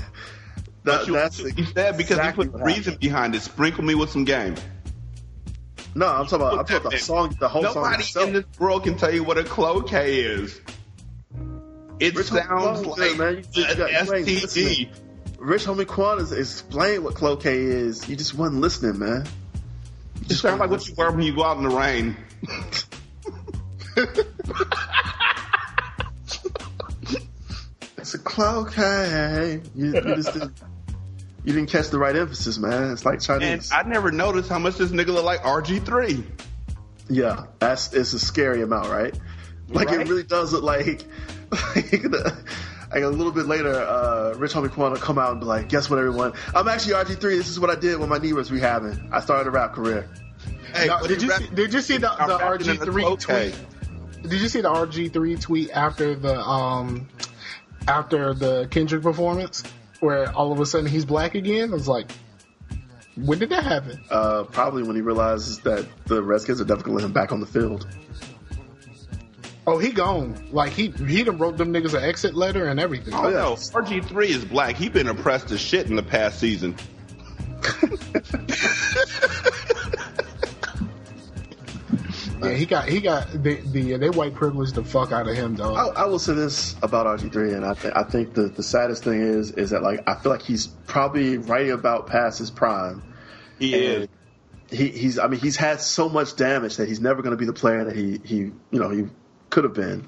that's 0.84 1.40
you 1.40 1.66
said 1.66 1.98
because 1.98 2.18
exactly 2.18 2.48
he 2.48 2.52
put 2.52 2.62
reason 2.62 2.96
behind 2.96 3.36
it. 3.36 3.42
Sprinkle 3.42 3.84
me 3.84 3.94
with 3.94 4.10
some 4.10 4.24
game. 4.24 4.56
No, 5.96 6.08
I'm 6.08 6.26
talking 6.26 6.36
about 6.38 6.60
I'm 6.60 6.66
talking 6.66 6.78
about 6.78 6.92
the 6.92 6.98
song, 6.98 7.36
the 7.40 7.50
whole 7.50 7.64
song 7.64 7.92
Nobody 7.92 8.04
in 8.24 8.34
this 8.34 8.60
world 8.60 8.84
can 8.84 8.98
tell 8.98 9.14
you 9.14 9.24
what 9.24 9.38
a 9.38 9.44
cloquet 9.44 10.20
is. 10.20 10.60
It 12.00 12.16
Rich 12.16 12.28
sounds 12.28 12.86
like 12.86 13.18
man, 13.18 13.38
you 13.38 13.42
just 13.42 13.78
you 13.78 13.86
STD. 13.86 14.90
Rich 15.40 15.66
Homie 15.66 15.88
Quan 15.88 16.20
has 16.20 16.32
explained 16.32 17.04
what 17.04 17.16
cloquet 17.16 17.58
is. 17.58 18.08
You 18.08 18.16
just 18.16 18.34
wasn't 18.34 18.62
listening, 18.62 19.00
man. 19.00 19.26
It 20.30 20.36
sounds 20.36 20.60
like 20.60 20.70
what 20.70 20.88
you 20.88 20.94
wear 20.96 21.12
when 21.12 21.22
you 21.24 21.36
go 21.36 21.44
out 21.44 21.58
in 21.58 21.64
the 21.64 21.70
rain. 21.76 22.16
It's 27.98 28.14
a 28.14 28.20
cloquet. 28.20 29.62
You, 29.76 29.86
you 29.94 30.02
just 30.02 30.34
didn't, 30.34 30.54
you 31.44 31.54
didn't 31.54 31.70
catch 31.70 31.90
the 31.90 32.00
right 32.00 32.16
emphasis, 32.16 32.58
man. 32.58 32.92
It's 32.92 33.06
like 33.06 33.16
And 33.16 33.22
Chinese. 33.24 33.72
I 33.72 33.84
never 33.84 34.12
noticed 34.12 34.50
how 34.50 34.60
much 34.60 34.76
this 34.78 34.92
nigga 34.92 35.08
look 35.08 35.26
like 35.26 35.42
RG3. 35.42 36.24
yeah, 37.10 37.46
that's 37.60 37.94
it's 37.94 38.14
a 38.14 38.20
scary 38.20 38.62
amount, 38.62 38.90
right? 38.90 39.14
Like 39.68 39.90
Right? 39.90 40.02
it 40.02 40.08
really 40.10 40.24
does 40.24 40.54
look 40.54 40.64
like. 40.64 41.04
like, 41.52 41.92
the- 42.02 42.38
like 42.92 43.04
a 43.04 43.08
little 43.08 43.32
bit 43.32 43.46
later, 43.46 43.74
uh, 43.74 44.34
Rich 44.38 44.54
Homie 44.54 44.72
Quan 44.72 44.92
will 44.92 45.00
come 45.00 45.18
out 45.18 45.32
and 45.32 45.40
be 45.40 45.46
like, 45.46 45.70
"Guess 45.70 45.90
what, 45.90 46.00
everyone? 46.00 46.34
I'm 46.56 46.68
actually 46.68 46.94
RG3. 46.94 47.38
This 47.38 47.50
is 47.50 47.60
what 47.60 47.70
I 47.70 47.76
did 47.76 48.00
when 48.00 48.10
my 48.10 48.18
knee 48.18 48.34
was 48.34 48.50
rehabbing. 48.50 49.10
I 49.12 49.20
started 49.20 49.48
a 49.48 49.52
rap 49.52 49.74
career." 49.74 50.10
Hey, 50.74 50.88
Now, 50.88 51.00
but 51.02 51.08
did 51.08 51.22
you 51.22 51.30
rap- 51.30 51.42
see, 51.42 51.48
did 51.54 51.74
you 51.74 51.82
see 51.82 51.98
the, 51.98 52.10
the 52.10 52.38
rapping 52.40 52.68
in 52.68 52.76
a 52.76 52.80
RG 52.80 52.84
three 52.86 53.04
cloquet. 53.04 53.52
tweet? 53.52 54.30
Did 54.30 54.42
you 54.42 54.50
see 54.50 54.62
the 54.62 54.70
RG 54.70 55.12
three 55.14 55.36
tweet 55.36 55.72
after 55.72 56.16
the 56.16 56.40
um 56.40 57.08
after 57.88 58.34
the 58.34 58.68
Kendrick 58.70 59.02
performance 59.02 59.64
where 60.00 60.32
all 60.34 60.52
of 60.52 60.60
a 60.60 60.66
sudden 60.66 60.88
he's 60.88 61.06
black 61.06 61.36
again? 61.36 61.72
I 61.72 61.74
was 61.74 61.88
like, 61.88 62.12
when 63.16 63.40
did 63.40 63.50
that 63.50 63.64
happen? 63.64 64.02
Uh, 64.10 64.44
probably 64.44 64.84
when 64.84 64.96
he 64.96 65.02
realizes 65.02 65.60
that 65.60 65.86
the 66.06 66.22
Redskins 66.22 66.62
are 66.62 66.66
definitely 66.66 66.92
gonna 66.92 66.98
let 66.98 67.06
him 67.06 67.14
back 67.14 67.32
on 67.32 67.40
the 67.40 67.46
field. 67.48 67.88
Oh, 69.70 69.78
he 69.78 69.92
gone. 69.92 70.36
Like 70.52 70.72
he 70.72 70.90
he 70.90 71.24
done 71.24 71.38
wrote 71.38 71.58
them 71.58 71.72
niggas 71.72 71.94
an 71.94 72.04
exit 72.04 72.36
letter 72.36 72.68
and 72.68 72.80
everything. 72.80 73.14
Oh 73.14 73.30
no, 73.30 73.54
RG3 73.54 74.26
is 74.26 74.46
black. 74.46 74.76
He 74.76 74.90
been 74.90 75.08
oppressed 75.08 75.52
as 75.52 75.60
shit 75.60 75.88
in 75.88 75.96
the 75.96 76.04
past 76.04 76.40
season. 76.40 76.76
Yeah, 82.42 82.52
he 82.52 82.66
got 82.66 82.88
he 82.88 83.02
got 83.02 83.32
the 83.32 83.56
the 83.56 83.98
they 83.98 84.10
white 84.10 84.34
privilege 84.34 84.72
the 84.72 84.84
fuck 84.84 85.12
out 85.12 85.28
of 85.28 85.36
him 85.36 85.56
though. 85.56 85.76
I, 85.76 85.88
I 85.88 86.06
will 86.06 86.20
say 86.20 86.34
this 86.34 86.76
about 86.82 87.06
RG3, 87.20 87.56
and 87.56 87.66
I, 87.66 87.74
th- 87.74 87.94
I 87.96 88.04
think 88.04 88.34
the, 88.34 88.44
the 88.44 88.64
saddest 88.64 89.04
thing 89.04 89.22
is 89.22 89.52
is 89.52 89.72
that 89.72 89.84
like 89.84 90.08
I 90.08 90.16
feel 90.16 90.32
like 90.32 90.42
he's 90.42 90.68
probably 90.68 91.38
right 91.38 91.70
about 91.70 92.08
past 92.08 92.40
his 92.40 92.50
prime. 92.50 93.04
He 93.60 93.76
is. 93.76 94.08
He, 94.72 94.88
he's 94.88 95.20
I 95.20 95.28
mean 95.28 95.40
he's 95.40 95.58
had 95.58 95.82
so 95.82 96.08
much 96.08 96.36
damage 96.36 96.78
that 96.78 96.88
he's 96.88 97.02
never 97.02 97.22
going 97.22 97.32
to 97.32 97.38
be 97.38 97.46
the 97.46 97.54
player 97.54 97.84
that 97.84 97.96
he 97.96 98.22
he 98.24 98.38
you 98.38 98.56
know 98.72 98.90
he 98.90 99.08
could 99.50 99.64
have 99.64 99.74
been. 99.74 100.08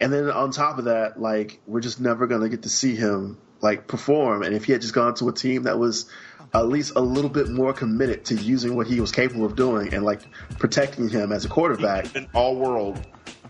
And 0.00 0.12
then 0.12 0.30
on 0.30 0.50
top 0.50 0.78
of 0.78 0.84
that, 0.84 1.20
like 1.20 1.60
we're 1.66 1.80
just 1.80 2.00
never 2.00 2.26
going 2.26 2.42
to 2.42 2.48
get 2.48 2.62
to 2.62 2.68
see 2.68 2.94
him 2.96 3.38
like 3.62 3.86
perform, 3.88 4.42
and 4.42 4.54
if 4.54 4.64
he 4.66 4.72
had 4.72 4.82
just 4.82 4.92
gone 4.94 5.14
to 5.14 5.28
a 5.28 5.32
team 5.32 5.62
that 5.62 5.78
was 5.78 6.10
at 6.52 6.68
least 6.68 6.92
a 6.94 7.00
little 7.00 7.30
bit 7.30 7.48
more 7.48 7.72
committed 7.72 8.24
to 8.26 8.34
using 8.34 8.76
what 8.76 8.86
he 8.86 9.00
was 9.00 9.10
capable 9.10 9.46
of 9.46 9.56
doing 9.56 9.92
and 9.94 10.04
like 10.04 10.20
protecting 10.58 11.08
him 11.08 11.32
as 11.32 11.44
a 11.44 11.48
quarterback, 11.48 12.14
An 12.14 12.28
all 12.34 12.56
world. 12.56 13.00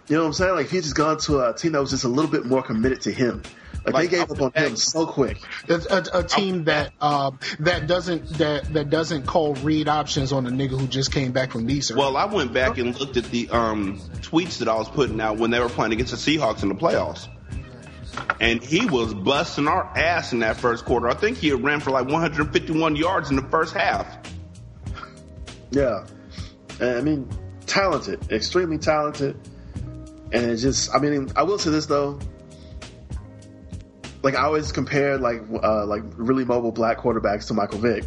you 0.08 0.14
know 0.16 0.22
what 0.22 0.28
I'm 0.28 0.32
saying? 0.32 0.54
Like 0.54 0.66
if 0.66 0.70
he 0.70 0.80
just 0.80 0.94
gone 0.94 1.18
to 1.18 1.48
a 1.48 1.52
team 1.54 1.72
that 1.72 1.80
was 1.80 1.90
just 1.90 2.04
a 2.04 2.08
little 2.08 2.30
bit 2.30 2.46
more 2.46 2.62
committed 2.62 3.00
to 3.02 3.12
him. 3.12 3.42
Like, 3.86 3.94
Like, 3.94 4.10
they 4.10 4.16
gave 4.18 4.30
up 4.30 4.42
on 4.42 4.52
him 4.52 4.76
so 4.76 5.06
quick. 5.06 5.38
It's 5.68 5.86
a, 5.86 6.04
a 6.12 6.22
team 6.24 6.64
that 6.64 6.92
uh, 7.00 7.30
that 7.60 7.86
doesn't 7.86 8.28
that 8.38 8.72
that 8.74 8.90
doesn't 8.90 9.26
call 9.26 9.54
read 9.56 9.88
options 9.88 10.32
on 10.32 10.46
a 10.46 10.50
nigga 10.50 10.78
who 10.78 10.86
just 10.88 11.12
came 11.12 11.32
back 11.32 11.52
from 11.52 11.66
knee 11.66 11.80
surgery. 11.80 12.00
Well, 12.00 12.16
I 12.16 12.24
went 12.24 12.52
back 12.52 12.78
and 12.78 12.98
looked 12.98 13.16
at 13.16 13.26
the 13.26 13.48
um, 13.50 13.98
tweets 14.22 14.58
that 14.58 14.68
I 14.68 14.74
was 14.74 14.88
putting 14.88 15.20
out 15.20 15.38
when 15.38 15.50
they 15.50 15.60
were 15.60 15.68
playing 15.68 15.92
against 15.92 16.12
the 16.12 16.38
Seahawks 16.38 16.62
in 16.62 16.68
the 16.68 16.74
playoffs. 16.74 17.28
And 18.40 18.62
he 18.62 18.86
was 18.86 19.14
busting 19.14 19.68
our 19.68 19.84
ass 19.96 20.32
in 20.32 20.40
that 20.40 20.56
first 20.56 20.84
quarter. 20.84 21.08
I 21.08 21.14
think 21.14 21.38
he 21.38 21.48
had 21.48 21.62
ran 21.62 21.80
for 21.80 21.90
like 21.90 22.06
151 22.06 22.96
yards 22.96 23.30
in 23.30 23.36
the 23.36 23.42
first 23.42 23.74
half. 23.74 24.06
Yeah. 25.70 26.06
I 26.80 27.00
mean, 27.02 27.28
talented, 27.66 28.32
extremely 28.32 28.78
talented. 28.78 29.36
And 30.32 30.50
it 30.50 30.56
just, 30.56 30.94
I 30.94 30.98
mean, 30.98 31.30
I 31.36 31.42
will 31.44 31.58
say 31.58 31.70
this 31.70 31.86
though. 31.86 32.18
Like 34.26 34.34
I 34.34 34.42
always 34.42 34.72
compare 34.72 35.18
like 35.18 35.40
uh, 35.62 35.86
like 35.86 36.02
really 36.16 36.44
mobile 36.44 36.72
black 36.72 36.98
quarterbacks 36.98 37.46
to 37.46 37.54
Michael 37.54 37.78
Vick, 37.78 38.02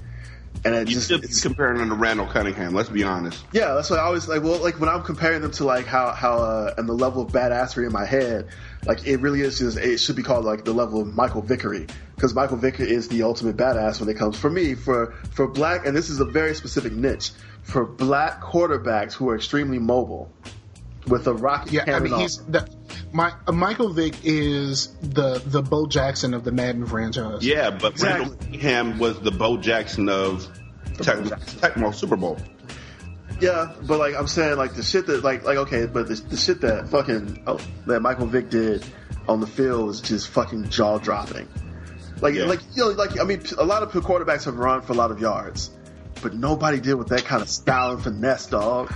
and 0.66 0.76
it 0.76 0.90
You 0.90 0.96
just 0.96 1.10
be 1.10 1.28
comparing 1.42 1.80
him 1.80 1.88
to 1.88 1.96
Randall 1.96 2.28
Cunningham. 2.28 2.74
Let's 2.74 2.90
be 2.90 3.04
honest. 3.04 3.42
yeah, 3.54 3.74
that's 3.74 3.90
why 3.90 3.96
I 3.96 4.02
always 4.02 4.28
like. 4.28 4.44
Well, 4.44 4.58
like 4.62 4.82
when 4.82 4.90
I'm 4.90 5.04
comparing 5.04 5.40
them 5.40 5.52
to 5.52 5.64
like 5.64 5.86
how 5.86 6.12
how 6.12 6.40
uh, 6.40 6.74
and 6.78 6.90
the 6.90 6.94
level 6.94 7.22
of 7.22 7.32
badassery 7.32 7.86
in 7.86 7.94
my 7.94 8.04
head, 8.04 8.50
like 8.86 9.08
it 9.08 9.22
really 9.22 9.40
is 9.40 9.60
just 9.60 9.78
it 9.78 9.98
should 10.00 10.18
be 10.18 10.24
called 10.24 10.44
like 10.44 10.66
the 10.66 10.74
level 10.74 11.00
of 11.00 11.16
Michael 11.16 11.42
Vickery 11.42 11.88
because 12.16 12.36
Michael 12.36 12.58
Vicker 12.58 12.84
is 12.84 13.08
the 13.08 13.24
ultimate 13.24 13.56
badass 13.56 14.02
when 14.02 14.10
it 14.10 14.18
comes 14.18 14.38
for 14.38 14.50
me 14.50 14.76
for 14.76 15.14
for 15.32 15.48
black 15.48 15.86
and 15.86 15.96
this 15.96 16.10
is 16.10 16.20
a 16.20 16.26
very 16.26 16.54
specific 16.54 16.92
niche 16.92 17.32
for 17.62 17.86
black 17.86 18.42
quarterbacks 18.42 19.14
who 19.14 19.30
are 19.30 19.38
extremely 19.38 19.80
mobile 19.80 20.30
with 21.10 21.28
a 21.28 21.34
rocket 21.34 21.74
yeah, 21.74 21.96
I 21.96 22.00
mean 22.00 22.14
off. 22.14 22.22
he's 22.22 22.38
the, 22.46 22.68
my 23.12 23.34
uh, 23.48 23.52
Michael 23.52 23.90
Vick 23.94 24.16
is 24.24 24.88
the 25.02 25.42
the 25.46 25.62
Bo 25.62 25.88
Jackson 25.88 26.34
of 26.34 26.44
the 26.44 26.52
Madden 26.52 26.86
franchise. 26.86 27.46
Yeah, 27.46 27.72
but 27.72 28.00
Randall 28.02 28.36
Cunningham 28.36 29.00
was 29.00 29.20
the 29.20 29.32
Bo 29.32 29.58
Jackson 29.58 30.08
of 30.10 30.46
Tech- 31.02 31.18
Tecmo 31.18 31.94
Super 31.94 32.16
Bowl. 32.16 32.38
Yeah, 33.42 33.74
but 33.84 34.00
like 34.00 34.16
I'm 34.16 34.28
saying, 34.28 34.58
like 34.58 34.74
the 34.74 34.84
shit 34.84 35.08
that 35.08 35.24
like 35.24 35.44
like 35.44 35.58
okay, 35.58 35.86
but 35.86 36.08
the, 36.08 36.16
the 36.16 36.38
shit 36.38 36.62
that 36.62 36.90
fucking 36.90 37.44
oh, 37.48 37.60
that 37.88 38.02
Michael 38.02 38.28
Vick 38.28 38.50
did 38.50 38.86
on 39.28 39.40
the 39.40 39.48
field 39.48 39.90
is 39.92 40.02
just 40.02 40.28
fucking 40.30 40.70
jaw 40.70 40.98
dropping. 40.98 41.48
Like 42.22 42.34
Yeah. 42.36 42.46
like 42.46 42.60
you 42.76 42.84
know 42.84 42.90
like 42.90 43.20
I 43.20 43.24
mean 43.24 43.42
a 43.58 43.64
lot 43.64 43.82
of 43.82 43.92
quarterbacks 43.94 44.44
have 44.46 44.58
run 44.58 44.82
for 44.82 44.92
a 44.92 44.96
lot 44.96 45.10
of 45.12 45.22
yards, 45.22 45.72
but 46.22 46.34
nobody 46.34 46.82
did 46.82 46.96
with 46.96 47.08
that 47.10 47.24
kind 47.24 47.42
of 47.42 47.48
style 47.50 47.92
and 47.94 48.04
finesse, 48.04 48.48
dog. 48.48 48.94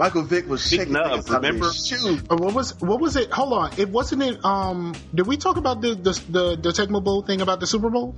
Michael 0.00 0.22
Vick 0.22 0.48
was 0.48 0.66
shaking 0.66 0.96
of, 0.96 1.02
niggas 1.02 1.04
out 1.04 1.18
of 1.18 1.26
their 1.26 1.36
remember? 1.36 1.72
shoes. 1.74 2.22
Uh, 2.30 2.36
what 2.36 2.54
was 2.54 2.80
what 2.80 3.00
was 3.00 3.16
it? 3.16 3.30
Hold 3.30 3.52
on, 3.52 3.70
it 3.78 3.90
wasn't 3.90 4.22
it. 4.22 4.42
Um, 4.42 4.94
did 5.14 5.26
we 5.26 5.36
talk 5.36 5.58
about 5.58 5.82
the 5.82 5.94
the 5.94 6.12
the, 6.30 6.56
the 6.56 6.70
Tecmo 6.70 7.04
Bowl 7.04 7.20
thing 7.20 7.42
about 7.42 7.60
the 7.60 7.66
Super 7.66 7.90
Bowl? 7.90 8.14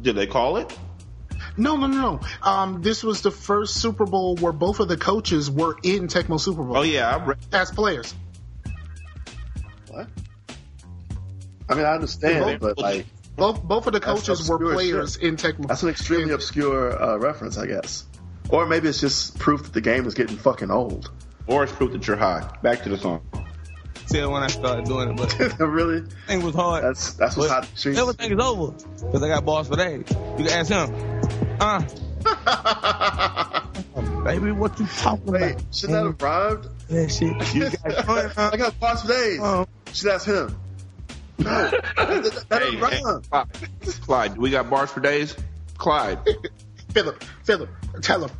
Did 0.00 0.14
they 0.14 0.28
call 0.28 0.58
it? 0.58 0.78
No, 1.56 1.74
no, 1.74 1.88
no, 1.88 2.00
no. 2.00 2.20
Um, 2.40 2.82
this 2.82 3.02
was 3.02 3.20
the 3.22 3.32
first 3.32 3.80
Super 3.82 4.06
Bowl 4.06 4.36
where 4.36 4.52
both 4.52 4.78
of 4.78 4.86
the 4.86 4.96
coaches 4.96 5.50
were 5.50 5.76
in 5.82 6.06
Tecmo 6.06 6.38
Super 6.38 6.62
Bowl 6.62 6.76
Oh 6.76 6.82
yeah, 6.82 7.16
I 7.16 7.24
read. 7.24 7.38
as 7.52 7.72
players. 7.72 8.14
What? 9.88 10.06
I 11.68 11.74
mean 11.74 11.84
I 11.84 11.94
understand, 11.94 12.60
but 12.60 12.78
like 12.78 13.06
Both 13.34 13.60
both 13.64 13.88
of 13.88 13.92
the 13.92 13.98
coaches 13.98 14.48
were 14.48 14.58
players 14.58 15.14
shit. 15.14 15.22
in 15.24 15.36
Tecmo. 15.36 15.66
that's 15.66 15.82
an 15.82 15.88
extremely 15.88 16.32
obscure 16.32 17.02
uh, 17.02 17.16
reference, 17.16 17.58
I 17.58 17.66
guess. 17.66 18.04
Or 18.48 18.66
maybe 18.66 18.88
it's 18.88 19.00
just 19.00 19.38
proof 19.38 19.62
that 19.64 19.72
the 19.72 19.80
game 19.80 20.06
is 20.06 20.14
getting 20.14 20.36
fucking 20.36 20.70
old. 20.70 21.10
Or 21.46 21.64
it's 21.64 21.72
proof 21.72 21.92
that 21.92 22.06
you're 22.06 22.16
high. 22.16 22.48
Back 22.62 22.82
to 22.84 22.88
the 22.88 22.98
song. 22.98 23.20
Tell 24.08 24.30
when 24.30 24.42
I 24.42 24.46
started 24.46 24.84
doing 24.84 25.10
it, 25.10 25.16
but 25.16 25.58
really? 25.68 26.02
thing 26.28 26.42
was 26.44 26.54
hard. 26.54 26.84
That's 26.84 27.14
that's 27.14 27.36
what's 27.36 27.48
But 27.50 27.64
hot. 27.64 27.78
streets. 27.78 27.98
Everything 27.98 28.32
is 28.38 28.44
over 28.44 28.70
because 28.72 29.22
I 29.22 29.28
got 29.28 29.44
balls 29.44 29.66
for 29.68 29.74
days. 29.76 30.04
You 30.38 30.44
can 30.44 30.48
ask 30.48 30.70
him. 30.70 30.94
Uh, 31.60 31.80
baby, 34.24 34.52
what 34.52 34.78
you 34.78 34.86
talking 34.86 35.28
about? 35.28 35.40
Wait, 35.40 35.52
about? 35.52 35.74
should 35.74 35.90
that 35.90 36.04
have 36.04 36.22
rhymed? 36.22 36.68
Yeah, 36.88 37.06
shit. 37.08 37.54
You 37.54 37.70
got 37.70 38.38
I 38.38 38.56
got 38.56 38.78
boss 38.78 39.02
for 39.02 39.08
days. 39.08 39.40
Um, 39.40 39.66
Should 39.92 40.10
ask 40.12 40.26
him. 40.26 40.56
No, 41.38 41.44
that, 41.70 41.82
that, 41.96 42.44
that 42.48 42.62
Hey, 42.62 42.76
hey. 42.76 43.00
Clyde, 43.30 43.48
Clyde, 44.02 44.38
we 44.38 44.50
got 44.50 44.70
bars 44.70 44.90
for 44.90 45.00
days. 45.00 45.36
Clyde, 45.78 46.18
Philip, 46.96 47.22
Philip, 47.44 47.68
tell 48.00 48.24
him. 48.24 48.30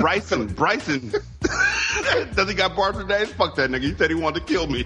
Bryson, 0.00 0.48
Bryson. 0.48 1.10
Does 2.34 2.48
he 2.48 2.54
got 2.56 2.74
bars 2.74 2.96
for 2.96 3.04
days? 3.04 3.32
Fuck 3.34 3.54
that 3.54 3.70
nigga. 3.70 3.82
He 3.82 3.94
said 3.94 4.10
he 4.10 4.16
wanted 4.16 4.44
to 4.44 4.52
kill 4.52 4.66
me. 4.66 4.84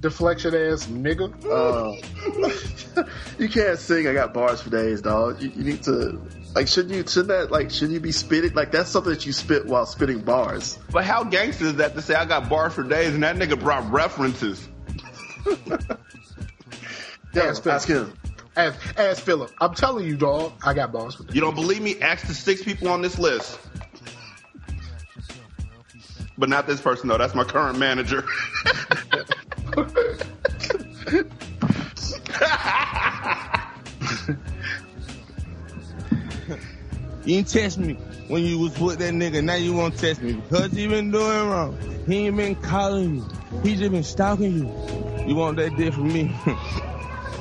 Deflection 0.00 0.56
ass 0.56 0.86
nigga. 0.86 1.30
Uh, 1.46 3.04
you 3.38 3.48
can't 3.48 3.78
sing. 3.78 4.08
I 4.08 4.12
got 4.12 4.34
bars 4.34 4.60
for 4.60 4.70
days, 4.70 5.00
dog. 5.00 5.40
You, 5.40 5.50
you 5.50 5.62
need 5.62 5.84
to 5.84 6.20
like. 6.56 6.66
Shouldn't 6.66 6.92
you? 6.92 7.06
Shouldn't 7.06 7.28
that 7.28 7.52
like? 7.52 7.70
Shouldn't 7.70 7.92
you 7.92 8.00
be 8.00 8.10
spitting? 8.10 8.54
Like 8.54 8.72
that's 8.72 8.90
something 8.90 9.12
that 9.12 9.24
you 9.24 9.32
spit 9.32 9.66
while 9.66 9.86
spitting 9.86 10.22
bars. 10.22 10.80
But 10.90 11.04
how 11.04 11.22
gangster 11.22 11.66
is 11.66 11.76
that 11.76 11.94
to 11.94 12.02
say 12.02 12.16
I 12.16 12.24
got 12.24 12.48
bars 12.48 12.74
for 12.74 12.82
days 12.82 13.14
and 13.14 13.22
that 13.22 13.36
nigga 13.36 13.60
brought 13.60 13.88
references? 13.92 14.68
Yeah, 17.34 17.52
ask 17.66 17.88
him. 17.88 18.12
Ask, 18.56 18.98
ask 18.98 19.22
Philip. 19.22 19.50
I'm 19.60 19.74
telling 19.74 20.06
you, 20.06 20.16
dog. 20.16 20.52
I 20.64 20.74
got 20.74 20.92
balls 20.92 21.16
for 21.16 21.24
You 21.32 21.40
don't 21.40 21.54
believe 21.54 21.82
me? 21.82 22.00
Ask 22.00 22.26
the 22.26 22.34
six 22.34 22.62
people 22.62 22.88
on 22.88 23.02
this 23.02 23.18
list. 23.18 23.58
But 26.36 26.48
not 26.48 26.66
this 26.66 26.80
person 26.80 27.08
though. 27.08 27.18
That's 27.18 27.34
my 27.34 27.44
current 27.44 27.78
manager. 27.78 28.24
You 37.24 37.36
ain't 37.36 37.48
test 37.48 37.78
me 37.78 37.94
when 38.28 38.42
you 38.42 38.58
was 38.58 38.78
with 38.78 38.98
that 38.98 39.14
nigga. 39.14 39.42
Now 39.42 39.54
you 39.54 39.72
won't 39.72 39.96
test 39.96 40.20
me 40.20 40.34
because 40.34 40.72
he 40.72 40.86
been 40.86 41.10
doing 41.10 41.48
wrong. 41.48 41.78
He 42.06 42.26
ain't 42.26 42.36
been 42.36 42.54
calling 42.56 43.16
you. 43.16 43.28
He 43.62 43.76
just 43.76 43.92
been 43.92 44.02
stalking 44.02 44.52
you. 44.52 45.26
You 45.26 45.34
want 45.34 45.56
that 45.56 45.74
dick 45.76 45.94
from 45.94 46.12
me? 46.12 46.30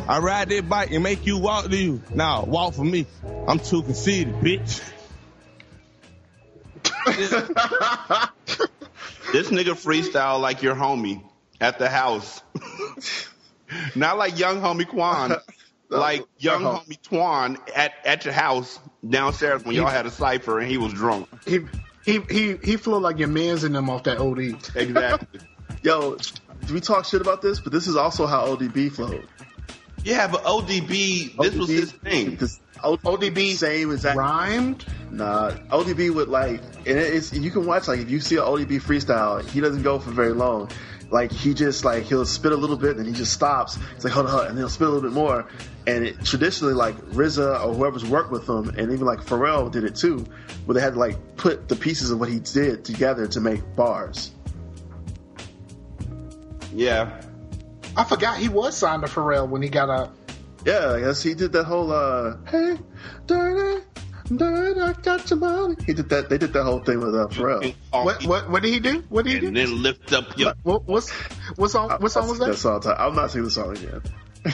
I 0.07 0.19
ride 0.19 0.49
that 0.49 0.67
bike 0.69 0.91
and 0.91 1.01
make 1.03 1.25
you 1.25 1.37
walk 1.37 1.65
to 1.69 1.75
you. 1.77 2.01
Now 2.13 2.43
walk 2.43 2.73
for 2.73 2.83
me. 2.83 3.05
I'm 3.47 3.59
too 3.59 3.81
conceited, 3.83 4.33
bitch. 4.35 4.81
this 9.31 9.49
nigga 9.49 9.73
freestyle 9.75 10.39
like 10.41 10.61
your 10.61 10.75
homie 10.75 11.23
at 11.61 11.79
the 11.79 11.89
house. 11.89 12.41
Not 13.95 14.17
like 14.17 14.37
young 14.37 14.61
homie 14.61 14.87
Quan. 14.87 15.35
Like 15.89 16.25
young 16.37 16.65
Uh-huh. 16.65 16.79
homie 16.79 16.99
Twan 17.01 17.57
at, 17.75 17.93
at 18.05 18.25
your 18.25 18.33
house 18.33 18.79
downstairs 19.07 19.63
when 19.63 19.75
y'all 19.75 19.87
had 19.87 20.05
a 20.05 20.11
cipher 20.11 20.59
and 20.59 20.69
he 20.69 20.77
was 20.77 20.93
drunk. 20.93 21.27
He 21.45 21.59
he 22.03 22.19
he 22.29 22.55
he 22.63 22.77
flew 22.77 22.99
like 22.99 23.19
your 23.19 23.27
man's 23.27 23.63
in 23.63 23.73
them 23.73 23.89
off 23.89 24.03
that 24.03 24.17
OD. 24.17 24.39
Exactly. 24.75 25.39
Yo, 25.83 26.17
we 26.71 26.79
talk 26.79 27.05
shit 27.05 27.21
about 27.21 27.41
this, 27.41 27.59
but 27.59 27.71
this 27.71 27.87
is 27.87 27.95
also 27.95 28.25
how 28.25 28.47
ODB 28.55 28.91
flowed. 28.91 29.27
Yeah, 30.03 30.27
but 30.27 30.43
ODB, 30.43 31.35
this 31.37 31.55
was 31.55 31.69
his 31.69 31.91
thing. 31.91 32.35
This, 32.35 32.59
ODB 32.83 33.55
same 33.55 33.91
exact 33.91 34.17
rhymed. 34.17 34.85
Nah, 35.09 35.51
ODB 35.71 36.13
would 36.13 36.27
like, 36.27 36.61
and 36.85 36.97
it's 36.97 37.31
you 37.31 37.51
can 37.51 37.65
watch 37.65 37.87
like 37.87 37.99
if 37.99 38.09
you 38.09 38.19
see 38.19 38.35
an 38.35 38.43
ODB 38.43 38.81
freestyle, 38.81 39.47
he 39.47 39.61
doesn't 39.61 39.83
go 39.83 39.99
for 39.99 40.11
very 40.11 40.33
long. 40.33 40.69
Like 41.09 41.31
he 41.31 41.53
just 41.53 41.85
like 41.85 42.03
he'll 42.03 42.25
spit 42.25 42.51
a 42.51 42.55
little 42.55 42.75
bit, 42.75 42.91
and 42.91 42.99
then 42.99 43.05
he 43.05 43.13
just 43.13 43.31
stops. 43.31 43.77
It's 43.95 44.03
like 44.03 44.13
hold 44.13 44.25
on, 44.25 44.31
hold 44.31 44.41
on, 44.43 44.47
and 44.49 44.57
then 44.57 44.63
he'll 44.63 44.69
spit 44.69 44.87
a 44.87 44.91
little 44.91 45.09
bit 45.09 45.15
more. 45.15 45.47
And 45.85 46.05
it, 46.05 46.25
traditionally, 46.25 46.73
like 46.73 46.95
RZA 47.11 47.65
or 47.65 47.73
whoever's 47.73 48.03
worked 48.03 48.31
with 48.31 48.49
him, 48.49 48.69
and 48.69 48.91
even 48.91 49.05
like 49.05 49.19
Pharrell 49.19 49.71
did 49.71 49.83
it 49.83 49.95
too, 49.95 50.25
where 50.65 50.73
they 50.73 50.81
had 50.81 50.93
to 50.93 50.99
like 50.99 51.35
put 51.37 51.69
the 51.69 51.75
pieces 51.75 52.11
of 52.11 52.19
what 52.19 52.29
he 52.29 52.39
did 52.39 52.83
together 52.83 53.27
to 53.27 53.39
make 53.39 53.61
bars. 53.75 54.31
Yeah. 56.73 57.21
I 57.95 58.03
forgot 58.03 58.37
he 58.37 58.49
was 58.49 58.75
signed 58.77 59.03
to 59.03 59.07
Pharrell 59.07 59.47
when 59.47 59.61
he 59.61 59.69
got 59.69 59.89
out. 59.89 60.15
Yeah, 60.65 60.93
I 60.93 60.99
guess 61.01 61.21
he 61.21 61.33
did 61.33 61.51
that 61.53 61.65
whole 61.65 61.91
uh, 61.91 62.37
hey, 62.49 62.77
dirty, 63.27 63.83
dirty, 64.35 64.79
I 64.79 64.93
got 64.93 65.29
your 65.29 65.39
money. 65.39 65.75
He 65.85 65.93
did 65.93 66.09
that. 66.09 66.29
They 66.29 66.37
did 66.37 66.53
that 66.53 66.63
whole 66.63 66.79
thing 66.79 66.99
with 67.01 67.13
uh, 67.15 67.27
Pharrell. 67.27 67.75
What 67.91 68.25
what 68.25 68.49
what 68.49 68.63
did 68.63 68.73
he 68.73 68.79
do? 68.79 69.03
What 69.09 69.25
did 69.25 69.33
he 69.33 69.39
do? 69.41 69.47
And 69.47 69.55
do? 69.55 69.65
then 69.65 69.83
lift 69.83 70.13
up 70.13 70.37
your 70.37 70.53
What 70.63 70.87
what's 70.87 71.11
what 71.57 71.69
song 71.69 71.89
what 71.99 72.11
song 72.11 72.29
was 72.29 72.39
That 72.39 72.47
that? 72.51 72.57
song. 72.57 72.81
I'm 72.97 73.13
not 73.15 73.31
singing 73.31 73.45
the 73.45 73.51
song 73.51 73.71
again. 73.77 74.01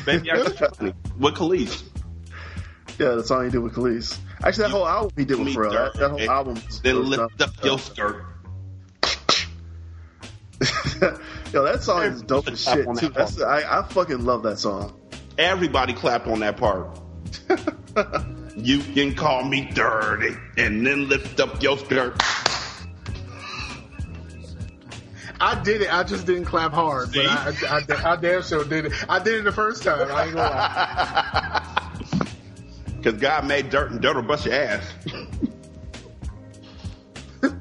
baby. 0.05 0.31
I 0.31 0.37
got 0.37 0.59
your 0.59 0.69
money. 0.81 0.93
With 1.19 1.35
Kelis. 1.35 1.83
Yeah, 2.97 3.11
the 3.15 3.23
song 3.23 3.45
he 3.45 3.51
did 3.51 3.59
with 3.59 3.73
Kelis. 3.75 4.17
Actually, 4.43 4.63
that 4.63 4.71
whole 4.71 4.87
album 4.87 5.11
he 5.15 5.25
did 5.25 5.37
with 5.37 5.47
Me 5.47 5.53
Pharrell. 5.55 5.71
That, 5.93 5.93
that 5.99 6.09
whole 6.09 6.29
album. 6.29 6.55
was- 6.55 6.81
Then 6.81 6.97
was 6.97 7.07
lift 7.07 7.39
not- 7.39 7.49
up 7.49 7.63
your 7.63 7.79
skirt. 7.79 8.25
Yo, 11.51 11.63
that 11.63 11.81
song 11.81 12.03
is 12.03 12.21
dope 12.21 12.47
as 12.47 12.63
shit 12.63 12.87
on 12.87 12.95
that 12.95 13.01
too. 13.01 13.09
That's 13.09 13.41
I, 13.41 13.79
I 13.79 13.83
fucking 13.83 14.23
love 14.23 14.43
that 14.43 14.59
song. 14.59 14.99
Everybody 15.37 15.93
clapped 15.93 16.27
on 16.27 16.41
that 16.41 16.57
part. 16.57 16.99
you 18.55 18.79
can 18.79 19.15
call 19.15 19.43
me 19.43 19.65
dirty 19.73 20.35
and 20.57 20.85
then 20.85 21.09
lift 21.09 21.39
up 21.39 21.61
your 21.63 21.77
skirt. 21.77 22.21
I 25.41 25.61
did 25.63 25.81
it. 25.81 25.93
I 25.93 26.03
just 26.03 26.25
didn't 26.25 26.45
clap 26.45 26.73
hard, 26.73 27.11
but 27.13 27.25
I, 27.25 27.53
I, 27.69 27.77
I, 27.77 28.13
I 28.13 28.15
damn 28.17 28.43
sure 28.43 28.65
did 28.65 28.87
it. 28.87 28.93
I 29.07 29.19
did 29.19 29.35
it 29.35 29.43
the 29.43 29.51
first 29.51 29.83
time. 29.83 30.11
I 30.11 30.25
ain't 30.25 30.35
gonna 30.35 30.49
lie. 30.49 31.65
Because 33.01 33.21
God 33.21 33.47
made 33.47 33.69
dirt 33.69 33.91
and 33.91 34.01
dirt 34.01 34.17
will 34.17 34.23
bust 34.23 34.45
your 34.45 34.55
ass. 34.55 34.83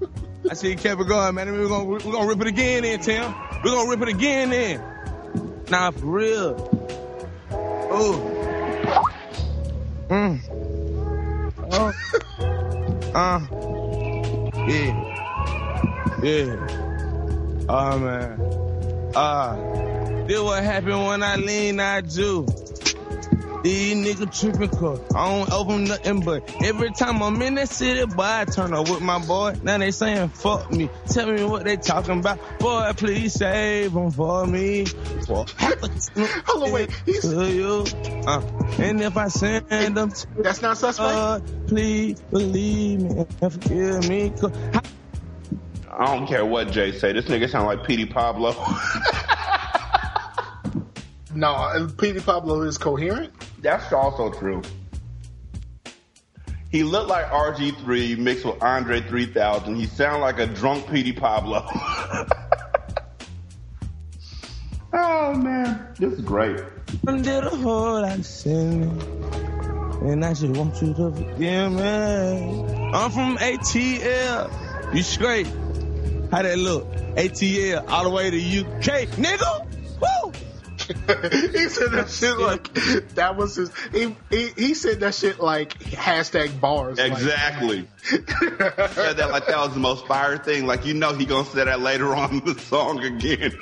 I 0.50 0.54
see 0.54 0.70
you 0.70 0.76
kept 0.76 1.00
it 1.00 1.06
going, 1.06 1.32
man. 1.36 1.52
We're 1.52 1.68
gonna 1.68 1.84
we're 1.84 2.00
gonna 2.00 2.26
rip 2.26 2.40
it 2.40 2.48
again, 2.48 2.82
then 2.82 2.98
Tim. 2.98 3.32
We're 3.68 3.74
gonna 3.74 3.90
rip 3.90 4.00
it 4.00 4.08
again, 4.08 4.48
then. 4.48 4.82
Nah, 5.68 5.90
for 5.90 6.06
real. 6.06 6.56
Oh. 7.90 8.16
Mm. 10.08 10.40
Oh. 11.70 11.92
Uh. 13.14 13.40
Yeah. 14.66 14.94
Yeah. 16.22 17.66
Oh 17.68 17.98
man. 17.98 18.40
Uh. 19.14 20.24
This 20.26 20.40
what 20.40 20.64
happened 20.64 21.06
when 21.06 21.22
I 21.22 21.36
lean, 21.36 21.78
I 21.78 22.00
do. 22.00 22.46
These 23.68 23.96
niggas 23.96 24.40
tripping 24.40 24.70
cause 24.70 24.98
I 25.14 25.28
don't 25.28 25.52
open 25.52 25.84
nothing 25.84 26.20
but 26.20 26.42
every 26.64 26.90
time 26.90 27.22
I'm 27.22 27.42
in 27.42 27.56
that 27.56 27.68
city, 27.68 28.06
boy, 28.06 28.22
I 28.24 28.44
turn 28.46 28.72
up 28.72 28.88
with 28.88 29.02
my 29.02 29.18
boy. 29.18 29.56
Now 29.62 29.76
they 29.76 29.90
saying 29.90 30.30
fuck 30.30 30.70
me. 30.70 30.88
Tell 31.10 31.30
me 31.30 31.44
what 31.44 31.64
they 31.64 31.76
talking 31.76 32.20
about. 32.20 32.38
Boy, 32.58 32.90
please 32.96 33.34
save 33.34 33.92
them 33.92 34.10
for 34.10 34.46
me. 34.46 34.86
For 35.26 35.44
Hold 36.16 36.62
on, 36.62 36.72
wait. 36.72 36.90
He's, 37.04 37.20
to 37.20 37.52
you. 37.52 37.84
Uh, 38.26 38.40
and 38.78 39.02
if 39.02 39.14
I 39.18 39.28
send 39.28 39.66
them 39.68 40.12
to 40.12 40.26
That's 40.38 40.62
not 40.62 40.78
suspect? 40.78 41.06
God, 41.06 41.42
please 41.68 42.22
believe 42.32 43.00
me 43.00 43.10
and 43.18 43.52
forgive 43.52 44.08
me. 44.08 44.30
'cause 44.30 44.52
I- 44.72 44.80
I 46.00 46.16
don't 46.16 46.26
care 46.26 46.46
what 46.46 46.70
Jay 46.70 46.92
say. 46.92 47.12
This 47.12 47.26
nigga 47.26 47.50
sound 47.50 47.66
like 47.66 47.84
Petey 47.86 48.06
Pablo. 48.06 48.52
no, 51.38 51.54
and 51.72 51.96
Petey 51.96 52.18
Pablo 52.18 52.62
is 52.62 52.76
coherent. 52.78 53.32
That's 53.62 53.92
also 53.92 54.32
true. 54.32 54.60
He 56.72 56.82
looked 56.82 57.08
like 57.08 57.26
RG3 57.26 58.18
mixed 58.18 58.44
with 58.44 58.60
Andre 58.60 59.00
3000. 59.00 59.76
He 59.76 59.86
sound 59.86 60.20
like 60.20 60.40
a 60.40 60.48
drunk 60.48 60.90
Petey 60.90 61.12
Pablo. 61.12 61.64
oh 64.92 65.34
man, 65.34 65.94
this 65.96 66.14
is 66.14 66.20
great. 66.22 66.60
Under 67.06 67.40
the 67.42 67.50
whole 67.50 68.02
lot 68.02 68.18
of 68.18 68.26
sin. 68.26 69.00
And 70.02 70.24
I 70.24 70.34
just 70.34 70.56
want 70.58 70.82
you 70.82 70.92
to 70.92 71.12
forgive 71.12 71.72
me. 71.72 72.64
I'm 72.92 73.12
from 73.12 73.36
ATL. 73.38 74.92
You 74.92 75.02
straight. 75.04 75.46
How 76.32 76.42
that 76.42 76.58
look? 76.58 76.90
ATL 77.14 77.88
all 77.88 78.02
the 78.02 78.10
way 78.10 78.28
to 78.28 78.36
UK. 78.36 79.06
Nigga! 79.16 79.66
Woo! 80.00 80.32
he 81.52 81.68
said 81.68 81.92
that 81.92 82.08
shit 82.10 82.38
like 82.38 82.72
that 83.14 83.36
was 83.36 83.56
his. 83.56 83.70
He, 83.92 84.16
he 84.30 84.48
he 84.56 84.74
said 84.74 85.00
that 85.00 85.14
shit 85.14 85.38
like 85.38 85.78
hashtag 85.80 86.60
bars. 86.60 86.98
like- 86.98 87.12
Exactly. 87.12 87.88
said 88.04 88.26
that 89.16 89.28
like 89.30 89.46
that 89.46 89.56
was 89.58 89.74
the 89.74 89.80
most 89.80 90.06
fire 90.06 90.38
thing. 90.38 90.66
Like 90.66 90.86
you 90.86 90.94
know 90.94 91.12
he 91.12 91.26
gonna 91.26 91.44
say 91.48 91.64
that 91.64 91.80
later 91.80 92.14
on 92.14 92.38
in 92.38 92.44
the 92.44 92.58
song 92.60 93.02
again. 93.04 93.52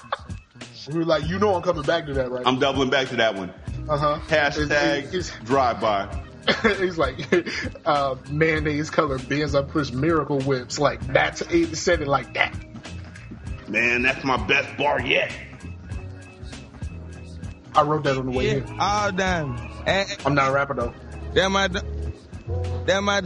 we 0.92 0.98
were 0.98 1.04
like, 1.04 1.26
you 1.28 1.38
know, 1.38 1.54
I'm 1.54 1.62
coming 1.62 1.82
back 1.82 2.06
to 2.06 2.14
that, 2.14 2.30
right? 2.30 2.46
I'm 2.46 2.58
doubling 2.58 2.90
back 2.90 3.08
to 3.08 3.16
that 3.16 3.34
one. 3.34 3.52
Uh 3.88 3.96
huh. 3.96 4.20
Hashtag 4.28 5.44
drive 5.44 5.80
by. 5.80 6.22
He's 6.78 6.96
like, 6.96 7.18
uh, 7.84 8.14
mayonnaise 8.30 8.88
colored 8.90 9.28
Benz. 9.28 9.54
I 9.56 9.62
push 9.62 9.90
miracle 9.90 10.40
whips. 10.40 10.78
Like 10.78 11.04
that's 11.12 11.44
he 11.46 11.64
said 11.74 12.02
it 12.02 12.08
like 12.08 12.34
that. 12.34 12.54
Man, 13.68 14.02
that's 14.02 14.22
my 14.24 14.36
best 14.46 14.76
bar 14.78 15.00
yet. 15.00 15.32
I 17.76 17.82
wrote 17.82 18.04
that 18.04 18.16
on 18.16 18.26
the 18.26 18.32
way 18.32 18.48
here. 18.48 18.66
All 18.80 19.12
done. 19.12 19.58
I'm 20.24 20.34
not 20.34 20.48
a 20.50 20.52
rapper 20.52 20.74
though. 20.74 20.94
That 21.34 21.50
my, 21.50 21.68
that 21.68 23.02
my. 23.02 23.20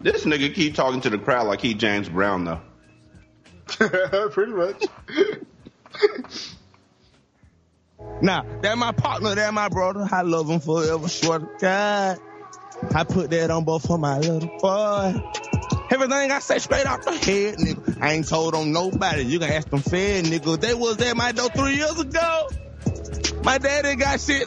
This 0.00 0.24
nigga 0.24 0.54
keep 0.54 0.74
talking 0.74 1.00
to 1.02 1.10
the 1.10 1.18
crowd 1.18 1.46
like 1.46 1.60
he 1.60 1.74
James 1.74 2.08
Brown 2.08 2.44
though. 2.44 2.60
Pretty 4.30 4.52
much. 4.52 4.84
Nah, 8.22 8.42
that 8.62 8.78
my 8.78 8.92
partner, 8.92 9.34
that 9.34 9.52
my 9.52 9.68
brother. 9.68 10.08
I 10.10 10.22
love 10.22 10.48
him 10.48 10.60
forever, 10.60 11.08
swear 11.08 11.40
to 11.40 11.48
God. 11.60 12.18
I 12.94 13.04
put 13.04 13.30
that 13.30 13.50
on 13.50 13.64
both 13.64 13.86
for 13.86 13.98
my 13.98 14.18
little 14.18 14.48
boy. 14.58 15.14
Everything 15.90 16.30
I 16.30 16.38
say 16.38 16.58
straight 16.58 16.86
off 16.86 17.04
the 17.04 17.12
head, 17.12 17.56
nigga. 17.56 17.98
I 18.00 18.12
ain't 18.12 18.28
told 18.28 18.54
on 18.54 18.72
nobody. 18.72 19.22
You 19.22 19.38
can 19.38 19.50
ask 19.50 19.68
them 19.68 19.80
fed, 19.80 20.24
nigga. 20.24 20.60
They 20.60 20.74
was 20.74 21.00
at 21.00 21.16
my 21.16 21.32
door 21.32 21.48
three 21.50 21.76
years 21.76 21.98
ago. 21.98 22.48
My 23.48 23.56
daddy 23.56 23.96
got 23.96 24.20
shit. 24.20 24.46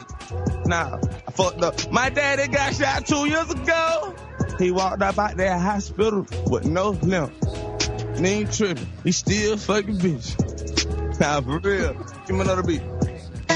Nah, 0.64 1.00
I 1.26 1.30
fucked 1.32 1.60
up. 1.60 1.90
My 1.90 2.08
daddy 2.08 2.46
got 2.46 2.72
shot 2.72 3.04
two 3.04 3.26
years 3.28 3.50
ago. 3.50 4.14
He 4.60 4.70
walked 4.70 5.02
up 5.02 5.18
out 5.18 5.36
that 5.38 5.60
hospital 5.60 6.24
with 6.46 6.66
no 6.66 6.90
limp. 6.90 7.32
And 7.98 8.24
he 8.24 8.32
ain't 8.32 8.52
tripping. 8.52 8.86
He 9.02 9.10
still 9.10 9.56
fucking 9.56 9.98
bitch. 9.98 11.18
Nah, 11.18 11.40
for 11.40 11.58
real. 11.58 11.94
Give 12.28 12.36
me 12.36 12.42
another 12.42 12.62
beat. 12.62 12.80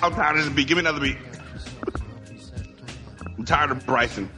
I'm 0.00 0.12
tired 0.14 0.38
of 0.38 0.44
this 0.44 0.54
beat. 0.54 0.68
Give 0.68 0.76
me 0.76 0.82
another 0.82 1.00
beat. 1.00 1.16
I'm 3.36 3.44
tired 3.44 3.72
of 3.72 3.84
Bryson. 3.84 4.30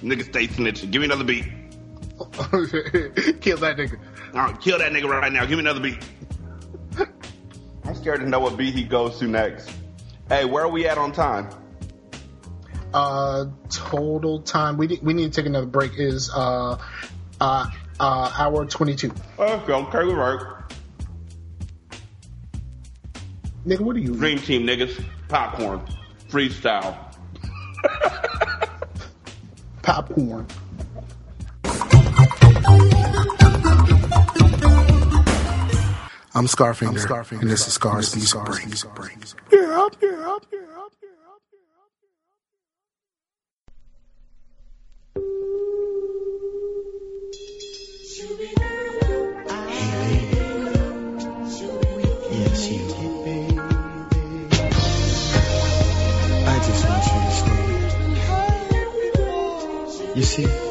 Nigga 0.00 0.22
stay 0.26 0.46
snitching. 0.46 0.92
Give 0.92 1.00
me 1.00 1.06
another 1.06 1.24
beat. 1.24 1.42
Kill 3.40 3.56
that 3.56 3.76
nigga. 3.78 3.98
All 4.32 4.42
right, 4.42 4.60
kill 4.60 4.78
that 4.78 4.92
nigga 4.92 5.08
right 5.08 5.32
now. 5.32 5.44
Give 5.44 5.58
me 5.58 5.64
another 5.64 5.80
beat. 5.80 5.98
I'm 7.84 7.94
scared 7.94 8.20
to 8.20 8.28
know 8.28 8.40
what 8.40 8.56
beat 8.56 8.74
he 8.74 8.84
goes 8.84 9.18
to 9.18 9.26
next. 9.26 9.70
Hey, 10.28 10.44
where 10.44 10.64
are 10.64 10.68
we 10.68 10.86
at 10.86 10.98
on 10.98 11.12
time? 11.12 11.48
Uh, 12.92 13.46
total 13.68 14.40
time. 14.40 14.76
We 14.76 14.88
need, 14.88 15.02
we 15.02 15.14
need 15.14 15.32
to 15.32 15.40
take 15.40 15.46
another 15.46 15.66
break. 15.66 15.92
Is 15.96 16.30
uh, 16.34 16.78
uh, 17.40 17.70
uh, 18.00 18.34
hour 18.38 18.66
twenty 18.66 18.96
two. 18.96 19.12
Okay, 19.38 19.72
okay, 19.72 20.04
we 20.04 20.12
right. 20.12 20.40
Nigga, 23.66 23.80
what 23.80 23.96
are 23.96 24.00
you? 24.00 24.16
Dream 24.16 24.38
Team 24.38 24.66
niggas, 24.66 25.02
popcorn, 25.28 25.80
freestyle. 26.28 26.96
Popcorn. 29.82 30.46
I'm 36.40 36.46
Scarfinger, 36.46 37.42
and 37.42 37.50
this 37.50 37.66
is 37.66 37.74
Scars 37.74 38.12
These 38.12 38.32
Breaks. 38.32 38.86
Yeah, 39.52 39.78
up, 39.78 39.94
yeah, 40.00 40.08
up, 40.26 40.46
yeah, 40.50 40.60
up. 40.80 40.90
Yes, 52.32 52.70
you. 52.70 52.80
I 56.46 56.56
just 56.64 56.84
want 56.88 57.04
you 57.04 57.20
to 57.20 57.32
stay. 57.36 57.60
You 60.16 60.24
see, 60.24 60.69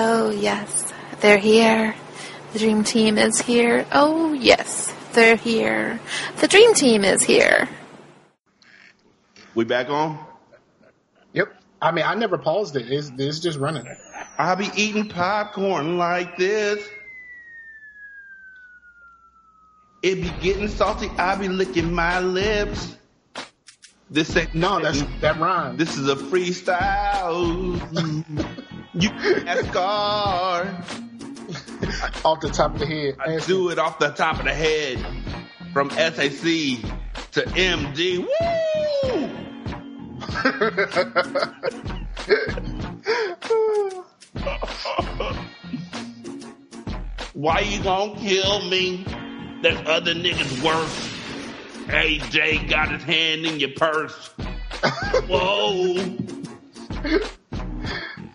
Oh, 0.00 0.30
yes, 0.30 0.92
they're 1.18 1.38
here. 1.38 1.92
The 2.52 2.60
dream 2.60 2.84
team 2.84 3.18
is 3.18 3.40
here. 3.40 3.84
Oh, 3.90 4.32
yes, 4.32 4.94
they're 5.12 5.34
here. 5.34 5.98
The 6.36 6.46
dream 6.46 6.72
team 6.72 7.04
is 7.04 7.20
here. 7.20 7.68
We 9.56 9.64
back 9.64 9.90
on? 9.90 10.24
Yep. 11.32 11.52
I 11.82 11.90
mean, 11.90 12.04
I 12.06 12.14
never 12.14 12.38
paused 12.38 12.76
it. 12.76 12.88
It's, 12.92 13.10
it's 13.18 13.40
just 13.40 13.58
running. 13.58 13.88
I'll 14.38 14.54
be 14.54 14.70
eating 14.76 15.08
popcorn 15.08 15.98
like 15.98 16.36
this. 16.36 16.88
It 20.04 20.14
be 20.22 20.30
getting 20.40 20.68
salty. 20.68 21.08
I 21.18 21.34
be 21.34 21.48
licking 21.48 21.92
my 21.92 22.20
lips. 22.20 22.96
This 24.08 24.36
ain't 24.36 24.54
no. 24.54 24.78
That's 24.78 25.02
that 25.22 25.40
rhyme. 25.40 25.76
This 25.76 25.98
is 25.98 26.08
a 26.08 26.14
freestyle. 26.14 27.74
you 28.94 29.10
NASCAR. 29.10 29.74
off 32.24 32.40
the 32.40 32.48
top 32.50 32.74
of 32.74 32.80
the 32.80 32.86
head. 32.86 33.16
I 33.20 33.38
do 33.46 33.68
it 33.70 33.78
off 33.78 33.98
the 33.98 34.10
top 34.10 34.38
of 34.38 34.44
the 34.44 34.54
head. 34.54 34.98
From 35.72 35.90
SAC 35.90 36.78
to 37.32 37.42
MD. 37.54 38.18
Woo! 38.18 38.26
Why 47.34 47.60
you 47.60 47.82
gonna 47.82 48.18
kill 48.18 48.68
me? 48.68 49.04
That 49.62 49.86
other 49.86 50.14
niggas 50.14 50.62
worse. 50.62 51.14
AJ 51.86 52.68
got 52.68 52.90
his 52.90 53.02
hand 53.02 53.46
in 53.46 53.60
your 53.60 53.70
purse. 53.76 54.28
Whoa. 55.28 56.16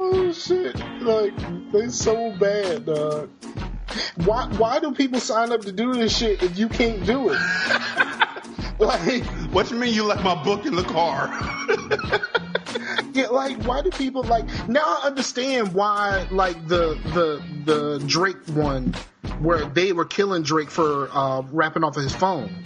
Oh 0.06 0.34
shit! 0.34 0.76
Like 1.02 1.34
they're 1.72 1.90
so 1.90 2.36
bad, 2.38 2.88
dog. 2.88 3.30
Why 4.26 4.48
why 4.58 4.80
do 4.80 4.92
people 4.92 5.22
sign 5.22 5.54
up 5.54 5.62
to 5.62 5.72
do 5.72 5.94
this 5.94 6.18
shit 6.18 6.44
if 6.44 6.58
you 6.58 6.68
can't 6.68 7.06
do 7.06 7.30
it? 7.30 7.40
like 8.80 9.24
what 9.54 9.72
you 9.72 9.78
mean 9.78 9.94
you 9.94 10.04
left 10.04 10.22
my 10.22 10.44
book 10.44 10.66
in 10.66 10.76
the 10.76 10.84
car? 10.84 11.30
yeah, 13.14 13.28
like 13.28 13.64
why 13.64 13.82
do 13.82 13.92
people 13.92 14.24
like 14.24 14.46
now 14.68 14.84
I 14.84 15.08
understand 15.08 15.74
why 15.74 16.28
like 16.32 16.68
the 16.68 17.00
the 17.14 17.42
the 17.64 18.04
Drake 18.06 18.46
one 18.48 18.94
where 19.40 19.64
they 19.66 19.94
were 19.94 20.06
killing 20.06 20.44
Drake 20.44 20.70
for 20.70 21.08
uh 21.14 21.44
rapping 21.44 21.86
off 21.86 21.96
of 21.96 22.04
his 22.04 22.14
phone. 22.14 22.66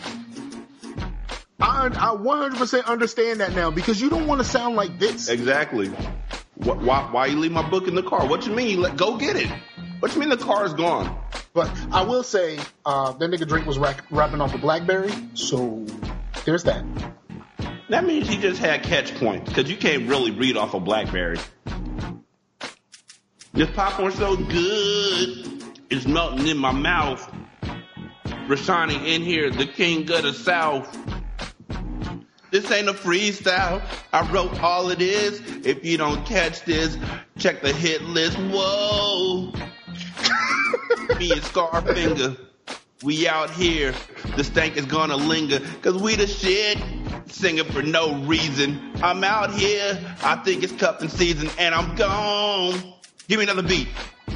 I 1.60 1.86
I 1.86 2.16
100% 2.16 2.86
understand 2.86 3.42
that 3.42 3.54
now 3.54 3.70
because 3.70 4.02
you 4.02 4.10
don't 4.10 4.26
want 4.26 4.42
to 4.42 4.46
sound 4.46 4.76
like 4.76 4.98
this. 4.98 5.30
Exactly. 5.30 5.92
Why, 6.58 6.76
why, 6.76 7.10
why 7.12 7.26
you 7.28 7.40
leave 7.40 7.52
my 7.52 7.68
book 7.68 7.88
in 7.88 7.96
the 7.96 8.04
car? 8.04 8.28
What 8.28 8.46
you 8.46 8.54
mean? 8.54 8.70
You 8.70 8.80
let 8.80 8.98
go 8.98 9.18
get 9.18 9.36
it. 9.36 9.50
What 10.00 10.14
you 10.14 10.20
mean 10.20 10.30
the 10.30 10.38
car 10.38 10.66
is 10.66 10.74
gone? 10.74 11.18
But 11.54 11.72
I 11.92 12.04
will 12.04 12.24
say, 12.24 12.60
uh, 12.86 13.14
that 13.14 13.32
nigga 13.32 13.48
Drake 13.48 13.66
was 13.66 13.78
rack- 13.78 14.04
rapping 14.12 14.42
off 14.42 14.54
a 14.54 14.58
BlackBerry, 14.58 15.12
so 15.34 15.86
there's 16.46 16.64
that. 16.64 16.84
That 17.90 18.06
means 18.06 18.28
he 18.28 18.38
just 18.38 18.60
had 18.60 18.84
catch 18.84 19.16
points 19.16 19.50
because 19.50 19.70
you 19.70 19.78
can't 19.78 20.08
really 20.10 20.32
read 20.32 20.58
off 20.58 20.74
a 20.74 20.80
BlackBerry. 20.80 21.40
This 23.54 23.70
popcorn's 23.72 24.16
so 24.16 24.36
good, 24.36 25.64
it's 25.90 26.06
melting 26.06 26.48
in 26.48 26.58
my 26.58 26.72
mouth. 26.72 27.28
Rashanii 28.48 29.08
in 29.08 29.24
here, 29.24 29.50
the 29.50 29.66
king 29.66 30.10
of 30.12 30.24
the 30.24 30.34
south. 30.34 30.96
This 32.50 32.72
ain't 32.72 32.88
a 32.88 32.94
freestyle. 32.94 33.82
I 34.14 34.30
wrote 34.32 34.62
all 34.62 34.90
it 34.90 35.02
is. 35.02 35.42
If 35.66 35.84
you 35.84 35.98
don't 35.98 36.26
catch 36.26 36.64
this, 36.64 36.98
check 37.38 37.62
the 37.62 37.74
hit 37.74 38.04
list. 38.04 38.38
Whoa. 38.38 39.52
Me 41.20 41.32
and 41.32 41.42
Scarfinger. 41.42 42.38
We 43.04 43.28
out 43.28 43.52
here. 43.52 43.94
The 44.36 44.44
stank 44.44 44.78
is 44.78 44.86
gonna 44.86 45.18
linger. 45.18 45.60
Cause 45.82 46.02
we 46.02 46.16
the 46.16 46.28
shit. 46.28 46.78
Singing 47.28 47.66
for 47.66 47.84
no 47.84 48.16
reason. 48.24 48.94
I'm 49.04 49.24
out 49.24 49.54
here. 49.54 50.00
I 50.24 50.38
think 50.38 50.64
it's 50.64 50.74
cuffing 50.74 51.10
season 51.10 51.50
and 51.60 51.76
I'm 51.76 51.96
gone. 51.96 52.94
Give 53.28 53.40
me 53.40 53.44
another 53.44 53.64
beat. 53.64 53.88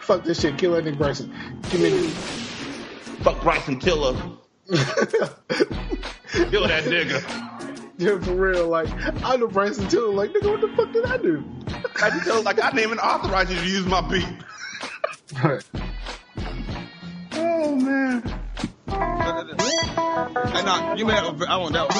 Fuck 0.00 0.24
this 0.24 0.40
shit. 0.40 0.58
Kill 0.58 0.72
nigga 0.72 0.98
Bryson. 0.98 1.32
Give 1.70 1.80
me. 1.80 2.49
Fuck 3.22 3.42
Bryson 3.42 3.78
Tiller. 3.78 4.14
Kill 4.70 6.66
that 6.68 6.84
nigga. 6.84 7.22
Yeah, 7.98 8.18
for 8.18 8.34
real. 8.34 8.68
Like, 8.68 8.88
I 9.24 9.36
know 9.36 9.46
Bryson 9.48 9.88
Tiller. 9.88 10.12
Like, 10.12 10.30
nigga, 10.30 10.50
what 10.50 10.60
the 10.60 10.68
fuck 10.76 10.92
did 10.92 11.04
I 11.04 11.18
do? 11.18 11.44
I 12.02 12.10
just 12.10 12.24
tell 12.24 12.42
like 12.42 12.60
I 12.60 12.70
didn't 12.70 12.84
even 12.84 12.98
authorize 12.98 13.50
you 13.50 13.56
to 13.56 13.66
use 13.66 13.86
my 13.86 14.00
beat. 14.00 14.26
Right. 15.42 15.64
Oh 17.32 17.76
man. 17.76 18.22
Hey, 18.88 20.62
nah, 20.64 20.94
you 20.94 21.04
may 21.06 21.12
have, 21.12 21.42
I 21.42 21.56
want 21.56 21.74
that 21.74 21.88
one. 21.88 21.96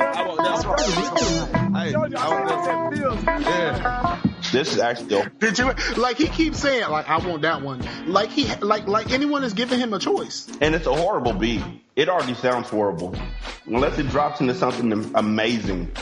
I 0.00 0.26
want 0.26 0.38
that 0.38 0.66
one. 0.66 1.74
Hey, 1.74 1.94
I 1.94 1.96
want 1.96 2.10
that 2.12 3.24
one. 3.24 3.42
Yeah. 3.42 4.22
This 4.50 4.72
is 4.72 4.78
actually 4.78 5.22
Did 5.38 5.58
you 5.58 5.72
like 5.96 6.16
he 6.16 6.28
keeps 6.28 6.58
saying 6.58 6.88
like 6.90 7.08
I 7.08 7.18
want 7.18 7.42
that 7.42 7.62
one 7.62 7.82
like 8.06 8.30
he 8.30 8.52
like 8.56 8.86
like 8.86 9.12
anyone 9.12 9.44
is 9.44 9.52
giving 9.52 9.78
him 9.78 9.92
a 9.92 9.98
choice 9.98 10.48
and 10.60 10.74
it's 10.74 10.86
a 10.86 10.94
horrible 10.94 11.32
beat. 11.32 11.62
It 11.94 12.08
already 12.08 12.34
sounds 12.34 12.68
horrible. 12.68 13.14
Unless 13.66 13.98
it 13.98 14.08
drops 14.08 14.40
into 14.40 14.54
something 14.54 15.12
amazing. 15.14 15.92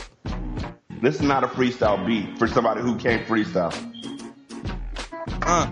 This 1.01 1.15
is 1.15 1.21
not 1.21 1.43
a 1.43 1.47
freestyle 1.47 2.05
beat 2.05 2.37
for 2.37 2.47
somebody 2.47 2.81
who 2.81 2.95
can't 2.97 3.27
freestyle. 3.27 3.73
Uh. 5.41 5.71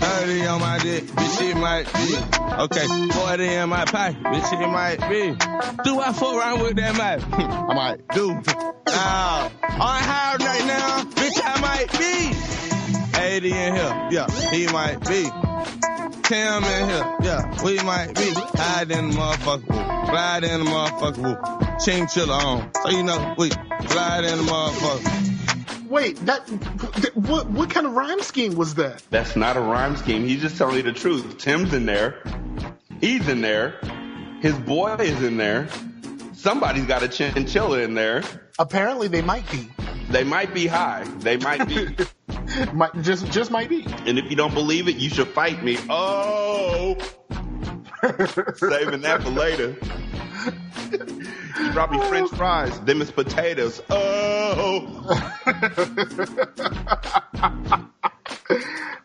Thirty 0.00 0.46
on 0.46 0.60
my 0.60 0.78
dick, 0.78 1.04
bitch, 1.04 1.50
it 1.50 1.56
might 1.56 1.92
be. 1.92 2.16
Okay, 2.64 2.86
forty 3.12 3.46
in 3.46 3.68
my 3.68 3.84
pocket, 3.84 4.22
bitch, 4.22 4.52
it 4.52 4.68
might 4.68 5.00
be. 5.08 5.34
Do 5.84 6.00
I 6.00 6.12
fuck 6.12 6.34
around 6.34 6.60
with 6.60 6.76
that 6.76 6.94
mic? 6.94 7.24
I 7.38 7.74
might 7.74 8.08
do. 8.08 8.28
Now, 8.86 9.44
on 9.44 10.02
high 10.02 10.36
right 10.40 10.66
now, 10.66 11.02
bitch, 11.04 11.40
I 11.44 11.60
might 11.60 11.92
be. 11.98 12.34
80 13.20 13.50
in 13.50 13.74
here, 13.74 14.08
yeah, 14.10 14.50
he 14.50 14.66
might 14.68 15.00
be. 15.06 15.28
Tim 16.28 16.62
in 16.62 16.88
here. 16.90 17.16
Yeah, 17.22 17.64
we 17.64 17.82
might 17.82 18.14
be 18.14 18.30
hide 18.34 18.90
in 18.90 19.10
the 19.10 19.16
motherfucker 19.16 19.66
whoop. 19.66 20.10
Glide 20.10 20.44
in 20.44 20.62
the 20.62 20.70
motherfucker 20.70 21.16
whoop. 21.16 21.80
Chinchilla 21.80 22.34
on. 22.34 22.70
So 22.82 22.90
you 22.90 23.02
know, 23.02 23.34
we 23.38 23.48
glide 23.48 24.24
in 24.24 24.36
the 24.36 24.44
motherfucker. 24.44 25.37
Wait, 25.88 26.16
that 26.26 26.40
what 27.14 27.48
what 27.50 27.70
kind 27.70 27.86
of 27.86 27.92
rhyme 27.92 28.20
scheme 28.20 28.54
was 28.54 28.74
that? 28.74 29.02
That's 29.10 29.36
not 29.36 29.56
a 29.56 29.60
rhyme 29.60 29.96
scheme. 29.96 30.26
He's 30.26 30.42
just 30.42 30.58
telling 30.58 30.76
you 30.76 30.82
the 30.82 30.92
truth. 30.92 31.38
Tim's 31.38 31.72
in 31.72 31.86
there. 31.86 32.22
He's 33.00 33.26
in 33.28 33.40
there. 33.40 33.76
His 34.40 34.56
boy 34.58 34.96
is 34.96 35.22
in 35.22 35.36
there. 35.36 35.68
Somebody's 36.34 36.84
got 36.84 37.02
a 37.02 37.08
chinchilla 37.08 37.80
in 37.80 37.94
there. 37.94 38.22
Apparently, 38.58 39.08
they 39.08 39.22
might 39.22 39.50
be. 39.50 39.68
They 40.10 40.24
might 40.24 40.52
be 40.52 40.66
high. 40.66 41.04
They 41.18 41.36
might 41.36 41.66
be. 41.66 41.96
might, 42.72 43.00
just 43.02 43.30
just 43.30 43.50
might 43.50 43.68
be. 43.68 43.84
And 44.06 44.18
if 44.18 44.30
you 44.30 44.36
don't 44.36 44.54
believe 44.54 44.88
it, 44.88 44.96
you 44.96 45.08
should 45.08 45.28
fight 45.28 45.62
me. 45.62 45.78
Oh, 45.88 46.96
saving 48.56 49.02
that 49.02 49.22
for 49.22 49.30
later. 49.30 49.76
You 51.60 51.70
probably 51.72 51.98
French 52.08 52.30
fries. 52.30 52.78
Them 52.80 53.02
is 53.02 53.10
potatoes. 53.10 53.82
Oh. 53.90 55.04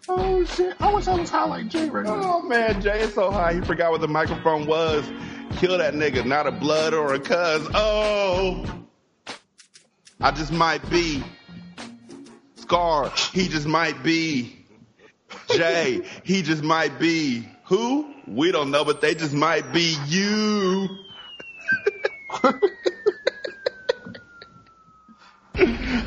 oh 0.10 0.44
shit! 0.46 0.76
I 0.80 0.94
wish 0.94 1.08
I 1.08 1.20
was 1.20 1.30
high 1.30 1.46
like 1.46 1.68
Jay 1.68 1.90
right 1.90 2.06
now. 2.06 2.22
Oh 2.24 2.42
man, 2.44 2.82
Jay 2.82 3.02
is 3.02 3.14
so 3.14 3.32
high 3.32 3.54
he 3.54 3.62
forgot 3.62 3.92
what 3.92 4.02
the 4.02 4.08
microphone 4.08 4.68
was. 4.68 5.04
Kill 5.58 5.78
that 5.78 5.94
nigga, 5.94 6.26
not 6.26 6.46
a 6.46 6.52
blood 6.52 6.94
or 6.94 7.14
a 7.14 7.20
cuz. 7.20 7.68
Oh, 7.74 8.66
I 10.22 10.32
just 10.32 10.52
might 10.52 10.88
be. 10.90 11.24
Scar, 12.56 13.12
he 13.34 13.48
just 13.48 13.68
might 13.68 14.04
be. 14.04 14.56
Jay, 15.50 16.02
he 16.24 16.44
just 16.44 16.64
might 16.64 17.00
be. 17.00 17.48
Who? 17.66 18.13
We 18.28 18.52
don't 18.52 18.72
know, 18.72 18.86
but 18.86 19.02
they 19.02 19.16
just 19.16 19.34
might 19.34 19.72
be 19.74 19.98
you. 20.08 20.88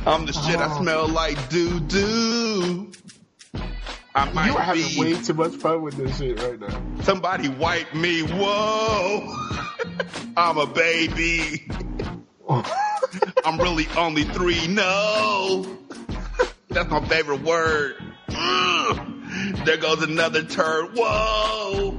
I'm 0.06 0.24
the 0.26 0.32
shit. 0.32 0.56
I 0.56 0.76
smell 0.78 1.08
like 1.08 1.48
doo 1.48 1.80
doo. 1.80 2.92
I 4.14 4.30
might 4.32 4.46
You 4.46 4.56
are 4.56 4.60
having 4.62 4.82
be. 4.88 5.00
way 5.00 5.22
too 5.22 5.34
much 5.34 5.52
fun 5.54 5.82
with 5.82 5.94
this 5.96 6.18
shit 6.18 6.40
right 6.42 6.58
now. 6.58 6.82
Somebody 7.02 7.48
wipe 7.48 7.94
me. 7.94 8.22
Whoa. 8.22 9.34
I'm 10.36 10.58
a 10.58 10.66
baby. 10.66 11.68
I'm 13.44 13.58
really 13.60 13.86
only 13.96 14.24
three. 14.24 14.66
No. 14.68 15.66
That's 16.68 16.90
my 16.90 17.04
favorite 17.06 17.42
word. 17.42 17.96
There 19.64 19.76
goes 19.76 20.02
another 20.02 20.42
turd. 20.44 20.90
Whoa. 20.94 21.96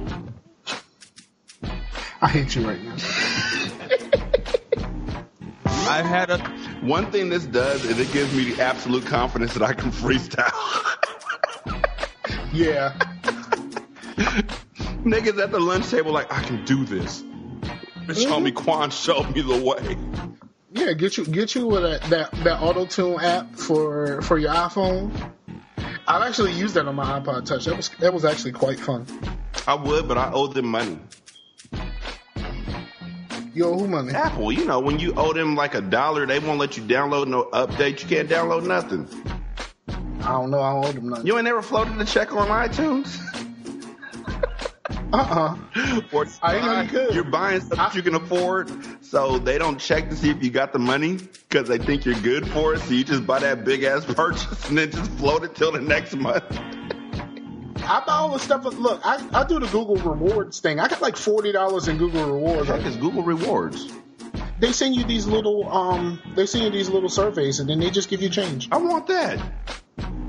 I 2.22 2.28
hate 2.28 2.56
you 2.56 2.66
right 2.66 2.82
now. 2.82 2.96
I 5.88 6.02
had 6.02 6.30
a 6.30 6.38
one 6.80 7.10
thing 7.12 7.28
this 7.28 7.46
does 7.46 7.84
is 7.84 7.98
it 7.98 8.12
gives 8.12 8.34
me 8.34 8.52
the 8.52 8.62
absolute 8.62 9.06
confidence 9.06 9.54
that 9.54 9.62
I 9.62 9.72
can 9.72 9.90
freestyle. 9.90 10.52
Yeah. 12.50 12.98
Niggas 15.04 15.38
at 15.38 15.52
the 15.52 15.60
lunch 15.60 15.90
table 15.90 16.12
like 16.12 16.32
I 16.32 16.42
can 16.42 16.64
do 16.64 16.84
this. 16.84 17.18
Show 17.18 17.24
mm-hmm. 18.14 18.44
me 18.44 18.52
Quan 18.52 18.90
showed 18.90 19.34
me 19.34 19.42
the 19.42 19.62
way. 19.62 19.98
Yeah, 20.72 20.94
get 20.94 21.18
you 21.18 21.26
get 21.26 21.54
you 21.54 21.66
with 21.66 21.82
that 21.82 22.02
that, 22.04 22.32
that 22.44 22.62
auto 22.62 22.86
tune 22.86 23.20
app 23.20 23.54
for 23.54 24.22
for 24.22 24.38
your 24.38 24.52
iPhone. 24.54 25.12
I've 26.06 26.22
actually 26.22 26.52
used 26.52 26.74
that 26.74 26.86
on 26.86 26.94
my 26.94 27.20
iPod 27.20 27.44
Touch. 27.44 27.66
That 27.66 27.76
was 27.76 27.90
that 28.00 28.14
was 28.14 28.24
actually 28.24 28.52
quite 28.52 28.80
fun. 28.80 29.06
I 29.66 29.74
would, 29.74 30.08
but 30.08 30.16
I 30.16 30.32
owe 30.32 30.46
them 30.46 30.68
money. 30.68 30.98
Yo, 33.58 33.76
who 33.76 33.88
money? 33.88 34.12
Apple, 34.12 34.52
you 34.52 34.64
know, 34.64 34.78
when 34.78 35.00
you 35.00 35.12
owe 35.16 35.32
them 35.32 35.56
like 35.56 35.74
a 35.74 35.80
dollar, 35.80 36.26
they 36.26 36.38
won't 36.38 36.60
let 36.60 36.76
you 36.76 36.82
download 36.84 37.26
no 37.26 37.44
update. 37.52 38.00
You 38.02 38.08
can't 38.08 38.28
download 38.28 38.64
nothing. 38.64 39.08
I 40.22 40.32
don't 40.32 40.50
know. 40.50 40.60
I 40.60 40.74
don't 40.74 40.84
owe 40.84 40.92
them 40.92 41.08
nothing. 41.08 41.26
You 41.26 41.36
ain't 41.36 41.44
never 41.44 41.62
floated 41.62 42.00
a 42.00 42.04
check 42.04 42.32
on 42.32 42.48
iTunes? 42.48 43.18
Uh 45.12 45.16
uh 45.16 46.00
Or 46.12 46.26
I 46.42 46.52
didn't 46.52 46.66
know 46.66 46.80
you 46.82 46.88
could. 46.88 47.14
You're 47.14 47.24
buying 47.24 47.60
stuff 47.60 47.78
that 47.78 47.94
you 47.94 48.02
can 48.02 48.14
afford, 48.14 48.70
so 49.04 49.38
they 49.38 49.58
don't 49.58 49.78
check 49.78 50.10
to 50.10 50.16
see 50.16 50.30
if 50.30 50.42
you 50.42 50.50
got 50.50 50.72
the 50.72 50.78
money 50.78 51.16
because 51.16 51.66
they 51.66 51.78
think 51.78 52.04
you're 52.04 52.20
good 52.20 52.46
for 52.48 52.74
it. 52.74 52.80
So 52.80 52.92
you 52.92 53.04
just 53.04 53.26
buy 53.26 53.38
that 53.38 53.64
big 53.64 53.82
ass 53.84 54.04
purchase 54.14 54.68
and 54.68 54.78
then 54.78 54.90
just 54.90 55.10
float 55.12 55.44
it 55.44 55.54
till 55.54 55.72
the 55.72 55.80
next 55.80 56.14
month. 56.14 56.44
I 57.88 58.02
buy 58.06 58.12
all 58.12 58.32
the 58.32 58.38
stuff. 58.38 58.64
Look, 58.64 59.00
I, 59.04 59.26
I 59.32 59.44
do 59.44 59.58
the 59.58 59.66
Google 59.66 59.96
Rewards 59.96 60.60
thing. 60.60 60.78
I 60.78 60.88
got 60.88 61.00
like 61.00 61.16
forty 61.16 61.52
dollars 61.52 61.88
in 61.88 61.96
Google 61.96 62.26
Rewards. 62.26 62.68
Heck 62.68 62.84
is 62.84 62.96
Google 62.96 63.22
Rewards? 63.22 63.90
They 64.60 64.72
send 64.72 64.94
you 64.94 65.04
these 65.04 65.26
little 65.26 65.68
um. 65.72 66.20
They 66.36 66.46
send 66.46 66.64
you 66.64 66.70
these 66.70 66.88
little 66.90 67.08
surveys, 67.08 67.60
and 67.60 67.68
then 67.68 67.80
they 67.80 67.90
just 67.90 68.10
give 68.10 68.20
you 68.20 68.28
change. 68.28 68.68
I 68.70 68.76
want 68.76 69.06
that. 69.06 69.40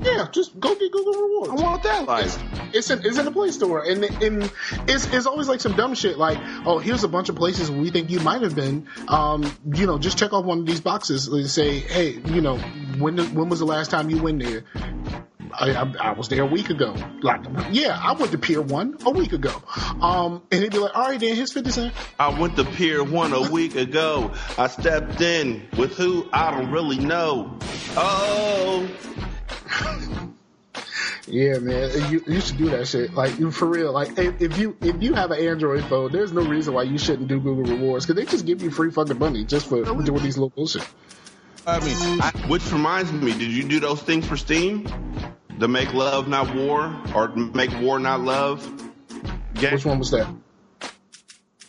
Yeah, 0.02 0.28
just 0.32 0.58
go 0.58 0.74
get 0.74 0.90
Google 0.90 1.12
Rewards. 1.12 1.50
I 1.50 1.54
want 1.62 1.82
that 1.82 2.06
life. 2.06 2.42
It's 2.72 2.88
in, 2.88 3.04
it's 3.04 3.18
in 3.18 3.26
the 3.26 3.30
Play 3.32 3.50
Store, 3.50 3.84
and 3.84 4.02
and 4.04 4.50
it's 4.88 5.12
it's 5.12 5.26
always 5.26 5.46
like 5.46 5.60
some 5.60 5.76
dumb 5.76 5.94
shit 5.94 6.16
like, 6.16 6.38
oh, 6.64 6.78
here's 6.78 7.04
a 7.04 7.08
bunch 7.08 7.28
of 7.28 7.36
places 7.36 7.70
we 7.70 7.90
think 7.90 8.08
you 8.08 8.20
might 8.20 8.40
have 8.40 8.54
been. 8.54 8.86
Um, 9.08 9.44
you 9.74 9.86
know, 9.86 9.98
just 9.98 10.16
check 10.16 10.32
off 10.32 10.46
one 10.46 10.60
of 10.60 10.66
these 10.66 10.80
boxes 10.80 11.28
and 11.28 11.48
say, 11.50 11.80
hey, 11.80 12.12
you 12.32 12.40
know, 12.40 12.56
when 12.98 13.16
the, 13.16 13.24
when 13.26 13.50
was 13.50 13.58
the 13.58 13.66
last 13.66 13.90
time 13.90 14.08
you 14.08 14.22
went 14.22 14.42
there? 14.42 14.64
I, 15.60 15.72
I, 15.72 15.94
I 16.00 16.12
was 16.12 16.28
there 16.28 16.42
a 16.42 16.46
week 16.46 16.70
ago. 16.70 16.94
Like, 17.22 17.42
yeah, 17.70 17.98
I 18.02 18.12
went 18.12 18.32
to 18.32 18.38
Pier 18.38 18.62
One 18.62 18.96
a 19.04 19.10
week 19.10 19.32
ago. 19.32 19.62
Um, 20.00 20.42
and 20.50 20.62
he'd 20.62 20.72
be 20.72 20.78
like, 20.78 20.96
all 20.96 21.08
right, 21.08 21.20
then 21.20 21.36
here's 21.36 21.52
fifty 21.52 21.70
cent. 21.70 21.94
I 22.18 22.28
went 22.38 22.56
to 22.56 22.64
Pier 22.64 23.04
1 23.04 23.32
a 23.32 23.50
week 23.50 23.76
ago. 23.76 24.32
I 24.58 24.68
stepped 24.68 25.20
in 25.20 25.68
with 25.76 25.96
who? 25.96 26.28
I 26.32 26.50
don't 26.50 26.70
really 26.70 26.98
know. 26.98 27.58
Oh. 27.96 28.88
Yeah, 31.26 31.58
man, 31.58 32.10
you, 32.10 32.24
you 32.26 32.40
should 32.40 32.56
do 32.56 32.70
that 32.70 32.88
shit. 32.88 33.14
Like 33.14 33.30
for 33.52 33.66
real. 33.66 33.92
Like 33.92 34.18
if, 34.18 34.40
if 34.40 34.58
you 34.58 34.76
if 34.80 35.00
you 35.00 35.14
have 35.14 35.30
an 35.30 35.38
Android 35.38 35.84
phone, 35.84 36.10
there's 36.10 36.32
no 36.32 36.42
reason 36.42 36.74
why 36.74 36.82
you 36.82 36.98
shouldn't 36.98 37.28
do 37.28 37.38
Google 37.38 37.76
Rewards 37.76 38.04
because 38.04 38.20
they 38.20 38.28
just 38.28 38.46
give 38.46 38.62
you 38.62 38.70
free 38.72 38.90
fucking 38.90 39.16
money 39.16 39.44
just 39.44 39.68
for 39.68 39.84
doing 39.84 40.22
these 40.24 40.36
little 40.36 40.50
bullshit. 40.50 40.84
I 41.68 41.78
mean, 41.84 42.20
I, 42.20 42.30
which 42.48 42.72
reminds 42.72 43.12
me, 43.12 43.30
did 43.32 43.42
you 43.42 43.68
do 43.68 43.78
those 43.78 44.02
things 44.02 44.26
for 44.26 44.36
Steam? 44.36 44.88
The 45.60 45.68
make 45.68 45.92
love 45.92 46.26
not 46.26 46.54
war 46.54 46.96
or 47.14 47.28
make 47.28 47.70
war 47.82 48.00
not 48.00 48.22
love? 48.22 48.66
Game? 49.52 49.74
Which 49.74 49.84
one 49.84 49.98
was 49.98 50.10
that? 50.10 50.26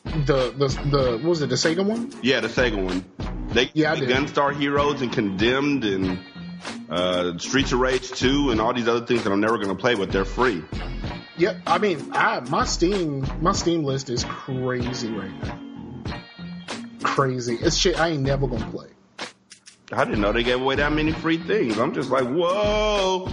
The 0.06 0.54
the 0.58 0.68
the 0.90 1.12
what 1.18 1.24
was 1.24 1.42
it? 1.42 1.50
The 1.50 1.56
Sega 1.56 1.86
one? 1.86 2.10
Yeah, 2.22 2.40
the 2.40 2.48
Sega 2.48 2.82
one. 2.82 3.04
They 3.50 3.70
Yeah, 3.74 3.96
the. 3.96 4.06
Gunstar 4.06 4.58
Heroes 4.58 5.02
and 5.02 5.12
Condemned 5.12 5.84
and 5.84 6.20
uh, 6.90 7.38
Streets 7.38 7.74
of 7.74 7.82
Rage 7.82 8.10
2 8.12 8.52
and 8.52 8.62
all 8.62 8.74
these 8.74 8.88
other 8.88 9.06
things 9.06 9.26
that 9.26 9.34
I'm 9.34 9.42
never 9.42 9.58
going 9.58 9.76
to 9.76 9.76
play, 9.76 9.96
but 9.96 10.10
they're 10.10 10.24
free. 10.24 10.64
Yep. 11.36 11.58
I 11.68 11.78
mean, 11.78 12.12
I 12.14 12.40
my 12.40 12.64
Steam 12.64 13.28
my 13.42 13.52
Steam 13.52 13.84
list 13.84 14.10
is 14.10 14.24
crazy 14.24 15.12
right 15.12 15.44
now. 15.44 15.60
Crazy. 17.04 17.56
It's 17.56 17.76
shit 17.76 18.00
I 18.00 18.08
ain't 18.12 18.24
never 18.24 18.48
gonna 18.48 18.72
play. 18.72 18.88
I 19.92 20.06
didn't 20.06 20.22
know 20.22 20.32
they 20.32 20.44
gave 20.44 20.62
away 20.62 20.76
that 20.76 20.94
many 20.94 21.12
free 21.12 21.40
things. 21.40 21.78
I'm 21.78 21.94
just 21.94 22.10
like, 22.10 22.24
whoa. 22.24 23.28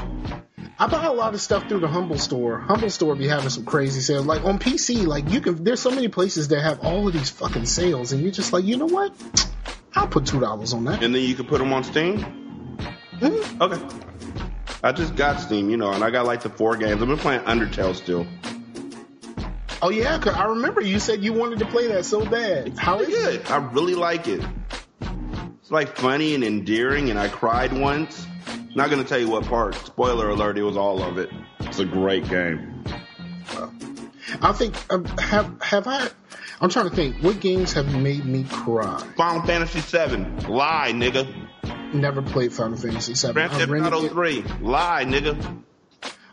I 0.81 0.87
buy 0.87 1.07
a 1.07 1.13
lot 1.13 1.35
of 1.35 1.41
stuff 1.41 1.69
through 1.69 1.81
the 1.81 1.89
Humble 1.89 2.19
Store. 2.19 2.59
Humble 2.61 2.91
Store 2.91 3.17
be 3.17 3.27
having 3.27 3.51
some 3.51 3.65
crazy 3.65 4.01
sales. 4.01 4.27
Like 4.27 4.45
on 4.45 4.59
PC, 4.61 5.07
like 5.07 5.29
you 5.31 5.41
can. 5.41 5.65
There's 5.65 5.81
so 5.81 5.91
many 5.91 6.07
places 6.09 6.49
that 6.49 6.61
have 6.61 6.81
all 6.85 7.09
of 7.09 7.13
these 7.13 7.31
fucking 7.31 7.67
sales, 7.67 8.13
and 8.13 8.23
you're 8.23 8.31
just 8.31 8.53
like, 8.53 8.65
you 8.65 8.77
know 8.77 8.87
what? 8.87 9.13
I'll 9.95 10.07
put 10.07 10.27
two 10.27 10.39
dollars 10.39 10.73
on 10.73 10.85
that. 10.85 11.03
And 11.03 11.13
then 11.13 11.23
you 11.23 11.35
can 11.35 11.47
put 11.47 11.59
them 11.59 11.73
on 11.73 11.83
Steam? 11.83 12.19
Mm-hmm. 13.21 13.63
Okay. 13.63 13.97
I 14.85 14.93
just 14.93 15.17
got 15.17 15.41
Steam, 15.41 15.69
you 15.71 15.77
know, 15.77 15.91
and 15.91 16.05
I 16.05 16.11
got 16.11 16.27
like 16.27 16.43
the 16.43 16.51
four 16.51 16.77
games. 16.77 17.03
I've 17.03 17.09
been 17.09 17.19
playing 17.19 17.41
Undertale 17.41 17.97
still. 17.97 18.25
Oh 19.83 19.91
yeah, 19.91 20.17
'cause 20.19 20.35
I 20.35 20.45
remember 20.47 20.81
you 20.81 21.01
said 21.01 21.25
you 21.25 21.33
wanted 21.33 21.59
to 21.61 21.67
play 21.67 21.89
that 21.89 22.05
so 22.05 22.25
bad. 22.25 22.79
How 22.79 23.01
is 23.01 23.09
good. 23.09 23.45
I 23.49 23.57
really 23.57 23.97
like 23.97 24.29
it. 24.29 24.45
It's 25.61 25.71
like 25.73 25.97
funny 25.97 26.37
and 26.37 26.45
endearing, 26.45 27.11
and 27.11 27.19
I 27.19 27.27
cried 27.29 27.73
once. 27.73 28.25
Not 28.75 28.91
gonna 28.91 29.05
tell 29.05 29.19
you 29.19 29.29
what 29.29 29.45
part. 29.45 29.75
Spoiler 29.75 30.29
alert, 30.31 30.59
it 30.59 30.63
was 30.63 30.77
all 30.77 31.03
of 31.03 31.19
it. 31.19 31.31
It's 31.61 31.79
a 31.79 31.85
great 31.85 32.29
game. 32.29 32.85
I 34.43 34.53
think 34.53 34.75
um, 34.91 35.05
have 35.05 35.61
have 35.63 35.87
I? 35.87 36.09
I'm 36.61 36.71
trying 36.71 36.91
to 36.91 36.95
think. 36.95 37.17
What 37.23 37.41
games 37.41 37.73
have 37.75 37.95
made 37.95 38.25
me 38.25 38.45
cry? 38.45 39.03
Final 39.17 39.43
Fantasy 39.43 39.81
VII. 39.81 40.49
Lie, 40.49 40.93
nigga. 40.93 41.95
Never 41.95 42.21
played 42.21 42.53
Final 42.53 42.77
Fantasy 42.77 43.15
VII. 43.15 43.33
Grand 43.33 43.53
Theft 43.53 43.71
Auto 43.73 44.09
3. 44.09 44.43
Lie, 44.61 45.05
nigga. 45.05 45.63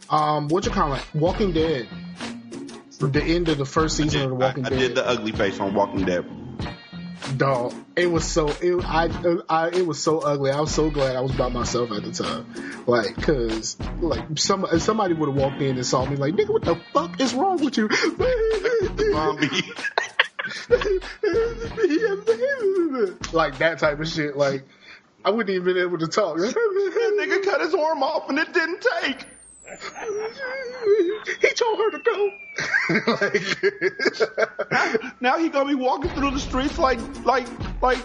Um, 0.09 0.47
what 0.49 0.65
you 0.65 0.71
call 0.71 0.93
it? 0.93 1.03
Walking 1.13 1.51
Dead. 1.51 1.87
The 2.99 3.23
end 3.23 3.49
of 3.49 3.57
the 3.57 3.65
first 3.65 3.97
season 3.97 4.21
of 4.23 4.29
The 4.29 4.35
Walking 4.35 4.65
I 4.65 4.69
Dead. 4.69 4.77
I 4.77 4.81
did 4.81 4.95
the 4.95 5.07
ugly 5.07 5.31
face 5.31 5.59
on 5.59 5.73
Walking 5.73 6.05
Dead. 6.05 6.25
Dog, 7.25 7.73
it 7.95 8.05
was 8.05 8.23
so 8.23 8.47
it 8.61 8.85
I, 8.85 9.09
I 9.49 9.69
it 9.69 9.85
was 9.85 10.01
so 10.01 10.19
ugly. 10.19 10.51
I 10.51 10.61
was 10.61 10.73
so 10.73 10.91
glad 10.91 11.15
I 11.15 11.21
was 11.21 11.31
by 11.31 11.49
myself 11.49 11.91
at 11.91 12.03
the 12.03 12.11
time, 12.11 12.45
like 12.85 13.19
cause 13.19 13.77
like 13.99 14.37
some 14.37 14.67
somebody 14.77 15.15
would 15.15 15.29
have 15.29 15.37
walked 15.37 15.61
in 15.61 15.75
and 15.75 15.85
saw 15.85 16.05
me 16.05 16.17
like 16.17 16.35
nigga, 16.35 16.53
what 16.53 16.63
the 16.63 16.75
fuck 16.93 17.19
is 17.19 17.33
wrong 17.33 17.63
with 17.63 17.77
you? 17.77 17.87
like 23.33 23.57
that 23.57 23.79
type 23.79 23.99
of 23.99 24.07
shit. 24.07 24.37
Like 24.37 24.67
I 25.23 25.31
wouldn't 25.31 25.53
even 25.53 25.73
been 25.73 25.81
able 25.81 25.97
to 25.97 26.07
talk. 26.07 26.37
That 26.95 27.17
nigga 27.19 27.43
cut 27.43 27.61
his 27.61 27.73
arm 27.73 28.03
off 28.03 28.29
and 28.29 28.39
it 28.39 28.53
didn't 28.53 28.85
take. 29.01 29.25
He 31.41 31.53
told 31.53 31.79
her 31.79 31.91
to 31.91 31.99
go. 31.99 32.31
now, 34.71 34.93
now 35.21 35.37
he 35.37 35.49
gonna 35.49 35.67
be 35.67 35.75
walking 35.75 36.11
through 36.11 36.31
the 36.31 36.39
streets 36.39 36.77
like 36.77 36.99
like 37.25 37.47
like 37.81 37.97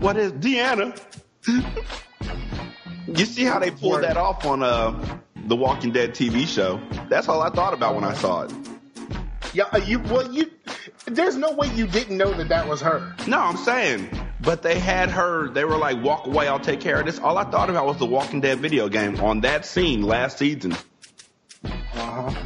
what 0.00 0.16
is 0.16 0.32
Deanna? 0.32 0.98
you 3.06 3.26
see 3.26 3.44
how 3.44 3.58
they 3.58 3.70
pulled 3.70 4.02
that 4.02 4.16
off 4.16 4.44
on 4.46 4.62
uh 4.62 5.18
the 5.46 5.56
Walking 5.56 5.92
Dead 5.92 6.14
TV 6.14 6.46
show? 6.46 6.80
That's 7.08 7.28
all 7.28 7.42
I 7.42 7.50
thought 7.50 7.74
about 7.74 7.94
when 7.94 8.04
I 8.04 8.14
saw 8.14 8.42
it. 8.42 8.52
Yeah, 9.52 9.64
uh, 9.72 9.78
you 9.78 9.98
well 9.98 10.32
you. 10.32 10.50
There's 11.04 11.36
no 11.36 11.52
way 11.52 11.68
you 11.74 11.86
didn't 11.86 12.16
know 12.16 12.32
that 12.32 12.48
that 12.48 12.68
was 12.68 12.80
her. 12.80 13.14
No, 13.26 13.38
I'm 13.38 13.58
saying, 13.58 14.08
but 14.40 14.62
they 14.62 14.78
had 14.78 15.10
her. 15.10 15.50
They 15.50 15.64
were 15.64 15.76
like, 15.76 16.02
"Walk 16.02 16.26
away, 16.26 16.48
I'll 16.48 16.58
take 16.58 16.80
care 16.80 17.00
of 17.00 17.06
this." 17.06 17.18
All 17.18 17.36
I 17.36 17.44
thought 17.44 17.68
about 17.68 17.84
was 17.84 17.98
the 17.98 18.06
Walking 18.06 18.40
Dead 18.40 18.60
video 18.60 18.88
game 18.88 19.20
on 19.20 19.42
that 19.42 19.66
scene 19.66 20.02
last 20.02 20.38
season. 20.38 20.74
Uh 22.02 22.30
huh. 22.30 22.42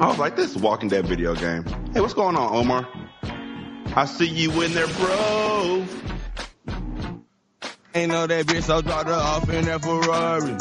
I 0.00 0.08
was 0.08 0.18
like, 0.18 0.34
"This 0.34 0.50
is 0.50 0.56
Walking 0.56 0.88
Dead 0.88 1.06
video 1.06 1.34
game." 1.36 1.64
Hey, 1.94 2.00
what's 2.00 2.14
going 2.14 2.36
on, 2.36 2.52
Omar? 2.52 2.88
I 3.94 4.04
see 4.04 4.26
you 4.26 4.50
in 4.62 4.72
there, 4.72 4.88
bro. 4.88 5.86
Ain't 7.94 8.10
know 8.10 8.26
that 8.26 8.46
bitch, 8.46 8.64
so 8.64 8.82
dropped 8.82 9.08
her 9.08 9.14
off 9.14 9.48
in 9.48 9.64
that 9.66 9.82
Ferrari. 9.82 10.56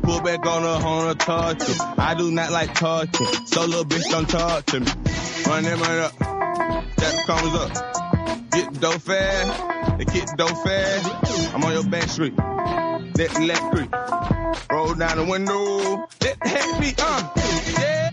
Pull 0.02 0.20
back 0.20 0.44
on 0.44 0.62
her, 0.62 0.86
on 0.86 1.06
her 1.06 1.14
touching. 1.14 1.74
I 1.96 2.14
do 2.14 2.30
not 2.30 2.50
like 2.50 2.74
touching, 2.74 3.26
so 3.46 3.64
little 3.64 3.84
bitch 3.84 4.10
don't 4.10 4.28
talk 4.28 4.66
to 4.66 4.80
me. 4.80 4.86
Run 5.46 5.64
that 5.64 5.78
money 5.78 6.00
up, 6.00 6.18
the 6.96 7.22
commas 7.26 7.54
up. 7.54 8.50
Get 8.50 8.78
dough 8.78 8.98
fast, 8.98 9.98
they 9.98 10.04
get 10.04 10.28
dough 10.36 10.48
fast. 10.48 11.54
I'm 11.54 11.64
on 11.64 11.72
your 11.72 11.84
back 11.84 12.10
street, 12.10 12.36
the 12.36 13.46
left 13.46 13.70
creep. 13.72 13.90
Roll 14.70 14.94
down 14.94 15.16
the 15.16 15.24
window, 15.24 16.08
let 16.20 16.40
the 16.40 16.48
head 16.48 16.80
beat, 16.80 16.96
uh, 16.98 17.30
yeah. 17.78 18.10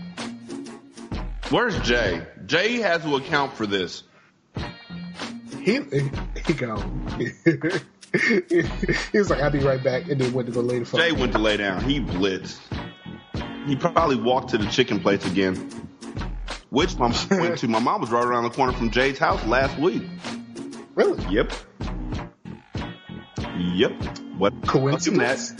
Where's 1.50 1.78
Jay? 1.80 2.22
Jay 2.46 2.76
has 2.76 3.02
to 3.02 3.16
account 3.16 3.54
for 3.54 3.66
this. 3.66 4.04
He 5.60 5.80
he 6.46 6.52
gone. 6.54 7.06
he 8.12 9.18
was 9.18 9.30
like, 9.30 9.40
"I'll 9.40 9.50
be 9.50 9.58
right 9.58 9.82
back," 9.82 10.08
and 10.08 10.20
then 10.20 10.32
went 10.32 10.46
to 10.46 10.52
go 10.52 10.60
lay 10.60 10.84
fuck. 10.84 11.00
Jay 11.00 11.12
went 11.12 11.32
to 11.32 11.38
lay 11.38 11.56
down. 11.56 11.82
He 11.82 12.00
blitzed. 12.00 12.58
He 13.66 13.76
probably 13.76 14.16
walked 14.16 14.50
to 14.50 14.58
the 14.58 14.66
chicken 14.66 15.00
place 15.00 15.24
again, 15.26 15.56
which 16.70 16.96
my 16.96 17.08
mom 17.08 17.40
went 17.40 17.58
to. 17.58 17.68
My 17.68 17.80
mom 17.80 18.00
was 18.00 18.10
right 18.10 18.24
around 18.24 18.44
the 18.44 18.50
corner 18.50 18.72
from 18.72 18.90
Jay's 18.90 19.18
house 19.18 19.44
last 19.46 19.78
week. 19.78 20.02
Really? 20.94 21.22
Yep. 21.32 21.52
Yep. 23.56 23.92
What 24.38 24.66
coincidence? 24.66 25.52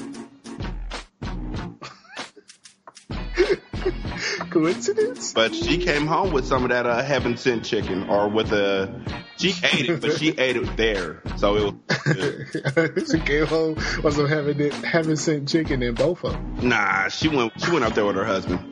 Coincidence? 4.51 5.33
But 5.33 5.55
she 5.55 5.79
came 5.79 6.07
home 6.07 6.33
with 6.33 6.47
some 6.47 6.65
of 6.65 6.71
that 6.71 6.87
uh, 6.87 7.03
heaven 7.03 7.37
sent 7.37 7.65
chicken, 7.65 8.09
or 8.09 8.29
with 8.29 8.53
a. 8.53 9.01
She 9.37 9.55
ate 9.63 9.89
it, 9.89 10.01
but 10.01 10.19
she 10.19 10.31
ate 10.39 10.57
it 10.57 10.77
there, 10.77 11.23
so 11.37 11.57
it 11.57 11.75
was. 11.75 13.11
she 13.11 13.21
came 13.21 13.47
home 13.47 13.75
with 14.03 14.15
some 14.15 14.27
heaven 14.27 14.71
heaven 14.71 15.17
sent 15.17 15.49
chicken 15.49 15.83
in 15.83 15.95
both 15.95 16.25
of 16.25 16.33
them. 16.33 16.69
Nah, 16.69 17.09
she 17.09 17.29
went. 17.29 17.53
She 17.61 17.71
went 17.71 17.85
up 17.85 17.95
there 17.95 18.05
with 18.07 18.17
her 18.17 18.25
husband. 18.25 18.65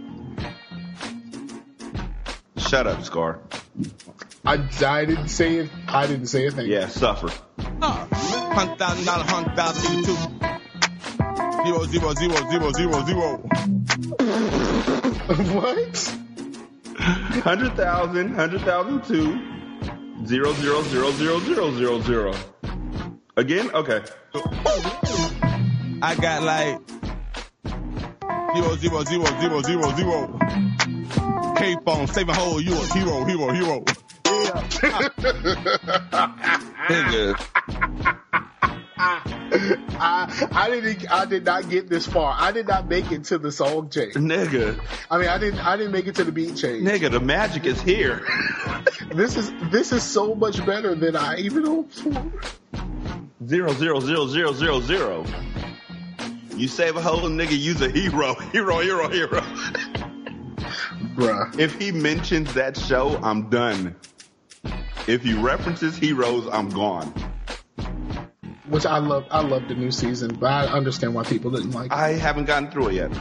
Shut 2.57 2.86
up, 2.86 3.05
Scar. 3.05 3.40
I, 4.44 4.69
I 4.85 5.05
didn't 5.05 5.28
say 5.28 5.57
it. 5.57 5.70
I 5.89 6.07
didn't 6.07 6.27
say 6.27 6.47
a 6.47 6.51
thing. 6.51 6.69
Yeah, 6.69 6.89
suffer. 6.89 7.31
Uh, 7.81 8.07
hundred 8.12 8.78
thousand 8.78 9.05
dollar, 9.05 9.24
hundred 9.24 9.57
thousand 9.57 10.05
two. 10.05 10.61
Zero 11.66 11.84
zero 11.86 12.14
zero 12.14 12.36
zero 12.51 12.72
zero 12.72 13.05
zero. 13.06 13.38
what? 15.52 16.14
Hundred 17.43 17.76
thousand, 17.76 18.34
hundred 18.36 18.60
thousand 18.60 19.02
two, 19.02 19.36
zero 20.24 20.52
zero 20.52 20.82
zero 20.82 21.10
zero 21.10 21.40
zero 21.40 21.70
zero 21.76 22.01
zero. 22.02 22.34
Again? 23.36 23.68
Okay. 23.74 24.01
I 26.02 26.14
got 26.14 26.44
like 26.44 26.78
zero 28.55 28.76
zero 28.76 29.02
zero 29.02 29.24
zero 29.40 29.62
zero 29.62 29.97
zero. 29.97 30.38
K 31.56 31.76
phone, 31.84 32.06
saving 32.06 32.34
whole, 32.34 32.60
you 32.60 32.74
a 32.74 32.86
hero, 32.94 33.24
hero, 33.24 33.52
hero. 33.52 33.84
Yeah. 34.24 34.62
Nigga. 36.88 37.34
I 38.98 40.48
I 40.52 40.70
didn't 40.70 41.10
I 41.10 41.24
did 41.27 41.44
not 41.44 41.68
get 41.68 41.89
this 41.89 42.06
far. 42.06 42.35
I 42.39 42.52
did 42.52 42.66
not 42.66 42.89
make 42.89 43.12
it 43.12 43.24
to 43.24 43.39
the 43.39 43.52
song 43.52 43.90
change. 43.90 44.14
Nigga. 44.14 44.81
I 45.10 45.18
mean 45.18 45.28
I 45.28 45.39
didn't 45.39 45.60
I 45.60 45.77
didn't 45.77 45.93
make 45.93 46.06
it 46.06 46.14
to 46.16 46.24
the 46.24 46.32
beat 46.32 46.56
change. 46.56 46.86
Nigga, 46.86 47.10
the 47.10 47.20
magic 47.20 47.66
is 47.66 47.81
here. 47.81 48.27
this 49.12 49.36
is 49.36 49.52
this 49.70 49.93
is 49.93 50.02
so 50.02 50.35
much 50.35 50.64
better 50.64 50.94
than 50.94 51.16
I 51.16 51.36
even 51.36 51.66
hoped 51.66 51.94
for. 51.94 52.32
Zero 53.47 53.73
zero 53.74 54.01
zero 54.01 54.27
zero 54.27 54.52
zero 54.52 54.81
zero. 54.81 55.27
You 56.56 56.68
save 56.68 56.97
a 56.97 57.02
whole 57.02 57.28
nigga, 57.28 57.59
use 57.59 57.82
a 57.82 57.90
hero. 57.90 58.35
Hero, 58.52 58.78
hero, 58.78 59.10
hero. 59.10 59.43
Bruh. 61.14 61.59
If 61.59 61.78
he 61.78 61.93
mentions 61.93 62.55
that 62.55 62.78
show, 62.78 63.20
I'm 63.23 63.51
done. 63.51 63.94
If 65.06 65.23
he 65.23 65.35
references 65.35 65.97
heroes, 65.97 66.48
I'm 66.51 66.70
gone. 66.70 67.12
Which 68.68 68.84
I 68.84 68.98
love 68.98 69.26
I 69.30 69.43
love 69.43 69.68
the 69.68 69.74
new 69.74 69.90
season, 69.90 70.34
but 70.34 70.51
I 70.51 70.66
understand 70.66 71.14
why 71.14 71.24
people 71.24 71.51
didn't 71.52 71.70
like 71.70 71.86
it. 71.86 71.93
I 71.93 72.12
haven't 72.12 72.47
gotten 72.47 72.70
through 72.70 72.88
it 72.88 72.94
yet. 72.94 73.12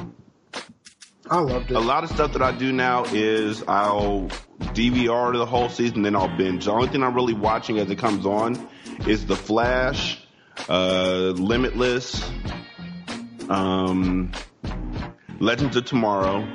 I 1.30 1.39
loved 1.39 1.72
it. 1.72 1.76
A 1.76 1.80
lot 1.80 2.03
of 2.03 2.11
stuff 2.11 2.34
that 2.34 2.41
I 2.41 2.51
do 2.51 2.72
now 2.72 3.03
is 3.05 3.63
I'll 3.67 4.30
DVR 4.59 5.34
the 5.34 5.45
whole 5.45 5.69
season, 5.69 6.03
then 6.03 6.15
I'll 6.15 6.35
binge. 6.35 6.65
The 6.65 6.72
only 6.72 6.88
thing 6.88 7.03
I'm 7.03 7.15
really 7.15 7.34
watching 7.34 7.80
as 7.80 7.89
it 7.89 7.97
comes 7.97 8.26
on 8.26 8.67
is 9.07 9.26
The 9.26 9.35
Flash, 9.35 10.23
uh, 10.69 11.34
Limitless, 11.35 12.30
um, 13.49 14.31
Legends 15.39 15.76
of 15.76 15.85
Tomorrow, 15.85 16.47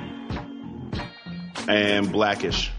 and 1.67 2.11
Blackish. 2.11 2.71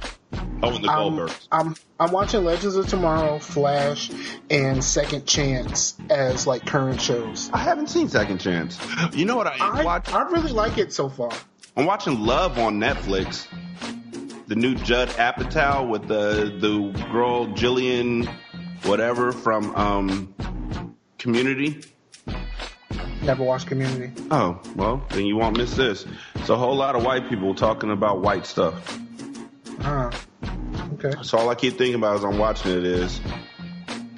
Oh, 0.64 0.74
and 0.74 0.84
the 0.84 0.90
I'm, 0.90 1.28
I'm 1.51 1.74
I'm 1.98 2.12
watching 2.12 2.44
Legends 2.44 2.76
of 2.76 2.86
Tomorrow, 2.86 3.40
Flash, 3.40 4.10
and 4.48 4.82
Second 4.82 5.26
Chance 5.26 5.97
as 6.09 6.47
like 6.47 6.64
current 6.66 7.01
shows. 7.01 7.51
I 7.52 7.59
haven't 7.59 7.89
seen 7.89 8.09
Second 8.09 8.39
Chance. 8.39 8.78
You 9.12 9.24
know 9.24 9.36
what 9.36 9.48
I, 9.48 9.56
I 9.59 9.84
watch? 9.84 10.12
I 10.12 10.22
really 10.30 10.52
like 10.52 10.78
it 10.78 10.93
so 10.93 11.09
far. 11.09 11.30
I'm 11.76 11.86
watching 11.86 12.20
Love 12.20 12.59
on 12.59 12.78
Netflix. 12.78 13.48
The 14.47 14.55
new 14.55 14.74
Judd 14.76 15.09
Apatow 15.10 15.89
with 15.89 16.06
the 16.06 16.56
the 16.60 17.09
girl 17.10 17.47
Gillian, 17.55 18.28
whatever 18.84 19.32
from 19.32 19.74
um, 19.74 20.94
Community. 21.18 21.80
Never 23.22 23.43
watched 23.43 23.66
Community. 23.66 24.12
Oh 24.30 24.60
well, 24.76 25.05
then 25.10 25.26
you 25.26 25.36
won't 25.36 25.56
miss 25.56 25.74
this. 25.74 26.06
It's 26.36 26.51
a 26.51 26.56
whole 26.56 26.76
lot 26.76 26.94
of 26.94 27.05
white 27.05 27.28
people 27.28 27.55
talking 27.55 27.90
about 27.90 28.20
white 28.20 28.47
stuff. 28.47 28.98
Ah, 29.80 30.10
okay. 31.05 31.23
So 31.23 31.39
all 31.39 31.49
I 31.49 31.55
keep 31.55 31.77
thinking 31.79 31.95
about 31.95 32.16
as 32.16 32.24
I'm 32.24 32.39
watching 32.39 32.73
it 32.73 32.85
is, 32.85 33.20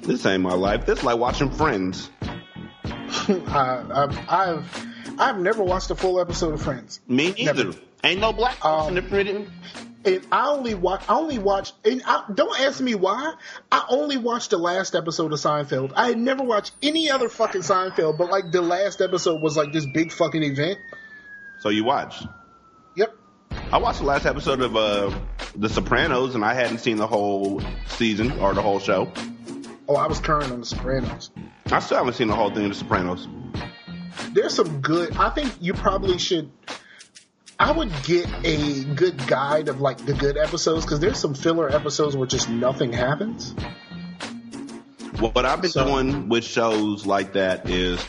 this 0.01 0.25
ain't 0.25 0.43
my 0.43 0.53
life. 0.53 0.85
This 0.85 0.99
is 0.99 1.05
like 1.05 1.17
watching 1.17 1.49
Friends. 1.51 2.09
I, 3.27 3.83
I've, 3.91 4.29
I've 4.29 4.85
I've 5.17 5.39
never 5.39 5.63
watched 5.63 5.89
a 5.91 5.95
full 5.95 6.19
episode 6.19 6.53
of 6.53 6.61
Friends. 6.61 6.99
Me 7.07 7.33
neither. 7.37 7.71
Ain't 8.03 8.19
no 8.21 8.33
black 8.33 8.59
person 8.59 8.97
Um, 8.97 9.13
in. 9.27 9.51
And 10.05 10.27
I 10.31 10.49
only 10.49 10.75
watch. 10.75 11.03
I 11.09 11.15
only 11.15 11.39
watch. 11.39 11.73
And 11.83 12.03
I, 12.05 12.25
don't 12.31 12.59
ask 12.59 12.79
me 12.79 12.93
why. 12.93 13.33
I 13.71 13.85
only 13.89 14.17
watched 14.17 14.51
the 14.51 14.59
last 14.59 14.93
episode 14.93 15.33
of 15.33 15.39
Seinfeld. 15.39 15.93
I 15.95 16.09
had 16.09 16.19
never 16.19 16.43
watched 16.43 16.73
any 16.83 17.09
other 17.09 17.27
fucking 17.29 17.61
Seinfeld, 17.61 18.17
but 18.19 18.29
like 18.29 18.51
the 18.51 18.61
last 18.61 19.01
episode 19.01 19.41
was 19.41 19.57
like 19.57 19.73
this 19.73 19.87
big 19.91 20.11
fucking 20.11 20.43
event. 20.43 20.77
So 21.61 21.69
you 21.69 21.83
watched. 21.83 22.27
I 23.71 23.77
watched 23.79 23.99
the 23.99 24.05
last 24.05 24.25
episode 24.25 24.61
of 24.61 24.75
uh, 24.75 25.11
The 25.55 25.69
Sopranos, 25.69 26.35
and 26.35 26.45
I 26.45 26.53
hadn't 26.53 26.77
seen 26.77 26.97
the 26.97 27.07
whole 27.07 27.61
season 27.87 28.31
or 28.39 28.53
the 28.53 28.61
whole 28.61 28.79
show. 28.79 29.11
Oh, 29.87 29.95
I 29.95 30.07
was 30.07 30.19
current 30.19 30.51
on 30.51 30.59
The 30.59 30.65
Sopranos. 30.65 31.31
I 31.71 31.79
still 31.79 31.97
haven't 31.97 32.13
seen 32.13 32.27
the 32.27 32.35
whole 32.35 32.51
thing 32.51 32.65
of 32.65 32.69
The 32.69 32.75
Sopranos. 32.75 33.27
There's 34.33 34.53
some 34.53 34.81
good. 34.81 35.17
I 35.17 35.29
think 35.31 35.51
you 35.59 35.73
probably 35.73 36.19
should. 36.19 36.51
I 37.59 37.71
would 37.71 37.91
get 38.03 38.27
a 38.43 38.83
good 38.83 39.25
guide 39.27 39.67
of 39.67 39.81
like 39.81 39.97
the 39.97 40.13
good 40.13 40.37
episodes 40.37 40.85
because 40.85 40.99
there's 40.99 41.17
some 41.17 41.33
filler 41.33 41.69
episodes 41.69 42.15
where 42.15 42.27
just 42.27 42.49
nothing 42.49 42.93
happens. 42.93 43.55
What 45.19 45.45
I've 45.45 45.61
been 45.61 45.71
doing 45.71 46.29
with 46.29 46.43
shows 46.43 47.05
like 47.05 47.33
that 47.33 47.69
is 47.69 48.05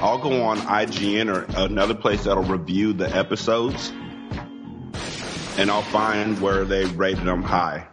I'll 0.00 0.18
go 0.18 0.42
on 0.42 0.58
IGN 0.58 1.32
or 1.32 1.46
another 1.64 1.94
place 1.94 2.24
that'll 2.24 2.42
review 2.42 2.94
the 2.94 3.14
episodes 3.14 3.92
and 5.58 5.72
I'll 5.72 5.82
find 5.82 6.40
where 6.40 6.64
they 6.64 6.84
rated 6.84 7.24
them 7.24 7.42
high. 7.42 7.86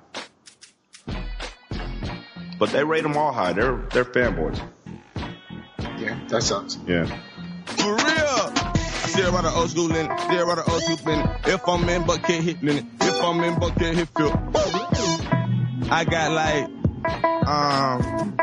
But 2.58 2.70
they 2.70 2.84
rate 2.84 3.02
them 3.02 3.18
all 3.18 3.34
high. 3.34 3.52
They're 3.54 3.76
they're 3.92 4.06
fanboys. 4.06 4.62
Yeah, 5.98 6.18
that 6.30 6.44
sucks. 6.44 6.78
Yeah. 6.88 7.06
For 7.66 7.96
real. 7.96 8.54
I 8.56 9.08
still 9.08 9.30
about 9.30 9.44
the 9.44 9.52
old 9.52 9.70
school 9.72 9.94
in 9.94 10.10
it. 10.10 10.20
Still 10.22 10.52
about 10.52 10.66
the 10.66 10.72
old 10.72 10.84
school 10.84 11.14
in 11.14 11.20
it. 11.20 11.30
If 11.48 11.68
I'm 11.68 11.90
in 11.90 12.06
bucket 12.06 12.44
hit 12.44 12.62
in 12.62 12.70
it. 12.70 12.86
If 13.02 13.22
I'm 13.22 13.44
in 13.44 13.60
but 13.60 13.76
can't 13.76 13.98
hit 13.98 14.10
field. 14.16 14.38
I 15.92 16.06
got 16.06 16.32
like, 16.32 16.66
um, 17.48 18.38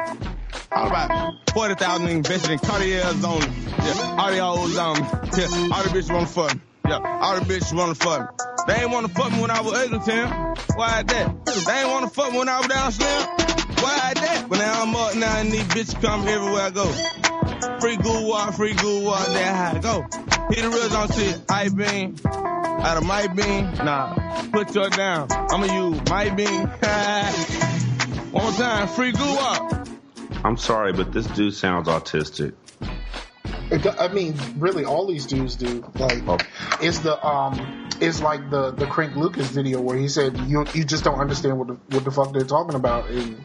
all 0.72 0.86
about 0.88 1.50
40,000 1.52 2.08
invested 2.08 2.50
in 2.50 2.58
Cartier's 2.58 3.24
only. 3.24 3.46
Yeah, 3.78 4.16
all 4.18 4.30
the 4.30 4.38
old 4.40 4.76
on 4.76 5.00
me. 5.00 5.08
Yeah, 5.36 5.74
all 5.74 5.82
the 5.82 5.90
bitches 5.90 6.12
want 6.12 6.26
to 6.26 6.32
fuck 6.32 6.54
me. 6.54 6.60
Yeah, 6.88 7.18
all 7.22 7.38
the 7.38 7.44
bitches 7.44 7.76
want 7.76 7.96
to 7.96 8.04
fuck 8.04 8.20
me. 8.20 8.51
They 8.66 8.74
ain't 8.74 8.90
want 8.90 9.06
to 9.06 9.12
fuck 9.12 9.32
me 9.32 9.40
when 9.40 9.50
I 9.50 9.60
was 9.60 9.72
ugly, 9.72 9.98
Tim. 10.04 10.28
Why 10.76 11.02
that? 11.02 11.46
They 11.66 11.72
ain't 11.80 11.90
want 11.90 12.04
to 12.06 12.10
fuck 12.10 12.32
me 12.32 12.38
when 12.38 12.48
I 12.48 12.58
was 12.58 12.68
down 12.68 12.92
slim. 12.92 13.26
Why 13.82 14.12
that? 14.14 14.46
But 14.48 14.58
now 14.58 14.82
I'm 14.82 14.94
up 14.94 15.16
now 15.16 15.38
and 15.38 15.50
these 15.50 15.64
bitches 15.64 16.00
come 16.00 16.26
everywhere 16.28 16.62
I 16.62 16.70
go. 16.70 16.86
Free 17.80 17.96
goo 17.96 18.28
walk, 18.28 18.54
free 18.54 18.74
goo 18.74 19.04
walk, 19.04 19.26
that's 19.26 19.56
how 19.56 19.76
I 19.76 19.78
go. 19.80 20.02
Hit 20.50 20.62
the 20.62 20.70
reels 20.70 20.94
on 20.94 21.10
shit, 21.10 21.40
I 21.50 21.68
beam. 21.68 22.16
Out 22.24 22.96
of 22.96 23.04
my 23.04 23.26
beam, 23.28 23.72
nah, 23.84 24.14
put 24.52 24.74
your 24.74 24.90
down. 24.90 25.28
I'ma 25.30 25.66
use 25.66 26.00
my 26.08 26.30
beam. 26.30 26.66
One 28.32 28.44
more 28.44 28.52
time, 28.52 28.88
free 28.88 29.12
goo 29.12 29.34
walk. 29.34 29.88
I'm 30.44 30.56
sorry, 30.56 30.92
but 30.92 31.12
this 31.12 31.26
dude 31.28 31.54
sounds 31.54 31.88
autistic. 31.88 32.54
I 33.72 34.08
mean, 34.08 34.34
really, 34.58 34.84
all 34.84 35.06
these 35.06 35.26
dudes 35.26 35.56
do. 35.56 35.84
Like, 35.94 36.22
it's 36.80 36.98
the 36.98 37.24
um, 37.26 37.88
it's 38.00 38.20
like 38.20 38.50
the 38.50 38.72
the 38.72 38.86
Crank 38.86 39.16
Lucas 39.16 39.48
video 39.48 39.80
where 39.80 39.96
he 39.96 40.08
said 40.08 40.36
you 40.40 40.66
you 40.74 40.84
just 40.84 41.04
don't 41.04 41.18
understand 41.18 41.58
what 41.58 41.68
the 41.68 41.74
what 41.90 42.04
the 42.04 42.10
fuck 42.10 42.32
they're 42.32 42.44
talking 42.44 42.74
about, 42.74 43.08
and 43.08 43.42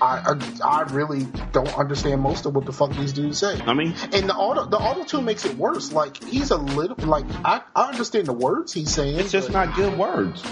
I 0.00 0.34
I, 0.62 0.80
I 0.80 0.82
really 0.92 1.24
don't 1.52 1.72
understand 1.78 2.20
most 2.20 2.46
of 2.46 2.54
what 2.54 2.66
the 2.66 2.72
fuck 2.72 2.90
these 2.92 3.12
dudes 3.12 3.38
say. 3.38 3.60
I 3.60 3.74
mean, 3.74 3.94
and 4.12 4.28
the 4.28 4.34
auto 4.34 4.66
the 4.66 4.78
auto 4.78 5.04
tune 5.04 5.24
makes 5.24 5.44
it 5.44 5.56
worse. 5.56 5.92
Like 5.92 6.22
he's 6.22 6.50
a 6.50 6.56
little 6.56 6.96
like 7.06 7.24
I 7.44 7.62
I 7.76 7.90
understand 7.90 8.26
the 8.26 8.32
words 8.32 8.72
he's 8.72 8.92
saying. 8.92 9.18
It's 9.18 9.30
just 9.30 9.52
not 9.52 9.76
good 9.76 9.96
words. 9.96 10.42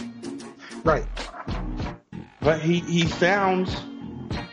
Right. 0.85 1.07
But 2.41 2.61
he 2.61 2.81
he 2.81 3.07
sounds 3.07 3.75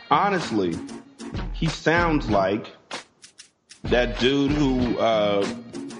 honestly, 0.09 0.75
he 1.53 1.67
sounds 1.67 2.29
like 2.29 2.67
that 3.85 4.19
dude 4.19 4.51
who 4.51 4.97
uh, 4.97 5.47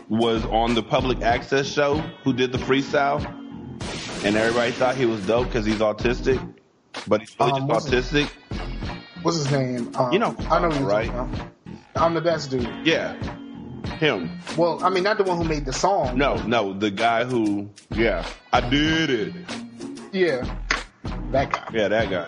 was 0.10 0.44
on 0.46 0.74
the 0.76 0.84
public 0.84 1.22
access 1.22 1.68
show 1.68 1.98
who 2.24 2.34
did 2.34 2.52
the 2.52 2.58
freestyle, 2.58 3.24
and 4.26 4.36
everybody 4.36 4.72
thought 4.72 4.96
he 4.96 5.06
was 5.06 5.26
dope 5.26 5.48
because 5.48 5.66
he's 5.66 5.80
autistic, 5.80 6.40
but 7.08 7.22
he's 7.22 7.36
really 7.40 7.52
Um, 7.52 7.58
just 7.68 7.70
what's 7.70 7.90
his- 7.90 8.12
autistic. 8.12 8.30
What's 9.22 9.38
his 9.38 9.52
name? 9.52 9.92
Um, 9.96 10.12
You 10.12 10.20
know, 10.20 10.36
I 10.52 10.60
know 10.60 10.72
you're 10.72 10.88
right? 10.88 11.12
I'm 11.96 12.14
the 12.14 12.22
best 12.22 12.52
dude. 12.52 12.70
Yeah, 12.84 13.14
him. 13.98 14.30
Well, 14.56 14.84
I 14.84 14.90
mean, 14.90 15.04
not 15.04 15.18
the 15.18 15.24
one 15.24 15.38
who 15.38 15.44
made 15.46 15.66
the 15.66 15.74
song. 15.74 16.16
No, 16.18 16.36
no, 16.46 16.74
the 16.74 16.92
guy 16.92 17.24
who, 17.24 17.70
yeah, 17.92 18.24
I 18.54 18.62
did 18.62 19.10
it. 19.10 19.34
Yeah, 20.12 20.44
that 21.32 21.52
guy. 21.52 21.68
Yeah, 21.74 21.88
that 21.88 22.10
guy. 22.12 22.28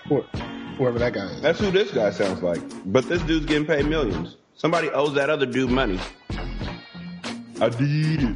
Whoever 0.77 0.97
that 0.99 1.13
guy 1.13 1.25
is. 1.25 1.41
That's 1.41 1.59
who 1.59 1.69
this 1.71 1.91
guy 1.91 2.09
sounds 2.11 2.41
like. 2.41 2.61
But 2.85 3.07
this 3.09 3.21
dude's 3.23 3.45
getting 3.45 3.65
paid 3.67 3.85
millions. 3.85 4.37
Somebody 4.57 4.89
owes 4.89 5.13
that 5.13 5.29
other 5.29 5.45
dude 5.45 5.69
money. 5.69 5.99
I 7.61 7.69
did 7.69 8.23
it. 8.23 8.35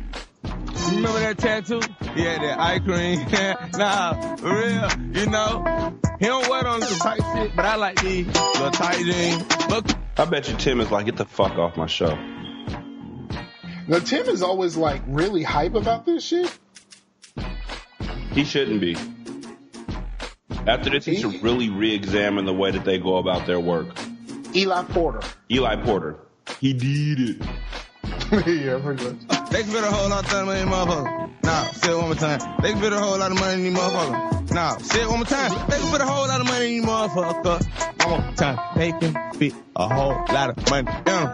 Remember 0.92 1.20
that 1.20 1.36
tattoo? 1.40 1.82
Yeah, 2.16 2.38
that 2.38 2.60
eye 2.60 2.78
cream. 2.78 3.26
nah, 3.80 4.36
for 4.36 4.50
real. 4.50 4.88
You 5.14 5.26
know, 5.32 6.00
he 6.20 6.28
don't 6.28 6.48
wear 6.48 6.68
on 6.68 6.82
some 6.84 7.00
tight 7.00 7.22
shit, 7.34 7.56
but 7.56 7.66
I 7.66 7.76
like 7.76 8.00
these 8.04 8.28
little 8.28 8.70
tight 8.70 9.04
jeans. 9.04 9.70
Look, 9.70 9.86
I 10.18 10.26
bet 10.26 10.48
you 10.48 10.56
Tim 10.58 10.80
is 10.80 10.92
like, 10.92 11.08
get 11.08 11.18
the 11.18 11.26
fuck 11.26 11.58
off 11.58 11.76
my 11.76 11.88
show. 11.88 12.16
Now 13.88 14.00
Tim 14.00 14.28
is 14.28 14.44
always 14.44 14.78
like 14.78 15.02
really 15.08 15.42
hype 15.42 15.74
about 15.74 16.06
this 16.06 16.24
shit. 16.24 16.56
He 18.34 18.44
shouldn't 18.44 18.80
be. 18.80 18.96
After 20.68 20.92
this, 20.92 21.06
he 21.06 21.16
should 21.16 21.42
really 21.42 21.70
re-examine 21.70 22.46
the 22.46 22.54
way 22.54 22.70
that 22.70 22.86
they 22.86 23.00
go 23.00 23.18
about 23.18 23.48
their 23.48 23.60
work. 23.60 23.88
Eli 24.56 24.84
Porter. 24.86 25.22
Eli 25.50 25.76
Porter. 25.78 26.16
He 26.60 26.74
did 26.74 27.20
it. 27.20 27.38
yeah, 28.32 28.80
pretty 28.82 29.04
much. 29.04 29.50
they 29.50 29.64
can 29.64 29.72
fit 29.72 29.84
a 29.84 29.92
whole 29.92 30.10
lot 30.10 30.24
of 30.26 30.46
money 30.46 30.60
in 30.62 30.66
these 30.68 30.76
motherfuckers. 30.76 31.44
Nah, 31.44 31.64
say 31.72 31.92
it 31.92 31.96
one 31.98 32.06
more 32.06 32.16
time. 32.16 32.40
They 32.62 32.72
can 32.72 32.82
fit 32.82 32.94
a 32.94 33.00
whole 33.00 33.18
lot 33.18 33.32
of 33.32 33.40
money 33.40 33.54
in 33.54 33.64
these 33.64 33.78
motherfuckers. 33.78 34.52
Nah, 34.54 34.78
say 34.78 35.02
it 35.02 35.08
one 35.10 35.18
more 35.18 35.26
time. 35.26 35.52
They 35.70 35.78
can 35.78 35.92
fit 35.92 36.02
a 36.02 36.06
whole 36.06 36.28
lot 36.28 36.42
of 36.42 36.48
money 36.48 36.66
in 36.78 36.82
these 36.82 36.86
motherfuckers. 36.90 38.06
One 38.08 38.22
more 38.24 38.34
time. 38.36 38.60
They 38.78 38.92
can 38.92 39.34
fit 39.34 39.54
a 39.76 39.88
whole 39.88 40.12
lot 40.34 40.50
of 40.50 40.70
money 40.70 40.88
in 40.90 41.08
'em. 41.08 41.34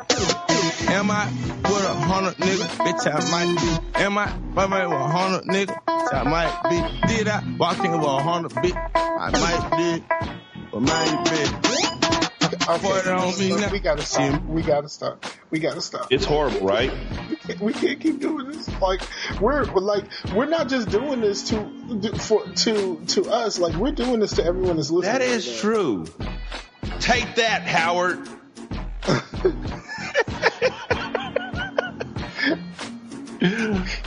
Am 0.89 1.11
I 1.11 1.25
with 1.63 1.83
a 1.85 1.93
hundred 1.93 2.35
nigga? 2.37 2.65
Bitch, 2.85 3.05
I 3.07 3.29
might 3.31 3.59
be. 3.59 4.03
Am 4.03 4.17
I 4.17 4.25
with 4.55 4.91
a 4.93 5.07
hundred 5.07 5.43
nigga? 5.45 5.77
Bitch, 5.85 6.13
I 6.13 6.23
might 6.23 6.69
be. 6.69 7.07
Did 7.13 7.27
I 7.27 7.43
walk 7.57 7.83
in 7.83 7.91
with 7.91 8.03
a 8.03 8.21
hundred 8.23 8.51
bitch? 8.53 8.91
I 8.95 9.29
might 9.31 9.77
be. 9.77 10.03
But 10.71 10.81
might 10.81 11.23
be. 11.25 12.06
Okay, 12.69 13.11
on 13.11 13.39
me 13.39 13.51
look, 13.51 13.61
now. 13.61 13.71
we 13.71 13.79
gotta 13.79 14.01
stop. 14.01 14.43
We 14.43 14.61
gotta 14.61 14.89
stop. 14.89 15.25
We 15.51 15.59
gotta 15.59 15.81
stop. 15.81 16.11
It's 16.11 16.25
horrible, 16.25 16.67
right? 16.67 16.91
We 17.29 17.35
can't, 17.37 17.61
we 17.61 17.73
can't 17.73 17.99
keep 17.99 18.19
doing 18.19 18.47
this. 18.49 18.69
Like 18.81 19.01
we're 19.39 19.71
we're 19.71 19.81
like 19.81 20.03
we're 20.35 20.47
not 20.47 20.67
just 20.67 20.89
doing 20.89 21.21
this 21.21 21.49
to 21.49 22.11
for 22.19 22.45
to 22.45 23.01
to 23.07 23.29
us. 23.29 23.57
Like 23.59 23.75
we're 23.75 23.93
doing 23.93 24.19
this 24.19 24.33
to 24.33 24.43
everyone 24.43 24.75
that's 24.75 24.91
listening. 24.91 25.13
That 25.13 25.21
is 25.21 25.59
true. 25.59 26.05
Take 26.99 27.35
that, 27.35 27.61
Howard. 27.63 28.27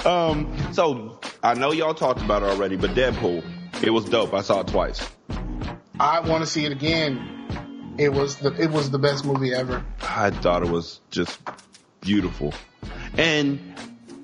um, 0.04 0.54
so 0.72 1.18
I 1.42 1.54
know 1.54 1.72
y'all 1.72 1.94
talked 1.94 2.20
about 2.20 2.42
it 2.42 2.50
already, 2.50 2.76
but 2.76 2.90
Deadpool, 2.90 3.42
it 3.82 3.90
was 3.90 4.04
dope. 4.04 4.34
I 4.34 4.42
saw 4.42 4.60
it 4.60 4.66
twice. 4.66 5.08
I 5.98 6.20
want 6.20 6.42
to 6.42 6.46
see 6.46 6.66
it 6.66 6.72
again. 6.72 7.39
It 7.98 8.12
was 8.12 8.36
the 8.36 8.52
it 8.60 8.70
was 8.70 8.90
the 8.90 8.98
best 8.98 9.24
movie 9.24 9.52
ever. 9.52 9.84
I 10.02 10.30
thought 10.30 10.62
it 10.62 10.70
was 10.70 11.00
just 11.10 11.38
beautiful. 12.00 12.54
And 13.16 13.74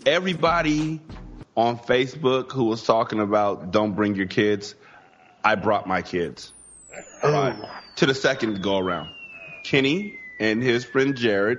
everybody 0.07 1.01
on 1.57 1.79
Facebook 1.79 2.53
who 2.53 2.65
was 2.65 2.83
talking 2.85 3.21
about 3.21 3.71
don't 3.73 3.95
bring 3.95 4.15
your 4.15 4.27
kids, 4.27 4.75
I 5.45 5.55
brought 5.57 5.87
my 5.87 6.03
kids. 6.03 6.53
Right. 7.23 7.57
To 7.97 8.07
the 8.07 8.15
second 8.15 8.63
go 8.63 8.79
around. 8.79 9.11
Kenny 9.65 10.19
and 10.39 10.63
his 10.63 10.85
friend 10.85 11.17
Jared, 11.17 11.59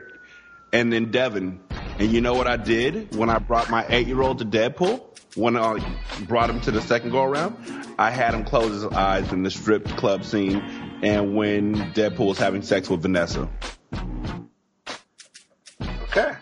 and 0.72 0.92
then 0.94 1.12
Devin. 1.12 1.60
And 2.00 2.12
you 2.12 2.22
know 2.22 2.36
what 2.36 2.48
I 2.48 2.58
did 2.58 3.16
when 3.16 3.30
I 3.30 3.40
brought 3.40 3.70
my 3.70 3.86
eight 3.90 4.08
year 4.08 4.22
old 4.22 4.40
to 4.40 4.46
Deadpool? 4.46 5.04
When 5.36 5.56
I 5.56 5.78
brought 6.22 6.50
him 6.50 6.62
to 6.62 6.72
the 6.72 6.82
second 6.82 7.12
go 7.12 7.24
around, 7.24 7.58
I 8.00 8.10
had 8.10 8.34
him 8.34 8.44
close 8.44 8.72
his 8.72 8.86
eyes 8.86 9.32
in 9.32 9.44
the 9.44 9.52
strip 9.52 9.86
club 9.86 10.24
scene 10.24 10.64
and 11.02 11.36
when 11.36 11.76
Deadpool 11.94 12.28
was 12.28 12.38
having 12.38 12.62
sex 12.62 12.90
with 12.90 13.02
Vanessa. 13.02 13.50
Okay. 15.82 16.36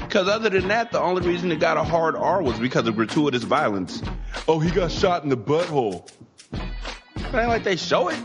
Because 0.00 0.28
other 0.28 0.48
than 0.48 0.68
that, 0.68 0.92
the 0.92 1.00
only 1.00 1.26
reason 1.26 1.50
it 1.52 1.60
got 1.60 1.76
a 1.76 1.84
hard 1.84 2.16
R 2.16 2.42
was 2.42 2.58
because 2.58 2.86
of 2.86 2.96
gratuitous 2.96 3.42
violence. 3.42 4.02
Oh, 4.48 4.60
he 4.60 4.70
got 4.70 4.92
shot 4.92 5.24
in 5.24 5.28
the 5.28 5.36
butthole. 5.36 6.08
It 6.52 7.34
ain't 7.34 7.48
like 7.48 7.64
they 7.64 7.76
show 7.76 8.08
it. 8.08 8.18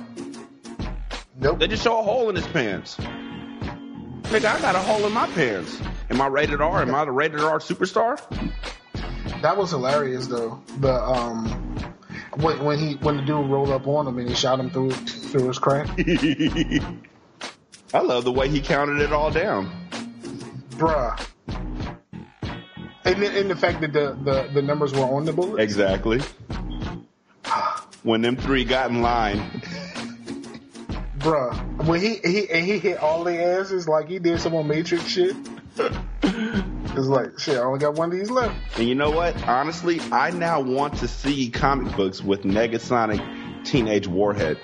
Nope. 1.39 1.59
They 1.59 1.67
just 1.67 1.83
show 1.83 1.99
a 1.99 2.03
hole 2.03 2.29
in 2.29 2.35
his 2.35 2.47
pants. 2.47 2.97
Nigga, 2.97 4.45
I 4.45 4.61
got 4.61 4.75
a 4.75 4.79
hole 4.79 5.05
in 5.05 5.11
my 5.11 5.27
pants. 5.31 5.81
Am 6.09 6.21
I 6.21 6.27
rated 6.27 6.61
R? 6.61 6.83
Am 6.83 6.93
I 6.93 7.03
the 7.03 7.11
rated 7.11 7.41
R 7.41 7.59
superstar? 7.59 8.21
That 9.41 9.57
was 9.57 9.71
hilarious 9.71 10.27
though. 10.27 10.61
The 10.79 10.93
um 10.93 11.70
when 12.37 12.63
when 12.63 12.79
he 12.79 12.93
when 12.95 13.17
the 13.17 13.23
dude 13.23 13.49
rolled 13.49 13.69
up 13.69 13.87
on 13.87 14.07
him 14.07 14.17
and 14.17 14.29
he 14.29 14.35
shot 14.35 14.59
him 14.59 14.69
through 14.69 14.91
through 14.91 15.47
his 15.47 15.59
crack. 15.59 15.87
I 17.93 17.99
love 17.99 18.23
the 18.23 18.31
way 18.31 18.47
he 18.47 18.61
counted 18.61 19.01
it 19.01 19.11
all 19.11 19.31
down. 19.31 19.69
Bruh. 20.71 21.27
And 23.03 23.21
the, 23.21 23.39
and 23.39 23.49
the 23.49 23.55
fact 23.55 23.81
that 23.81 23.93
the, 23.93 24.17
the, 24.23 24.49
the 24.53 24.61
numbers 24.61 24.93
were 24.93 25.03
on 25.03 25.25
the 25.25 25.33
bullet. 25.33 25.61
Exactly. 25.61 26.21
When 28.03 28.23
them 28.23 28.35
three 28.35 28.63
got 28.63 28.89
in 28.89 29.03
line, 29.03 29.61
Bruh. 31.19 31.85
When 31.85 32.01
he 32.01 32.15
he 32.15 32.49
and 32.49 32.65
he 32.65 32.79
hit 32.79 32.97
all 32.97 33.23
the 33.23 33.39
asses 33.39 33.87
like 33.87 34.09
he 34.09 34.17
did 34.17 34.39
some 34.39 34.53
more 34.53 34.63
Matrix 34.63 35.05
shit. 35.05 35.35
It's 36.93 37.07
like 37.07 37.39
shit, 37.39 37.57
I 37.57 37.61
only 37.61 37.79
got 37.79 37.95
one 37.95 38.11
of 38.11 38.17
these 38.17 38.29
left. 38.29 38.55
and 38.77 38.87
you 38.87 38.95
know 38.95 39.11
what? 39.11 39.47
Honestly, 39.47 39.99
I 40.11 40.31
now 40.31 40.59
want 40.59 40.97
to 40.97 41.07
see 41.07 41.49
comic 41.49 41.95
books 41.95 42.21
with 42.21 42.43
Negasonic 42.43 43.65
Teenage 43.65 44.07
Warhead. 44.07 44.57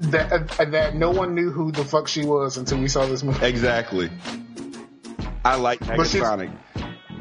that 0.00 0.60
uh, 0.60 0.64
that 0.64 0.96
no 0.96 1.10
one 1.10 1.34
knew 1.34 1.50
who 1.50 1.70
the 1.70 1.84
fuck 1.84 2.08
she 2.08 2.24
was 2.24 2.56
until 2.56 2.78
we 2.78 2.88
saw 2.88 3.06
this 3.06 3.22
movie. 3.22 3.46
Exactly. 3.46 4.10
I 5.44 5.56
like 5.56 5.80
But. 5.80 6.50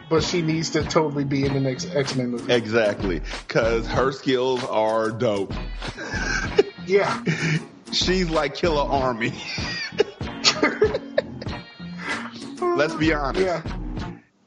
But 0.09 0.23
she 0.23 0.41
needs 0.41 0.71
to 0.71 0.83
totally 0.83 1.23
be 1.23 1.45
in 1.45 1.53
the 1.53 1.59
next 1.59 1.85
X 1.95 2.15
Men 2.15 2.31
movie. 2.31 2.53
Exactly. 2.53 3.21
Because 3.47 3.87
her 3.87 4.11
skills 4.11 4.63
are 4.65 5.09
dope. 5.11 5.53
Yeah. 6.85 7.23
She's 7.91 8.29
like 8.29 8.55
Killer 8.55 8.81
Army. 8.81 9.33
Let's 12.77 12.95
be 12.95 13.14
honest. 13.14 13.45
Yeah. 13.45 13.61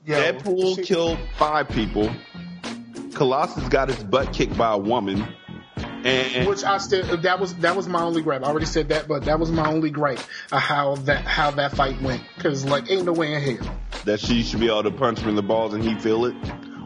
Yeah. 0.05 0.33
Deadpool 0.33 0.85
killed 0.85 1.19
five 1.37 1.69
people. 1.69 2.11
Colossus 3.15 3.69
got 3.69 3.89
his 3.89 4.03
butt 4.05 4.33
kicked 4.33 4.57
by 4.57 4.73
a 4.73 4.79
woman. 4.79 5.27
And 6.05 6.47
Which 6.49 6.63
I 6.63 6.79
still 6.79 7.17
that 7.19 7.41
was 7.41 7.55
that 7.57 7.75
was 7.75 7.89
my 7.89 8.03
only 8.03 8.23
gripe. 8.23 8.45
I 8.45 8.47
already 8.47 8.67
said 8.67 8.91
that, 8.91 9.09
but 9.09 9.25
that 9.25 9.41
was 9.41 9.51
my 9.51 9.69
only 9.69 9.91
gripe 9.91 10.21
of 10.53 10.61
how 10.61 10.95
that 10.97 11.25
how 11.25 11.51
that 11.53 11.73
fight 11.73 12.01
went. 12.01 12.23
Because 12.37 12.65
like, 12.65 12.89
ain't 12.91 13.05
no 13.07 13.13
way 13.13 13.33
in 13.33 13.57
hell. 13.57 13.77
that 14.05 14.21
she 14.21 14.43
should 14.45 14.61
be 14.61 14.67
able 14.67 14.85
to 14.85 14.93
punch 14.93 15.19
him 15.19 15.31
in 15.31 15.35
the 15.35 15.43
balls 15.43 15.75
and 15.75 15.83
he 15.83 15.97
feel 15.97 16.27
it. 16.27 16.37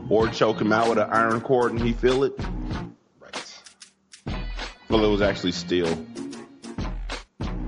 Or 0.09 0.29
choke 0.29 0.61
him 0.61 0.73
out 0.73 0.89
with 0.89 0.99
an 0.99 1.11
iron 1.11 1.41
cord 1.43 1.73
and 1.73 1.81
he 1.81 1.93
feel 1.93 2.25
it. 2.25 2.33
Right. 3.21 3.63
Well, 4.89 5.05
it 5.05 5.09
was 5.09 5.21
actually 5.21 5.53
steel. 5.53 5.95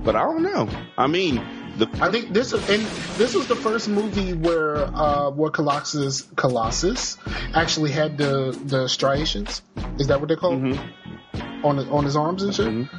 But 0.03 0.15
I 0.15 0.23
don't 0.23 0.41
know. 0.43 0.67
I 0.97 1.07
mean, 1.07 1.37
the 1.77 1.89
I 2.01 2.11
think 2.11 2.33
this 2.33 2.53
and 2.53 2.83
this 3.17 3.33
was 3.33 3.47
the 3.47 3.55
first 3.55 3.87
movie 3.89 4.33
where 4.33 4.77
uh 4.77 5.29
where 5.31 5.51
Colossus 5.51 6.21
Colossus 6.35 7.17
actually 7.53 7.91
had 7.91 8.17
the 8.17 8.57
the 8.65 8.87
striations. 8.87 9.61
Is 9.99 10.07
that 10.07 10.19
what 10.19 10.27
they're 10.27 10.37
called? 10.37 10.61
Mm-hmm. 10.61 11.65
On 11.65 11.77
his, 11.77 11.87
on 11.87 12.03
his 12.03 12.15
arms 12.15 12.43
and 12.43 12.53
shit. 12.53 12.89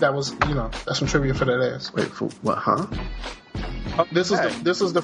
That 0.00 0.14
was 0.14 0.32
you 0.46 0.54
know 0.54 0.70
that's 0.86 0.98
some 0.98 1.08
trivia 1.08 1.34
for 1.34 1.44
that 1.46 1.60
ass. 1.60 1.92
Wait 1.92 2.08
for 2.08 2.28
what? 2.42 2.58
Huh? 2.58 2.86
This 4.12 4.30
is 4.30 4.40
the 4.40 4.60
this 4.62 4.80
is 4.80 4.92
the. 4.92 5.02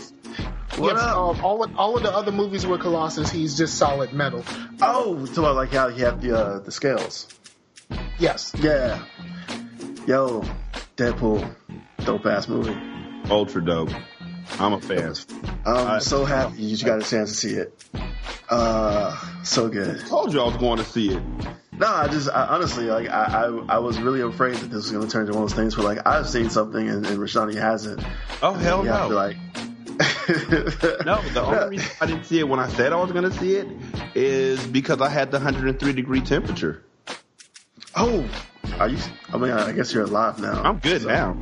What 0.76 0.96
yes, 0.96 1.04
um, 1.04 1.44
all 1.44 1.62
of, 1.62 1.76
all 1.78 1.96
of 1.96 2.02
the 2.02 2.10
other 2.10 2.32
movies 2.32 2.66
with 2.66 2.80
Colossus, 2.80 3.30
he's 3.30 3.56
just 3.56 3.78
solid 3.78 4.12
metal. 4.12 4.44
Oh, 4.82 5.24
so 5.26 5.44
I 5.44 5.50
like 5.50 5.70
how 5.70 5.88
he 5.88 6.00
had 6.00 6.20
the 6.20 6.36
uh, 6.36 6.58
the 6.58 6.72
scales. 6.72 7.28
Yes. 8.18 8.52
Yeah. 8.58 9.04
Yo, 10.06 10.44
Deadpool, 10.96 11.54
dope 12.04 12.26
ass 12.26 12.48
movie. 12.48 12.76
ultra 13.30 13.64
dope. 13.64 13.90
I'm 14.58 14.74
a 14.74 14.80
fan. 14.80 15.14
I'm 15.66 15.86
I- 15.86 15.98
so 15.98 16.24
happy 16.24 16.62
you 16.62 16.84
got 16.84 17.00
a 17.02 17.08
chance 17.08 17.30
to 17.30 17.36
see 17.36 17.54
it. 17.54 17.74
Uh, 18.48 19.16
so 19.42 19.68
good. 19.68 20.02
I 20.04 20.06
Told 20.06 20.32
you 20.34 20.40
I 20.40 20.44
was 20.44 20.56
going 20.58 20.78
to 20.78 20.84
see 20.84 21.10
it. 21.10 21.22
No, 21.72 21.88
I 21.88 22.06
just 22.08 22.28
I, 22.28 22.46
honestly 22.46 22.84
like 22.84 23.08
I, 23.08 23.46
I 23.46 23.76
I 23.76 23.78
was 23.78 23.98
really 24.00 24.20
afraid 24.20 24.54
that 24.56 24.66
this 24.66 24.74
was 24.84 24.92
going 24.92 25.04
to 25.04 25.10
turn 25.10 25.22
into 25.22 25.32
one 25.34 25.42
of 25.44 25.48
those 25.50 25.56
things 25.58 25.76
where 25.76 25.84
like 25.86 26.06
I've 26.06 26.28
seen 26.28 26.48
something 26.50 26.88
and, 26.88 27.04
and 27.06 27.18
Rashanii 27.18 27.54
hasn't. 27.56 28.00
Oh 28.42 28.52
hell 28.52 28.84
You 28.84 28.90
have 28.90 29.08
to 29.08 29.08
no! 29.08 29.08
be 29.08 29.14
like, 29.14 29.36
no, 31.06 31.20
the 31.32 31.42
only 31.44 31.78
reason 31.78 31.90
I 32.00 32.06
didn't 32.06 32.24
see 32.26 32.38
it 32.38 32.48
when 32.48 32.60
I 32.60 32.68
said 32.68 32.92
I 32.92 32.96
was 32.96 33.10
going 33.12 33.24
to 33.28 33.36
see 33.38 33.56
it 33.56 33.66
is 34.14 34.64
because 34.66 35.00
I 35.00 35.08
had 35.08 35.30
the 35.32 35.38
103 35.38 35.92
degree 35.94 36.20
temperature. 36.20 36.84
oh, 37.96 38.28
are 38.78 38.88
you? 38.88 38.98
I 39.32 39.36
mean, 39.38 39.50
I 39.50 39.72
guess 39.72 39.92
you're 39.92 40.04
alive 40.04 40.40
now. 40.40 40.62
I'm 40.62 40.78
good 40.78 41.02
So, 41.02 41.08
now. 41.08 41.36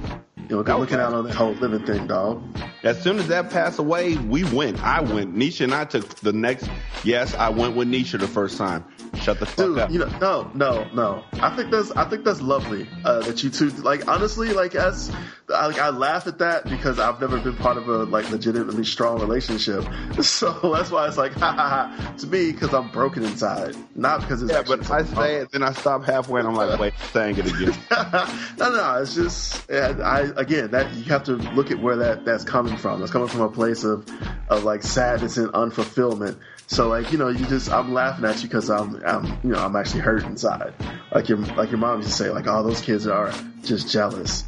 You 0.53 0.59
know, 0.59 0.65
good 0.65 0.77
looking 0.81 1.01
out 1.01 1.15
on 1.15 1.25
that 1.25 1.35
whole 1.35 1.53
living 1.53 1.87
thing, 1.87 2.07
dog. 2.07 2.43
As 2.83 3.03
soon 3.03 3.19
as 3.19 3.27
that 3.29 3.49
passed 3.49 3.79
away, 3.79 4.19
we 4.19 4.45
went. 4.45 4.83
I 4.83 5.01
went. 5.01 5.35
Nisha 5.35 5.63
and 5.63 5.75
I 5.75 5.87
took 5.87 6.07
the 6.17 6.35
next. 6.35 6.69
Yes, 7.05 7.35
I 7.35 7.49
went 7.49 7.75
with 7.75 7.89
Nisha 7.89 8.21
the 8.21 8.29
first 8.29 8.59
time. 8.59 8.85
Shut 9.15 9.39
the 9.39 9.47
fuck 9.47 9.57
Dude, 9.57 9.79
up. 9.79 9.91
you 9.91 9.99
know, 9.99 10.19
no, 10.21 10.51
no, 10.55 10.89
no. 10.95 11.25
I 11.35 11.55
think 11.55 11.71
that's, 11.71 11.91
I 11.93 12.05
think 12.09 12.25
that's 12.25 12.41
lovely 12.41 12.89
uh, 13.05 13.21
that 13.21 13.43
you 13.43 13.51
two, 13.51 13.71
like, 13.71 14.09
honestly, 14.09 14.53
like, 14.53 14.75
as, 14.75 15.15
I, 15.55 15.67
like, 15.67 15.79
I 15.79 15.91
laugh 15.91 16.27
at 16.27 16.39
that 16.39 16.65
because 16.65 16.99
I've 16.99 17.21
never 17.21 17.39
been 17.39 17.57
part 17.57 17.77
of 17.77 17.89
a 17.89 18.05
like 18.05 18.31
legitimately 18.31 18.85
strong 18.85 19.21
relationship. 19.21 19.85
So 20.23 20.53
that's 20.75 20.91
why 20.91 21.09
it's 21.09 21.19
like, 21.19 21.33
ha 21.33 21.53
ha 21.53 21.69
ha, 21.69 22.15
to 22.19 22.27
me 22.27 22.53
because 22.53 22.73
I'm 22.73 22.91
broken 22.91 23.23
inside, 23.25 23.77
not 23.95 24.21
because 24.21 24.43
it's 24.43 24.53
yeah, 24.53 24.63
but 24.63 24.89
I 24.91 25.05
say 25.05 25.37
it, 25.37 25.51
then 25.51 25.63
I 25.63 25.73
stop 25.73 26.05
halfway, 26.05 26.41
and 26.41 26.49
I'm 26.49 26.55
like, 26.55 26.79
wait, 26.79 26.95
saying 27.13 27.37
it 27.39 27.47
again. 27.47 27.75
no, 28.59 28.71
no, 28.71 28.99
it's 29.03 29.15
just 29.15 29.69
yeah, 29.69 29.99
I 30.03 30.42
again 30.43 30.73
that 30.73 30.93
you 30.95 31.05
have 31.05 31.25
to 31.25 31.37
look 31.37 31.71
at 31.71 31.79
where 31.79 31.97
that 31.97 32.25
that's 32.25 32.45
coming 32.45 32.77
from. 32.77 33.01
That's 33.01 33.13
coming 33.13 33.29
from 33.29 33.41
a 33.41 33.49
place 33.49 33.85
of 33.85 34.07
of 34.49 34.65
like 34.65 34.83
sadness 34.83 35.39
and 35.39 35.49
unfulfillment. 35.49 36.39
So 36.67 36.89
like 36.89 37.11
you 37.13 37.19
know, 37.19 37.29
you 37.29 37.47
just 37.47 37.71
I'm 37.71 37.95
laughing 37.95 38.25
at 38.27 38.43
you 38.43 38.49
because 38.49 38.69
I'm 38.69 39.03
I'm 39.07 39.25
you 39.43 39.51
know 39.51 39.59
I'm 39.59 39.75
actually 39.77 40.01
hurt 40.01 40.25
inside. 40.25 40.75
Like 41.13 41.29
your 41.29 41.39
like 41.39 41.71
your 41.71 41.79
mom 41.79 41.99
used 41.99 42.11
to 42.11 42.15
say 42.15 42.31
like, 42.31 42.47
oh 42.47 42.63
those 42.63 42.81
kids 42.81 43.07
are 43.07 43.33
just 43.63 43.91
jealous, 43.91 44.45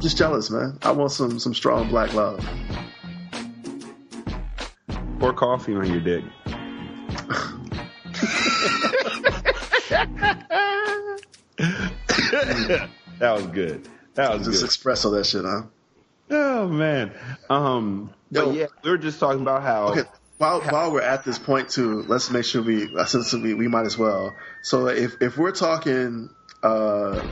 just 0.00 0.16
jealous, 0.16 0.50
man. 0.50 0.78
I 0.82 0.92
want 0.92 1.12
some 1.12 1.38
some 1.38 1.52
strong 1.52 1.88
black 1.88 2.14
love. 2.14 2.42
Pour 5.18 5.32
coffee 5.34 5.74
on 5.74 5.86
your 5.86 6.00
dick. 6.00 6.24
that 13.18 13.32
was 13.34 13.46
good. 13.48 13.88
That 14.14 14.38
was 14.38 14.46
Just 14.46 14.60
good. 14.62 14.70
espresso 14.70 15.12
that 15.12 15.24
shit, 15.26 15.44
huh? 15.44 15.62
Oh 16.30 16.68
man. 16.68 17.12
Um. 17.50 18.12
But 18.30 18.54
yeah, 18.54 18.66
we 18.82 18.90
were 18.90 18.98
just 18.98 19.20
talking 19.20 19.42
about 19.42 19.62
how. 19.62 19.88
Okay. 19.88 20.02
While 20.38 20.60
while 20.62 20.92
we're 20.92 21.02
at 21.02 21.24
this 21.24 21.38
point 21.38 21.68
too, 21.68 22.02
let's 22.08 22.30
make 22.30 22.44
sure 22.44 22.62
we 22.62 22.88
since 23.06 23.32
we, 23.32 23.54
we 23.54 23.68
might 23.68 23.86
as 23.86 23.96
well. 23.96 24.34
So 24.62 24.88
if 24.88 25.20
if 25.20 25.36
we're 25.36 25.52
talking 25.52 26.30
uh, 26.62 27.26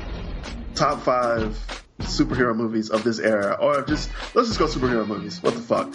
top 0.74 1.02
five 1.02 1.58
superhero 2.00 2.54
movies 2.54 2.90
of 2.90 3.02
this 3.04 3.18
era, 3.18 3.56
or 3.60 3.82
just 3.82 4.10
let's 4.34 4.48
just 4.48 4.58
go 4.58 4.66
superhero 4.66 5.06
movies. 5.06 5.42
What 5.42 5.54
the 5.54 5.60
fuck? 5.60 5.94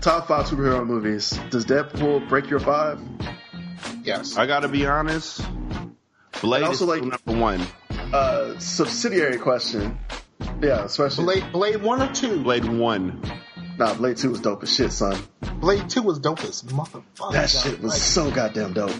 Top 0.00 0.28
five 0.28 0.46
superhero 0.46 0.86
movies. 0.86 1.30
Does 1.50 1.64
Deadpool 1.66 2.28
break 2.28 2.48
your 2.48 2.60
five? 2.60 3.00
Yes. 4.04 4.36
I 4.36 4.46
gotta 4.46 4.68
be 4.68 4.86
honest. 4.86 5.40
Blade 6.40 6.58
And 6.62 6.68
also, 6.68 6.84
is 6.84 6.88
like- 7.02 7.02
number 7.24 7.40
one. 7.40 7.66
Uh, 8.12 8.58
subsidiary 8.58 9.38
question. 9.38 9.98
Yeah, 10.62 10.84
especially 10.84 11.24
Blade 11.24 11.52
Blade 11.52 11.82
one 11.82 12.02
or 12.02 12.12
two. 12.12 12.42
Blade 12.42 12.64
one. 12.64 13.20
Nah, 13.78 13.94
Blade 13.94 14.16
Two 14.16 14.30
was 14.30 14.40
dope 14.40 14.62
as 14.62 14.72
shit, 14.74 14.92
son. 14.92 15.18
Blade 15.60 15.88
two 15.90 16.02
was 16.02 16.18
dope 16.18 16.42
as 16.44 16.62
motherfucker. 16.62 17.32
That 17.32 17.50
shit 17.50 17.80
was 17.82 18.00
so 18.00 18.30
goddamn 18.30 18.72
dope. 18.72 18.92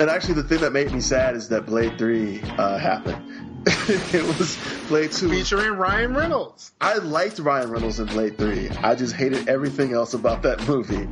And 0.00 0.08
actually, 0.10 0.34
the 0.34 0.44
thing 0.44 0.60
that 0.60 0.72
made 0.72 0.90
me 0.92 1.00
sad 1.00 1.36
is 1.36 1.48
that 1.50 1.66
Blade 1.66 1.98
Three 1.98 2.40
uh, 2.42 2.78
happened. 2.78 3.24
it 3.66 4.38
was 4.38 4.56
Blade 4.88 5.12
Two. 5.12 5.28
featuring 5.28 5.72
Ryan 5.72 6.14
Reynolds. 6.14 6.72
I 6.80 6.94
liked 6.94 7.38
Ryan 7.38 7.70
Reynolds 7.70 8.00
in 8.00 8.06
Blade 8.06 8.38
3. 8.38 8.70
I 8.70 8.94
just 8.94 9.14
hated 9.14 9.48
everything 9.48 9.92
else 9.92 10.14
about 10.14 10.42
that 10.42 10.66
movie. 10.66 11.06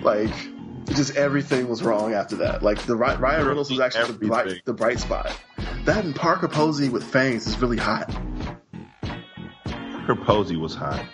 like, 0.02 0.34
just 0.86 1.16
everything 1.16 1.68
was 1.68 1.82
wrong 1.82 2.14
after 2.14 2.36
that. 2.36 2.62
Like, 2.62 2.78
the 2.82 2.96
Ry- 2.96 3.16
Ryan 3.16 3.46
Reynolds 3.46 3.70
was 3.70 3.80
actually 3.80 4.12
the 4.12 4.26
bright, 4.26 4.64
the 4.64 4.72
bright 4.74 5.00
spot. 5.00 5.36
That 5.84 6.04
and 6.04 6.14
Parker 6.14 6.48
Posey 6.48 6.88
with 6.88 7.04
fangs 7.04 7.46
is 7.46 7.58
really 7.60 7.76
hot. 7.76 8.10
Her 10.06 10.14
posy 10.14 10.56
was 10.56 10.74
hot. 10.74 11.04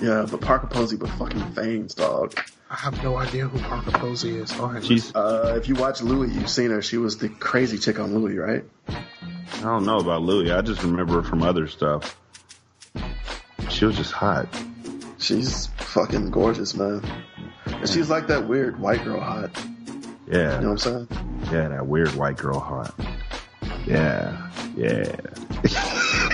Yeah, 0.00 0.26
but 0.30 0.40
Parker 0.40 0.68
Posey 0.68 0.96
with 0.96 1.10
fucking 1.12 1.52
fangs, 1.52 1.94
dog. 1.94 2.38
I 2.70 2.76
have 2.76 3.02
no 3.02 3.16
idea 3.16 3.48
who 3.48 3.58
Parker 3.60 3.90
Posey 3.92 4.36
is. 4.36 4.52
Go 4.52 4.66
ahead. 4.66 4.84
She's. 4.84 5.14
Uh, 5.14 5.54
if 5.56 5.68
you 5.68 5.74
watch 5.74 6.02
Louis, 6.02 6.32
you've 6.32 6.50
seen 6.50 6.70
her. 6.70 6.82
She 6.82 6.98
was 6.98 7.18
the 7.18 7.28
crazy 7.28 7.78
chick 7.78 7.98
on 7.98 8.14
Louis, 8.14 8.36
right? 8.36 8.64
I 8.88 9.62
don't 9.62 9.84
know 9.86 9.98
about 9.98 10.22
Louis. 10.22 10.52
I 10.52 10.60
just 10.60 10.82
remember 10.82 11.14
her 11.14 11.22
from 11.22 11.42
other 11.42 11.66
stuff. 11.66 12.16
She 13.70 13.84
was 13.84 13.96
just 13.96 14.12
hot. 14.12 14.48
She's 15.18 15.66
fucking 15.78 16.30
gorgeous, 16.30 16.74
man. 16.74 17.02
And 17.74 17.88
she's 17.88 18.08
like 18.10 18.26
that 18.28 18.48
weird 18.48 18.78
white 18.80 19.04
girl 19.04 19.20
hot. 19.20 19.50
Yeah. 20.30 20.56
You 20.56 20.62
know 20.66 20.72
what 20.72 20.86
I'm 20.86 21.08
saying? 21.08 21.08
Yeah, 21.52 21.68
that 21.68 21.86
weird 21.86 22.14
white 22.14 22.36
girl 22.36 22.60
hot. 22.60 22.94
Yeah. 23.86 24.50
Yeah. 24.76 25.16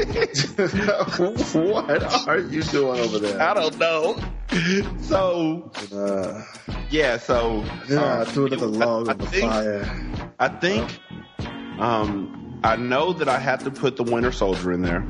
what 1.54 2.28
are 2.28 2.38
you 2.38 2.62
doing 2.64 3.00
over 3.00 3.18
there? 3.18 3.40
I 3.40 3.54
don't 3.54 3.78
know. 3.78 4.18
So 5.00 5.70
Uh, 5.92 6.42
yeah, 6.90 7.16
so 7.16 7.64
yeah, 7.88 8.20
um, 8.20 8.26
threw 8.26 8.46
another 8.46 8.66
log 8.66 9.08
I 9.08 9.12
on 9.12 9.18
the 9.18 9.26
think- 9.26 9.50
fire. 9.50 10.10
I 10.38 10.48
think 10.48 10.98
um 11.78 12.60
I 12.64 12.76
know 12.76 13.12
that 13.12 13.28
I 13.28 13.38
have 13.38 13.62
to 13.64 13.70
put 13.70 13.96
the 13.96 14.02
Winter 14.04 14.32
Soldier 14.32 14.72
in 14.72 14.82
there. 14.82 15.04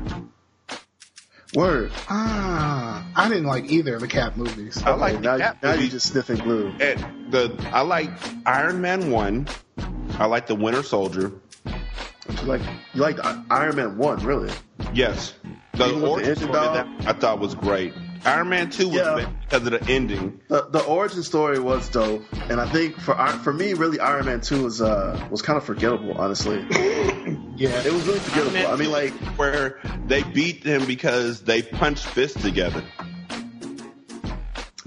Word. 1.55 1.91
Ah, 2.09 3.07
I 3.15 3.29
didn't 3.29 3.45
like 3.45 3.71
either 3.71 3.95
of 3.95 4.01
the 4.01 4.07
Cap 4.07 4.35
movies. 4.35 4.81
I 4.83 4.93
like 4.95 5.21
now, 5.21 5.37
the 5.37 5.43
Cap 5.43 5.63
now 5.63 5.73
you're 5.73 5.89
just 5.89 6.07
sniffing 6.11 6.37
glue. 6.37 6.73
And 6.79 7.31
the 7.31 7.55
I 7.71 7.81
like 7.81 8.09
Iron 8.45 8.81
Man 8.81 9.09
one. 9.09 9.47
I 10.19 10.25
like 10.25 10.47
the 10.47 10.55
Winter 10.55 10.83
Soldier. 10.83 11.31
You 11.65 12.43
like 12.43 12.61
you 12.93 13.01
like 13.01 13.17
Iron 13.49 13.75
Man 13.77 13.97
one, 13.97 14.23
really? 14.25 14.51
Yes, 14.93 15.33
the 15.73 15.87
the 15.87 16.07
origin 16.07 16.31
engine 16.31 16.49
story 16.49 16.53
dog? 16.53 16.99
that 16.99 17.07
I 17.07 17.17
thought 17.17 17.39
was 17.39 17.55
great. 17.55 17.93
Iron 18.25 18.49
Man 18.49 18.69
Two 18.69 18.87
was 18.89 18.97
Yeah. 18.97 19.29
because 19.43 19.67
of 19.67 19.71
the 19.71 19.83
ending. 19.91 20.39
The, 20.47 20.67
the 20.69 20.83
origin 20.83 21.23
story 21.23 21.59
was 21.59 21.87
dope, 21.89 22.23
and 22.49 22.59
I 22.59 22.67
think 22.67 22.99
for 22.99 23.15
for 23.15 23.53
me, 23.53 23.73
really, 23.73 23.99
Iron 23.99 24.25
Man 24.25 24.41
Two 24.41 24.63
was 24.63 24.81
uh 24.81 25.25
was 25.29 25.41
kind 25.41 25.57
of 25.57 25.63
forgettable, 25.63 26.17
honestly. 26.17 26.57
yeah, 27.55 27.69
it 27.83 27.93
was 27.93 28.05
really 28.07 28.19
forgettable. 28.19 28.71
I 28.71 28.75
mean, 28.75 28.91
like 28.91 29.13
where 29.37 29.79
they 30.07 30.23
beat 30.23 30.63
him 30.63 30.85
because 30.85 31.41
they 31.43 31.61
punched 31.61 32.05
fists 32.05 32.41
together. 32.41 32.83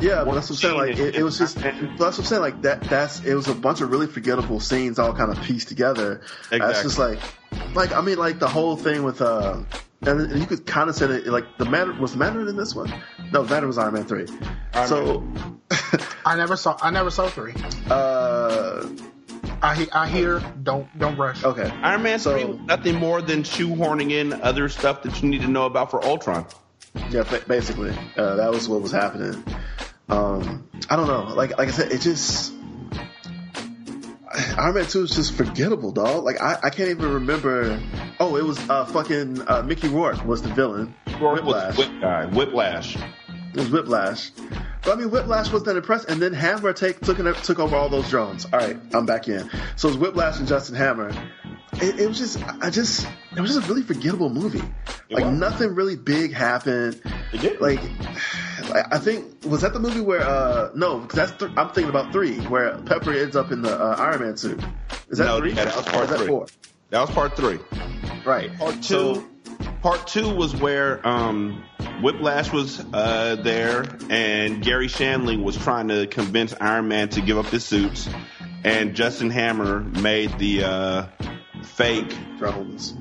Yeah, 0.00 0.22
but 0.24 0.34
that's 0.34 0.48
what 0.48 0.50
I'm 0.50 0.56
saying. 0.56 0.76
Like 0.76 0.98
it, 0.98 1.16
it 1.16 1.22
was 1.24 1.38
just. 1.38 1.56
That's 1.56 1.80
what 1.98 2.18
I'm 2.18 2.24
saying. 2.24 2.42
Like 2.42 2.62
that. 2.62 2.82
That's 2.82 3.24
it 3.24 3.34
was 3.34 3.48
a 3.48 3.54
bunch 3.54 3.80
of 3.80 3.90
really 3.90 4.06
forgettable 4.06 4.60
scenes 4.60 4.98
all 4.98 5.12
kind 5.12 5.30
of 5.32 5.42
pieced 5.42 5.68
together. 5.68 6.20
That's 6.50 6.82
just 6.82 6.98
like, 7.00 7.18
like 7.74 7.92
I 7.92 8.00
mean, 8.00 8.18
like 8.18 8.38
the 8.38 8.48
whole 8.48 8.76
thing 8.76 9.02
with 9.02 9.20
uh, 9.20 9.60
and 10.02 10.38
you 10.40 10.46
could 10.46 10.66
kind 10.66 10.88
of 10.88 10.96
say 10.96 11.06
that 11.06 11.26
like 11.26 11.44
the 11.58 11.64
man 11.64 11.98
was 12.00 12.16
Mandarin 12.16 12.48
in 12.48 12.56
this 12.56 12.74
one. 12.74 12.92
No, 13.32 13.42
Mandarin 13.42 13.66
was 13.68 13.78
Iron 13.78 13.94
Man 13.94 14.04
three. 14.04 14.26
so 14.86 15.26
I 16.24 16.36
never 16.36 16.56
saw. 16.56 16.76
I 16.80 16.90
never 16.90 17.10
saw 17.10 17.28
three. 17.28 17.54
uh, 17.90 18.86
I 19.62 19.88
I 19.92 20.08
hear. 20.08 20.40
Don't 20.62 20.86
don't 20.98 21.16
rush. 21.16 21.42
Okay. 21.44 21.68
Iron 21.82 22.02
Man 22.02 22.18
Three 22.18 22.44
was 22.44 22.60
nothing 22.60 22.94
more 22.96 23.20
than 23.22 23.42
shoehorning 23.42 24.12
in 24.12 24.32
other 24.32 24.68
stuff 24.68 25.02
that 25.02 25.22
you 25.22 25.28
need 25.28 25.42
to 25.42 25.48
know 25.48 25.66
about 25.66 25.90
for 25.90 26.04
Ultron. 26.04 26.46
Yeah, 27.10 27.22
basically, 27.46 27.92
uh, 28.16 28.36
that 28.36 28.50
was 28.50 28.68
what 28.68 28.82
was 28.82 28.92
happening. 28.92 29.42
Um, 30.08 30.68
I 30.88 30.96
don't 30.96 31.06
know. 31.06 31.34
Like, 31.34 31.58
like 31.58 31.68
I 31.68 31.70
said, 31.70 31.92
it 31.92 32.00
just 32.00 32.52
Iron 34.58 34.74
Man 34.74 34.86
Two 34.86 35.02
is 35.02 35.10
just 35.10 35.34
forgettable, 35.34 35.92
dog. 35.92 36.24
Like, 36.24 36.40
I, 36.40 36.58
I 36.64 36.70
can't 36.70 36.90
even 36.90 37.12
remember. 37.12 37.80
Oh, 38.20 38.36
it 38.36 38.44
was 38.44 38.58
uh, 38.68 38.84
fucking 38.86 39.42
uh, 39.48 39.62
Mickey 39.62 39.88
Rourke 39.88 40.24
was 40.24 40.42
the 40.42 40.48
villain. 40.50 40.94
Rourke 41.20 41.44
was 41.44 41.54
Whiplash. 41.54 41.78
Whip 41.78 42.00
guy. 42.00 42.26
Whiplash. 42.26 42.96
It 42.96 43.56
was 43.56 43.70
Whiplash. 43.70 44.30
But 44.82 44.96
I 44.96 45.00
mean, 45.00 45.10
Whiplash 45.10 45.50
wasn't 45.50 45.66
that 45.66 45.76
impressed, 45.76 46.08
and 46.08 46.20
then 46.20 46.32
Hammer 46.32 46.72
take 46.72 47.00
took 47.00 47.18
took 47.42 47.58
over 47.58 47.74
all 47.74 47.88
those 47.88 48.08
drones. 48.10 48.44
All 48.46 48.58
right, 48.58 48.78
I'm 48.94 49.06
back 49.06 49.28
in. 49.28 49.50
So 49.76 49.88
it 49.88 49.92
was 49.92 49.96
Whiplash 49.98 50.38
and 50.38 50.46
Justin 50.46 50.76
Hammer. 50.76 51.10
It, 51.74 52.00
it 52.00 52.08
was 52.08 52.18
just, 52.18 52.42
I 52.62 52.70
just, 52.70 53.06
it 53.36 53.40
was 53.40 53.54
just 53.54 53.64
a 53.66 53.68
really 53.68 53.82
forgettable 53.82 54.30
movie. 54.30 54.62
Like 55.10 55.26
nothing 55.26 55.74
really 55.74 55.96
big 55.96 56.32
happened. 56.32 57.00
Like, 57.60 57.80
I 58.74 58.84
I 58.92 58.98
think 58.98 59.44
was 59.44 59.62
that 59.62 59.72
the 59.72 59.78
movie 59.80 60.00
where 60.00 60.20
uh 60.22 60.70
no, 60.74 60.98
because 60.98 61.16
that's 61.16 61.32
th- 61.38 61.52
I'm 61.56 61.68
thinking 61.70 61.88
about 61.88 62.12
three 62.12 62.36
where 62.46 62.76
Pepper 62.78 63.12
ends 63.14 63.36
up 63.36 63.50
in 63.52 63.62
the 63.62 63.72
uh, 63.74 63.96
Iron 63.98 64.20
Man 64.20 64.36
suit. 64.36 64.60
Is 65.08 65.18
that 65.18 65.24
no, 65.26 65.38
three? 65.38 65.52
that 65.52 65.74
was 65.74 65.86
Or 65.86 65.90
part 65.90 66.08
that 66.08 66.18
three. 66.18 66.26
four? 66.26 66.46
That 66.90 67.00
was 67.00 67.10
part 67.10 67.36
three. 67.36 67.58
Right. 68.26 68.54
Part 68.58 68.82
two. 68.82 69.26
part 69.82 70.06
two 70.06 70.34
was 70.34 70.54
where 70.56 71.06
um, 71.06 71.64
Whiplash 72.02 72.52
was 72.52 72.80
uh, 72.92 73.36
there, 73.42 73.84
and 74.10 74.62
Garry 74.62 74.88
Shandling 74.88 75.42
was 75.42 75.56
trying 75.56 75.88
to 75.88 76.06
convince 76.06 76.54
Iron 76.60 76.88
Man 76.88 77.08
to 77.10 77.20
give 77.22 77.38
up 77.38 77.46
his 77.46 77.64
suits, 77.64 78.08
and 78.64 78.94
Justin 78.94 79.30
Hammer 79.30 79.80
made 79.80 80.38
the 80.38 80.64
uh, 80.64 81.06
fake 81.68 82.14
drones. 82.38 82.94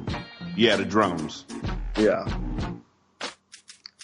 Yeah, 0.55 0.75
the 0.75 0.85
drones. 0.85 1.45
Yeah. 1.97 2.25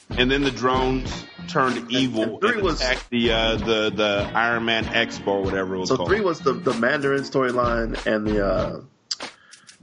And 0.09 0.29
then 0.29 0.43
the 0.43 0.51
drones 0.51 1.25
turned 1.47 1.91
evil 1.91 2.39
and, 2.43 2.67
attacked 2.67 3.09
the 3.09 3.31
uh, 3.31 3.55
the 3.57 3.91
the 3.95 4.31
Iron 4.33 4.65
Man 4.65 4.85
Expo 4.85 5.27
or 5.27 5.41
whatever 5.41 5.75
it 5.75 5.79
was 5.79 5.89
So 5.89 5.97
called. 5.97 6.09
three 6.09 6.21
was 6.21 6.39
the 6.39 6.53
the 6.53 6.73
Mandarin 6.73 7.21
storyline 7.23 8.05
and 8.05 8.25
the 8.27 8.45
uh 8.45 8.81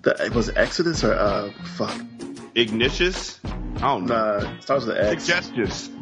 the 0.03 0.31
was 0.35 0.49
Exodus 0.51 1.03
or 1.05 1.15
uh 1.15 1.51
fuck 1.77 2.01
Ignatius. 2.55 3.41
I 3.77 3.81
don't 3.81 4.07
know. 4.07 4.39
Nah, 4.39 4.55
it 4.57 4.63
starts 4.63 4.87
with 4.87 4.97
X. 4.97 5.25
Suggestions. 5.25 5.91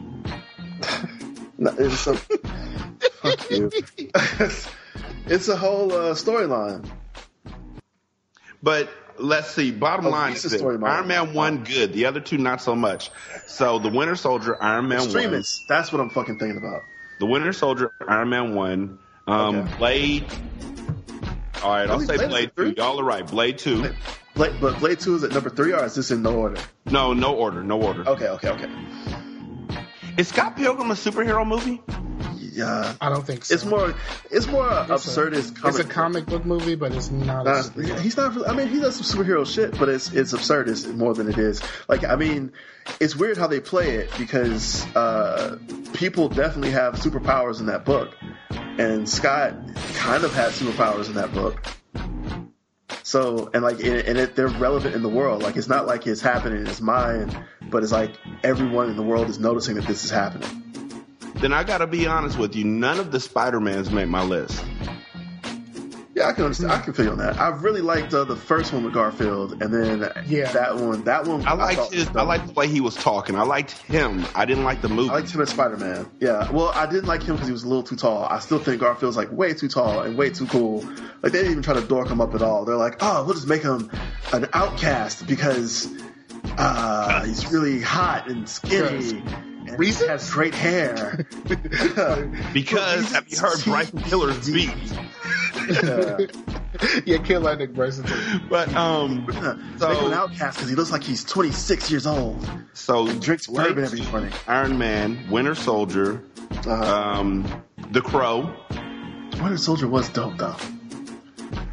No, 1.60 1.74
it's 1.76 2.06
a 2.06 2.14
fuck 3.20 3.50
you. 3.50 3.68
it's 5.26 5.48
a 5.48 5.56
whole 5.56 5.92
uh, 5.92 6.14
storyline. 6.14 6.88
But 8.62 8.88
let's 9.18 9.50
see. 9.50 9.70
Bottom 9.70 10.06
Oh, 10.06 10.10
line 10.10 10.32
is 10.32 10.42
this. 10.42 10.54
story, 10.58 10.78
Iron 10.82 11.06
Man 11.08 11.34
one 11.34 11.64
good. 11.64 11.92
The 11.92 12.06
other 12.06 12.20
two 12.20 12.38
not 12.38 12.60
so 12.60 12.74
much. 12.74 13.10
So 13.46 13.78
the 13.78 13.88
Winter 13.88 14.16
Soldier, 14.16 14.60
Iron 14.62 14.88
Man 14.88 15.12
one. 15.12 15.42
That's 15.68 15.92
what 15.92 16.00
I'm 16.00 16.10
fucking 16.10 16.38
thinking 16.38 16.58
about. 16.58 16.82
The 17.20 17.26
Winter 17.26 17.52
Soldier, 17.52 17.92
Iron 18.06 18.28
Man 18.30 18.54
one. 18.54 18.98
Um, 19.26 19.68
Blade. 19.78 20.24
All 21.62 21.70
right, 21.70 21.90
I'll 21.90 22.00
say 22.00 22.16
Blade 22.16 22.28
Blade 22.28 22.54
three? 22.56 22.74
two. 22.74 22.80
Y'all 22.82 23.00
are 23.00 23.04
right. 23.04 23.26
Blade 23.26 23.58
two. 23.58 23.92
Blade, 24.34 24.54
but 24.60 24.78
Blade 24.78 25.00
Two 25.00 25.16
is 25.16 25.24
at 25.24 25.32
number 25.32 25.50
three, 25.50 25.72
or 25.72 25.84
is 25.84 25.96
this 25.96 26.12
in 26.12 26.22
no 26.22 26.36
order? 26.36 26.60
No, 26.86 27.12
no 27.12 27.34
order. 27.34 27.64
No 27.64 27.82
order. 27.82 28.06
Okay, 28.08 28.28
okay, 28.28 28.50
okay. 28.50 28.70
Is 30.16 30.28
Scott 30.28 30.56
Pilgrim 30.56 30.90
a 30.92 30.94
superhero 30.94 31.44
movie? 31.46 31.82
Yeah, 32.58 32.94
I 33.00 33.08
don't 33.08 33.24
think 33.24 33.44
so. 33.44 33.54
it's 33.54 33.64
more. 33.64 33.94
It's 34.30 34.46
more 34.48 34.68
It's 34.90 35.06
a- 35.06 35.20
absurdist. 35.20 35.64
It's 35.64 35.78
a 35.78 35.84
comic 35.84 36.26
book 36.26 36.44
movie, 36.44 36.74
but 36.74 36.92
it's 36.92 37.10
not. 37.10 37.44
Nah, 37.44 37.62
he's 38.00 38.16
not. 38.16 38.48
I 38.48 38.52
mean, 38.54 38.68
he 38.68 38.80
does 38.80 38.96
some 38.96 39.18
superhero 39.24 39.46
shit, 39.46 39.78
but 39.78 39.88
it's 39.88 40.12
it's 40.12 40.32
absurdist 40.32 40.92
more 40.94 41.14
than 41.14 41.28
it 41.28 41.38
is. 41.38 41.62
Like, 41.88 42.04
I 42.04 42.16
mean, 42.16 42.52
it's 43.00 43.14
weird 43.14 43.36
how 43.38 43.46
they 43.46 43.60
play 43.60 43.96
it 43.96 44.10
because 44.18 44.84
uh, 44.96 45.58
people 45.92 46.28
definitely 46.28 46.72
have 46.72 46.94
superpowers 46.94 47.60
in 47.60 47.66
that 47.66 47.84
book, 47.84 48.16
and 48.50 49.08
Scott 49.08 49.54
kind 49.94 50.24
of 50.24 50.34
had 50.34 50.50
superpowers 50.52 51.06
in 51.08 51.14
that 51.14 51.32
book. 51.32 51.62
So, 53.04 53.50
and 53.54 53.62
like, 53.62 53.78
and, 53.80 53.96
and 54.00 54.18
it, 54.18 54.36
they're 54.36 54.48
relevant 54.48 54.94
in 54.94 55.02
the 55.02 55.08
world. 55.08 55.42
Like, 55.42 55.56
it's 55.56 55.68
not 55.68 55.86
like 55.86 56.06
it's 56.06 56.20
happening 56.20 56.58
in 56.60 56.66
his 56.66 56.80
mind, 56.80 57.38
but 57.70 57.82
it's 57.82 57.92
like 57.92 58.12
everyone 58.42 58.90
in 58.90 58.96
the 58.96 59.02
world 59.02 59.28
is 59.30 59.38
noticing 59.38 59.76
that 59.76 59.86
this 59.86 60.04
is 60.04 60.10
happening. 60.10 60.64
Then 61.40 61.52
I 61.52 61.62
gotta 61.64 61.86
be 61.86 62.06
honest 62.06 62.38
with 62.38 62.56
you. 62.56 62.64
None 62.64 62.98
of 62.98 63.12
the 63.12 63.20
Spider 63.20 63.60
Mans 63.60 63.90
made 63.90 64.08
my 64.08 64.22
list. 64.22 64.64
Yeah, 66.14 66.26
I 66.26 66.32
can 66.32 66.42
understand. 66.44 66.72
I 66.72 66.80
can 66.80 66.94
feel 66.94 67.12
on 67.12 67.18
that. 67.18 67.38
I 67.38 67.50
really 67.50 67.80
liked 67.80 68.12
uh, 68.12 68.24
the 68.24 68.34
first 68.34 68.72
one 68.72 68.82
with 68.82 68.92
Garfield, 68.92 69.62
and 69.62 69.72
then 69.72 70.10
Yeah. 70.26 70.50
that 70.50 70.74
one. 70.74 71.04
That 71.04 71.28
one. 71.28 71.46
I 71.46 71.52
liked 71.52 71.78
thought 71.78 71.92
his. 71.94 72.08
I 72.08 72.12
dope. 72.14 72.26
liked 72.26 72.46
the 72.48 72.52
way 72.54 72.66
he 72.66 72.80
was 72.80 72.96
talking. 72.96 73.36
I 73.36 73.42
liked 73.42 73.70
him. 73.70 74.26
I 74.34 74.44
didn't 74.44 74.64
like 74.64 74.80
the 74.82 74.88
movie. 74.88 75.10
I 75.10 75.14
liked 75.14 75.30
him 75.30 75.40
as 75.42 75.50
Spider 75.50 75.76
Man. 75.76 76.10
Yeah. 76.18 76.50
Well, 76.50 76.72
I 76.74 76.86
didn't 76.86 77.06
like 77.06 77.22
him 77.22 77.36
because 77.36 77.46
he 77.46 77.52
was 77.52 77.62
a 77.62 77.68
little 77.68 77.84
too 77.84 77.94
tall. 77.94 78.24
I 78.24 78.40
still 78.40 78.58
think 78.58 78.80
Garfield's 78.80 79.16
like 79.16 79.30
way 79.30 79.54
too 79.54 79.68
tall 79.68 80.00
and 80.00 80.18
way 80.18 80.30
too 80.30 80.46
cool. 80.46 80.80
Like 81.22 81.30
they 81.30 81.38
didn't 81.38 81.52
even 81.52 81.62
try 81.62 81.74
to 81.74 81.82
dork 81.86 82.08
him 82.10 82.20
up 82.20 82.34
at 82.34 82.42
all. 82.42 82.64
They're 82.64 82.74
like, 82.74 82.96
oh, 83.00 83.22
we'll 83.24 83.34
just 83.34 83.46
make 83.46 83.62
him 83.62 83.88
an 84.32 84.48
outcast 84.54 85.24
because 85.28 85.88
uh, 86.58 87.24
he's 87.24 87.46
really 87.52 87.80
hot 87.80 88.28
and 88.28 88.48
skinny. 88.48 89.22
And 89.68 89.84
he 89.84 89.92
has 90.06 90.30
great 90.30 90.54
hair. 90.54 91.26
because 92.52 93.12
have 93.12 93.28
you 93.28 93.38
heard 93.38 93.62
Bryson 93.64 93.98
Tiller's 94.02 94.50
beat? 94.50 94.70
yeah, 97.06 97.18
kill 97.18 97.42
that 97.42 97.56
Nick 97.58 97.74
Bryson. 97.74 98.04
too. 98.04 98.40
But 98.48 98.72
um, 98.74 99.26
Make 99.26 99.36
him 99.36 99.52
an 99.80 100.12
outcast 100.12 100.56
because 100.58 100.70
he 100.70 100.74
looks 100.76 100.90
like 100.90 101.02
he's 101.02 101.24
26 101.24 101.90
years 101.90 102.06
old. 102.06 102.48
so 102.72 103.06
Drinks 103.20 103.46
bourbon 103.46 103.84
every 103.84 104.02
morning. 104.02 104.32
Iron 104.46 104.78
Man, 104.78 105.28
Winter 105.30 105.54
Soldier, 105.54 106.22
um, 106.66 107.46
The 107.90 108.00
Crow, 108.00 108.54
Winter 109.42 109.58
Soldier 109.58 109.88
was 109.88 110.08
dope 110.08 110.36
though. 110.38 110.56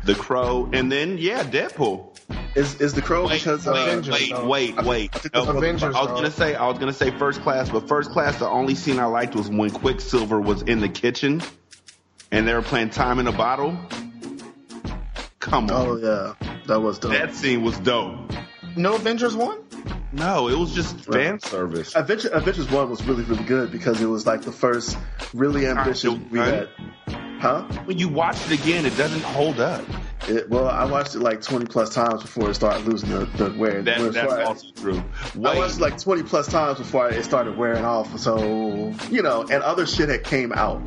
The 0.03 0.15
Crow, 0.15 0.69
and 0.71 0.91
then 0.91 1.17
yeah, 1.17 1.43
Deadpool. 1.43 2.14
Is 2.55 2.79
is 2.81 2.93
the 2.93 3.01
Crow 3.01 3.27
Wait, 3.27 3.39
because 3.39 3.67
uh, 3.67 3.71
wait, 4.07 4.07
wait, 4.07 4.75
wait, 4.75 4.85
wait. 4.85 5.33
No, 5.33 5.43
Avengers, 5.49 5.83
I 5.83 5.99
was 5.99 6.07
though. 6.07 6.15
gonna 6.15 6.31
say 6.31 6.55
I 6.55 6.67
was 6.67 6.79
gonna 6.79 6.93
say 6.93 7.11
First 7.11 7.41
Class, 7.41 7.69
but 7.69 7.87
First 7.87 8.11
Class, 8.11 8.39
the 8.39 8.47
only 8.49 8.75
scene 8.75 8.97
I 8.99 9.05
liked 9.05 9.35
was 9.35 9.49
when 9.49 9.69
Quicksilver 9.69 10.39
was 10.39 10.61
in 10.63 10.79
the 10.79 10.89
kitchen 10.89 11.41
and 12.31 12.47
they 12.47 12.53
were 12.53 12.61
playing 12.61 12.89
Time 12.91 13.19
in 13.19 13.27
a 13.27 13.31
Bottle. 13.31 13.77
Come 15.39 15.65
on, 15.65 15.71
Oh 15.71 15.97
yeah, 15.97 16.33
that 16.65 16.79
was 16.79 16.97
dope. 16.97 17.11
that 17.11 17.35
scene 17.35 17.61
was 17.63 17.77
dope. 17.79 18.31
No 18.75 18.95
Avengers 18.95 19.35
one. 19.35 19.59
No, 20.11 20.47
it 20.47 20.57
was 20.57 20.73
just 20.73 20.97
fan 21.01 21.39
service. 21.41 21.93
Avengers, 21.93 22.31
Adventures 22.31 22.71
One 22.71 22.89
was 22.89 23.03
really 23.03 23.23
really 23.25 23.43
good 23.43 23.69
because 23.71 24.01
it 24.01 24.05
was 24.05 24.25
like 24.25 24.41
the 24.43 24.51
first 24.51 24.97
really 25.33 25.67
ambitious 25.67 26.13
we 26.31 26.39
had. 26.39 26.69
Huh? 27.39 27.63
When 27.85 27.97
you 27.97 28.09
watch 28.09 28.37
it 28.49 28.59
again, 28.59 28.85
it 28.85 28.95
doesn't 28.97 29.21
hold 29.21 29.59
up. 29.59 29.83
It, 30.27 30.49
well, 30.49 30.67
I 30.67 30.85
watched 30.85 31.15
it 31.15 31.19
like 31.19 31.41
20 31.41 31.65
plus 31.65 31.93
times 31.93 32.21
before 32.21 32.49
it 32.49 32.55
started 32.55 32.87
losing 32.87 33.09
the, 33.09 33.25
the 33.25 33.53
wear. 33.57 33.81
That, 33.83 34.13
that's 34.13 34.33
also 34.33 34.71
true. 34.71 35.03
I 35.35 35.55
watched 35.55 35.75
it 35.75 35.81
like 35.81 35.99
20 35.99 36.23
plus 36.23 36.47
times 36.47 36.79
before 36.79 37.09
it 37.09 37.23
started 37.23 37.57
wearing 37.57 37.85
off. 37.85 38.17
So, 38.19 38.93
you 39.09 39.21
know, 39.21 39.41
and 39.41 39.61
other 39.61 39.85
shit 39.85 40.09
had 40.09 40.23
came 40.23 40.51
out. 40.51 40.81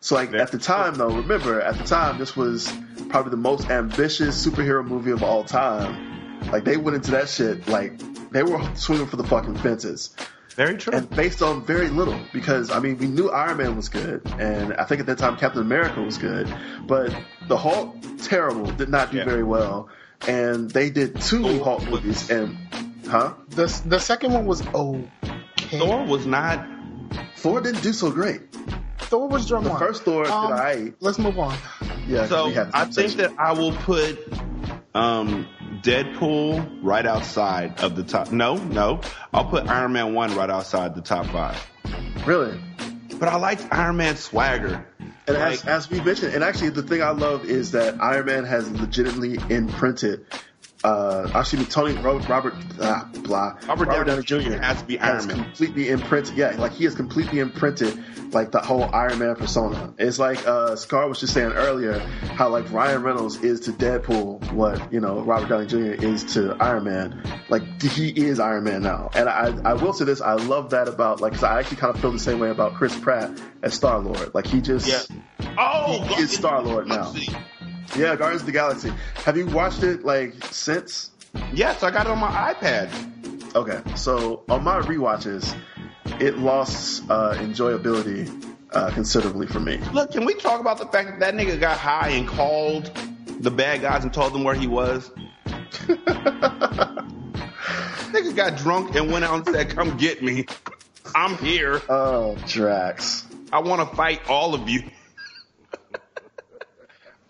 So 0.00 0.14
like 0.14 0.32
at 0.32 0.50
the 0.50 0.58
time 0.58 0.94
though, 0.94 1.14
remember 1.14 1.60
at 1.60 1.76
the 1.76 1.84
time 1.84 2.18
this 2.18 2.34
was 2.34 2.72
probably 3.10 3.30
the 3.30 3.36
most 3.36 3.68
ambitious 3.68 4.44
superhero 4.44 4.84
movie 4.84 5.10
of 5.10 5.22
all 5.22 5.44
time. 5.44 6.40
Like 6.50 6.64
they 6.64 6.78
went 6.78 6.96
into 6.96 7.10
that 7.10 7.28
shit 7.28 7.68
like 7.68 8.00
they 8.30 8.42
were 8.42 8.60
swinging 8.76 9.06
for 9.06 9.16
the 9.16 9.24
fucking 9.24 9.56
fences. 9.58 10.16
Very 10.56 10.76
true. 10.76 10.92
and 10.92 11.08
based 11.10 11.42
on 11.42 11.64
very 11.64 11.88
little 11.88 12.18
because 12.32 12.70
I 12.70 12.78
mean 12.80 12.98
we 12.98 13.06
knew 13.06 13.30
Iron 13.30 13.58
Man 13.58 13.76
was 13.76 13.88
good 13.88 14.22
and 14.38 14.74
I 14.74 14.84
think 14.84 15.00
at 15.00 15.06
that 15.06 15.18
time 15.18 15.36
Captain 15.36 15.62
America 15.62 16.00
was 16.02 16.18
good 16.18 16.52
but 16.86 17.14
the 17.48 17.56
Hulk 17.56 17.96
terrible 18.22 18.66
did 18.72 18.88
not 18.88 19.10
do 19.10 19.18
Yeah. 19.18 19.24
very 19.24 19.42
well 19.44 19.88
and 20.28 20.70
they 20.70 20.90
did 20.90 21.20
two 21.20 21.62
Hulk 21.64 21.84
movies 21.88 22.30
and 22.30 22.56
huh 23.08 23.34
The 23.50 23.66
the 23.86 23.98
second 23.98 24.32
one 24.32 24.46
was 24.46 24.66
okay. 24.74 25.08
Thor 25.78 26.04
was 26.04 26.26
not 26.26 26.66
Thor 27.36 27.60
didn't 27.60 27.82
do 27.82 27.92
so 27.92 28.10
great. 28.10 28.42
Thor 28.98 29.28
was 29.28 29.46
drum 29.48 29.64
The 29.64 29.70
one. 29.70 29.78
first 29.78 30.02
Thor 30.04 30.24
did 30.24 30.32
Um, 30.32 30.52
I. 30.52 30.92
Let's 31.00 31.18
move 31.18 31.38
on. 31.38 31.56
Yeah, 32.06 32.26
So 32.26 32.48
we 32.48 32.54
had 32.54 32.70
I 32.74 32.84
think 32.84 33.14
that 33.14 33.32
I 33.38 33.52
will 33.52 33.72
put 33.72 34.18
um, 34.94 35.46
Deadpool 35.82 36.80
right 36.82 37.06
outside 37.06 37.80
of 37.82 37.96
the 37.96 38.02
top. 38.02 38.32
No, 38.32 38.56
no, 38.56 39.00
I'll 39.32 39.46
put 39.46 39.68
Iron 39.68 39.92
Man 39.92 40.14
one 40.14 40.34
right 40.34 40.50
outside 40.50 40.94
the 40.94 41.00
top 41.00 41.26
five. 41.26 41.58
Really? 42.26 42.60
But 43.18 43.28
I 43.28 43.36
liked 43.36 43.66
Iron 43.70 43.96
Man 43.96 44.16
swagger. 44.16 44.86
And 45.26 45.36
as, 45.36 45.64
as 45.64 45.90
we 45.90 46.00
mentioned, 46.00 46.34
and 46.34 46.42
actually 46.42 46.70
the 46.70 46.82
thing 46.82 47.02
I 47.02 47.10
love 47.10 47.44
is 47.44 47.72
that 47.72 48.00
Iron 48.00 48.26
Man 48.26 48.44
has 48.44 48.70
legitimately 48.70 49.38
imprinted. 49.48 50.26
Uh, 50.82 51.30
actually, 51.34 51.64
Tony 51.66 51.94
Ro- 51.94 52.18
Robert 52.20 52.54
uh, 52.80 53.04
blah 53.22 53.58
Robert 53.66 54.06
Downey 54.06 54.22
Jr. 54.22 54.52
has 54.60 54.80
to 54.80 54.86
be 54.86 54.98
Iron 54.98 55.26
Man. 55.26 55.44
completely 55.44 55.88
imprinted. 55.90 56.36
Yeah, 56.36 56.56
like 56.56 56.72
he 56.72 56.84
has 56.84 56.94
completely 56.94 57.38
imprinted 57.40 57.98
like 58.32 58.50
the 58.50 58.60
whole 58.60 58.84
Iron 58.94 59.18
Man 59.18 59.34
persona. 59.36 59.92
It's 59.98 60.18
like 60.18 60.46
uh, 60.46 60.76
Scar 60.76 61.06
was 61.08 61.20
just 61.20 61.34
saying 61.34 61.52
earlier 61.52 61.98
how 61.98 62.48
like 62.48 62.70
Ryan 62.72 63.02
Reynolds 63.02 63.36
is 63.42 63.60
to 63.60 63.72
Deadpool 63.72 64.52
what 64.52 64.90
you 64.92 65.00
know 65.00 65.20
Robert 65.20 65.48
Downey 65.50 65.66
Jr. 65.66 66.02
is 66.02 66.24
to 66.34 66.56
Iron 66.60 66.84
Man. 66.84 67.22
Like 67.50 67.82
he 67.82 68.08
is 68.08 68.40
Iron 68.40 68.64
Man 68.64 68.82
now, 68.82 69.10
and 69.14 69.28
I 69.28 69.54
I 69.64 69.74
will 69.74 69.92
say 69.92 70.06
this: 70.06 70.20
I 70.22 70.32
love 70.34 70.70
that 70.70 70.88
about 70.88 71.20
like 71.20 71.34
'cause 71.34 71.42
I 71.42 71.58
actually 71.58 71.76
kind 71.76 71.94
of 71.94 72.00
feel 72.00 72.12
the 72.12 72.18
same 72.18 72.38
way 72.38 72.48
about 72.48 72.74
Chris 72.74 72.98
Pratt 72.98 73.30
as 73.62 73.74
Star 73.74 73.98
Lord. 73.98 74.34
Like 74.34 74.46
he 74.46 74.60
just 74.62 74.86
Yeah. 74.88 75.16
Oh, 75.58 76.00
he 76.04 76.22
is 76.22 76.30
Star 76.32 76.62
Lord 76.62 76.86
now. 76.86 77.12
Yeah, 77.96 78.16
Guardians 78.16 78.42
of 78.42 78.46
the 78.46 78.52
Galaxy. 78.52 78.92
Have 79.24 79.36
you 79.36 79.46
watched 79.46 79.82
it 79.82 80.04
like 80.04 80.44
since? 80.46 81.10
Yes, 81.52 81.82
I 81.82 81.90
got 81.90 82.06
it 82.06 82.10
on 82.10 82.18
my 82.18 82.54
iPad. 82.54 82.88
Okay, 83.54 83.80
so 83.96 84.44
on 84.48 84.62
my 84.62 84.80
rewatches, 84.80 85.56
it 86.20 86.38
lost 86.38 87.02
uh, 87.10 87.34
enjoyability 87.34 88.28
uh, 88.72 88.90
considerably 88.92 89.46
for 89.46 89.58
me. 89.60 89.78
Look, 89.92 90.12
can 90.12 90.24
we 90.24 90.34
talk 90.34 90.60
about 90.60 90.78
the 90.78 90.86
fact 90.86 91.08
that 91.10 91.20
that 91.20 91.34
nigga 91.34 91.58
got 91.58 91.78
high 91.78 92.10
and 92.10 92.28
called 92.28 92.92
the 93.40 93.50
bad 93.50 93.80
guys 93.80 94.04
and 94.04 94.14
told 94.14 94.32
them 94.32 94.44
where 94.44 94.54
he 94.54 94.68
was? 94.68 95.10
nigga 98.12 98.36
got 98.36 98.56
drunk 98.56 98.94
and 98.94 99.10
went 99.10 99.24
out 99.24 99.46
and 99.46 99.54
said, 99.54 99.70
"Come 99.70 99.96
get 99.96 100.22
me. 100.22 100.46
I'm 101.14 101.36
here." 101.38 101.82
Oh, 101.88 102.36
Drax. 102.46 103.26
I 103.52 103.60
want 103.60 103.88
to 103.88 103.96
fight 103.96 104.28
all 104.28 104.54
of 104.54 104.68
you. 104.68 104.88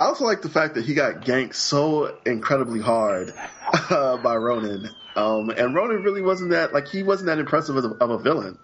I 0.00 0.06
also 0.06 0.24
like 0.24 0.40
the 0.40 0.48
fact 0.48 0.74
that 0.76 0.84
he 0.86 0.94
got 0.94 1.20
ganked 1.26 1.54
so 1.54 2.16
incredibly 2.24 2.80
hard 2.80 3.34
uh, 3.90 4.16
by 4.16 4.34
Ronan. 4.36 4.88
Um, 5.14 5.50
and 5.50 5.74
Ronan 5.74 6.02
really 6.02 6.22
wasn't 6.22 6.50
that 6.50 6.72
like 6.72 6.88
he 6.88 7.02
wasn't 7.02 7.26
that 7.26 7.38
impressive 7.38 7.76
of 7.76 7.84
a, 7.84 7.88
of 8.02 8.10
a 8.10 8.18
villain. 8.18 8.58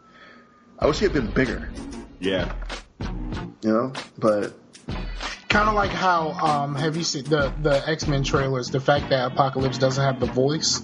I 0.79 0.87
wish 0.87 0.99
he 0.99 1.05
had 1.05 1.13
been 1.13 1.31
bigger, 1.31 1.71
Yeah. 2.21 2.53
you 3.63 3.71
know. 3.73 3.93
But 4.19 4.55
Kind 5.49 5.69
of 5.69 5.75
like 5.75 5.91
how 5.91 6.31
um, 6.33 6.75
have 6.75 6.97
you 6.97 7.05
seen 7.05 7.25
the 7.25 7.53
the 7.63 7.87
X 7.89 8.07
Men 8.07 8.25
trailers? 8.25 8.71
The 8.71 8.81
fact 8.81 9.11
that 9.11 9.33
Apocalypse 9.33 9.79
doesn't 9.79 10.03
have 10.03 10.21
the 10.21 10.27
voice, 10.27 10.83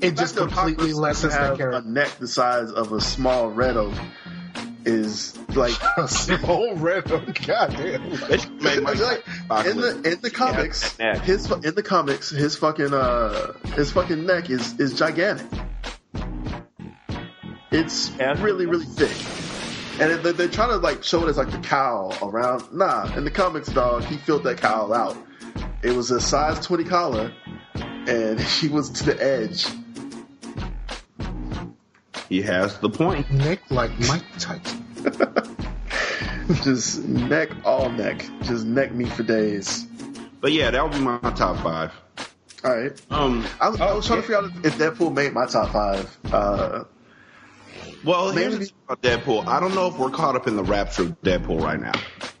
it 0.00 0.16
just 0.16 0.34
the 0.36 0.48
fact 0.48 0.50
that 0.50 0.50
completely 0.50 0.90
Apocalypse 0.90 0.94
lessens 0.98 1.32
doesn't 1.34 1.40
that 1.42 1.48
have 1.48 1.58
character. 1.58 1.88
A 1.88 1.90
neck 1.90 2.10
the 2.18 2.28
size 2.28 2.70
of 2.70 2.92
a 2.92 3.00
small 3.00 3.50
red 3.50 3.76
oak 3.76 3.94
is 4.84 5.38
like 5.54 5.72
small 6.08 6.74
red 6.76 7.10
oak. 7.10 7.34
Goddamn. 7.46 8.12
It's 8.30 8.46
like, 8.62 9.66
in 9.66 9.76
the 9.76 10.12
in 10.12 10.20
the 10.20 10.30
comics, 10.30 10.96
his 11.22 11.50
in 11.50 11.74
the 11.74 11.82
comics, 11.82 12.30
his 12.30 12.56
fucking 12.56 12.92
uh 12.92 13.52
his 13.74 13.92
fucking 13.92 14.26
neck 14.26 14.50
is 14.50 14.78
is 14.80 14.94
gigantic. 14.94 15.46
It's 17.70 18.10
really 18.18 18.66
really 18.66 18.86
thick, 18.86 19.16
and 20.00 20.22
they, 20.22 20.32
they're 20.32 20.48
trying 20.48 20.70
to 20.70 20.76
like 20.76 21.02
show 21.02 21.26
it 21.26 21.30
as 21.30 21.38
like 21.38 21.50
the 21.50 21.58
cowl 21.58 22.14
around. 22.22 22.72
Nah, 22.72 23.14
in 23.16 23.24
the 23.24 23.30
comics, 23.30 23.68
dog, 23.68 24.04
he 24.04 24.16
filled 24.18 24.44
that 24.44 24.58
cowl 24.58 24.92
out. 24.92 25.16
It 25.82 25.92
was 25.92 26.10
a 26.10 26.20
size 26.20 26.64
twenty 26.64 26.84
collar, 26.84 27.32
and 27.74 28.40
he 28.60 28.68
was 28.68 28.90
to 28.90 29.04
the 29.04 29.22
edge. 29.22 29.66
He 32.32 32.40
has 32.40 32.78
the 32.78 32.88
point. 32.88 33.30
Neck 33.30 33.60
like 33.70 33.90
Mike 34.08 34.22
Tyson. 34.38 34.86
Just 36.64 37.04
neck 37.04 37.50
all 37.62 37.90
neck, 37.90 38.24
just 38.42 38.64
neck 38.64 38.92
me 38.94 39.04
for 39.04 39.22
days. 39.22 39.84
But 40.40 40.52
yeah, 40.52 40.70
that 40.70 40.82
would 40.82 40.92
be 40.94 40.98
my 41.00 41.18
top 41.36 41.62
five. 41.62 41.92
All 42.64 42.74
right. 42.74 42.92
Um, 43.10 43.44
I, 43.60 43.68
was- 43.68 43.80
I 43.82 43.92
was 43.92 44.06
trying 44.06 44.20
to 44.20 44.26
figure 44.26 44.38
out 44.38 44.44
if 44.64 44.78
Deadpool 44.78 45.14
made 45.14 45.34
my 45.34 45.44
top 45.44 45.72
five. 45.72 46.18
Uh, 46.32 46.84
Well, 48.02 48.30
here's 48.32 48.58
the 48.58 48.64
thing 48.64 48.74
about 48.88 49.02
Deadpool. 49.02 49.46
I 49.46 49.60
don't 49.60 49.74
know 49.74 49.88
if 49.88 49.98
we're 49.98 50.10
caught 50.10 50.34
up 50.34 50.46
in 50.48 50.56
the 50.56 50.64
rapture 50.64 51.02
of 51.02 51.20
Deadpool 51.22 51.60
right 51.62 51.80
now. 51.80 51.92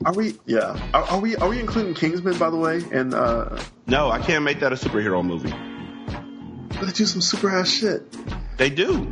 Are 0.06 0.14
we? 0.14 0.36
Yeah. 0.46 0.78
Are, 0.94 1.02
are 1.04 1.20
we? 1.20 1.36
Are 1.36 1.48
we 1.50 1.60
including 1.60 1.92
Kingsman 1.94 2.38
by 2.38 2.48
the 2.48 2.56
way? 2.56 2.80
And 2.92 3.12
uh, 3.12 3.62
No, 3.86 4.10
I 4.10 4.20
can't 4.20 4.42
make 4.44 4.60
that 4.60 4.72
a 4.72 4.76
superhero 4.76 5.22
movie. 5.24 5.52
but 6.70 6.86
they 6.86 6.92
do 6.92 7.04
some 7.04 7.20
super 7.20 7.50
ass 7.50 7.68
shit. 7.70 8.02
They 8.56 8.70
do, 8.70 9.10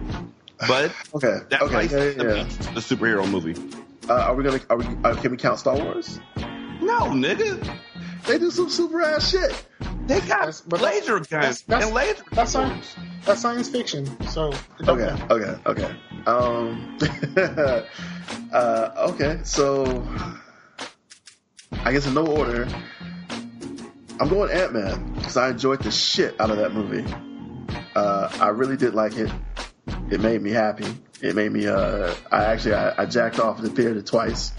but 0.68 0.92
Okay. 1.14 1.38
that 1.50 1.62
okay. 1.62 1.72
might 1.74 1.90
Yeah, 1.90 1.98
yeah, 2.04 2.22
yeah. 2.22 2.42
the 2.74 2.80
superhero 2.80 3.28
movie. 3.28 3.54
Uh, 4.08 4.14
are 4.14 4.34
we 4.34 4.42
gonna? 4.44 4.60
Are 4.70 4.76
we? 4.76 4.84
Uh, 5.04 5.14
can 5.16 5.30
we 5.30 5.36
count 5.36 5.58
Star 5.58 5.76
Wars? 5.76 6.18
No, 6.80 7.10
nigga. 7.10 7.76
They 8.26 8.38
do 8.38 8.50
some 8.50 8.68
super 8.68 9.00
ass 9.02 9.30
shit. 9.30 9.66
They 10.06 10.20
got 10.20 10.60
laser 10.80 11.20
guns 11.20 11.62
that's- 11.62 11.84
and 11.84 11.94
laser 11.94 12.22
That's 12.32 12.52
science. 12.52 12.96
That's 13.24 13.40
science 13.40 13.68
fiction. 13.68 14.06
So 14.28 14.50
it 14.80 14.88
Okay. 14.88 15.04
matter. 15.04 15.34
Okay. 15.34 15.60
Okay. 15.66 15.96
Um. 16.26 16.98
uh, 18.52 18.90
okay. 19.10 19.40
So, 19.44 20.06
I 21.84 21.92
guess 21.92 22.06
in 22.06 22.14
no 22.14 22.26
order. 22.26 22.66
I'm 24.20 24.28
going 24.28 24.50
Ant 24.50 24.72
Man 24.74 25.12
because 25.14 25.36
I 25.36 25.48
enjoyed 25.50 25.80
the 25.82 25.90
shit 25.90 26.38
out 26.40 26.50
of 26.50 26.58
that 26.58 26.74
movie. 26.74 27.04
Uh, 27.94 28.28
I 28.40 28.48
really 28.48 28.76
did 28.76 28.94
like 28.94 29.14
it. 29.16 29.30
It 30.10 30.20
made 30.20 30.42
me 30.42 30.50
happy. 30.50 30.86
It 31.22 31.36
made 31.36 31.52
me. 31.52 31.66
Uh, 31.66 32.14
I 32.32 32.44
actually 32.46 32.74
I, 32.74 33.02
I 33.02 33.06
jacked 33.06 33.38
off 33.38 33.60
the 33.60 33.68
theater 33.68 34.02
twice. 34.02 34.52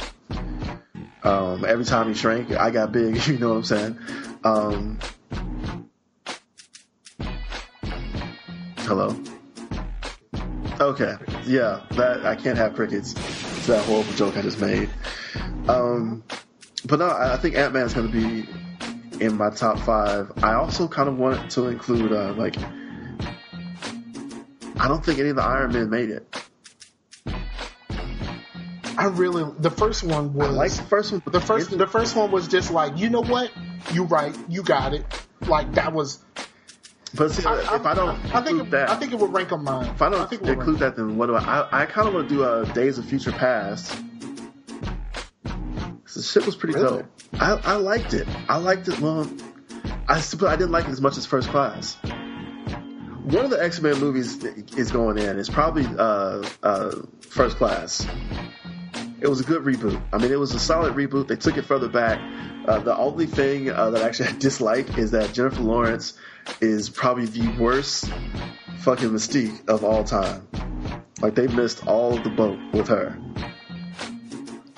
Um, 1.24 1.66
every 1.66 1.86
time 1.86 2.08
he 2.08 2.14
shrank, 2.14 2.52
I 2.52 2.72
got 2.72 2.92
big. 2.92 3.16
You 3.28 3.38
know 3.38 3.50
what 3.50 3.56
I'm 3.58 3.64
saying? 3.64 4.00
Um, 4.44 5.00
hello. 8.80 9.16
Okay, 10.80 11.16
yeah, 11.46 11.82
that 11.92 12.26
I 12.26 12.36
can't 12.36 12.58
have 12.58 12.74
crickets. 12.74 13.14
It's 13.14 13.68
that 13.68 13.84
horrible 13.86 14.14
joke 14.14 14.38
I 14.38 14.42
just 14.42 14.60
made. 14.60 14.90
Um, 15.68 16.24
but 16.86 17.00
no, 17.00 17.10
I 17.10 17.38
think 17.38 17.56
Ant 17.56 17.74
Man's 17.74 17.94
going 17.94 18.12
to 18.12 18.14
be 18.14 18.48
in 19.24 19.38
my 19.38 19.52
top 19.52 19.78
five. 19.80 20.32
I 20.44 20.54
also 20.54 20.88
kind 20.88 21.08
of 21.08 21.20
wanted 21.20 21.52
to 21.52 21.68
include 21.68 22.12
uh, 22.12 22.34
like 22.34 22.56
I 24.82 24.88
don't 24.88 25.06
think 25.06 25.20
any 25.20 25.30
of 25.30 25.36
the 25.36 25.44
Iron 25.44 25.72
Men 25.74 25.90
made 25.92 26.10
it. 26.10 26.44
I 28.98 29.06
really 29.06 29.46
the 29.60 29.70
first 29.70 30.04
one 30.04 30.34
was 30.34 30.48
I 30.48 30.52
like 30.52 30.72
the 30.72 30.82
first 30.84 31.12
one. 31.12 31.22
the 31.28 31.40
first 31.40 31.78
the 31.78 31.88
first 31.88 32.16
one 32.16 32.32
was 32.32 32.48
just 32.48 32.72
like 32.72 32.98
you 32.98 33.10
know 33.10 33.22
what 33.22 33.52
you 33.94 34.04
right 34.04 34.36
you 34.50 34.64
got 34.64 34.94
it 34.94 35.06
like 35.48 35.72
that 35.74 35.94
was 35.94 36.20
But 37.16 37.32
see, 37.32 37.42
if 37.42 37.46
I 37.86 37.94
don't 37.94 38.20
I 38.34 38.42
think 38.42 38.60
include 38.60 38.68
it, 38.68 38.72
that, 38.72 38.90
I 38.90 38.96
think 38.96 39.14
it 39.14 39.20
would 39.20 39.32
rank 39.32 39.52
on 39.52 39.64
mine. 39.64 39.88
if 39.88 40.02
I 40.02 40.10
don't 40.10 40.30
think 40.30 40.42
include 40.44 40.80
that, 40.80 40.96
then 40.96 41.16
what 41.18 41.28
do 41.28 41.36
I? 41.36 41.42
I, 41.62 41.82
I 41.84 41.86
kind 41.86 42.08
of 42.08 42.14
want 42.16 42.28
to 42.30 42.36
do 42.36 42.44
a 42.44 42.66
Days 42.74 42.98
of 42.98 43.06
Future 43.06 43.32
Past. 43.32 43.96
The 45.44 46.22
shit 46.22 46.46
was 46.46 46.56
pretty 46.56 46.76
Really? 46.80 47.04
dope. 47.04 47.06
I, 47.40 47.54
I 47.64 47.76
liked 47.76 48.14
it. 48.14 48.28
I 48.50 48.58
liked 48.58 48.88
it. 48.88 49.00
Well, 49.00 49.28
I 50.08 50.18
I 50.20 50.56
didn't 50.56 50.72
like 50.72 50.86
it 50.86 50.92
as 50.92 51.02
much 51.02 51.18
as 51.18 51.26
First 51.26 51.50
Class. 51.50 51.98
One 53.24 53.46
of 53.46 53.52
the 53.52 53.64
X 53.64 53.80
Men 53.82 54.00
movies 54.00 54.44
is 54.44 54.92
going 54.92 55.18
in. 55.20 55.38
It's 55.38 55.50
probably 55.50 55.86
uh, 55.86 56.44
uh, 56.64 56.96
First 57.22 57.58
Class. 57.58 58.08
It 59.20 59.28
was 59.28 59.40
a 59.40 59.44
good 59.44 59.64
reboot. 59.64 60.02
I 60.12 60.18
mean, 60.18 60.32
it 60.32 60.40
was 60.40 60.56
a 60.56 60.60
solid 60.60 60.96
reboot. 60.96 61.28
They 61.28 61.36
took 61.36 61.56
it 61.56 61.66
further 61.66 61.88
back. 61.88 62.20
Uh, 62.68 62.80
the 62.80 62.98
only 62.98 63.28
thing 63.28 63.70
uh, 63.70 63.92
that 63.92 64.02
actually 64.02 64.30
I 64.30 64.32
dislike 64.34 64.98
is 64.98 65.12
that 65.12 65.34
Jennifer 65.34 65.62
Lawrence 65.62 66.14
is 66.60 66.90
probably 66.90 67.26
the 67.26 67.48
worst 67.60 68.12
fucking 68.80 69.10
Mystique 69.10 69.70
of 69.70 69.84
all 69.84 70.04
time. 70.04 70.48
Like 71.22 71.36
they 71.36 71.46
missed 71.46 71.86
all 71.86 72.18
the 72.18 72.30
boat 72.30 72.58
with 72.74 72.88
her. 72.88 73.16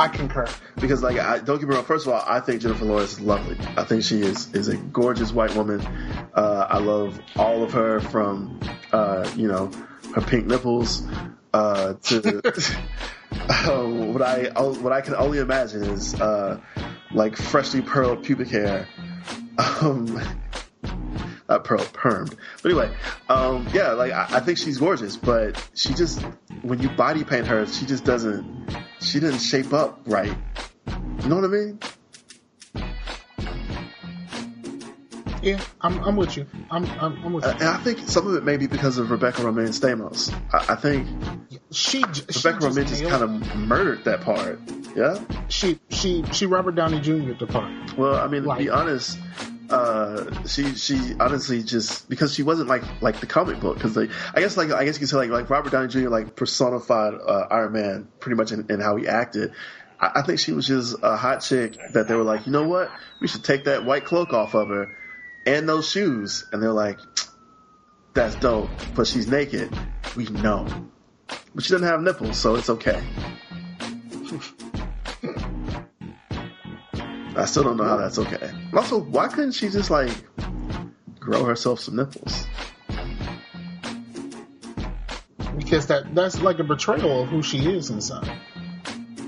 I 0.03 0.09
concur. 0.09 0.47
Because 0.75 1.01
like 1.01 1.17
I 1.17 1.39
don't 1.39 1.59
get 1.59 1.69
me 1.69 1.75
wrong, 1.75 1.85
first 1.85 2.05
of 2.05 2.11
all, 2.11 2.21
I 2.27 2.41
think 2.41 2.61
Jennifer 2.61 2.83
Lawrence 2.83 3.13
is 3.13 3.21
lovely. 3.21 3.57
I 3.77 3.85
think 3.85 4.03
she 4.03 4.19
is 4.19 4.53
is 4.53 4.67
a 4.67 4.75
gorgeous 4.75 5.31
white 5.31 5.55
woman. 5.55 5.79
Uh, 6.33 6.67
I 6.69 6.79
love 6.79 7.17
all 7.37 7.63
of 7.63 7.71
her 7.71 8.01
from 8.01 8.59
uh, 8.91 9.31
you 9.37 9.47
know 9.47 9.71
her 10.13 10.19
pink 10.19 10.45
nipples 10.45 11.07
uh, 11.53 11.93
to 11.93 12.37
uh, 13.31 13.85
what 14.11 14.21
I 14.21 14.49
what 14.59 14.91
I 14.91 14.99
can 14.99 15.15
only 15.15 15.39
imagine 15.39 15.83
is 15.83 16.19
uh, 16.19 16.59
like 17.13 17.37
freshly 17.37 17.81
pearled 17.81 18.25
pubic 18.25 18.49
hair. 18.49 18.89
Um, 19.57 20.21
not 21.47 21.63
pearl 21.63 21.79
permed, 21.79 22.35
but 22.61 22.71
anyway, 22.71 22.93
um, 23.29 23.67
yeah, 23.73 23.93
like 23.93 24.11
I, 24.11 24.27
I 24.31 24.39
think 24.41 24.57
she's 24.57 24.79
gorgeous, 24.79 25.15
but 25.15 25.65
she 25.75 25.93
just 25.93 26.21
when 26.61 26.81
you 26.81 26.89
body 26.89 27.23
paint 27.23 27.47
her, 27.47 27.65
she 27.67 27.85
just 27.85 28.03
doesn't. 28.03 28.67
She 29.03 29.19
didn't 29.19 29.39
shape 29.39 29.73
up 29.73 29.99
right. 30.05 30.33
You 31.21 31.29
know 31.29 31.35
what 31.35 31.45
I 31.45 31.47
mean? 31.47 31.79
Yeah, 35.41 35.59
I'm, 35.81 35.99
I'm 36.05 36.15
with 36.15 36.37
you. 36.37 36.47
I'm, 36.71 36.85
I'm, 36.85 37.25
I'm 37.25 37.33
with 37.33 37.43
you. 37.43 37.49
Uh, 37.51 37.53
And 37.55 37.63
I 37.63 37.77
think 37.77 37.99
some 38.07 38.25
of 38.27 38.35
it 38.35 38.45
may 38.45 38.55
be 38.55 38.65
because 38.67 38.97
of 38.97 39.11
Rebecca 39.11 39.41
Romijn 39.41 39.69
Stamos. 39.69 40.33
I, 40.53 40.73
I 40.73 40.75
think 40.75 41.05
she, 41.71 42.01
she 42.13 42.21
Rebecca 42.39 42.65
Romijn 42.65 42.87
just 42.87 43.01
nailed 43.01 43.11
kind 43.11 43.23
of 43.23 43.55
murdered 43.57 44.05
that 44.05 44.21
part. 44.21 44.61
Yeah. 44.95 45.19
She 45.49 45.79
she 45.89 46.23
she 46.31 46.45
Robert 46.45 46.75
Downey 46.75 47.01
Jr. 47.01 47.33
the 47.33 47.47
part. 47.47 47.97
Well, 47.97 48.15
I 48.15 48.27
mean, 48.27 48.43
to 48.43 48.55
be 48.55 48.69
honest, 48.69 49.17
uh, 49.69 50.45
she 50.45 50.75
she 50.75 51.15
honestly 51.19 51.63
just 51.63 52.09
because 52.09 52.33
she 52.33 52.43
wasn't 52.43 52.67
like 52.67 52.83
like 53.01 53.19
the 53.19 53.25
comic 53.25 53.59
book 53.59 53.75
because 53.75 53.95
like 53.95 54.09
I 54.33 54.41
guess 54.41 54.57
like 54.57 54.71
I 54.71 54.85
guess 54.85 54.95
you 54.95 54.99
could 54.99 55.09
say 55.09 55.17
like 55.17 55.29
like 55.29 55.49
Robert 55.49 55.71
Downey 55.71 55.87
Jr. 55.87 56.09
like 56.09 56.35
personified 56.35 57.13
uh, 57.13 57.47
Iron 57.49 57.73
Man 57.73 58.07
pretty 58.19 58.35
much 58.35 58.51
in, 58.51 58.65
in 58.69 58.79
how 58.79 58.95
he 58.97 59.07
acted. 59.07 59.53
I, 59.99 60.11
I 60.15 60.21
think 60.23 60.39
she 60.39 60.51
was 60.51 60.67
just 60.67 60.95
a 61.01 61.15
hot 61.15 61.39
chick 61.39 61.77
that 61.93 62.07
they 62.07 62.15
were 62.15 62.23
like, 62.23 62.45
you 62.45 62.51
know 62.51 62.67
what, 62.67 62.91
we 63.21 63.27
should 63.27 63.43
take 63.43 63.65
that 63.65 63.85
white 63.85 64.05
cloak 64.05 64.33
off 64.33 64.53
of 64.53 64.67
her 64.69 64.97
and 65.45 65.67
those 65.67 65.89
shoes, 65.89 66.45
and 66.51 66.61
they're 66.61 66.71
like, 66.71 66.99
that's 68.13 68.35
dope, 68.35 68.69
but 68.95 69.07
she's 69.07 69.27
naked. 69.27 69.75
We 70.15 70.25
know, 70.25 70.67
but 71.55 71.63
she 71.63 71.71
doesn't 71.71 71.87
have 71.87 72.01
nipples, 72.01 72.37
so 72.37 72.55
it's 72.55 72.69
okay. 72.69 73.01
I 77.35 77.45
still 77.45 77.63
don't 77.63 77.77
know 77.77 77.83
how 77.83 77.97
that's 77.97 78.19
okay. 78.19 78.51
Also, 78.73 78.99
why 78.99 79.27
couldn't 79.27 79.53
she 79.53 79.69
just 79.69 79.89
like 79.89 80.11
grow 81.19 81.43
herself 81.45 81.79
some 81.79 81.95
nipples? 81.95 82.47
because 85.57 85.87
that 85.87 86.13
that's 86.15 86.41
like 86.41 86.59
a 86.59 86.63
betrayal 86.63 87.23
of 87.23 87.29
who 87.29 87.41
she 87.41 87.59
is 87.59 87.89
inside. 87.89 88.29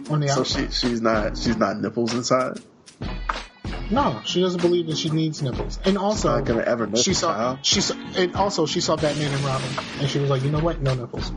On 0.09 0.19
the 0.19 0.27
So 0.27 0.41
outside, 0.41 0.73
she 0.73 0.87
she's 0.87 1.01
not 1.01 1.37
she's 1.37 1.57
not 1.57 1.79
nipples 1.79 2.13
inside. 2.13 2.59
no, 3.89 4.21
she 4.25 4.41
doesn't 4.41 4.61
believe 4.61 4.87
that 4.87 4.97
she 4.97 5.09
needs 5.09 5.41
nipples. 5.41 5.79
And 5.85 5.97
also, 5.97 6.35
not 6.35 6.45
gonna 6.45 6.61
ever 6.61 6.87
nurse 6.87 7.03
she 7.03 7.13
saw 7.13 7.33
child. 7.33 7.59
she 7.63 7.81
saw, 7.81 7.95
and 8.15 8.35
also 8.35 8.65
she 8.65 8.81
saw 8.81 8.95
Batman 8.95 9.31
and 9.33 9.43
Robin, 9.43 9.67
and 9.99 10.09
she 10.09 10.19
was 10.19 10.29
like, 10.29 10.43
you 10.43 10.51
know 10.51 10.59
what, 10.59 10.81
no 10.81 10.93
nipples. 10.93 11.31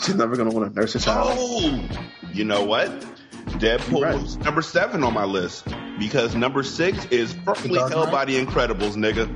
She's 0.00 0.14
never 0.14 0.36
gonna 0.36 0.50
want 0.50 0.74
to 0.74 0.78
nurse 0.78 0.94
a 0.94 1.00
child. 1.00 1.32
Oh, 1.38 1.88
you 2.32 2.44
know 2.44 2.64
what? 2.64 2.90
Deadpool 3.46 4.20
was 4.22 4.36
number 4.38 4.60
seven 4.60 5.02
on 5.04 5.14
my 5.14 5.24
list 5.24 5.66
because 5.98 6.34
number 6.34 6.62
six 6.62 7.04
is 7.06 7.32
firmly 7.44 7.78
Dark 7.78 7.92
held 7.92 8.06
Knight? 8.06 8.12
by 8.12 8.24
the 8.26 8.44
Incredibles, 8.44 8.94
nigga. 8.96 9.28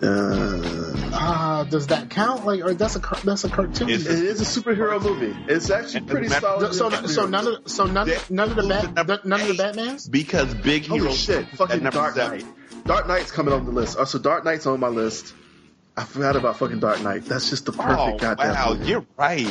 Uh, 0.00 0.94
Ah, 1.10 1.64
does 1.68 1.88
that 1.88 2.10
count? 2.10 2.44
Like, 2.46 2.62
or 2.62 2.72
that's 2.74 2.94
a 2.94 3.00
that's 3.24 3.42
a 3.44 3.48
cartoon. 3.48 3.88
it 3.88 4.06
is 4.06 4.40
a 4.40 4.60
superhero 4.60 5.02
movie. 5.02 5.34
It's 5.48 5.70
actually 5.70 6.02
pretty 6.02 6.28
solid. 6.28 6.72
so 6.74 6.90
so 6.90 7.26
none 7.26 7.46
of 7.48 7.68
so 7.70 7.84
none 7.86 8.08
none 8.30 8.50
of 8.50 8.56
the 8.56 8.68
bat 8.68 9.24
none 9.26 9.40
of 9.40 9.48
the 9.48 9.54
Batmans. 9.54 10.08
Because 10.10 10.54
Big 10.54 10.82
Hero 10.84 11.06
Holy 11.06 11.14
shit! 11.14 11.48
Fucking 11.48 11.82
Dark 11.82 12.14
seven. 12.14 12.38
Knight. 12.40 12.84
Dark 12.86 13.08
Knight's 13.08 13.32
coming 13.32 13.52
on 13.54 13.64
the 13.64 13.72
list. 13.72 13.98
So 14.06 14.18
Dark 14.18 14.44
Knight's 14.44 14.66
on 14.66 14.78
my 14.78 14.88
list. 14.88 15.34
I 15.96 16.04
forgot 16.04 16.36
about 16.36 16.58
fucking 16.58 16.78
Dark 16.78 17.02
Knight. 17.02 17.24
That's 17.24 17.50
just 17.50 17.66
the 17.66 17.72
perfect 17.72 17.98
Oh 17.98 18.16
goddamn 18.18 18.54
wow, 18.54 18.74
movie. 18.74 18.86
you're 18.86 19.06
right. 19.16 19.46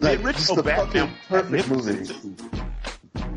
Like, 0.00 0.22
the 0.22 0.32
just 0.32 0.50
original 0.50 0.56
the 0.56 0.62
Batman 0.64 1.10
fucking 1.28 1.50
perfect 1.62 1.68
movie. 1.68 2.71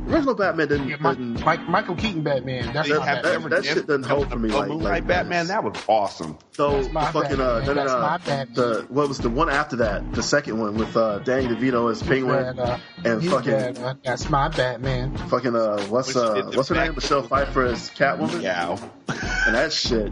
Original 0.08 0.35
Batman 0.35 0.67
didn't. 0.67 0.88
Yeah, 0.88 0.98
Mike, 1.00 1.17
didn't 1.17 1.43
Mike, 1.45 1.67
Michael 1.67 1.95
Keaton 1.95 2.22
Batman. 2.24 2.74
That's 2.74 2.88
that, 2.90 3.00
that, 3.06 3.24
Batman. 3.24 3.50
that 3.50 3.66
shit 3.66 3.88
doesn't 3.88 4.03
hold 4.03 4.30
for 4.30 4.38
me. 4.38 4.50
Like, 4.50 4.67
Moonlight 4.69 4.92
like 4.92 5.08
Batman, 5.08 5.48
that 5.48 5.64
was 5.64 5.75
awesome. 5.88 6.38
So 6.51 6.72
That's 6.72 6.88
the 6.88 6.93
my 6.93 7.11
fucking 7.11 7.42
uh, 7.42 7.59
Batman. 7.59 7.66
no, 7.66 7.74
no, 7.74 7.74
That's 7.74 7.93
no. 7.93 8.00
my 8.01 8.17
Batman. 8.17 8.53
The 8.53 8.85
what 8.90 9.08
was 9.08 9.17
the 9.17 9.30
one 9.30 9.50
after 9.50 9.75
that? 9.77 10.14
The 10.14 10.24
second 10.24 10.59
one 10.59 10.75
with 10.75 10.95
uh, 10.95 11.19
Danny 11.19 11.48
DeVito 11.48 11.92
as 11.92 12.03
Penguin 12.03 12.56
That, 12.56 12.59
uh, 12.59 12.77
and 13.03 13.25
fucking 13.25 13.51
got, 13.51 13.77
uh, 13.80 13.93
that's 14.03 14.30
my 14.30 14.48
Batman. 14.50 15.17
fucking 15.30 15.56
uh, 15.56 15.82
what's 15.88 16.16
uh, 16.16 16.51
what's 16.53 16.69
her 16.69 16.75
name? 16.75 16.93
Michelle 16.95 17.24
Pfeiffer 17.24 17.66
as 17.66 17.90
Catwoman. 17.90 18.42
Yeah. 18.42 18.77
And 19.48 19.56
that 19.56 19.74
shit, 19.74 20.11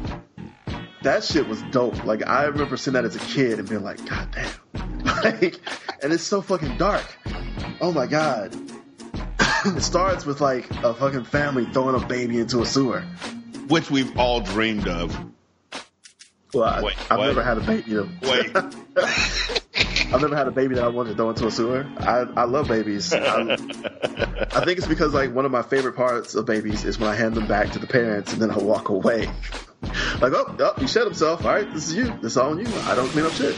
that 1.03 1.23
shit 1.23 1.47
was 1.47 1.61
dope. 1.71 2.03
Like 2.03 2.25
I 2.27 2.45
remember 2.45 2.77
seeing 2.77 2.93
that 2.93 3.05
as 3.05 3.15
a 3.15 3.19
kid 3.19 3.59
and 3.59 3.69
being 3.69 3.83
like, 3.83 4.03
God 4.07 4.29
damn, 4.31 4.99
like, 5.23 5.59
and 6.01 6.11
it's 6.11 6.23
so 6.23 6.41
fucking 6.41 6.77
dark. 6.77 7.05
Oh 7.81 7.91
my 7.91 8.07
god. 8.07 8.55
it 9.77 9.81
starts 9.81 10.25
with 10.25 10.41
like 10.41 10.69
a 10.83 10.93
fucking 10.93 11.25
family 11.25 11.65
throwing 11.65 12.01
a 12.01 12.05
baby 12.05 12.39
into 12.39 12.61
a 12.61 12.65
sewer. 12.65 13.01
Which 13.67 13.89
we've 13.89 14.17
all 14.17 14.41
dreamed 14.41 14.87
of. 14.87 15.17
Well, 16.53 16.63
I, 16.65 16.81
Wait, 16.83 16.95
I've 17.11 17.17
what? 17.17 17.27
never 17.27 17.43
had 17.43 17.57
a 17.57 17.61
baby. 17.61 17.95
Wait. 18.21 18.55
I've 20.13 20.21
never 20.21 20.35
had 20.35 20.47
a 20.47 20.51
baby 20.51 20.75
that 20.75 20.83
I 20.83 20.89
wanted 20.89 21.11
to 21.11 21.15
throw 21.15 21.29
into 21.29 21.47
a 21.47 21.51
sewer. 21.51 21.87
I, 21.97 22.27
I 22.35 22.43
love 22.43 22.67
babies. 22.67 23.11
I, 23.13 23.53
I 23.53 24.65
think 24.65 24.77
it's 24.77 24.85
because 24.87 25.13
like 25.13 25.33
one 25.33 25.45
of 25.45 25.51
my 25.51 25.63
favorite 25.63 25.95
parts 25.95 26.35
of 26.35 26.45
babies 26.45 26.83
is 26.83 26.99
when 26.99 27.09
I 27.09 27.15
hand 27.15 27.33
them 27.33 27.47
back 27.47 27.71
to 27.71 27.79
the 27.79 27.87
parents 27.87 28.33
and 28.33 28.41
then 28.41 28.51
I 28.51 28.57
walk 28.57 28.89
away. 28.89 29.25
like, 30.21 30.33
oh, 30.33 30.55
oh, 30.59 30.73
he 30.77 30.87
shed 30.87 31.05
himself. 31.05 31.43
All 31.43 31.53
right, 31.53 31.73
this 31.73 31.87
is 31.87 31.95
you. 31.95 32.05
This 32.21 32.33
is 32.33 32.37
all 32.37 32.51
on 32.51 32.59
you. 32.59 32.67
I 32.83 32.95
don't 32.95 33.07
clean 33.09 33.25
up 33.25 33.31
shit. 33.31 33.55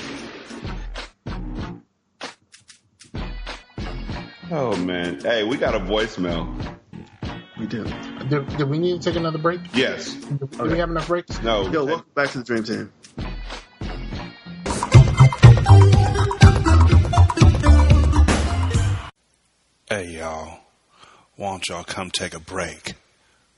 Oh 4.51 4.75
man. 4.77 5.19
Hey, 5.21 5.43
we 5.43 5.57
got 5.57 5.73
a 5.73 5.79
voicemail. 5.79 6.45
We 7.59 7.65
do. 7.65 7.83
Do, 8.29 8.43
do 8.57 8.65
we 8.67 8.77
need 8.77 9.01
to 9.01 9.09
take 9.09 9.17
another 9.17 9.39
break? 9.39 9.59
Yes. 9.73 10.13
Do, 10.13 10.47
do 10.47 10.63
we 10.65 10.77
have 10.77 10.91
enough 10.91 11.07
breaks? 11.07 11.41
No. 11.41 11.67
Yo, 11.71 11.83
welcome 11.83 12.05
back 12.13 12.29
to 12.31 12.37
the 12.39 12.43
Dream 12.43 12.63
Team. 12.63 12.91
Hey 19.89 20.17
y'all, 20.17 20.59
why 21.37 21.51
don't 21.51 21.67
y'all 21.67 21.83
come 21.83 22.11
take 22.11 22.35
a 22.35 22.39
break 22.39 22.93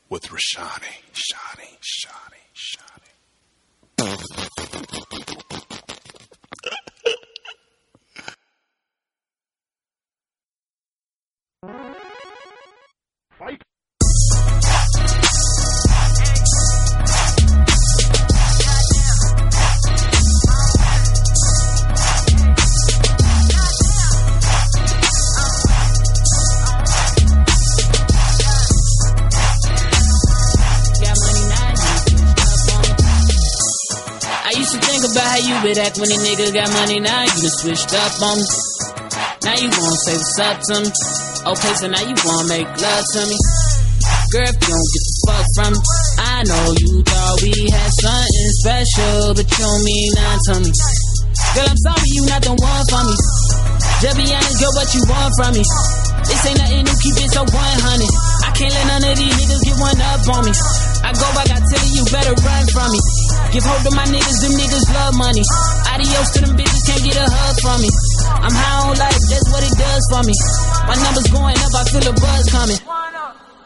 with 0.09 0.27
Rashanii, 0.27 1.01
Shani, 1.14 1.77
Shani, 1.82 2.43
Shani. 2.56 2.88
Got 3.98 4.07
money 4.07 4.35
now, 4.38 4.38
you 4.38 4.95
switched 4.95 5.35
up 5.35 5.51
on 5.51 5.64
me. 5.64 5.83
I 5.85 5.85
used 7.06 7.06
to 11.07 11.35
think 11.35 11.45
about 35.11 35.25
how 35.25 35.37
you 35.37 35.63
would 35.63 35.77
act 35.79 35.97
when 35.97 36.11
a 36.11 36.17
nigga 36.21 36.53
got 36.53 36.71
money 36.73 36.99
now, 36.99 37.21
you 37.23 37.29
done 37.29 37.49
switched 37.49 37.93
up 37.93 38.21
on 38.21 38.37
me. 38.37 38.45
Now 39.43 39.55
you 39.55 39.69
wanna 39.69 39.95
say 40.05 40.13
what's 40.13 40.39
up 40.39 40.61
to 40.61 40.81
me. 40.81 41.26
Okay, 41.48 41.74
so 41.80 41.88
now 41.88 42.03
you 42.03 42.11
wanna 42.27 42.43
make 42.51 42.67
love 42.67 43.06
to 43.16 43.22
me. 43.24 43.40
Girl, 44.35 44.51
if 44.51 44.59
you 44.59 44.67
don't 44.67 44.90
get 44.92 45.03
the 45.08 45.14
fuck 45.24 45.45
from 45.56 45.72
me, 45.72 45.80
I 46.19 46.38
know 46.43 46.66
you 46.76 46.92
thought 47.08 47.40
we 47.40 47.56
had 47.72 47.92
something 48.03 48.51
special, 48.59 49.32
but 49.32 49.48
you 49.48 49.59
don't 49.64 49.84
mean 49.88 50.11
nothing 50.11 50.43
to 50.43 50.56
me. 50.59 50.69
Girl, 51.56 51.72
I'm 51.72 51.80
sorry 51.88 52.09
you 52.11 52.24
not 52.27 52.43
the 52.43 52.51
one 52.51 52.84
for 52.92 53.00
me. 53.08 53.16
Just 54.03 54.16
be 54.19 54.27
honest, 54.27 54.59
girl, 54.59 54.74
what 54.76 54.90
you 54.92 55.01
want 55.08 55.32
from 55.40 55.51
me. 55.56 55.64
This 56.27 56.43
ain't 56.51 56.59
nothing 56.59 56.84
new, 56.84 56.98
keep 57.00 57.16
it 57.16 57.32
so 57.32 57.48
100. 57.48 57.56
I 57.56 58.50
can't 58.51 58.74
let 58.76 58.85
none 58.92 59.08
of 59.08 59.16
these 59.16 59.32
niggas 59.32 59.64
get 59.64 59.77
one 59.80 60.00
up 60.03 60.27
on 60.27 60.42
me. 60.43 60.51
I 60.51 61.16
go 61.16 61.27
back, 61.32 61.48
I 61.48 61.64
tell 61.64 61.84
you, 61.88 61.92
you 61.95 62.03
better 62.11 62.35
run 62.43 62.66
from 62.76 62.92
me. 62.92 63.00
Give 63.56 63.64
hope 63.64 63.88
to 63.88 63.92
my 63.95 64.03
niggas, 64.03 64.40
them 64.43 64.51
niggas 64.59 64.85
love 64.92 65.16
money. 65.16 65.48
Adios 65.95 66.27
to 66.35 66.40
them 66.43 66.59
bitches, 66.59 66.84
can't 66.84 67.03
get 67.08 67.16
a 67.16 67.24
hug 67.24 67.56
from 67.64 67.80
me. 67.80 67.92
I'm 68.43 68.53
high 68.53 68.89
on 68.89 68.95
life, 68.97 69.22
that's 69.30 69.47
what 69.51 69.64
it 69.64 69.75
does 69.77 70.03
for 70.11 70.23
me. 70.23 70.35
My 70.88 70.95
numbers 70.99 71.27
going 71.31 71.57
up, 71.57 71.73
I 71.75 71.83
feel 71.91 72.06
a 72.07 72.14
buzz 72.14 72.45
coming. 72.51 72.81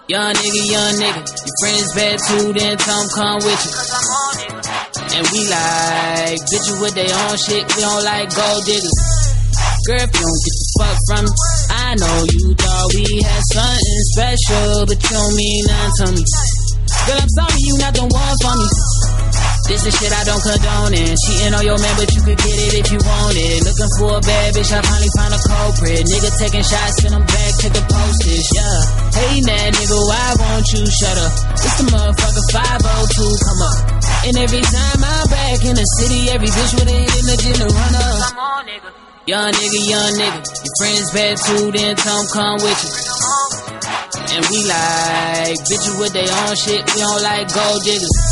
Young 0.08 0.34
nigga, 0.34 0.64
young 0.68 0.94
nigga, 1.00 1.22
your 1.24 1.56
friends 1.62 1.90
bad 1.96 2.18
too, 2.28 2.54
then 2.54 2.76
Tom 2.78 3.06
come 3.16 3.40
with 3.46 3.62
you. 3.64 3.74
And 5.12 5.26
we 5.32 5.42
like 5.48 6.40
bitches 6.52 6.78
with 6.82 6.96
their 6.96 7.12
own 7.28 7.38
shit, 7.38 7.64
we 7.76 7.82
don't 7.82 8.04
like 8.04 8.28
gold 8.36 8.64
diggers. 8.66 9.00
Girl, 9.88 9.98
if 9.98 10.14
you 10.14 10.22
don't 10.22 10.42
get 10.46 10.56
the 10.62 10.68
fuck 10.78 10.98
from 11.10 11.24
me, 11.26 11.34
I 11.74 11.90
know 11.98 12.18
you 12.30 12.54
thought 12.54 12.88
we 12.94 13.06
had 13.26 13.44
something 13.50 14.02
special, 14.14 14.86
but 14.86 14.98
you 15.02 15.10
don't 15.10 15.34
mean 15.34 15.62
nothing 15.66 16.06
to 16.06 16.22
me. 16.22 16.24
Girl, 17.08 17.18
I'm 17.18 17.30
sorry 17.34 17.60
you 17.66 17.78
not 17.82 17.94
the 17.98 18.06
one 18.06 18.36
for 18.46 18.56
me. 18.62 18.68
This 19.68 19.86
is 19.86 19.94
shit 19.98 20.12
I 20.12 20.24
don't 20.26 20.42
condone 20.42 20.94
in. 20.94 21.14
Cheating 21.14 21.54
on 21.54 21.64
your 21.64 21.78
man, 21.78 21.96
but 21.98 22.10
you 22.14 22.22
could 22.22 22.38
get 22.38 22.58
it 22.58 22.74
if 22.82 22.88
you 22.92 23.00
want 23.02 23.36
it. 23.38 23.62
Looking 23.66 23.92
for 24.00 24.12
a 24.18 24.22
bad 24.22 24.48
bitch, 24.56 24.72
I 24.74 24.82
finally 24.82 25.12
found 25.18 25.34
a 25.34 25.42
culprit. 25.42 26.04
Nigga 26.06 26.30
taking 26.40 26.66
shots, 26.66 27.02
send 27.02 27.14
them 27.14 27.26
back, 27.26 27.52
check 27.62 27.74
the 27.74 27.84
postage, 27.86 28.48
yeah. 28.52 28.80
Hey, 29.16 29.36
that 29.46 29.70
nigga, 29.78 29.98
why 30.10 30.28
won't 30.42 30.68
you 30.74 30.84
shut 30.90 31.18
up? 31.18 31.34
It's 31.56 31.78
the 31.78 31.86
motherfucker 31.94 32.46
502, 32.52 33.28
come 33.46 33.62
up. 33.62 33.80
And 34.26 34.36
every 34.38 34.62
time 34.62 35.02
I'm 35.02 35.26
back 35.30 35.60
in 35.66 35.76
the 35.76 35.88
city, 35.98 36.30
every 36.30 36.50
bitch 36.50 36.74
with 36.78 36.90
a 36.90 36.96
hit 36.98 37.16
in 37.22 37.26
the 37.26 37.38
gym 37.42 37.58
to 37.62 37.68
run 37.74 37.94
up. 37.96 38.18
Come 38.30 38.40
on, 38.40 38.66
nigga. 38.66 38.90
Young 39.28 39.54
nigga, 39.54 39.80
young 39.88 40.14
nigga. 40.18 40.40
Your 40.42 40.74
friends 40.82 41.08
bad 41.14 41.38
too, 41.38 41.72
then 41.72 41.94
'em 41.94 42.26
come 42.34 42.58
with 42.62 42.80
you. 42.84 42.92
And 44.34 44.46
we 44.50 44.64
like 44.66 45.58
bitches 45.70 46.00
with 46.00 46.14
their 46.14 46.32
own 46.48 46.56
shit. 46.56 46.82
We 46.94 47.02
don't 47.02 47.22
like 47.22 47.54
gold 47.54 47.84
diggers. 47.84 48.31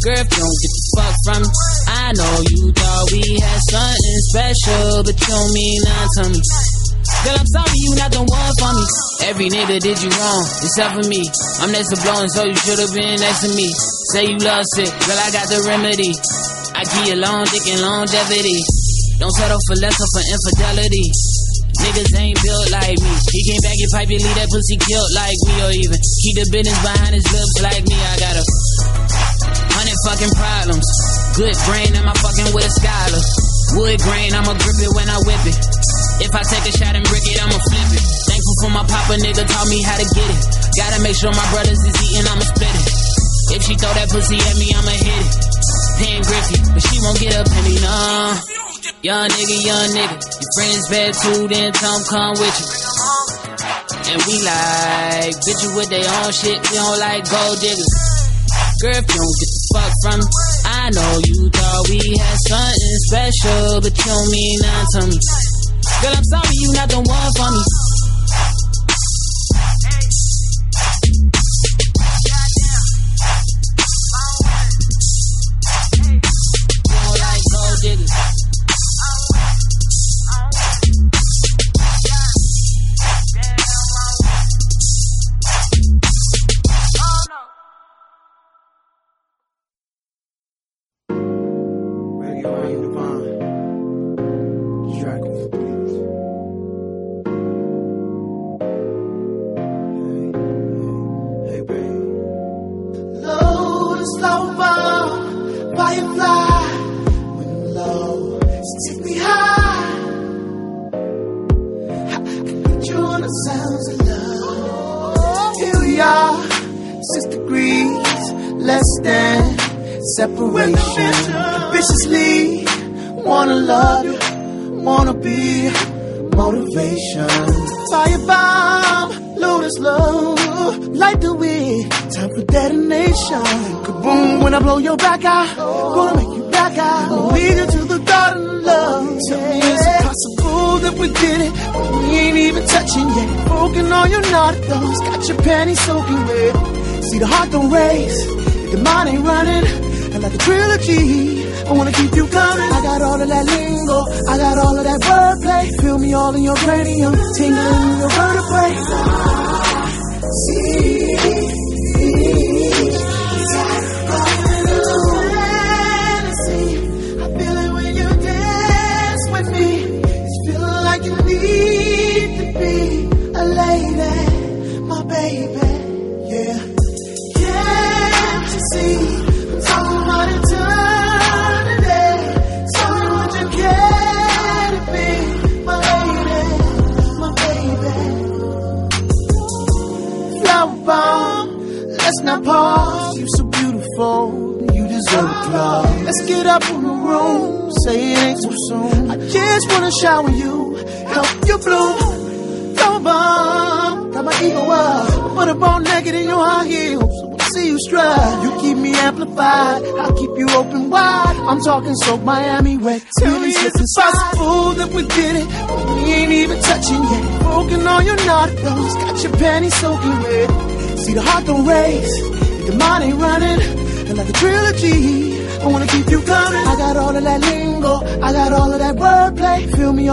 Girl, 0.00 0.16
if 0.16 0.32
you 0.32 0.40
don't 0.40 0.58
get 0.64 0.72
the 0.72 0.82
fuck 0.96 1.14
from 1.28 1.40
me, 1.44 1.52
I 1.92 2.08
know 2.16 2.34
you 2.48 2.60
thought 2.72 3.04
we 3.12 3.20
had 3.36 3.60
something 3.68 4.20
special, 4.32 5.04
but 5.04 5.12
you 5.12 5.28
don't 5.28 5.52
mean 5.52 5.78
nothing 5.84 6.08
to 6.16 6.24
me. 6.32 6.40
Girl, 7.20 7.36
I'm 7.36 7.48
sorry 7.52 7.76
you 7.84 7.90
not 8.00 8.08
the 8.08 8.24
one 8.24 8.52
for 8.56 8.72
me. 8.80 8.86
Every 9.28 9.48
nigga 9.52 9.76
did 9.76 10.00
you 10.00 10.08
wrong, 10.08 10.44
except 10.64 10.96
for 10.96 11.04
me. 11.04 11.20
I'm 11.60 11.68
next 11.68 11.92
to 11.92 12.00
blowing, 12.00 12.32
so 12.32 12.48
you 12.48 12.56
should've 12.56 12.96
been 12.96 13.20
next 13.20 13.44
to 13.44 13.52
me. 13.52 13.68
Say 14.16 14.32
you 14.32 14.40
love 14.40 14.64
sick, 14.72 14.88
girl, 14.88 15.20
I 15.20 15.28
got 15.36 15.52
the 15.52 15.68
remedy. 15.68 16.16
I 16.72 16.80
give 16.80 17.04
you 17.12 17.16
long 17.20 17.44
dick 17.52 17.68
and 17.68 17.84
longevity. 17.84 18.64
Don't 19.20 19.36
settle 19.36 19.60
for 19.68 19.76
less 19.84 20.00
or 20.00 20.08
for 20.16 20.24
infidelity. 20.24 21.12
Niggas 21.76 22.12
ain't 22.16 22.40
built 22.40 22.72
like 22.72 22.96
me. 22.96 23.12
He 23.36 23.40
came 23.52 23.60
back 23.60 23.76
and 23.76 23.90
pipe 23.92 24.08
you, 24.08 24.16
leave 24.16 24.36
that 24.40 24.48
pussy 24.48 24.80
killed 24.80 25.12
like 25.12 25.40
me, 25.44 25.54
or 25.60 25.72
even 25.76 26.00
keep 26.24 26.34
the 26.40 26.48
business 26.48 26.80
behind 26.80 27.12
his 27.20 27.28
lips 27.28 27.56
like 27.60 27.84
me. 27.84 27.96
I 28.00 28.16
got 28.16 28.40
a 28.40 28.44
fucking 30.06 30.32
problems. 30.36 30.86
Good 31.36 31.56
brain, 31.66 31.90
am 31.96 32.08
I 32.08 32.14
fucking 32.16 32.50
with 32.54 32.66
a 32.66 32.72
scholar? 32.72 33.22
Wood 33.80 34.00
grain, 34.02 34.34
I'ma 34.34 34.54
grip 34.58 34.78
it 34.82 34.92
when 34.96 35.08
I 35.08 35.18
whip 35.22 35.44
it. 35.46 35.58
If 36.20 36.32
I 36.34 36.42
take 36.42 36.66
a 36.68 36.74
shot 36.74 36.96
and 36.96 37.04
brick 37.06 37.24
it, 37.24 37.38
I'ma 37.40 37.56
flip 37.56 37.90
it. 37.96 38.04
Thankful 38.28 38.56
for 38.60 38.70
my 38.74 38.84
papa, 38.84 39.14
nigga 39.20 39.44
taught 39.46 39.68
me 39.68 39.80
how 39.82 39.96
to 39.96 40.06
get 40.10 40.28
it. 40.28 40.42
Gotta 40.76 40.98
make 41.02 41.16
sure 41.16 41.32
my 41.32 41.48
brothers 41.54 41.80
is 41.80 41.96
eating, 42.02 42.26
I'ma 42.28 42.44
split 42.44 42.76
it. 42.76 42.88
If 43.56 43.60
she 43.66 43.74
throw 43.74 43.92
that 43.94 44.08
pussy 44.10 44.38
at 44.38 44.56
me, 44.58 44.68
I'ma 44.74 44.94
hit 44.94 45.22
it. 45.26 45.32
Paying 46.00 46.22
Griffy, 46.24 46.58
but 46.72 46.82
she 46.82 46.96
won't 47.02 47.18
get 47.20 47.32
up 47.36 47.46
a 47.46 47.50
penny, 47.50 47.76
nah. 47.80 48.36
Young 49.02 49.28
nigga, 49.28 49.58
young 49.64 49.88
nigga. 49.96 50.16
Your 50.16 50.50
friends 50.56 50.84
bad 50.88 51.12
too, 51.14 51.48
then 51.48 51.72
'em 51.72 52.00
come 52.04 52.34
with 52.36 52.56
you. 52.60 52.68
And 54.10 54.20
we 54.26 54.34
like 54.42 55.34
bitches 55.44 55.72
with 55.76 55.88
their 55.88 56.08
own 56.20 56.32
shit, 56.32 56.58
we 56.70 56.76
don't 56.76 56.98
like 56.98 57.22
gold 57.30 57.60
diggers. 57.60 57.94
Girl, 58.80 58.96
if 58.96 59.06
you 59.08 59.20
don't 59.20 59.36
get 59.38 59.59
fuck 59.74 59.92
from 60.02 60.20
I 60.64 60.90
know 60.90 61.12
you 61.24 61.48
thought 61.50 61.88
we 61.88 62.00
had 62.16 62.38
something 62.48 62.96
special, 63.10 63.80
but 63.80 63.94
you 63.94 64.16
mean 64.30 64.58
nothing 64.60 65.10
to 65.10 65.16
me. 65.16 65.50
Girl, 66.02 66.14
I'm 66.16 66.24
sorry 66.24 66.54
you 66.60 66.72
not 66.72 66.88
the 66.88 67.00
one 67.00 67.30
for 67.36 67.50
me. 67.52 67.79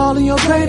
All 0.07 0.15
in 0.15 0.23
your 0.23 0.37
cranium, 0.37 0.66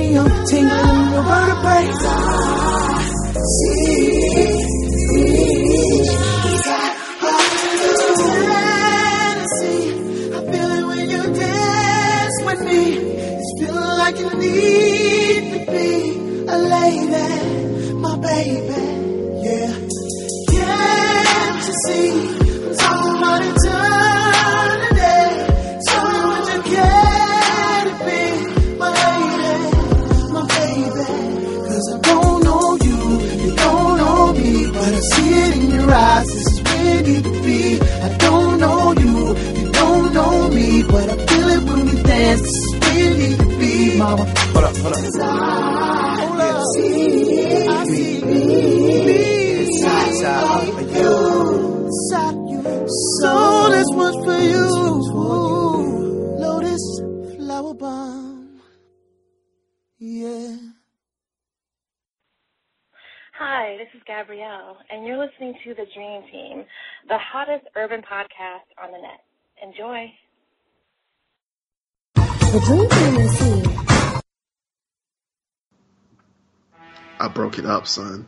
I 77.29 77.31
broke 77.31 77.59
it 77.59 77.67
up, 77.67 77.87
son. 77.87 78.27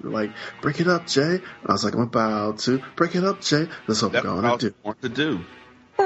They're 0.00 0.10
Like, 0.10 0.30
break 0.62 0.80
it 0.80 0.88
up, 0.88 1.06
Jay. 1.06 1.20
And 1.34 1.42
I 1.66 1.72
was 1.72 1.84
like, 1.84 1.94
I'm 1.94 2.00
about 2.00 2.60
to 2.60 2.82
break 2.96 3.14
it 3.16 3.24
up, 3.24 3.42
Jay. 3.42 3.68
That's 3.86 4.00
what 4.02 4.12
That's 4.12 4.24
I'm 4.26 4.40
going 4.40 4.58
to 4.58 4.70
do. 4.70 4.74
want 4.82 5.02
to 5.02 5.08
do. 5.10 5.44
I 6.00 6.04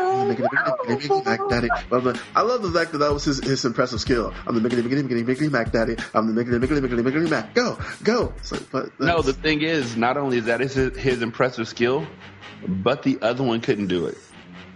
love 2.43 2.63
the 2.63 2.73
fact 2.75 2.93
that 2.93 2.99
that 2.99 3.13
was 3.13 3.25
his, 3.25 3.39
his 3.45 3.65
impressive 3.65 4.01
skill. 4.01 4.35
I'm 4.47 4.55
the 4.61 4.69
mickety 4.69 4.83
mickety 4.83 5.03
mickety 5.03 5.23
mickety 5.25 5.49
Mac 5.51 5.71
Daddy. 5.71 5.97
I'm 6.13 6.27
the 6.27 6.33
mickety 6.33 6.59
mickety 6.59 6.81
mickety 6.81 7.03
mickety 7.03 7.31
Mac. 7.31 7.55
Go, 7.55 7.79
go. 8.03 8.33
It's 8.39 8.51
like, 8.51 8.69
but 8.73 8.99
No, 8.99 9.23
the 9.23 9.33
thing 9.33 9.63
is, 9.63 9.97
not 9.97 10.17
only 10.17 10.39
is 10.39 10.47
that 10.47 10.59
his, 10.61 10.75
his 10.75 11.23
impressive 11.23 11.69
skill, 11.69 12.05
but 12.67 13.03
the 13.05 13.19
other 13.23 13.45
one 13.45 13.61
couldn't 13.61 13.87
do 13.89 14.07
it. 14.07 14.19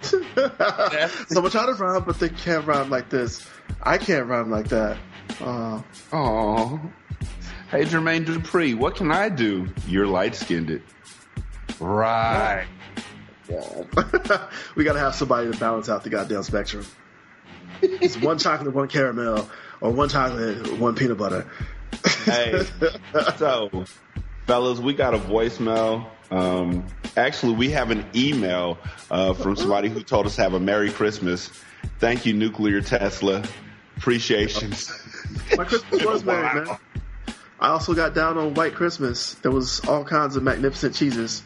Someone 1.28 1.50
try 1.50 1.66
to 1.66 1.72
rhyme, 1.72 2.04
but 2.04 2.20
they 2.20 2.28
can't 2.28 2.64
rhyme 2.66 2.90
like 2.90 3.08
this. 3.08 3.44
I 3.82 3.98
can't 3.98 4.26
rhyme 4.26 4.50
like 4.50 4.68
that. 4.68 4.96
Uh, 5.40 5.82
Oh. 6.12 6.80
Hey, 7.70 7.84
Jermaine 7.84 8.24
Dupri, 8.24 8.76
what 8.76 8.94
can 8.94 9.10
I 9.10 9.28
do? 9.28 9.68
You're 9.88 10.06
light 10.06 10.36
skinned. 10.36 10.70
It. 10.70 10.82
Right. 11.80 12.66
we 14.74 14.84
gotta 14.84 14.98
have 14.98 15.14
somebody 15.14 15.50
to 15.50 15.58
balance 15.58 15.88
out 15.88 16.04
the 16.04 16.10
goddamn 16.10 16.42
spectrum. 16.42 16.86
It's 17.82 18.16
one 18.16 18.38
chocolate, 18.38 18.74
one 18.74 18.88
caramel, 18.88 19.48
or 19.80 19.90
one 19.90 20.08
chocolate, 20.08 20.78
one 20.78 20.94
peanut 20.94 21.18
butter. 21.18 21.46
Hey, 22.24 22.64
so, 23.36 23.84
fellas, 24.46 24.78
we 24.78 24.94
got 24.94 25.14
a 25.14 25.18
voicemail. 25.18 26.06
Um, 26.30 26.86
actually, 27.16 27.54
we 27.54 27.70
have 27.70 27.90
an 27.90 28.04
email 28.14 28.78
uh, 29.10 29.34
from 29.34 29.56
somebody 29.56 29.88
who 29.88 30.02
told 30.02 30.26
us 30.26 30.36
to 30.36 30.42
have 30.42 30.54
a 30.54 30.60
Merry 30.60 30.90
Christmas. 30.90 31.50
Thank 31.98 32.26
you, 32.26 32.32
Nuclear 32.32 32.80
Tesla. 32.80 33.42
Appreciation. 33.96 34.72
My 35.56 35.64
Christmas 35.64 36.04
was 36.04 36.24
merry, 36.24 36.64
man. 36.64 36.76
I 37.58 37.68
also 37.68 37.94
got 37.94 38.14
down 38.14 38.36
on 38.36 38.54
White 38.54 38.74
Christmas. 38.74 39.34
There 39.36 39.50
was 39.50 39.80
all 39.86 40.04
kinds 40.04 40.36
of 40.36 40.42
magnificent 40.42 40.94
cheeses. 40.94 41.42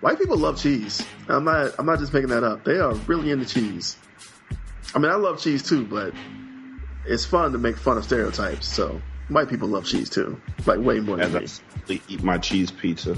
White 0.00 0.18
people 0.18 0.36
love 0.36 0.60
cheese. 0.60 1.04
I'm 1.28 1.44
not. 1.44 1.74
I'm 1.78 1.86
not 1.86 1.98
just 1.98 2.12
making 2.14 2.30
that 2.30 2.44
up. 2.44 2.64
They 2.64 2.78
are 2.78 2.94
really 2.94 3.30
into 3.30 3.44
cheese. 3.46 3.96
I 4.94 4.98
mean, 4.98 5.10
I 5.10 5.16
love 5.16 5.40
cheese 5.40 5.62
too, 5.62 5.84
but 5.84 6.14
it's 7.04 7.24
fun 7.24 7.52
to 7.52 7.58
make 7.58 7.76
fun 7.76 7.98
of 7.98 8.04
stereotypes. 8.04 8.66
So 8.66 9.00
white 9.28 9.48
people 9.48 9.68
love 9.68 9.84
cheese 9.84 10.08
too, 10.08 10.40
like 10.66 10.78
way 10.78 11.00
more 11.00 11.16
than 11.16 11.26
As 11.26 11.34
I 11.34 11.40
me. 11.40 11.46
slowly 11.46 12.02
eat 12.08 12.22
my 12.22 12.38
cheese 12.38 12.70
pizza. 12.70 13.16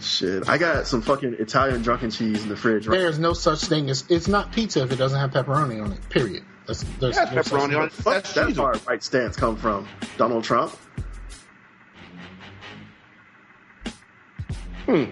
Shit, 0.00 0.48
I 0.48 0.58
got 0.58 0.86
some 0.86 1.02
fucking 1.02 1.34
Italian 1.40 1.82
drunken 1.82 2.10
cheese 2.10 2.42
in 2.44 2.48
the 2.48 2.56
fridge. 2.56 2.86
Right? 2.86 2.98
There's 2.98 3.18
no 3.18 3.32
such 3.32 3.62
thing 3.64 3.90
as 3.90 4.04
it's 4.08 4.28
not 4.28 4.52
pizza 4.52 4.82
if 4.84 4.92
it 4.92 4.96
doesn't 4.96 5.18
have 5.18 5.32
pepperoni 5.32 5.82
on 5.84 5.92
it. 5.92 6.08
Period. 6.08 6.44
That's, 6.68 6.82
there's 7.00 7.16
Yeah, 7.16 7.24
no 7.34 7.40
pepperoni 7.40 7.68
thing. 7.68 7.76
on 7.76 7.86
it. 7.86 7.92
Fuck 7.92 8.24
that 8.34 8.54
far 8.54 8.74
right 8.86 9.02
stance 9.02 9.36
come 9.36 9.56
from 9.56 9.88
Donald 10.18 10.44
Trump. 10.44 10.76
Hmm. 14.84 15.04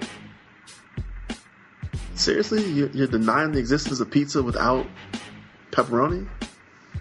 Seriously, 2.15 2.65
you're, 2.65 2.89
you're 2.91 3.07
denying 3.07 3.53
the 3.53 3.59
existence 3.59 4.01
of 4.01 4.11
pizza 4.11 4.43
without 4.43 4.87
pepperoni? 5.71 6.29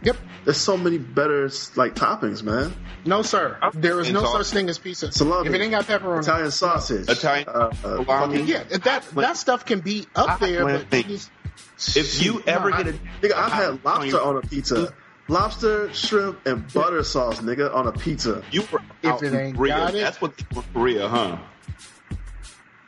Yep. 0.03 0.17
There's 0.43 0.57
so 0.57 0.77
many 0.77 0.97
better 0.99 1.49
like 1.75 1.95
toppings, 1.95 2.43
man. 2.43 2.73
No, 3.05 3.21
sir. 3.23 3.57
There 3.73 3.99
is 3.99 4.11
no 4.11 4.21
Salami. 4.21 4.43
such 4.43 4.53
thing 4.53 4.69
as 4.69 4.77
pizza. 4.77 5.11
Salami. 5.11 5.49
If 5.49 5.55
it 5.55 5.61
ain't 5.61 5.71
got 5.71 5.85
pepperoni, 5.85 6.21
Italian 6.21 6.51
sausage, 6.51 7.09
Italian 7.09 7.47
uh, 7.49 7.71
uh, 7.83 8.03
fucking- 8.03 8.45
yeah, 8.47 8.63
that 8.63 9.03
that 9.15 9.37
stuff 9.37 9.65
can 9.65 9.79
be 9.81 10.05
up 10.15 10.39
there, 10.39 10.63
but 10.63 10.85
it 10.93 11.09
is- 11.09 11.29
If 11.77 12.23
you 12.23 12.41
ever 12.47 12.71
I, 12.71 12.83
get 12.83 12.95
a 12.95 12.99
nigga, 13.21 13.33
I've 13.33 13.51
had 13.51 13.85
lobster 13.85 14.21
on 14.21 14.37
a 14.37 14.41
pizza. 14.41 14.93
Lobster, 15.27 15.91
shrimp, 15.91 16.45
and 16.45 16.71
butter 16.71 17.03
sauce, 17.03 17.39
nigga, 17.39 17.73
on 17.73 17.87
a 17.87 17.91
pizza. 17.91 18.43
You 18.51 18.63
were 18.71 18.81
out 19.03 19.23
in 19.23 19.55
Korea. 19.55 19.91
That's 19.91 20.21
what 20.21 20.37
they 20.37 20.45
were 20.55 20.63
Korea, 20.71 21.09
huh? 21.09 21.37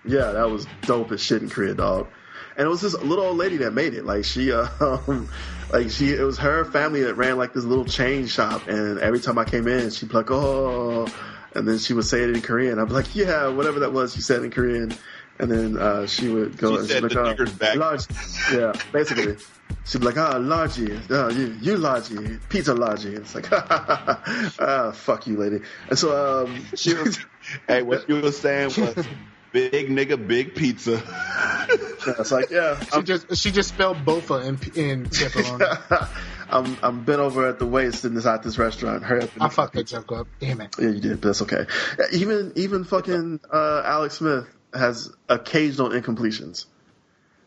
Yeah, 0.05 0.31
that 0.33 0.49
was 0.49 0.67
dope 0.83 1.11
as 1.11 1.21
shit 1.21 1.41
in 1.41 1.49
Korea, 1.49 1.73
dog. 1.73 2.07
And 2.55 2.65
it 2.65 2.69
was 2.69 2.81
this 2.81 2.93
little 2.93 3.25
old 3.25 3.37
lady 3.37 3.57
that 3.57 3.73
made 3.73 3.93
it. 3.93 4.05
Like 4.05 4.23
she, 4.23 4.51
uh, 4.51 4.67
um, 4.79 5.29
like 5.71 5.89
she, 5.89 6.13
it 6.13 6.21
was 6.21 6.37
her 6.39 6.63
family 6.65 7.03
that 7.03 7.15
ran 7.15 7.37
like 7.37 7.53
this 7.53 7.63
little 7.63 7.85
chain 7.85 8.27
shop. 8.27 8.67
And 8.67 8.99
every 8.99 9.19
time 9.19 9.37
I 9.37 9.43
came 9.43 9.67
in, 9.67 9.89
she'd 9.89 10.09
be 10.09 10.15
like, 10.15 10.31
"Oh," 10.31 11.07
and 11.53 11.67
then 11.67 11.77
she 11.79 11.93
would 11.93 12.05
say 12.05 12.23
it 12.23 12.29
in 12.29 12.41
Korean. 12.41 12.79
I'd 12.79 12.87
be 12.87 12.93
like, 12.93 13.15
"Yeah, 13.15 13.49
whatever 13.49 13.79
that 13.81 13.93
was." 13.93 14.13
She 14.13 14.21
said 14.21 14.43
in 14.43 14.51
Korean, 14.51 14.93
and 15.39 15.51
then 15.51 15.77
uh, 15.77 16.07
she 16.07 16.29
would 16.29 16.57
go. 16.57 16.73
She 16.73 16.79
and 16.79 16.87
said 16.87 17.01
she'd 17.01 17.09
be 17.09 17.15
the 17.15 17.21
like, 17.21 17.37
nigger's 17.37 17.53
back. 17.53 17.75
Large, 17.75 18.05
yeah, 18.53 18.73
basically. 18.91 19.37
She'd 19.85 19.99
be 19.99 20.05
like, 20.05 20.17
"Ah, 20.17 20.35
largy, 20.35 21.09
uh, 21.11 21.29
you, 21.29 21.55
you 21.61 21.77
largy, 21.77 22.39
pizza 22.49 22.73
largy." 22.73 23.15
And 23.15 23.17
it's 23.19 23.35
like, 23.35 23.47
"Ah, 23.51 24.91
fuck 24.93 25.27
you, 25.27 25.37
lady." 25.37 25.59
And 25.89 25.97
so, 25.97 26.45
um, 26.45 26.65
She 26.75 26.93
was, 26.93 27.19
hey, 27.67 27.83
what 27.83 28.07
you 28.09 28.21
were 28.21 28.31
saying 28.31 28.67
was 28.77 29.05
big 29.51 29.89
nigga, 29.89 30.27
big 30.27 30.55
pizza. 30.55 31.01
it's 32.19 32.31
like, 32.31 32.49
yeah, 32.49 32.79
she 32.79 33.01
just 33.03 33.37
she 33.37 33.51
just 33.51 33.69
spelled 33.69 33.97
bofa 33.97 34.41
in 34.43 34.55
in 34.81 35.05
pepperoni. 35.05 36.09
I'm 36.49 36.77
I'm 36.81 37.03
been 37.03 37.19
over 37.19 37.47
at 37.47 37.59
the 37.59 37.65
waist 37.65 38.05
inside 38.05 38.15
this 38.15 38.25
at 38.25 38.43
this 38.43 38.57
restaurant. 38.57 39.03
Hurry 39.03 39.23
up! 39.23 39.29
I 39.39 39.49
fucked 39.49 39.73
that 39.73 39.87
joke 39.87 40.11
up. 40.11 40.27
Damn 40.39 40.61
it. 40.61 40.75
Yeah, 40.79 40.89
you 40.89 40.99
did, 40.99 41.21
but 41.21 41.27
that's 41.29 41.41
okay. 41.43 41.65
Even 42.13 42.53
even 42.55 42.83
fucking 42.83 43.41
uh, 43.51 43.81
Alex 43.85 44.15
Smith 44.15 44.47
has 44.73 45.11
occasional 45.29 45.89
incompletions, 45.89 46.65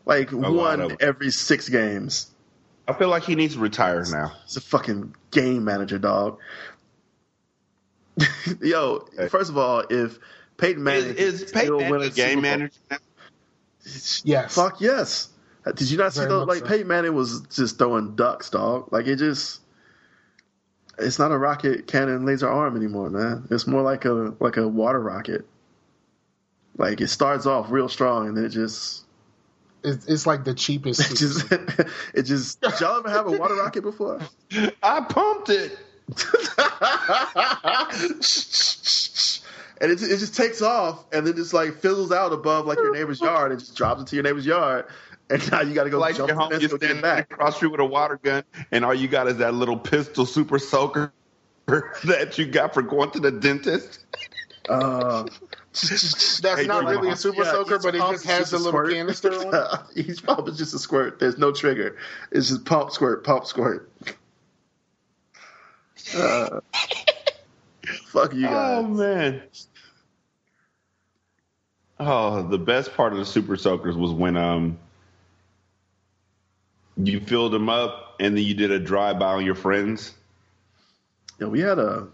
like 0.05 0.33
oh, 0.33 0.37
lot 0.37 0.79
one 0.79 0.97
every 0.99 1.31
six 1.31 1.69
games. 1.69 2.29
I 2.87 2.93
feel 2.93 3.09
like 3.09 3.23
he 3.23 3.35
needs 3.35 3.53
to 3.55 3.59
retire 3.59 4.03
now. 4.09 4.33
He's 4.45 4.57
a 4.57 4.61
fucking 4.61 5.15
game 5.31 5.63
manager, 5.63 5.99
dog. 5.99 6.39
Yo, 8.61 9.07
first 9.29 9.49
of 9.49 9.57
all, 9.57 9.83
if 9.89 10.19
Peyton 10.57 10.83
Manning 10.83 11.15
Is, 11.15 11.43
is 11.43 11.51
Peyton 11.51 11.77
Manning 11.77 12.03
a 12.03 12.09
game 12.09 12.41
manager? 12.41 12.73
now? 12.89 12.97
Yes. 14.23 14.55
Fuck 14.55 14.81
yes. 14.81 15.29
Did 15.75 15.89
you 15.89 15.97
not 15.97 16.13
see 16.13 16.21
Very 16.21 16.29
those? 16.29 16.47
much 16.47 16.55
Like 16.55 16.59
so. 16.59 16.67
Peyton 16.67 16.87
Manning 16.87 17.15
was 17.15 17.41
just 17.49 17.77
throwing 17.77 18.15
ducks, 18.15 18.49
dog. 18.49 18.91
Like 18.91 19.07
it 19.07 19.17
just, 19.17 19.61
it's 20.97 21.19
not 21.19 21.31
a 21.31 21.37
rocket 21.37 21.87
cannon 21.87 22.25
laser 22.25 22.49
arm 22.49 22.75
anymore, 22.75 23.09
man. 23.09 23.47
It's 23.49 23.67
more 23.67 23.81
like 23.81 24.05
a 24.05 24.35
like 24.39 24.57
a 24.57 24.67
water 24.67 24.99
rocket. 24.99 25.47
Like 26.77 27.01
it 27.01 27.07
starts 27.07 27.45
off 27.45 27.69
real 27.69 27.89
strong 27.89 28.27
and 28.27 28.37
then 28.37 28.45
it 28.45 28.49
just, 28.49 29.05
It's, 29.83 30.05
it's 30.07 30.25
like 30.25 30.43
the 30.43 30.53
cheapest. 30.53 30.99
it 31.11 31.15
just, 31.17 31.51
it 32.13 32.23
just. 32.23 32.61
Did 32.61 32.73
y'all 32.79 32.99
ever 32.99 33.09
have 33.09 33.27
a 33.27 33.31
water 33.31 33.55
rocket 33.55 33.81
before? 33.81 34.19
I 34.83 35.01
pumped 35.01 35.49
it. 35.49 35.77
and 39.79 39.91
it, 39.91 40.01
it 40.01 40.17
just 40.17 40.35
takes 40.35 40.61
off 40.61 41.05
and 41.13 41.25
then 41.25 41.35
just 41.35 41.53
like 41.53 41.75
fizzles 41.75 42.11
out 42.11 42.33
above 42.33 42.65
like 42.65 42.77
your 42.77 42.93
neighbor's 42.93 43.21
yard 43.21 43.51
and 43.51 43.59
just 43.59 43.77
drops 43.77 44.01
into 44.01 44.15
your 44.15 44.23
neighbor's 44.23 44.45
yard 44.45 44.85
and 45.31 45.51
now 45.51 45.61
you 45.61 45.73
got 45.73 45.85
to 45.85 45.89
go 45.89 45.99
like 45.99 46.15
jump 46.15 46.27
your 46.27 46.37
home, 46.37 46.51
fence 46.51 46.61
you're 46.61 46.77
standing 46.77 47.01
back. 47.01 47.31
across 47.31 47.53
the 47.53 47.57
street 47.57 47.71
with 47.71 47.79
a 47.79 47.85
water 47.85 48.19
gun, 48.21 48.43
and 48.71 48.83
all 48.83 48.93
you 48.93 49.07
got 49.07 49.27
is 49.27 49.37
that 49.37 49.53
little 49.53 49.77
pistol 49.77 50.25
super 50.25 50.59
soaker 50.59 51.13
that 51.65 52.37
you 52.37 52.45
got 52.45 52.73
for 52.73 52.81
going 52.81 53.11
to 53.11 53.19
the 53.19 53.31
dentist. 53.31 54.05
Uh, 54.69 55.25
That's 56.41 56.41
Hey, 56.61 56.65
not 56.67 56.81
dude, 56.81 56.89
really 56.89 57.09
a 57.11 57.15
super 57.15 57.43
yeah, 57.43 57.51
soaker, 57.51 57.79
but 57.79 57.95
it 57.95 57.99
just 57.99 58.25
has 58.25 58.49
just 58.49 58.51
the 58.51 58.57
a 58.57 58.59
little 58.59 58.71
squirt. 58.81 58.91
canister 58.91 59.31
on 59.33 59.53
it. 59.95 60.07
Each 60.09 60.23
pump 60.23 60.47
is 60.49 60.57
just 60.57 60.73
a 60.73 60.79
squirt. 60.79 61.19
There's 61.19 61.37
no 61.37 61.51
trigger. 61.53 61.97
It's 62.31 62.49
just 62.49 62.65
pump, 62.65 62.91
squirt, 62.91 63.23
pump, 63.23 63.45
squirt. 63.45 63.89
Uh, 66.17 66.59
fuck 68.07 68.33
you 68.33 68.49
guys. 68.49 68.83
Oh 68.83 68.83
man. 68.87 69.43
Oh, 71.99 72.41
the 72.41 72.57
best 72.57 72.93
part 72.95 73.13
of 73.13 73.19
the 73.19 73.25
super 73.25 73.55
soakers 73.55 73.95
was 73.95 74.11
when 74.11 74.35
um 74.35 74.79
you 76.97 77.19
filled 77.19 77.53
them 77.53 77.69
up 77.69 78.15
and 78.19 78.35
then 78.35 78.43
you 78.43 78.53
did 78.55 78.71
a 78.71 78.79
drive 78.79 79.19
by 79.19 79.33
on 79.35 79.45
your 79.45 79.55
friends. 79.55 80.13
Yeah, 81.39 81.47
we 81.47 81.59
had 81.61 81.79
a, 81.79 82.07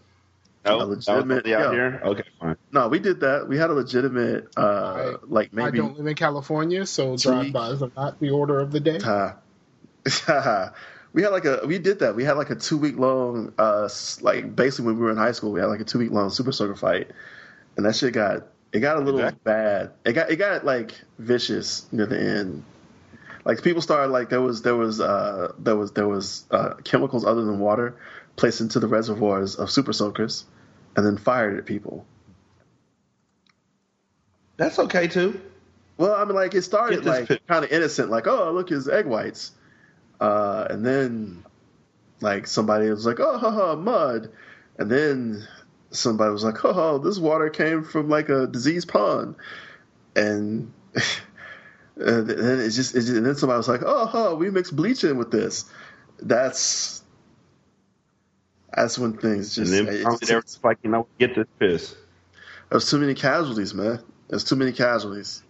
No, 0.68 0.76
a 0.76 0.80
that 0.80 0.88
was 0.88 1.08
legitimate. 1.08 1.46
out 1.46 1.48
yeah. 1.48 1.72
here. 1.72 2.02
Okay, 2.04 2.24
fine. 2.40 2.58
No, 2.72 2.88
we 2.88 3.00
did 3.00 3.22
that. 3.22 3.48
We 3.48 3.58
had 3.58 3.70
a 3.70 3.74
legitimate, 3.74 4.48
uh, 4.58 5.18
like 5.24 5.54
maybe. 5.54 5.80
I 5.80 5.84
don't 5.84 5.98
live 5.98 6.08
in 6.08 6.16
California, 6.16 6.86
so 6.86 7.18
drive-bys 7.18 7.82
are 7.82 7.92
not 7.96 8.20
the 8.20 8.32
order 8.32 8.60
of 8.60 8.72
the 8.72 8.80
day. 8.80 9.00
Uh, 9.04 9.34
we 11.14 11.24
had 11.24 11.30
like 11.30 11.46
a 11.46 11.62
we 11.66 11.80
did 11.80 12.00
that. 12.00 12.16
We 12.16 12.24
had 12.24 12.38
like 12.38 12.50
a 12.50 12.56
two 12.56 12.78
week 12.78 12.98
long 12.98 13.54
uh 13.58 13.90
like 14.22 14.56
basically 14.56 14.86
when 14.86 14.98
we 14.98 15.02
were 15.02 15.12
in 15.12 15.18
high 15.18 15.32
school, 15.32 15.52
we 15.52 15.60
had 15.60 15.68
like 15.68 15.82
a 15.82 15.84
two 15.84 16.00
week 16.00 16.12
long 16.12 16.30
super 16.30 16.52
soaker 16.52 16.76
fight. 16.76 17.12
And 17.76 17.86
that 17.86 17.96
shit 17.96 18.14
got 18.14 18.48
it 18.72 18.80
got 18.80 18.98
a 18.98 19.00
little 19.00 19.32
bad. 19.44 19.92
It 20.06 20.14
got 20.14 20.30
it 20.30 20.36
got 20.36 20.66
like 20.66 20.94
vicious 21.18 21.88
near 21.92 22.06
the 22.06 22.20
end. 22.20 22.64
Like 23.46 23.64
people 23.64 23.82
started 23.82 24.12
like 24.12 24.30
there 24.30 24.42
was 24.42 24.62
there 24.62 24.76
was 24.76 25.00
uh 25.00 25.54
there 25.58 25.76
was 25.76 25.92
there 25.94 26.08
was 26.08 26.46
uh, 26.52 26.74
chemicals 26.84 27.26
other 27.26 27.46
than 27.46 27.60
water 27.60 27.98
placed 28.36 28.62
into 28.62 28.80
the 28.80 28.88
reservoirs 28.88 29.56
of 29.56 29.72
super 29.72 29.94
soakers, 29.94 30.46
and 30.98 31.06
then 31.06 31.16
fired 31.16 31.58
at 31.58 31.66
people. 31.66 32.06
That's 34.58 34.80
okay 34.80 35.08
too. 35.08 35.40
Well, 35.98 36.14
I 36.14 36.26
mean, 36.26 36.36
like 36.36 36.56
it 36.56 36.64
started 36.64 37.06
like 37.06 37.28
kind 37.48 37.64
of 37.64 37.72
innocent, 37.72 38.10
like 38.10 38.28
oh 38.28 38.52
look, 38.52 38.70
his 38.70 38.90
egg 38.90 39.06
whites, 39.06 39.52
uh, 40.20 40.68
and 40.70 40.86
then 40.86 41.46
like 42.20 42.48
somebody 42.48 42.90
was 42.90 43.06
like 43.06 43.20
oh 43.20 43.38
haha 43.38 43.76
mud, 43.76 44.32
and 44.78 44.92
then 44.92 45.48
somebody 45.92 46.32
was 46.32 46.44
like 46.44 46.66
oh 46.66 46.98
this 46.98 47.20
water 47.20 47.50
came 47.50 47.84
from 47.84 48.10
like 48.10 48.28
a 48.30 48.48
diseased 48.48 48.90
pond, 48.90 49.36
and. 50.16 50.74
Then 52.00 52.60
it's 52.60 52.76
just, 52.76 52.96
it's 52.96 53.08
just, 53.08 53.18
and 53.18 53.26
then 53.26 53.36
somebody 53.36 53.58
was 53.58 53.68
like, 53.68 53.82
"Oh, 53.84 54.06
huh, 54.06 54.36
we 54.36 54.52
mixed 54.52 54.76
bleach 54.76 55.04
in 55.04 55.18
with 55.18 55.32
this." 55.32 55.66
That's 56.20 56.97
that's 58.74 58.98
when 59.00 59.18
things 59.18 59.56
just. 59.56 59.72
and 59.72 59.88
then 59.88 59.94
eh, 59.96 60.00
it's- 60.00 60.04
finally 60.04 60.20
there 60.28 60.38
was 60.38 60.60
like, 60.64 60.78
you 60.84 60.90
know, 60.90 61.08
get 61.20 61.36
this 61.36 61.48
piss. 61.60 61.96
There's 62.70 62.90
too 62.90 63.00
many 63.00 63.14
casualties, 63.16 63.74
man. 63.74 64.00
There's 64.28 64.44
too 64.44 64.56
many 64.58 64.74
casualties. 64.74 65.42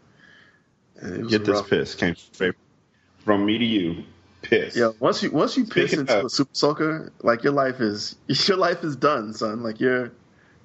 It 1.02 1.28
Get 1.30 1.46
this 1.46 1.56
rough. 1.58 1.70
piss. 1.70 1.96
Came 1.96 2.16
from 3.20 3.46
me 3.46 3.58
to 3.58 3.66
you. 3.66 4.04
Piss. 4.44 4.76
Yeah, 4.76 4.92
once 5.00 5.24
you 5.24 5.32
once 5.32 5.58
you 5.58 5.66
piss 5.66 5.92
Speaking 5.92 6.00
into 6.02 6.26
a 6.26 6.30
super 6.30 6.54
soaker, 6.54 7.12
like 7.22 7.44
your 7.44 7.54
life 7.54 7.82
is 7.82 8.16
your 8.48 8.58
life 8.58 8.84
is 8.84 8.96
done, 8.96 9.34
son. 9.34 9.64
Like 9.64 9.80
you're 9.80 10.12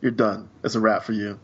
you're 0.02 0.10
done. 0.12 0.48
It's 0.62 0.74
a 0.74 0.80
wrap 0.80 1.04
for 1.04 1.12
you. 1.12 1.40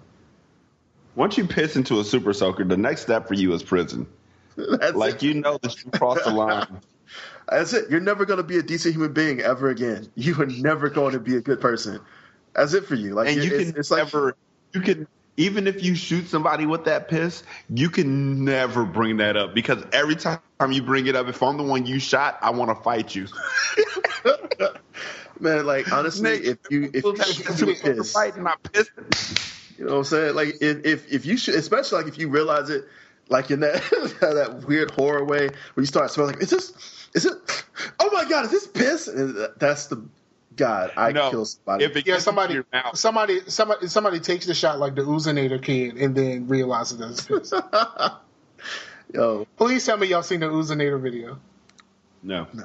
Once 1.14 1.36
you 1.38 1.46
piss 1.46 1.74
into 1.76 1.98
a 2.00 2.04
super 2.04 2.32
soaker, 2.32 2.64
the 2.64 2.76
next 2.76 3.00
step 3.02 3.26
for 3.28 3.34
you 3.34 3.52
is 3.54 3.62
prison. 3.62 4.06
That's 4.56 4.94
like 4.94 5.22
you 5.22 5.34
know 5.34 5.58
that 5.62 5.82
you 5.84 5.90
crossed 5.90 6.24
the 6.24 6.30
line. 6.34 6.80
That's 7.48 7.72
it. 7.72 7.90
You're 7.90 8.00
never 8.00 8.24
going 8.24 8.38
to 8.38 8.42
be 8.42 8.58
a 8.58 8.62
decent 8.62 8.94
human 8.94 9.12
being 9.12 9.40
ever 9.40 9.68
again. 9.70 10.10
You 10.16 10.40
are 10.40 10.46
never 10.46 10.90
going 10.90 11.12
to 11.12 11.20
be 11.20 11.36
a 11.36 11.40
good 11.40 11.60
person. 11.60 12.00
That's 12.54 12.74
it 12.74 12.86
for 12.86 12.94
you. 12.94 13.14
Like 13.14 13.28
and 13.28 13.42
you 13.42 13.54
it's, 13.54 13.70
can 13.70 13.78
it's 13.78 13.90
like 13.90 14.04
never, 14.04 14.36
you 14.72 14.80
can 14.80 15.06
even 15.36 15.66
if 15.68 15.82
you 15.84 15.94
shoot 15.94 16.28
somebody 16.28 16.66
with 16.66 16.84
that 16.84 17.08
piss, 17.08 17.44
you 17.70 17.88
can 17.88 18.44
never 18.44 18.84
bring 18.84 19.18
that 19.18 19.36
up 19.36 19.54
because 19.54 19.84
every 19.92 20.16
time 20.16 20.40
you 20.70 20.82
bring 20.82 21.06
it 21.06 21.14
up, 21.14 21.28
if 21.28 21.42
I'm 21.42 21.56
the 21.56 21.62
one 21.62 21.86
you 21.86 22.00
shot, 22.00 22.38
I 22.42 22.50
want 22.50 22.76
to 22.76 22.82
fight 22.82 23.14
you. 23.14 23.28
man. 25.40 25.66
Like 25.66 25.92
honestly, 25.92 26.30
if 26.30 26.58
you 26.70 26.90
if 26.92 27.04
you 27.04 27.16
shoot 27.24 27.80
piss, 27.80 28.12
fighting, 28.12 28.44
not 28.44 28.62
pissing. 28.62 29.78
You 29.78 29.84
know 29.84 29.92
what 29.92 29.98
I'm 29.98 30.04
saying? 30.04 30.34
Like 30.34 30.56
if 30.60 30.84
if, 30.84 31.12
if 31.12 31.26
you 31.26 31.36
should, 31.36 31.54
especially 31.54 32.02
like 32.02 32.12
if 32.12 32.18
you 32.18 32.28
realize 32.28 32.70
it, 32.70 32.88
like 33.28 33.50
in 33.50 33.60
that 33.60 33.82
that 34.20 34.64
weird 34.68 34.90
horror 34.92 35.24
way 35.24 35.48
where 35.48 35.54
you 35.82 35.86
start 35.86 36.10
smelling 36.10 36.34
like, 36.34 36.42
is 36.42 36.50
this 36.50 36.72
is 37.14 37.26
it? 37.26 37.34
Oh 38.00 38.10
my 38.12 38.28
god, 38.28 38.46
is 38.46 38.50
this 38.52 38.66
piss? 38.66 39.08
And 39.08 39.36
that's 39.58 39.86
the 39.88 40.04
God. 40.56 40.92
I 40.96 41.12
No. 41.12 41.30
kill 41.30 41.44
somebody. 41.46 41.84
If 41.84 41.96
it 41.96 42.06
Yeah, 42.06 42.18
somebody, 42.18 42.54
your 42.54 42.66
mouth, 42.72 42.98
somebody, 42.98 43.40
somebody, 43.48 43.88
somebody 43.88 44.20
takes 44.20 44.46
the 44.46 44.54
shot 44.54 44.78
like 44.80 44.94
the 44.96 45.02
Oozinator 45.02 45.62
kid, 45.62 45.96
and 45.96 46.14
then 46.14 46.48
realizes 46.48 46.98
that 46.98 47.10
it's 47.10 47.26
this. 47.26 47.52
Yo, 49.14 49.46
Please 49.56 49.86
tell 49.86 49.96
me 49.98 50.08
y'all 50.08 50.22
seen 50.22 50.40
the 50.40 50.46
Oozinator 50.46 51.00
video. 51.00 51.38
no 52.22 52.48
no. 52.52 52.64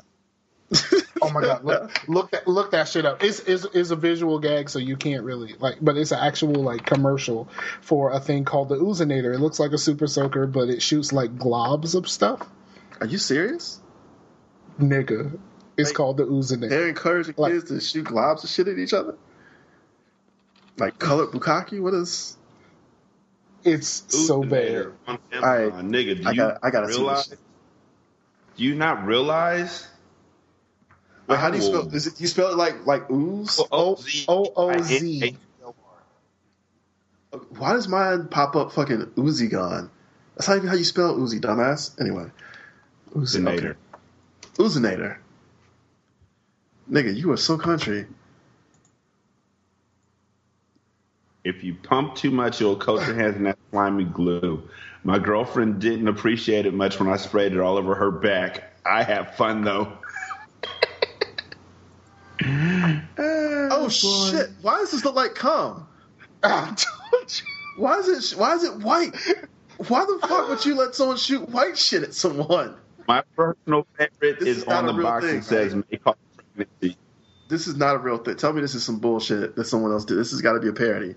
Oh 1.22 1.30
my 1.32 1.42
god, 1.42 1.64
look, 1.64 2.10
look 2.10 2.32
that, 2.32 2.48
look 2.48 2.72
that 2.72 2.88
shit 2.90 3.06
up. 3.06 3.24
It's, 3.24 3.40
it's, 3.40 3.66
it's 3.74 3.92
a 3.92 3.96
visual 3.96 4.40
gag, 4.40 4.70
so 4.70 4.80
you 4.80 4.98
can't 4.98 5.24
really 5.24 5.56
like, 5.60 5.78
but 5.82 5.96
it's 5.98 6.12
an 6.12 6.20
actual 6.20 6.56
like 6.56 6.86
commercial 6.86 7.48
for 7.82 8.12
a 8.12 8.20
thing 8.20 8.44
called 8.44 8.70
the 8.70 8.76
Oozinator. 8.76 9.34
It 9.34 9.40
looks 9.40 9.60
like 9.60 9.72
a 9.72 9.78
super 9.78 10.08
soaker, 10.08 10.48
but 10.48 10.70
it 10.70 10.82
shoots 10.82 11.14
like 11.14 11.36
globs 11.38 11.96
of 11.96 12.10
stuff. 12.10 12.46
Are 13.00 13.06
you 13.08 13.18
serious? 13.18 13.80
Nigga, 14.80 15.40
it's 15.78 15.92
called 15.92 16.18
the 16.18 16.26
Oozinator. 16.26 16.70
They're 16.70 16.88
encouraging 16.90 17.36
kids 17.36 17.66
to 17.70 17.80
shoot 17.80 18.06
globs 18.06 18.44
of 18.44 18.50
shit 18.50 18.68
at 18.68 18.78
each 18.78 18.94
other. 18.94 19.16
Like 20.78 21.00
colored 21.00 21.30
bukkake. 21.30 21.80
What 21.80 21.94
is? 21.94 22.36
It's 23.64 24.04
so 24.28 24.44
bad. 24.44 24.88
On 25.08 25.18
All 25.36 25.42
right, 25.42 25.62
Amazon, 25.62 25.92
nigga, 25.92 26.22
do 26.22 26.28
I 26.28 26.32
you 26.32 26.38
got 26.38 26.60
I 26.64 26.70
gotta 26.70 26.92
see 26.92 27.00
realize? 27.00 27.28
this. 27.28 27.30
Shit. 27.30 27.40
Do 28.58 28.64
you 28.66 28.76
not 28.76 29.06
realize? 29.06 29.88
Wait, 31.28 31.40
how 31.40 31.50
do 31.50 31.58
you 31.58 31.64
spell? 31.64 31.88
Is 31.94 32.08
it 32.08 32.20
you 32.20 32.28
spell 32.28 32.52
it 32.52 32.58
like 32.58 32.86
like 32.86 33.10
ooze? 33.10 33.60
O 33.72 33.96
Z- 33.96 34.26
O 34.28 34.82
Z. 34.82 35.38
Why 37.58 37.74
does 37.74 37.88
mine 37.88 38.28
pop 38.28 38.56
up 38.56 38.74
fucking 38.74 39.06
Uzi 39.18 39.50
gun? 39.50 39.90
That's 40.36 40.48
not 40.48 40.58
even 40.58 40.70
how 40.70 40.76
you 40.76 40.84
spell 40.84 41.16
Uzi, 41.16 41.40
dumbass. 41.40 42.00
Anyway, 42.00 42.26
Uzi, 43.16 43.40
Uzinator. 43.40 43.58
okay. 43.58 43.80
Uzinator. 44.56 45.18
Nigga, 46.92 47.16
you 47.16 47.32
are 47.32 47.38
so 47.38 47.58
country. 47.58 48.06
If 51.44 51.64
you 51.64 51.76
pump 51.76 52.16
too 52.16 52.32
much, 52.32 52.62
you'll 52.62 52.76
coat 52.78 53.06
your 53.06 53.16
hands 53.16 53.36
in 53.36 53.44
that 53.44 53.58
slimy 53.72 54.06
glue. 54.06 54.64
My 55.04 55.20
girlfriend 55.20 55.82
didn't 55.82 56.08
appreciate 56.08 56.66
it 56.66 56.74
much 56.74 57.00
when 57.00 57.10
I 57.10 57.18
sprayed 57.18 57.52
it 57.54 57.60
all 57.60 57.78
over 57.78 57.96
her 57.96 58.12
back. 58.12 58.72
I 58.86 59.04
have 59.04 59.36
fun 59.36 59.64
though. 59.64 59.92
Oh, 62.42 63.70
oh 63.72 63.90
shit! 63.90 64.50
Why 64.62 64.78
does 64.80 64.92
this 64.92 65.06
look 65.06 65.16
like 65.16 65.36
cum? 65.36 65.88
Why 67.78 68.00
is 68.00 68.34
it? 68.34 68.38
Why 68.38 68.56
is 68.56 68.64
it 68.64 68.78
white? 68.78 69.16
Why 69.88 70.06
the 70.06 70.20
fuck 70.28 70.50
would 70.50 70.66
you 70.66 70.76
let 70.76 70.96
someone 70.96 71.18
shoot 71.18 71.50
white 71.50 71.78
shit 71.78 72.04
at 72.04 72.14
someone? 72.14 72.76
My 73.08 73.24
personal 73.36 73.86
favorite 73.98 74.40
This 74.40 74.50
is, 74.50 74.58
is 74.60 74.64
on 74.66 74.86
the 74.86 74.94
box 74.94 75.26
thing, 75.26 75.38
that 75.38 75.44
says 75.44 75.76
"May 75.76 75.98
cause 75.98 76.16
pregnancy." 76.56 76.98
This 77.50 77.68
is 77.68 77.76
not 77.76 77.96
a 77.96 78.00
real 78.00 78.18
thing. 78.18 78.36
Tell 78.36 78.54
me 78.54 78.62
this 78.62 78.76
is 78.76 78.84
some 78.84 79.00
bullshit 79.00 79.56
that 79.56 79.66
someone 79.66 79.92
else 79.92 80.06
did. 80.06 80.18
This 80.18 80.32
has 80.32 80.42
got 80.42 80.54
to 80.54 80.60
be 80.60 80.70
a 80.70 80.74
parody. 80.74 81.16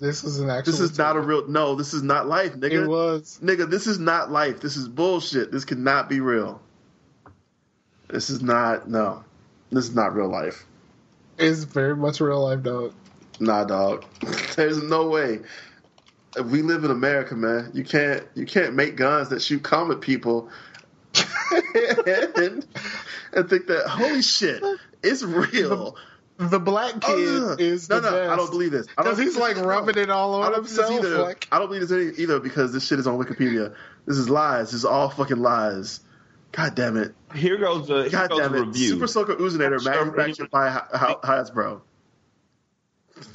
This 0.00 0.22
is 0.22 0.38
an 0.38 0.50
actual. 0.50 0.72
This 0.72 0.80
is 0.80 0.98
not 0.98 1.16
a 1.16 1.20
real. 1.20 1.48
No, 1.48 1.74
this 1.74 1.94
is 1.94 2.02
not 2.02 2.28
life, 2.28 2.54
nigga. 2.54 2.84
It 2.84 2.86
was. 2.86 3.40
Nigga, 3.42 3.68
this 3.68 3.86
is 3.86 3.98
not 3.98 4.30
life. 4.30 4.60
This 4.60 4.76
is 4.76 4.88
bullshit. 4.88 5.50
This 5.50 5.64
cannot 5.64 6.08
be 6.08 6.20
real. 6.20 6.60
This 8.08 8.30
is 8.30 8.42
not. 8.42 8.88
No, 8.88 9.24
this 9.70 9.84
is 9.84 9.94
not 9.94 10.14
real 10.14 10.28
life. 10.28 10.64
It's 11.38 11.64
very 11.64 11.94
much 11.94 12.20
real 12.20 12.42
life, 12.42 12.62
dog. 12.62 12.92
Nah, 13.40 13.64
dog. 13.64 14.04
There's 14.56 14.82
no 14.82 15.08
way. 15.08 15.40
We 16.44 16.62
live 16.62 16.84
in 16.84 16.90
America, 16.90 17.34
man. 17.36 17.70
You 17.74 17.84
can't. 17.84 18.24
You 18.34 18.46
can't 18.46 18.74
make 18.74 18.96
guns 18.96 19.28
that 19.30 19.42
shoot 19.42 19.62
common 19.62 19.98
people. 19.98 20.50
and, 21.50 22.66
and 23.32 23.48
think 23.48 23.66
that 23.66 23.86
holy 23.88 24.22
shit, 24.22 24.62
it's 25.02 25.22
real. 25.22 25.96
The 26.38 26.60
black 26.60 26.94
oh, 26.94 27.00
kid 27.00 27.42
Oh, 27.42 27.56
is 27.58 27.88
no, 27.88 27.96
no. 27.96 28.12
best. 28.12 28.30
I 28.30 28.36
don't 28.36 28.50
believe 28.50 28.70
this. 28.70 28.86
Because 28.96 29.18
he's 29.18 29.36
like 29.36 29.56
rubbing 29.56 29.98
it 29.98 30.08
all 30.08 30.40
don't 30.40 30.54
himself. 30.54 30.92
either. 30.92 31.18
Like, 31.18 31.48
I 31.50 31.58
don't 31.58 31.66
believe 31.66 31.88
this 31.88 31.90
any- 31.90 32.22
either 32.22 32.38
because 32.38 32.72
this 32.72 32.86
shit 32.86 33.00
is 33.00 33.08
on 33.08 33.18
Wikipedia. 33.18 33.74
This 34.06 34.18
is 34.18 34.30
lies. 34.30 34.66
This 34.66 34.74
is 34.74 34.84
all 34.84 35.10
fucking 35.10 35.38
lies. 35.38 35.98
God 36.52 36.76
damn 36.76 36.96
it. 36.96 37.12
Here 37.34 37.56
goes 37.56 37.90
a 37.90 38.02
here 38.02 38.10
God 38.10 38.30
goes 38.30 38.38
damn 38.38 38.54
it. 38.54 38.60
review. 38.60 38.88
Super 38.88 39.06
Soaker 39.06 39.34
Oozinator 39.36 39.80
Sure, 39.80 40.04
manufactured 40.04 40.50
by 40.50 40.70
Ha- 40.70 40.88
Ha- 40.92 41.20
Hasbro. 41.22 41.80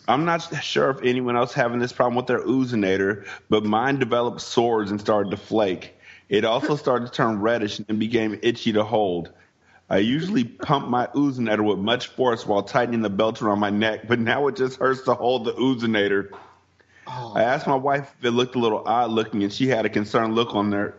I'm 0.07 0.25
not 0.25 0.39
sure 0.63 0.89
if 0.89 1.01
anyone 1.03 1.35
else 1.35 1.53
having 1.53 1.79
this 1.79 1.91
problem 1.91 2.15
with 2.15 2.27
their 2.27 2.39
Oozinator, 2.39 3.27
but 3.49 3.65
mine 3.65 3.99
developed 3.99 4.41
sores 4.41 4.91
and 4.91 4.99
started 4.99 5.29
to 5.31 5.37
flake. 5.37 5.93
It 6.29 6.45
also 6.45 6.75
started 6.75 7.07
to 7.07 7.11
turn 7.11 7.41
reddish 7.41 7.79
and 7.87 7.99
became 7.99 8.39
itchy 8.41 8.71
to 8.73 8.83
hold. 8.83 9.31
I 9.89 9.97
usually 9.97 10.45
pump 10.45 10.87
my 10.87 11.07
Oozinator 11.07 11.63
with 11.63 11.79
much 11.79 12.07
force 12.07 12.47
while 12.47 12.63
tightening 12.63 13.01
the 13.01 13.09
belt 13.09 13.41
around 13.41 13.59
my 13.59 13.69
neck, 13.69 14.07
but 14.07 14.19
now 14.19 14.47
it 14.47 14.55
just 14.55 14.79
hurts 14.79 15.01
to 15.03 15.13
hold 15.13 15.45
the 15.45 15.53
oozinator. 15.53 16.29
Oh. 17.05 17.33
I 17.35 17.43
asked 17.43 17.67
my 17.67 17.75
wife 17.75 18.15
if 18.17 18.25
it 18.25 18.31
looked 18.31 18.55
a 18.55 18.59
little 18.59 18.83
odd 18.87 19.11
looking, 19.11 19.43
and 19.43 19.51
she 19.51 19.67
had 19.67 19.85
a 19.85 19.89
concerned 19.89 20.33
look 20.33 20.55
on 20.55 20.71
her. 20.71 20.95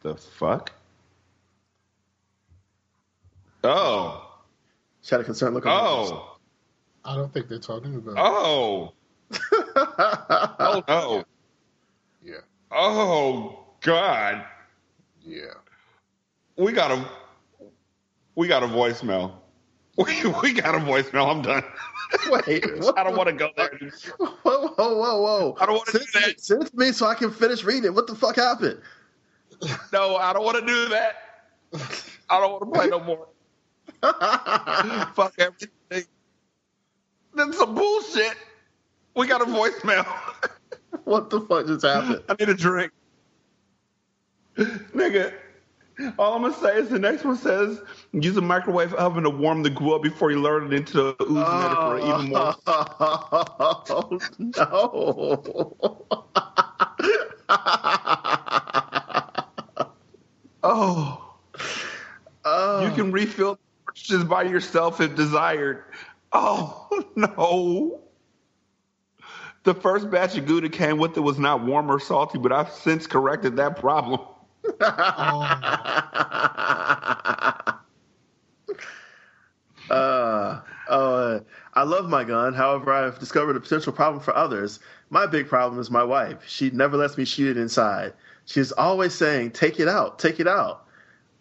The 0.00 0.16
fuck? 0.16 0.72
Oh. 3.64 4.28
She 5.02 5.14
had 5.14 5.20
a 5.20 5.24
concerned 5.24 5.54
look 5.54 5.66
on 5.66 5.72
her 5.72 6.02
face. 6.02 6.12
Oh. 6.12 6.36
I 7.04 7.16
don't 7.16 7.32
think 7.32 7.48
they're 7.48 7.58
talking 7.58 7.96
about. 7.96 8.14
Oh. 8.16 8.92
oh 9.56 10.84
no. 10.88 11.24
Yeah. 12.22 12.34
Oh 12.70 13.64
God. 13.80 14.44
Yeah. 15.24 15.54
We 16.56 16.72
got 16.72 16.90
a 16.92 17.04
we 18.34 18.46
got 18.48 18.62
a 18.62 18.66
voicemail. 18.66 19.32
We 19.98 20.24
we 20.42 20.54
got 20.54 20.74
a 20.74 20.78
voicemail. 20.78 21.30
I'm 21.30 21.42
done. 21.42 21.62
Wait, 22.30 22.64
I 22.96 23.04
don't 23.04 23.14
want 23.14 23.28
to 23.28 23.34
go 23.34 23.50
there. 23.58 23.78
Whoa, 24.18 24.68
whoa, 24.68 24.96
whoa, 24.96 25.20
whoa. 25.20 25.56
I 25.60 25.66
don't 25.66 25.74
want 25.74 25.88
to 25.88 25.98
do 25.98 26.04
Send, 26.06 26.24
that. 26.24 26.40
send 26.40 26.74
me 26.74 26.92
so 26.92 27.06
I 27.06 27.14
can 27.14 27.30
finish 27.30 27.62
reading 27.62 27.84
it. 27.84 27.94
What 27.94 28.06
the 28.06 28.14
fuck 28.14 28.36
happened? 28.36 28.80
No, 29.92 30.16
I 30.16 30.32
don't 30.32 30.44
want 30.44 30.58
to 30.58 30.66
do 30.66 30.88
that. 30.88 31.16
I 32.30 32.40
don't 32.40 32.52
want 32.52 32.72
to 32.72 32.78
play 32.78 32.86
no 32.88 33.00
more. 33.00 33.28
Fuck 35.14 35.34
everything. 35.38 36.04
That's 37.34 37.58
some 37.58 37.74
bullshit. 37.74 38.34
We 39.14 39.26
got 39.26 39.42
a 39.42 39.46
voicemail. 39.46 40.06
What 41.04 41.30
the 41.30 41.40
fuck 41.40 41.66
just 41.66 41.84
happened? 41.84 42.22
I 42.28 42.36
need 42.38 42.50
a 42.50 42.54
drink. 42.54 42.92
Nigga, 44.56 45.32
all 46.18 46.34
I'm 46.34 46.42
gonna 46.42 46.54
say 46.54 46.76
is 46.76 46.90
the 46.90 46.98
next 46.98 47.24
one 47.24 47.36
says 47.36 47.80
use 48.12 48.36
a 48.36 48.42
microwave 48.42 48.92
oven 48.94 49.24
to 49.24 49.30
warm 49.30 49.62
the 49.62 49.70
glue 49.70 49.96
up 49.96 50.02
before 50.02 50.30
you 50.30 50.40
load 50.40 50.64
it 50.64 50.74
into 50.74 50.96
the 50.98 51.14
oozinator 51.14 51.76
for 51.76 51.98
even 51.98 52.28
more. 52.30 52.54
Oh, 53.88 54.20
no. 54.38 55.74
oh. 60.62 61.34
oh. 62.44 62.84
You 62.84 62.90
can 62.94 63.10
refill 63.12 63.58
just 63.94 64.28
by 64.28 64.42
yourself 64.42 65.00
if 65.00 65.14
desired. 65.14 65.84
Oh 66.32 66.88
no. 67.16 68.00
The 69.64 69.74
first 69.74 70.10
batch 70.10 70.36
of 70.36 70.46
Gouda 70.46 70.68
came 70.68 70.98
with 70.98 71.16
it 71.16 71.20
was 71.20 71.38
not 71.38 71.64
warm 71.64 71.90
or 71.90 72.00
salty, 72.00 72.38
but 72.38 72.52
I've 72.52 72.72
since 72.72 73.06
corrected 73.06 73.56
that 73.56 73.78
problem. 73.78 74.20
Uh, 79.90 80.60
uh, 80.88 81.40
I 81.74 81.82
love 81.82 82.08
my 82.08 82.24
gun. 82.24 82.54
However, 82.54 82.92
I've 82.92 83.18
discovered 83.18 83.56
a 83.56 83.60
potential 83.60 83.92
problem 83.92 84.22
for 84.22 84.34
others. 84.34 84.78
My 85.10 85.26
big 85.26 85.48
problem 85.48 85.80
is 85.80 85.90
my 85.90 86.04
wife. 86.04 86.38
She 86.46 86.70
never 86.70 86.96
lets 86.96 87.18
me 87.18 87.24
shoot 87.24 87.56
it 87.56 87.60
inside. 87.60 88.14
She's 88.46 88.72
always 88.72 89.14
saying, 89.14 89.50
"Take 89.50 89.80
it 89.80 89.88
out, 89.88 90.18
take 90.18 90.40
it 90.40 90.48
out." 90.48 90.81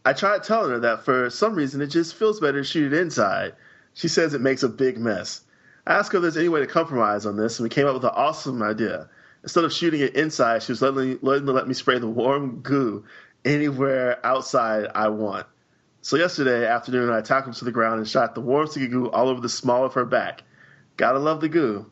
I 0.04 0.14
tried 0.14 0.44
telling 0.44 0.72
her 0.72 0.80
that 0.80 1.06
for 1.06 1.30
some 1.30 1.54
reason 1.54 1.82
it 1.82 1.88
just 1.88 2.16
feels 2.16 2.40
better 2.40 2.62
to 2.62 2.68
shoot 2.68 2.92
it 2.92 3.00
inside. 3.00 3.54
She 3.94 4.08
says 4.08 4.34
it 4.34 4.42
makes 4.42 4.64
a 4.64 4.70
big 4.70 4.98
mess. 4.98 5.42
I 5.86 5.94
asked 5.94 6.12
her 6.12 6.18
if 6.18 6.22
there's 6.24 6.38
any 6.38 6.50
way 6.50 6.62
to 6.62 6.68
compromise 6.68 7.26
on 7.26 7.38
this, 7.38 7.60
and 7.60 7.64
we 7.64 7.70
came 7.70 7.86
up 7.86 7.94
with 7.94 8.04
an 8.04 8.12
awesome 8.14 8.62
idea. 8.64 9.10
Instead 9.44 9.64
of 9.64 9.74
shooting 9.74 10.02
it 10.02 10.16
inside, 10.16 10.64
she 10.64 10.72
was 10.72 10.82
letting, 10.82 11.20
letting 11.22 11.46
me 11.46 11.52
let 11.52 11.68
me 11.68 11.74
spray 11.74 12.00
the 12.00 12.08
warm 12.08 12.62
goo 12.62 13.06
anywhere 13.46 14.24
outside 14.26 14.88
I 14.94 15.10
want. 15.10 15.46
So 16.02 16.18
yesterday 16.18 16.66
afternoon, 16.66 17.12
I 17.12 17.22
tackled 17.22 17.56
to 17.58 17.66
the 17.66 17.72
ground 17.72 18.00
and 18.00 18.08
shot 18.08 18.34
the 18.34 18.42
warm 18.42 18.68
sticky 18.68 18.88
goo 18.88 19.10
all 19.10 19.30
over 19.30 19.42
the 19.42 19.50
small 19.50 19.86
of 19.86 19.94
her 19.94 20.06
back. 20.06 20.44
Gotta 20.98 21.20
love 21.20 21.42
the 21.42 21.50
goo. 21.50 21.91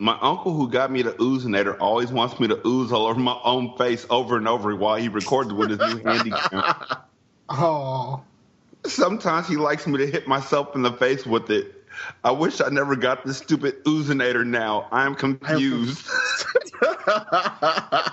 My 0.00 0.16
uncle 0.20 0.54
who 0.54 0.70
got 0.70 0.92
me 0.92 1.02
the 1.02 1.12
oozinator 1.12 1.76
always 1.80 2.12
wants 2.12 2.38
me 2.38 2.46
to 2.48 2.66
ooze 2.66 2.92
all 2.92 3.06
over 3.06 3.18
my 3.18 3.38
own 3.42 3.76
face 3.76 4.06
over 4.08 4.36
and 4.36 4.46
over 4.46 4.74
while 4.76 4.94
he 4.94 5.08
records 5.08 5.52
with 5.52 5.70
his 5.70 5.80
new 5.80 5.98
handy 6.04 6.30
cam. 6.30 6.74
Oh. 7.48 8.22
Sometimes 8.86 9.48
he 9.48 9.56
likes 9.56 9.88
me 9.88 9.98
to 9.98 10.06
hit 10.06 10.28
myself 10.28 10.76
in 10.76 10.82
the 10.82 10.92
face 10.92 11.26
with 11.26 11.50
it. 11.50 11.74
I 12.22 12.30
wish 12.30 12.60
I 12.60 12.68
never 12.68 12.94
got 12.94 13.26
this 13.26 13.38
stupid 13.38 13.84
oozinator 13.84 14.46
now. 14.46 14.86
I 14.92 15.04
am 15.04 15.16
confused. 15.16 16.06
the 16.80 18.12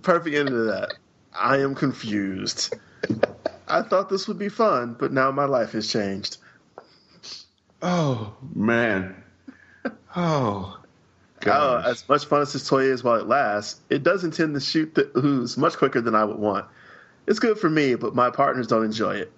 perfect 0.00 0.36
end 0.36 0.48
to 0.48 0.64
that. 0.64 0.94
I 1.34 1.56
am 1.58 1.74
confused. 1.74 2.72
I 3.66 3.82
thought 3.82 4.08
this 4.08 4.28
would 4.28 4.38
be 4.38 4.48
fun, 4.48 4.94
but 4.96 5.12
now 5.12 5.32
my 5.32 5.46
life 5.46 5.72
has 5.72 5.90
changed. 5.90 6.36
Oh 7.82 8.36
man. 8.54 9.24
Oh. 10.14 10.78
Uh, 11.52 11.82
as 11.86 12.08
much 12.08 12.26
fun 12.26 12.42
as 12.42 12.52
this 12.52 12.68
toy 12.68 12.84
is 12.84 13.04
while 13.04 13.16
it 13.16 13.26
lasts, 13.26 13.80
it 13.90 14.02
does 14.02 14.24
intend 14.24 14.54
to 14.54 14.60
shoot 14.60 14.94
the 14.94 15.10
ooze 15.18 15.56
much 15.56 15.76
quicker 15.76 16.00
than 16.00 16.14
I 16.14 16.24
would 16.24 16.38
want. 16.38 16.66
It's 17.26 17.38
good 17.38 17.58
for 17.58 17.68
me, 17.68 17.94
but 17.94 18.14
my 18.14 18.30
partners 18.30 18.66
don't 18.66 18.84
enjoy 18.84 19.16
it. 19.16 19.32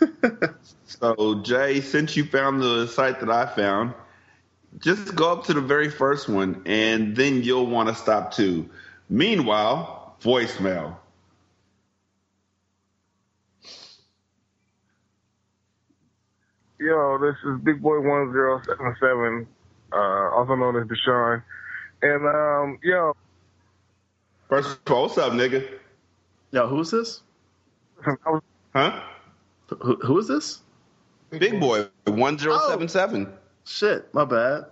So 0.86 1.42
Jay, 1.42 1.80
since 1.80 2.16
you 2.16 2.24
found 2.24 2.62
the 2.62 2.86
site 2.86 3.18
that 3.20 3.28
I 3.28 3.46
found, 3.46 3.92
just 4.78 5.14
go 5.16 5.32
up 5.32 5.44
to 5.46 5.54
the 5.54 5.60
very 5.60 5.90
first 5.90 6.28
one 6.28 6.62
and 6.64 7.16
then 7.16 7.42
you'll 7.42 7.66
want 7.66 7.88
to 7.88 7.94
stop 7.94 8.32
too. 8.32 8.70
Meanwhile, 9.08 10.16
voicemail. 10.22 10.96
Yo, 16.78 17.18
this 17.18 17.36
is 17.44 17.60
Big 17.62 17.82
Boy 17.82 18.00
One 18.00 18.32
Zero 18.32 18.60
Seven 18.64 18.94
Seven, 19.00 19.46
uh, 19.92 20.36
also 20.36 20.54
known 20.54 20.76
as 20.76 20.84
Deshaun. 20.88 21.42
And 22.02 22.26
um, 22.26 22.78
yo, 22.82 23.12
First 24.48 24.78
of 24.86 24.92
all, 24.92 25.02
what's 25.02 25.18
up, 25.18 25.32
nigga? 25.32 25.66
Yo, 26.52 26.66
who's 26.68 26.90
this? 26.90 27.22
Huh? 28.74 29.00
Who, 29.80 29.96
who 30.02 30.18
is 30.18 30.28
this? 30.28 30.60
Big 31.30 31.58
Boy 31.58 31.86
One 32.04 32.38
Zero 32.38 32.58
Seven 32.68 32.88
Seven. 32.88 33.32
Shit, 33.64 34.12
my 34.14 34.24
bad. 34.24 34.66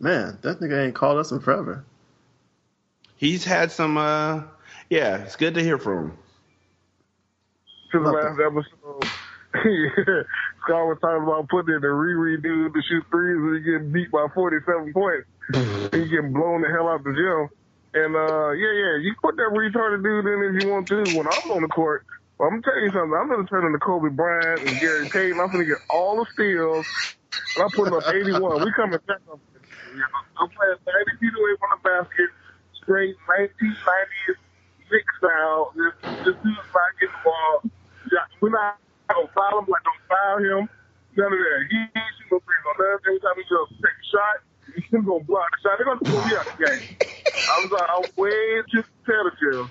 Man, 0.00 0.38
that 0.42 0.60
nigga 0.60 0.86
ain't 0.86 0.94
called 0.94 1.18
us 1.18 1.30
in 1.30 1.40
forever. 1.40 1.84
He's 3.16 3.44
had 3.44 3.70
some. 3.72 3.96
uh 3.96 4.42
Yeah, 4.90 5.18
it's 5.18 5.36
good 5.36 5.54
to 5.54 5.62
hear 5.62 5.78
from 5.78 6.10
him. 6.10 6.18
to 7.92 8.00
the 8.00 8.10
last 8.10 8.40
episode, 8.40 8.83
Scott 10.64 10.90
was 10.90 10.98
talking 11.00 11.22
about 11.22 11.48
putting 11.48 11.74
in 11.74 11.80
the 11.80 11.94
Riri 11.94 12.42
dude 12.42 12.74
to 12.74 12.82
shoot 12.82 13.04
threes 13.10 13.38
and 13.38 13.56
he 13.56 13.62
getting 13.62 13.92
beat 13.92 14.10
by 14.10 14.26
47 14.34 14.92
points. 14.92 15.28
he 15.94 16.08
getting 16.10 16.32
blown 16.32 16.62
the 16.62 16.68
hell 16.68 16.88
out 16.88 17.04
the 17.04 17.14
gym. 17.14 17.46
And, 17.94 18.16
uh, 18.16 18.50
yeah, 18.58 18.74
yeah, 18.74 18.94
you 18.98 19.14
put 19.22 19.36
that 19.36 19.54
retarded 19.54 20.02
dude 20.02 20.26
in 20.26 20.56
if 20.56 20.62
you 20.62 20.70
want 20.70 20.88
to. 20.88 21.06
When 21.14 21.28
I'm 21.30 21.50
on 21.52 21.62
the 21.62 21.68
court, 21.68 22.04
well, 22.38 22.48
I'm 22.48 22.60
gonna 22.60 22.66
tell 22.66 22.82
you 22.82 22.90
something. 22.90 23.14
I'm 23.14 23.28
gonna 23.30 23.46
turn 23.46 23.64
into 23.66 23.78
Kobe 23.78 24.10
Bryant 24.10 24.66
and 24.66 24.80
Gary 24.80 25.08
Payton. 25.08 25.38
I'm 25.38 25.52
gonna 25.52 25.64
get 25.64 25.78
all 25.88 26.18
the 26.18 26.26
steals. 26.34 26.86
And 27.54 27.62
I'm 27.62 27.70
putting 27.70 27.94
up 27.94 28.02
81. 28.10 28.64
We 28.64 28.72
coming 28.74 28.98
back 29.06 29.22
up. 29.30 29.38
You 29.94 30.02
know, 30.02 30.42
I'm 30.42 30.50
playing 30.50 30.82
90 30.82 31.22
feet 31.22 31.30
away 31.38 31.54
from 31.62 31.70
the 31.70 31.80
basket, 31.86 32.30
straight 32.82 33.14
1990s 33.30 34.42
Knick 34.90 35.04
style. 35.18 35.72
This, 35.76 35.94
this 36.26 36.34
dude's 36.42 36.70
not 36.74 36.90
getting 36.98 37.14
the 37.14 37.22
ball. 37.22 37.70
Yeah, 38.10 38.26
We're 38.40 38.50
not 38.50 38.78
gonna 39.08 39.28
foul 39.34 39.58
him. 39.60 39.66
Like, 39.68 39.84
don't 39.84 40.02
foul 40.08 40.38
him. 40.38 40.68
None 41.16 41.32
of 41.32 41.38
that. 41.38 41.60
He 41.70 41.78
shooting 41.94 42.30
no 42.32 42.38
threes 42.40 42.64
on 42.68 42.76
that. 42.78 42.98
Every 43.06 43.20
time 43.20 43.36
he 43.36 43.44
to 43.44 43.58
take 43.78 43.98
a 43.98 44.06
shot, 44.10 44.36
he's 44.74 44.90
gonna 44.90 45.24
block 45.24 45.50
the 45.52 45.58
shot. 45.62 45.74
They're 45.78 45.86
gonna 45.86 46.04
pull 46.04 46.22
me 46.26 46.32
out 46.34 46.46
the 46.46 46.58
game. 46.64 46.82
I'm 47.54 47.68
sorry. 47.68 47.88
I'm 47.90 48.04
way 48.16 48.62
too 48.72 48.82
competitive 49.04 49.70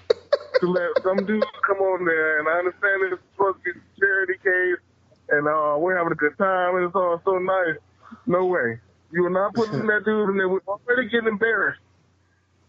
to 0.60 0.66
let 0.68 0.92
some 1.04 1.26
dude 1.26 1.44
come 1.68 1.80
on 1.82 2.06
there. 2.06 2.40
And 2.40 2.48
I 2.48 2.64
understand 2.64 3.12
it's 3.12 3.22
supposed 3.34 3.58
to 3.66 3.74
be 3.74 3.80
a 3.80 4.00
charity 4.00 4.38
case, 4.40 4.82
and 5.30 5.48
uh, 5.48 5.76
we're 5.78 5.98
having 5.98 6.14
a 6.14 6.20
good 6.20 6.38
time, 6.38 6.78
and 6.78 6.86
it's 6.86 6.96
all 6.96 7.22
so 7.26 7.38
nice. 7.40 7.78
No 8.26 8.46
way. 8.46 8.80
You 9.12 9.26
are 9.26 9.30
not 9.30 9.54
putting 9.54 9.86
that 9.88 10.06
dude 10.06 10.30
in 10.30 10.38
there. 10.38 10.50
We're 10.50 10.60
already 10.68 11.10
getting 11.10 11.28
embarrassed. 11.28 11.82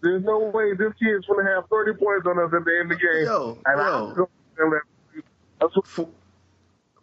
There's 0.03 0.23
no 0.23 0.39
way 0.53 0.75
this 0.75 0.93
kid's 1.01 1.25
going 1.25 1.45
to 1.45 1.51
have 1.51 1.65
30 1.71 1.95
points 1.95 2.27
on 2.27 2.39
us 2.39 2.53
at 2.53 2.65
the 2.65 2.77
end 2.79 2.93
of 2.93 2.99
the 2.99 3.03
game. 3.03 3.25
Yo, 3.25 3.59
and 3.65 3.79
yo. 3.81 4.27
I'm 4.61 4.71
gonna 4.71 4.81
That's 5.59 5.75
what, 5.75 5.87
For, 5.87 6.09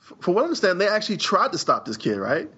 for 0.01 0.33
what 0.33 0.41
I 0.41 0.43
understand, 0.45 0.81
they 0.81 0.87
actually 0.87 1.17
tried 1.17 1.51
to 1.53 1.57
stop 1.57 1.85
this 1.85 1.97
kid, 1.97 2.17
right? 2.17 2.49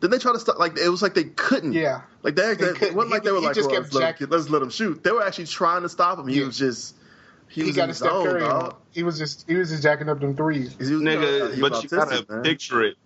Didn't 0.00 0.12
they 0.12 0.18
try 0.18 0.32
to 0.32 0.38
stop? 0.38 0.58
Like 0.58 0.78
it 0.78 0.88
was 0.88 1.02
like 1.02 1.14
they 1.14 1.24
couldn't. 1.24 1.72
Yeah. 1.72 2.02
Like 2.22 2.36
they, 2.36 2.54
they, 2.54 2.56
couldn't. 2.56 2.82
it 2.82 2.94
wasn't 2.94 3.12
like 3.12 3.24
they 3.24 3.32
were 3.32 3.40
he 3.40 3.46
like, 3.46 3.54
just 3.54 3.68
well, 3.70 3.80
kept 3.80 3.94
let's, 3.94 4.02
let 4.02 4.18
him, 4.20 4.30
let's 4.30 4.48
let 4.48 4.62
him 4.62 4.70
shoot. 4.70 5.02
They 5.02 5.10
were 5.10 5.24
actually 5.24 5.46
trying 5.46 5.82
to 5.82 5.88
stop 5.88 6.18
him. 6.18 6.28
He 6.28 6.40
was 6.40 6.56
just 6.56 6.94
he, 7.48 7.62
He, 7.62 7.66
was 7.68 7.76
got 7.76 7.84
a 7.84 7.88
his 7.88 7.96
Steph 7.98 8.10
zone, 8.10 8.24
Curry. 8.24 8.40
dog. 8.40 8.76
He 8.92 9.02
was 9.02 9.18
just 9.18 9.48
he 9.48 9.56
was 9.56 9.70
just 9.70 9.82
jacking 9.82 10.08
up 10.08 10.20
them 10.20 10.36
threes. 10.36 10.72
He 10.78 10.78
was, 10.78 11.02
nigga, 11.02 11.54
he 11.54 11.60
was 11.60 11.70
but 11.70 11.82
you 11.82 11.88
gotta 11.88 12.26
man. 12.28 12.42
picture 12.42 12.82
it. 12.82 12.96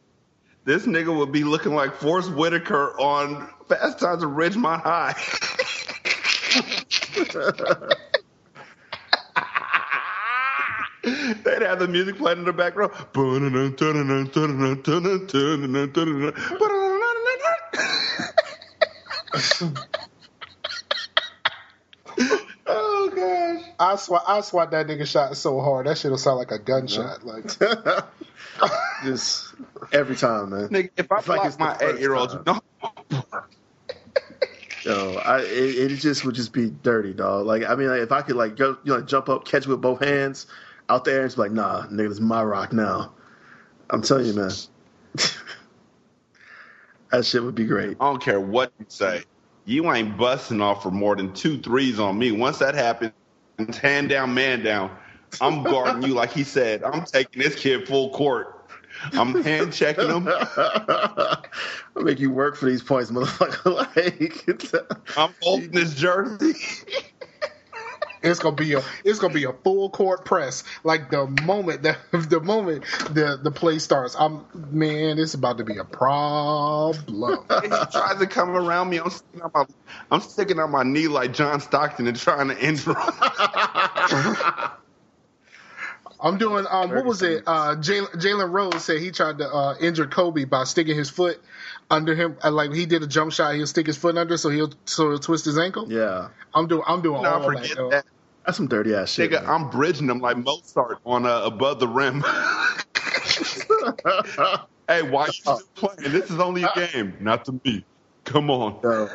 This 0.64 0.86
nigga 0.86 1.16
would 1.16 1.32
be 1.32 1.44
looking 1.44 1.74
like 1.74 1.94
Forest 1.94 2.32
Whitaker 2.32 2.98
on 3.00 3.48
Fast 3.68 3.98
Times 3.98 4.22
at 4.22 4.28
Ridgemont 4.28 4.82
High. 4.82 5.14
They'd 11.44 11.62
have 11.62 11.80
the 11.80 11.88
music 11.88 12.16
playing 12.16 12.38
in 12.38 12.44
the 12.44 12.52
background. 12.52 12.92
oh 22.66 23.10
gosh. 23.16 23.64
I 23.80 23.96
swat 23.96 24.22
I 24.28 24.40
swat 24.42 24.70
that 24.70 24.86
nigga 24.86 25.04
shot 25.04 25.36
so 25.36 25.60
hard 25.60 25.86
that 25.86 25.98
shit'll 25.98 26.18
sound 26.18 26.38
like 26.38 26.52
a 26.52 26.60
gunshot. 26.60 27.26
Like 27.26 27.46
just 29.02 29.54
every 29.92 30.14
time, 30.14 30.50
man. 30.50 30.68
Nigga, 30.68 30.90
if 30.96 31.10
I 31.10 31.18
It's 31.18 31.26
like 31.26 31.40
block 31.40 31.46
it's 31.48 31.58
my 31.58 31.76
eight 31.80 31.98
year 31.98 32.14
old, 32.14 32.46
no, 32.46 32.60
Yo, 34.84 35.14
I 35.14 35.40
it, 35.40 35.92
it 35.92 35.96
just 35.96 36.24
would 36.24 36.36
just 36.36 36.52
be 36.52 36.70
dirty, 36.70 37.12
dog. 37.12 37.44
Like 37.46 37.64
I 37.64 37.74
mean, 37.74 37.88
like, 37.88 38.02
if 38.02 38.12
I 38.12 38.22
could 38.22 38.36
like 38.36 38.54
go, 38.54 38.76
you 38.84 38.92
know, 38.92 39.02
jump 39.02 39.28
up, 39.28 39.44
catch 39.44 39.66
with 39.66 39.80
both 39.80 40.00
hands 40.04 40.46
out 40.92 41.04
there, 41.04 41.22
and 41.22 41.34
be 41.34 41.40
like, 41.40 41.52
nah, 41.52 41.86
nigga, 41.86 42.08
this 42.08 42.12
is 42.12 42.20
my 42.20 42.44
rock 42.44 42.72
now. 42.72 43.12
I'm 43.90 44.02
telling 44.02 44.26
you, 44.26 44.34
man. 44.34 44.50
that 47.10 47.24
shit 47.24 47.42
would 47.42 47.54
be 47.54 47.64
great. 47.64 47.96
I 47.98 48.04
don't 48.04 48.22
care 48.22 48.40
what 48.40 48.72
you 48.78 48.86
say. 48.88 49.22
You 49.64 49.90
ain't 49.92 50.16
busting 50.18 50.60
off 50.60 50.82
for 50.82 50.90
more 50.90 51.16
than 51.16 51.32
two 51.32 51.58
threes 51.60 51.98
on 51.98 52.18
me. 52.18 52.32
Once 52.32 52.58
that 52.58 52.74
happens, 52.74 53.12
hand 53.80 54.10
down, 54.10 54.34
man 54.34 54.62
down. 54.62 54.90
I'm 55.40 55.62
guarding 55.62 56.02
you 56.02 56.14
like 56.14 56.30
he 56.30 56.44
said. 56.44 56.82
I'm 56.82 57.04
taking 57.04 57.40
this 57.40 57.54
kid 57.54 57.86
full 57.86 58.10
court. 58.10 58.58
I'm 59.12 59.42
hand 59.42 59.72
checking 59.72 60.08
him. 60.08 60.28
I'll 60.56 61.42
make 61.96 62.20
you 62.20 62.30
work 62.30 62.56
for 62.56 62.66
these 62.66 62.82
points, 62.82 63.10
motherfucker. 63.10 63.74
like, 63.94 65.16
I'm 65.16 65.34
holding 65.40 65.70
this 65.70 65.94
jersey. 65.94 66.52
It's 68.22 68.40
gonna 68.40 68.56
be 68.56 68.74
a 68.74 68.82
it's 69.04 69.18
gonna 69.18 69.34
be 69.34 69.44
a 69.44 69.52
full 69.52 69.90
court 69.90 70.24
press. 70.24 70.64
Like 70.84 71.10
the 71.10 71.26
moment 71.26 71.82
that 71.82 71.98
the 72.12 72.40
moment 72.40 72.84
the 73.10 73.38
the 73.42 73.50
play 73.50 73.78
starts, 73.78 74.14
I'm 74.18 74.46
man, 74.54 75.18
it's 75.18 75.34
about 75.34 75.58
to 75.58 75.64
be 75.64 75.76
a 75.78 75.84
problem. 75.84 77.46
he 77.62 77.68
tries 77.68 78.18
to 78.18 78.26
come 78.26 78.50
around 78.50 78.90
me. 78.90 78.98
I'm 78.98 79.10
sticking 79.10 79.42
out 79.42 79.52
my, 79.54 79.64
I'm 80.10 80.20
sticking 80.20 80.60
out 80.60 80.70
my 80.70 80.82
knee 80.82 81.08
like 81.08 81.32
John 81.32 81.60
Stockton 81.60 82.06
and 82.06 82.16
trying 82.16 82.48
to 82.48 82.58
injure 82.58 82.94
him. 82.94 83.12
I'm 86.20 86.38
doing 86.38 86.66
um 86.70 86.90
what 86.90 87.04
was 87.04 87.22
it? 87.22 87.42
Uh 87.46 87.76
Jalen 87.76 88.12
Jalen 88.14 88.50
Rose 88.52 88.84
said 88.84 89.00
he 89.00 89.10
tried 89.10 89.38
to 89.38 89.48
uh 89.48 89.76
injure 89.80 90.06
Kobe 90.06 90.44
by 90.44 90.64
sticking 90.64 90.96
his 90.96 91.10
foot 91.10 91.42
under 91.92 92.14
him 92.14 92.36
uh, 92.42 92.50
like 92.50 92.72
he 92.72 92.86
did 92.86 93.02
a 93.02 93.06
jump 93.06 93.32
shot, 93.32 93.54
he'll 93.54 93.66
stick 93.66 93.86
his 93.86 93.96
foot 93.96 94.16
under 94.16 94.36
so 94.36 94.48
he'll 94.48 94.72
so 94.86 95.10
he'll 95.10 95.18
twist 95.18 95.44
his 95.44 95.58
ankle. 95.58 95.90
Yeah. 95.90 96.28
I'm 96.54 96.66
doing 96.66 96.82
I'm 96.86 97.02
doing 97.02 97.22
Nah, 97.22 97.34
all 97.34 97.44
forget 97.44 97.62
that. 97.62 97.76
though. 97.76 97.90
that. 97.90 98.04
That's 98.44 98.56
some 98.56 98.66
dirty 98.66 98.94
ass 98.94 99.12
shit. 99.12 99.30
Nigga, 99.30 99.46
I'm 99.46 99.70
bridging 99.70 100.08
them 100.08 100.20
like 100.20 100.36
Mozart 100.36 100.98
on 101.06 101.26
uh, 101.26 101.42
above 101.44 101.78
the 101.78 101.86
rim. 101.86 102.22
hey, 104.88 105.02
why 105.02 105.26
you 105.26 105.32
still 105.32 105.60
playing? 105.76 106.12
This 106.12 106.28
is 106.30 106.40
only 106.40 106.64
a 106.64 106.70
game, 106.74 107.14
not 107.20 107.44
to 107.44 107.60
me. 107.64 107.84
Come 108.24 108.50
on. 108.50 108.80
Yo, 108.82 109.08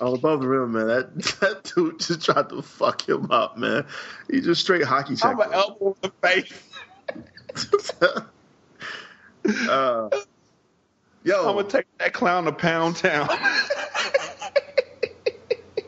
I'm 0.00 0.14
above 0.14 0.42
the 0.42 0.48
rim, 0.48 0.72
man. 0.72 0.88
That 0.88 1.14
that 1.40 1.72
dude 1.74 2.00
just 2.00 2.22
tried 2.24 2.50
to 2.50 2.60
fuck 2.60 3.08
him 3.08 3.30
up, 3.30 3.56
man. 3.56 3.86
He 4.30 4.42
just 4.42 4.60
straight 4.60 4.84
hockey 4.84 5.16
checked. 5.16 5.24
I'm 5.24 5.40
an 5.40 5.54
elbow 5.54 5.96
in 6.02 6.10
the 6.10 6.12
face. 6.20 6.52
uh, 9.70 10.10
yo, 11.26 11.48
I'm 11.48 11.56
gonna 11.56 11.68
take 11.68 11.86
that 11.98 12.12
clown 12.12 12.44
to 12.44 12.52
Pound 12.52 12.96
Town. 12.96 13.28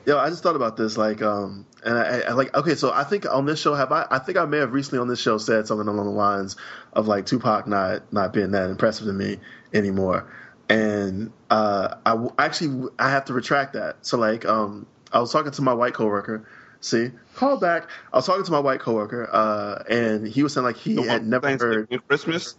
Yo, 0.07 0.17
I 0.17 0.31
just 0.31 0.43
thought 0.43 0.57
about 0.57 0.79
this, 0.79 0.97
like, 0.97 1.21
um, 1.21 1.67
and 1.85 1.99
I, 1.99 2.21
I 2.21 2.33
like, 2.33 2.57
okay, 2.57 2.77
so 2.77 2.91
I 2.91 3.05
think 3.05 3.31
on 3.31 3.45
this 3.45 3.61
show, 3.61 3.75
have 3.75 3.93
I? 3.93 4.07
I 4.11 4.19
think 4.19 4.39
I 4.39 4.47
may 4.47 4.57
have 4.57 4.73
recently 4.73 5.01
on 5.01 5.07
this 5.09 5.21
show 5.21 5.37
said 5.37 5.67
something 5.67 5.87
along 5.87 6.07
the 6.07 6.13
lines 6.13 6.57
of 6.95 7.09
like 7.09 7.27
Tupac 7.27 7.67
not 7.67 8.11
not 8.11 8.33
being 8.33 8.53
that 8.53 8.71
impressive 8.71 9.07
to 9.07 9.13
me 9.13 9.37
anymore, 9.75 10.33
and 10.71 11.31
uh, 11.51 11.97
I 12.07 12.11
w- 12.13 12.33
actually 12.39 12.89
I 12.99 13.11
have 13.11 13.27
to 13.27 13.35
retract 13.35 13.75
that. 13.75 14.07
So 14.07 14.17
like, 14.17 14.47
um, 14.47 14.87
I 15.13 15.21
was 15.21 15.31
talking 15.31 15.53
to 15.53 15.63
my 15.63 15.75
white 15.75 15.93
coworker. 15.93 16.49
See, 16.81 17.11
call 17.35 17.59
back. 17.59 17.91
I 18.11 18.17
was 18.17 18.25
talking 18.25 18.45
to 18.45 18.53
my 18.53 18.61
white 18.61 18.81
coworker, 18.81 19.29
uh, 19.31 19.83
and 19.91 20.27
he 20.27 20.43
was 20.43 20.55
saying 20.55 20.65
like 20.65 20.79
he 20.79 21.03
had 21.05 21.27
never 21.27 21.51
heard 21.51 22.03
Christmas. 22.09 22.57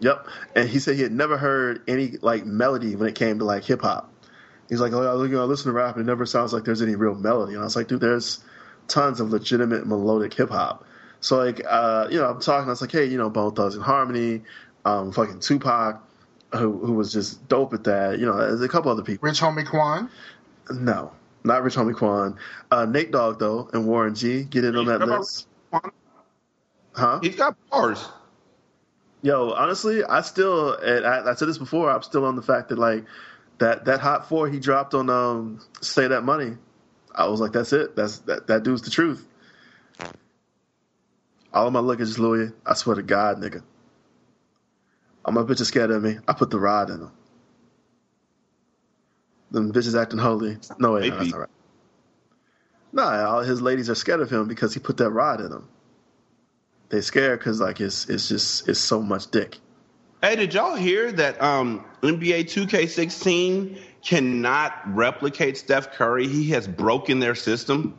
Yep, 0.00 0.26
and 0.56 0.68
he 0.68 0.78
said 0.80 0.96
he 0.96 1.02
had 1.02 1.12
never 1.12 1.38
heard 1.38 1.82
any 1.88 2.16
like 2.20 2.44
melody 2.44 2.96
when 2.96 3.08
it 3.08 3.14
came 3.14 3.38
to 3.38 3.44
like 3.44 3.64
hip 3.64 3.82
hop. 3.82 4.12
He's 4.68 4.80
like, 4.80 4.92
oh, 4.92 5.02
I 5.02 5.24
you 5.24 5.32
know, 5.32 5.42
I 5.42 5.44
listen 5.44 5.66
to 5.66 5.72
rap, 5.72 5.96
and 5.96 6.04
it 6.04 6.10
never 6.10 6.26
sounds 6.26 6.52
like 6.52 6.64
there's 6.64 6.82
any 6.82 6.96
real 6.96 7.14
melody. 7.14 7.54
And 7.54 7.60
I 7.60 7.64
was 7.64 7.76
like, 7.76 7.88
dude, 7.88 8.00
there's 8.00 8.42
tons 8.88 9.20
of 9.20 9.30
legitimate 9.30 9.86
melodic 9.86 10.34
hip 10.34 10.50
hop. 10.50 10.84
So 11.20 11.38
like, 11.38 11.62
uh, 11.66 12.08
you 12.10 12.18
know, 12.18 12.28
I'm 12.28 12.40
talking. 12.40 12.68
I 12.68 12.72
was 12.72 12.80
like, 12.80 12.92
hey, 12.92 13.06
you 13.06 13.16
know, 13.16 13.30
Bone 13.30 13.54
Thugs-n-Harmony, 13.54 14.42
um, 14.84 15.12
fucking 15.12 15.40
Tupac, 15.40 16.02
who 16.52 16.78
who 16.78 16.92
was 16.92 17.12
just 17.12 17.46
dope 17.48 17.72
at 17.72 17.84
that. 17.84 18.18
You 18.18 18.26
know, 18.26 18.36
there's 18.36 18.62
a 18.62 18.68
couple 18.68 18.90
other 18.90 19.02
people. 19.02 19.26
Rich 19.26 19.40
Homie 19.40 19.66
Quan. 19.66 20.10
No, 20.70 21.12
not 21.44 21.62
Rich 21.62 21.76
Homie 21.76 21.94
Quan. 21.94 22.38
Uh, 22.70 22.84
Nate 22.86 23.10
Dogg 23.10 23.38
though, 23.38 23.70
and 23.72 23.86
Warren 23.86 24.14
G. 24.14 24.44
Get 24.44 24.64
in 24.64 24.76
on 24.76 24.86
that 24.86 25.00
list. 25.00 25.46
Huh? 26.92 27.20
He's 27.22 27.36
got 27.36 27.56
bars. 27.70 28.06
Yo, 29.24 29.52
honestly, 29.52 30.04
I 30.04 30.20
still, 30.20 30.74
and 30.74 31.06
I, 31.06 31.30
I 31.30 31.34
said 31.34 31.48
this 31.48 31.56
before. 31.56 31.90
I'm 31.90 32.02
still 32.02 32.26
on 32.26 32.36
the 32.36 32.42
fact 32.42 32.68
that 32.68 32.78
like 32.78 33.06
that 33.56 33.86
that 33.86 34.00
hot 34.00 34.28
four 34.28 34.50
he 34.50 34.60
dropped 34.60 34.92
on 34.92 35.08
um 35.08 35.60
say 35.80 36.06
that 36.08 36.24
money. 36.24 36.58
I 37.14 37.26
was 37.28 37.40
like, 37.40 37.52
that's 37.52 37.72
it. 37.72 37.96
That's 37.96 38.18
that 38.20 38.48
that 38.48 38.64
dude's 38.64 38.82
the 38.82 38.90
truth. 38.90 39.26
All 41.54 41.66
of 41.66 41.72
my 41.72 41.80
luggage 41.80 42.08
is 42.08 42.18
Louis. 42.18 42.52
I 42.66 42.74
swear 42.74 42.96
to 42.96 43.02
God, 43.02 43.38
nigga. 43.38 43.62
All 45.24 45.32
my 45.32 45.40
bitches 45.40 45.64
scared 45.64 45.90
of 45.90 46.02
me. 46.02 46.18
I 46.28 46.34
put 46.34 46.50
the 46.50 46.60
rod 46.60 46.90
in 46.90 47.00
them. 47.00 47.12
Them 49.52 49.72
bitches 49.72 49.98
acting 49.98 50.18
holy. 50.18 50.58
No 50.78 50.92
way, 50.92 51.06
no, 51.06 51.16
that's 51.16 51.30
not 51.32 51.40
right. 51.40 51.48
Nah, 52.92 53.24
all 53.24 53.40
his 53.42 53.62
ladies 53.62 53.88
are 53.88 53.94
scared 53.94 54.20
of 54.20 54.30
him 54.30 54.48
because 54.48 54.74
he 54.74 54.80
put 54.80 54.98
that 54.98 55.10
rod 55.12 55.40
in 55.40 55.48
them. 55.50 55.68
They 56.94 57.00
scared 57.00 57.40
because 57.40 57.60
like 57.60 57.80
it's 57.80 58.08
it's 58.08 58.28
just 58.28 58.68
it's 58.68 58.78
so 58.78 59.02
much 59.02 59.28
dick. 59.32 59.58
Hey, 60.22 60.36
did 60.36 60.54
y'all 60.54 60.76
hear 60.76 61.10
that 61.10 61.42
um, 61.42 61.84
NBA 62.02 62.44
2K16 62.44 63.80
cannot 64.06 64.72
replicate 64.94 65.56
Steph 65.58 65.90
Curry? 65.94 66.28
He 66.28 66.50
has 66.50 66.68
broken 66.68 67.18
their 67.18 67.34
system. 67.34 67.98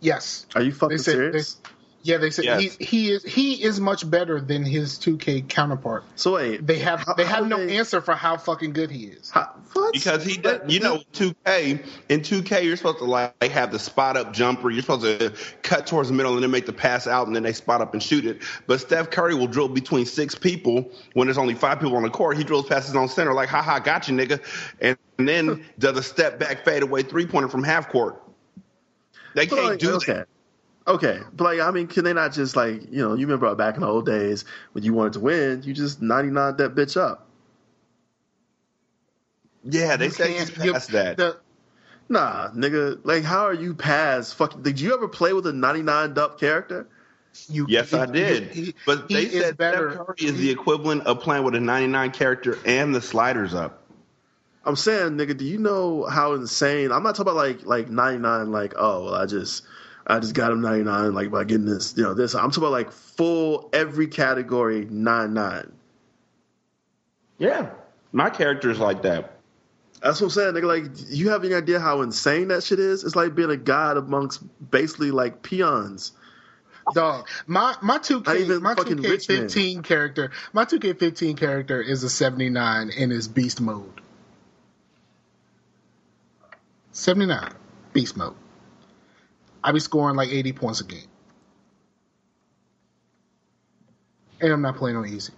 Yes. 0.00 0.46
Are 0.56 0.62
you 0.62 0.72
fucking 0.72 0.96
They 0.96 1.02
said- 1.04 1.12
serious? 1.14 1.60
Yeah, 2.04 2.18
they 2.18 2.30
said 2.30 2.44
Yes. 2.44 2.76
he 2.76 2.84
he 2.84 3.10
is 3.10 3.24
he 3.24 3.62
is 3.62 3.80
much 3.80 4.08
better 4.08 4.38
than 4.38 4.62
his 4.62 4.98
2K 4.98 5.48
counterpart. 5.48 6.04
So 6.16 6.34
wait, 6.34 6.66
they 6.66 6.78
have 6.80 7.02
they 7.16 7.24
have 7.24 7.48
no 7.48 7.58
answer 7.58 8.02
for 8.02 8.14
how 8.14 8.36
fucking 8.36 8.74
good 8.74 8.90
he 8.90 9.06
is. 9.06 9.32
Because 9.90 10.22
he 10.22 10.36
does, 10.36 10.60
you 10.70 10.80
know, 10.80 11.00
2K, 11.14 11.82
in 12.10 12.20
2K, 12.20 12.62
you're 12.62 12.76
supposed 12.76 12.98
to 12.98 13.04
like 13.04 13.42
have 13.42 13.72
the 13.72 13.78
spot 13.78 14.18
up 14.18 14.34
jumper. 14.34 14.68
You're 14.68 14.82
supposed 14.82 15.18
to 15.18 15.32
cut 15.62 15.86
towards 15.86 16.10
the 16.10 16.14
middle 16.14 16.34
and 16.34 16.42
then 16.42 16.50
make 16.50 16.66
the 16.66 16.74
pass 16.74 17.06
out 17.06 17.26
and 17.26 17.34
then 17.34 17.42
they 17.42 17.54
spot 17.54 17.80
up 17.80 17.94
and 17.94 18.02
shoot 18.02 18.26
it. 18.26 18.42
But 18.66 18.82
Steph 18.82 19.10
Curry 19.10 19.34
will 19.34 19.46
drill 19.46 19.68
between 19.68 20.04
six 20.04 20.34
people 20.34 20.90
when 21.14 21.26
there's 21.26 21.38
only 21.38 21.54
five 21.54 21.80
people 21.80 21.96
on 21.96 22.02
the 22.02 22.10
court. 22.10 22.36
He 22.36 22.44
drills 22.44 22.66
past 22.66 22.86
his 22.86 22.96
own 22.96 23.08
center, 23.08 23.32
like, 23.32 23.48
ha 23.48 23.62
ha, 23.62 23.78
got 23.78 24.08
you, 24.08 24.14
nigga. 24.14 24.42
And, 24.82 24.98
and 25.18 25.26
then 25.26 25.64
does 25.78 25.96
a 25.96 26.02
step 26.02 26.38
back 26.38 26.66
fadeaway 26.66 27.02
three 27.02 27.24
pointer 27.24 27.48
from 27.48 27.64
half 27.64 27.88
court. 27.88 28.20
They 29.34 29.46
can't 29.46 29.64
like, 29.64 29.78
do 29.78 29.94
okay. 29.94 30.12
that. 30.12 30.28
Okay, 30.86 31.20
but 31.32 31.44
like 31.44 31.60
I 31.60 31.70
mean, 31.70 31.86
can 31.86 32.04
they 32.04 32.12
not 32.12 32.32
just 32.32 32.56
like 32.56 32.82
you 32.92 32.98
know? 33.02 33.14
You 33.14 33.26
remember 33.26 33.54
back 33.54 33.74
in 33.76 33.80
the 33.80 33.86
old 33.88 34.04
days 34.04 34.44
when 34.72 34.84
you 34.84 34.92
wanted 34.92 35.14
to 35.14 35.20
win, 35.20 35.62
you 35.62 35.72
just 35.72 36.02
ninety 36.02 36.30
nine 36.30 36.56
that 36.58 36.74
bitch 36.74 37.00
up. 37.00 37.26
Yeah, 39.64 39.96
they 39.96 40.06
You 40.06 40.10
say 40.10 40.34
can't- 40.34 40.48
he's 40.48 40.72
past 40.72 40.90
that. 40.92 41.38
Nah, 42.10 42.50
nigga, 42.50 43.00
like 43.04 43.24
how 43.24 43.44
are 43.46 43.54
you 43.54 43.72
past? 43.74 44.34
Fucking, 44.34 44.62
did 44.62 44.78
you 44.78 44.92
ever 44.94 45.08
play 45.08 45.32
with 45.32 45.46
a 45.46 45.52
ninety 45.54 45.80
nine 45.82 46.16
up 46.18 46.38
character? 46.38 46.86
You, 47.48 47.66
Yes, 47.68 47.92
I 47.92 48.06
did. 48.06 48.74
but 48.86 49.08
they 49.08 49.24
he 49.24 49.36
is 49.38 49.42
said 49.42 49.56
better. 49.56 49.90
Steph 49.92 50.06
Curry 50.06 50.16
is 50.20 50.36
the 50.36 50.50
equivalent 50.50 51.04
of 51.06 51.18
playing 51.20 51.42
with 51.44 51.56
a 51.56 51.60
99 51.60 52.12
character 52.12 52.56
and 52.64 52.94
the 52.94 53.00
sliders 53.00 53.54
up. 53.54 53.82
I'm 54.64 54.76
saying, 54.76 55.12
nigga, 55.16 55.36
do 55.36 55.44
you 55.44 55.58
know 55.58 56.04
how 56.04 56.34
insane? 56.34 56.92
I'm 56.92 57.02
not 57.02 57.16
talking 57.16 57.32
about 57.32 57.36
like 57.36 57.66
like 57.66 57.88
99, 57.90 58.52
like 58.52 58.74
oh, 58.76 59.06
well, 59.06 59.14
I 59.14 59.26
just 59.26 59.64
I 60.06 60.18
just 60.18 60.34
got 60.34 60.52
him 60.52 60.60
99, 60.60 61.14
like 61.14 61.30
by 61.30 61.44
getting 61.44 61.66
this, 61.66 61.94
you 61.96 62.02
know, 62.02 62.14
this. 62.14 62.34
I'm 62.34 62.50
talking 62.50 62.64
about 62.64 62.72
like 62.72 62.92
full 62.92 63.70
every 63.72 64.06
category 64.06 64.84
99. 64.84 65.72
Yeah, 67.38 67.70
my 68.12 68.30
character 68.30 68.70
is 68.70 68.78
like 68.78 69.02
that. 69.02 69.38
That's 70.02 70.20
what 70.20 70.26
I'm 70.26 70.30
saying, 70.30 70.54
nigga. 70.54 70.64
Like, 70.64 70.92
you 71.08 71.30
have 71.30 71.44
any 71.44 71.54
idea 71.54 71.80
how 71.80 72.02
insane 72.02 72.48
that 72.48 72.62
shit 72.62 72.78
is? 72.78 73.04
It's 73.04 73.16
like 73.16 73.34
being 73.34 73.50
a 73.50 73.56
god 73.56 73.96
amongst 73.96 74.42
basically 74.70 75.10
like 75.10 75.42
peons. 75.42 76.12
Dog, 76.92 77.26
my 77.46 77.74
my 77.80 77.96
two 77.96 78.20
K 78.20 78.42
even 78.42 78.62
my 78.62 78.74
two 78.74 78.96
K 78.96 79.16
fifteen 79.16 79.82
character 79.82 80.32
my 80.52 80.66
two 80.66 80.78
K 80.78 80.92
fifteen 80.92 81.34
character 81.34 81.80
is 81.80 82.04
a 82.04 82.10
seventy 82.10 82.50
nine 82.50 82.90
in 82.90 83.08
his 83.08 83.26
beast 83.26 83.62
mode. 83.62 84.02
Seventy 86.92 87.24
nine 87.24 87.54
beast 87.94 88.18
mode. 88.18 88.34
I 89.64 89.72
be 89.72 89.80
scoring 89.80 90.16
like 90.16 90.28
eighty 90.28 90.52
points 90.52 90.80
a 90.80 90.84
game, 90.84 91.08
and 94.40 94.52
I'm 94.52 94.62
not 94.62 94.76
playing 94.76 94.96
on 94.96 95.08
easy. 95.08 95.32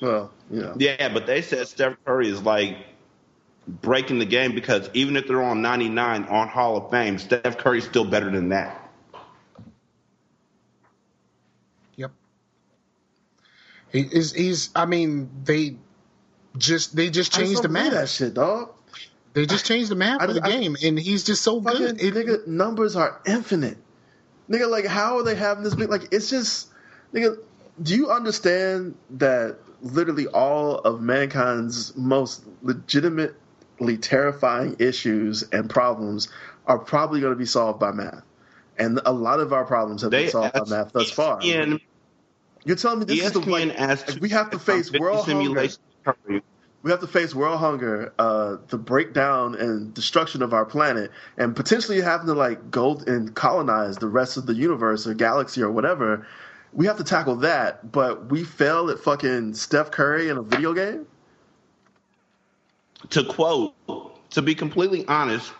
Well, 0.00 0.30
yeah. 0.50 0.74
Yeah, 0.76 1.08
but 1.12 1.26
they 1.26 1.42
said 1.42 1.66
Steph 1.68 1.96
Curry 2.04 2.28
is 2.28 2.42
like 2.42 2.76
breaking 3.66 4.18
the 4.18 4.26
game 4.26 4.54
because 4.54 4.90
even 4.94 5.16
if 5.16 5.26
they're 5.26 5.42
on 5.42 5.62
99 5.62 6.24
on 6.24 6.48
Hall 6.48 6.76
of 6.76 6.90
Fame, 6.90 7.18
Steph 7.18 7.58
Curry's 7.58 7.84
still 7.84 8.04
better 8.04 8.30
than 8.30 8.50
that. 8.50 8.90
Yep. 11.96 12.12
He 13.92 14.00
is. 14.02 14.32
He's. 14.32 14.70
I 14.76 14.86
mean, 14.86 15.30
they 15.44 15.76
just 16.58 16.94
they 16.94 17.10
just 17.10 17.34
I 17.36 17.40
just 17.40 17.48
changed 17.48 17.62
the 17.62 17.68
don't 17.68 17.74
believe 17.74 17.92
math. 17.92 17.92
that 17.94 18.08
shit, 18.10 18.34
dog. 18.34 18.75
They 19.36 19.44
just 19.44 19.66
changed 19.66 19.90
the 19.90 19.96
map 19.96 20.22
I- 20.22 20.24
of 20.24 20.34
the 20.34 20.42
I- 20.42 20.48
game, 20.48 20.78
and 20.82 20.98
he's 20.98 21.22
just 21.22 21.42
so 21.42 21.60
good. 21.60 22.00
Fucking, 22.00 22.12
nigga, 22.14 22.46
numbers 22.46 22.96
are 22.96 23.20
infinite. 23.26 23.76
Nigga, 24.50 24.66
like, 24.66 24.86
how 24.86 25.18
are 25.18 25.22
they 25.22 25.34
having 25.34 25.62
this 25.62 25.74
big? 25.74 25.90
Like, 25.90 26.08
it's 26.10 26.30
just, 26.30 26.68
nigga, 27.12 27.36
do 27.82 27.94
you 27.94 28.10
understand 28.10 28.94
that 29.10 29.58
literally 29.82 30.26
all 30.26 30.76
of 30.78 31.02
mankind's 31.02 31.94
most 31.98 32.44
legitimately 32.62 33.98
terrifying 33.98 34.76
issues 34.78 35.42
and 35.52 35.68
problems 35.68 36.28
are 36.66 36.78
probably 36.78 37.20
going 37.20 37.34
to 37.34 37.38
be 37.38 37.44
solved 37.44 37.78
by 37.78 37.92
math? 37.92 38.22
And 38.78 39.02
a 39.04 39.12
lot 39.12 39.40
of 39.40 39.52
our 39.52 39.66
problems 39.66 40.00
have 40.00 40.12
They 40.12 40.22
been 40.22 40.30
solved 40.30 40.54
by 40.54 40.64
math 40.64 40.92
thus 40.94 41.10
far. 41.10 41.40
ESPN 41.42 41.78
You're 42.64 42.76
telling 42.76 43.00
me 43.00 43.04
this 43.04 43.22
is 43.22 43.32
the 43.32 43.40
ESPN 43.40 44.08
like, 44.08 44.20
we 44.22 44.30
have 44.30 44.48
to 44.52 44.58
face 44.58 44.86
Fifty 44.88 44.98
world 44.98 45.26
hunger. 45.26 45.68
We 46.86 46.92
have 46.92 47.00
to 47.00 47.08
face 47.08 47.34
world 47.34 47.58
hunger, 47.58 48.12
uh, 48.16 48.58
the 48.68 48.78
breakdown 48.78 49.56
and 49.56 49.92
destruction 49.92 50.40
of 50.40 50.54
our 50.54 50.64
planet, 50.64 51.10
and 51.36 51.56
potentially 51.56 52.00
having 52.00 52.28
to 52.28 52.32
like 52.32 52.70
go 52.70 52.96
and 53.08 53.34
colonize 53.34 53.96
the 53.96 54.06
rest 54.06 54.36
of 54.36 54.46
the 54.46 54.54
universe 54.54 55.04
or 55.04 55.12
galaxy 55.12 55.60
or 55.60 55.72
whatever. 55.72 56.24
We 56.72 56.86
have 56.86 56.96
to 56.98 57.02
tackle 57.02 57.34
that, 57.38 57.90
but 57.90 58.30
we 58.30 58.44
fail 58.44 58.88
at 58.90 59.00
fucking 59.00 59.54
Steph 59.54 59.90
Curry 59.90 60.28
in 60.28 60.36
a 60.36 60.42
video 60.42 60.72
game. 60.74 61.08
To 63.10 63.24
quote, 63.24 63.74
to 64.30 64.40
be 64.40 64.54
completely 64.54 65.04
honest, 65.08 65.52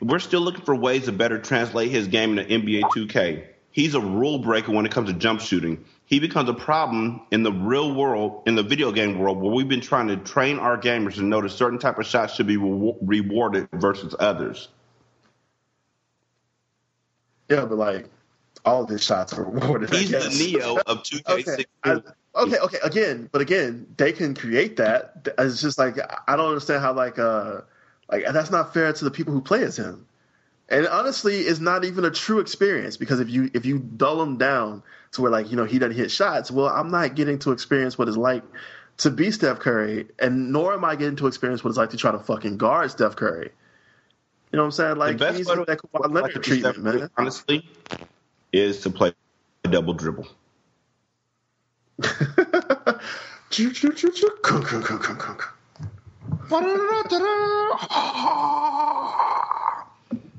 we're 0.00 0.20
still 0.20 0.42
looking 0.42 0.64
for 0.64 0.76
ways 0.76 1.06
to 1.06 1.12
better 1.12 1.40
translate 1.40 1.90
his 1.90 2.06
game 2.06 2.38
into 2.38 2.54
NBA 2.56 2.82
2K. 2.92 3.46
He's 3.72 3.94
a 3.94 4.00
rule 4.00 4.38
breaker 4.38 4.70
when 4.70 4.86
it 4.86 4.92
comes 4.92 5.10
to 5.10 5.18
jump 5.18 5.40
shooting. 5.40 5.84
He 6.08 6.20
becomes 6.20 6.48
a 6.48 6.54
problem 6.54 7.20
in 7.30 7.42
the 7.42 7.52
real 7.52 7.94
world, 7.94 8.44
in 8.46 8.54
the 8.54 8.62
video 8.62 8.90
game 8.92 9.18
world, 9.18 9.42
where 9.42 9.52
we've 9.52 9.68
been 9.68 9.82
trying 9.82 10.08
to 10.08 10.16
train 10.16 10.58
our 10.58 10.78
gamers 10.78 11.16
to 11.16 11.22
know 11.22 11.42
that 11.42 11.50
certain 11.50 11.78
type 11.78 11.98
of 11.98 12.06
shots 12.06 12.34
should 12.34 12.46
be 12.46 12.56
re- 12.56 12.94
rewarded 13.02 13.68
versus 13.74 14.14
others. 14.18 14.68
Yeah, 17.50 17.66
but 17.66 17.76
like 17.76 18.08
all 18.64 18.84
of 18.84 18.88
his 18.88 19.04
shots 19.04 19.34
are 19.34 19.44
rewarded. 19.44 19.90
He's 19.90 20.10
the. 20.10 20.30
Neo 20.42 20.78
of 20.86 21.02
2K16. 21.02 21.26
okay, 21.28 21.64
I- 21.84 22.00
okay, 22.36 22.58
okay. 22.58 22.78
Again, 22.82 23.28
but 23.30 23.42
again, 23.42 23.86
they 23.98 24.12
can 24.12 24.34
create 24.34 24.78
that. 24.78 25.28
It's 25.38 25.60
just 25.60 25.78
like 25.78 25.98
I 26.26 26.36
don't 26.36 26.48
understand 26.48 26.80
how 26.82 26.94
like 26.94 27.18
uh 27.18 27.60
like 28.10 28.24
that's 28.32 28.50
not 28.50 28.72
fair 28.72 28.94
to 28.94 29.04
the 29.04 29.10
people 29.10 29.34
who 29.34 29.42
play 29.42 29.62
as 29.62 29.76
him. 29.76 30.06
And 30.70 30.86
honestly, 30.86 31.40
it's 31.40 31.60
not 31.60 31.84
even 31.84 32.06
a 32.06 32.10
true 32.10 32.40
experience 32.40 32.96
because 32.96 33.20
if 33.20 33.28
you 33.28 33.50
if 33.52 33.66
you 33.66 33.78
dull 33.78 34.16
them 34.16 34.38
down 34.38 34.82
to 35.12 35.22
where 35.22 35.30
like 35.30 35.50
you 35.50 35.56
know 35.56 35.64
he 35.64 35.78
doesn't 35.78 35.96
hit 35.96 36.10
shots, 36.10 36.50
well, 36.50 36.68
I'm 36.68 36.90
not 36.90 37.14
getting 37.14 37.38
to 37.40 37.52
experience 37.52 37.98
what 37.98 38.08
it's 38.08 38.16
like 38.16 38.42
to 38.98 39.10
be 39.10 39.30
Steph 39.30 39.60
Curry, 39.60 40.06
and 40.18 40.52
nor 40.52 40.74
am 40.74 40.84
I 40.84 40.96
getting 40.96 41.16
to 41.16 41.26
experience 41.26 41.62
what 41.62 41.70
it's 41.70 41.78
like 41.78 41.90
to 41.90 41.96
try 41.96 42.12
to 42.12 42.18
fucking 42.18 42.58
guard 42.58 42.90
Steph 42.90 43.16
Curry. 43.16 43.50
You 44.52 44.56
know 44.56 44.62
what 44.62 44.66
I'm 44.66 44.72
saying? 44.72 44.96
Like 44.96 45.18
the 45.18 45.24
best 45.24 45.38
he's 45.38 45.46
way 45.46 45.56
that 45.66 45.78
Kawhi 45.78 46.12
Leonard 46.12 46.34
like 46.34 46.42
treatment, 46.42 46.74
Steph 46.74 46.84
man. 46.84 47.10
Honestly, 47.16 47.68
is 48.52 48.80
to 48.80 48.90
play 48.90 49.12
a 49.64 49.68
double 49.68 49.94
dribble. 49.94 50.26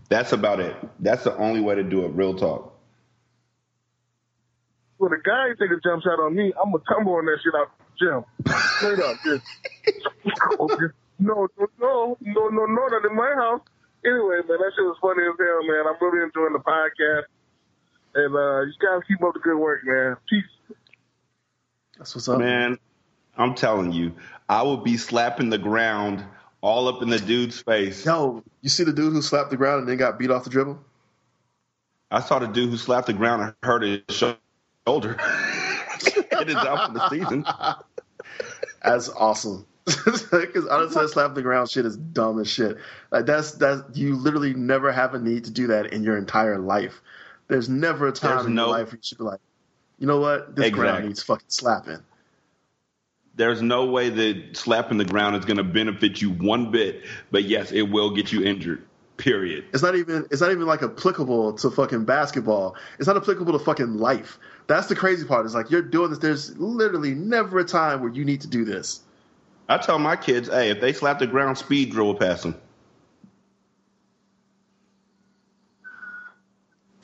That's 0.09 0.31
about 0.31 0.59
it. 0.59 0.75
That's 0.99 1.23
the 1.23 1.35
only 1.37 1.61
way 1.61 1.75
to 1.75 1.83
do 1.83 2.05
it. 2.05 2.09
Real 2.09 2.33
talk. 2.33 2.78
When 4.99 5.13
a 5.13 5.21
guy 5.23 5.55
take 5.57 5.71
a 5.71 5.79
jump 5.81 6.03
shot 6.03 6.19
on 6.19 6.35
me, 6.35 6.51
I'm 6.61 6.71
gonna 6.71 6.83
tumble 6.83 7.15
on 7.15 7.25
that 7.25 7.39
shit 7.41 7.55
out 7.55 7.71
the 7.71 7.95
gym. 7.95 8.55
Straight 8.77 8.99
up. 8.99 9.15
Just, 9.23 9.45
okay. 10.59 10.91
No, 11.19 11.47
no, 11.57 11.67
no, 11.79 12.17
no, 12.21 12.49
no, 12.49 12.65
no, 12.65 12.87
not 12.87 13.05
in 13.09 13.15
my 13.15 13.33
house. 13.35 13.61
Anyway, 14.05 14.35
man, 14.47 14.57
that 14.59 14.71
shit 14.75 14.83
was 14.83 14.97
funny 15.01 15.23
as 15.23 15.35
hell, 15.39 15.63
man. 15.63 15.85
I'm 15.87 15.95
really 16.01 16.23
enjoying 16.23 16.51
the 16.51 16.59
podcast. 16.59 17.23
And 18.15 18.35
uh, 18.35 18.61
you 18.61 18.73
guys 18.81 19.01
keep 19.07 19.23
up 19.23 19.33
the 19.33 19.39
good 19.39 19.57
work, 19.57 19.81
man. 19.85 20.17
Peace. 20.29 20.75
That's 21.97 22.15
what's 22.15 22.27
up, 22.27 22.39
man. 22.39 22.77
I'm 23.37 23.55
telling 23.55 23.93
you, 23.93 24.15
I 24.49 24.63
would 24.63 24.83
be 24.83 24.97
slapping 24.97 25.49
the 25.49 25.57
ground 25.57 26.25
all 26.59 26.89
up 26.89 27.01
in 27.01 27.09
the 27.09 27.19
dude's 27.19 27.59
face. 27.61 28.05
Yo, 28.05 28.43
you 28.61 28.69
see 28.69 28.83
the 28.83 28.91
dude 28.91 29.13
who 29.13 29.21
slapped 29.21 29.49
the 29.49 29.57
ground 29.57 29.81
and 29.81 29.89
then 29.89 29.97
got 29.97 30.19
beat 30.19 30.29
off 30.29 30.43
the 30.43 30.49
dribble? 30.49 30.79
I 32.11 32.21
saw 32.21 32.39
the 32.39 32.47
dude 32.47 32.69
who 32.69 32.77
slapped 32.77 33.07
the 33.07 33.13
ground 33.13 33.43
and 33.43 33.53
hurt 33.63 33.83
his 33.83 34.01
shoulder. 34.09 34.39
it 36.41 36.49
is 36.49 36.55
out 36.55 36.87
for 36.87 36.93
the 36.93 37.09
season. 37.09 37.45
That's 38.83 39.09
awesome. 39.09 39.65
Because 39.85 40.67
honestly, 40.67 41.01
that 41.01 41.09
slap 41.09 41.33
the 41.33 41.41
ground 41.41 41.69
shit 41.69 41.85
is 41.85 41.97
dumb 41.97 42.39
as 42.39 42.47
shit. 42.47 42.77
Like 43.11 43.25
that's 43.25 43.53
that's 43.53 43.81
you 43.97 44.15
literally 44.15 44.53
never 44.53 44.91
have 44.91 45.15
a 45.15 45.19
need 45.19 45.45
to 45.45 45.51
do 45.51 45.67
that 45.67 45.87
in 45.93 46.03
your 46.03 46.17
entire 46.17 46.59
life. 46.59 47.01
There's 47.47 47.67
never 47.69 48.07
a 48.07 48.11
time 48.11 48.35
There's 48.35 48.45
in 48.45 48.55
no- 48.55 48.67
your 48.67 48.77
life 48.77 48.87
where 48.87 48.97
you 48.97 49.01
should 49.01 49.17
be 49.17 49.23
like, 49.23 49.39
you 49.97 50.05
know 50.05 50.19
what, 50.19 50.55
this 50.55 50.69
ground 50.69 51.05
needs 51.05 51.23
fucking 51.23 51.47
slapping. 51.49 51.99
There's 53.35 53.61
no 53.61 53.85
way 53.85 54.09
that 54.09 54.57
slapping 54.57 54.97
the 54.97 55.05
ground 55.05 55.35
is 55.37 55.45
going 55.45 55.57
to 55.57 55.63
benefit 55.63 56.21
you 56.21 56.29
one 56.31 56.71
bit, 56.71 57.05
but 57.31 57.45
yes, 57.45 57.71
it 57.71 57.83
will 57.83 58.11
get 58.11 58.31
you 58.31 58.43
injured. 58.43 58.85
Period. 59.17 59.65
It's 59.73 59.81
not 59.81 59.95
even 59.95 60.27
it's 60.29 60.41
not 60.41 60.51
even 60.51 60.65
like 60.65 60.83
applicable 60.83 61.53
to 61.53 61.71
fucking 61.71 62.05
basketball. 62.05 62.75
It's 62.99 63.07
not 63.07 63.17
applicable 63.17 63.57
to 63.57 63.59
fucking 63.59 63.97
life. 63.97 64.37
That's 64.69 64.85
the 64.85 64.95
crazy 64.95 65.25
part. 65.25 65.47
Is 65.47 65.55
like 65.55 65.71
you're 65.71 65.81
doing 65.81 66.11
this. 66.11 66.19
There's 66.19 66.55
literally 66.59 67.15
never 67.15 67.57
a 67.57 67.65
time 67.65 68.01
where 68.01 68.11
you 68.11 68.23
need 68.23 68.41
to 68.41 68.47
do 68.47 68.63
this. 68.63 69.01
I 69.67 69.79
tell 69.79 69.97
my 69.97 70.15
kids, 70.15 70.47
hey, 70.47 70.69
if 70.69 70.79
they 70.79 70.93
slap 70.93 71.17
the 71.17 71.25
ground, 71.25 71.57
speed 71.57 71.91
dribble 71.91 72.15
past 72.15 72.43
them. 72.43 72.55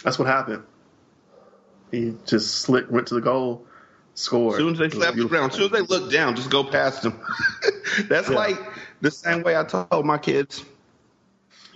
That's 0.04 0.20
what 0.20 0.28
happened. 0.28 0.64
He 1.92 2.14
just 2.28 2.60
slick 2.60 2.90
went 2.92 3.08
to 3.08 3.16
the 3.16 3.22
goal, 3.22 3.66
scored. 4.14 4.54
As 4.54 4.58
soon 4.60 4.74
as 4.74 4.80
they 4.80 4.90
slap 4.92 5.16
the 5.16 5.26
ground, 5.26 5.52
as 5.52 5.58
soon 5.58 5.66
as 5.66 5.72
they 5.72 5.82
look 5.82 6.12
down, 6.12 6.36
just 6.36 6.52
go 6.52 6.64
past 6.64 7.02
them. 7.02 7.20
That's 8.08 8.30
Yeah. 8.30 8.36
like 8.36 8.60
the 9.02 9.10
same 9.10 9.42
way 9.42 9.58
I 9.58 9.64
told 9.64 10.06
my 10.06 10.20
kids. 10.20 10.64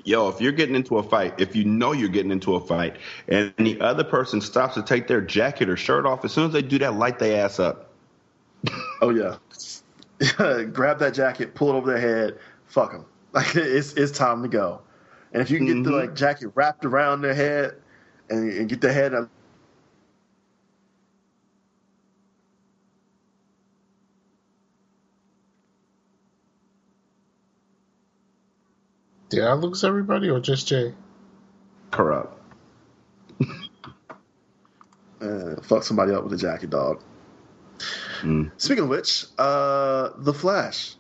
Yo, 0.10 0.28
if 0.28 0.42
you're 0.42 0.52
getting 0.52 0.74
into 0.74 0.98
a 0.98 1.04
fight, 1.04 1.40
if 1.40 1.56
you 1.56 1.64
know 1.64 1.92
you're 1.92 2.10
getting 2.10 2.32
into 2.32 2.56
a 2.56 2.60
fight, 2.60 2.96
and 3.28 3.54
the 3.60 3.80
other 3.80 4.04
person 4.04 4.42
stops 4.42 4.74
to 4.74 4.82
take 4.82 5.06
their 5.08 5.22
jacket 5.22 5.70
or 5.70 5.78
shirt 5.78 6.04
off, 6.04 6.26
as 6.26 6.32
soon 6.32 6.48
as 6.48 6.52
they 6.52 6.64
do 6.64 6.80
that, 6.80 6.96
light 6.96 7.20
their 7.20 7.46
ass 7.46 7.60
up. 7.60 7.94
Oh 9.02 9.12
yeah. 9.12 9.38
Grab 10.74 10.98
that 11.00 11.14
jacket, 11.14 11.54
pull 11.54 11.70
it 11.70 11.74
over 11.76 11.92
their 11.92 12.02
head, 12.02 12.40
fuck 12.66 12.92
them. 12.92 13.06
Like 13.34 13.56
it's 13.56 13.94
it's 13.94 14.12
time 14.12 14.42
to 14.42 14.50
go. 14.50 14.82
And 15.32 15.44
if 15.44 15.52
you 15.52 15.58
can 15.58 15.68
get 15.68 15.84
the 15.84 15.92
mm-hmm. 15.92 16.00
like 16.00 16.16
jacket 16.16 16.52
wrapped 16.56 16.84
around 16.84 17.22
their 17.22 17.36
head 17.36 17.76
and, 18.32 18.52
and 18.52 18.68
get 18.68 18.82
their 18.82 18.92
head 18.92 19.14
up, 19.14 19.30
Did 29.30 29.44
I 29.44 29.54
lose 29.54 29.84
everybody 29.84 30.30
or 30.30 30.40
just 30.40 30.68
Jay? 30.68 30.94
Corrupt. 31.92 32.36
uh, 35.22 35.56
fuck 35.62 35.84
somebody 35.84 36.12
up 36.14 36.24
with 36.24 36.34
a 36.34 36.38
jacket, 36.38 36.70
dog. 36.72 37.02
Speaking 38.58 38.84
of 38.84 38.90
which, 38.90 39.26
uh, 39.38 40.10
the 40.18 40.34
Flash. 40.34 40.96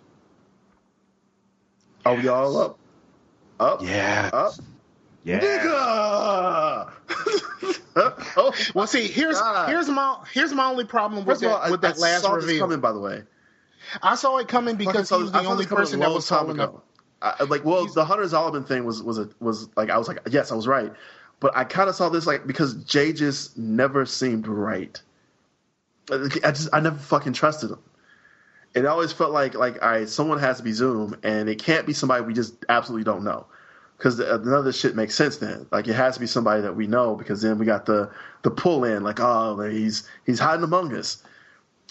Are 2.05 2.15
we 2.15 2.27
all 2.29 2.55
up? 2.57 2.79
Up? 3.59 3.81
Yeah. 3.83 4.29
Up? 4.31 4.53
Yeah. 5.25 5.39
Nigga! 5.41 6.91
well, 8.73 8.87
see, 8.87 9.07
here's 9.07 9.37
here's 9.67 9.89
my 9.89 10.23
here's 10.31 10.53
my 10.53 10.69
only 10.69 10.85
problem 10.85 11.25
with 11.25 11.41
First 11.41 11.43
of 11.43 11.49
that 11.49 11.55
all, 11.57 11.61
I- 11.63 11.71
with 11.71 11.81
that 11.81 11.97
I 11.97 11.99
last 11.99 12.21
saw 12.21 12.35
this 12.35 12.45
reveal. 12.45 12.61
coming, 12.63 12.79
by 12.79 12.93
the 12.93 12.99
way. 12.99 13.23
I 14.01 14.15
saw 14.15 14.37
it 14.37 14.47
coming 14.47 14.77
because 14.77 15.09
he 15.09 15.15
was 15.17 15.31
this- 15.33 15.39
I 15.39 15.43
the 15.43 15.49
only 15.49 15.63
this 15.65 15.69
coming 15.69 15.81
a 15.81 15.85
person 15.85 15.99
that 15.99 16.09
was 16.11 16.25
time 16.25 16.39
tall 16.45 16.51
enough. 16.51 16.75
I, 17.21 17.43
like, 17.43 17.65
well, 17.65 17.85
the 17.85 18.05
Hunter 18.05 18.23
Zolomon 18.23 18.67
thing 18.67 18.85
was 18.85 19.03
was 19.03 19.17
a, 19.17 19.29
was 19.39 19.69
like 19.75 19.89
I 19.89 19.97
was 19.97 20.07
like, 20.07 20.19
yes, 20.29 20.51
I 20.51 20.55
was 20.55 20.67
right, 20.67 20.91
but 21.39 21.55
I 21.55 21.63
kind 21.63 21.89
of 21.89 21.95
saw 21.95 22.09
this 22.09 22.25
like 22.25 22.47
because 22.47 22.75
Jay 22.85 23.13
just 23.13 23.57
never 23.57 24.05
seemed 24.05 24.47
right. 24.47 25.01
I 26.11 26.27
just 26.27 26.69
I 26.73 26.79
never 26.79 26.97
fucking 26.97 27.33
trusted 27.33 27.71
him. 27.71 27.79
It 28.73 28.85
always 28.85 29.11
felt 29.11 29.31
like 29.31 29.55
like 29.55 29.81
all 29.81 29.89
right, 29.89 30.09
someone 30.09 30.39
has 30.39 30.57
to 30.57 30.63
be 30.63 30.71
Zoom, 30.71 31.17
and 31.23 31.49
it 31.49 31.61
can't 31.61 31.85
be 31.85 31.93
somebody 31.93 32.23
we 32.23 32.33
just 32.33 32.65
absolutely 32.69 33.03
don't 33.03 33.23
know. 33.23 33.45
Because 33.97 34.19
none 34.19 34.53
of 34.53 34.63
this 34.63 34.79
shit 34.79 34.95
makes 34.95 35.13
sense 35.13 35.37
then. 35.37 35.67
Like 35.71 35.87
it 35.89 35.95
has 35.95 36.13
to 36.13 36.21
be 36.21 36.27
somebody 36.27 36.61
that 36.61 36.75
we 36.75 36.87
know 36.87 37.15
because 37.15 37.41
then 37.41 37.59
we 37.59 37.65
got 37.65 37.85
the 37.85 38.09
the 38.43 38.51
pull 38.51 38.85
in 38.85 39.03
like 39.03 39.19
oh 39.19 39.59
he's 39.69 40.07
he's 40.25 40.39
hiding 40.39 40.63
among 40.63 40.95
us. 40.95 41.21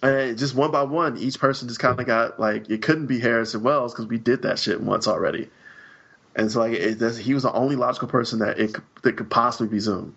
And 0.02 0.38
just 0.38 0.54
one 0.54 0.70
by 0.70 0.82
one, 0.82 1.18
each 1.18 1.40
person 1.40 1.68
just 1.68 1.80
kind 1.80 1.98
of 1.98 2.06
got 2.06 2.38
like 2.38 2.70
it 2.70 2.82
couldn't 2.82 3.06
be 3.06 3.18
Harrison 3.18 3.62
Wells 3.62 3.92
because 3.92 4.06
we 4.06 4.18
did 4.18 4.42
that 4.42 4.58
shit 4.58 4.80
once 4.80 5.08
already. 5.08 5.50
And 6.36 6.52
so 6.52 6.60
like 6.60 6.72
it, 6.72 6.98
that's, 7.00 7.16
he 7.16 7.34
was 7.34 7.42
the 7.42 7.52
only 7.52 7.74
logical 7.74 8.06
person 8.08 8.38
that 8.38 8.60
it 8.60 8.74
could, 8.74 8.84
that 9.02 9.16
could 9.16 9.30
possibly 9.30 9.66
be 9.68 9.80
Zoom. 9.80 10.16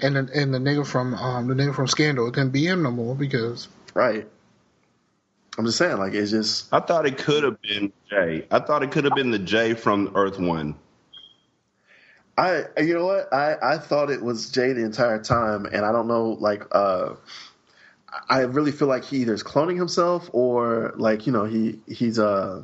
And 0.00 0.16
the, 0.16 0.28
and 0.34 0.54
the 0.54 0.58
nigga 0.58 0.86
from 0.86 1.14
um 1.14 1.48
the 1.48 1.54
nigga 1.54 1.74
from 1.74 1.86
Scandal 1.86 2.26
it 2.28 2.32
couldn't 2.32 2.50
be 2.50 2.66
him 2.66 2.82
no 2.82 2.90
more 2.90 3.14
because 3.14 3.68
right. 3.92 4.26
I'm 5.58 5.66
just 5.66 5.78
saying 5.78 5.98
like 5.98 6.14
it's 6.14 6.30
just 6.30 6.72
I 6.72 6.80
thought 6.80 7.06
it 7.06 7.18
could 7.18 7.44
have 7.44 7.60
been 7.60 7.92
Jay. 8.08 8.46
I 8.50 8.58
thought 8.58 8.82
it 8.82 8.90
could 8.90 9.04
have 9.04 9.14
been 9.14 9.30
the 9.30 9.38
Jay 9.38 9.74
from 9.74 10.12
Earth 10.14 10.38
One. 10.38 10.76
I 12.36 12.64
you 12.78 12.94
know 12.94 13.06
what 13.06 13.32
I 13.32 13.56
I 13.62 13.78
thought 13.78 14.10
it 14.10 14.22
was 14.22 14.50
Jay 14.50 14.72
the 14.72 14.84
entire 14.84 15.22
time, 15.22 15.66
and 15.66 15.84
I 15.84 15.92
don't 15.92 16.08
know 16.08 16.30
like 16.40 16.64
uh 16.72 17.14
I 18.28 18.40
really 18.40 18.72
feel 18.72 18.88
like 18.88 19.04
he 19.04 19.18
either 19.18 19.34
is 19.34 19.42
cloning 19.42 19.76
himself 19.76 20.28
or 20.32 20.92
like 20.96 21.26
you 21.26 21.32
know 21.32 21.44
he 21.44 21.80
he's 21.86 22.18
uh 22.18 22.62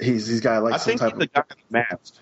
he's 0.00 0.26
he's 0.26 0.40
got 0.40 0.62
like 0.62 0.74
I 0.74 0.76
some 0.78 0.98
think 0.98 1.00
type 1.00 1.14
he's 1.18 1.28
the 1.32 1.40
of 1.40 1.46
mask. 1.70 2.14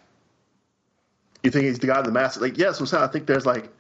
you 1.43 1.51
think 1.51 1.65
he's 1.67 1.79
the 1.79 1.87
guy 1.89 1.99
in 1.99 2.05
the 2.05 2.13
mask 2.13 2.41
like 2.41 2.59
yes 2.59 2.79
I'm 2.81 2.87
saying 2.87 3.03
I 3.03 3.09
think 3.09 3.27
there's 3.27 3.47
like 3.47 3.71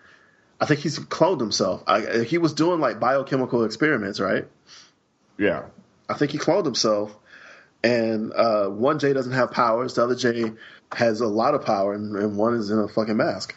I 0.60 0.66
think 0.66 0.80
he's 0.80 0.98
cloned 0.98 1.40
himself 1.40 1.84
I, 1.86 2.22
he 2.24 2.38
was 2.38 2.52
doing 2.52 2.80
like 2.80 2.98
biochemical 3.00 3.64
experiments 3.64 4.18
right 4.20 4.46
Yeah. 5.38 5.64
I 6.08 6.14
think 6.14 6.32
he 6.32 6.38
cloned 6.38 6.64
himself 6.64 7.16
and 7.84 8.32
uh, 8.32 8.68
one 8.68 8.98
J 8.98 9.12
doesn't 9.12 9.32
have 9.32 9.50
powers. 9.50 9.94
The 9.94 10.04
other 10.04 10.14
J 10.14 10.52
has 10.92 11.20
a 11.20 11.26
lot 11.26 11.54
of 11.54 11.64
power, 11.64 11.94
and, 11.94 12.14
and 12.14 12.36
one 12.36 12.54
is 12.54 12.70
in 12.70 12.78
a 12.78 12.86
fucking 12.86 13.16
mask. 13.16 13.56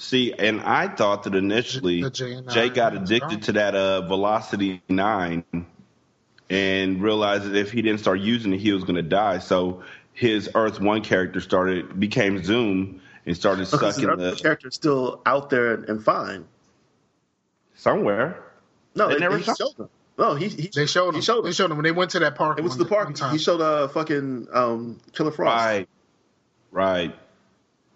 See, 0.00 0.32
and 0.32 0.60
I 0.60 0.86
thought 0.88 1.24
that 1.24 1.34
initially 1.34 2.02
The 2.02 2.10
Jay 2.48 2.68
got 2.70 2.94
addicted 2.94 3.42
to 3.42 3.52
that 3.52 3.74
uh, 3.74 4.02
Velocity 4.02 4.80
9 4.88 5.44
and 6.50 7.02
realized 7.02 7.44
that 7.44 7.56
if 7.56 7.72
he 7.72 7.82
didn't 7.82 7.98
start 8.00 8.20
using 8.20 8.52
it, 8.54 8.58
he 8.58 8.72
was 8.72 8.84
going 8.84 8.94
to 8.96 9.02
die. 9.02 9.38
So 9.40 9.82
his 10.12 10.50
Earth 10.54 10.80
1 10.80 11.02
character 11.02 11.40
started 11.40 11.98
became 11.98 12.42
Zoom 12.44 13.00
and 13.26 13.36
started 13.36 13.68
Because 13.70 13.96
sucking 13.96 14.06
the 14.08 14.12
other 14.14 14.30
the 14.30 14.36
character 14.36 14.70
still 14.70 15.20
out 15.26 15.50
there 15.50 15.74
and, 15.74 15.84
and 15.88 16.04
fine. 16.04 16.46
somewhere. 17.74 18.42
No, 18.94 19.08
They 19.08 19.14
they, 19.14 19.20
never 19.20 19.38
he 19.38 19.44
showed- 19.44 19.56
showed 19.58 19.76
them. 19.76 19.88
No, 20.16 20.34
he, 20.34 20.48
he 20.48 20.70
They 20.74 20.86
showed 20.86 21.10
him. 21.10 21.14
He 21.16 21.20
showed 21.22 21.42
They 21.42 21.52
showed 21.52 21.70
him 21.70 21.76
when 21.76 21.84
they 21.84 21.92
went 21.92 22.10
to 22.12 22.18
that 22.20 22.34
park. 22.34 22.58
It 22.58 22.62
was 22.64 22.76
the 22.76 22.84
park. 22.84 23.14
time. 23.14 23.32
He 23.32 23.38
showed 23.38 23.60
uh 23.60 23.86
fucking 23.88 24.48
um 24.52 24.98
Killer 25.12 25.30
Frost. 25.30 25.64
Right. 25.64 25.88
Right. 26.72 27.16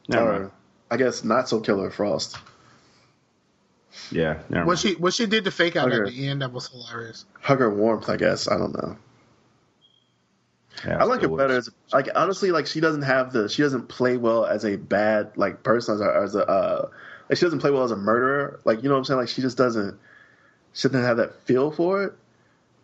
Never 0.09 0.29
Or, 0.29 0.39
mind. 0.41 0.51
I 0.93 0.99
guess 0.99 1.25
not 1.25 1.49
so 1.49 1.61
Killer 1.61 1.91
Frost. 1.91 2.37
Yeah, 4.11 4.41
never 4.51 4.67
What 4.67 4.73
mind. 4.73 4.79
she 4.81 4.95
what 4.95 5.15
she 5.15 5.27
did 5.27 5.45
to 5.45 5.51
fake 5.51 5.75
out 5.77 5.89
Okay. 5.89 5.97
at 6.01 6.07
the 6.07 6.29
end 6.29 6.43
that 6.43 6.53
was 6.53 6.69
hilarious. 6.69 7.25
Hugger 7.41 7.71
warmth, 7.71 8.09
I 8.11 8.17
guess. 8.19 8.47
I 8.49 8.59
don't 8.59 8.75
know. 8.75 8.97
Yeah, 10.87 10.99
I 10.99 11.05
like 11.05 11.23
her 11.23 11.29
better 11.29 11.57
as 11.57 11.71
like 11.93 12.09
honestly 12.15 12.51
like 12.51 12.67
she 12.67 12.81
doesn't 12.81 13.03
have 13.03 13.33
the 13.33 13.49
she 13.49 13.63
doesn't 13.63 13.89
play 13.89 14.17
well 14.17 14.45
as 14.45 14.65
a 14.65 14.77
bad 14.77 15.33
like 15.37 15.63
person 15.63 15.95
as 15.95 16.01
a, 16.01 16.15
as 16.23 16.35
a 16.35 16.47
uh 16.47 16.89
like 17.29 17.39
she 17.39 17.45
doesn't 17.45 17.61
play 17.61 17.71
well 17.71 17.85
as 17.85 17.91
a 17.91 17.97
murderer 17.97 18.61
like 18.65 18.83
you 18.83 18.89
know 18.89 18.95
what 18.95 18.99
I'm 18.99 19.05
saying 19.05 19.21
like 19.21 19.29
she 19.29 19.43
just 19.43 19.57
doesn't 19.57 19.99
she 20.73 20.89
doesn't 20.89 21.05
have 21.05 21.19
that 21.19 21.41
feel 21.43 21.71
for 21.71 22.05
it 22.05 22.15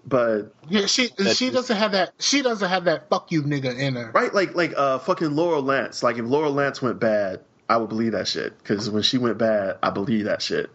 but 0.07 0.53
Yeah, 0.69 0.87
she 0.87 1.09
she 1.35 1.51
doesn't 1.51 1.77
have 1.77 1.93
that 1.93 2.13
she 2.21 2.43
doesn't 2.43 2.69
have 2.69 2.85
that 2.85 3.09
fuck 3.09 3.33
you 3.33 3.43
nigga 3.43 3.77
in 3.77 3.95
her. 3.97 4.11
right 4.15 4.33
like 4.33 4.55
like 4.55 4.75
uh 4.77 4.99
fucking 4.99 5.35
Laurel 5.35 5.63
Lance 5.63 6.03
like 6.03 6.19
if 6.19 6.25
Laurel 6.27 6.53
Lance 6.53 6.81
went 6.83 7.01
bad 7.01 7.41
I 7.69 7.77
would 7.77 7.89
believe 7.89 8.13
that 8.13 8.29
shit 8.29 8.57
because 8.59 8.91
when 8.91 9.03
she 9.03 9.19
went 9.19 9.39
bad 9.39 9.77
I 9.83 9.91
believe 9.91 10.25
that 10.25 10.43
shit. 10.43 10.71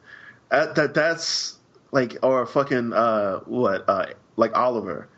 That, 0.49 0.75
that 0.75 0.93
that's 0.93 1.57
like 1.91 2.17
or 2.21 2.45
fucking 2.45 2.93
uh 2.93 3.39
what 3.39 3.87
uh 3.87 4.07
like 4.35 4.55
Oliver. 4.55 5.09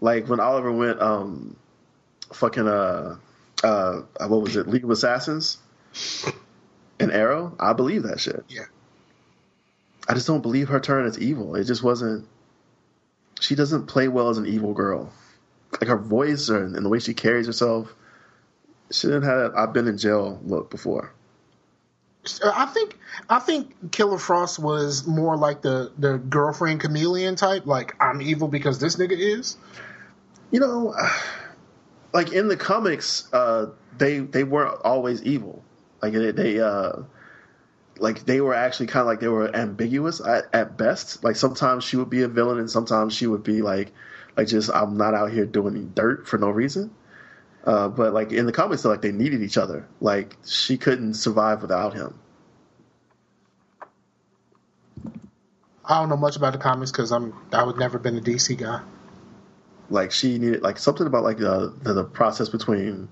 Like 0.00 0.28
when 0.28 0.40
Oliver 0.40 0.72
went 0.72 1.00
um 1.00 1.56
fucking 2.32 2.66
uh 2.66 3.16
uh 3.62 4.02
what 4.26 4.42
was 4.42 4.56
it 4.56 4.68
League 4.68 4.84
of 4.84 4.90
Assassins? 4.90 5.58
And 7.00 7.12
Arrow? 7.12 7.54
I 7.60 7.74
believe 7.74 8.04
that 8.04 8.20
shit. 8.20 8.44
Yeah. 8.48 8.64
I 10.08 10.14
just 10.14 10.26
don't 10.26 10.42
believe 10.42 10.68
her 10.68 10.80
turn 10.80 11.06
as 11.06 11.18
evil. 11.18 11.54
It 11.54 11.64
just 11.64 11.82
wasn't 11.82 12.26
she 13.40 13.54
doesn't 13.54 13.86
play 13.86 14.08
well 14.08 14.30
as 14.30 14.38
an 14.38 14.46
evil 14.46 14.72
girl. 14.72 15.12
Like 15.72 15.88
her 15.88 15.98
voice 15.98 16.48
or, 16.48 16.64
and 16.64 16.74
the 16.74 16.88
way 16.88 16.98
she 16.98 17.12
carries 17.12 17.46
herself 17.46 17.94
she 18.90 19.06
didn't 19.06 19.22
have 19.22 19.52
that 19.52 19.58
I've 19.58 19.72
been 19.72 19.88
in 19.88 19.98
jail 19.98 20.40
look 20.44 20.70
before 20.70 21.12
I 22.44 22.66
think 22.66 22.98
I 23.28 23.38
think 23.40 23.92
Killer 23.92 24.18
Frost 24.18 24.58
was 24.58 25.06
more 25.06 25.36
like 25.36 25.62
the 25.62 25.92
the 25.98 26.18
girlfriend 26.18 26.80
chameleon 26.80 27.36
type. 27.36 27.66
Like 27.66 27.94
I'm 28.00 28.22
evil 28.22 28.48
because 28.48 28.78
this 28.80 28.96
nigga 28.96 29.16
is. 29.18 29.56
you 30.50 30.60
know 30.60 30.94
like 32.14 32.32
in 32.32 32.48
the 32.48 32.56
comics 32.56 33.28
uh 33.34 33.66
they 33.98 34.20
they 34.20 34.44
weren't 34.44 34.80
always 34.84 35.22
evil 35.24 35.64
like 36.02 36.12
they, 36.14 36.32
they 36.32 36.60
uh 36.60 36.92
like 37.98 38.24
they 38.26 38.40
were 38.40 38.54
actually 38.54 38.86
kind 38.86 39.02
of 39.02 39.06
like 39.06 39.20
they 39.20 39.28
were 39.28 39.54
ambiguous 39.54 40.20
at, 40.20 40.46
at 40.54 40.78
best 40.78 41.24
like 41.24 41.36
sometimes 41.36 41.84
she 41.84 41.96
would 41.96 42.10
be 42.10 42.22
a 42.22 42.28
villain 42.28 42.58
and 42.58 42.70
sometimes 42.70 43.14
she 43.14 43.26
would 43.26 43.42
be 43.42 43.62
like 43.62 43.92
like 44.36 44.46
just 44.48 44.70
i'm 44.72 44.96
not 44.96 45.14
out 45.14 45.32
here 45.32 45.46
doing 45.46 45.92
dirt 45.94 46.26
for 46.28 46.38
no 46.38 46.50
reason 46.50 46.90
uh 47.68 47.88
but 47.90 48.14
like 48.14 48.32
in 48.32 48.46
the 48.46 48.52
comics 48.52 48.84
like 48.86 49.02
they 49.02 49.12
needed 49.12 49.42
each 49.42 49.58
other. 49.58 49.86
Like 50.00 50.36
she 50.46 50.78
couldn't 50.78 51.14
survive 51.14 51.62
without 51.62 51.94
him. 51.94 52.18
I 55.84 56.00
don't 56.00 56.08
know 56.10 56.16
much 56.16 56.36
about 56.36 56.52
the 56.54 56.58
comics 56.60 56.92
because 56.92 57.12
I'm 57.12 57.34
I 57.52 57.64
would 57.64 57.78
never 57.78 57.98
been 57.98 58.16
a 58.18 58.22
DC 58.22 58.58
guy. 58.58 58.82
like 59.90 60.12
she 60.12 60.38
needed 60.38 60.62
like 60.62 60.78
something 60.78 61.06
about 61.06 61.24
like 61.24 61.38
the, 61.38 61.74
the 61.82 61.94
the 61.94 62.04
process 62.04 62.48
between 62.48 63.10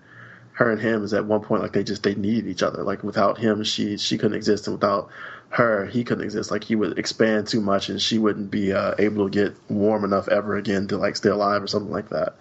her 0.52 0.70
and 0.72 0.80
him 0.80 1.04
is 1.04 1.14
at 1.14 1.26
one 1.26 1.42
point 1.42 1.62
like 1.62 1.72
they 1.72 1.84
just 1.84 2.02
they 2.02 2.14
needed 2.14 2.48
each 2.48 2.62
other. 2.62 2.82
Like 2.84 3.04
without 3.04 3.38
him 3.38 3.64
she 3.64 3.98
she 3.98 4.18
couldn't 4.18 4.36
exist 4.36 4.66
and 4.68 4.76
without 4.76 5.10
her 5.50 5.86
he 5.86 6.04
couldn't 6.04 6.24
exist. 6.24 6.50
Like 6.50 6.64
he 6.64 6.76
would 6.76 6.98
expand 6.98 7.48
too 7.48 7.60
much 7.60 7.90
and 7.90 8.00
she 8.00 8.18
wouldn't 8.18 8.50
be 8.50 8.72
uh, 8.72 8.94
able 8.98 9.28
to 9.28 9.30
get 9.30 9.56
warm 9.70 10.04
enough 10.04 10.28
ever 10.28 10.56
again 10.56 10.88
to 10.88 10.98
like 10.98 11.16
stay 11.16 11.30
alive 11.30 11.62
or 11.62 11.68
something 11.68 11.92
like 11.92 12.10
that 12.10 12.36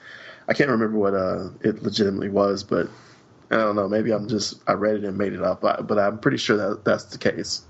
i 0.48 0.54
can't 0.54 0.70
remember 0.70 0.98
what 0.98 1.14
uh 1.14 1.50
it 1.62 1.82
legitimately 1.84 2.30
was 2.30 2.64
but 2.64 2.88
i 3.52 3.56
don't 3.56 3.76
know 3.76 3.88
maybe 3.88 4.12
i'm 4.12 4.28
just 4.28 4.62
i 4.68 4.74
read 4.74 4.96
it 4.96 5.04
and 5.04 5.18
made 5.18 5.34
it 5.34 5.42
up 5.42 5.62
but, 5.62 5.88
but 5.88 6.00
i'm 6.00 6.20
pretty 6.20 6.38
sure 6.38 6.58
that 6.58 6.84
that's 6.84 7.06
the 7.06 7.18
case 7.18 7.64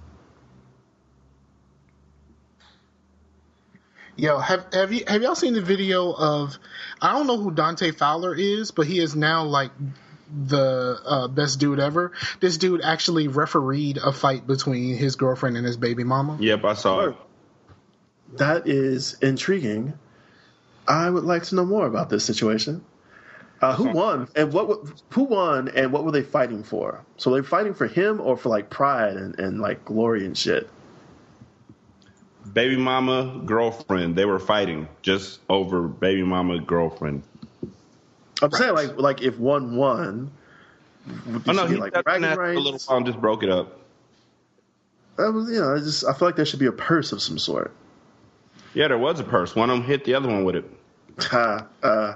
Yo, 4.18 4.40
have 4.40 4.66
have 4.74 4.94
you 4.94 5.04
have 5.08 5.22
y'all 5.22 5.36
seen 5.36 5.54
the 5.54 5.62
video 5.62 6.14
of? 6.14 6.58
I 7.02 7.12
don't 7.12 7.28
know 7.28 7.38
who 7.38 7.52
Dante 7.52 7.92
Fowler 7.92 8.34
is, 8.34 8.72
but 8.72 8.88
he 8.88 9.00
is 9.00 9.14
now 9.16 9.44
like 9.44 9.72
the 10.48 11.00
uh, 11.06 11.28
best 11.28 11.60
dude 11.60 11.80
ever. 11.80 12.14
This 12.40 12.58
dude 12.58 12.82
actually 12.82 13.28
refereed 13.28 13.98
a 13.98 14.14
fight 14.14 14.48
between 14.48 14.96
his 14.96 15.18
girlfriend 15.18 15.58
and 15.58 15.66
his 15.66 15.76
baby 15.76 16.06
mama. 16.06 16.38
Yep, 16.40 16.64
I 16.64 16.74
saw 16.76 17.00
it. 17.02 17.16
That 18.38 18.68
is 18.68 19.16
intriguing. 19.22 19.94
I 20.88 21.10
would 21.10 21.24
like 21.24 21.44
to 21.44 21.56
know 21.56 21.66
more 21.66 21.88
about 21.88 22.10
this 22.10 22.24
situation. 22.24 22.84
Uh, 23.62 23.74
who 23.74 23.90
won 23.92 24.28
and 24.36 24.52
what? 24.52 24.88
Who 25.12 25.24
won 25.24 25.70
and 25.70 25.92
what 25.92 26.04
were 26.04 26.12
they 26.12 26.22
fighting 26.22 26.64
for? 26.64 27.04
So 27.18 27.32
they're 27.32 27.44
fighting 27.44 27.74
for 27.74 27.88
him 27.88 28.20
or 28.20 28.38
for 28.38 28.50
like 28.50 28.70
pride 28.70 29.16
and, 29.16 29.40
and 29.40 29.62
like 29.62 29.86
glory 29.86 30.26
and 30.26 30.38
shit. 30.38 30.70
Baby 32.54 32.76
mama, 32.76 33.42
girlfriend. 33.46 34.16
They 34.16 34.26
were 34.26 34.40
fighting 34.40 34.88
just 35.02 35.40
over 35.50 35.88
baby 35.88 36.24
mama, 36.24 36.60
girlfriend. 36.60 37.24
I'm 38.42 38.52
saying 38.52 38.74
like 38.74 38.98
like 38.98 39.22
if 39.22 39.40
one 39.40 39.78
won, 39.78 40.32
would 41.26 41.50
Oh 41.50 41.54
no, 41.54 41.66
he 41.66 41.76
like 41.76 41.94
bragging 42.04 42.26
after 42.26 42.44
a 42.44 42.56
little 42.58 42.74
rights? 42.74 42.88
while 42.88 42.98
and 42.98 43.06
just 43.06 43.20
broke 43.20 43.42
it 43.42 43.50
up. 43.50 43.80
That 45.18 45.32
was 45.32 45.50
you 45.50 45.62
know 45.62 45.76
I 45.76 45.80
just 45.80 46.06
I 46.06 46.14
feel 46.14 46.28
like 46.28 46.36
there 46.36 46.46
should 46.46 46.60
be 46.60 46.66
a 46.66 46.74
purse 46.74 47.14
of 47.14 47.22
some 47.22 47.40
sort. 47.40 47.74
Yeah, 48.76 48.90
there 48.90 49.00
was 49.00 49.22
a 49.22 49.26
purse. 49.26 49.56
One 49.56 49.72
of 49.72 49.80
them 49.80 49.88
hit 49.88 50.06
the 50.06 50.16
other 50.16 50.30
one 50.30 50.46
with 50.46 50.58
it. 50.58 50.66
Ha, 51.20 51.68
uh, 51.84 52.16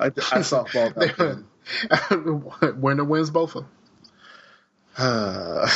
I, 0.00 0.06
I 0.06 0.10
softball 0.40 0.94
that 0.96 1.18
one. 1.18 1.46
Winner 2.80 3.04
wins 3.04 3.30
both 3.30 3.56
of 3.56 3.64
them. 3.64 3.70
Uh, 4.98 5.68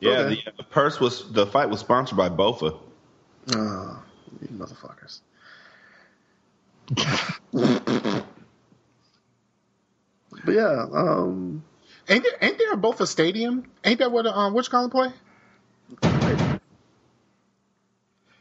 Yeah, 0.00 0.22
Okay. 0.22 0.24
the 0.24 0.38
uh, 0.58 0.62
purse 0.70 0.98
was 1.00 1.32
the 1.32 1.46
fight 1.46 1.70
was 1.70 1.80
sponsored 1.80 2.18
by 2.18 2.28
Bofa. 2.28 2.76
oh, 3.54 4.02
you 4.40 4.48
motherfuckers. 4.48 5.20
but 7.52 8.24
yeah, 10.54 10.86
um, 10.92 11.62
Ain't 12.08 12.24
there, 12.24 12.32
ain't 12.40 12.58
there 12.58 12.74
both 12.76 13.00
a 13.00 13.06
stadium? 13.06 13.64
Ain't 13.84 14.00
that 14.00 14.10
where 14.12 14.24
the 14.24 14.36
um, 14.36 14.54
which 14.54 14.70
call 14.70 14.88
play? 14.90 15.12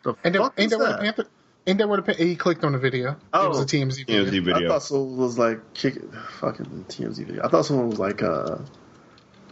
The 0.03 0.15
Ain't 0.23 0.33
there, 0.33 0.41
fuck 0.41 0.53
ain't 0.57 0.65
is 0.65 0.71
that 0.71 0.79
where 0.79 0.87
the 0.87 0.93
that? 0.93 1.01
Panther? 1.01 1.27
Ain't 1.67 1.77
that 1.77 1.87
where 1.89 1.97
the 1.97 2.03
Pan- 2.03 2.15
he 2.15 2.35
clicked 2.35 2.63
on 2.63 2.71
the 2.71 2.79
video? 2.79 3.15
Oh. 3.33 3.45
it 3.45 3.49
was 3.49 3.59
a 3.59 3.65
TMZ 3.65 4.05
video. 4.05 4.25
TMZ 4.25 4.43
video. 4.43 4.65
I 4.65 4.67
thought 4.67 4.83
someone 4.83 5.17
was 5.17 5.37
like 5.37 5.73
kicking 5.73 6.11
fucking 6.39 6.85
TMZ 6.89 7.25
video. 7.25 7.43
I 7.43 7.49
thought 7.49 7.65
someone 7.65 7.89
was 7.89 7.99
like 7.99 8.23
uh 8.23 8.57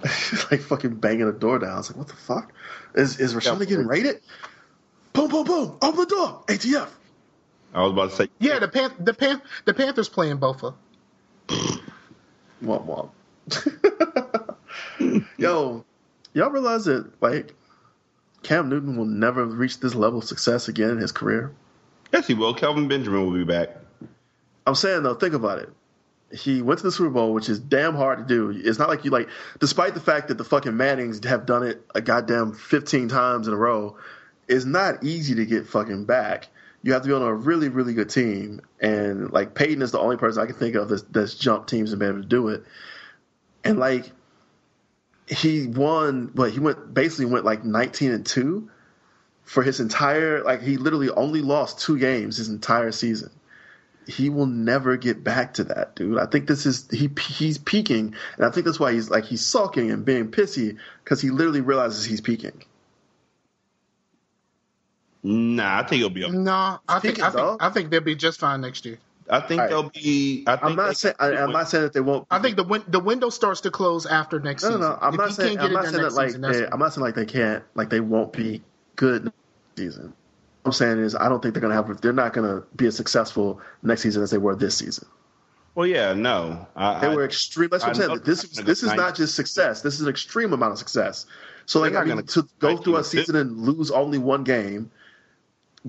like 0.52 0.62
fucking 0.62 0.96
banging 0.96 1.28
a 1.28 1.32
door 1.32 1.60
down. 1.60 1.72
I 1.72 1.78
was 1.78 1.90
like, 1.90 1.98
what 1.98 2.08
the 2.08 2.16
fuck? 2.16 2.54
Is 2.96 3.20
is 3.20 3.34
Rashada 3.34 3.68
getting 3.68 3.88
raided? 3.88 4.22
Boom, 5.14 5.30
boom, 5.30 5.44
boom! 5.46 5.78
Open 5.82 6.00
the 6.00 6.06
door. 6.06 6.44
ATF. 6.48 6.90
I 7.74 7.82
was 7.84 7.92
about 7.92 8.10
to 8.12 8.16
say, 8.16 8.30
Yeah, 8.40 8.60
the 8.60 8.68
pan, 8.68 8.92
the 9.00 9.14
pan, 9.14 9.42
the 9.66 9.74
Panthers 9.74 10.10
playing 10.10 10.40
Bofa. 10.40 10.74
Womp 12.64 13.12
womp. 13.48 14.56
Yo, 15.38 15.86
y'all 16.34 16.50
realize 16.50 16.86
that 16.86 17.12
like 17.22 17.56
Cam 18.44 18.70
Newton 18.70 18.96
will 18.96 19.06
never 19.06 19.46
reach 19.46 19.80
this 19.80 19.96
level 19.96 20.20
of 20.20 20.26
success 20.26 20.68
again 20.68 20.92
in 20.92 20.98
his 20.98 21.12
career? 21.12 21.52
yes, 22.12 22.28
he 22.28 22.34
will. 22.34 22.54
Kelvin 22.54 22.88
Benjamin 22.88 23.26
will 23.26 23.38
be 23.38 23.44
back. 23.44 23.76
I'm 24.66 24.76
saying 24.76 25.04
though, 25.04 25.16
think 25.16 25.34
about 25.34 25.60
it. 25.60 25.70
He 26.32 26.62
went 26.62 26.80
to 26.80 26.84
the 26.84 26.92
Super 26.92 27.10
Bowl, 27.10 27.34
which 27.34 27.50
is 27.50 27.60
damn 27.60 27.96
hard 27.96 28.20
to 28.20 28.26
do. 28.26 28.62
It's 28.64 28.78
not 28.78 28.88
like 28.88 29.04
you 29.04 29.10
like, 29.10 29.30
despite 29.60 29.96
the 29.96 30.00
fact 30.00 30.28
that 30.28 30.38
the 30.38 30.44
fucking 30.44 30.78
Mannings 30.78 31.24
have 31.26 31.48
done 31.48 31.64
it 31.64 31.84
a 31.96 32.02
goddamn 32.02 32.54
15 32.54 33.08
times 33.08 33.48
in 33.48 33.54
a 33.54 33.58
row, 33.58 33.98
it's 34.48 34.66
not 34.66 35.04
easy 35.04 35.34
to 35.36 35.46
get 35.46 35.66
fucking 35.66 36.06
back. 36.06 36.48
You 36.84 36.94
have 36.94 37.02
to 37.02 37.08
be 37.08 37.14
on 37.14 37.24
a 37.24 37.34
really, 37.34 37.70
really 37.70 37.94
good 37.94 38.10
team, 38.10 38.62
and 38.80 39.32
like 39.32 39.54
Peyton 39.56 39.82
is 39.82 39.92
the 39.92 40.00
only 40.00 40.18
person 40.18 40.42
I 40.42 40.46
can 40.46 40.56
think 40.56 40.76
of 40.76 40.88
that's, 40.88 41.02
that's 41.10 41.34
jumped 41.34 41.68
teams 41.68 41.92
and 41.92 42.00
been 42.00 42.10
able 42.10 42.22
to 42.22 42.28
do 42.28 42.48
it. 42.50 42.64
And 43.64 43.80
like, 43.80 44.12
he 45.30 45.68
won, 45.68 46.28
but 46.34 46.52
he 46.52 46.60
went 46.60 46.94
basically 46.94 47.26
went 47.26 47.46
like 47.46 47.64
19 47.64 48.12
and 48.12 48.26
two 48.26 48.70
for 49.44 49.64
his 49.64 49.80
entire 49.80 50.44
like 50.44 50.62
he 50.62 50.78
literally 50.78 51.10
only 51.10 51.42
lost 51.42 51.80
two 51.80 51.98
games 51.98 52.38
his 52.38 52.50
entire 52.50 52.92
season 52.92 53.32
he 54.10 54.30
will 54.30 54.46
never 54.48 54.98
get 54.98 55.24
back 55.24 55.54
to 55.56 55.64
that, 55.66 55.96
dude. 55.96 56.18
I 56.18 56.26
think 56.26 56.48
this 56.48 56.66
is 56.66 56.90
he 56.90 57.10
he's 57.28 57.58
peaking, 57.58 58.16
and 58.38 58.46
I 58.46 58.50
think 58.50 58.66
that's 58.66 58.80
why 58.80 58.92
he's 58.94 59.10
like 59.10 59.26
he's 59.26 59.46
sulking 59.46 59.92
and 59.92 60.04
being 60.04 60.32
pissy 60.32 60.78
because 61.04 61.22
he 61.22 61.30
literally 61.30 61.62
realizes 61.62 62.06
he's 62.06 62.22
peaking. 62.22 62.64
Nah, 65.22 65.80
I 65.80 65.84
think 65.84 66.00
it'll 66.00 66.10
be. 66.10 66.24
Okay. 66.24 66.36
No, 66.36 66.80
I 66.88 67.00
think 67.00 67.16
Speaking 67.18 67.24
I 67.24 67.30
think 67.30 67.42
of- 67.46 67.58
I 67.60 67.70
think 67.70 67.90
they'll 67.92 68.02
be 68.02 68.16
just 68.16 68.40
fine 68.40 68.62
next 68.62 68.86
year. 68.86 68.98
I 69.30 69.40
think 69.42 69.52
All 69.62 69.66
right. 69.66 69.70
they'll 69.70 69.90
be. 69.90 70.44
I 70.48 70.56
think 70.56 70.64
I'm 70.66 70.76
not 70.76 70.98
saying 70.98 71.16
I, 71.20 71.28
I'm 71.36 71.52
not 71.52 71.70
saying 71.70 71.84
that 71.84 71.94
they 71.94 72.02
won't. 72.02 72.26
I 72.32 72.40
think 72.40 72.56
the 72.58 72.64
win- 72.64 72.84
the 72.88 73.00
window 73.00 73.30
starts 73.30 73.62
to 73.62 73.72
close 73.72 74.06
after 74.06 74.40
next 74.40 74.64
No, 74.64 74.70
no, 74.70 74.76
season. 74.78 74.90
no. 74.92 74.98
I'm 75.02 75.14
If 75.14 75.18
not 75.20 75.34
saying 75.34 75.60
I'm 75.60 75.74
not 75.74 75.86
saying 75.86 76.02
that 76.04 76.14
like 76.14 76.28
season, 76.30 76.42
they. 76.42 76.66
I'm 76.68 76.80
not 76.80 76.94
saying 76.94 77.04
like 77.06 77.16
they 77.16 77.26
can't 77.26 77.64
like 77.76 77.90
they 77.90 78.00
won't 78.00 78.34
be 78.34 78.62
good 78.96 79.26
next 79.26 79.36
season. 79.78 80.14
What 80.64 80.70
I'm 80.70 80.74
saying 80.74 81.00
is 81.00 81.16
I 81.16 81.30
don't 81.30 81.42
think 81.42 81.54
they're 81.54 81.62
gonna 81.62 81.76
have 81.76 82.02
they're 82.02 82.12
not 82.14 82.34
gonna 82.34 82.64
be 82.76 82.88
as 82.88 82.96
successful 82.96 83.62
next 83.84 84.02
season 84.02 84.24
as 84.24 84.32
they 84.32 84.38
were 84.38 84.56
this 84.56 84.76
season. 84.78 85.08
Well, 85.76 85.86
yeah, 85.88 86.14
no. 86.14 86.68
I, 86.76 87.00
They 87.00 87.16
were 87.16 87.24
extreme. 87.24 87.70
That's 87.70 87.84
what 87.84 87.90
I'm 87.92 87.96
saying. 87.96 88.22
This 88.26 88.44
is 88.44 88.58
not 88.58 88.66
this 88.66 88.84
is 88.84 88.94
not 88.94 89.16
just 89.16 89.36
success. 89.36 89.82
This 89.82 89.94
is 89.96 90.02
an 90.02 90.10
extreme 90.10 90.52
amount 90.54 90.74
of 90.74 90.80
success. 90.80 91.26
So 91.68 91.80
like 91.80 91.94
They're 91.94 92.02
I 92.02 92.06
mean, 92.06 92.16
gonna- 92.16 92.24
to 92.24 92.48
go 92.58 92.76
through 92.78 92.98
a 92.98 93.04
season 93.04 93.36
and 93.36 93.58
lose 93.60 93.92
only 93.92 94.18
one 94.18 94.44
game, 94.44 94.92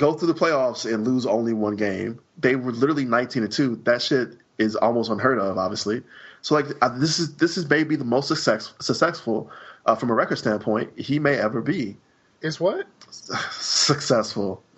go 0.01 0.15
through 0.15 0.29
the 0.33 0.35
playoffs 0.35 0.93
and 0.93 1.07
lose 1.07 1.27
only 1.27 1.53
one 1.53 1.77
game. 1.77 2.19
They 2.39 2.57
were 2.57 2.73
literally 2.73 3.05
19 3.05 3.45
and 3.45 3.53
two. 3.53 3.77
That 3.85 4.03
shit 4.03 4.37
is 4.59 4.75
almost 4.75 5.11
unheard 5.11 5.39
of, 5.39 5.59
obviously. 5.59 6.03
So 6.43 6.55
like 6.55 6.67
uh, 6.81 6.89
this 6.99 7.19
is 7.19 7.37
this 7.37 7.57
is 7.57 7.69
maybe 7.69 7.97
the 7.97 8.05
most 8.05 8.29
success, 8.29 8.73
successful 8.81 9.51
uh, 9.87 9.95
from 9.95 10.11
a 10.11 10.15
record 10.15 10.37
standpoint 10.37 10.99
he 10.99 11.19
may 11.19 11.37
ever 11.37 11.61
be 11.61 11.97
Is 12.41 12.59
what? 12.59 12.87
successful. 13.51 14.63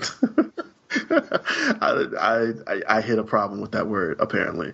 I, 1.10 2.06
I 2.20 2.52
I 2.66 2.82
I 2.88 3.00
hit 3.00 3.18
a 3.18 3.24
problem 3.24 3.60
with 3.60 3.72
that 3.72 3.86
word 3.86 4.18
apparently. 4.20 4.72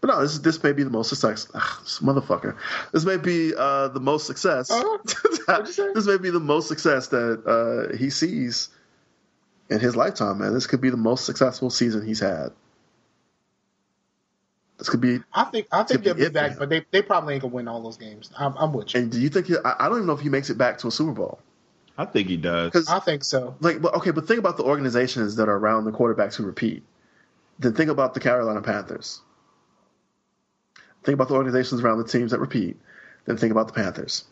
But 0.00 0.08
no, 0.08 0.20
this 0.20 0.38
this 0.40 0.62
may 0.62 0.72
be 0.72 0.82
the 0.82 0.90
most 0.90 1.08
success. 1.08 1.46
Ugh, 1.54 1.62
this 1.82 2.00
motherfucker. 2.00 2.56
This 2.92 3.04
may 3.04 3.16
be 3.18 3.54
uh, 3.56 3.88
the 3.88 4.00
most 4.00 4.26
success. 4.26 4.68
this 5.46 6.06
may 6.06 6.18
be 6.18 6.30
the 6.30 6.40
most 6.40 6.66
success 6.66 7.06
that 7.08 7.42
uh, 7.46 7.96
he 7.96 8.10
sees 8.10 8.68
in 9.70 9.80
his 9.80 9.96
lifetime. 9.96 10.38
Man, 10.38 10.54
this 10.54 10.66
could 10.66 10.80
be 10.80 10.90
the 10.90 10.96
most 10.96 11.24
successful 11.24 11.70
season 11.70 12.06
he's 12.06 12.20
had. 12.20 12.50
This 14.78 14.88
could 14.88 15.00
be. 15.00 15.20
I 15.32 15.44
think 15.44 15.68
I 15.72 15.82
think 15.84 16.00
be 16.00 16.04
they'll 16.04 16.14
be 16.14 16.22
it, 16.24 16.32
back, 16.32 16.50
man. 16.50 16.58
but 16.58 16.68
they, 16.68 16.84
they 16.90 17.02
probably 17.02 17.34
ain't 17.34 17.42
gonna 17.42 17.54
win 17.54 17.66
all 17.66 17.82
those 17.82 17.96
games. 17.96 18.30
I'm, 18.38 18.54
I'm 18.58 18.72
with 18.72 18.94
you. 18.94 19.00
And 19.00 19.10
do 19.10 19.20
you 19.20 19.28
think? 19.28 19.46
He, 19.46 19.56
I, 19.64 19.86
I 19.86 19.88
don't 19.88 19.98
even 19.98 20.06
know 20.06 20.12
if 20.12 20.20
he 20.20 20.28
makes 20.28 20.50
it 20.50 20.58
back 20.58 20.78
to 20.78 20.88
a 20.88 20.90
Super 20.90 21.12
Bowl. 21.12 21.40
I 21.98 22.04
think 22.04 22.28
he 22.28 22.36
does. 22.36 22.88
I 22.88 22.98
think 22.98 23.24
so. 23.24 23.56
like, 23.60 23.80
but 23.80 23.94
okay, 23.94 24.10
but 24.10 24.28
think 24.28 24.38
about 24.38 24.58
the 24.58 24.64
organizations 24.64 25.36
that 25.36 25.48
are 25.48 25.56
around 25.56 25.84
the 25.84 25.92
quarterbacks 25.92 26.34
who 26.34 26.44
repeat. 26.44 26.82
Then 27.58 27.72
think 27.72 27.90
about 27.90 28.12
the 28.12 28.20
Carolina 28.20 28.60
Panthers. 28.60 29.22
Think 31.04 31.14
about 31.14 31.28
the 31.28 31.34
organizations 31.34 31.80
around 31.80 31.98
the 31.98 32.04
teams 32.04 32.32
that 32.32 32.40
repeat. 32.40 32.76
Then 33.24 33.38
think 33.38 33.50
about 33.50 33.68
the 33.68 33.72
Panthers. 33.72 34.26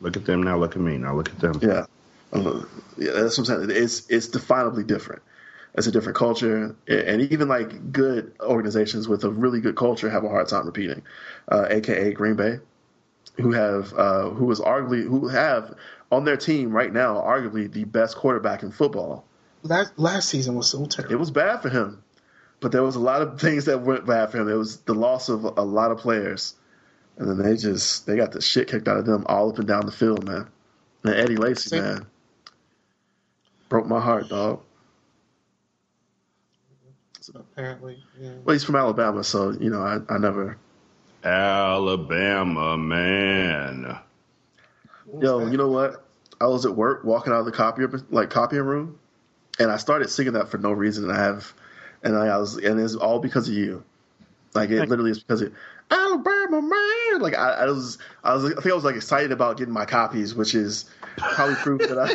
Look 0.00 0.16
at 0.16 0.24
them 0.24 0.42
now. 0.42 0.56
Look 0.56 0.74
at 0.74 0.80
me 0.80 0.96
now. 0.96 1.14
Look 1.14 1.28
at 1.28 1.38
them. 1.38 1.58
Yeah, 1.60 1.84
Uh, 2.36 2.64
yeah, 2.98 3.12
that's 3.12 3.38
what 3.38 3.48
I'm 3.48 3.68
saying. 3.68 3.82
It's 3.82 4.08
it's 4.08 4.28
definably 4.28 4.86
different. 4.86 5.22
It's 5.74 5.86
a 5.86 5.92
different 5.92 6.16
culture, 6.16 6.74
and 6.88 7.22
even 7.22 7.48
like 7.48 7.92
good 7.92 8.32
organizations 8.40 9.08
with 9.08 9.24
a 9.24 9.30
really 9.30 9.60
good 9.60 9.76
culture 9.76 10.08
have 10.08 10.24
a 10.24 10.28
hard 10.28 10.48
time 10.48 10.64
repeating. 10.64 11.02
Uh, 11.48 11.66
AKA 11.68 12.12
Green 12.12 12.34
Bay, 12.34 12.60
who 13.36 13.52
have 13.52 13.92
uh, 13.92 14.30
who 14.30 14.50
is 14.50 14.60
arguably 14.60 15.02
who 15.02 15.28
have 15.28 15.74
on 16.10 16.24
their 16.24 16.36
team 16.36 16.70
right 16.70 16.92
now 16.92 17.16
arguably 17.16 17.70
the 17.70 17.84
best 17.84 18.16
quarterback 18.16 18.62
in 18.62 18.70
football. 18.70 19.24
Last 19.62 19.98
last 19.98 20.28
season 20.28 20.54
was 20.54 20.70
so 20.70 20.86
terrible. 20.86 21.14
It 21.14 21.18
was 21.18 21.30
bad 21.30 21.60
for 21.60 21.68
him, 21.68 22.02
but 22.60 22.72
there 22.72 22.82
was 22.82 22.96
a 22.96 23.00
lot 23.00 23.20
of 23.20 23.40
things 23.40 23.66
that 23.66 23.82
went 23.82 24.06
bad 24.06 24.30
for 24.30 24.38
him. 24.38 24.48
It 24.48 24.54
was 24.54 24.78
the 24.78 24.94
loss 24.94 25.28
of 25.28 25.44
a 25.44 25.62
lot 25.62 25.90
of 25.90 25.98
players, 25.98 26.54
and 27.18 27.28
then 27.28 27.38
they 27.38 27.56
just 27.56 28.06
they 28.06 28.16
got 28.16 28.32
the 28.32 28.40
shit 28.40 28.68
kicked 28.68 28.88
out 28.88 28.96
of 28.96 29.06
them 29.06 29.26
all 29.28 29.50
up 29.50 29.58
and 29.58 29.68
down 29.68 29.84
the 29.84 29.92
field, 29.92 30.24
man. 30.24 30.48
And 31.04 31.14
Eddie 31.14 31.36
Lacy, 31.36 31.78
man, 31.78 32.06
broke 33.68 33.86
my 33.86 34.00
heart, 34.00 34.28
dog. 34.28 34.60
Apparently, 37.34 37.98
yeah. 38.20 38.34
Well, 38.44 38.52
he's 38.52 38.64
from 38.64 38.76
Alabama, 38.76 39.24
so 39.24 39.50
you 39.50 39.70
know 39.70 39.80
I, 39.82 39.98
I 40.08 40.18
never. 40.18 40.58
Alabama 41.24 42.76
man. 42.76 43.98
Yo, 45.20 45.46
you 45.46 45.56
know 45.56 45.68
what? 45.68 46.06
I 46.40 46.46
was 46.46 46.66
at 46.66 46.76
work 46.76 47.02
walking 47.04 47.32
out 47.32 47.40
of 47.40 47.46
the 47.46 47.52
copier 47.52 47.90
like 48.10 48.30
copying 48.30 48.62
room, 48.62 48.98
and 49.58 49.70
I 49.70 49.76
started 49.76 50.08
singing 50.10 50.34
that 50.34 50.48
for 50.48 50.58
no 50.58 50.70
reason. 50.70 51.04
And 51.04 51.12
I 51.12 51.20
have, 51.20 51.52
and 52.02 52.16
I, 52.16 52.26
I 52.26 52.38
was, 52.38 52.56
and 52.58 52.78
it's 52.78 52.94
all 52.94 53.18
because 53.18 53.48
of 53.48 53.54
you. 53.54 53.82
Like 54.54 54.70
it 54.70 54.88
literally 54.88 55.10
is 55.10 55.18
because 55.20 55.42
of 55.42 55.52
Alabama 55.90 56.62
man. 56.62 57.20
Like 57.20 57.36
I, 57.36 57.50
I 57.50 57.64
was, 57.66 57.98
I 58.24 58.34
was, 58.34 58.44
I 58.44 58.48
think 58.48 58.66
I 58.66 58.74
was 58.74 58.84
like 58.84 58.96
excited 58.96 59.32
about 59.32 59.58
getting 59.58 59.74
my 59.74 59.84
copies, 59.84 60.34
which 60.34 60.54
is 60.54 60.86
probably 61.16 61.56
proof 61.56 61.80
that 61.82 61.98
I, 61.98 62.14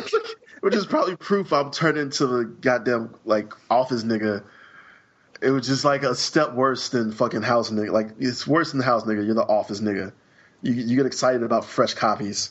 which 0.60 0.74
is 0.74 0.86
probably 0.86 1.16
proof 1.16 1.52
I'm 1.52 1.70
turning 1.70 2.10
to 2.10 2.26
the 2.26 2.44
goddamn 2.44 3.14
like 3.24 3.52
office 3.70 4.04
nigga. 4.04 4.44
It 5.40 5.50
was 5.50 5.66
just 5.66 5.84
like 5.84 6.02
a 6.02 6.14
step 6.14 6.52
worse 6.52 6.88
than 6.90 7.12
fucking 7.12 7.42
house 7.42 7.70
nigga. 7.70 7.90
Like 7.90 8.10
it's 8.18 8.46
worse 8.46 8.70
than 8.70 8.78
the 8.78 8.84
house 8.84 9.04
nigga. 9.04 9.24
You're 9.24 9.34
the 9.34 9.42
office 9.42 9.80
nigga. 9.80 10.12
You 10.62 10.72
you 10.72 10.96
get 10.96 11.06
excited 11.06 11.42
about 11.42 11.64
fresh 11.64 11.94
copies. 11.94 12.50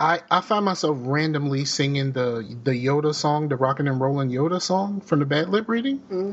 I, 0.00 0.20
I 0.28 0.40
find 0.40 0.64
myself 0.64 0.98
randomly 1.00 1.64
singing 1.64 2.12
the 2.12 2.56
the 2.64 2.72
Yoda 2.72 3.14
song, 3.14 3.48
the 3.48 3.56
rockin' 3.56 3.86
and 3.86 4.00
rollin' 4.00 4.28
Yoda 4.28 4.60
song 4.60 5.00
from 5.00 5.20
the 5.20 5.24
Bad 5.24 5.48
Lip 5.48 5.68
reading. 5.68 6.00
Mm-hmm. 6.00 6.32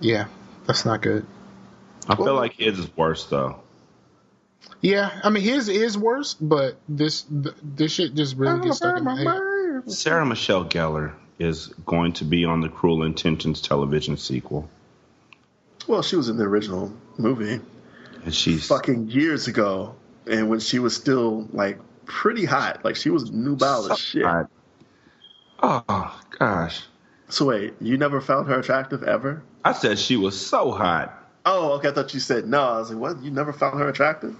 Yeah, 0.00 0.26
that's 0.66 0.84
not 0.84 1.02
good. 1.02 1.26
I 2.08 2.16
feel 2.16 2.34
like 2.34 2.54
his 2.54 2.78
is 2.78 2.96
worse 2.96 3.26
though. 3.26 3.60
Yeah, 4.80 5.20
I 5.22 5.30
mean 5.30 5.42
his 5.42 5.68
is 5.68 5.96
worse, 5.96 6.34
but 6.34 6.76
this 6.88 7.22
th- 7.22 7.54
this 7.62 7.92
shit 7.92 8.14
just 8.14 8.36
really 8.36 8.60
oh, 8.60 8.62
gets 8.62 8.76
stuck 8.78 8.98
in 8.98 9.04
my 9.04 9.16
head. 9.16 9.90
Sarah 9.90 10.26
Michelle 10.26 10.64
Gellar 10.64 11.14
is 11.38 11.68
going 11.86 12.12
to 12.14 12.24
be 12.24 12.44
on 12.44 12.60
the 12.60 12.68
Cruel 12.68 13.02
Intentions 13.02 13.60
television 13.60 14.16
sequel, 14.16 14.68
Well, 15.88 16.02
she 16.02 16.16
was 16.16 16.28
in 16.28 16.36
the 16.36 16.44
original 16.44 16.92
movie 17.18 17.60
and 18.24 18.34
she's 18.34 18.68
fucking 18.68 19.08
years 19.08 19.48
ago, 19.48 19.96
and 20.26 20.48
when 20.48 20.60
she 20.60 20.78
was 20.78 20.94
still 20.94 21.48
like 21.52 21.78
pretty 22.04 22.44
hot, 22.44 22.84
like 22.84 22.96
she 22.96 23.10
was 23.10 23.30
nubile 23.30 23.90
as 23.90 23.98
shit. 23.98 24.24
hot. 24.24 24.50
oh 25.62 26.20
gosh. 26.38 26.82
So 27.32 27.46
wait, 27.46 27.72
you 27.80 27.96
never 27.96 28.20
found 28.20 28.46
her 28.48 28.58
attractive 28.60 29.02
ever? 29.04 29.42
I 29.64 29.72
said 29.72 29.98
she 29.98 30.16
was 30.16 30.38
so 30.38 30.70
hot. 30.70 31.18
Oh, 31.46 31.72
okay. 31.72 31.88
I 31.88 31.92
thought 31.92 32.12
you 32.12 32.20
said 32.20 32.46
no. 32.46 32.60
I 32.62 32.78
was 32.80 32.90
like, 32.90 32.98
what? 32.98 33.22
You 33.24 33.30
never 33.30 33.54
found 33.54 33.78
her 33.80 33.88
attractive? 33.88 34.36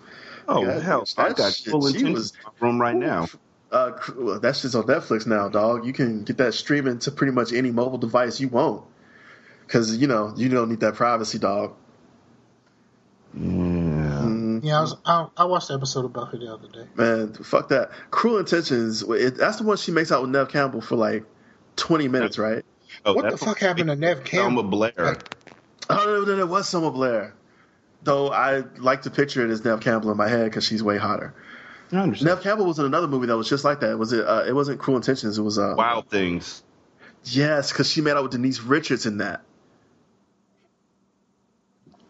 Oh 0.47 0.63
Yeah, 0.63 0.79
hell, 0.79 1.05
that 1.17 1.31
I 1.31 1.33
got 1.33 1.55
shit, 1.55 1.71
Cruel 1.73 1.89
she 1.91 1.99
Intentions 1.99 2.15
was- 2.15 2.33
in 2.33 2.39
my 2.61 2.67
room 2.69 2.81
right 2.81 2.97
now. 2.97 3.29
Uh, 3.71 3.93
cr- 3.93 4.21
well, 4.21 4.41
that's 4.41 4.61
just 4.61 4.75
on 4.75 4.83
Netflix 4.83 5.27
now, 5.27 5.49
dog. 5.49 5.87
You 5.87 5.95
can 5.95 6.25
get 6.25 6.37
that 6.37 6.53
streaming 6.53 6.99
to 6.99 7.11
pretty 7.11 7.33
much 7.33 7.55
any 7.55 7.71
mobile 7.71 7.97
device 7.97 8.39
you 8.39 8.49
want, 8.49 8.85
because 9.67 9.97
you 9.97 10.07
know 10.07 10.35
you 10.37 10.51
don't 10.51 10.69
need 10.69 10.81
that 10.81 10.95
privacy, 10.95 11.39
dog. 11.39 11.75
Yeah. 13.35 14.61
Yeah, 14.63 14.79
I, 14.79 14.81
was, 14.83 14.97
I, 15.07 15.27
I 15.39 15.45
watched 15.47 15.69
the 15.69 15.75
episode 15.75 16.05
of 16.05 16.13
Buffy 16.13 16.39
the 16.39 16.53
other 16.53 16.69
day. 16.69 16.87
Man, 16.95 17.33
fuck 17.33 17.69
that. 17.71 17.91
Cruel 18.11 18.39
Intentions. 18.39 19.03
It, 19.03 19.37
that's 19.37 19.57
the 19.57 19.65
one 19.65 19.79
she 19.79 19.91
makes 19.91 20.13
out 20.13 20.21
with 20.21 20.31
Nev 20.31 20.51
Campbell 20.51 20.83
for 20.83 20.97
like 20.97 21.25
twenty 21.77 22.07
minutes, 22.09 22.37
right? 22.39 22.65
Oh, 23.05 23.15
what 23.15 23.29
the 23.29 23.39
fuck 23.39 23.59
happened 23.59 23.89
to 23.89 23.97
Nev 23.97 24.25
Campbell? 24.25 24.63
Selma 24.63 24.63
Campbell? 24.63 24.71
Blair. 24.71 25.25
Oh, 25.91 26.25
no, 26.27 26.35
no, 26.35 26.41
it 26.41 26.49
was 26.49 26.69
Selma 26.69 26.91
Blair. 26.91 27.35
Though 28.03 28.31
I 28.31 28.63
like 28.79 29.03
to 29.03 29.11
picture 29.11 29.45
it 29.45 29.51
as 29.51 29.65
Nev 29.65 29.81
Campbell 29.81 30.11
in 30.11 30.17
my 30.17 30.29
head 30.29 30.45
because 30.45 30.67
she's 30.67 30.83
way 30.83 30.99
hotter. 30.99 31.35
I 31.93 31.97
understand. 31.99 32.27
Nev 32.37 32.43
Campbell 32.43 32.67
was 32.67 32.79
in 32.79 32.87
another 32.87 33.09
movie 33.09 33.27
that 33.27 33.37
was 33.37 33.49
just 33.49 33.65
like 33.65 33.81
that. 33.81 33.99
Was 33.99 34.13
it? 34.13 34.25
Uh, 34.27 34.45
it 34.47 34.55
wasn't 34.55 34.81
Cruel 34.81 34.97
Intentions. 34.97 35.39
It 35.39 35.43
was. 35.43 35.59
Uh, 35.59 35.75
Wild 35.77 36.09
Things. 36.11 36.65
Yes, 37.25 37.73
because 37.73 37.91
she 37.91 38.01
made 38.01 38.13
out 38.13 38.25
with 38.25 38.33
Denise 38.33 38.61
Richards 38.63 39.07
in 39.07 39.19
that 39.19 39.43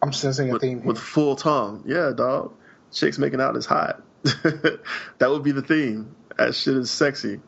I'm 0.03 0.13
sensing 0.13 0.49
a 0.49 0.53
with, 0.53 0.61
theme. 0.61 0.83
with 0.83 0.97
full 0.99 1.35
tongue. 1.35 1.83
Yeah, 1.87 2.11
dog. 2.15 2.53
Chicks 2.91 3.17
making 3.17 3.41
out 3.41 3.55
is 3.55 3.65
hot. 3.65 4.01
that 4.23 4.81
would 5.21 5.43
be 5.43 5.51
the 5.53 5.61
theme. 5.61 6.15
That 6.37 6.55
shit 6.55 6.75
is 6.75 6.91
sexy. 6.91 7.41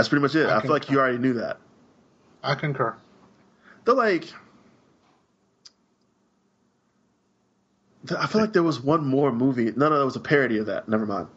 That's 0.00 0.08
pretty 0.08 0.22
much 0.22 0.34
it. 0.34 0.46
I 0.46 0.56
I, 0.56 0.62
feel 0.62 0.70
like 0.70 0.88
you 0.88 0.98
already 0.98 1.18
knew 1.18 1.34
that. 1.34 1.58
I 2.42 2.54
concur. 2.54 2.96
They're 3.84 3.94
like. 3.94 4.32
I 8.18 8.26
feel 8.26 8.40
like 8.40 8.54
there 8.54 8.62
was 8.62 8.80
one 8.80 9.06
more 9.06 9.30
movie. 9.30 9.66
No, 9.76 9.90
no, 9.90 9.98
that 9.98 10.04
was 10.06 10.16
a 10.16 10.20
parody 10.20 10.56
of 10.56 10.64
that. 10.66 10.88
Never 10.88 11.04
mind. 11.04 11.28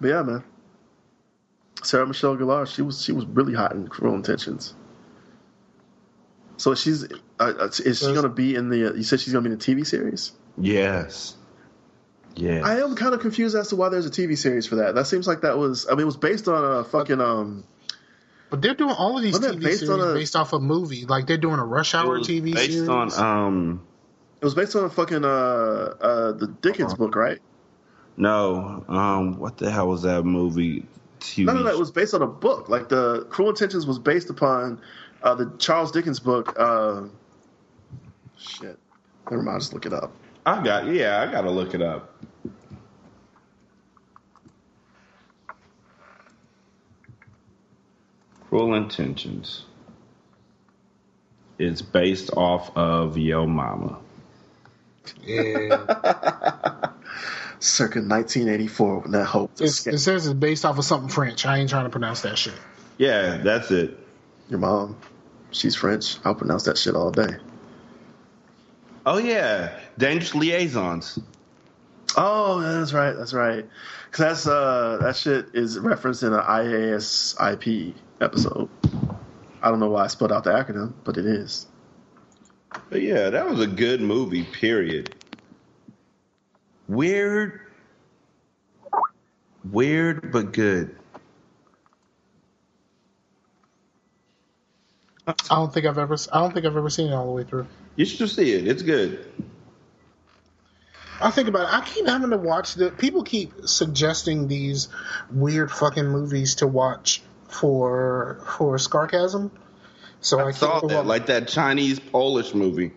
But 0.00 0.08
yeah, 0.10 0.22
man. 0.22 0.44
Sarah 1.82 2.06
Michelle 2.06 2.36
Gellar, 2.36 2.72
she 2.72 2.82
was 2.82 3.02
she 3.02 3.10
was 3.10 3.26
really 3.26 3.54
hot 3.54 3.72
in 3.72 3.88
Cruel 3.88 4.14
Intentions. 4.14 4.76
So 6.56 6.76
she's 6.76 7.02
uh, 7.02 7.08
uh, 7.40 7.68
is 7.84 7.98
she 7.98 8.06
going 8.06 8.22
to 8.22 8.28
be 8.28 8.54
in 8.54 8.68
the? 8.68 8.90
Uh, 8.90 8.94
you 8.94 9.02
said 9.02 9.18
she's 9.18 9.32
going 9.32 9.42
to 9.42 9.50
be 9.50 9.54
in 9.54 9.58
the 9.58 9.82
TV 9.82 9.84
series. 9.84 10.30
Yes. 10.56 11.36
Yeah. 12.36 12.62
I 12.64 12.80
am 12.80 12.94
kind 12.94 13.14
of 13.14 13.20
confused 13.20 13.54
as 13.56 13.68
to 13.68 13.76
why 13.76 13.88
there's 13.88 14.06
a 14.06 14.10
TV 14.10 14.36
series 14.36 14.66
for 14.66 14.76
that. 14.76 14.94
That 14.94 15.06
seems 15.06 15.26
like 15.26 15.42
that 15.42 15.58
was. 15.58 15.86
I 15.86 15.90
mean, 15.92 16.00
it 16.00 16.04
was 16.06 16.16
based 16.16 16.48
on 16.48 16.64
a 16.80 16.84
fucking 16.84 17.20
um. 17.20 17.64
But 18.50 18.60
they're 18.60 18.74
doing 18.74 18.94
all 18.94 19.16
of 19.16 19.22
these 19.22 19.34
Wasn't 19.34 19.54
it 19.54 19.58
TV 19.58 19.62
based 19.64 19.80
series 19.80 19.90
on 19.90 20.10
a- 20.10 20.14
based 20.14 20.36
off 20.36 20.52
a 20.52 20.58
movie. 20.60 21.06
Like 21.06 21.26
they're 21.26 21.36
doing 21.38 21.58
a 21.58 21.64
Rush 21.64 21.94
Hour 21.94 22.20
TV 22.20 22.54
based 22.54 22.72
series. 22.72 22.88
on 22.88 23.12
um. 23.14 23.82
It 24.40 24.44
was 24.44 24.54
based 24.54 24.74
on 24.76 24.84
a 24.84 24.90
fucking 24.90 25.24
uh 25.24 25.28
uh 25.28 26.32
the 26.32 26.48
Dickens 26.60 26.94
book, 26.94 27.14
right? 27.14 27.38
No, 28.16 28.84
um, 28.88 29.38
what 29.38 29.56
the 29.56 29.70
hell 29.70 29.88
was 29.88 30.02
that 30.02 30.24
movie? 30.24 30.84
TV 31.20 31.46
No, 31.46 31.54
no, 31.54 31.62
no. 31.62 31.70
It 31.70 31.78
was 31.78 31.90
based 31.90 32.12
on 32.14 32.20
a 32.22 32.26
book. 32.26 32.68
Like 32.68 32.88
the 32.88 33.24
Cruel 33.30 33.50
Intentions 33.50 33.86
was 33.86 33.98
based 33.98 34.28
upon 34.28 34.80
uh, 35.22 35.34
the 35.34 35.52
Charles 35.58 35.92
Dickens 35.92 36.20
book. 36.20 36.54
Uh, 36.58 37.04
shit. 38.36 38.78
Never 39.30 39.42
mind. 39.42 39.54
I'll 39.54 39.60
just 39.60 39.72
look 39.72 39.86
it 39.86 39.92
up. 39.92 40.12
I 40.44 40.62
got 40.64 40.86
yeah, 40.86 41.20
I 41.22 41.30
gotta 41.30 41.50
look 41.50 41.74
it 41.74 41.82
up. 41.82 42.22
Cruel 48.48 48.74
Intentions. 48.74 49.64
It's 51.58 51.82
based 51.82 52.30
off 52.36 52.76
of 52.76 53.16
Yo 53.16 53.46
Mama. 53.46 53.98
Yeah. 55.24 55.86
Circa 57.60 58.00
1984 58.00 58.98
when 59.00 59.12
that 59.12 59.24
hope. 59.24 59.52
It 59.60 59.68
says 59.70 60.26
it's 60.26 60.34
based 60.34 60.64
off 60.64 60.78
of 60.78 60.84
something 60.84 61.08
French. 61.08 61.46
I 61.46 61.58
ain't 61.58 61.70
trying 61.70 61.84
to 61.84 61.90
pronounce 61.90 62.22
that 62.22 62.36
shit. 62.36 62.54
Yeah, 62.98 63.38
that's 63.38 63.70
it. 63.70 63.96
Your 64.48 64.58
mom, 64.58 64.96
she's 65.50 65.76
French. 65.76 66.18
I'll 66.24 66.34
pronounce 66.34 66.64
that 66.64 66.76
shit 66.76 66.94
all 66.96 67.10
day. 67.10 67.36
Oh 69.04 69.18
yeah, 69.18 69.78
Dangerous 69.98 70.34
Liaisons. 70.34 71.18
Oh, 72.16 72.60
that's 72.60 72.92
right. 72.92 73.12
That's 73.12 73.32
right. 73.32 73.66
Because 74.06 74.18
that's 74.18 74.46
uh, 74.46 74.98
that 75.00 75.16
shit 75.16 75.46
is 75.54 75.78
referenced 75.78 76.22
in 76.22 76.32
an 76.32 76.40
IASIP 76.40 77.94
episode. 78.20 78.68
I 79.62 79.70
don't 79.70 79.80
know 79.80 79.88
why 79.88 80.04
I 80.04 80.06
spelled 80.08 80.32
out 80.32 80.44
the 80.44 80.50
acronym, 80.50 80.92
but 81.04 81.16
it 81.16 81.26
is. 81.26 81.66
But 82.90 83.02
yeah, 83.02 83.30
that 83.30 83.48
was 83.48 83.60
a 83.60 83.66
good 83.66 84.00
movie. 84.00 84.44
Period. 84.44 85.14
Weird, 86.88 87.60
weird 89.70 90.30
but 90.30 90.52
good. 90.52 90.96
I 95.26 95.34
don't 95.48 95.72
think 95.72 95.86
I've 95.86 95.98
ever. 95.98 96.16
I 96.32 96.40
don't 96.40 96.52
think 96.52 96.66
I've 96.66 96.76
ever 96.76 96.90
seen 96.90 97.08
it 97.08 97.14
all 97.14 97.26
the 97.26 97.32
way 97.32 97.44
through. 97.44 97.66
You 97.96 98.04
should 98.04 98.30
see 98.30 98.52
it. 98.52 98.66
It's 98.66 98.82
good. 98.82 99.24
I 101.20 101.30
think 101.30 101.48
about 101.48 101.62
it. 101.62 101.74
I 101.74 101.86
keep 101.86 102.06
having 102.06 102.30
to 102.30 102.38
watch 102.38 102.74
the. 102.74 102.90
People 102.90 103.22
keep 103.22 103.52
suggesting 103.66 104.48
these 104.48 104.88
weird 105.30 105.70
fucking 105.70 106.06
movies 106.06 106.56
to 106.56 106.66
watch 106.66 107.22
for 107.48 108.42
for 108.56 108.78
sarcasm. 108.78 109.52
So 110.20 110.40
I, 110.40 110.48
I 110.48 110.50
saw 110.52 110.80
that, 110.86 111.06
like 111.06 111.26
that 111.26 111.48
Chinese 111.48 112.00
Polish 112.00 112.54
movie. 112.54 112.92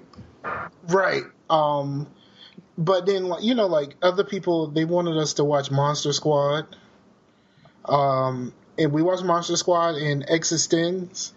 Right. 0.88 1.24
Um, 1.50 2.08
but 2.78 3.06
then, 3.06 3.26
like, 3.26 3.44
you 3.44 3.56
know, 3.56 3.68
like 3.68 3.96
other 4.02 4.24
people, 4.24 4.68
they 4.68 4.86
wanted 4.86 5.18
us 5.18 5.34
to 5.34 5.44
watch 5.44 5.72
Monster 5.72 6.14
Squad. 6.14 6.76
Um, 7.86 8.54
and 8.78 8.92
we 8.92 9.02
watched 9.02 9.24
Monster 9.24 9.56
Squad 9.56 9.96
and 9.96 10.26
Existence. 10.28 11.34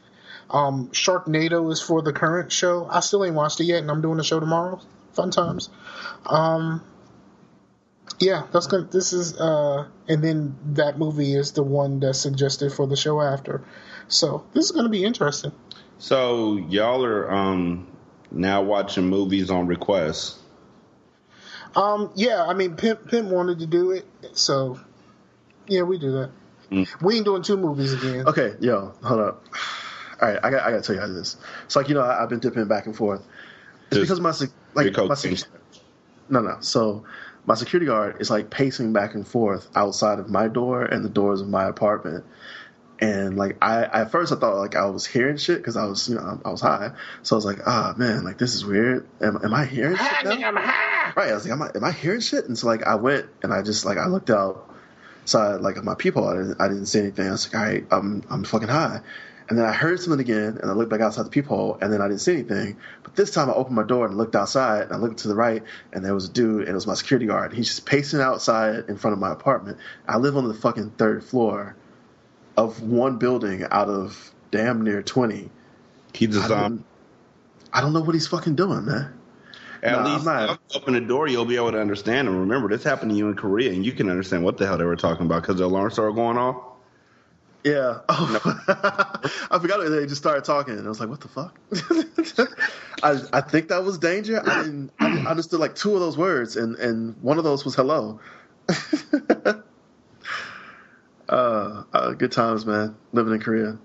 Um, 0.50 0.88
Sharknado 0.88 1.70
is 1.72 1.80
for 1.80 2.02
the 2.02 2.12
current 2.12 2.50
show. 2.52 2.86
I 2.90 3.00
still 3.00 3.24
ain't 3.24 3.34
watched 3.34 3.60
it 3.60 3.64
yet, 3.64 3.80
and 3.80 3.90
I'm 3.90 4.00
doing 4.00 4.16
the 4.16 4.24
show 4.24 4.40
tomorrow. 4.40 4.80
Fun 5.12 5.30
times. 5.30 5.68
Um, 6.26 6.82
yeah, 8.18 8.46
that's 8.52 8.66
good. 8.66 8.90
This 8.90 9.12
is, 9.12 9.38
uh, 9.38 9.86
and 10.08 10.24
then 10.24 10.56
that 10.74 10.98
movie 10.98 11.34
is 11.34 11.52
the 11.52 11.62
one 11.62 12.00
that's 12.00 12.18
suggested 12.18 12.72
for 12.72 12.86
the 12.86 12.96
show 12.96 13.20
after. 13.20 13.62
So 14.08 14.44
this 14.54 14.64
is 14.64 14.70
going 14.70 14.84
to 14.84 14.90
be 14.90 15.04
interesting. 15.04 15.52
So 15.98 16.56
y'all 16.56 17.04
are 17.04 17.30
um 17.30 17.88
now 18.30 18.62
watching 18.62 19.06
movies 19.06 19.50
on 19.50 19.66
request. 19.66 20.38
Um, 21.76 22.10
yeah, 22.14 22.44
I 22.44 22.54
mean, 22.54 22.76
Pimp, 22.76 23.08
Pimp 23.08 23.28
wanted 23.28 23.58
to 23.60 23.66
do 23.66 23.90
it, 23.90 24.06
so 24.32 24.80
yeah, 25.66 25.82
we 25.82 25.98
do 25.98 26.12
that. 26.12 26.30
Mm. 26.70 27.02
We 27.02 27.16
ain't 27.16 27.24
doing 27.24 27.42
two 27.42 27.56
movies 27.56 27.92
again. 27.92 28.26
Okay, 28.26 28.54
yo, 28.60 28.94
hold 29.02 29.20
up. 29.20 29.44
All 30.20 30.28
right, 30.28 30.38
I 30.42 30.50
got 30.50 30.62
I 30.66 30.70
got 30.70 30.76
to 30.78 30.82
tell 30.82 30.94
you 30.94 31.00
how 31.00 31.06
this. 31.06 31.36
It's 31.64 31.76
like 31.76 31.88
you 31.88 31.94
know 31.94 32.02
I, 32.02 32.22
I've 32.22 32.28
been 32.28 32.40
dipping 32.40 32.66
back 32.66 32.86
and 32.86 32.97
forth. 32.97 33.22
It's 33.90 33.97
Just 33.97 34.00
because 34.02 34.20
my 34.20 34.32
sec- 34.32 34.50
like 34.74 34.86
Rico 34.86 35.08
my 35.08 35.14
sec- 35.14 35.48
no 36.28 36.40
no. 36.40 36.58
So 36.60 37.05
my 37.47 37.55
security 37.55 37.86
guard 37.86 38.20
is 38.20 38.30
like 38.30 38.50
pacing 38.50 38.92
back 38.92 39.14
and 39.14 39.26
forth 39.26 39.68
outside 39.74 40.18
of 40.18 40.28
my 40.28 40.48
door 40.48 40.82
and 40.82 41.05
the 41.05 41.08
doors 41.08 41.40
of 41.40 41.48
my 41.48 41.64
apartment. 41.64 42.24
And 43.00 43.36
like 43.38 43.56
I 43.62 43.84
at 43.84 44.10
first 44.10 44.32
I 44.32 44.36
thought 44.36 44.56
like 44.56 44.74
I 44.74 44.86
was 44.86 45.06
hearing 45.06 45.36
shit 45.36 45.58
because 45.58 45.76
I 45.76 45.84
was 45.84 46.08
you 46.08 46.16
know 46.16 46.40
I 46.44 46.50
was 46.50 46.60
high. 46.60 46.90
So 47.22 47.36
I 47.36 47.38
was 47.38 47.44
like 47.44 47.60
ah 47.66 47.94
man 47.97 48.24
like 48.24 48.38
this 48.38 48.55
is 48.55 48.64
weird. 48.66 49.06
Am, 49.22 49.38
am 49.42 49.55
I 49.55 49.64
hearing 49.64 49.97
shit 49.97 50.24
now? 50.24 50.50
Right. 51.16 51.30
I 51.30 51.34
was 51.34 51.44
like 51.44 51.52
am 51.52 51.62
I 51.62 51.70
am 51.76 51.84
I 51.84 51.92
hearing 51.92 52.20
shit? 52.20 52.44
And 52.47 52.58
so 52.58 52.66
like 52.66 52.82
I 52.82 52.97
went 52.97 53.26
and 53.42 53.55
I 53.55 53.62
just 53.62 53.84
like 53.84 53.98
I 53.98 54.08
looked 54.08 54.30
out 54.30 54.68
side 55.26 55.60
like 55.60 55.76
of 55.76 55.84
my 55.84 55.94
people, 55.94 56.26
I 56.26 56.34
didn't, 56.34 56.60
I 56.60 56.68
didn't 56.68 56.86
see 56.86 56.98
anything. 56.98 57.28
I 57.28 57.30
was 57.30 57.52
like 57.52 57.62
all 57.62 57.68
right 57.68 57.86
I'm 57.92 58.24
I'm 58.28 58.44
fucking 58.44 58.68
high. 58.68 59.00
And 59.48 59.58
then 59.58 59.64
I 59.64 59.72
heard 59.72 59.98
something 59.98 60.20
again, 60.20 60.58
and 60.60 60.70
I 60.70 60.74
looked 60.74 60.90
back 60.90 61.00
outside 61.00 61.24
the 61.24 61.30
peephole, 61.30 61.78
and 61.80 61.90
then 61.90 62.02
I 62.02 62.08
didn't 62.08 62.20
see 62.20 62.34
anything. 62.34 62.76
But 63.02 63.16
this 63.16 63.30
time 63.30 63.48
I 63.48 63.54
opened 63.54 63.76
my 63.76 63.82
door 63.82 64.06
and 64.06 64.16
looked 64.18 64.36
outside, 64.36 64.82
and 64.82 64.92
I 64.92 64.96
looked 64.96 65.20
to 65.20 65.28
the 65.28 65.34
right, 65.34 65.62
and 65.92 66.04
there 66.04 66.12
was 66.12 66.26
a 66.26 66.30
dude, 66.30 66.62
and 66.62 66.68
it 66.68 66.74
was 66.74 66.86
my 66.86 66.94
security 66.94 67.26
guard. 67.26 67.54
He's 67.54 67.68
just 67.68 67.86
pacing 67.86 68.20
outside 68.20 68.84
in 68.88 68.98
front 68.98 69.14
of 69.14 69.18
my 69.18 69.32
apartment. 69.32 69.78
I 70.06 70.18
live 70.18 70.36
on 70.36 70.48
the 70.48 70.54
fucking 70.54 70.90
third 70.98 71.24
floor 71.24 71.76
of 72.58 72.82
one 72.82 73.16
building 73.16 73.64
out 73.70 73.88
of 73.88 74.32
damn 74.50 74.82
near 74.82 75.02
20. 75.02 75.50
He's 76.12 76.36
a 76.36 76.42
zombie. 76.42 76.84
I 77.72 77.80
don't 77.80 77.92
know 77.92 78.00
what 78.00 78.14
he's 78.14 78.26
fucking 78.26 78.56
doing, 78.56 78.84
man. 78.84 79.14
At 79.82 79.92
No, 79.92 80.12
least 80.12 80.24
not. 80.24 80.58
open 80.74 80.94
the 80.94 81.00
door, 81.00 81.28
you'll 81.28 81.44
be 81.44 81.56
able 81.56 81.72
to 81.72 81.80
understand. 81.80 82.28
And 82.28 82.40
remember, 82.40 82.68
this 82.68 82.82
happened 82.82 83.12
to 83.12 83.16
you 83.16 83.28
in 83.28 83.34
Korea, 83.34 83.72
and 83.72 83.84
you 83.86 83.92
can 83.92 84.10
understand 84.10 84.44
what 84.44 84.58
the 84.58 84.66
hell 84.66 84.76
they 84.76 84.84
were 84.84 84.96
talking 84.96 85.24
about 85.26 85.42
because 85.42 85.56
the 85.56 85.64
alarms 85.64 85.94
started 85.94 86.16
going 86.16 86.36
off. 86.36 86.56
Yeah. 87.64 88.00
Oh, 88.08 88.40
No. 88.44 88.52
I 89.50 89.58
forgot 89.58 89.78
they 89.88 90.06
just 90.06 90.20
started 90.20 90.44
talking, 90.44 90.78
and 90.78 90.86
I 90.86 90.88
was 90.88 91.00
like, 91.00 91.08
"What 91.08 91.20
the 91.20 91.28
fuck?" 91.28 91.58
I 93.02 93.20
I 93.32 93.40
think 93.40 93.68
that 93.68 93.82
was 93.84 93.98
danger. 93.98 94.40
I 94.44 94.62
didn't. 94.62 94.92
I 95.00 95.26
understood 95.26 95.60
like 95.60 95.74
two 95.74 95.94
of 95.94 96.00
those 96.00 96.16
words, 96.16 96.56
and 96.56 96.76
and 96.76 97.16
one 97.20 97.38
of 97.38 97.44
those 97.44 97.64
was 97.64 97.74
hello. 97.74 98.20
uh, 101.28 101.82
uh, 101.92 102.12
good 102.12 102.32
times, 102.32 102.64
man. 102.64 102.96
Living 103.12 103.34
in 103.34 103.40
Korea. 103.40 103.78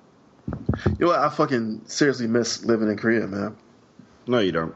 You 0.87 0.95
know 0.99 1.07
what? 1.07 1.19
I 1.19 1.29
fucking 1.29 1.83
seriously 1.87 2.27
miss 2.27 2.63
living 2.63 2.89
in 2.89 2.97
Korea, 2.97 3.27
man. 3.27 3.55
No, 4.27 4.39
you 4.39 4.51
don't. 4.51 4.75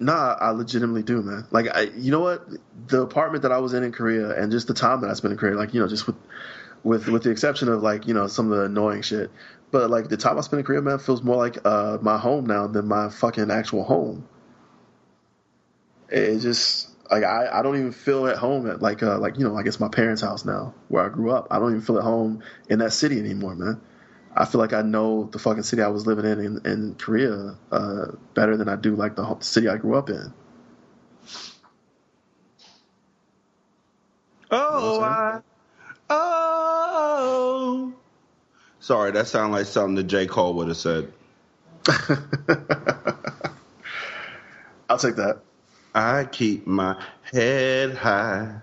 Nah, 0.00 0.36
I 0.40 0.50
legitimately 0.50 1.02
do, 1.02 1.22
man. 1.22 1.46
Like, 1.50 1.66
I, 1.74 1.82
you 1.96 2.10
know 2.10 2.20
what? 2.20 2.46
The 2.86 3.02
apartment 3.02 3.42
that 3.42 3.52
I 3.52 3.58
was 3.58 3.74
in 3.74 3.82
in 3.82 3.92
Korea, 3.92 4.30
and 4.40 4.52
just 4.52 4.68
the 4.68 4.74
time 4.74 5.00
that 5.00 5.10
I 5.10 5.14
spent 5.14 5.32
in 5.32 5.38
Korea, 5.38 5.56
like, 5.56 5.74
you 5.74 5.80
know, 5.80 5.88
just 5.88 6.06
with, 6.06 6.16
with, 6.84 7.08
with 7.08 7.22
the 7.22 7.30
exception 7.30 7.68
of 7.68 7.82
like, 7.82 8.06
you 8.06 8.14
know, 8.14 8.26
some 8.26 8.50
of 8.52 8.58
the 8.58 8.64
annoying 8.64 9.02
shit, 9.02 9.30
but 9.70 9.90
like 9.90 10.08
the 10.08 10.16
time 10.16 10.38
I 10.38 10.40
spent 10.40 10.60
in 10.60 10.66
Korea, 10.66 10.80
man, 10.82 10.98
feels 10.98 11.22
more 11.22 11.36
like 11.36 11.58
uh, 11.64 11.98
my 12.00 12.18
home 12.18 12.46
now 12.46 12.66
than 12.66 12.86
my 12.86 13.10
fucking 13.10 13.50
actual 13.50 13.84
home. 13.84 14.26
It 16.10 16.38
just 16.38 16.88
like 17.10 17.24
I, 17.24 17.48
I 17.58 17.62
don't 17.62 17.76
even 17.78 17.92
feel 17.92 18.26
at 18.26 18.36
home 18.36 18.68
at 18.70 18.80
like 18.80 19.02
uh 19.02 19.18
like 19.18 19.38
you 19.38 19.44
know 19.44 19.52
like 19.52 19.66
it's 19.66 19.80
my 19.80 19.88
parents' 19.88 20.22
house 20.22 20.44
now 20.44 20.74
where 20.88 21.04
I 21.04 21.08
grew 21.10 21.30
up. 21.30 21.48
I 21.50 21.58
don't 21.58 21.70
even 21.70 21.82
feel 21.82 21.98
at 21.98 22.04
home 22.04 22.42
in 22.68 22.78
that 22.78 22.92
city 22.92 23.18
anymore, 23.18 23.54
man. 23.54 23.80
I 24.34 24.44
feel 24.44 24.60
like 24.60 24.72
I 24.72 24.82
know 24.82 25.28
the 25.32 25.38
fucking 25.38 25.64
city 25.64 25.82
I 25.82 25.88
was 25.88 26.06
living 26.06 26.24
in 26.24 26.38
in, 26.40 26.66
in 26.66 26.94
Korea 26.94 27.56
uh, 27.70 28.06
better 28.34 28.56
than 28.56 28.68
I 28.68 28.76
do 28.76 28.94
like 28.94 29.16
the 29.16 29.36
city 29.40 29.68
I 29.68 29.76
grew 29.76 29.96
up 29.96 30.08
in. 30.08 30.32
Oh, 34.50 35.02
I, 35.02 35.40
oh. 36.08 37.92
Sorry, 38.88 39.10
that 39.10 39.26
sounded 39.28 39.54
like 39.54 39.66
something 39.66 39.96
that 39.96 40.04
J. 40.04 40.24
Cole 40.26 40.54
would 40.54 40.68
have 40.68 40.76
said. 40.78 41.12
I'll 44.88 44.96
take 44.96 45.16
that. 45.16 45.40
I 45.94 46.24
keep 46.24 46.66
my 46.66 46.96
head 47.30 47.94
high. 47.94 48.62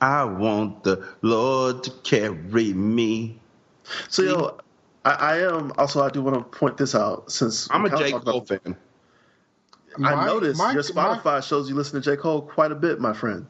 I 0.00 0.24
want 0.24 0.82
the 0.82 1.06
Lord 1.20 1.82
to 1.84 1.90
carry 2.04 2.72
me. 2.72 3.38
So 4.08 4.22
yo, 4.22 4.58
I, 5.04 5.10
I 5.10 5.38
am 5.42 5.74
also 5.76 6.00
I 6.02 6.08
do 6.08 6.22
want 6.22 6.36
to 6.50 6.58
point 6.58 6.78
this 6.78 6.94
out 6.94 7.30
since 7.30 7.68
I'm 7.70 7.82
we 7.82 7.90
a 7.90 7.92
kinda 7.92 8.04
J. 8.06 8.10
talked 8.12 8.24
Cole 8.24 8.36
about- 8.38 8.62
fan. 8.62 8.76
I 9.98 10.14
My- 10.14 10.24
noticed 10.24 10.56
my- 10.58 10.72
your 10.72 10.82
Spotify 10.82 11.46
shows 11.46 11.68
you 11.68 11.74
listen 11.74 12.00
to 12.00 12.10
J 12.10 12.16
Cole 12.16 12.40
quite 12.40 12.72
a 12.72 12.74
bit, 12.76 12.98
my 12.98 13.12
friend. 13.12 13.44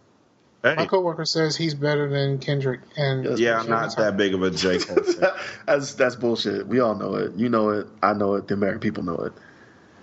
My 0.76 0.86
coworker 0.86 1.24
says 1.24 1.56
he's 1.56 1.74
better 1.74 2.08
than 2.08 2.38
Kendrick, 2.38 2.80
and 2.97 3.38
Yeah, 3.38 3.60
I'm 3.60 3.68
not 3.68 3.97
that 3.97 4.16
big 4.16 4.34
of 4.34 4.42
a 4.42 4.50
J. 4.50 4.78
Cole 4.78 4.97
that's 5.66 5.94
that's 5.94 6.16
bullshit. 6.16 6.66
We 6.66 6.80
all 6.80 6.94
know 6.94 7.14
it. 7.14 7.34
You 7.34 7.48
know 7.48 7.70
it. 7.70 7.86
I 8.02 8.12
know 8.12 8.34
it. 8.34 8.48
The 8.48 8.55
American 8.55 8.80
people 8.80 9.02
know 9.02 9.16
it. 9.16 9.32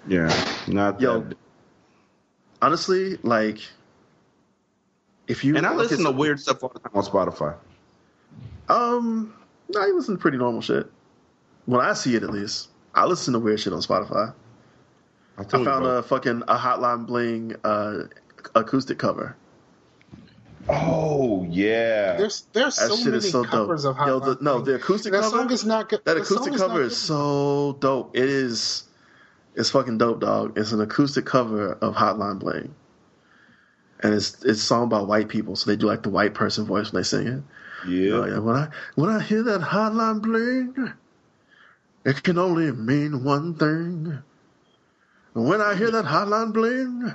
Yeah, 0.07 0.55
not 0.67 1.01
Yo, 1.01 1.21
that. 1.21 1.37
honestly, 2.61 3.17
like 3.23 3.59
if 5.27 5.43
you 5.43 5.57
And 5.57 5.65
I 5.65 5.73
listen 5.73 6.03
to 6.03 6.11
weird 6.11 6.39
stuff 6.39 6.63
all 6.63 6.69
the 6.69 6.79
time 6.79 6.91
on 6.93 7.03
Spotify. 7.03 7.55
Um, 8.69 9.33
no, 9.69 9.85
you 9.85 9.95
listen 9.95 10.15
to 10.15 10.21
pretty 10.21 10.37
normal 10.37 10.61
shit. 10.61 10.89
when 11.65 11.81
I 11.81 11.93
see 11.93 12.15
it, 12.15 12.23
at 12.23 12.29
least, 12.29 12.69
I 12.93 13.05
listen 13.05 13.33
to 13.33 13.39
weird 13.39 13.59
shit 13.59 13.73
on 13.73 13.79
Spotify. 13.79 14.33
I, 15.37 15.43
told 15.43 15.65
you, 15.65 15.71
found 15.71 15.83
bro. 15.83 15.97
a 15.97 16.03
fucking 16.03 16.43
a 16.47 16.57
Hotline 16.57 17.05
Bling 17.05 17.55
uh, 17.63 18.03
acoustic 18.53 18.97
cover. 18.97 19.35
Oh 20.67 21.45
yeah. 21.49 22.17
There's 22.17 22.47
there's 22.53 22.75
That 22.75 22.89
so 22.89 22.95
shit 22.95 23.05
many 23.05 23.17
is 23.17 23.31
so 23.31 23.43
covers 23.43 23.83
dope. 23.83 23.99
of 23.99 24.07
Yo, 24.07 24.19
the, 24.19 24.37
no, 24.41 24.61
the 24.61 24.75
acoustic 24.75 25.11
That 25.11 25.23
cover. 25.23 25.37
song 25.37 25.51
is 25.51 25.65
not 25.65 25.89
good. 25.89 26.01
That 26.05 26.17
acoustic 26.17 26.53
cover 26.55 26.79
good. 26.79 26.87
is 26.87 26.97
so 26.97 27.77
dope. 27.79 28.15
It 28.15 28.25
is. 28.25 28.83
It's 29.55 29.69
fucking 29.69 29.99
dope, 29.99 30.19
dog. 30.21 30.57
It's 30.57 30.71
an 30.71 30.81
acoustic 30.81 31.25
cover 31.25 31.73
of 31.73 31.95
Hotline 31.95 32.39
Bling, 32.39 32.73
and 34.01 34.13
it's 34.13 34.43
it's 34.43 34.61
sung 34.61 34.89
by 34.89 35.01
white 35.01 35.29
people, 35.29 35.55
so 35.55 35.69
they 35.69 35.77
do 35.77 35.85
like 35.85 36.03
the 36.03 36.09
white 36.09 36.33
person 36.33 36.65
voice 36.65 36.91
when 36.91 37.01
they 37.01 37.05
sing 37.05 37.27
it. 37.27 37.43
Yeah. 37.87 38.25
yeah 38.25 38.39
when 38.39 38.55
I 38.55 38.67
when 38.95 39.09
I 39.09 39.21
hear 39.21 39.43
that 39.43 39.61
Hotline 39.61 40.21
Bling, 40.21 40.91
it 42.05 42.23
can 42.23 42.37
only 42.37 42.71
mean 42.71 43.23
one 43.23 43.53
thing. 43.55 44.19
When 45.33 45.61
I 45.61 45.75
hear 45.75 45.91
that 45.91 46.05
Hotline 46.05 46.51
Bling, 46.53 47.13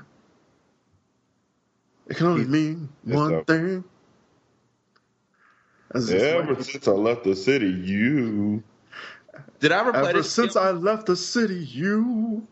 it 2.10 2.16
can 2.16 2.26
only 2.26 2.44
mean 2.44 2.88
Yes, 3.04 3.16
one 3.16 3.30
sir. 3.30 3.44
thing. 3.44 3.84
Just 5.94 6.12
Ever 6.12 6.54
like- 6.54 6.62
since 6.64 6.86
I 6.86 6.92
left 6.92 7.24
the 7.24 7.34
city, 7.34 7.68
you. 7.68 8.62
Did 9.60 9.72
I 9.72 9.80
ever 9.80 9.92
play 9.92 10.10
Ever 10.10 10.18
this? 10.18 10.30
since 10.30 10.56
I 10.56 10.70
left 10.70 11.06
the 11.06 11.16
city, 11.16 11.54
you. 11.58 12.46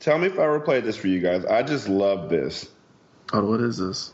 Tell 0.00 0.18
me 0.18 0.26
if 0.26 0.38
I 0.38 0.44
ever 0.44 0.60
played 0.60 0.84
this 0.84 0.96
for 0.96 1.08
you 1.08 1.20
guys. 1.20 1.44
I 1.46 1.62
just 1.62 1.88
love 1.88 2.28
this. 2.28 2.68
Oh, 3.32 3.44
what 3.44 3.60
is 3.60 3.78
this? 3.78 4.12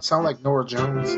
Sound 0.00 0.24
like 0.24 0.40
Norah 0.44 0.64
Jones. 0.64 1.16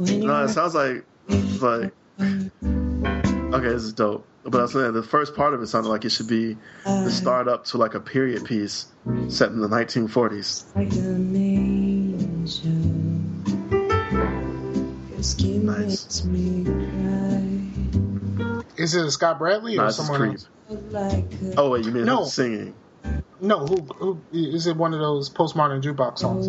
No, 0.00 0.42
it 0.44 0.48
sounds 0.48 0.74
like 0.74 1.04
it's 1.28 1.62
like 1.62 1.92
okay, 2.20 3.68
this 3.68 3.82
is 3.84 3.92
dope. 3.92 4.26
But 4.42 4.58
I 4.58 4.62
was 4.62 4.72
saying 4.72 4.92
the 4.94 5.02
first 5.02 5.34
part 5.34 5.52
of 5.52 5.60
it 5.62 5.66
sounded 5.66 5.90
like 5.90 6.04
it 6.04 6.10
should 6.10 6.26
be 6.28 6.54
the 6.84 6.90
uh, 7.06 7.10
start 7.10 7.46
up 7.46 7.66
to 7.66 7.76
like 7.78 7.94
a 7.94 8.00
period 8.00 8.44
piece 8.44 8.86
set 9.28 9.50
in 9.50 9.60
the 9.60 9.68
1940s. 9.68 10.74
Like 10.74 10.92
an 10.92 11.36
angel. 11.36 12.72
Your 15.10 15.22
me 16.26 16.64
cry. 16.64 17.44
Is 18.82 18.94
it 18.94 19.10
Scott 19.10 19.38
Bradlee 19.38 19.74
or 19.74 19.82
Nah, 19.84 19.90
someone 19.90 20.20
creep. 20.20 20.32
else? 20.32 21.54
Oh 21.58 21.70
wait, 21.70 21.84
you 21.84 21.92
mean 21.92 22.06
No. 22.06 22.22
him 22.22 22.28
singing? 22.28 22.74
No, 23.42 23.66
who, 23.66 23.76
who 23.96 24.20
is 24.32 24.66
it? 24.66 24.76
One 24.76 24.94
of 24.94 25.00
those 25.00 25.28
postmodern 25.28 25.82
jukebox 25.82 26.18
songs? 26.18 26.48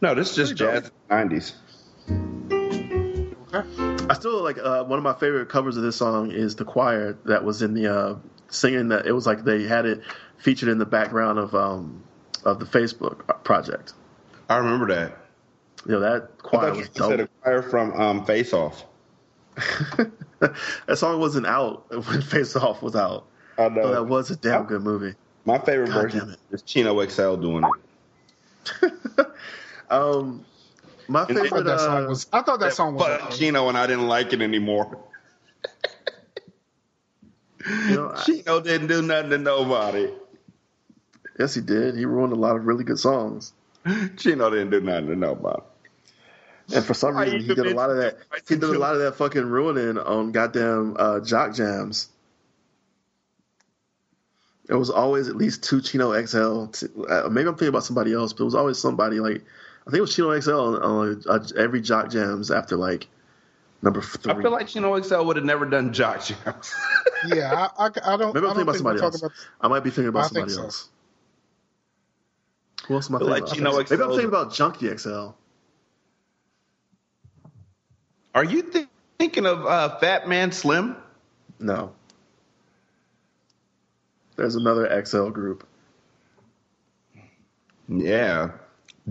No, 0.00 0.14
this 0.14 0.30
is 0.30 0.36
just 0.36 0.56
jazz 0.56 0.90
in 1.08 1.28
the 1.30 1.38
90s. 3.52 3.87
I 4.08 4.14
still 4.14 4.42
like 4.42 4.58
uh, 4.58 4.84
one 4.84 4.98
of 4.98 5.02
my 5.02 5.14
favorite 5.14 5.48
covers 5.48 5.76
of 5.76 5.82
this 5.82 5.96
song 5.96 6.30
is 6.32 6.56
the 6.56 6.64
choir 6.64 7.18
that 7.24 7.44
was 7.44 7.62
in 7.62 7.74
the 7.74 7.94
uh, 7.94 8.14
singing 8.48 8.88
that 8.88 9.06
it 9.06 9.12
was 9.12 9.26
like 9.26 9.44
they 9.44 9.64
had 9.64 9.86
it 9.86 10.02
featured 10.38 10.68
in 10.68 10.78
the 10.78 10.86
background 10.86 11.38
of 11.38 11.54
um, 11.54 12.02
of 12.44 12.58
the 12.58 12.66
Facebook 12.66 13.44
project. 13.44 13.92
I 14.48 14.56
remember 14.56 14.86
that. 14.94 15.18
You 15.86 15.92
know 15.92 16.00
that 16.00 16.22
I 16.22 16.42
choir 16.42 16.68
thought 16.70 16.76
you 16.76 16.88
was 17.02 17.08
said 17.08 17.20
a 17.20 17.28
choir 17.42 17.62
from 17.62 17.92
um, 18.00 18.24
Face 18.24 18.52
Off. 18.52 18.84
that 19.56 20.96
song 20.96 21.20
wasn't 21.20 21.46
out 21.46 21.90
when 21.90 22.22
Face 22.22 22.56
Off 22.56 22.82
was 22.82 22.96
out. 22.96 23.26
I 23.58 23.68
know. 23.68 23.82
Oh, 23.82 23.92
that 23.92 24.04
was 24.04 24.30
a 24.30 24.36
damn 24.36 24.64
good 24.64 24.82
movie. 24.82 25.14
My 25.44 25.58
favorite 25.58 25.88
God 25.88 26.02
version 26.02 26.36
is 26.50 26.62
Chino 26.62 27.04
XL 27.06 27.36
doing 27.36 27.64
it. 28.82 29.26
Um, 29.90 30.44
my 31.08 31.22
I 31.22 31.26
thought 31.26 31.36
favorite. 31.42 31.64
that 31.64 31.80
song 31.80 32.04
Uh, 32.04 32.08
was. 32.08 32.26
I 32.32 32.42
thought 32.42 32.60
that 32.60 32.72
song 32.74 32.94
was. 32.94 33.04
But. 33.20 33.30
Chino 33.32 33.68
and 33.68 33.76
I 33.78 33.86
didn't 33.86 34.06
like 34.08 34.32
it 34.32 34.40
anymore. 34.42 34.98
you 37.88 37.96
know, 37.96 38.12
I- 38.14 38.22
Chino 38.24 38.60
didn't 38.60 38.86
do 38.88 39.02
nothing 39.02 39.30
to 39.30 39.38
nobody. 39.38 40.08
yes, 41.38 41.54
he 41.54 41.60
did. 41.60 41.96
He 41.96 42.04
ruined 42.04 42.32
a 42.32 42.36
lot 42.36 42.56
of 42.56 42.66
really 42.66 42.84
good 42.84 42.98
songs. 42.98 43.52
Chino 44.16 44.50
didn't 44.50 44.70
do 44.70 44.80
nothing 44.80 45.06
to 45.08 45.16
nobody. 45.16 45.62
And 46.74 46.84
for 46.84 46.92
some 46.92 47.16
reason, 47.16 47.40
he 47.40 47.54
did 47.54 47.66
a 47.66 47.74
lot 47.74 47.88
of 47.88 47.96
that. 47.96 48.18
He 48.46 48.54
did 48.56 48.64
a 48.64 48.78
lot 48.78 48.92
of 48.94 49.00
that 49.00 49.16
fucking 49.16 49.46
ruining 49.46 49.96
on 49.96 50.32
goddamn 50.32 50.96
uh, 50.98 51.20
jock 51.20 51.54
jams. 51.54 52.10
It 54.68 54.74
was 54.74 54.90
always 54.90 55.28
at 55.28 55.36
least 55.36 55.62
two 55.62 55.80
Chino 55.80 56.12
XL. 56.26 56.66
t- 56.66 56.88
Uh, 57.08 57.30
maybe 57.30 57.48
I'm 57.48 57.54
thinking 57.54 57.68
about 57.68 57.84
somebody 57.84 58.12
else, 58.12 58.34
but 58.34 58.42
it 58.42 58.44
was 58.44 58.54
always 58.54 58.78
somebody 58.78 59.18
like 59.18 59.42
I 59.88 59.90
think 59.90 59.98
it 59.98 60.02
was 60.02 60.14
Chino 60.14 60.38
XL 60.38 60.50
on, 60.52 60.82
on 60.82 61.22
uh, 61.26 61.46
every 61.56 61.80
jock 61.80 62.10
jams 62.10 62.50
after 62.50 62.76
like 62.76 63.08
number 63.80 64.02
three. 64.02 64.34
I 64.34 64.42
feel 64.42 64.50
like 64.50 64.68
Chino 64.68 65.00
XL 65.00 65.22
would 65.22 65.36
have 65.36 65.46
never 65.46 65.64
done 65.64 65.94
jock 65.94 66.22
jams. 66.24 66.74
Yeah, 67.26 67.68
I, 67.76 67.86
I, 67.86 67.90
I 68.14 68.16
don't. 68.16 68.32
maybe 68.32 68.46
I 68.46 68.50
I'm 68.50 68.54
thinking 68.54 68.62
about 68.62 68.76
somebody 68.76 69.00
else. 69.00 69.20
talking 69.20 69.26
about. 69.26 69.46
I 69.60 69.66
might 69.66 69.80
be 69.82 69.90
thinking 69.90 70.08
about 70.08 70.26
I 70.26 70.28
think 70.28 70.50
somebody 70.50 70.52
so. 70.52 70.62
else. 70.62 70.88
Who 72.86 72.94
else 72.94 73.10
am 73.10 73.16
I 73.16 73.18
Feel 73.18 73.28
thinking 73.28 73.64
like 73.64 73.72
about? 73.72 73.86
Chino 73.88 73.96
maybe 73.96 74.02
I'm 74.02 74.10
thinking 74.10 74.28
about 74.28 74.54
Junkie 74.54 74.96
XL. 74.96 75.28
Are 78.36 78.44
you 78.44 78.62
thi- 78.62 78.86
thinking 79.18 79.46
of 79.46 79.66
uh, 79.66 79.98
Fat 79.98 80.28
Man 80.28 80.52
Slim? 80.52 80.96
No. 81.58 81.92
There's 84.36 84.54
another 84.54 85.04
XL 85.04 85.30
group. 85.30 85.66
Yeah. 87.88 88.50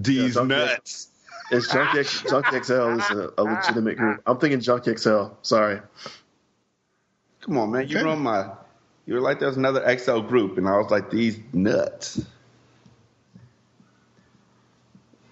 These 0.02 0.36
Junkie- 0.36 0.48
nuts. 0.56 1.10
It's 1.50 1.72
Junkie, 1.72 2.00
X, 2.00 2.24
Junkie 2.30 2.62
XL 2.62 2.74
is 3.00 3.10
a, 3.10 3.34
a 3.38 3.44
legitimate 3.44 3.98
group. 3.98 4.22
I'm 4.28 4.38
thinking 4.38 4.60
Junkie 4.60 4.96
XL. 4.98 5.28
Sorry. 5.42 5.80
Come 7.42 7.58
on, 7.58 7.72
man. 7.72 7.88
You 7.88 8.00
ruined 8.04 8.22
my. 8.22 8.50
You 9.06 9.14
were 9.16 9.22
like, 9.22 9.40
there's 9.40 9.56
another 9.56 9.82
XL 9.98 10.20
group, 10.20 10.58
and 10.58 10.68
I 10.68 10.78
was 10.78 10.92
like, 10.92 11.10
these 11.10 11.40
nuts. 11.54 12.22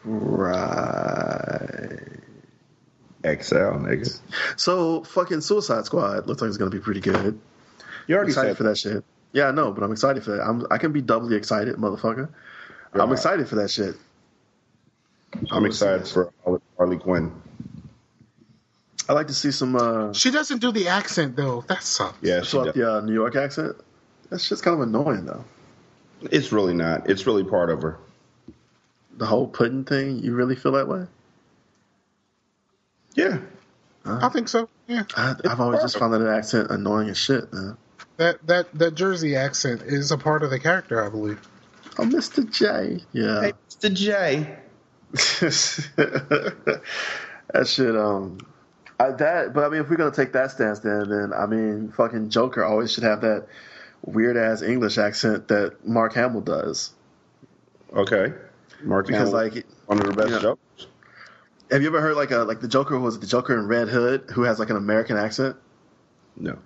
Right. 0.06 2.00
XL, 3.24 3.82
nigga. 3.82 4.20
So 4.56 5.04
fucking 5.04 5.42
Suicide 5.42 5.86
Squad 5.86 6.28
looks 6.28 6.42
like 6.42 6.48
it's 6.50 6.58
gonna 6.58 6.70
be 6.72 6.80
pretty 6.80 7.00
good. 7.02 7.40
You 8.08 8.16
already 8.16 8.30
excited 8.32 8.50
said 8.52 8.58
for 8.58 8.64
that 8.64 8.78
shit. 8.78 9.04
Yeah, 9.34 9.48
I 9.48 9.52
know, 9.52 9.72
but 9.72 9.84
I'm 9.84 9.92
excited 9.92 10.24
for 10.24 10.32
that. 10.32 10.42
I'm, 10.48 10.66
I 10.72 10.78
can 10.78 10.92
be 10.94 11.02
doubly 11.02 11.36
excited, 11.36 11.76
motherfucker. 11.76 12.30
I'm 12.94 13.02
Right. 13.10 13.12
excited 13.12 13.50
for 13.50 13.56
that 13.56 13.70
shit. 13.72 13.96
I'm 15.52 15.66
excited 15.66 16.08
for 16.08 16.32
Harley- 16.44 16.62
Harley 16.78 16.98
Quinn. 16.98 17.32
I 19.08 19.14
like 19.14 19.28
to 19.28 19.34
see 19.34 19.52
some. 19.52 19.76
uh 19.76 20.14
She 20.14 20.32
doesn't 20.32 20.60
do 20.60 20.72
the 20.72 20.88
accent 20.88 21.36
though. 21.36 21.64
That 21.68 21.84
sucks. 21.84 22.18
Yeah, 22.22 22.42
she 22.42 22.50
so 22.50 22.58
like 22.60 22.66
does. 22.68 22.76
the 22.76 22.92
uh, 22.98 23.02
New 23.02 23.14
York 23.14 23.36
accent. 23.36 23.76
That's 24.30 24.48
just 24.50 24.64
kind 24.64 24.74
of 24.82 24.88
annoying 24.88 25.26
though. 25.26 25.46
It's 26.32 26.52
really 26.52 26.74
not. 26.74 27.10
It's 27.10 27.28
really 27.28 27.44
part 27.44 27.70
of 27.70 27.82
her. 27.84 27.98
The 29.18 29.26
whole 29.26 29.48
pudding 29.48 29.84
thing. 29.84 30.20
You 30.20 30.34
really 30.34 30.56
feel 30.56 30.72
that 30.74 30.88
way? 30.88 31.06
Yeah. 33.14 33.40
I 34.06 34.30
think 34.30 34.48
so. 34.50 34.70
Yeah, 34.88 35.04
I, 35.18 35.36
I've 35.46 35.60
always 35.60 35.82
just 35.82 35.98
found 35.98 36.14
that 36.14 36.22
accent 36.28 36.70
annoying 36.70 37.10
as 37.10 37.18
shit, 37.18 37.52
man. 37.52 37.76
that 38.18 38.46
that 38.46 38.72
that 38.78 38.94
Jersey 38.94 39.36
accent 39.36 39.82
is 39.82 40.12
a 40.12 40.18
part 40.18 40.44
of 40.44 40.52
the 40.52 40.60
character, 40.60 41.04
I 41.04 41.10
believe. 41.10 41.42
Oh, 41.98 42.04
Mr. 42.04 42.48
J. 42.52 43.04
Yeah. 43.14 43.42
Hey, 43.42 43.54
Mr. 43.70 43.92
J. 43.94 44.58
that 45.14 46.82
shit. 47.66 47.96
Um, 47.96 48.38
I, 49.00 49.12
that. 49.12 49.54
But 49.54 49.64
I 49.66 49.70
mean, 49.70 49.82
if 49.82 49.90
we're 49.90 49.98
gonna 49.98 50.12
take 50.12 50.34
that 50.34 50.52
stance, 50.52 50.80
then 50.80 51.10
then 51.10 51.34
I 51.34 51.46
mean, 51.46 51.92
fucking 51.96 52.30
Joker 52.30 52.64
always 52.64 52.92
should 52.94 53.04
have 53.04 53.22
that 53.22 53.48
weird 54.06 54.38
ass 54.38 54.62
English 54.62 54.98
accent 54.98 55.48
that 55.50 55.86
Mark 55.88 56.14
Hamill 56.14 56.42
does. 56.42 56.92
Okay. 57.94 58.34
Mark 58.84 59.08
Because 59.08 59.30
Hamill, 59.32 59.34
like, 59.54 59.66
one 59.86 60.00
of 60.00 60.06
the 60.06 60.14
best 60.14 60.30
you 60.30 60.36
know, 60.36 60.42
jokes. 60.42 60.88
have 61.72 61.82
you 61.82 61.88
ever 61.88 62.02
heard 62.02 62.16
like 62.16 62.32
a 62.32 62.40
like 62.40 62.60
the 62.60 62.68
Joker 62.68 62.96
who 62.96 63.02
was 63.02 63.16
it 63.16 63.22
the 63.22 63.28
Joker 63.28 63.58
in 63.58 63.68
Red 63.68 63.88
Hood 63.90 64.26
who 64.34 64.44
has 64.44 64.60
like 64.60 64.70
an 64.70 64.76
American 64.78 65.18
accent? 65.18 65.56
No. 66.38 66.60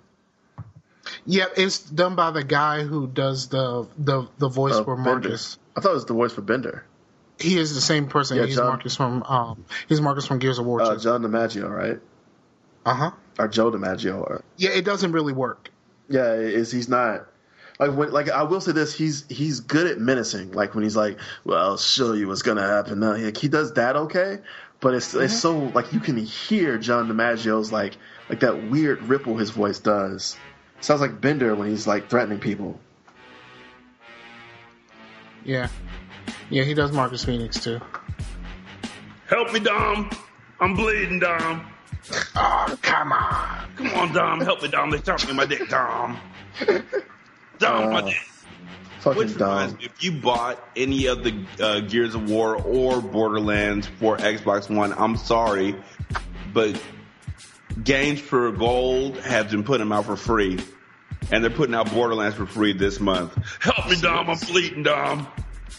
Yeah, 1.26 1.46
it's 1.56 1.78
done 1.78 2.14
by 2.14 2.30
the 2.30 2.44
guy 2.44 2.82
who 2.82 3.06
does 3.06 3.48
the 3.48 3.86
the 3.98 4.28
the 4.38 4.48
voice 4.48 4.74
Uh, 4.74 4.84
for 4.84 4.96
Bender. 4.96 5.10
Marcus. 5.30 5.58
I 5.76 5.80
thought 5.80 5.92
it 5.92 5.94
was 5.94 6.04
the 6.06 6.14
voice 6.14 6.32
for 6.32 6.42
Bender. 6.42 6.84
He 7.40 7.58
is 7.58 7.74
the 7.74 7.80
same 7.80 8.06
person. 8.08 8.36
Yeah, 8.36 8.46
he's 8.46 8.56
John- 8.56 8.66
Marcus 8.66 8.96
from 8.96 9.22
um 9.24 9.64
he's 9.88 10.00
Marcus 10.00 10.26
from 10.26 10.38
Gears 10.38 10.58
of 10.58 10.66
War. 10.66 10.80
Uh, 10.82 10.96
John 10.96 11.22
DiMaggio, 11.22 11.68
right? 11.70 12.00
Uh 12.84 12.94
huh. 12.94 13.10
Or 13.38 13.48
Joe 13.48 13.70
DiMaggio? 13.70 14.20
Or, 14.20 14.42
Yeah, 14.56 14.70
it 14.70 14.84
doesn't 14.84 15.12
really 15.12 15.32
work. 15.32 15.70
Yeah, 16.08 16.32
is 16.34 16.70
he's 16.72 16.88
not 16.88 17.26
like 17.78 17.92
when 17.96 18.10
like 18.10 18.28
I 18.28 18.42
will 18.42 18.60
say 18.60 18.72
this 18.72 18.94
he's 18.94 19.24
he's 19.28 19.60
good 19.60 19.86
at 19.86 19.98
menacing 19.98 20.52
like 20.52 20.74
when 20.74 20.84
he's 20.84 20.96
like 20.96 21.18
well 21.44 21.58
I'll 21.58 21.76
show 21.78 22.12
you 22.12 22.28
what's 22.28 22.42
gonna 22.42 22.66
happen 22.66 23.00
now 23.00 23.16
like 23.16 23.36
he 23.36 23.48
does 23.48 23.72
that 23.74 23.96
okay 23.96 24.38
but 24.80 24.94
it's 24.94 25.14
it's 25.14 25.38
so 25.38 25.56
like 25.74 25.92
you 25.92 26.00
can 26.00 26.16
hear 26.18 26.76
John 26.78 27.08
DiMaggio's 27.08 27.72
like 27.72 27.96
like 28.28 28.40
that 28.40 28.70
weird 28.70 29.02
ripple 29.04 29.36
his 29.36 29.50
voice 29.50 29.78
does 29.78 30.36
sounds 30.80 31.00
like 31.00 31.20
Bender 31.20 31.54
when 31.54 31.68
he's 31.70 31.86
like 31.86 32.10
threatening 32.10 32.38
people 32.38 32.78
Yeah, 35.44 35.68
yeah, 36.50 36.64
he 36.64 36.74
does 36.74 36.92
Marcus 36.92 37.24
Phoenix 37.24 37.58
too. 37.62 37.80
Help 39.28 39.52
me, 39.52 39.60
Dom. 39.60 40.10
I'm 40.60 40.74
bleeding, 40.74 41.18
Dom. 41.20 41.66
Oh, 42.34 42.76
come 42.82 43.12
on. 43.12 43.68
Come 43.76 43.86
on, 43.94 44.12
Dom. 44.12 44.40
Help 44.40 44.62
me, 44.62 44.68
Dom. 44.68 44.90
They 44.90 45.00
shot 45.00 45.24
me 45.28 45.32
my 45.34 45.44
dick, 45.46 45.68
Dom. 45.68 46.18
Dom, 47.58 47.90
my 47.92 48.00
Uh, 48.00 48.06
dick. 48.06 48.16
Fucking 49.00 49.18
Which 49.18 49.34
reminds 49.36 49.72
Dom. 49.74 49.78
me, 49.80 49.84
if 49.86 50.02
you 50.02 50.12
bought 50.20 50.62
any 50.74 51.06
of 51.06 51.22
the 51.22 51.34
uh, 51.60 51.80
Gears 51.80 52.14
of 52.16 52.28
War 52.28 52.56
or 52.56 53.00
Borderlands 53.00 53.86
for 53.86 54.16
Xbox 54.16 54.74
One, 54.74 54.92
I'm 54.94 55.16
sorry, 55.16 55.76
but 56.52 56.80
Games 57.84 58.20
for 58.20 58.50
Gold 58.50 59.18
have 59.18 59.50
been 59.50 59.62
putting 59.62 59.86
them 59.86 59.92
out 59.92 60.06
for 60.06 60.16
free, 60.16 60.58
and 61.30 61.44
they're 61.44 61.50
putting 61.50 61.74
out 61.74 61.92
Borderlands 61.92 62.36
for 62.36 62.46
free 62.46 62.72
this 62.72 62.98
month. 62.98 63.36
Help 63.60 63.88
me, 63.88 64.00
Dom. 64.00 64.28
I'm 64.30 64.38
bleeding, 64.38 64.82
Dom. 64.82 65.28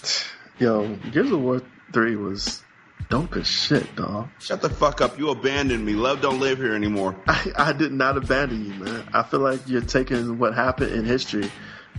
Yo, 0.60 0.96
Gears 1.12 1.32
of 1.32 1.42
War 1.42 1.62
3 1.94 2.16
was 2.18 2.64
dope 3.10 3.36
as 3.36 3.48
shit, 3.48 3.96
dog. 3.96 4.30
Shut 4.40 4.62
the 4.62 4.70
fuck 4.70 5.02
up. 5.02 5.18
You 5.18 5.30
abandoned 5.30 5.86
me. 5.86 5.94
Love 5.94 6.22
don't 6.22 6.40
live 6.40 6.60
here 6.60 6.76
anymore. 6.76 7.16
I, 7.28 7.52
I 7.58 7.74
did 7.74 7.92
not 7.92 8.18
abandon 8.18 8.66
you, 8.66 8.74
man. 8.74 9.10
I 9.14 9.24
feel 9.24 9.40
like 9.40 9.68
you're 9.68 9.82
taking 9.82 10.38
what 10.38 10.54
happened 10.54 10.94
in 10.94 11.06
history 11.06 11.50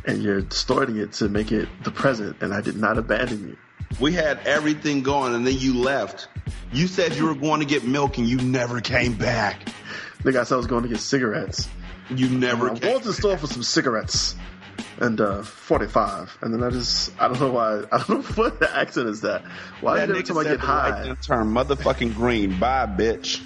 and 0.04 0.22
you're 0.22 0.42
distorting 0.42 0.96
it 0.98 1.12
to 1.14 1.28
make 1.28 1.52
it 1.52 1.68
the 1.84 1.90
present, 1.90 2.36
and 2.40 2.52
I 2.52 2.60
did 2.60 2.76
not 2.76 2.98
abandon 2.98 3.48
you. 3.48 3.56
We 4.00 4.12
had 4.14 4.38
everything 4.46 5.02
going, 5.02 5.34
and 5.34 5.46
then 5.46 5.56
you 5.58 5.78
left. 5.78 6.28
You 6.72 6.86
said 6.88 7.14
you 7.14 7.26
were 7.26 7.34
going 7.34 7.60
to 7.60 7.66
get 7.66 7.84
milk, 7.84 8.18
and 8.18 8.26
you 8.26 8.38
never 8.38 8.80
came 8.80 9.14
back. 9.14 9.68
Nigga, 10.24 10.40
I 10.40 10.44
said 10.44 10.54
I 10.54 10.56
was 10.56 10.66
going 10.66 10.82
to 10.82 10.88
get 10.88 10.98
cigarettes. 10.98 11.68
You 12.10 12.28
never 12.28 12.70
I'm 12.70 12.76
came. 12.76 12.90
going 12.90 13.00
to 13.02 13.08
the 13.08 13.14
store 13.14 13.36
for 13.36 13.46
some 13.46 13.62
cigarettes 13.62 14.34
and 14.98 15.20
uh, 15.20 15.42
45. 15.42 16.38
And 16.42 16.52
then 16.54 16.62
I 16.62 16.70
just, 16.70 17.12
I 17.20 17.28
don't 17.28 17.40
know 17.40 17.50
why, 17.50 17.82
I 17.92 17.98
don't 17.98 18.10
know 18.10 18.42
what 18.42 18.60
the 18.60 18.74
accent 18.74 19.08
is 19.08 19.20
that. 19.22 19.42
Why 19.80 19.96
That 19.96 20.10
every 20.10 20.22
time 20.22 20.38
I 20.38 20.44
get 20.44 20.60
high, 20.60 21.08
right 21.08 21.22
turn 21.22 21.48
motherfucking 21.48 22.14
green. 22.14 22.58
Bye, 22.58 22.86
bitch. 22.86 23.40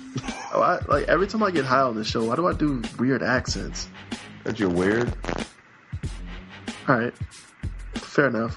why, 0.52 0.81
like 0.89 1.08
every 1.08 1.26
time 1.26 1.42
I 1.42 1.50
get 1.50 1.65
high 1.65 1.81
on 1.82 1.97
this 1.97 2.06
show, 2.06 2.24
why 2.24 2.36
do 2.36 2.47
I 2.47 2.52
do 2.52 2.82
weird 2.98 3.23
accents? 3.23 3.89
That 4.44 4.60
you're 4.60 4.70
weird. 4.70 5.12
All 6.89 6.98
right, 6.98 7.15
fair 7.94 8.28
enough. 8.28 8.56